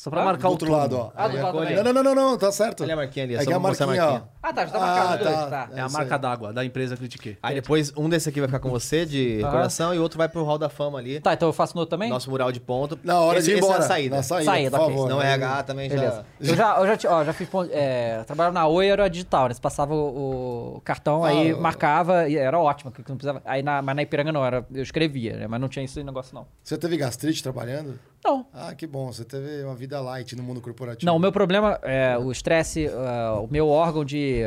Só 0.02 0.10
pra 0.10 0.22
Ah, 0.22 0.24
marcar 0.24 0.48
o 0.48 0.50
outro 0.50 0.66
turno. 0.66 0.80
lado, 0.82 0.96
ó. 0.98 1.12
Ah, 1.14 1.28
do 1.28 1.36
lado 1.40 1.58
também. 1.60 1.76
Não, 1.76 1.84
não, 1.84 1.92
não, 1.92 2.02
não, 2.02 2.14
não, 2.32 2.36
tá 2.36 2.50
certo. 2.50 2.82
Olha 2.82 2.94
a 2.94 2.96
marquinha 2.96 3.24
ali, 3.24 3.34
é 3.34 3.36
É 3.36 3.40
só 3.44 3.46
que 3.50 3.52
a 3.54 3.58
marquinha, 3.60 3.86
marquinha. 3.86 4.24
Ah, 4.42 4.52
tá, 4.52 4.66
já 4.66 4.72
tá 4.72 4.78
Ah, 4.78 4.80
marcado. 4.80 5.22
dois, 5.22 5.36
tá. 5.36 5.46
tá. 5.46 5.68
É 5.76 5.80
a 5.80 5.88
marca 5.88 6.14
aí. 6.16 6.20
d'água 6.20 6.52
da 6.52 6.64
empresa 6.64 6.96
Critiquei. 6.96 7.38
Aí 7.40 7.54
depois 7.54 7.92
um 7.96 8.08
desse 8.08 8.28
aqui 8.28 8.40
vai 8.40 8.48
ficar 8.48 8.58
com 8.58 8.68
você 8.68 9.06
de 9.06 9.36
Aham. 9.38 9.44
recordação 9.44 9.94
e 9.94 9.98
o 10.00 10.02
outro 10.02 10.18
vai 10.18 10.28
pro 10.28 10.42
Hall 10.42 10.58
da 10.58 10.68
Fama 10.68 10.98
ali. 10.98 11.20
Tá, 11.20 11.34
então 11.34 11.48
eu 11.48 11.52
faço 11.52 11.76
no 11.76 11.82
outro 11.82 11.90
também? 11.96 12.10
Nosso 12.10 12.28
mural 12.30 12.50
de 12.50 12.58
ponto. 12.58 12.98
Na 13.04 13.20
hora 13.20 13.38
esse, 13.38 13.46
de 13.46 13.52
ir 13.54 13.58
esse 13.58 13.64
embora. 13.64 13.80
é 13.80 13.84
a 13.84 13.88
saída. 13.88 14.16
Na 14.16 14.22
saída, 14.24 14.50
Saída, 14.50 14.76
por 14.76 14.86
favor. 14.90 15.08
Não 15.08 15.22
é 15.22 15.34
RH 15.34 15.62
também 15.62 15.88
Beleza. 15.88 16.24
já... 16.40 16.50
Eu 16.50 16.56
já, 16.56 16.76
eu 16.80 16.98
já, 16.98 17.10
ó, 17.14 17.24
já 17.24 17.32
fiz. 17.32 17.48
ponto- 17.48 17.70
É, 17.72 18.24
trabalhava 18.24 18.54
na 18.54 18.66
Oi, 18.66 18.88
era 18.88 19.06
digital, 19.08 19.46
né? 19.46 19.54
Você 19.54 19.60
passava 19.60 19.94
o, 19.94 20.78
o 20.78 20.80
cartão, 20.80 21.22
aí 21.24 21.52
Ah, 21.52 21.56
marcava 21.58 22.28
e 22.28 22.36
era 22.36 22.58
ótimo, 22.58 22.90
porque 22.90 23.08
não 23.08 23.16
precisava. 23.16 23.40
Aí 23.44 23.62
na, 23.62 23.80
mas 23.80 23.94
na 23.94 24.02
Ipiranga 24.02 24.32
não, 24.32 24.44
era, 24.44 24.66
eu 24.74 24.82
escrevia, 24.82 25.36
né? 25.36 25.46
Mas 25.46 25.60
não 25.60 25.68
tinha 25.68 25.84
esse 25.84 26.02
negócio, 26.02 26.34
não. 26.34 26.44
Você 26.60 26.76
teve 26.76 26.96
gastrite 26.96 27.40
trabalhando? 27.40 28.00
Não. 28.24 28.46
Ah, 28.52 28.72
que 28.74 28.86
bom. 28.86 29.12
Você 29.12 29.24
teve 29.24 29.64
uma 29.64 29.74
vida 29.74 29.91
light 30.00 30.34
no 30.36 30.42
mundo 30.42 30.60
corporativo. 30.60 31.06
Não, 31.06 31.16
o 31.16 31.20
meu 31.20 31.32
problema 31.32 31.78
é 31.82 32.16
o 32.18 32.30
estresse, 32.30 32.88
ah, 32.88 33.40
o 33.40 33.48
meu 33.50 33.68
órgão 33.68 34.04
de. 34.04 34.42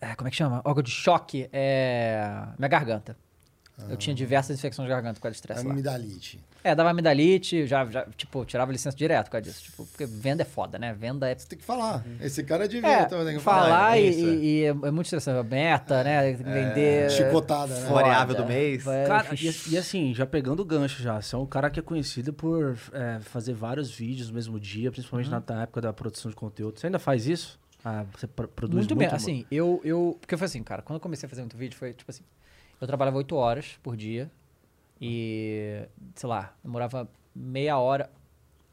é, 0.00 0.14
como 0.16 0.28
é 0.28 0.30
que 0.30 0.36
chama? 0.36 0.60
Órgão 0.64 0.82
de 0.82 0.90
choque 0.90 1.48
é. 1.52 2.44
Minha 2.58 2.68
garganta. 2.68 3.16
Eu 3.88 3.96
tinha 3.96 4.14
diversas 4.14 4.58
infecções 4.58 4.86
de 4.88 4.92
garganta 4.92 5.20
causa 5.20 5.32
de 5.32 5.36
estresse 5.36 5.64
lá. 5.64 5.72
Amidalite. 5.72 6.40
É, 6.64 6.74
dava 6.74 6.90
amidalite, 6.90 7.66
já, 7.66 7.84
já, 7.86 8.04
tipo, 8.16 8.44
tirava 8.44 8.72
licença 8.72 8.96
direto 8.96 9.26
por 9.26 9.32
causa 9.32 9.44
disso. 9.44 9.62
Tipo, 9.62 9.86
porque 9.86 10.04
venda 10.04 10.42
é 10.42 10.44
foda, 10.44 10.78
né? 10.78 10.92
Venda 10.92 11.28
é 11.30 11.34
Você 11.38 11.46
tem 11.46 11.58
que 11.58 11.64
falar. 11.64 12.04
Esse 12.20 12.42
cara 12.42 12.64
é 12.64 12.68
de 12.68 12.76
vida 12.76 12.88
É, 12.88 13.04
também. 13.04 13.26
Tem 13.26 13.36
que 13.36 13.42
falar 13.42 13.66
falar. 13.68 13.96
é 13.96 14.02
e, 14.02 14.06
é. 14.06 14.10
e- 14.10 14.44
e 14.44 14.64
é, 14.64 14.68
é 14.68 14.90
muito 14.90 15.04
estressante. 15.06 15.48
Meta, 15.48 16.02
né? 16.02 16.22
Tem 16.22 16.36
que 16.38 16.42
vender. 16.42 17.10
Chicotada, 17.10 17.74
né? 17.78 17.88
Variável 17.88 18.34
do 18.34 18.44
mês. 18.46 18.82
Cara, 18.84 19.28
e, 19.34 19.72
e 19.74 19.78
assim, 19.78 20.12
já 20.12 20.26
pegando 20.26 20.60
o 20.60 20.64
gancho 20.64 21.00
já, 21.00 21.20
você 21.22 21.34
é 21.36 21.38
um 21.38 21.46
cara 21.46 21.70
que 21.70 21.78
é 21.78 21.82
conhecido 21.82 22.32
por 22.32 22.76
é, 22.92 23.20
fazer 23.20 23.52
vários 23.54 23.90
vídeos 23.90 24.28
no 24.28 24.34
mesmo 24.34 24.58
dia, 24.58 24.90
principalmente 24.90 25.30
Uhum. 25.32 25.42
na 25.48 25.62
época 25.62 25.80
da 25.80 25.92
produção 25.92 26.28
de 26.30 26.36
conteúdo. 26.36 26.78
Você 26.80 26.86
ainda 26.88 26.98
faz 26.98 27.26
isso? 27.28 27.58
Ah, 27.84 28.04
você 28.16 28.26
pro- 28.26 28.48
produz 28.48 28.74
muito, 28.86 28.96
muito, 28.96 29.08
bem. 29.08 29.16
Assim, 29.16 29.46
eu, 29.50 29.80
eu. 29.84 30.16
Porque 30.20 30.36
foi 30.36 30.46
assim, 30.46 30.62
cara, 30.64 30.82
quando 30.82 30.96
eu 30.96 31.00
comecei 31.00 31.26
a 31.28 31.30
fazer 31.30 31.42
muito 31.42 31.56
vídeo, 31.56 31.76
foi 31.78 31.92
tipo 31.94 32.10
assim. 32.10 32.24
Eu 32.80 32.86
trabalhava 32.86 33.16
8 33.18 33.34
horas 33.36 33.78
por 33.82 33.96
dia. 33.96 34.30
E. 35.00 35.86
Sei 36.14 36.28
lá, 36.28 36.54
demorava 36.62 37.08
meia 37.34 37.78
hora. 37.78 38.10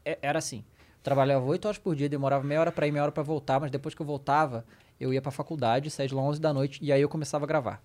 É- 0.04 0.18
Era 0.22 0.38
assim. 0.38 0.58
Eu 0.98 1.02
trabalhava 1.02 1.44
8 1.44 1.66
horas 1.66 1.78
por 1.78 1.94
dia, 1.94 2.08
demorava 2.08 2.44
meia 2.44 2.60
hora 2.60 2.72
pra 2.72 2.86
ir, 2.86 2.92
meia 2.92 3.02
hora 3.04 3.12
pra 3.12 3.22
voltar, 3.22 3.60
mas 3.60 3.70
depois 3.70 3.94
que 3.94 4.02
eu 4.02 4.06
voltava, 4.06 4.64
eu 4.98 5.12
ia 5.14 5.22
pra 5.22 5.30
faculdade, 5.30 5.88
saía 5.90 6.08
de 6.08 6.14
lá 6.14 6.22
11 6.22 6.40
da 6.40 6.52
noite, 6.52 6.80
e 6.84 6.92
aí 6.92 7.00
eu 7.00 7.08
começava 7.08 7.44
a 7.44 7.48
gravar. 7.48 7.80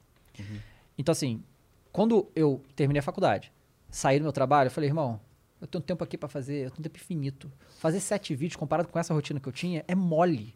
Então, 0.98 1.12
assim, 1.12 1.44
quando 1.92 2.28
eu 2.36 2.62
terminei 2.76 3.00
a 3.00 3.04
faculdade, 3.04 3.52
saí 3.90 4.18
do 4.20 4.24
meu 4.24 4.32
trabalho, 4.32 4.68
eu 4.68 4.72
falei, 4.72 4.90
irmão, 4.90 5.20
eu 5.60 5.68
tenho 5.68 5.84
tempo 5.84 6.04
aqui 6.04 6.18
pra 6.18 6.28
fazer, 6.28 6.66
eu 6.66 6.72
tenho 6.72 6.82
tempo 6.84 6.98
infinito. 6.98 7.52
Fazer 7.80 8.00
sete 8.00 8.34
vídeos 8.34 8.56
comparado 8.56 8.90
com 8.90 8.98
essa 8.98 9.14
rotina 9.14 9.40
que 9.40 9.48
eu 9.48 9.54
tinha 9.54 9.86
é 9.88 9.94
mole. 9.94 10.56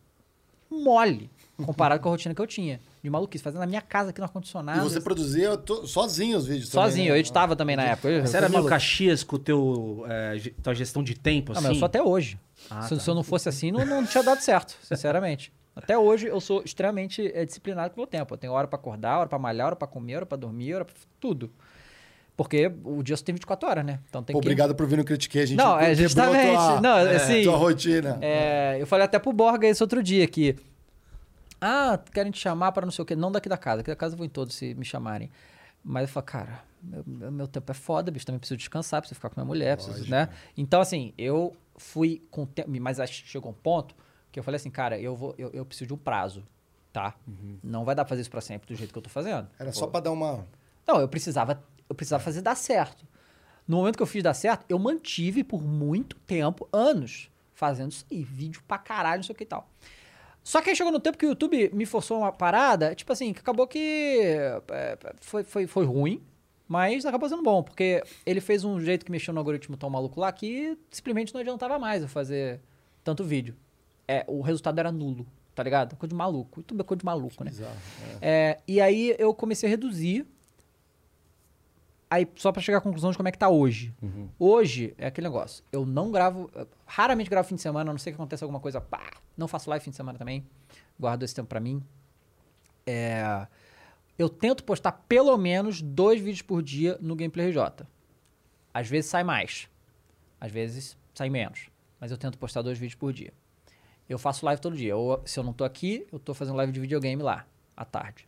Mole. 0.70 1.30
Comparado 1.64 2.02
com 2.02 2.10
a 2.10 2.12
rotina 2.12 2.36
que 2.36 2.42
eu 2.42 2.48
tinha. 2.48 2.82
De 3.02 3.10
maluquice, 3.10 3.42
fazendo 3.44 3.62
na 3.62 3.66
minha 3.66 3.82
casa 3.82 4.10
aqui 4.10 4.20
no 4.20 4.26
E 4.26 4.28
ar-condicionado. 4.28 4.84
você 4.90 5.00
produzia 5.00 5.56
to- 5.56 5.88
sozinho 5.88 6.38
os 6.38 6.46
vídeos 6.48 6.70
também, 6.70 6.90
Sozinho, 6.90 7.06
né? 7.06 7.12
eu 7.12 7.18
editava 7.20 7.56
também 7.56 7.76
na 7.78 7.84
época. 7.84 8.10
Eu- 8.10 8.28
Você 8.28 8.36
eu 8.36 8.38
era 8.40 8.50
meio 8.50 8.58
maluco. 8.60 8.70
Caxias 8.70 9.24
com 9.24 9.38
o 9.38 9.40
teu, 9.40 10.06
é, 10.10 10.38
tua 10.62 10.74
gestão 10.76 11.02
de 11.02 11.16
tempo, 11.18 11.54
Não, 11.54 11.60
assim? 11.60 11.68
mas 11.70 11.76
eu 11.78 11.80
sou 11.80 11.86
até 11.86 12.04
hoje. 12.04 12.38
Ah, 12.70 12.82
se, 12.82 12.96
tá. 12.96 13.00
se 13.02 13.10
eu 13.10 13.16
não 13.16 13.24
fosse 13.24 13.48
assim, 13.48 13.72
não, 13.72 13.86
não 13.86 14.06
tinha 14.06 14.24
dado 14.24 14.42
certo, 14.42 14.76
sinceramente. 14.84 15.54
Até 15.76 15.98
hoje 15.98 16.28
eu 16.28 16.40
sou 16.42 16.62
extremamente 16.64 17.32
eh, 17.34 17.46
disciplinado 17.46 17.90
com 17.92 17.98
o 17.98 18.00
meu 18.02 18.08
tempo. 18.08 18.34
Eu 18.34 18.38
tenho 18.38 18.52
hora 18.54 18.68
pra 18.68 18.78
acordar, 18.78 19.20
hora 19.20 19.30
pra 19.30 19.38
malhar, 19.40 19.68
hora 19.68 19.76
pra 19.76 19.88
comer, 19.88 20.16
hora 20.18 20.26
pra 20.26 20.38
dormir, 20.38 20.74
hora 20.74 20.86
pra 20.86 20.94
tudo. 21.20 21.52
Porque 22.38 22.70
o 22.84 23.02
dia 23.02 23.16
só 23.16 23.24
tem 23.24 23.34
24 23.34 23.70
horas, 23.70 23.86
né? 23.86 24.00
Então 24.10 24.22
tem 24.22 24.34
Pô, 24.34 24.42
que... 24.42 24.48
obrigado 24.48 24.76
por 24.76 24.86
vir 24.86 24.98
no 24.98 25.06
Critiquei. 25.06 25.44
A 25.44 25.46
gente 25.46 25.58
Não, 25.58 25.80
é 25.80 25.96
justamente. 25.96 26.54
Tua, 26.54 26.80
não, 26.82 26.98
é, 26.98 27.16
assim. 27.16 27.44
tua 27.44 27.56
rotina. 27.56 28.18
É, 28.22 28.78
eu 28.80 28.86
falei 28.88 29.06
até 29.06 29.18
pro 29.20 29.32
Borga 29.32 29.70
isso 29.70 29.84
outro 29.84 30.04
dia, 30.04 30.28
que. 30.28 30.56
Ah, 31.60 32.00
querem 32.14 32.32
te 32.32 32.40
chamar 32.40 32.72
para 32.72 32.86
não 32.86 32.92
sei 32.92 33.04
o 33.04 33.06
quê. 33.06 33.16
Não 33.16 33.32
daqui 33.32 33.50
da 33.50 33.58
casa. 33.58 33.78
Daqui 33.78 33.90
da 33.90 33.96
casa 33.96 34.14
eu 34.14 34.18
vou 34.18 34.26
em 34.26 34.30
todos 34.30 34.56
se 34.56 34.74
me 34.76 34.86
chamarem. 34.86 35.32
Mas 35.84 36.04
eu 36.04 36.08
falo, 36.10 36.26
cara, 36.26 36.64
meu, 36.82 37.32
meu- 37.32 37.48
tempo 37.48 37.72
é 37.72 37.76
foda, 37.76 38.12
bicho. 38.12 38.26
Também 38.26 38.40
preciso 38.40 38.58
descansar, 38.58 39.02
preciso 39.02 39.16
ficar 39.16 39.30
com 39.30 39.36
minha 39.40 39.46
mulher, 39.46 39.78
preciso, 39.78 40.10
né? 40.10 40.30
Então, 40.58 40.82
assim, 40.82 41.14
eu 41.18 41.56
fui 41.78 42.22
com 42.32 42.46
tempo. 42.46 42.70
Mas 42.82 42.98
chegou 43.10 43.52
um 43.52 43.54
ponto 43.56 43.96
que 44.32 44.40
eu 44.40 44.44
falei 44.44 44.58
assim, 44.58 44.70
cara, 44.72 45.00
eu, 45.00 45.16
vou, 45.16 45.34
eu, 45.38 45.50
eu 45.52 45.66
preciso 45.66 45.88
de 45.88 45.94
um 45.94 45.98
prazo, 45.98 46.44
tá? 46.92 47.16
Não 47.64 47.86
vai 47.86 47.96
dar 47.96 48.04
pra 48.04 48.10
fazer 48.10 48.22
isso 48.22 48.32
pra 48.32 48.42
sempre 48.42 48.68
do 48.68 48.76
jeito 48.76 48.92
que 48.92 48.98
eu 48.98 49.02
tô 49.04 49.10
fazendo. 49.10 49.48
Era 49.60 49.72
só 49.72 49.88
pra 49.88 50.00
dar 50.00 50.12
uma... 50.12 50.46
Não, 50.88 51.00
eu 51.00 51.08
precisava, 51.08 51.64
eu 51.90 51.96
precisava 51.96 52.22
fazer 52.24 52.42
dar 52.42 52.56
certo. 52.56 53.06
No 53.68 53.78
momento 53.78 53.96
que 53.98 54.04
eu 54.04 54.08
fiz 54.08 54.22
dar 54.22 54.34
certo, 54.34 54.66
eu 54.70 54.78
mantive 54.78 55.44
por 55.44 55.62
muito 55.64 56.16
tempo, 56.20 56.68
anos, 56.72 57.30
fazendo 57.54 57.92
isso 57.92 58.06
aí, 58.12 58.24
vídeo 58.24 58.62
pra 58.68 58.78
caralho, 58.78 59.18
não 59.20 59.24
sei 59.24 59.34
o 59.34 59.38
que 59.38 59.44
e 59.44 59.48
tal. 59.48 59.68
Só 60.46 60.62
que 60.62 60.70
aí 60.70 60.76
chegou 60.76 60.94
no 60.94 61.00
tempo 61.00 61.18
que 61.18 61.26
o 61.26 61.30
YouTube 61.30 61.72
me 61.74 61.88
forçou 61.88 62.20
uma 62.20 62.32
parada, 62.32 62.94
tipo 62.94 63.12
assim, 63.12 63.34
que 63.34 63.40
acabou 63.40 63.66
que 63.66 64.22
é, 64.70 65.00
foi, 65.20 65.44
foi, 65.44 65.66
foi 65.66 65.86
ruim, 65.86 66.22
mas 66.68 67.04
acabou 67.04 67.28
sendo 67.28 67.42
bom, 67.42 67.64
porque 67.64 68.04
ele 68.24 68.40
fez 68.40 68.64
um 68.64 68.80
jeito 68.80 69.04
que 69.04 69.12
mexeu 69.12 69.34
no 69.34 69.40
algoritmo 69.40 69.76
tão 69.76 69.90
maluco 69.90 70.20
lá 70.20 70.32
que 70.32 70.78
simplesmente 70.92 71.34
não 71.34 71.42
adiantava 71.42 71.80
mais 71.80 72.04
eu 72.04 72.08
fazer 72.08 72.62
tanto 73.04 73.24
vídeo. 73.24 73.56
É, 74.08 74.24
o 74.28 74.42
resultado 74.42 74.78
era 74.78 74.92
nulo, 74.92 75.26
tá 75.56 75.64
ligado? 75.64 75.96
Coisa 75.96 76.12
de 76.12 76.16
maluco. 76.16 76.60
YouTube 76.60 76.80
é 76.80 76.84
coisa 76.84 77.00
de 77.00 77.06
maluco, 77.06 77.44
né? 77.44 77.50
Bizarro, 77.50 77.76
É, 78.22 78.60
e 78.68 78.80
aí 78.80 79.16
eu 79.18 79.34
comecei 79.34 79.68
a 79.68 79.72
reduzir. 79.72 80.28
Aí, 82.10 82.28
só 82.36 82.52
pra 82.52 82.62
chegar 82.62 82.78
à 82.78 82.82
conclusão 82.82 83.12
de 83.12 83.18
como 83.18 83.28
é 83.28 83.32
que 83.32 83.38
tá 83.38 83.50
hoje. 83.50 83.94
Hoje 84.38 84.94
é 84.98 85.08
aquele 85.08 85.28
negócio. 85.28 85.64
Eu 85.72 85.86
não 85.86 86.12
gravo. 86.12 86.50
eu 86.54 86.68
Raramente 86.86 87.30
gravo 87.30 87.48
fim 87.48 87.56
de 87.56 87.62
semana, 87.62 87.90
a 87.90 87.94
não 87.94 88.00
sei 88.00 88.14
que 88.14 88.16
aconteça 88.16 88.46
alguma 88.46 88.60
coisa. 88.60 88.80
Pá, 88.80 89.12
não 89.36 89.48
faço 89.48 89.70
live 89.70 89.84
fim 89.84 89.90
de 89.90 89.98
semana 89.98 90.18
também. 90.18 90.46
Guardo 91.00 91.24
esse 91.24 91.34
tempo 91.34 91.48
pra 91.48 91.60
mim. 91.60 91.84
É, 92.86 93.48
eu 94.18 94.30
tento 94.30 94.64
postar 94.64 94.92
pelo 95.10 95.36
menos 95.38 95.82
dois 95.82 96.22
vídeos 96.22 96.42
por 96.42 96.62
dia 96.62 96.98
no 97.02 97.16
Gameplay 97.16 97.50
RJ. 97.50 97.86
Às 98.74 98.88
vezes 98.88 99.10
sai 99.10 99.24
mais. 99.24 99.68
Às 100.40 100.52
vezes 100.52 100.98
sai 101.14 101.30
menos. 101.30 101.70
Mas 102.00 102.12
eu 102.12 102.18
tento 102.18 102.38
postar 102.38 102.62
dois 102.62 102.78
vídeos 102.78 102.96
por 102.96 103.12
dia. 103.12 103.34
Eu 104.08 104.20
faço 104.20 104.46
live 104.46 104.62
todo 104.62 104.78
dia. 104.78 104.96
Ou, 104.96 105.22
se 105.26 105.40
eu 105.40 105.44
não 105.44 105.54
tô 105.54 105.64
aqui, 105.64 106.06
eu 106.12 106.20
tô 106.20 106.34
fazendo 106.34 106.56
live 106.56 106.72
de 106.72 106.80
videogame 106.80 107.22
lá, 107.24 107.48
à 107.76 107.84
tarde. 107.84 108.28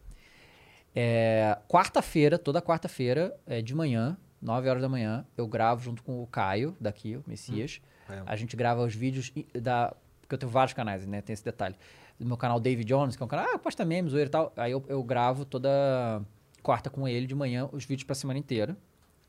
É, 0.99 1.56
quarta-feira, 1.68 2.40
toda 2.40 2.60
quarta-feira, 2.60 3.40
é, 3.45 3.61
de 3.61 3.76
manhã, 3.76 4.18
9 4.41 4.68
horas 4.68 4.82
da 4.82 4.90
manhã, 4.90 5.24
eu 5.38 5.48
gravo 5.48 5.84
junto 5.84 6.02
com 6.02 6.24
o 6.24 6.26
Caio, 6.26 6.76
daqui, 6.82 7.15
o 7.15 7.24
Messias. 7.28 7.80
É. 8.10 8.24
A 8.26 8.36
gente 8.36 8.56
grava 8.56 8.84
os 8.84 8.95
vídeos 8.95 9.32
da. 9.61 9.94
Porque 10.19 10.34
eu 10.34 10.40
tenho 10.40 10.52
vários 10.52 10.74
canais, 10.74 11.06
né? 11.06 11.22
Tem 11.22 11.36
esse 11.36 11.45
detalhe. 11.45 11.76
Do 12.19 12.26
meu 12.26 12.36
canal 12.36 12.60
David 12.60 12.88
Jones, 12.88 13.15
que 13.15 13.22
é 13.22 13.26
um 13.26 13.30
canal, 13.30 13.45
ah, 13.53 13.60
posta 13.60 13.86
memes, 13.86 14.11
zoeira 14.11 14.28
e 14.28 14.32
tal. 14.32 14.52
Aí 14.57 14.72
eu, 14.72 14.84
eu 14.88 15.03
gravo 15.03 15.45
toda 15.45 16.19
quarta 16.64 16.90
com 16.90 17.07
ele 17.07 17.28
de 17.28 17.36
manhã 17.36 17.69
os 17.72 17.86
vídeos 17.86 18.03
pra 18.03 18.15
semana 18.15 18.40
inteira. 18.40 18.76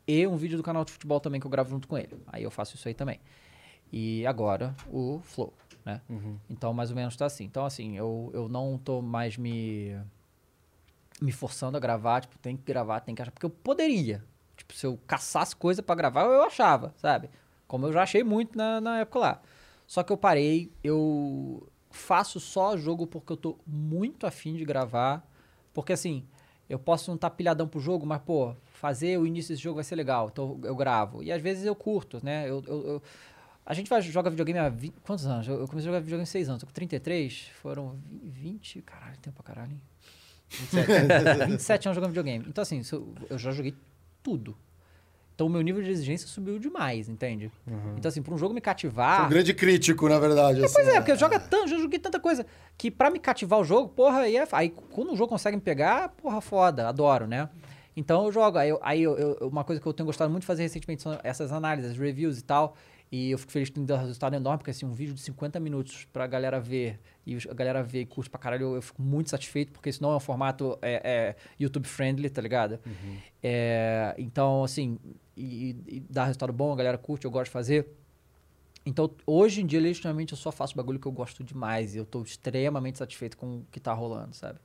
E 0.06 0.26
um 0.26 0.38
vídeo 0.38 0.56
do 0.56 0.62
canal 0.62 0.86
de 0.86 0.92
futebol 0.92 1.20
também 1.20 1.38
que 1.38 1.46
eu 1.46 1.50
gravo 1.50 1.68
junto 1.68 1.86
com 1.86 1.98
ele. 1.98 2.16
Aí 2.28 2.44
eu 2.44 2.50
faço 2.50 2.76
isso 2.76 2.88
aí 2.88 2.94
também. 2.94 3.20
E 3.92 4.26
agora 4.26 4.74
o 4.90 5.20
Flow, 5.22 5.52
né? 5.84 6.00
Então, 6.48 6.72
mais 6.72 6.88
ou 6.88 6.96
menos 6.96 7.14
tá 7.14 7.26
assim. 7.26 7.44
Então, 7.44 7.66
assim, 7.66 7.94
eu, 7.94 8.30
eu 8.32 8.48
não 8.48 8.78
tô 8.78 9.02
mais 9.02 9.36
me 9.36 9.94
me 11.20 11.32
forçando 11.32 11.76
a 11.76 11.80
gravar, 11.80 12.20
tipo, 12.20 12.38
tem 12.38 12.56
que 12.56 12.62
gravar, 12.64 13.00
tem 13.00 13.14
que 13.14 13.22
achar. 13.22 13.30
Porque 13.32 13.46
eu 13.46 13.50
poderia. 13.50 14.24
Tipo, 14.56 14.74
se 14.74 14.86
eu 14.86 14.98
caçasse 15.06 15.54
coisa 15.56 15.82
pra 15.82 15.94
gravar, 15.94 16.24
eu 16.24 16.42
achava, 16.42 16.92
sabe? 16.96 17.30
Como 17.66 17.86
eu 17.86 17.92
já 17.92 18.02
achei 18.02 18.24
muito 18.24 18.56
na, 18.56 18.80
na 18.80 19.00
época 19.00 19.18
lá. 19.18 19.42
Só 19.86 20.02
que 20.02 20.12
eu 20.12 20.16
parei, 20.16 20.70
eu 20.82 21.66
faço 21.90 22.38
só 22.40 22.76
jogo 22.76 23.06
porque 23.06 23.32
eu 23.32 23.36
tô 23.36 23.58
muito 23.66 24.26
afim 24.26 24.54
de 24.54 24.64
gravar. 24.64 25.26
Porque 25.72 25.92
assim, 25.92 26.24
eu 26.68 26.78
posso 26.78 27.10
não 27.10 27.14
estar 27.16 27.30
pilhadão 27.30 27.66
pro 27.68 27.80
jogo, 27.80 28.04
mas, 28.06 28.20
pô, 28.22 28.54
fazer 28.66 29.18
o 29.18 29.26
início 29.26 29.52
desse 29.54 29.62
jogo 29.62 29.76
vai 29.76 29.84
ser 29.84 29.96
legal. 29.96 30.28
Então 30.32 30.60
eu 30.64 30.74
gravo. 30.76 31.22
E 31.22 31.30
às 31.32 31.40
vezes 31.40 31.64
eu 31.64 31.74
curto, 31.74 32.20
né? 32.22 32.48
Eu, 32.48 32.62
eu- 32.66 32.86
eu- 32.86 33.02
a 33.64 33.74
gente 33.74 33.88
vai, 33.90 34.00
joga 34.02 34.30
videogame 34.30 34.58
há 34.58 34.68
20, 34.68 34.94
quantos 35.02 35.26
anos? 35.26 35.46
Eu 35.46 35.66
comecei 35.68 35.80
a 35.90 35.92
jogar 35.92 35.98
videogame 36.00 36.22
há 36.22 36.26
6 36.26 36.48
anos. 36.48 36.60
Tô 36.60 36.66
com 36.66 36.72
33, 36.72 37.48
foram 37.60 37.98
20. 38.22 38.80
Caralho, 38.82 39.16
tempo 39.18 39.42
pra 39.42 39.54
caralho, 39.54 39.72
hein? 39.72 39.82
27 40.48 41.86
anos 41.88 41.94
jogando 41.94 42.10
videogame. 42.10 42.44
Então, 42.48 42.62
assim, 42.62 42.82
eu, 42.92 43.14
eu 43.30 43.38
já 43.38 43.50
joguei 43.52 43.74
tudo. 44.22 44.56
Então, 45.34 45.46
o 45.46 45.50
meu 45.50 45.60
nível 45.62 45.80
de 45.82 45.90
exigência 45.90 46.26
subiu 46.26 46.58
demais, 46.58 47.08
entende? 47.08 47.48
Então, 47.96 48.08
assim, 48.08 48.20
pra 48.20 48.34
um 48.34 48.38
jogo 48.38 48.52
me 48.52 48.60
cativar. 48.60 49.24
Um 49.26 49.28
grande 49.28 49.54
crítico, 49.54 50.08
na 50.08 50.18
verdade. 50.18 50.64
assim, 50.64 50.74
Pois 50.74 50.88
é, 50.88 50.92
né? 50.94 51.00
porque 51.00 51.14
joga 51.14 51.38
tanto, 51.38 51.68
já 51.68 51.78
joguei 51.78 51.98
tanta 52.00 52.18
coisa. 52.18 52.44
Que 52.76 52.90
pra 52.90 53.08
me 53.08 53.20
cativar 53.20 53.60
o 53.60 53.64
jogo, 53.64 53.88
porra, 53.88 54.20
aí, 54.22 54.36
é, 54.36 54.48
aí 54.50 54.70
quando 54.90 55.12
o 55.12 55.16
jogo 55.16 55.28
consegue 55.30 55.56
me 55.56 55.62
pegar, 55.62 56.08
porra, 56.08 56.40
foda, 56.40 56.88
adoro, 56.88 57.28
né? 57.28 57.48
Então 57.96 58.24
eu 58.26 58.32
jogo. 58.32 58.58
Aí, 58.58 58.68
eu- 58.70 58.80
aí 58.82 59.00
eu- 59.02 59.16
eu- 59.16 59.48
uma 59.48 59.62
coisa 59.62 59.80
que 59.80 59.86
eu 59.86 59.92
tenho 59.92 60.06
gostado 60.06 60.28
muito 60.30 60.42
de 60.42 60.46
fazer 60.46 60.62
recentemente 60.62 61.02
são 61.02 61.16
essas 61.22 61.52
análises, 61.52 61.96
reviews 61.96 62.38
e 62.40 62.42
tal. 62.42 62.76
E 63.10 63.30
eu 63.30 63.38
fico 63.38 63.50
feliz 63.50 63.68
de 63.68 63.74
ter 63.74 63.80
dado 63.82 64.00
resultado 64.00 64.34
enorme, 64.34 64.58
porque 64.58 64.70
assim, 64.70 64.84
um 64.84 64.92
vídeo 64.92 65.14
de 65.14 65.20
50 65.20 65.58
minutos 65.58 66.06
pra 66.12 66.26
galera 66.26 66.60
ver, 66.60 67.00
e 67.26 67.36
a 67.36 67.54
galera 67.54 67.82
ver 67.82 68.02
e 68.02 68.06
curte 68.06 68.28
pra 68.28 68.38
caralho, 68.38 68.64
eu, 68.64 68.74
eu 68.76 68.82
fico 68.82 69.00
muito 69.00 69.30
satisfeito, 69.30 69.72
porque 69.72 69.88
isso 69.88 70.02
não 70.02 70.12
é 70.12 70.16
um 70.16 70.20
formato 70.20 70.78
é, 70.82 71.00
é, 71.04 71.36
YouTube 71.58 71.86
friendly, 71.86 72.28
tá 72.28 72.42
ligado? 72.42 72.78
É, 73.42 74.14
então, 74.18 74.62
assim, 74.62 74.98
e, 75.36 75.76
e 75.86 76.00
dá 76.00 76.24
resultado 76.24 76.52
bom, 76.52 76.72
a 76.72 76.76
galera 76.76 76.98
curte, 76.98 77.24
eu 77.24 77.30
gosto 77.30 77.46
de 77.46 77.52
fazer. 77.52 77.88
Então, 78.84 79.10
hoje 79.26 79.60
em 79.60 79.66
dia, 79.66 79.80
legitimamente, 79.80 80.32
eu 80.32 80.38
só 80.38 80.50
faço 80.50 80.74
bagulho 80.74 80.98
que 80.98 81.06
eu 81.06 81.12
gosto 81.12 81.44
demais. 81.44 81.94
E 81.94 81.98
eu 81.98 82.06
tô 82.06 82.22
extremamente 82.22 82.96
satisfeito 82.96 83.36
com 83.36 83.58
o 83.58 83.66
que 83.70 83.78
tá 83.78 83.92
rolando, 83.92 84.34
sabe? 84.34 84.58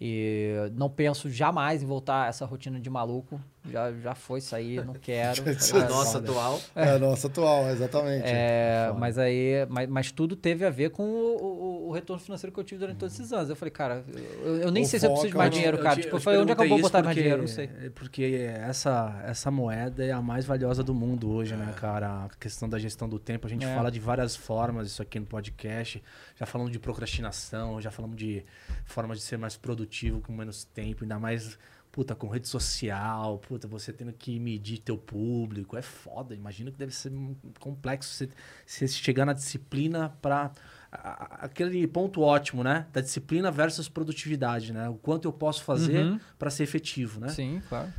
E 0.00 0.54
não 0.76 0.88
penso 0.88 1.28
jamais 1.28 1.82
em 1.82 1.86
voltar 1.86 2.24
a 2.24 2.26
essa 2.28 2.44
rotina 2.46 2.78
de 2.78 2.88
maluco. 2.88 3.40
Já, 3.68 3.92
já 3.92 4.14
foi 4.14 4.38
isso 4.38 4.54
aí, 4.54 4.76
não 4.76 4.94
quero. 5.02 5.42
A 5.42 5.44
ligado? 5.44 5.90
nossa 5.90 6.18
atual. 6.18 6.60
É 6.74 6.90
a 6.90 6.98
nossa 7.00 7.26
atual, 7.26 7.68
exatamente. 7.68 8.22
É, 8.24 8.92
mas 8.96 9.18
aí, 9.18 9.66
mas, 9.68 9.88
mas 9.88 10.12
tudo 10.12 10.36
teve 10.36 10.64
a 10.64 10.70
ver 10.70 10.90
com 10.90 11.02
o, 11.02 11.36
o- 11.42 11.88
o 11.88 11.92
retorno 11.92 12.22
financeiro 12.22 12.54
que 12.54 12.60
eu 12.60 12.64
tive 12.64 12.78
durante 12.78 12.96
todos 12.98 13.14
esses 13.14 13.32
anos. 13.32 13.50
Eu 13.50 13.56
falei, 13.56 13.72
cara, 13.72 14.04
eu, 14.44 14.56
eu 14.58 14.70
nem 14.70 14.84
O 14.84 14.86
sei 14.86 15.00
se 15.00 15.06
eu 15.06 15.10
preciso 15.10 15.32
de 15.32 15.36
mais 15.36 15.48
foco- 15.48 15.56
dinheiro, 15.56 15.76
Eu 15.78 15.82
cara. 15.82 16.00
tipo, 16.00 16.14
eu 16.14 16.20
te 16.20 16.22
falei, 16.24 16.40
onde 16.40 16.52
é 16.52 16.54
que 16.54 16.62
eu 16.62 16.68
vou 16.68 16.80
botar 16.80 16.98
isso 17.00 17.04
mais 17.04 17.16
porque- 17.16 17.20
dinheiro? 17.22 17.40
Não 17.42 17.48
sei. 17.48 17.70
é 17.86 17.90
Porque 17.90 18.48
essa, 18.60 19.20
essa 19.26 19.50
moeda 19.50 20.04
é 20.04 20.12
a 20.12 20.22
mais 20.22 20.44
valiosa 20.44 20.84
do 20.84 20.94
mundo 20.94 21.28
hoje, 21.30 21.56
né, 21.56 21.74
cara? 21.76 22.24
A 22.26 22.28
questão 22.38 22.68
da 22.68 22.78
gestão 22.78 23.08
do 23.08 23.18
tempo. 23.18 23.46
A 23.48 23.50
gente 23.50 23.66
É. 23.66 23.74
fala 23.74 23.90
de 23.90 23.98
várias 23.98 24.36
formas 24.36 24.86
isso 24.86 25.02
aqui 25.02 25.18
no 25.18 25.26
podcast. 25.26 26.00
Já 26.38 26.46
falamos 26.46 26.72
de 26.72 26.78
procrastinação, 26.78 27.80
já 27.80 27.90
falamos 27.90 28.16
de 28.16 28.44
formas 28.84 29.18
de 29.18 29.24
ser 29.24 29.36
mais 29.38 29.56
produtivo 29.56 30.20
com 30.20 30.32
menos 30.32 30.64
tempo, 30.64 31.04
ainda 31.04 31.18
mais. 31.18 31.58
Puta, 31.90 32.14
com 32.14 32.28
rede 32.28 32.46
social, 32.46 33.38
puta, 33.38 33.66
você 33.66 33.92
tendo 33.92 34.12
que 34.12 34.38
medir 34.38 34.78
teu 34.78 34.96
público, 34.96 35.76
é 35.76 35.82
foda. 35.82 36.34
Imagino 36.34 36.70
que 36.70 36.78
deve 36.78 36.94
ser 36.94 37.10
complexo 37.58 38.12
você, 38.14 38.28
você 38.64 38.86
chegar 38.86 39.24
na 39.24 39.32
disciplina 39.32 40.10
pra. 40.22 40.52
a- 40.92 40.98
a- 41.42 41.44
Aquele 41.46 41.86
ponto 41.88 42.20
ótimo, 42.20 42.62
né? 42.62 42.86
Da 42.92 43.00
disciplina 43.00 43.50
versus 43.50 43.88
produtividade, 43.88 44.72
né? 44.72 44.88
O 44.88 44.94
quanto 44.94 45.26
eu 45.26 45.32
posso 45.32 45.64
fazer 45.64 46.04
Uhum. 46.06 46.20
pra 46.38 46.50
ser 46.50 46.62
efetivo, 46.64 47.18
né? 47.20 47.30
Sim, 47.30 47.60
claro. 47.68 47.92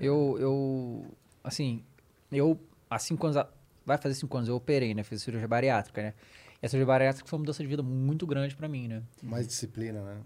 Eu, 0.00 0.36
eu, 0.40 1.14
assim, 1.44 1.84
eu, 2.32 2.58
há 2.88 2.98
cinco 2.98 3.26
anos, 3.26 3.44
vai 3.84 3.98
fazer 3.98 4.14
cinco 4.14 4.34
anos, 4.36 4.48
eu 4.48 4.54
operei, 4.54 4.94
né? 4.94 5.02
Fiz 5.02 5.20
cirurgia 5.22 5.48
bariátrica, 5.48 6.00
né? 6.02 6.14
E 6.62 6.66
a 6.66 6.68
cirurgia 6.68 6.86
bariátrica 6.86 7.28
foi 7.28 7.36
uma 7.36 7.42
mudança 7.42 7.62
de 7.62 7.68
vida 7.68 7.82
muito 7.82 8.26
grande 8.26 8.54
pra 8.54 8.68
mim, 8.68 8.86
né? 8.86 9.02
Mais 9.22 9.46
disciplina, 9.46 10.02
né? 10.02 10.20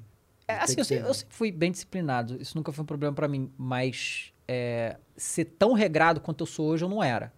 É, 0.48 0.56
assim, 0.56 0.74
que 0.74 0.80
eu, 0.80 0.84
sempre, 0.84 1.04
né? 1.04 1.08
eu 1.10 1.14
sempre 1.14 1.34
fui 1.34 1.52
bem 1.52 1.70
disciplinado. 1.70 2.40
Isso 2.40 2.56
nunca 2.56 2.72
foi 2.72 2.82
um 2.82 2.86
problema 2.86 3.14
pra 3.14 3.28
mim. 3.28 3.50
Mas 3.56 4.32
é, 4.46 4.98
ser 5.16 5.44
tão 5.44 5.72
regrado 5.72 6.20
quanto 6.20 6.42
eu 6.42 6.46
sou 6.46 6.66
hoje, 6.66 6.84
eu 6.84 6.88
não 6.88 7.02
era. 7.02 7.32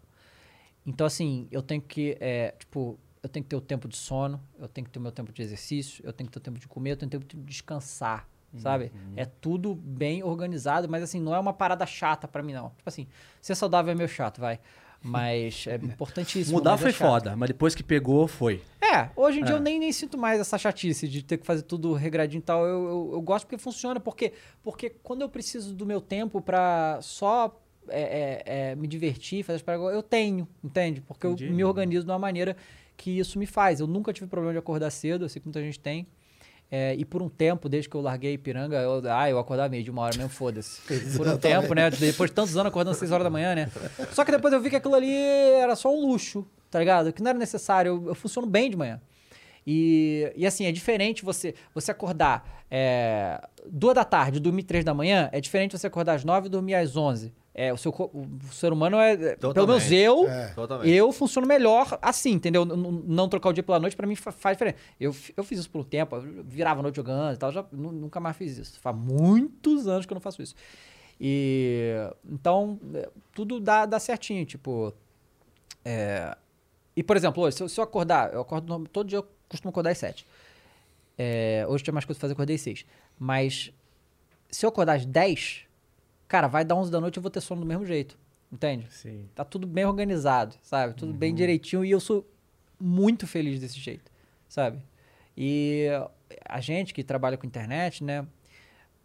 Então, 0.84 1.06
assim, 1.06 1.48
eu 1.50 1.62
tenho 1.62 1.82
que, 1.82 2.16
é, 2.20 2.54
tipo, 2.58 2.98
eu 3.22 3.28
tenho 3.28 3.42
que 3.44 3.50
ter 3.50 3.56
o 3.56 3.60
tempo 3.60 3.88
de 3.88 3.96
sono, 3.96 4.40
eu 4.58 4.68
tenho 4.68 4.84
que 4.84 4.90
ter 4.90 4.98
o 4.98 5.02
meu 5.02 5.12
tempo 5.12 5.32
de 5.32 5.42
exercício, 5.42 6.04
eu 6.06 6.12
tenho 6.12 6.28
que 6.28 6.32
ter 6.32 6.38
o 6.38 6.42
tempo 6.42 6.58
de 6.58 6.68
comer, 6.68 6.92
eu 6.92 6.96
tenho 6.96 7.10
que 7.10 7.18
ter 7.18 7.24
o 7.24 7.26
tempo 7.26 7.42
de 7.42 7.50
descansar, 7.50 8.28
sabe? 8.56 8.92
É 9.16 9.24
tudo 9.24 9.74
bem 9.74 10.22
organizado, 10.22 10.88
mas, 10.88 11.02
assim, 11.02 11.20
não 11.20 11.34
é 11.34 11.38
uma 11.38 11.52
parada 11.52 11.84
chata 11.84 12.28
pra 12.28 12.42
mim, 12.42 12.52
não. 12.52 12.70
Tipo 12.70 12.88
assim, 12.88 13.08
ser 13.40 13.56
saudável 13.56 13.92
é 13.92 13.94
meio 13.96 14.08
chato, 14.08 14.40
vai. 14.40 14.60
Mas 15.08 15.66
é 15.66 15.76
importantíssimo. 15.76 16.58
Mudar 16.58 16.76
foi 16.76 16.92
chato. 16.92 17.08
foda, 17.08 17.36
mas 17.36 17.48
depois 17.48 17.74
que 17.74 17.82
pegou, 17.82 18.26
foi. 18.26 18.62
É, 18.80 19.08
hoje 19.16 19.40
em 19.40 19.44
dia 19.44 19.54
É. 19.54 19.56
eu 19.58 19.60
nem, 19.60 19.78
nem 19.78 19.92
sinto 19.92 20.16
mais 20.16 20.40
essa 20.40 20.56
chatice 20.58 21.08
de 21.08 21.22
ter 21.22 21.38
que 21.38 21.46
fazer 21.46 21.62
tudo 21.62 21.92
regradinho 21.92 22.40
e 22.40 22.42
tal. 22.42 22.64
Eu, 22.64 22.84
eu, 22.88 23.10
eu 23.14 23.20
gosto 23.20 23.46
porque 23.46 23.58
funciona. 23.58 23.98
Porque, 24.00 24.32
porque 24.62 24.90
quando 25.02 25.22
eu 25.22 25.28
preciso 25.28 25.74
do 25.74 25.84
meu 25.86 26.00
tempo 26.00 26.40
pra 26.40 26.98
só 27.02 27.58
é, 27.88 28.42
é, 28.44 28.70
é, 28.70 28.74
me 28.74 28.86
divertir, 28.88 29.44
fazer 29.44 29.56
as 29.56 29.62
paradas, 29.62 29.94
eu 29.94 30.02
tenho, 30.02 30.46
entende? 30.62 31.00
Porque 31.00 31.26
Entendi. 31.26 31.46
eu 31.46 31.52
me 31.52 31.64
organizo 31.64 32.04
de 32.04 32.10
uma 32.10 32.18
maneira 32.18 32.56
que 32.96 33.18
isso 33.18 33.38
me 33.38 33.46
faz. 33.46 33.80
Eu 33.80 33.86
nunca 33.86 34.12
tive 34.12 34.26
problema 34.26 34.52
de 34.52 34.58
acordar 34.58 34.90
cedo, 34.90 35.24
eu 35.24 35.28
sei 35.28 35.40
que 35.40 35.46
muita 35.46 35.60
gente 35.60 35.78
tem. 35.78 36.06
É, 36.70 36.94
e 36.96 37.04
por 37.04 37.22
um 37.22 37.28
tempo, 37.28 37.68
desde 37.68 37.88
que 37.88 37.94
eu 37.94 38.00
larguei 38.00 38.32
Ipiranga, 38.32 38.76
eu, 38.76 39.02
ah, 39.08 39.30
eu 39.30 39.38
acordava 39.38 39.68
meio 39.68 39.84
de 39.84 39.90
uma 39.90 40.02
hora 40.02 40.16
mesmo, 40.16 40.30
foda-se. 40.30 40.80
Por 41.16 41.28
um 41.28 41.36
tempo, 41.38 41.72
né? 41.74 41.88
Depois 41.90 42.28
de 42.28 42.34
tantos 42.34 42.56
anos 42.56 42.70
acordando 42.70 42.90
às 42.92 42.98
6 42.98 43.12
horas 43.12 43.22
da 43.22 43.30
manhã, 43.30 43.54
né? 43.54 43.70
Só 44.12 44.24
que 44.24 44.32
depois 44.32 44.52
eu 44.52 44.60
vi 44.60 44.70
que 44.70 44.76
aquilo 44.76 44.94
ali 44.94 45.12
era 45.12 45.76
só 45.76 45.94
um 45.94 46.00
luxo, 46.00 46.44
tá 46.68 46.80
ligado? 46.80 47.12
Que 47.12 47.22
não 47.22 47.30
era 47.30 47.38
necessário. 47.38 47.90
Eu, 47.90 48.08
eu 48.08 48.14
funciono 48.16 48.48
bem 48.48 48.68
de 48.68 48.76
manhã. 48.76 49.00
E, 49.64 50.32
e 50.36 50.46
assim, 50.46 50.64
é 50.64 50.72
diferente 50.72 51.24
você, 51.24 51.54
você 51.72 51.90
acordar 51.92 52.64
é, 52.70 53.40
duas 53.68 53.94
da 53.94 54.04
tarde 54.04 54.38
e 54.38 54.40
dormir 54.40 54.62
três 54.64 54.84
da 54.84 54.94
manhã, 54.94 55.28
é 55.32 55.40
diferente 55.40 55.78
você 55.78 55.86
acordar 55.86 56.14
às 56.14 56.24
nove 56.24 56.46
e 56.46 56.50
dormir 56.50 56.74
às 56.74 56.96
onze. 56.96 57.32
É, 57.58 57.72
o, 57.72 57.76
seu, 57.78 57.90
o 57.90 58.28
ser 58.52 58.70
humano 58.70 58.98
é. 58.98 59.12
é, 59.12 59.16
Pelo 59.36 59.54
menos 59.54 59.84
Totalmente. 59.84 59.94
eu, 59.94 60.28
É. 60.28 60.48
Totalmente. 60.48 60.92
eu 60.92 61.10
funciono 61.10 61.48
melhor 61.48 61.98
assim, 62.02 62.32
entendeu? 62.32 62.66
N- 62.66 62.74
n- 62.74 63.02
Não 63.06 63.30
trocar 63.30 63.48
o 63.48 63.52
dia 63.54 63.62
pela 63.62 63.80
noite 63.80 63.96
pra 63.96 64.06
mim 64.06 64.14
fa- 64.14 64.30
faz 64.30 64.56
diferença. 64.58 64.76
Eu, 65.00 65.16
eu 65.34 65.42
fiz 65.42 65.60
isso 65.60 65.70
por 65.70 65.80
um 65.80 65.84
tempo, 65.84 66.16
eu 66.16 66.44
virava 66.44 66.80
a 66.80 66.82
noite 66.82 66.96
jogando 66.96 67.34
e 67.34 67.38
tal, 67.38 67.50
já 67.50 67.64
nu- 67.72 67.92
nunca 67.92 68.20
mais 68.20 68.36
fiz 68.36 68.58
isso. 68.58 68.78
Faz 68.78 68.94
muitos 68.94 69.88
anos 69.88 70.04
que 70.04 70.12
eu 70.12 70.16
não 70.16 70.20
faço 70.20 70.42
isso. 70.42 70.54
E 71.18 71.94
então, 72.30 72.78
é, 72.94 73.08
tudo 73.34 73.58
dá, 73.58 73.86
dá 73.86 73.98
certinho, 73.98 74.44
tipo. 74.44 74.92
é, 75.82 76.36
e, 76.94 77.02
por 77.02 77.16
exemplo, 77.16 77.42
hoje, 77.42 77.56
se 77.56 77.62
eu, 77.62 77.68
se 77.70 77.80
eu 77.80 77.84
acordar, 77.84 78.34
eu 78.34 78.40
acordo 78.42 78.86
todo 78.88 79.08
dia, 79.08 79.18
eu 79.18 79.26
costumo 79.48 79.70
acordar 79.70 79.90
às 79.92 79.98
sete. 79.98 80.26
É, 81.16 81.64
hoje 81.68 81.82
tinha 81.84 81.94
mais 81.94 82.04
coisa 82.04 82.18
pra 82.18 82.22
fazer, 82.26 82.32
acordei 82.34 82.56
às 82.56 82.60
seis. 82.62 82.84
Mas 83.18 83.72
se 84.50 84.64
eu 84.66 84.68
acordar 84.68 84.94
às 84.96 85.06
10, 85.06 85.65
cara, 86.28 86.48
vai 86.48 86.64
dar 86.64 86.74
11 86.74 86.90
da 86.90 87.00
noite 87.00 87.16
eu 87.16 87.22
vou 87.22 87.30
ter 87.30 87.40
sono 87.40 87.60
do 87.60 87.66
mesmo 87.66 87.84
jeito. 87.84 88.18
Entende? 88.50 88.86
Sim. 88.90 89.28
Tá 89.34 89.44
tudo 89.44 89.66
bem 89.66 89.84
organizado, 89.84 90.54
sabe? 90.62 90.94
Tudo 90.94 91.12
bem 91.12 91.34
direitinho 91.34 91.84
e 91.84 91.90
eu 91.90 92.00
sou 92.00 92.28
muito 92.78 93.26
feliz 93.26 93.58
desse 93.60 93.78
jeito, 93.80 94.10
sabe? 94.48 94.80
E 95.36 95.86
a 96.44 96.60
gente 96.60 96.94
que 96.94 97.02
trabalha 97.02 97.36
com 97.36 97.46
internet, 97.46 98.04
né? 98.04 98.26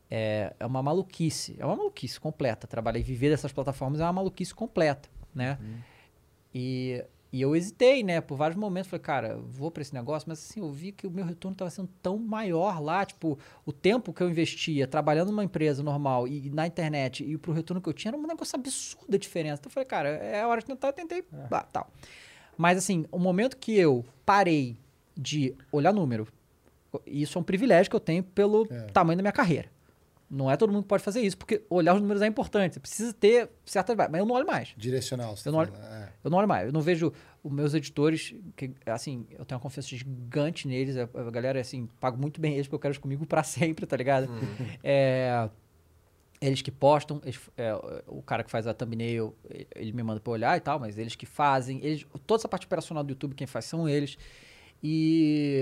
É, 0.10 0.53
é 0.60 0.65
uma 0.65 0.84
maluquice, 0.84 1.56
é 1.57 1.65
uma 1.65 1.76
maluquice 1.76 2.19
completa. 2.19 2.68
Trabalhar 2.68 2.99
e 2.99 3.03
viver 3.03 3.30
dessas 3.30 3.52
plataformas 3.52 3.99
é 3.99 4.03
uma 4.03 4.14
maluquice 4.14 4.53
completa, 4.53 5.10
né? 5.34 5.57
E, 6.53 7.03
e 7.34 7.41
eu 7.41 7.56
hesitei, 7.56 8.03
né? 8.03 8.20
Por 8.20 8.36
vários 8.36 8.58
momentos, 8.60 8.90
falei, 8.90 9.02
cara, 9.03 9.38
vou 9.38 9.72
pra 9.72 9.82
esse 9.82 9.94
negócio, 9.94 10.28
mas 10.28 10.40
assim, 10.40 10.60
eu 10.60 10.72
vi 10.72 10.91
que 10.91 11.08
o 11.08 11.12
meu 11.12 11.24
retorno 11.26 11.53
estava 11.53 11.70
sendo 11.72 11.90
tão 12.02 12.18
maior 12.18 12.82
lá, 12.82 13.06
tipo, 13.06 13.40
o 13.66 13.72
tempo 13.72 14.12
que 14.12 14.22
eu 14.22 14.30
investia 14.30 14.86
trabalhando 14.88 15.30
numa 15.30 15.44
empresa 15.44 15.82
normal 15.82 16.28
e 16.28 16.49
na 16.49 16.68
internet 16.68 17.24
e 17.24 17.38
pro 17.38 17.53
retorno 17.53 17.82
que 17.82 17.88
eu 17.88 17.94
tinha 17.94 18.10
era 18.10 18.18
um 18.18 18.28
negócio 18.28 18.56
absurdo 18.58 19.16
a 19.16 19.18
diferença. 19.18 19.62
Então 19.62 19.70
eu 19.70 19.74
falei, 19.74 19.88
cara, 19.88 20.10
é 20.10 20.45
hora 20.45 20.60
de 20.60 20.68
tentar, 20.68 20.90
eu 20.90 20.94
tentei, 20.94 21.24
bah, 21.49 21.64
tal. 21.64 21.90
Mas 22.58 22.78
assim, 22.78 23.06
o 23.12 23.18
momento 23.18 23.56
que 23.58 23.78
eu 23.78 24.03
parei 24.26 24.78
de 25.16 25.56
olhar 25.72 25.94
número, 25.94 26.28
e 27.06 27.22
isso 27.22 27.38
é 27.38 27.41
um 27.41 27.44
privilégio 27.44 27.90
que 27.90 27.95
eu 27.95 27.99
tenho 28.02 28.24
pelo 28.24 28.68
É. 28.70 28.88
tamanho 28.88 29.16
da 29.18 29.24
minha 29.24 29.32
carreira. 29.32 29.70
Não 30.34 30.49
é 30.49 30.56
todo 30.56 30.72
mundo 30.72 30.84
que 30.84 30.88
pode 30.88 31.03
fazer 31.03 31.20
isso, 31.20 31.38
porque 31.38 31.62
olhar 31.70 31.94
os 31.94 31.99
números 32.02 32.22
é 32.22 32.26
importante. 32.28 32.76
Você 32.76 32.80
precisa 32.80 33.12
ter 33.14 33.49
certa. 33.66 33.94
Mas 33.94 34.14
eu 34.20 34.26
não 34.26 34.34
olho 34.34 34.48
mais. 34.48 34.74
Direcional. 34.78 35.36
você 35.36 35.49
Eu 35.49 35.52
tá 35.52 35.52
não 35.52 35.60
olho- 35.60 35.74
falando, 35.74 35.94
é. 35.94 36.10
Eu 36.24 36.32
não 36.32 36.38
olho 36.38 36.48
mais. 36.48 36.66
Eu 36.68 36.72
não 36.72 36.80
vejo 36.80 37.12
os 37.44 37.52
meus 37.52 37.74
editores, 37.74 38.34
que, 38.56 38.72
assim, 38.86 39.26
eu 39.32 39.44
tenho 39.44 39.58
uma 39.58 39.62
confiança 39.62 39.90
gigante 39.90 40.70
neles. 40.70 40.95
A, 40.95 41.03
a 41.03 41.30
galera, 41.30 41.60
assim, 41.60 41.90
pago 41.99 42.18
muito 42.18 42.40
bem 42.40 42.53
eles, 42.53 42.66
porque 42.66 42.76
eu 42.76 42.80
quero 42.80 42.91
eles 42.94 43.02
comigo 43.02 43.26
pra 43.28 43.44
sempre, 43.44 43.86
tá 43.86 43.98
ligado? 43.98 44.30
É, 44.82 45.49
eles 46.40 46.62
que 46.62 46.72
postam, 46.72 47.20
eles- 47.24 47.40
é, 47.58 47.74
o 48.08 48.22
cara 48.22 48.41
que 48.44 48.49
faz 48.49 48.66
a 48.66 48.74
thumbnail, 48.74 49.36
ele 49.76 49.91
me 49.91 50.02
manda 50.02 50.22
pra 50.22 50.32
eu 50.32 50.34
olhar 50.36 50.56
e 50.58 50.62
tal, 50.62 50.80
mas 50.80 50.98
eles 50.98 51.14
que 51.16 51.26
fazem, 51.26 51.84
eles, 51.84 52.06
toda 52.26 52.40
essa 52.40 52.48
parte 52.48 52.66
operacional 52.66 53.03
do 53.03 53.10
YouTube, 53.12 53.36
quem 53.36 53.45
faz 53.48 53.66
são 53.66 53.90
eles. 53.90 54.18
E, 54.82 55.62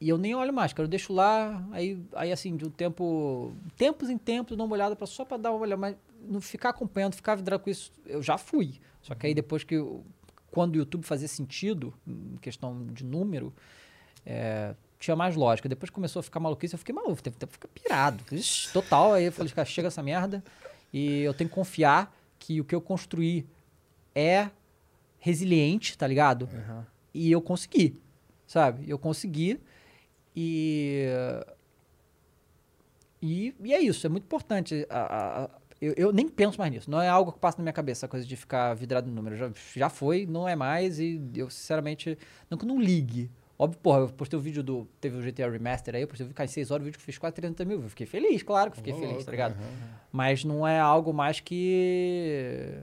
e 0.00 0.08
eu 0.08 0.18
nem 0.18 0.34
olho 0.34 0.52
mais, 0.52 0.72
cara. 0.72 0.84
Eu 0.86 0.90
deixo 0.90 1.12
lá, 1.12 1.66
aí, 1.72 1.98
aí 2.14 2.30
assim, 2.32 2.56
de 2.56 2.64
um 2.66 2.70
tempo. 2.70 3.52
Tempos 3.76 4.10
em 4.10 4.18
tempos, 4.18 4.56
dou 4.56 4.66
uma 4.66 4.74
olhada 4.74 4.94
pra, 4.96 5.06
só 5.06 5.24
pra 5.24 5.36
dar 5.36 5.50
uma 5.52 5.60
olhada, 5.60 5.80
mas 5.80 5.96
não 6.28 6.40
ficar 6.40 6.70
acompanhando, 6.70 7.14
ficar 7.14 7.34
vidrado 7.34 7.62
com 7.62 7.70
isso, 7.70 7.90
eu 8.04 8.22
já 8.22 8.36
fui. 8.36 8.74
Só 9.02 9.14
que 9.14 9.26
aí 9.26 9.34
depois 9.34 9.64
que. 9.64 9.74
eu- 9.76 10.04
quando 10.50 10.74
o 10.76 10.78
YouTube 10.78 11.02
fazia 11.04 11.28
sentido, 11.28 11.92
em 12.06 12.36
questão 12.40 12.86
de 12.86 13.04
número, 13.04 13.52
é, 14.24 14.74
tinha 14.98 15.14
mais 15.14 15.36
lógica. 15.36 15.68
Depois 15.68 15.90
que 15.90 15.94
começou 15.94 16.20
a 16.20 16.22
ficar 16.22 16.40
maluquice, 16.40 16.74
eu 16.74 16.78
fiquei 16.78 16.94
maluco, 16.94 17.22
teve 17.22 17.36
tempo 17.36 17.52
ficar 17.52 17.68
pirado. 17.68 18.24
Ixi, 18.32 18.72
total, 18.72 19.12
aí 19.12 19.24
eu 19.26 19.32
falei, 19.32 19.52
cara, 19.52 19.66
chega 19.66 19.88
essa 19.88 20.02
merda. 20.02 20.42
E 20.92 21.20
eu 21.20 21.34
tenho 21.34 21.48
que 21.50 21.54
confiar 21.54 22.14
que 22.38 22.58
o 22.60 22.64
que 22.64 22.74
eu 22.74 22.80
construí 22.80 23.46
é 24.14 24.48
resiliente, 25.18 25.96
tá 25.98 26.06
ligado? 26.06 26.48
E 27.12 27.30
eu 27.30 27.42
consegui, 27.42 27.98
sabe? 28.46 28.88
Eu 28.88 28.98
consegui 28.98 29.60
e... 30.36 31.06
E, 33.22 33.54
e 33.64 33.74
é 33.74 33.80
isso, 33.80 34.06
é 34.06 34.10
muito 34.10 34.24
importante. 34.24 34.86
A- 34.90 35.44
a- 35.44 35.50
eu, 35.80 35.94
eu 35.96 36.12
nem 36.12 36.28
penso 36.28 36.58
mais 36.58 36.70
nisso. 36.70 36.90
Não 36.90 37.00
é 37.00 37.08
algo 37.08 37.32
que 37.32 37.38
passa 37.38 37.58
na 37.58 37.62
minha 37.62 37.72
cabeça, 37.72 38.06
a 38.06 38.08
coisa 38.08 38.26
de 38.26 38.36
ficar 38.36 38.72
vidrado 38.74 39.08
no 39.08 39.14
número. 39.14 39.36
Já, 39.36 39.50
já 39.74 39.88
foi, 39.88 40.26
não 40.26 40.46
é 40.48 40.54
mais. 40.54 40.98
E 40.98 41.20
eu, 41.34 41.50
sinceramente, 41.50 42.16
não 42.50 42.56
que 42.56 42.64
não 42.66 42.80
ligue. 42.80 43.30
Óbvio, 43.58 43.80
porra, 43.80 43.98
eu 44.00 44.08
postei 44.10 44.38
o 44.38 44.42
vídeo 44.42 44.62
do. 44.62 44.86
Teve 45.00 45.16
o 45.18 45.22
GTA 45.22 45.50
Remaster 45.50 45.94
aí, 45.94 46.02
eu 46.02 46.08
postei 46.08 46.24
o 46.24 46.28
vídeo, 46.28 46.36
cara, 46.36 46.44
em 46.48 46.52
6 46.52 46.70
horas, 46.70 46.82
o 46.82 46.84
vídeo 46.84 46.98
que 46.98 47.04
fez 47.04 47.16
quase 47.18 47.34
30 47.34 47.64
mil. 47.64 47.82
Eu 47.82 47.88
fiquei 47.88 48.06
feliz, 48.06 48.42
claro 48.42 48.70
que 48.70 48.76
fiquei 48.76 48.92
feliz, 48.94 49.24
tá 49.24 49.30
ligado? 49.30 49.52
aham. 49.52 49.88
Mas 50.12 50.44
não 50.44 50.66
é 50.66 50.78
algo 50.78 51.12
mais 51.12 51.40
que. 51.40 52.78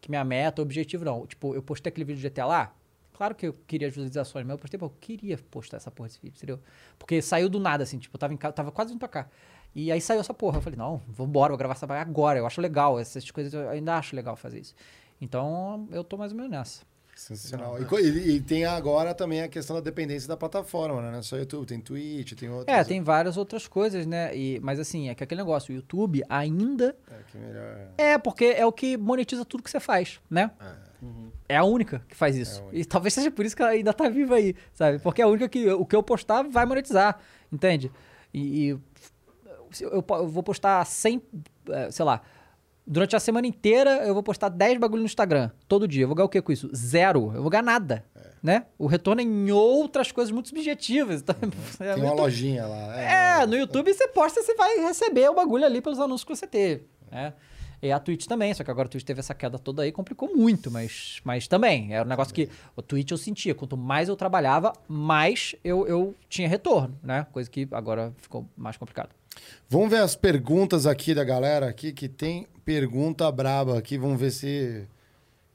que 0.00 0.10
minha 0.10 0.24
meta, 0.24 0.60
objetivo, 0.60 1.04
não. 1.04 1.24
Tipo, 1.26 1.54
eu 1.54 1.62
postei 1.62 1.88
aquele 1.90 2.04
vídeo 2.04 2.20
do 2.20 2.28
GTA 2.34 2.46
lá. 2.46 2.74
Claro 3.18 3.34
que 3.34 3.48
eu 3.48 3.52
queria 3.66 3.88
as 3.88 3.92
visualizações, 3.94 4.46
mas 4.46 4.52
eu 4.54 4.58
postei, 4.58 4.78
eu 4.80 4.90
queria 5.00 5.36
postar 5.50 5.78
essa 5.78 5.90
porra 5.90 6.08
desse 6.08 6.20
vídeo, 6.22 6.36
entendeu? 6.36 6.60
Porque 6.96 7.20
saiu 7.20 7.48
do 7.48 7.58
nada, 7.58 7.82
assim, 7.82 7.98
tipo, 7.98 8.14
eu 8.14 8.18
tava 8.20 8.32
em 8.32 8.36
casa, 8.36 8.52
tava 8.52 8.70
quase 8.70 8.90
vindo 8.92 9.00
pra 9.00 9.08
cá. 9.08 9.28
E 9.74 9.90
aí 9.90 10.00
saiu 10.00 10.20
essa 10.20 10.32
porra. 10.32 10.58
Eu 10.58 10.62
falei, 10.62 10.78
não, 10.78 11.02
vambora, 11.08 11.50
vou 11.50 11.58
gravar 11.58 11.74
essa 11.74 11.84
parada 11.84 12.08
agora. 12.08 12.38
Eu 12.38 12.46
acho 12.46 12.60
legal, 12.60 12.96
essas 13.00 13.28
coisas, 13.32 13.52
eu 13.52 13.68
ainda 13.70 13.96
acho 13.96 14.14
legal 14.14 14.36
fazer 14.36 14.60
isso. 14.60 14.72
Então, 15.20 15.88
eu 15.90 16.04
tô 16.04 16.16
mais 16.16 16.30
ou 16.30 16.36
menos 16.36 16.52
nessa. 16.52 16.82
Sensacional. 17.16 17.82
E, 17.82 17.84
co- 17.84 17.98
e- 17.98 18.36
e 18.36 18.40
tem 18.40 18.64
agora 18.64 19.12
também 19.12 19.42
a 19.42 19.48
questão 19.48 19.74
da 19.74 19.82
dependência 19.82 20.28
da 20.28 20.36
plataforma, 20.36 21.02
né? 21.02 21.10
Não 21.10 21.18
é 21.18 21.22
só 21.22 21.36
YouTube, 21.36 21.66
tem 21.66 21.80
Twitch, 21.80 22.34
tem 22.34 22.48
outras. 22.48 22.78
É, 22.78 22.84
tem 22.84 23.02
várias 23.02 23.36
outras 23.36 23.66
coisas, 23.66 24.06
né? 24.06 24.32
E, 24.36 24.60
mas 24.60 24.78
assim, 24.78 25.08
é 25.08 25.14
que 25.16 25.24
aquele 25.24 25.40
negócio, 25.40 25.72
o 25.72 25.76
YouTube 25.76 26.22
ainda 26.28 26.96
É, 27.10 27.16
que 27.32 27.36
melhor. 27.36 27.88
É, 27.98 28.16
porque 28.16 28.44
é 28.44 28.64
o 28.64 28.70
que 28.70 28.96
monetiza 28.96 29.44
tudo 29.44 29.64
que 29.64 29.70
você 29.70 29.80
faz, 29.80 30.20
né? 30.30 30.52
É 30.60 30.87
a 31.48 31.64
única 31.64 32.02
que 32.08 32.16
faz 32.16 32.36
isso. 32.36 32.62
É 32.72 32.78
e 32.78 32.84
talvez 32.84 33.14
seja 33.14 33.30
por 33.30 33.44
isso 33.44 33.54
que 33.56 33.62
ela 33.62 33.70
ainda 33.72 33.92
tá 33.92 34.08
viva 34.08 34.34
aí, 34.36 34.54
sabe? 34.72 34.98
Porque 34.98 35.20
é 35.22 35.24
a 35.24 35.28
única 35.28 35.48
que 35.48 35.68
o 35.70 35.84
que 35.86 35.94
eu 35.96 36.02
postar 36.02 36.42
vai 36.42 36.66
monetizar, 36.66 37.18
entende? 37.52 37.90
E, 38.34 38.70
e 38.70 38.78
eu, 39.82 40.02
po- 40.02 40.16
eu 40.16 40.28
vou 40.28 40.42
postar 40.42 40.84
100, 40.84 41.22
eh, 41.70 41.90
sei 41.90 42.04
lá, 42.04 42.20
durante 42.86 43.14
a 43.14 43.20
semana 43.20 43.46
inteira 43.46 44.06
eu 44.06 44.14
vou 44.14 44.22
postar 44.22 44.48
10 44.48 44.78
bagulho 44.78 45.00
no 45.00 45.06
Instagram, 45.06 45.50
todo 45.68 45.86
dia. 45.86 46.04
Eu 46.04 46.08
vou 46.08 46.14
ganhar 46.16 46.26
o 46.26 46.28
que 46.28 46.40
com 46.42 46.52
isso? 46.52 46.68
Zero. 46.74 47.32
Eu 47.34 47.42
vou 47.42 47.50
ganhar 47.50 47.62
nada, 47.62 48.04
né? 48.42 48.64
O 48.78 48.86
retorno 48.86 49.20
é 49.20 49.24
em 49.24 49.50
outras 49.50 50.10
coisas 50.10 50.32
muito 50.32 50.48
subjetivas. 50.48 51.20
Então, 51.20 51.34
é 51.80 51.94
Tem 51.94 52.02
uma 52.02 52.14
lojinha 52.14 52.66
lá. 52.66 52.98
é, 53.00 53.46
no 53.46 53.56
YouTube 53.56 53.92
você 53.92 54.08
posta, 54.08 54.42
você 54.42 54.54
vai 54.54 54.78
receber 54.78 55.28
o 55.30 55.34
bagulho 55.34 55.64
ali 55.66 55.80
pelos 55.80 55.98
anúncios 55.98 56.24
que 56.24 56.34
você 56.34 56.46
teve, 56.46 56.86
né? 57.10 57.34
E 57.80 57.92
a 57.92 57.98
Twitch 57.98 58.26
também, 58.26 58.52
só 58.54 58.64
que 58.64 58.70
agora 58.70 58.86
a 58.88 58.90
Twitch 58.90 59.04
teve 59.04 59.20
essa 59.20 59.34
queda 59.34 59.58
toda 59.58 59.82
aí, 59.82 59.92
complicou 59.92 60.34
muito, 60.34 60.70
mas, 60.70 61.20
mas 61.24 61.46
também, 61.46 61.94
era 61.94 62.04
um 62.04 62.08
negócio 62.08 62.34
que 62.34 62.48
o 62.74 62.82
Twitch 62.82 63.10
eu 63.10 63.16
sentia, 63.16 63.54
quanto 63.54 63.76
mais 63.76 64.08
eu 64.08 64.16
trabalhava, 64.16 64.72
mais 64.88 65.54
eu, 65.62 65.86
eu 65.86 66.14
tinha 66.28 66.48
retorno, 66.48 66.98
né? 67.02 67.26
Coisa 67.32 67.48
que 67.48 67.68
agora 67.70 68.12
ficou 68.18 68.46
mais 68.56 68.76
complicado. 68.76 69.10
Vamos 69.68 69.90
ver 69.90 69.98
as 69.98 70.16
perguntas 70.16 70.86
aqui 70.86 71.14
da 71.14 71.22
galera 71.22 71.68
aqui, 71.68 71.92
que 71.92 72.08
tem 72.08 72.46
pergunta 72.64 73.30
braba 73.30 73.78
aqui. 73.78 73.96
Vamos 73.96 74.18
ver 74.18 74.30
se... 74.30 74.88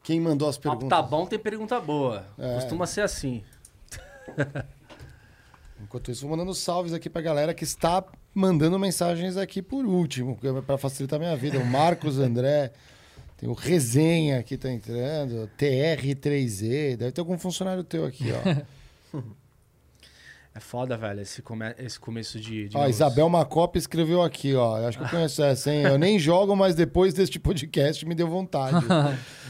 Quem 0.01 0.19
mandou 0.19 0.49
as 0.49 0.57
perguntas. 0.57 0.89
tá 0.89 1.01
bom, 1.01 1.25
tem 1.25 1.39
pergunta 1.39 1.79
boa. 1.79 2.25
É. 2.37 2.55
Costuma 2.55 2.85
ser 2.85 3.01
assim. 3.01 3.41
Enquanto 5.81 6.11
isso, 6.11 6.27
vou 6.27 6.35
mandando 6.35 6.53
salves 6.53 6.93
aqui 6.93 7.09
pra 7.09 7.21
galera 7.21 7.53
que 7.53 7.63
está 7.63 8.03
mandando 8.33 8.77
mensagens 8.79 9.37
aqui 9.37 9.61
por 9.61 9.85
último, 9.85 10.37
para 10.65 10.77
facilitar 10.77 11.17
a 11.17 11.23
minha 11.23 11.35
vida. 11.35 11.59
O 11.59 11.65
Marcos 11.65 12.17
André, 12.19 12.71
tem 13.37 13.47
o 13.49 13.53
Resenha 13.53 14.41
que 14.43 14.57
tá 14.57 14.71
entrando, 14.71 15.49
TR3E, 15.59 16.95
deve 16.97 17.11
ter 17.11 17.21
algum 17.21 17.37
funcionário 17.37 17.83
teu 17.83 18.05
aqui, 18.05 18.25
ó. 18.31 19.21
É 20.55 20.59
foda, 20.59 20.95
velho, 20.95 21.21
esse, 21.21 21.41
come... 21.41 21.65
esse 21.79 21.99
começo 21.99 22.39
de. 22.39 22.69
de 22.69 22.77
ó, 22.77 22.81
meus- 22.81 22.95
Isabel 22.97 23.27
Macopa 23.27 23.79
escreveu 23.79 24.21
aqui, 24.21 24.53
ó. 24.53 24.77
Eu 24.77 24.87
acho 24.87 24.99
que 24.99 25.03
eu 25.03 25.09
conheço 25.09 25.41
essa, 25.43 25.73
hein? 25.73 25.81
Eu 25.81 25.97
nem 25.97 26.19
jogo, 26.19 26.55
mas 26.55 26.75
depois 26.75 27.11
deste 27.11 27.39
podcast 27.39 28.05
me 28.05 28.13
deu 28.15 28.27
vontade. 28.27 28.85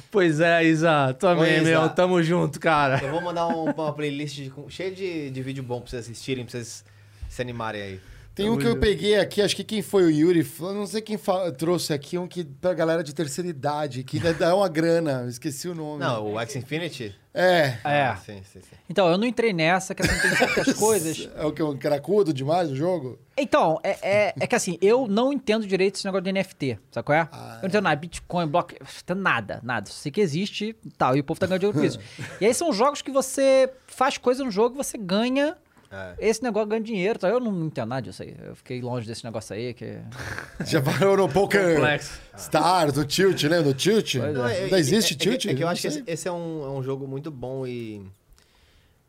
Pois 0.10 0.40
é, 0.40 0.64
Isa, 0.64 1.12
também, 1.16 1.56
Oi, 1.56 1.62
Isa. 1.62 1.64
meu. 1.72 1.90
Tamo 1.90 2.22
junto, 2.22 2.60
cara. 2.60 3.04
Eu 3.04 3.10
vou 3.10 3.20
mandar 3.20 3.48
um- 3.48 3.64
uma 3.72 3.92
playlist 3.92 4.36
de- 4.36 4.54
cheia 4.70 4.92
de, 4.92 5.32
de 5.32 5.42
vídeo 5.42 5.64
bom 5.64 5.82
pra 5.82 5.90
vocês 5.90 6.04
assistirem, 6.06 6.46
pra 6.46 6.52
vocês 6.52 6.86
se 7.28 7.42
animarem 7.42 7.82
aí. 7.82 8.00
Tem 8.36 8.50
um 8.50 8.58
que 8.58 8.66
eu 8.66 8.80
peguei 8.80 9.16
aqui, 9.20 9.42
acho 9.42 9.56
que 9.56 9.64
quem 9.64 9.84
foi 9.84 10.06
o 10.06 10.10
Yuri, 10.10 10.48
não 10.60 10.88
sei 10.88 11.02
quem 11.02 11.20
trouxe 11.56 11.94
aqui, 11.94 12.18
um 12.18 12.28
que 12.28 12.44
pra 12.44 12.74
galera 12.74 13.04
de 13.04 13.14
terceira 13.14 13.48
idade, 13.48 14.04
que 14.04 14.20
dá 14.20 14.56
uma 14.56 14.68
grana, 14.68 15.22
eu 15.24 15.30
esqueci 15.30 15.70
o 15.70 15.76
nome. 15.76 16.00
Não, 16.00 16.34
o 16.34 16.40
X 16.40 16.56
Infinity? 16.56 17.16
É. 17.32 17.78
É. 17.84 18.02
Ah, 18.06 18.16
sim, 18.16 18.42
sim, 18.44 18.60
sim. 18.60 18.76
Então, 18.90 19.08
eu 19.08 19.18
não 19.18 19.26
entrei 19.26 19.54
nessa, 19.54 19.94
que 19.96 20.04
assim, 20.04 20.20
tem 20.20 20.36
certas 20.36 20.74
coisas. 20.78 21.30
É 21.36 21.46
o 21.46 21.52
que? 21.52 21.62
Um 21.64 21.76
cracudo 21.76 22.32
demais 22.32 22.72
o 22.72 22.76
jogo? 22.76 23.20
Então, 23.36 23.80
é, 23.84 23.98
é, 24.02 24.34
é 24.40 24.48
que 24.48 24.56
assim, 24.56 24.78
eu 24.82 25.08
não 25.08 25.34
entendo 25.34 25.66
direito 25.66 25.96
esse 25.96 26.06
negócio 26.06 26.24
de 26.24 26.32
NFT, 26.32 26.80
sabe 26.92 27.06
qual 27.06 27.18
é? 27.18 27.30
Ah, 27.32 27.56
eu 27.58 27.62
não 27.62 27.70
entendo 27.70 27.84
nada, 27.84 27.96
Bitcoin, 27.96 28.48
bloco, 28.48 28.74
não 28.80 28.88
entendo 28.88 29.22
nada, 29.22 29.60
nada. 29.64 29.90
Sei 29.90 30.12
que 30.12 30.22
existe 30.22 30.76
e 30.86 30.92
tal, 30.92 31.16
e 31.16 31.20
o 31.20 31.24
povo 31.24 31.40
tá 31.40 31.46
ganhando 31.48 31.62
dinheiro 31.62 31.80
com 31.80 31.86
isso. 31.86 32.00
e 32.42 32.46
aí 32.46 32.54
são 32.54 32.72
jogos 32.74 33.02
que 33.02 33.12
você 33.12 33.72
faz 33.88 34.18
coisa 34.18 34.44
no 34.44 34.52
jogo 34.52 34.76
e 34.76 34.78
você 34.78 34.98
ganha 34.98 35.56
É. 35.94 36.16
esse 36.18 36.42
negócio, 36.42 36.68
ganha 36.68 36.82
dinheiro. 36.82 37.20
Tá? 37.20 37.30
Eu 37.30 37.40
não 37.40 37.66
entendo 37.68 37.90
nada 37.90 38.02
disso 38.02 38.24
aí. 38.24 38.36
Eu 38.44 38.56
fiquei 38.56 38.82
longe 38.82 39.06
desse 39.08 39.24
negócio 39.24 39.56
aí, 39.56 39.74
que... 39.74 40.00
Já 40.66 40.82
parou 40.82 41.16
no 41.16 41.30
Poker 41.30 41.76
Complexo. 41.76 42.20
Stars, 42.36 42.94
do 42.94 43.06
Tilt, 43.06 43.44
lembra 43.44 43.64
do 43.64 43.74
Tilt? 43.74 44.16
Pois 44.18 44.24
é. 44.24 44.32
Não, 44.34 44.48
é- 44.48 44.64
Ainda 44.64 44.80
existe 44.80 45.14
é, 45.14 45.16
é, 45.16 45.20
Tilt? 45.20 45.46
É, 45.46 45.54
que 45.54 45.64
eu 45.64 45.68
acho 45.68 45.82
que 45.82 46.04
esse 46.08 46.28
é, 46.28 46.32
um, 46.32 46.64
é 46.66 46.70
um 46.70 46.82
jogo 46.82 47.08
muito 47.08 47.30
bom 47.30 47.68
e 47.68 48.04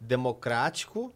democrático, 0.00 1.12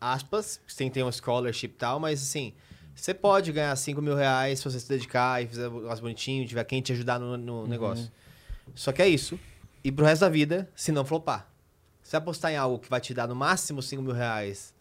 aspas, 0.00 0.60
sem 0.66 0.90
ter 0.90 1.02
um 1.02 1.10
scholarship 1.10 1.66
e 1.66 1.68
tal, 1.68 1.98
mas 1.98 2.20
assim, 2.22 2.52
você 2.94 3.14
pode 3.14 3.50
ganhar 3.52 3.74
5 3.74 4.00
mil 4.02 4.14
reais 4.14 4.58
se 4.58 4.64
você 4.64 4.78
se 4.80 4.88
dedicar 4.88 5.42
e 5.42 5.46
fizer 5.46 5.68
umas 5.68 6.00
bonitinho, 6.00 6.46
tiver 6.46 6.64
quem 6.64 6.80
te 6.82 6.92
ajudar 6.92 7.18
no, 7.18 7.36
no 7.36 7.60
Uhum. 7.62 7.66
negócio. 7.66 8.10
Só 8.74 8.92
que 8.92 9.00
é 9.02 9.08
isso. 9.08 9.38
E 9.82 9.90
pro 9.92 10.04
resto 10.04 10.22
da 10.22 10.28
vida, 10.28 10.68
se 10.74 10.90
não 10.92 11.04
flopar. 11.04 11.48
Se 12.02 12.16
apostar 12.16 12.52
em 12.52 12.56
algo 12.56 12.78
que 12.78 12.88
vai 12.90 13.00
te 13.00 13.12
dar 13.14 13.26
no 13.26 13.34
máximo 13.34 13.82
5 13.82 14.02
mil 14.02 14.12
reais, 14.12 14.74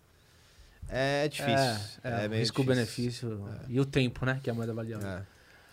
é 0.89 1.27
difícil. 1.27 1.55
É, 2.03 2.25
é, 2.25 2.27
meio 2.27 2.41
risco-benefício 2.41 3.47
e 3.67 3.79
o 3.79 3.85
tempo, 3.85 4.25
né? 4.25 4.39
Que 4.43 4.49
é 4.49 4.53
a 4.53 4.55
moeda 4.55 4.73
variável. 4.73 5.07
É. 5.07 5.21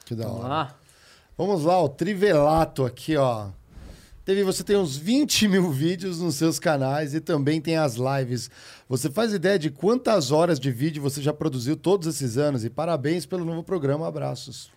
Que 0.05 0.15
da 0.15 0.25
Vamos 0.25 0.41
hora. 0.41 0.49
lá? 0.49 0.77
Vamos 1.37 1.65
lá, 1.65 1.83
o 1.83 1.89
Trivelato 1.89 2.85
aqui, 2.85 3.17
ó. 3.17 3.49
Teve, 4.25 4.45
você 4.45 4.63
tem 4.63 4.77
uns 4.77 4.97
20 4.97 5.49
mil 5.49 5.73
vídeos 5.73 6.21
nos 6.21 6.37
seus 6.37 6.59
canais 6.59 7.13
e 7.13 7.21
também 7.21 7.61
tem 7.61 7.77
as 7.77 7.97
lives. 7.97 8.49
Você 8.89 9.11
faz 9.11 9.33
ideia 9.33 9.59
de 9.59 9.69
quantas 9.69 10.31
horas 10.31 10.61
de 10.61 10.71
vídeo 10.71 11.03
você 11.03 11.21
já 11.21 11.33
produziu 11.33 11.77
todos 11.77 12.07
esses 12.07 12.39
anos? 12.39 12.65
E 12.65 12.71
parabéns 12.71 13.27
pelo 13.27 13.45
novo 13.45 13.65
programa. 13.65 14.07
Abraços. 14.07 14.71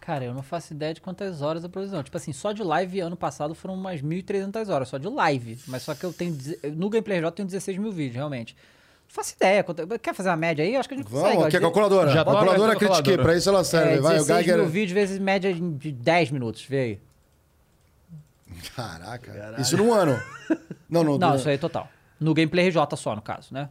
Cara, 0.00 0.24
eu 0.24 0.34
não 0.34 0.42
faço 0.42 0.72
ideia 0.72 0.94
de 0.94 1.00
quantas 1.00 1.42
horas 1.42 1.64
eu 1.64 1.70
produzi. 1.70 2.00
Tipo 2.02 2.16
assim, 2.16 2.32
só 2.32 2.52
de 2.52 2.62
live 2.62 3.00
ano 3.00 3.16
passado 3.16 3.54
foram 3.54 3.74
umas 3.74 4.00
1.300 4.02 4.68
horas, 4.68 4.88
só 4.88 4.98
de 4.98 5.08
live. 5.08 5.58
Mas 5.66 5.82
só 5.82 5.94
que 5.94 6.04
eu 6.04 6.12
tenho. 6.12 6.36
No 6.76 6.88
Gameplay 6.88 7.18
J 7.18 7.26
eu 7.26 7.32
tenho 7.32 7.48
16 7.48 7.78
mil 7.78 7.90
vídeos, 7.90 8.16
realmente. 8.16 8.56
Faço 9.12 9.34
ideia. 9.36 9.62
Quer 10.02 10.14
fazer 10.14 10.30
uma 10.30 10.36
média 10.36 10.64
aí? 10.64 10.74
Acho 10.74 10.88
que 10.88 10.94
a 10.94 10.98
gente 10.98 11.10
consegue. 11.10 11.28
Vamos, 11.34 11.44
aqui 11.46 11.56
é 11.56 11.58
a 11.58 11.62
calculadora. 11.62 12.10
Já 12.10 12.24
tô 12.24 12.30
calculadora 12.32 12.72
a 12.72 12.76
critiquei, 12.76 13.18
pra 13.18 13.36
isso 13.36 13.48
ela 13.50 13.62
serve. 13.62 13.94
É, 13.96 14.00
Vai, 14.00 14.14
o 14.14 14.24
16 14.24 14.46
mil 14.46 14.56
Geiger. 14.56 14.70
vídeos 14.70 14.92
vezes 14.92 15.18
média 15.18 15.52
de 15.52 15.92
10 15.92 16.30
minutos, 16.30 16.64
vê 16.64 16.78
aí. 16.78 17.00
Caraca. 18.74 19.56
Isso 19.60 19.76
num 19.76 19.92
ano. 19.92 20.18
Não, 20.88 21.02
não. 21.02 21.18
Não, 21.18 21.30
du- 21.30 21.36
isso 21.36 21.48
aí 21.48 21.54
é 21.54 21.58
total. 21.58 21.88
No 22.20 22.34
Gameplay 22.34 22.68
RJ 22.68 22.96
só, 22.96 23.14
no 23.16 23.22
caso, 23.22 23.52
né? 23.52 23.68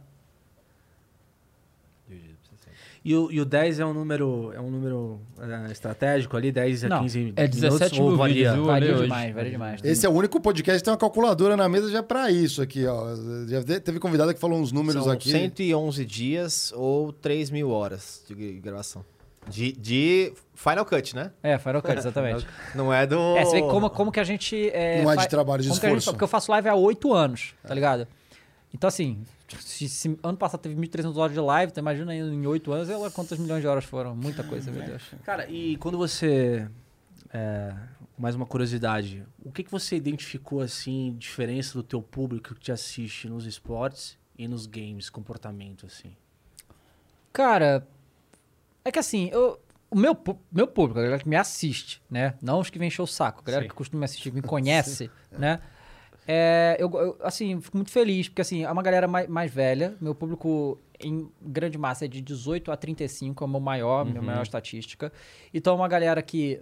E 3.04 3.16
o, 3.16 3.32
e 3.32 3.40
o 3.40 3.44
10 3.44 3.80
é 3.80 3.84
um 3.84 3.92
número, 3.92 4.52
é 4.54 4.60
um 4.60 4.70
número 4.70 5.20
é, 5.40 5.72
estratégico 5.72 6.36
ali, 6.36 6.52
10 6.52 6.84
a 6.84 6.88
Não, 6.88 7.00
15 7.02 7.32
é 7.34 7.48
17 7.48 7.94
minutos, 7.94 7.98
ou 7.98 8.08
mil 8.10 8.16
varia? 8.16 8.50
vídeos? 8.50 8.66
Varia 8.66 8.92
hoje. 8.92 9.02
demais, 9.02 9.34
varia 9.34 9.50
demais. 9.50 9.80
Esse 9.82 10.06
é 10.06 10.08
o 10.08 10.12
único 10.12 10.40
podcast 10.40 10.78
que 10.78 10.84
tem 10.84 10.92
uma 10.92 10.98
calculadora 10.98 11.56
na 11.56 11.68
mesa 11.68 11.90
já 11.90 12.00
pra 12.00 12.30
isso 12.30 12.62
aqui, 12.62 12.86
ó. 12.86 13.16
Já 13.48 13.60
te- 13.64 13.80
teve 13.80 13.98
convidada 13.98 14.32
que 14.32 14.38
falou 14.38 14.56
uns 14.60 14.70
números 14.70 15.02
São 15.02 15.12
aqui. 15.12 15.30
111 15.32 16.04
dias 16.04 16.72
ou 16.76 17.12
3 17.12 17.50
mil 17.50 17.70
horas 17.70 18.22
de 18.28 18.60
gravação. 18.60 19.04
De, 19.48 19.72
de 19.72 20.32
Final 20.54 20.84
Cut, 20.86 21.16
né? 21.16 21.32
É, 21.42 21.58
Final 21.58 21.82
Cut, 21.82 21.98
exatamente. 21.98 22.46
Não 22.76 22.94
é 22.94 23.04
do. 23.04 23.36
É, 23.36 23.44
você 23.44 23.60
vê 23.60 23.62
como, 23.66 23.90
como 23.90 24.12
que 24.12 24.20
a 24.20 24.24
gente. 24.24 24.70
É, 24.72 25.02
Não 25.02 25.10
é 25.10 25.16
de 25.16 25.28
trabalho, 25.28 25.60
de 25.60 25.68
a 25.68 25.72
gente- 25.74 25.82
esforço. 25.84 26.10
porque 26.12 26.22
eu 26.22 26.28
faço 26.28 26.52
live 26.52 26.68
há 26.68 26.74
oito 26.76 27.12
anos, 27.12 27.52
tá 27.66 27.74
ligado? 27.74 28.06
Então, 28.72 28.86
assim, 28.86 29.18
se, 29.60 29.88
se 29.88 30.18
ano 30.22 30.38
passado 30.38 30.60
teve 30.60 30.74
1.300 30.74 31.16
horas 31.16 31.32
de 31.32 31.40
live, 31.40 31.70
então 31.70 31.82
imagina 31.82 32.12
aí 32.12 32.18
em 32.18 32.46
oito 32.46 32.72
anos, 32.72 32.88
lá 32.88 33.10
quantas 33.10 33.38
milhões 33.38 33.60
de 33.60 33.66
horas 33.66 33.84
foram. 33.84 34.14
Muita 34.14 34.42
coisa, 34.42 34.70
meu 34.70 34.82
Deus. 34.82 35.02
Cara, 35.24 35.48
e 35.48 35.76
quando 35.76 35.98
você. 35.98 36.68
é, 37.32 37.74
mais 38.16 38.34
uma 38.34 38.46
curiosidade. 38.46 39.24
O 39.44 39.50
que, 39.50 39.64
que 39.64 39.70
você 39.70 39.96
identificou, 39.96 40.60
assim, 40.60 41.16
diferença 41.18 41.74
do 41.74 41.82
teu 41.82 42.00
público 42.00 42.54
que 42.54 42.60
te 42.60 42.70
assiste 42.70 43.28
nos 43.28 43.46
esportes 43.46 44.18
e 44.38 44.46
nos 44.46 44.66
games, 44.66 45.10
comportamento, 45.10 45.86
assim? 45.86 46.14
Cara, 47.32 47.86
é 48.84 48.92
que 48.92 48.98
assim, 48.98 49.28
eu, 49.32 49.60
o 49.90 49.96
meu, 49.96 50.16
meu 50.50 50.66
público, 50.66 51.00
a 51.00 51.02
galera 51.02 51.22
que 51.22 51.28
me 51.28 51.36
assiste, 51.36 52.02
né? 52.10 52.34
Não 52.40 52.60
os 52.60 52.70
que 52.70 52.78
vem 52.78 52.88
encher 52.88 53.02
o 53.02 53.06
saco, 53.06 53.40
a 53.40 53.44
galera 53.44 53.64
Sim. 53.64 53.68
que 53.68 53.74
costuma 53.74 54.00
me 54.00 54.04
assistir, 54.04 54.30
que 54.30 54.36
me 54.36 54.42
conhece, 54.42 55.10
né? 55.32 55.60
É, 56.26 56.76
eu, 56.78 56.90
eu, 56.92 57.16
assim, 57.22 57.60
fico 57.60 57.76
muito 57.76 57.90
feliz, 57.90 58.28
porque 58.28 58.42
assim, 58.42 58.62
é 58.64 58.70
uma 58.70 58.82
galera 58.82 59.08
mais, 59.08 59.28
mais 59.28 59.52
velha, 59.52 59.96
meu 60.00 60.14
público 60.14 60.78
em 61.00 61.28
grande 61.40 61.76
massa 61.76 62.04
é 62.04 62.08
de 62.08 62.20
18 62.20 62.70
a 62.70 62.76
35, 62.76 63.42
é 63.42 63.46
o 63.46 63.50
meu 63.50 63.58
maior, 63.60 64.04
minha 64.04 64.22
maior 64.22 64.42
estatística. 64.42 65.12
Então 65.52 65.72
é 65.72 65.76
uma 65.76 65.88
galera 65.88 66.22
que, 66.22 66.60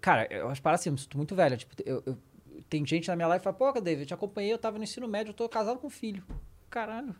cara, 0.00 0.26
eu 0.30 0.48
acho 0.48 0.62
para 0.62 0.74
assim, 0.76 0.88
eu 0.88 0.92
me 0.92 0.98
sinto 0.98 1.16
muito 1.16 1.34
velha, 1.34 1.56
tipo, 1.56 1.74
eu, 1.84 2.02
eu- 2.06 2.18
tem 2.70 2.86
gente 2.86 3.08
na 3.08 3.16
minha 3.16 3.26
live 3.28 3.40
que 3.40 3.44
fala, 3.44 3.56
pô, 3.72 3.80
David, 3.80 4.02
eu 4.02 4.06
te 4.06 4.14
acompanhei, 4.14 4.52
eu 4.52 4.58
tava 4.58 4.78
no 4.78 4.84
ensino 4.84 5.08
médio, 5.08 5.30
eu 5.30 5.34
tô 5.34 5.48
casado 5.48 5.78
com 5.78 5.90
filho. 5.90 6.22
Caralho. 6.70 7.14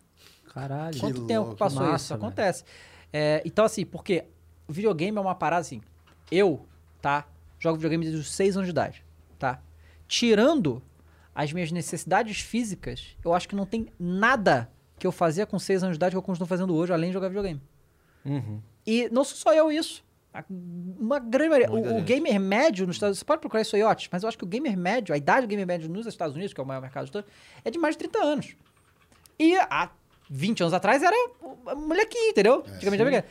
Caralho. 0.52 0.98
Quanto 1.00 1.20
Que 1.22 1.26
tempo 1.26 1.42
louco, 1.46 1.56
passou 1.56 1.82
massa, 1.82 1.96
isso? 1.96 2.14
velho. 2.14 2.24
Acontece. 2.26 2.64
É, 3.12 3.42
então, 3.44 3.64
assim, 3.64 3.84
porque 3.84 4.24
o 4.68 4.72
videogame 4.72 5.18
é 5.18 5.20
uma 5.20 5.34
parada 5.34 5.60
assim. 5.60 5.80
Eu, 6.30 6.64
tá? 7.02 7.26
Jogo 7.58 7.76
videogame 7.76 8.04
desde 8.04 8.20
os 8.20 8.32
6 8.32 8.56
anos 8.56 8.66
de 8.66 8.70
idade, 8.70 9.04
tá? 9.38 9.60
Tirando 10.08 10.82
as 11.34 11.52
minhas 11.52 11.72
necessidades 11.72 12.40
físicas, 12.40 13.16
eu 13.24 13.34
acho 13.34 13.48
que 13.48 13.56
não 13.56 13.66
tem 13.66 13.88
nada 13.98 14.70
que 14.98 15.06
eu 15.06 15.12
fazia 15.12 15.44
com 15.44 15.58
6 15.58 15.82
anos 15.82 15.94
de 15.94 15.98
idade 15.98 16.12
que 16.12 16.16
eu 16.16 16.22
continuo 16.22 16.46
fazendo 16.46 16.74
hoje, 16.74 16.92
além 16.92 17.10
de 17.10 17.14
jogar 17.14 17.28
videogame. 17.28 17.60
Uhum. 18.24 18.60
E 18.86 19.08
não 19.10 19.24
sou 19.24 19.36
só 19.36 19.52
eu 19.52 19.72
isso. 19.72 20.04
Uma 20.98 21.18
grande 21.18 21.50
maioria. 21.50 21.70
O, 21.70 21.98
o 21.98 22.02
gamer 22.02 22.40
médio 22.40 22.86
nos 22.86 22.96
Estados 22.96 23.10
Unidos, 23.10 23.18
você 23.20 23.24
pode 23.24 23.40
procurar 23.40 23.62
isso 23.62 23.76
aí, 23.76 23.82
ótimo, 23.82 24.10
mas 24.12 24.22
eu 24.22 24.28
acho 24.28 24.38
que 24.38 24.44
o 24.44 24.46
gamer 24.46 24.76
médio, 24.76 25.14
a 25.14 25.18
idade 25.18 25.46
do 25.46 25.50
gamer 25.50 25.66
médio 25.66 25.88
nos 25.88 26.06
Estados 26.06 26.34
Unidos, 26.34 26.52
que 26.52 26.60
é 26.60 26.64
o 26.64 26.66
maior 26.66 26.80
mercado 26.80 27.06
de 27.06 27.12
todos, 27.12 27.30
é 27.64 27.70
de 27.70 27.78
mais 27.78 27.94
de 27.94 27.98
30 28.00 28.18
anos. 28.18 28.56
E 29.38 29.56
há 29.56 29.90
20 30.30 30.62
anos 30.62 30.74
atrás 30.74 31.02
era 31.02 31.16
molequinho, 31.76 32.30
entendeu? 32.30 32.64
Antigamente 32.66 33.02
era. 33.02 33.24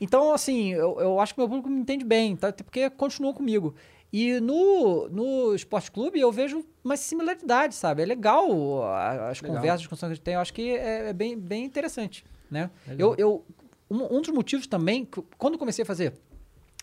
Então, 0.00 0.32
assim, 0.32 0.72
eu, 0.72 0.98
eu 0.98 1.20
acho 1.20 1.34
que 1.34 1.40
meu 1.40 1.48
público 1.48 1.68
me 1.68 1.80
entende 1.80 2.04
bem, 2.04 2.34
tá? 2.34 2.48
Até 2.48 2.64
porque 2.64 2.88
continuou 2.90 3.34
comigo. 3.34 3.74
E 4.12 4.40
no, 4.40 5.08
no 5.08 5.54
Esporte 5.54 5.90
Clube 5.90 6.18
eu 6.18 6.32
vejo 6.32 6.64
uma 6.84 6.96
similaridade, 6.96 7.74
sabe? 7.74 8.02
É 8.02 8.04
legal 8.06 8.82
a- 8.82 9.28
as 9.30 9.40
Legal. 9.40 9.56
conversas, 9.56 9.74
as 9.74 9.80
discussões 9.82 10.08
que 10.08 10.12
a 10.12 10.14
gente 10.16 10.24
tem. 10.24 10.34
Eu 10.34 10.40
acho 10.40 10.52
que 10.52 10.70
é, 10.76 11.08
é 11.10 11.12
bem, 11.12 11.38
bem 11.38 11.64
interessante, 11.64 12.24
né? 12.50 12.70
Eu, 12.98 13.14
eu, 13.16 13.44
um, 13.90 14.16
um 14.16 14.20
dos 14.20 14.30
motivos 14.30 14.66
também, 14.66 15.08
quando 15.38 15.56
comecei 15.56 15.82
a 15.84 15.86
fazer 15.86 16.14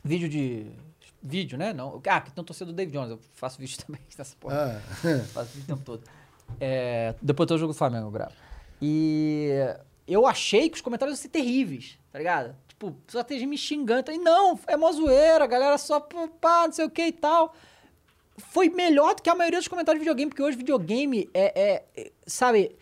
vídeo 0.04 0.30
de... 0.30 0.68
Vídeo, 1.22 1.58
né? 1.58 1.74
Não, 1.74 2.02
ah, 2.08 2.22
que 2.22 2.32
tem 2.32 2.44
torcedor 2.44 2.72
do 2.74 2.78
David 2.78 2.94
Jones. 2.95 3.10
Eu 3.12 3.20
faço 3.36 3.60
vídeo 3.60 3.78
também 3.86 3.99
nessa 4.18 4.36
porra. 4.40 4.82
Ah, 5.04 5.20
Faço 5.34 5.49
vídeo 5.54 5.64
o 5.64 5.68
tempo 5.68 5.82
todo. 5.84 6.04
É, 6.62 7.14
depois 7.22 7.48
do 7.48 7.58
jogo 7.58 7.74
do 7.74 7.78
Flamengo 7.78 8.08
eu 8.08 8.12
gravo. 8.12 8.32
E 8.82 9.49
eu 10.08 10.26
achei 10.26 10.70
que 10.70 10.76
os 10.76 10.82
comentários 10.82 11.18
iam 11.18 11.22
ser 11.24 11.28
terríveis, 11.30 11.98
tá 12.12 12.20
ligado? 12.20 12.56
Tipo, 12.80 12.95
só 13.08 13.24
tem 13.24 13.40
gente 13.40 13.49
me 13.49 13.58
xingando. 13.58 14.12
E 14.12 14.20
não, 14.20 14.60
é 14.68 14.78
mó 14.78 14.91
zoeira, 14.91 15.44
a 15.44 15.48
galera 15.48 15.78
só 15.80 15.99
pá, 15.99 16.68
não 16.68 16.72
sei 16.72 16.86
o 16.86 16.90
que 16.91 17.08
e 17.08 17.12
tal. 17.12 17.56
Foi 18.38 18.70
melhor 18.70 19.16
do 19.16 19.24
que 19.24 19.30
a 19.32 19.36
maioria 19.36 19.58
dos 19.58 19.68
comentários 19.68 19.99
de 19.99 20.04
videogame, 20.04 20.30
porque 20.30 20.44
hoje 20.44 20.56
videogame 20.56 21.28
é, 21.34 21.60
é- 21.60 21.84
é- 21.98 22.12
sabe, 22.28 22.76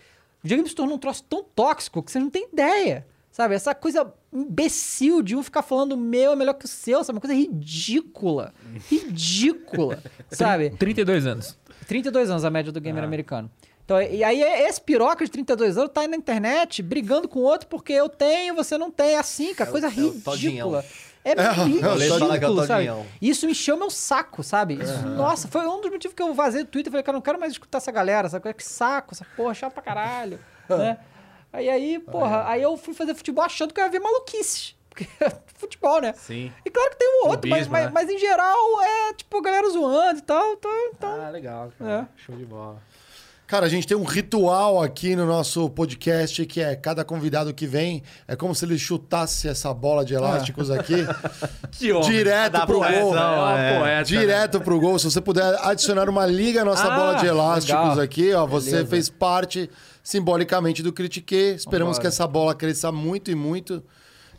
videogame 0.43 0.67
se 0.67 0.75
tornou 0.75 0.95
um 0.95 0.99
troço 0.99 1.23
tão 1.23 1.41
tóxico 1.55 2.03
que 2.03 2.11
vocês 2.11 2.21
não 2.21 2.29
têm 2.29 2.49
ideia. 2.51 3.07
Sabe, 3.31 3.55
essa 3.55 3.73
coisa 3.73 4.13
imbecil 4.33 5.21
de 5.21 5.33
um 5.35 5.41
ficar 5.43 5.61
falando 5.61 5.93
o 5.93 5.97
meu 5.97 6.33
é 6.33 6.35
melhor 6.35 6.53
que 6.55 6.65
o 6.65 6.67
seu, 6.67 7.01
sabe? 7.03 7.15
Uma 7.15 7.21
coisa 7.21 7.33
ridícula. 7.35 8.53
Ridícula. 8.89 10.03
sabe? 10.29 10.69
32 10.71 11.25
anos. 11.25 11.57
32 11.87 12.29
anos 12.29 12.43
a 12.43 12.49
média 12.49 12.71
do 12.71 12.77
Ah. 12.77 12.81
gamer 12.81 13.03
americano. 13.03 13.49
Então, 13.85 14.01
e 14.01 14.23
aí 14.23 14.41
esse 14.41 14.81
piroca 14.81 15.23
de 15.23 15.29
32 15.29 15.77
anos 15.77 15.91
tá 15.93 16.01
aí 16.01 16.07
na 16.07 16.17
internet 16.17 16.81
brigando 16.81 17.27
com 17.27 17.39
o 17.39 17.43
outro 17.43 17.67
porque 17.67 17.93
eu 17.93 18.09
tenho, 18.09 18.55
você 18.55 18.77
não 18.79 18.89
tem. 18.89 19.13
É 19.13 19.19
assim, 19.19 19.53
cara, 19.53 19.69
É 19.69 19.71
coisa 19.71 19.87
é 19.87 19.89
ridícula. 19.91 20.83
É, 21.23 21.31
é 21.39 21.49
o 21.49 21.53
ridículo, 21.53 22.65
sabe? 22.65 22.67
todinhão. 22.67 23.05
Isso 23.21 23.47
encheu 23.47 23.77
meu 23.77 23.91
saco, 23.91 24.41
sabe? 24.43 24.75
Isso, 24.81 25.07
Nossa, 25.07 25.47
foi 25.47 25.67
um 25.67 25.81
dos 25.81 25.91
motivos 25.91 26.15
que 26.15 26.21
eu 26.21 26.33
vazei 26.33 26.63
do 26.63 26.69
Twitter. 26.69 26.91
Falei, 26.91 27.03
cara, 27.03 27.15
não 27.15 27.21
quero 27.21 27.39
mais 27.39 27.51
escutar 27.51 27.77
essa 27.77 27.91
galera, 27.91 28.27
sabe? 28.27 28.51
Que 28.55 28.63
saco, 28.63 29.13
essa 29.13 29.25
porra, 29.35 29.53
chato 29.53 29.73
pra 29.73 29.83
caralho, 29.83 30.39
né? 30.67 30.97
Aí, 31.53 31.69
aí, 31.69 31.99
porra, 31.99 32.49
aí 32.49 32.63
eu 32.63 32.75
fui 32.77 32.93
fazer 32.93 33.13
futebol 33.13 33.43
achando 33.45 33.71
que 33.73 33.79
eu 33.79 33.85
ia 33.85 33.89
ver 33.89 33.99
maluquices. 33.99 34.75
Porque 34.89 35.07
futebol, 35.55 36.01
né? 36.01 36.13
Sim. 36.13 36.51
E 36.65 36.69
claro 36.71 36.89
que 36.91 36.97
tem 36.97 37.07
um 37.07 37.27
outro, 37.27 37.49
mas, 37.49 37.67
Clubismo, 37.67 37.71
mas, 37.71 37.85
né? 37.85 37.91
mas 37.93 38.09
em 38.09 38.17
geral 38.17 38.81
é 38.81 39.13
tipo 39.13 39.41
galera 39.41 39.69
zoando 39.69 40.19
e 40.19 40.21
tal. 40.21 40.53
Então, 40.53 40.71
então 40.93 41.21
Ah, 41.21 41.29
legal, 41.29 41.71
cara. 41.77 42.09
Show 42.15 42.35
de 42.35 42.45
bola. 42.45 42.81
Cara, 43.47 43.67
a 43.67 43.69
gente 43.69 43.85
tem 43.85 43.95
um 43.95 44.03
ritual 44.03 44.81
aqui 44.81 45.15
no 45.15 45.23
nosso 45.27 45.69
podcast 45.69 46.43
que 46.47 46.61
é 46.61 46.75
cada 46.75 47.05
convidado 47.05 47.53
que 47.53 47.67
vem 47.67 48.01
é 48.27 48.35
como 48.35 48.55
se 48.55 48.65
ele 48.65 48.75
chutasse 48.75 49.47
essa 49.47 49.71
bola 49.71 50.03
de 50.03 50.15
elásticos 50.15 50.71
aqui 50.71 50.95
Que 51.71 51.91
homem. 51.93 52.09
direto 52.09 52.65
pro 52.65 52.79
poeta, 52.79 52.99
gol. 53.01 53.13
não, 53.13 53.21
É 53.21 53.37
uma 53.37 53.59
é. 53.59 53.79
poeta. 53.79 54.03
Direto 54.05 54.61
pro 54.61 54.79
gol. 54.79 54.97
Se 54.97 55.05
você 55.05 55.21
puder 55.21 55.43
adicionar 55.63 56.09
uma 56.09 56.25
liga 56.25 56.63
à 56.63 56.65
nossa 56.65 56.85
Ah, 56.91 56.97
bola 56.97 57.13
de 57.19 57.27
elásticos 57.27 57.89
legal. 57.89 57.99
aqui, 57.99 58.33
ó, 58.33 58.47
você 58.47 58.71
Beleza. 58.71 58.87
fez 58.89 59.09
parte 59.09 59.69
simbolicamente 60.01 60.81
do 60.81 60.91
Critique. 60.91 61.35
Esperamos 61.35 61.97
Vambora. 61.97 62.01
que 62.01 62.07
essa 62.07 62.25
bola 62.27 62.55
cresça 62.55 62.91
muito 62.91 63.29
e 63.29 63.35
muito. 63.35 63.83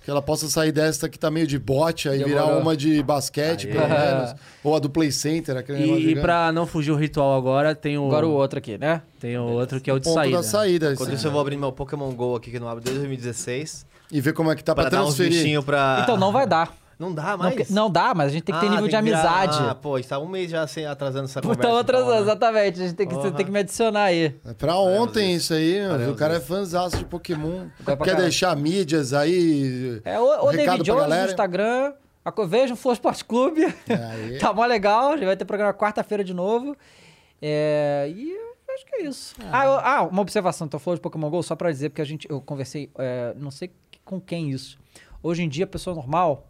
Que 0.06 0.10
ela 0.12 0.22
possa 0.22 0.48
sair 0.48 0.70
desta 0.70 1.08
que 1.08 1.18
tá 1.18 1.32
meio 1.32 1.48
de 1.48 1.58
bote 1.58 2.08
aí, 2.08 2.18
Demorou. 2.20 2.46
virar 2.46 2.58
uma 2.60 2.76
de 2.76 3.02
basquete, 3.02 3.66
pelo 3.66 3.88
menos. 3.88 4.36
Ou 4.62 4.76
a 4.76 4.78
do 4.78 4.88
Play 4.88 5.10
Center, 5.10 5.56
aquele 5.56 5.80
negócio 5.80 6.08
E, 6.08 6.12
e 6.12 6.20
pra 6.20 6.52
não 6.52 6.64
fugir 6.64 6.92
o 6.92 6.94
ritual 6.96 7.36
agora, 7.36 7.74
tem 7.74 7.98
o, 7.98 8.06
agora 8.06 8.24
o 8.24 8.30
outro 8.30 8.56
aqui, 8.60 8.78
né? 8.78 9.02
tem 9.18 9.36
o 9.36 9.42
outro 9.42 9.80
que 9.80 9.90
é 9.90 9.92
o 9.92 9.98
de 9.98 10.04
ponto 10.04 10.14
saída. 10.14 10.36
da 10.36 10.42
saída. 10.44 10.92
Enquanto 10.92 11.08
assim. 11.08 11.16
isso, 11.16 11.26
eu 11.26 11.32
vou 11.32 11.40
abrir 11.40 11.56
meu 11.56 11.72
Pokémon 11.72 12.12
GO 12.12 12.36
aqui 12.36 12.52
que 12.52 12.60
não 12.60 12.68
abre 12.68 12.84
desde 12.84 13.00
2016. 13.00 13.84
E 14.12 14.20
ver 14.20 14.32
como 14.32 14.52
é 14.52 14.54
que 14.54 14.62
tá 14.62 14.76
pra, 14.76 14.84
Pra 14.84 14.90
dar 14.90 15.02
uns 15.02 15.16
transferir. 15.16 15.32
bichinhos 15.42 15.64
pra. 15.64 15.98
Então 16.04 16.16
não 16.16 16.30
vai 16.30 16.46
dar. 16.46 16.72
Não 16.98 17.12
dá 17.12 17.22
Não, 17.32 17.38
mais? 17.38 17.54
porque- 17.54 17.72
não 17.72 17.90
dá, 17.90 18.14
mas 18.14 18.28
a 18.28 18.32
gente 18.32 18.44
tem 18.44 18.54
que 18.54 18.60
ter 18.60 18.66
Ah, 18.68 18.70
nível 18.70 18.84
de 18.88 18.96
virar- 18.96 18.98
amizade. 19.00 19.58
Ah, 19.68 19.74
pô, 19.74 19.98
está 19.98 20.18
um 20.18 20.26
mês 20.26 20.50
já 20.50 20.66
sem, 20.66 20.86
atrasando 20.86 21.26
essa 21.26 21.42
conversa. 21.42 21.60
então, 21.60 21.72
outras, 21.76 22.00
então, 22.02 22.14
né? 22.14 22.20
exatamente. 22.22 22.80
A 22.80 22.86
gente 22.86 22.96
tem 22.96 23.06
que, 23.06 23.14
Porra. 23.14 23.30
tem 23.32 23.44
que 23.44 23.52
me 23.52 23.58
adicionar 23.58 24.04
aí. 24.04 24.34
É 24.46 24.54
pra 24.54 24.76
ontem 24.76 25.34
isso 25.34 25.52
aí, 25.52 25.86
Faremos 25.86 26.14
o 26.14 26.16
cara 26.16 26.34
é 26.34 26.36
isso. 26.38 26.46
fãzaço 26.46 26.96
de 26.96 27.04
Pokémon. 27.04 27.66
Quer 27.84 27.96
caralho. 27.98 28.16
deixar 28.22 28.56
mídias 28.56 29.12
aí. 29.12 30.00
É 30.04 30.18
o, 30.18 30.46
o 30.46 30.50
David 30.52 30.82
Jones 30.82 31.06
no 31.08 31.24
Instagram. 31.26 31.92
Veja 32.48 32.72
o 32.74 32.76
Flow 32.76 32.94
Sport 32.94 33.22
Clube. 33.24 33.60
Tá 34.40 34.52
mó 34.54 34.64
legal. 34.64 35.10
A 35.10 35.16
gente 35.16 35.26
vai 35.26 35.36
ter 35.36 35.44
programa 35.44 35.74
quarta-feira 35.74 36.24
de 36.24 36.32
novo. 36.32 36.74
É, 37.42 38.10
e 38.14 38.32
acho 38.74 38.86
que 38.86 38.94
é 38.96 39.02
isso. 39.04 39.34
Ah, 39.52 39.64
eu- 39.66 39.72
ah, 39.78 40.02
uma 40.10 40.22
observação. 40.22 40.66
Então, 40.66 40.80
falou 40.80 40.96
de 40.96 41.02
Pokémon 41.02 41.28
GO, 41.30 41.42
só 41.42 41.54
pra 41.54 41.70
dizer, 41.70 41.90
porque 41.90 42.02
a 42.02 42.06
gente, 42.06 42.26
eu 42.30 42.40
conversei, 42.40 42.90
é, 42.98 43.34
não 43.38 43.50
sei 43.50 43.70
com 44.04 44.20
quem 44.20 44.50
isso. 44.50 44.78
Hoje 45.22 45.42
em 45.42 45.48
dia, 45.48 45.64
a 45.64 45.68
pessoa 45.68 45.94
normal, 45.94 46.46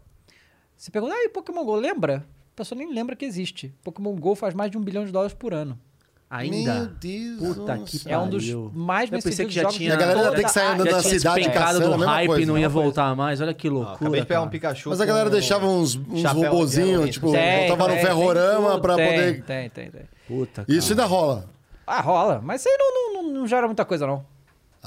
você 0.77 0.91
pergunta, 0.91 1.13
ah, 1.15 1.23
e 1.25 1.29
Pokémon 1.29 1.65
GO, 1.65 1.75
lembra? 1.75 2.25
A 2.53 2.55
pessoa 2.55 2.77
nem 2.77 2.93
lembra 2.93 3.15
que 3.15 3.25
existe. 3.25 3.73
Pokémon 3.83 4.15
GO 4.15 4.35
faz 4.35 4.53
mais 4.53 4.71
de 4.71 4.77
um 4.77 4.81
bilhão 4.81 5.05
de 5.05 5.11
dólares 5.11 5.33
por 5.33 5.53
ano. 5.53 5.77
Ainda. 6.29 6.73
Meu 6.73 6.85
Deus. 6.87 7.55
Puta 7.55 7.77
que 7.85 8.01
É 8.11 8.17
um 8.17 8.27
dos 8.29 8.43
Pariu. 8.43 8.69
mais 8.75 9.09
Eu 9.09 9.11
bem 9.13 9.21
pensei 9.21 9.45
que 9.45 9.51
sucedidos 9.51 9.53
já 9.53 9.61
jogos 9.61 9.77
tinha- 9.77 9.93
a 9.93 9.95
galera 9.95 10.35
tem 10.35 10.43
que 10.43 10.51
sair 10.51 10.67
andando 10.73 10.91
na 10.91 11.01
cidade 11.01 11.49
caçando, 11.51 11.85
a 11.85 11.89
do 11.89 11.97
mesma 11.97 12.05
hype 12.13 12.27
coisa, 12.27 12.41
e 12.41 12.45
não 12.45 12.57
ia 12.57 12.67
voltar 12.67 13.15
mais. 13.15 13.39
Olha 13.39 13.53
que 13.53 13.69
loucura. 13.69 13.95
acabei 13.95 14.19
de 14.21 14.27
pegar 14.27 14.41
um. 14.41 14.49
Pikachu. 14.49 14.89
Mas 14.89 14.99
a 14.99 15.05
galera 15.05 15.29
deixava 15.29 15.65
uns, 15.65 15.95
uns 15.95 16.23
robozinhos, 16.25 17.09
tipo, 17.11 17.31
Tem, 17.31 17.69
botava 17.69 17.87
no 17.87 17.93
tem, 17.95 18.05
ferrorama 18.05 18.71
tem 18.71 18.81
pra 18.81 18.93
tudo, 18.95 19.05
poder. 19.05 19.33
Tem, 19.33 19.41
tem, 19.41 19.69
tem. 19.69 19.91
tem. 19.91 20.01
Puta, 20.27 20.65
cara. 20.65 20.77
Isso 20.77 20.91
ainda 20.91 21.05
rola. 21.05 21.49
Ah, 21.85 22.01
rola. 22.01 22.41
Mas 22.43 22.59
isso 22.59 22.69
aí 22.69 22.75
não, 22.77 23.13
não, 23.13 23.23
não, 23.23 23.39
não 23.39 23.47
gera 23.47 23.65
muita 23.65 23.85
coisa, 23.85 24.05
não. 24.05 24.25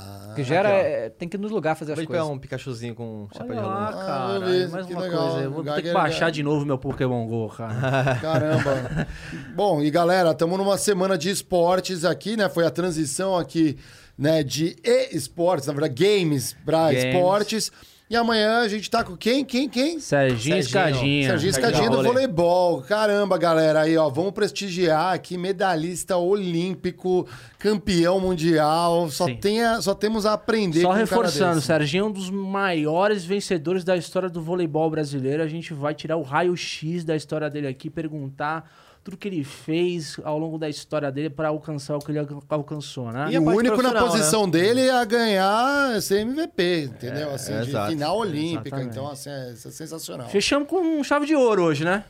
Ah, 0.00 0.32
que 0.34 0.44
gera 0.44 0.68
aqui, 0.68 0.78
é, 0.86 1.08
tem 1.10 1.28
que 1.28 1.36
ir 1.36 1.40
nos 1.40 1.50
lugares 1.50 1.78
fazer 1.78 1.92
as 1.92 1.98
Acabei 1.98 2.06
de 2.06 2.12
pegar 2.12 2.20
coisas. 2.22 2.36
um 2.36 2.40
Pikachuzinho 2.40 2.94
com 2.94 3.28
chapéu 3.36 3.54
de. 3.54 3.60
Ah, 3.60 3.92
cara. 3.92 4.68
mais 4.70 4.86
que 4.86 4.92
uma 4.94 5.02
legal. 5.02 5.28
coisa. 5.28 5.44
Eu 5.44 5.50
vou 5.50 5.62
ter 5.64 5.70
que 5.70 5.76
Geiger- 5.82 5.94
baixar 5.94 6.30
de 6.30 6.42
novo 6.42 6.64
meu 6.64 6.78
Pokémon 6.78 7.26
GO, 7.26 7.48
cara. 7.48 8.16
Caramba. 8.22 9.06
Bom, 9.54 9.82
e 9.82 9.90
galera, 9.90 10.30
estamos 10.30 10.56
numa 10.58 10.78
semana 10.78 11.18
de 11.18 11.30
esportes 11.30 12.04
aqui, 12.04 12.36
né? 12.36 12.48
Foi 12.48 12.64
a 12.64 12.70
transição 12.70 13.36
aqui, 13.36 13.76
né, 14.16 14.42
de 14.42 14.76
e-esportes, 14.84 15.66
na 15.66 15.72
verdade, 15.72 15.94
games 15.94 16.56
para 16.64 16.86
Games. 16.92 17.04
esportes. 17.04 17.72
E 18.10 18.16
amanhã 18.16 18.58
a 18.58 18.66
gente 18.66 18.90
tá 18.90 19.04
com 19.04 19.16
quem? 19.16 19.44
Quem? 19.44 19.68
Quem? 19.68 20.00
Serginho. 20.00 20.56
Escadinha. 20.56 21.28
Serginho 21.28 21.50
Escadinha 21.50 21.88
do 21.88 22.02
voleibol. 22.02 22.82
Caramba, 22.82 23.38
galera. 23.38 23.82
Aí, 23.82 23.96
ó, 23.96 24.08
vamos 24.08 24.32
prestigiar 24.32 25.14
aqui, 25.14 25.38
medalhista 25.38 26.16
olímpico, 26.16 27.24
campeão 27.56 28.18
mundial. 28.18 29.08
Só, 29.10 29.26
Sim. 29.26 29.36
tem 29.36 29.62
a- 29.62 29.80
só 29.80 29.94
temos 29.94 30.26
a 30.26 30.32
aprender 30.32 30.80
Só 30.80 30.88
com 30.88 30.92
um 30.94 30.96
cara 30.96 31.06
reforçando, 31.06 31.52
o 31.52 31.54
desse. 31.54 31.66
Serginho 31.68 32.04
é 32.04 32.08
um 32.08 32.12
dos 32.12 32.30
maiores 32.30 33.24
vencedores 33.24 33.84
da 33.84 33.96
história 33.96 34.28
do 34.28 34.42
voleibol 34.42 34.90
brasileiro. 34.90 35.40
A 35.40 35.46
gente 35.46 35.72
vai 35.72 35.94
tirar 35.94 36.16
o 36.16 36.22
raio-x 36.22 37.04
da 37.04 37.14
história 37.14 37.48
dele 37.48 37.68
aqui, 37.68 37.88
perguntar 37.88 38.68
tudo 39.02 39.16
que 39.16 39.26
ele 39.28 39.42
fez 39.42 40.18
ao 40.24 40.38
longo 40.38 40.58
da 40.58 40.68
história 40.68 41.10
dele 41.10 41.30
para 41.30 41.48
alcançar 41.48 41.96
o 41.96 41.98
que 42.00 42.10
ele 42.12 42.18
alcan- 42.18 42.40
alcançou, 42.48 43.10
né? 43.10 43.28
E 43.30 43.38
o 43.38 43.42
único 43.42 43.62
na 43.82 43.90
profissional, 43.90 44.08
posição 44.08 44.48
dele 44.48 44.90
a 44.90 45.04
ganhar 45.04 46.00
ser 46.02 46.20
MVP, 46.20 46.84
entendeu? 46.84 47.30
assim, 47.30 47.52
é, 47.52 47.60
de 47.62 47.68
exato. 47.70 47.90
final 47.90 48.18
olímpica. 48.18 48.68
Exatamente. 48.76 48.90
Então, 48.90 49.10
assim, 49.10 49.30
é, 49.30 49.50
é 49.52 49.54
sensacional. 49.54 50.28
Fechamos 50.28 50.68
com 50.68 50.76
um 50.80 51.02
chave 51.02 51.24
de 51.26 51.34
ouro 51.34 51.62
hoje, 51.62 51.84
né? 51.84 52.04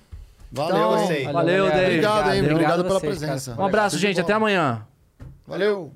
Valeu. 0.53 0.99
Então. 1.13 1.33
Valeu. 1.33 1.67
Dave. 1.67 1.85
Obrigado, 1.85 2.33
hein? 2.33 2.41
Obrigado 2.41 2.51
Obrigado 2.53 2.85
pela 2.85 2.99
vocês, 2.99 3.19
cara. 3.21 3.33
presença. 3.33 3.61
Um 3.61 3.65
abraço, 3.65 3.97
Tudo 3.97 4.03
gente. 4.03 4.21
Até 4.21 4.33
amanhã. 4.33 4.85
Valeu. 5.47 5.93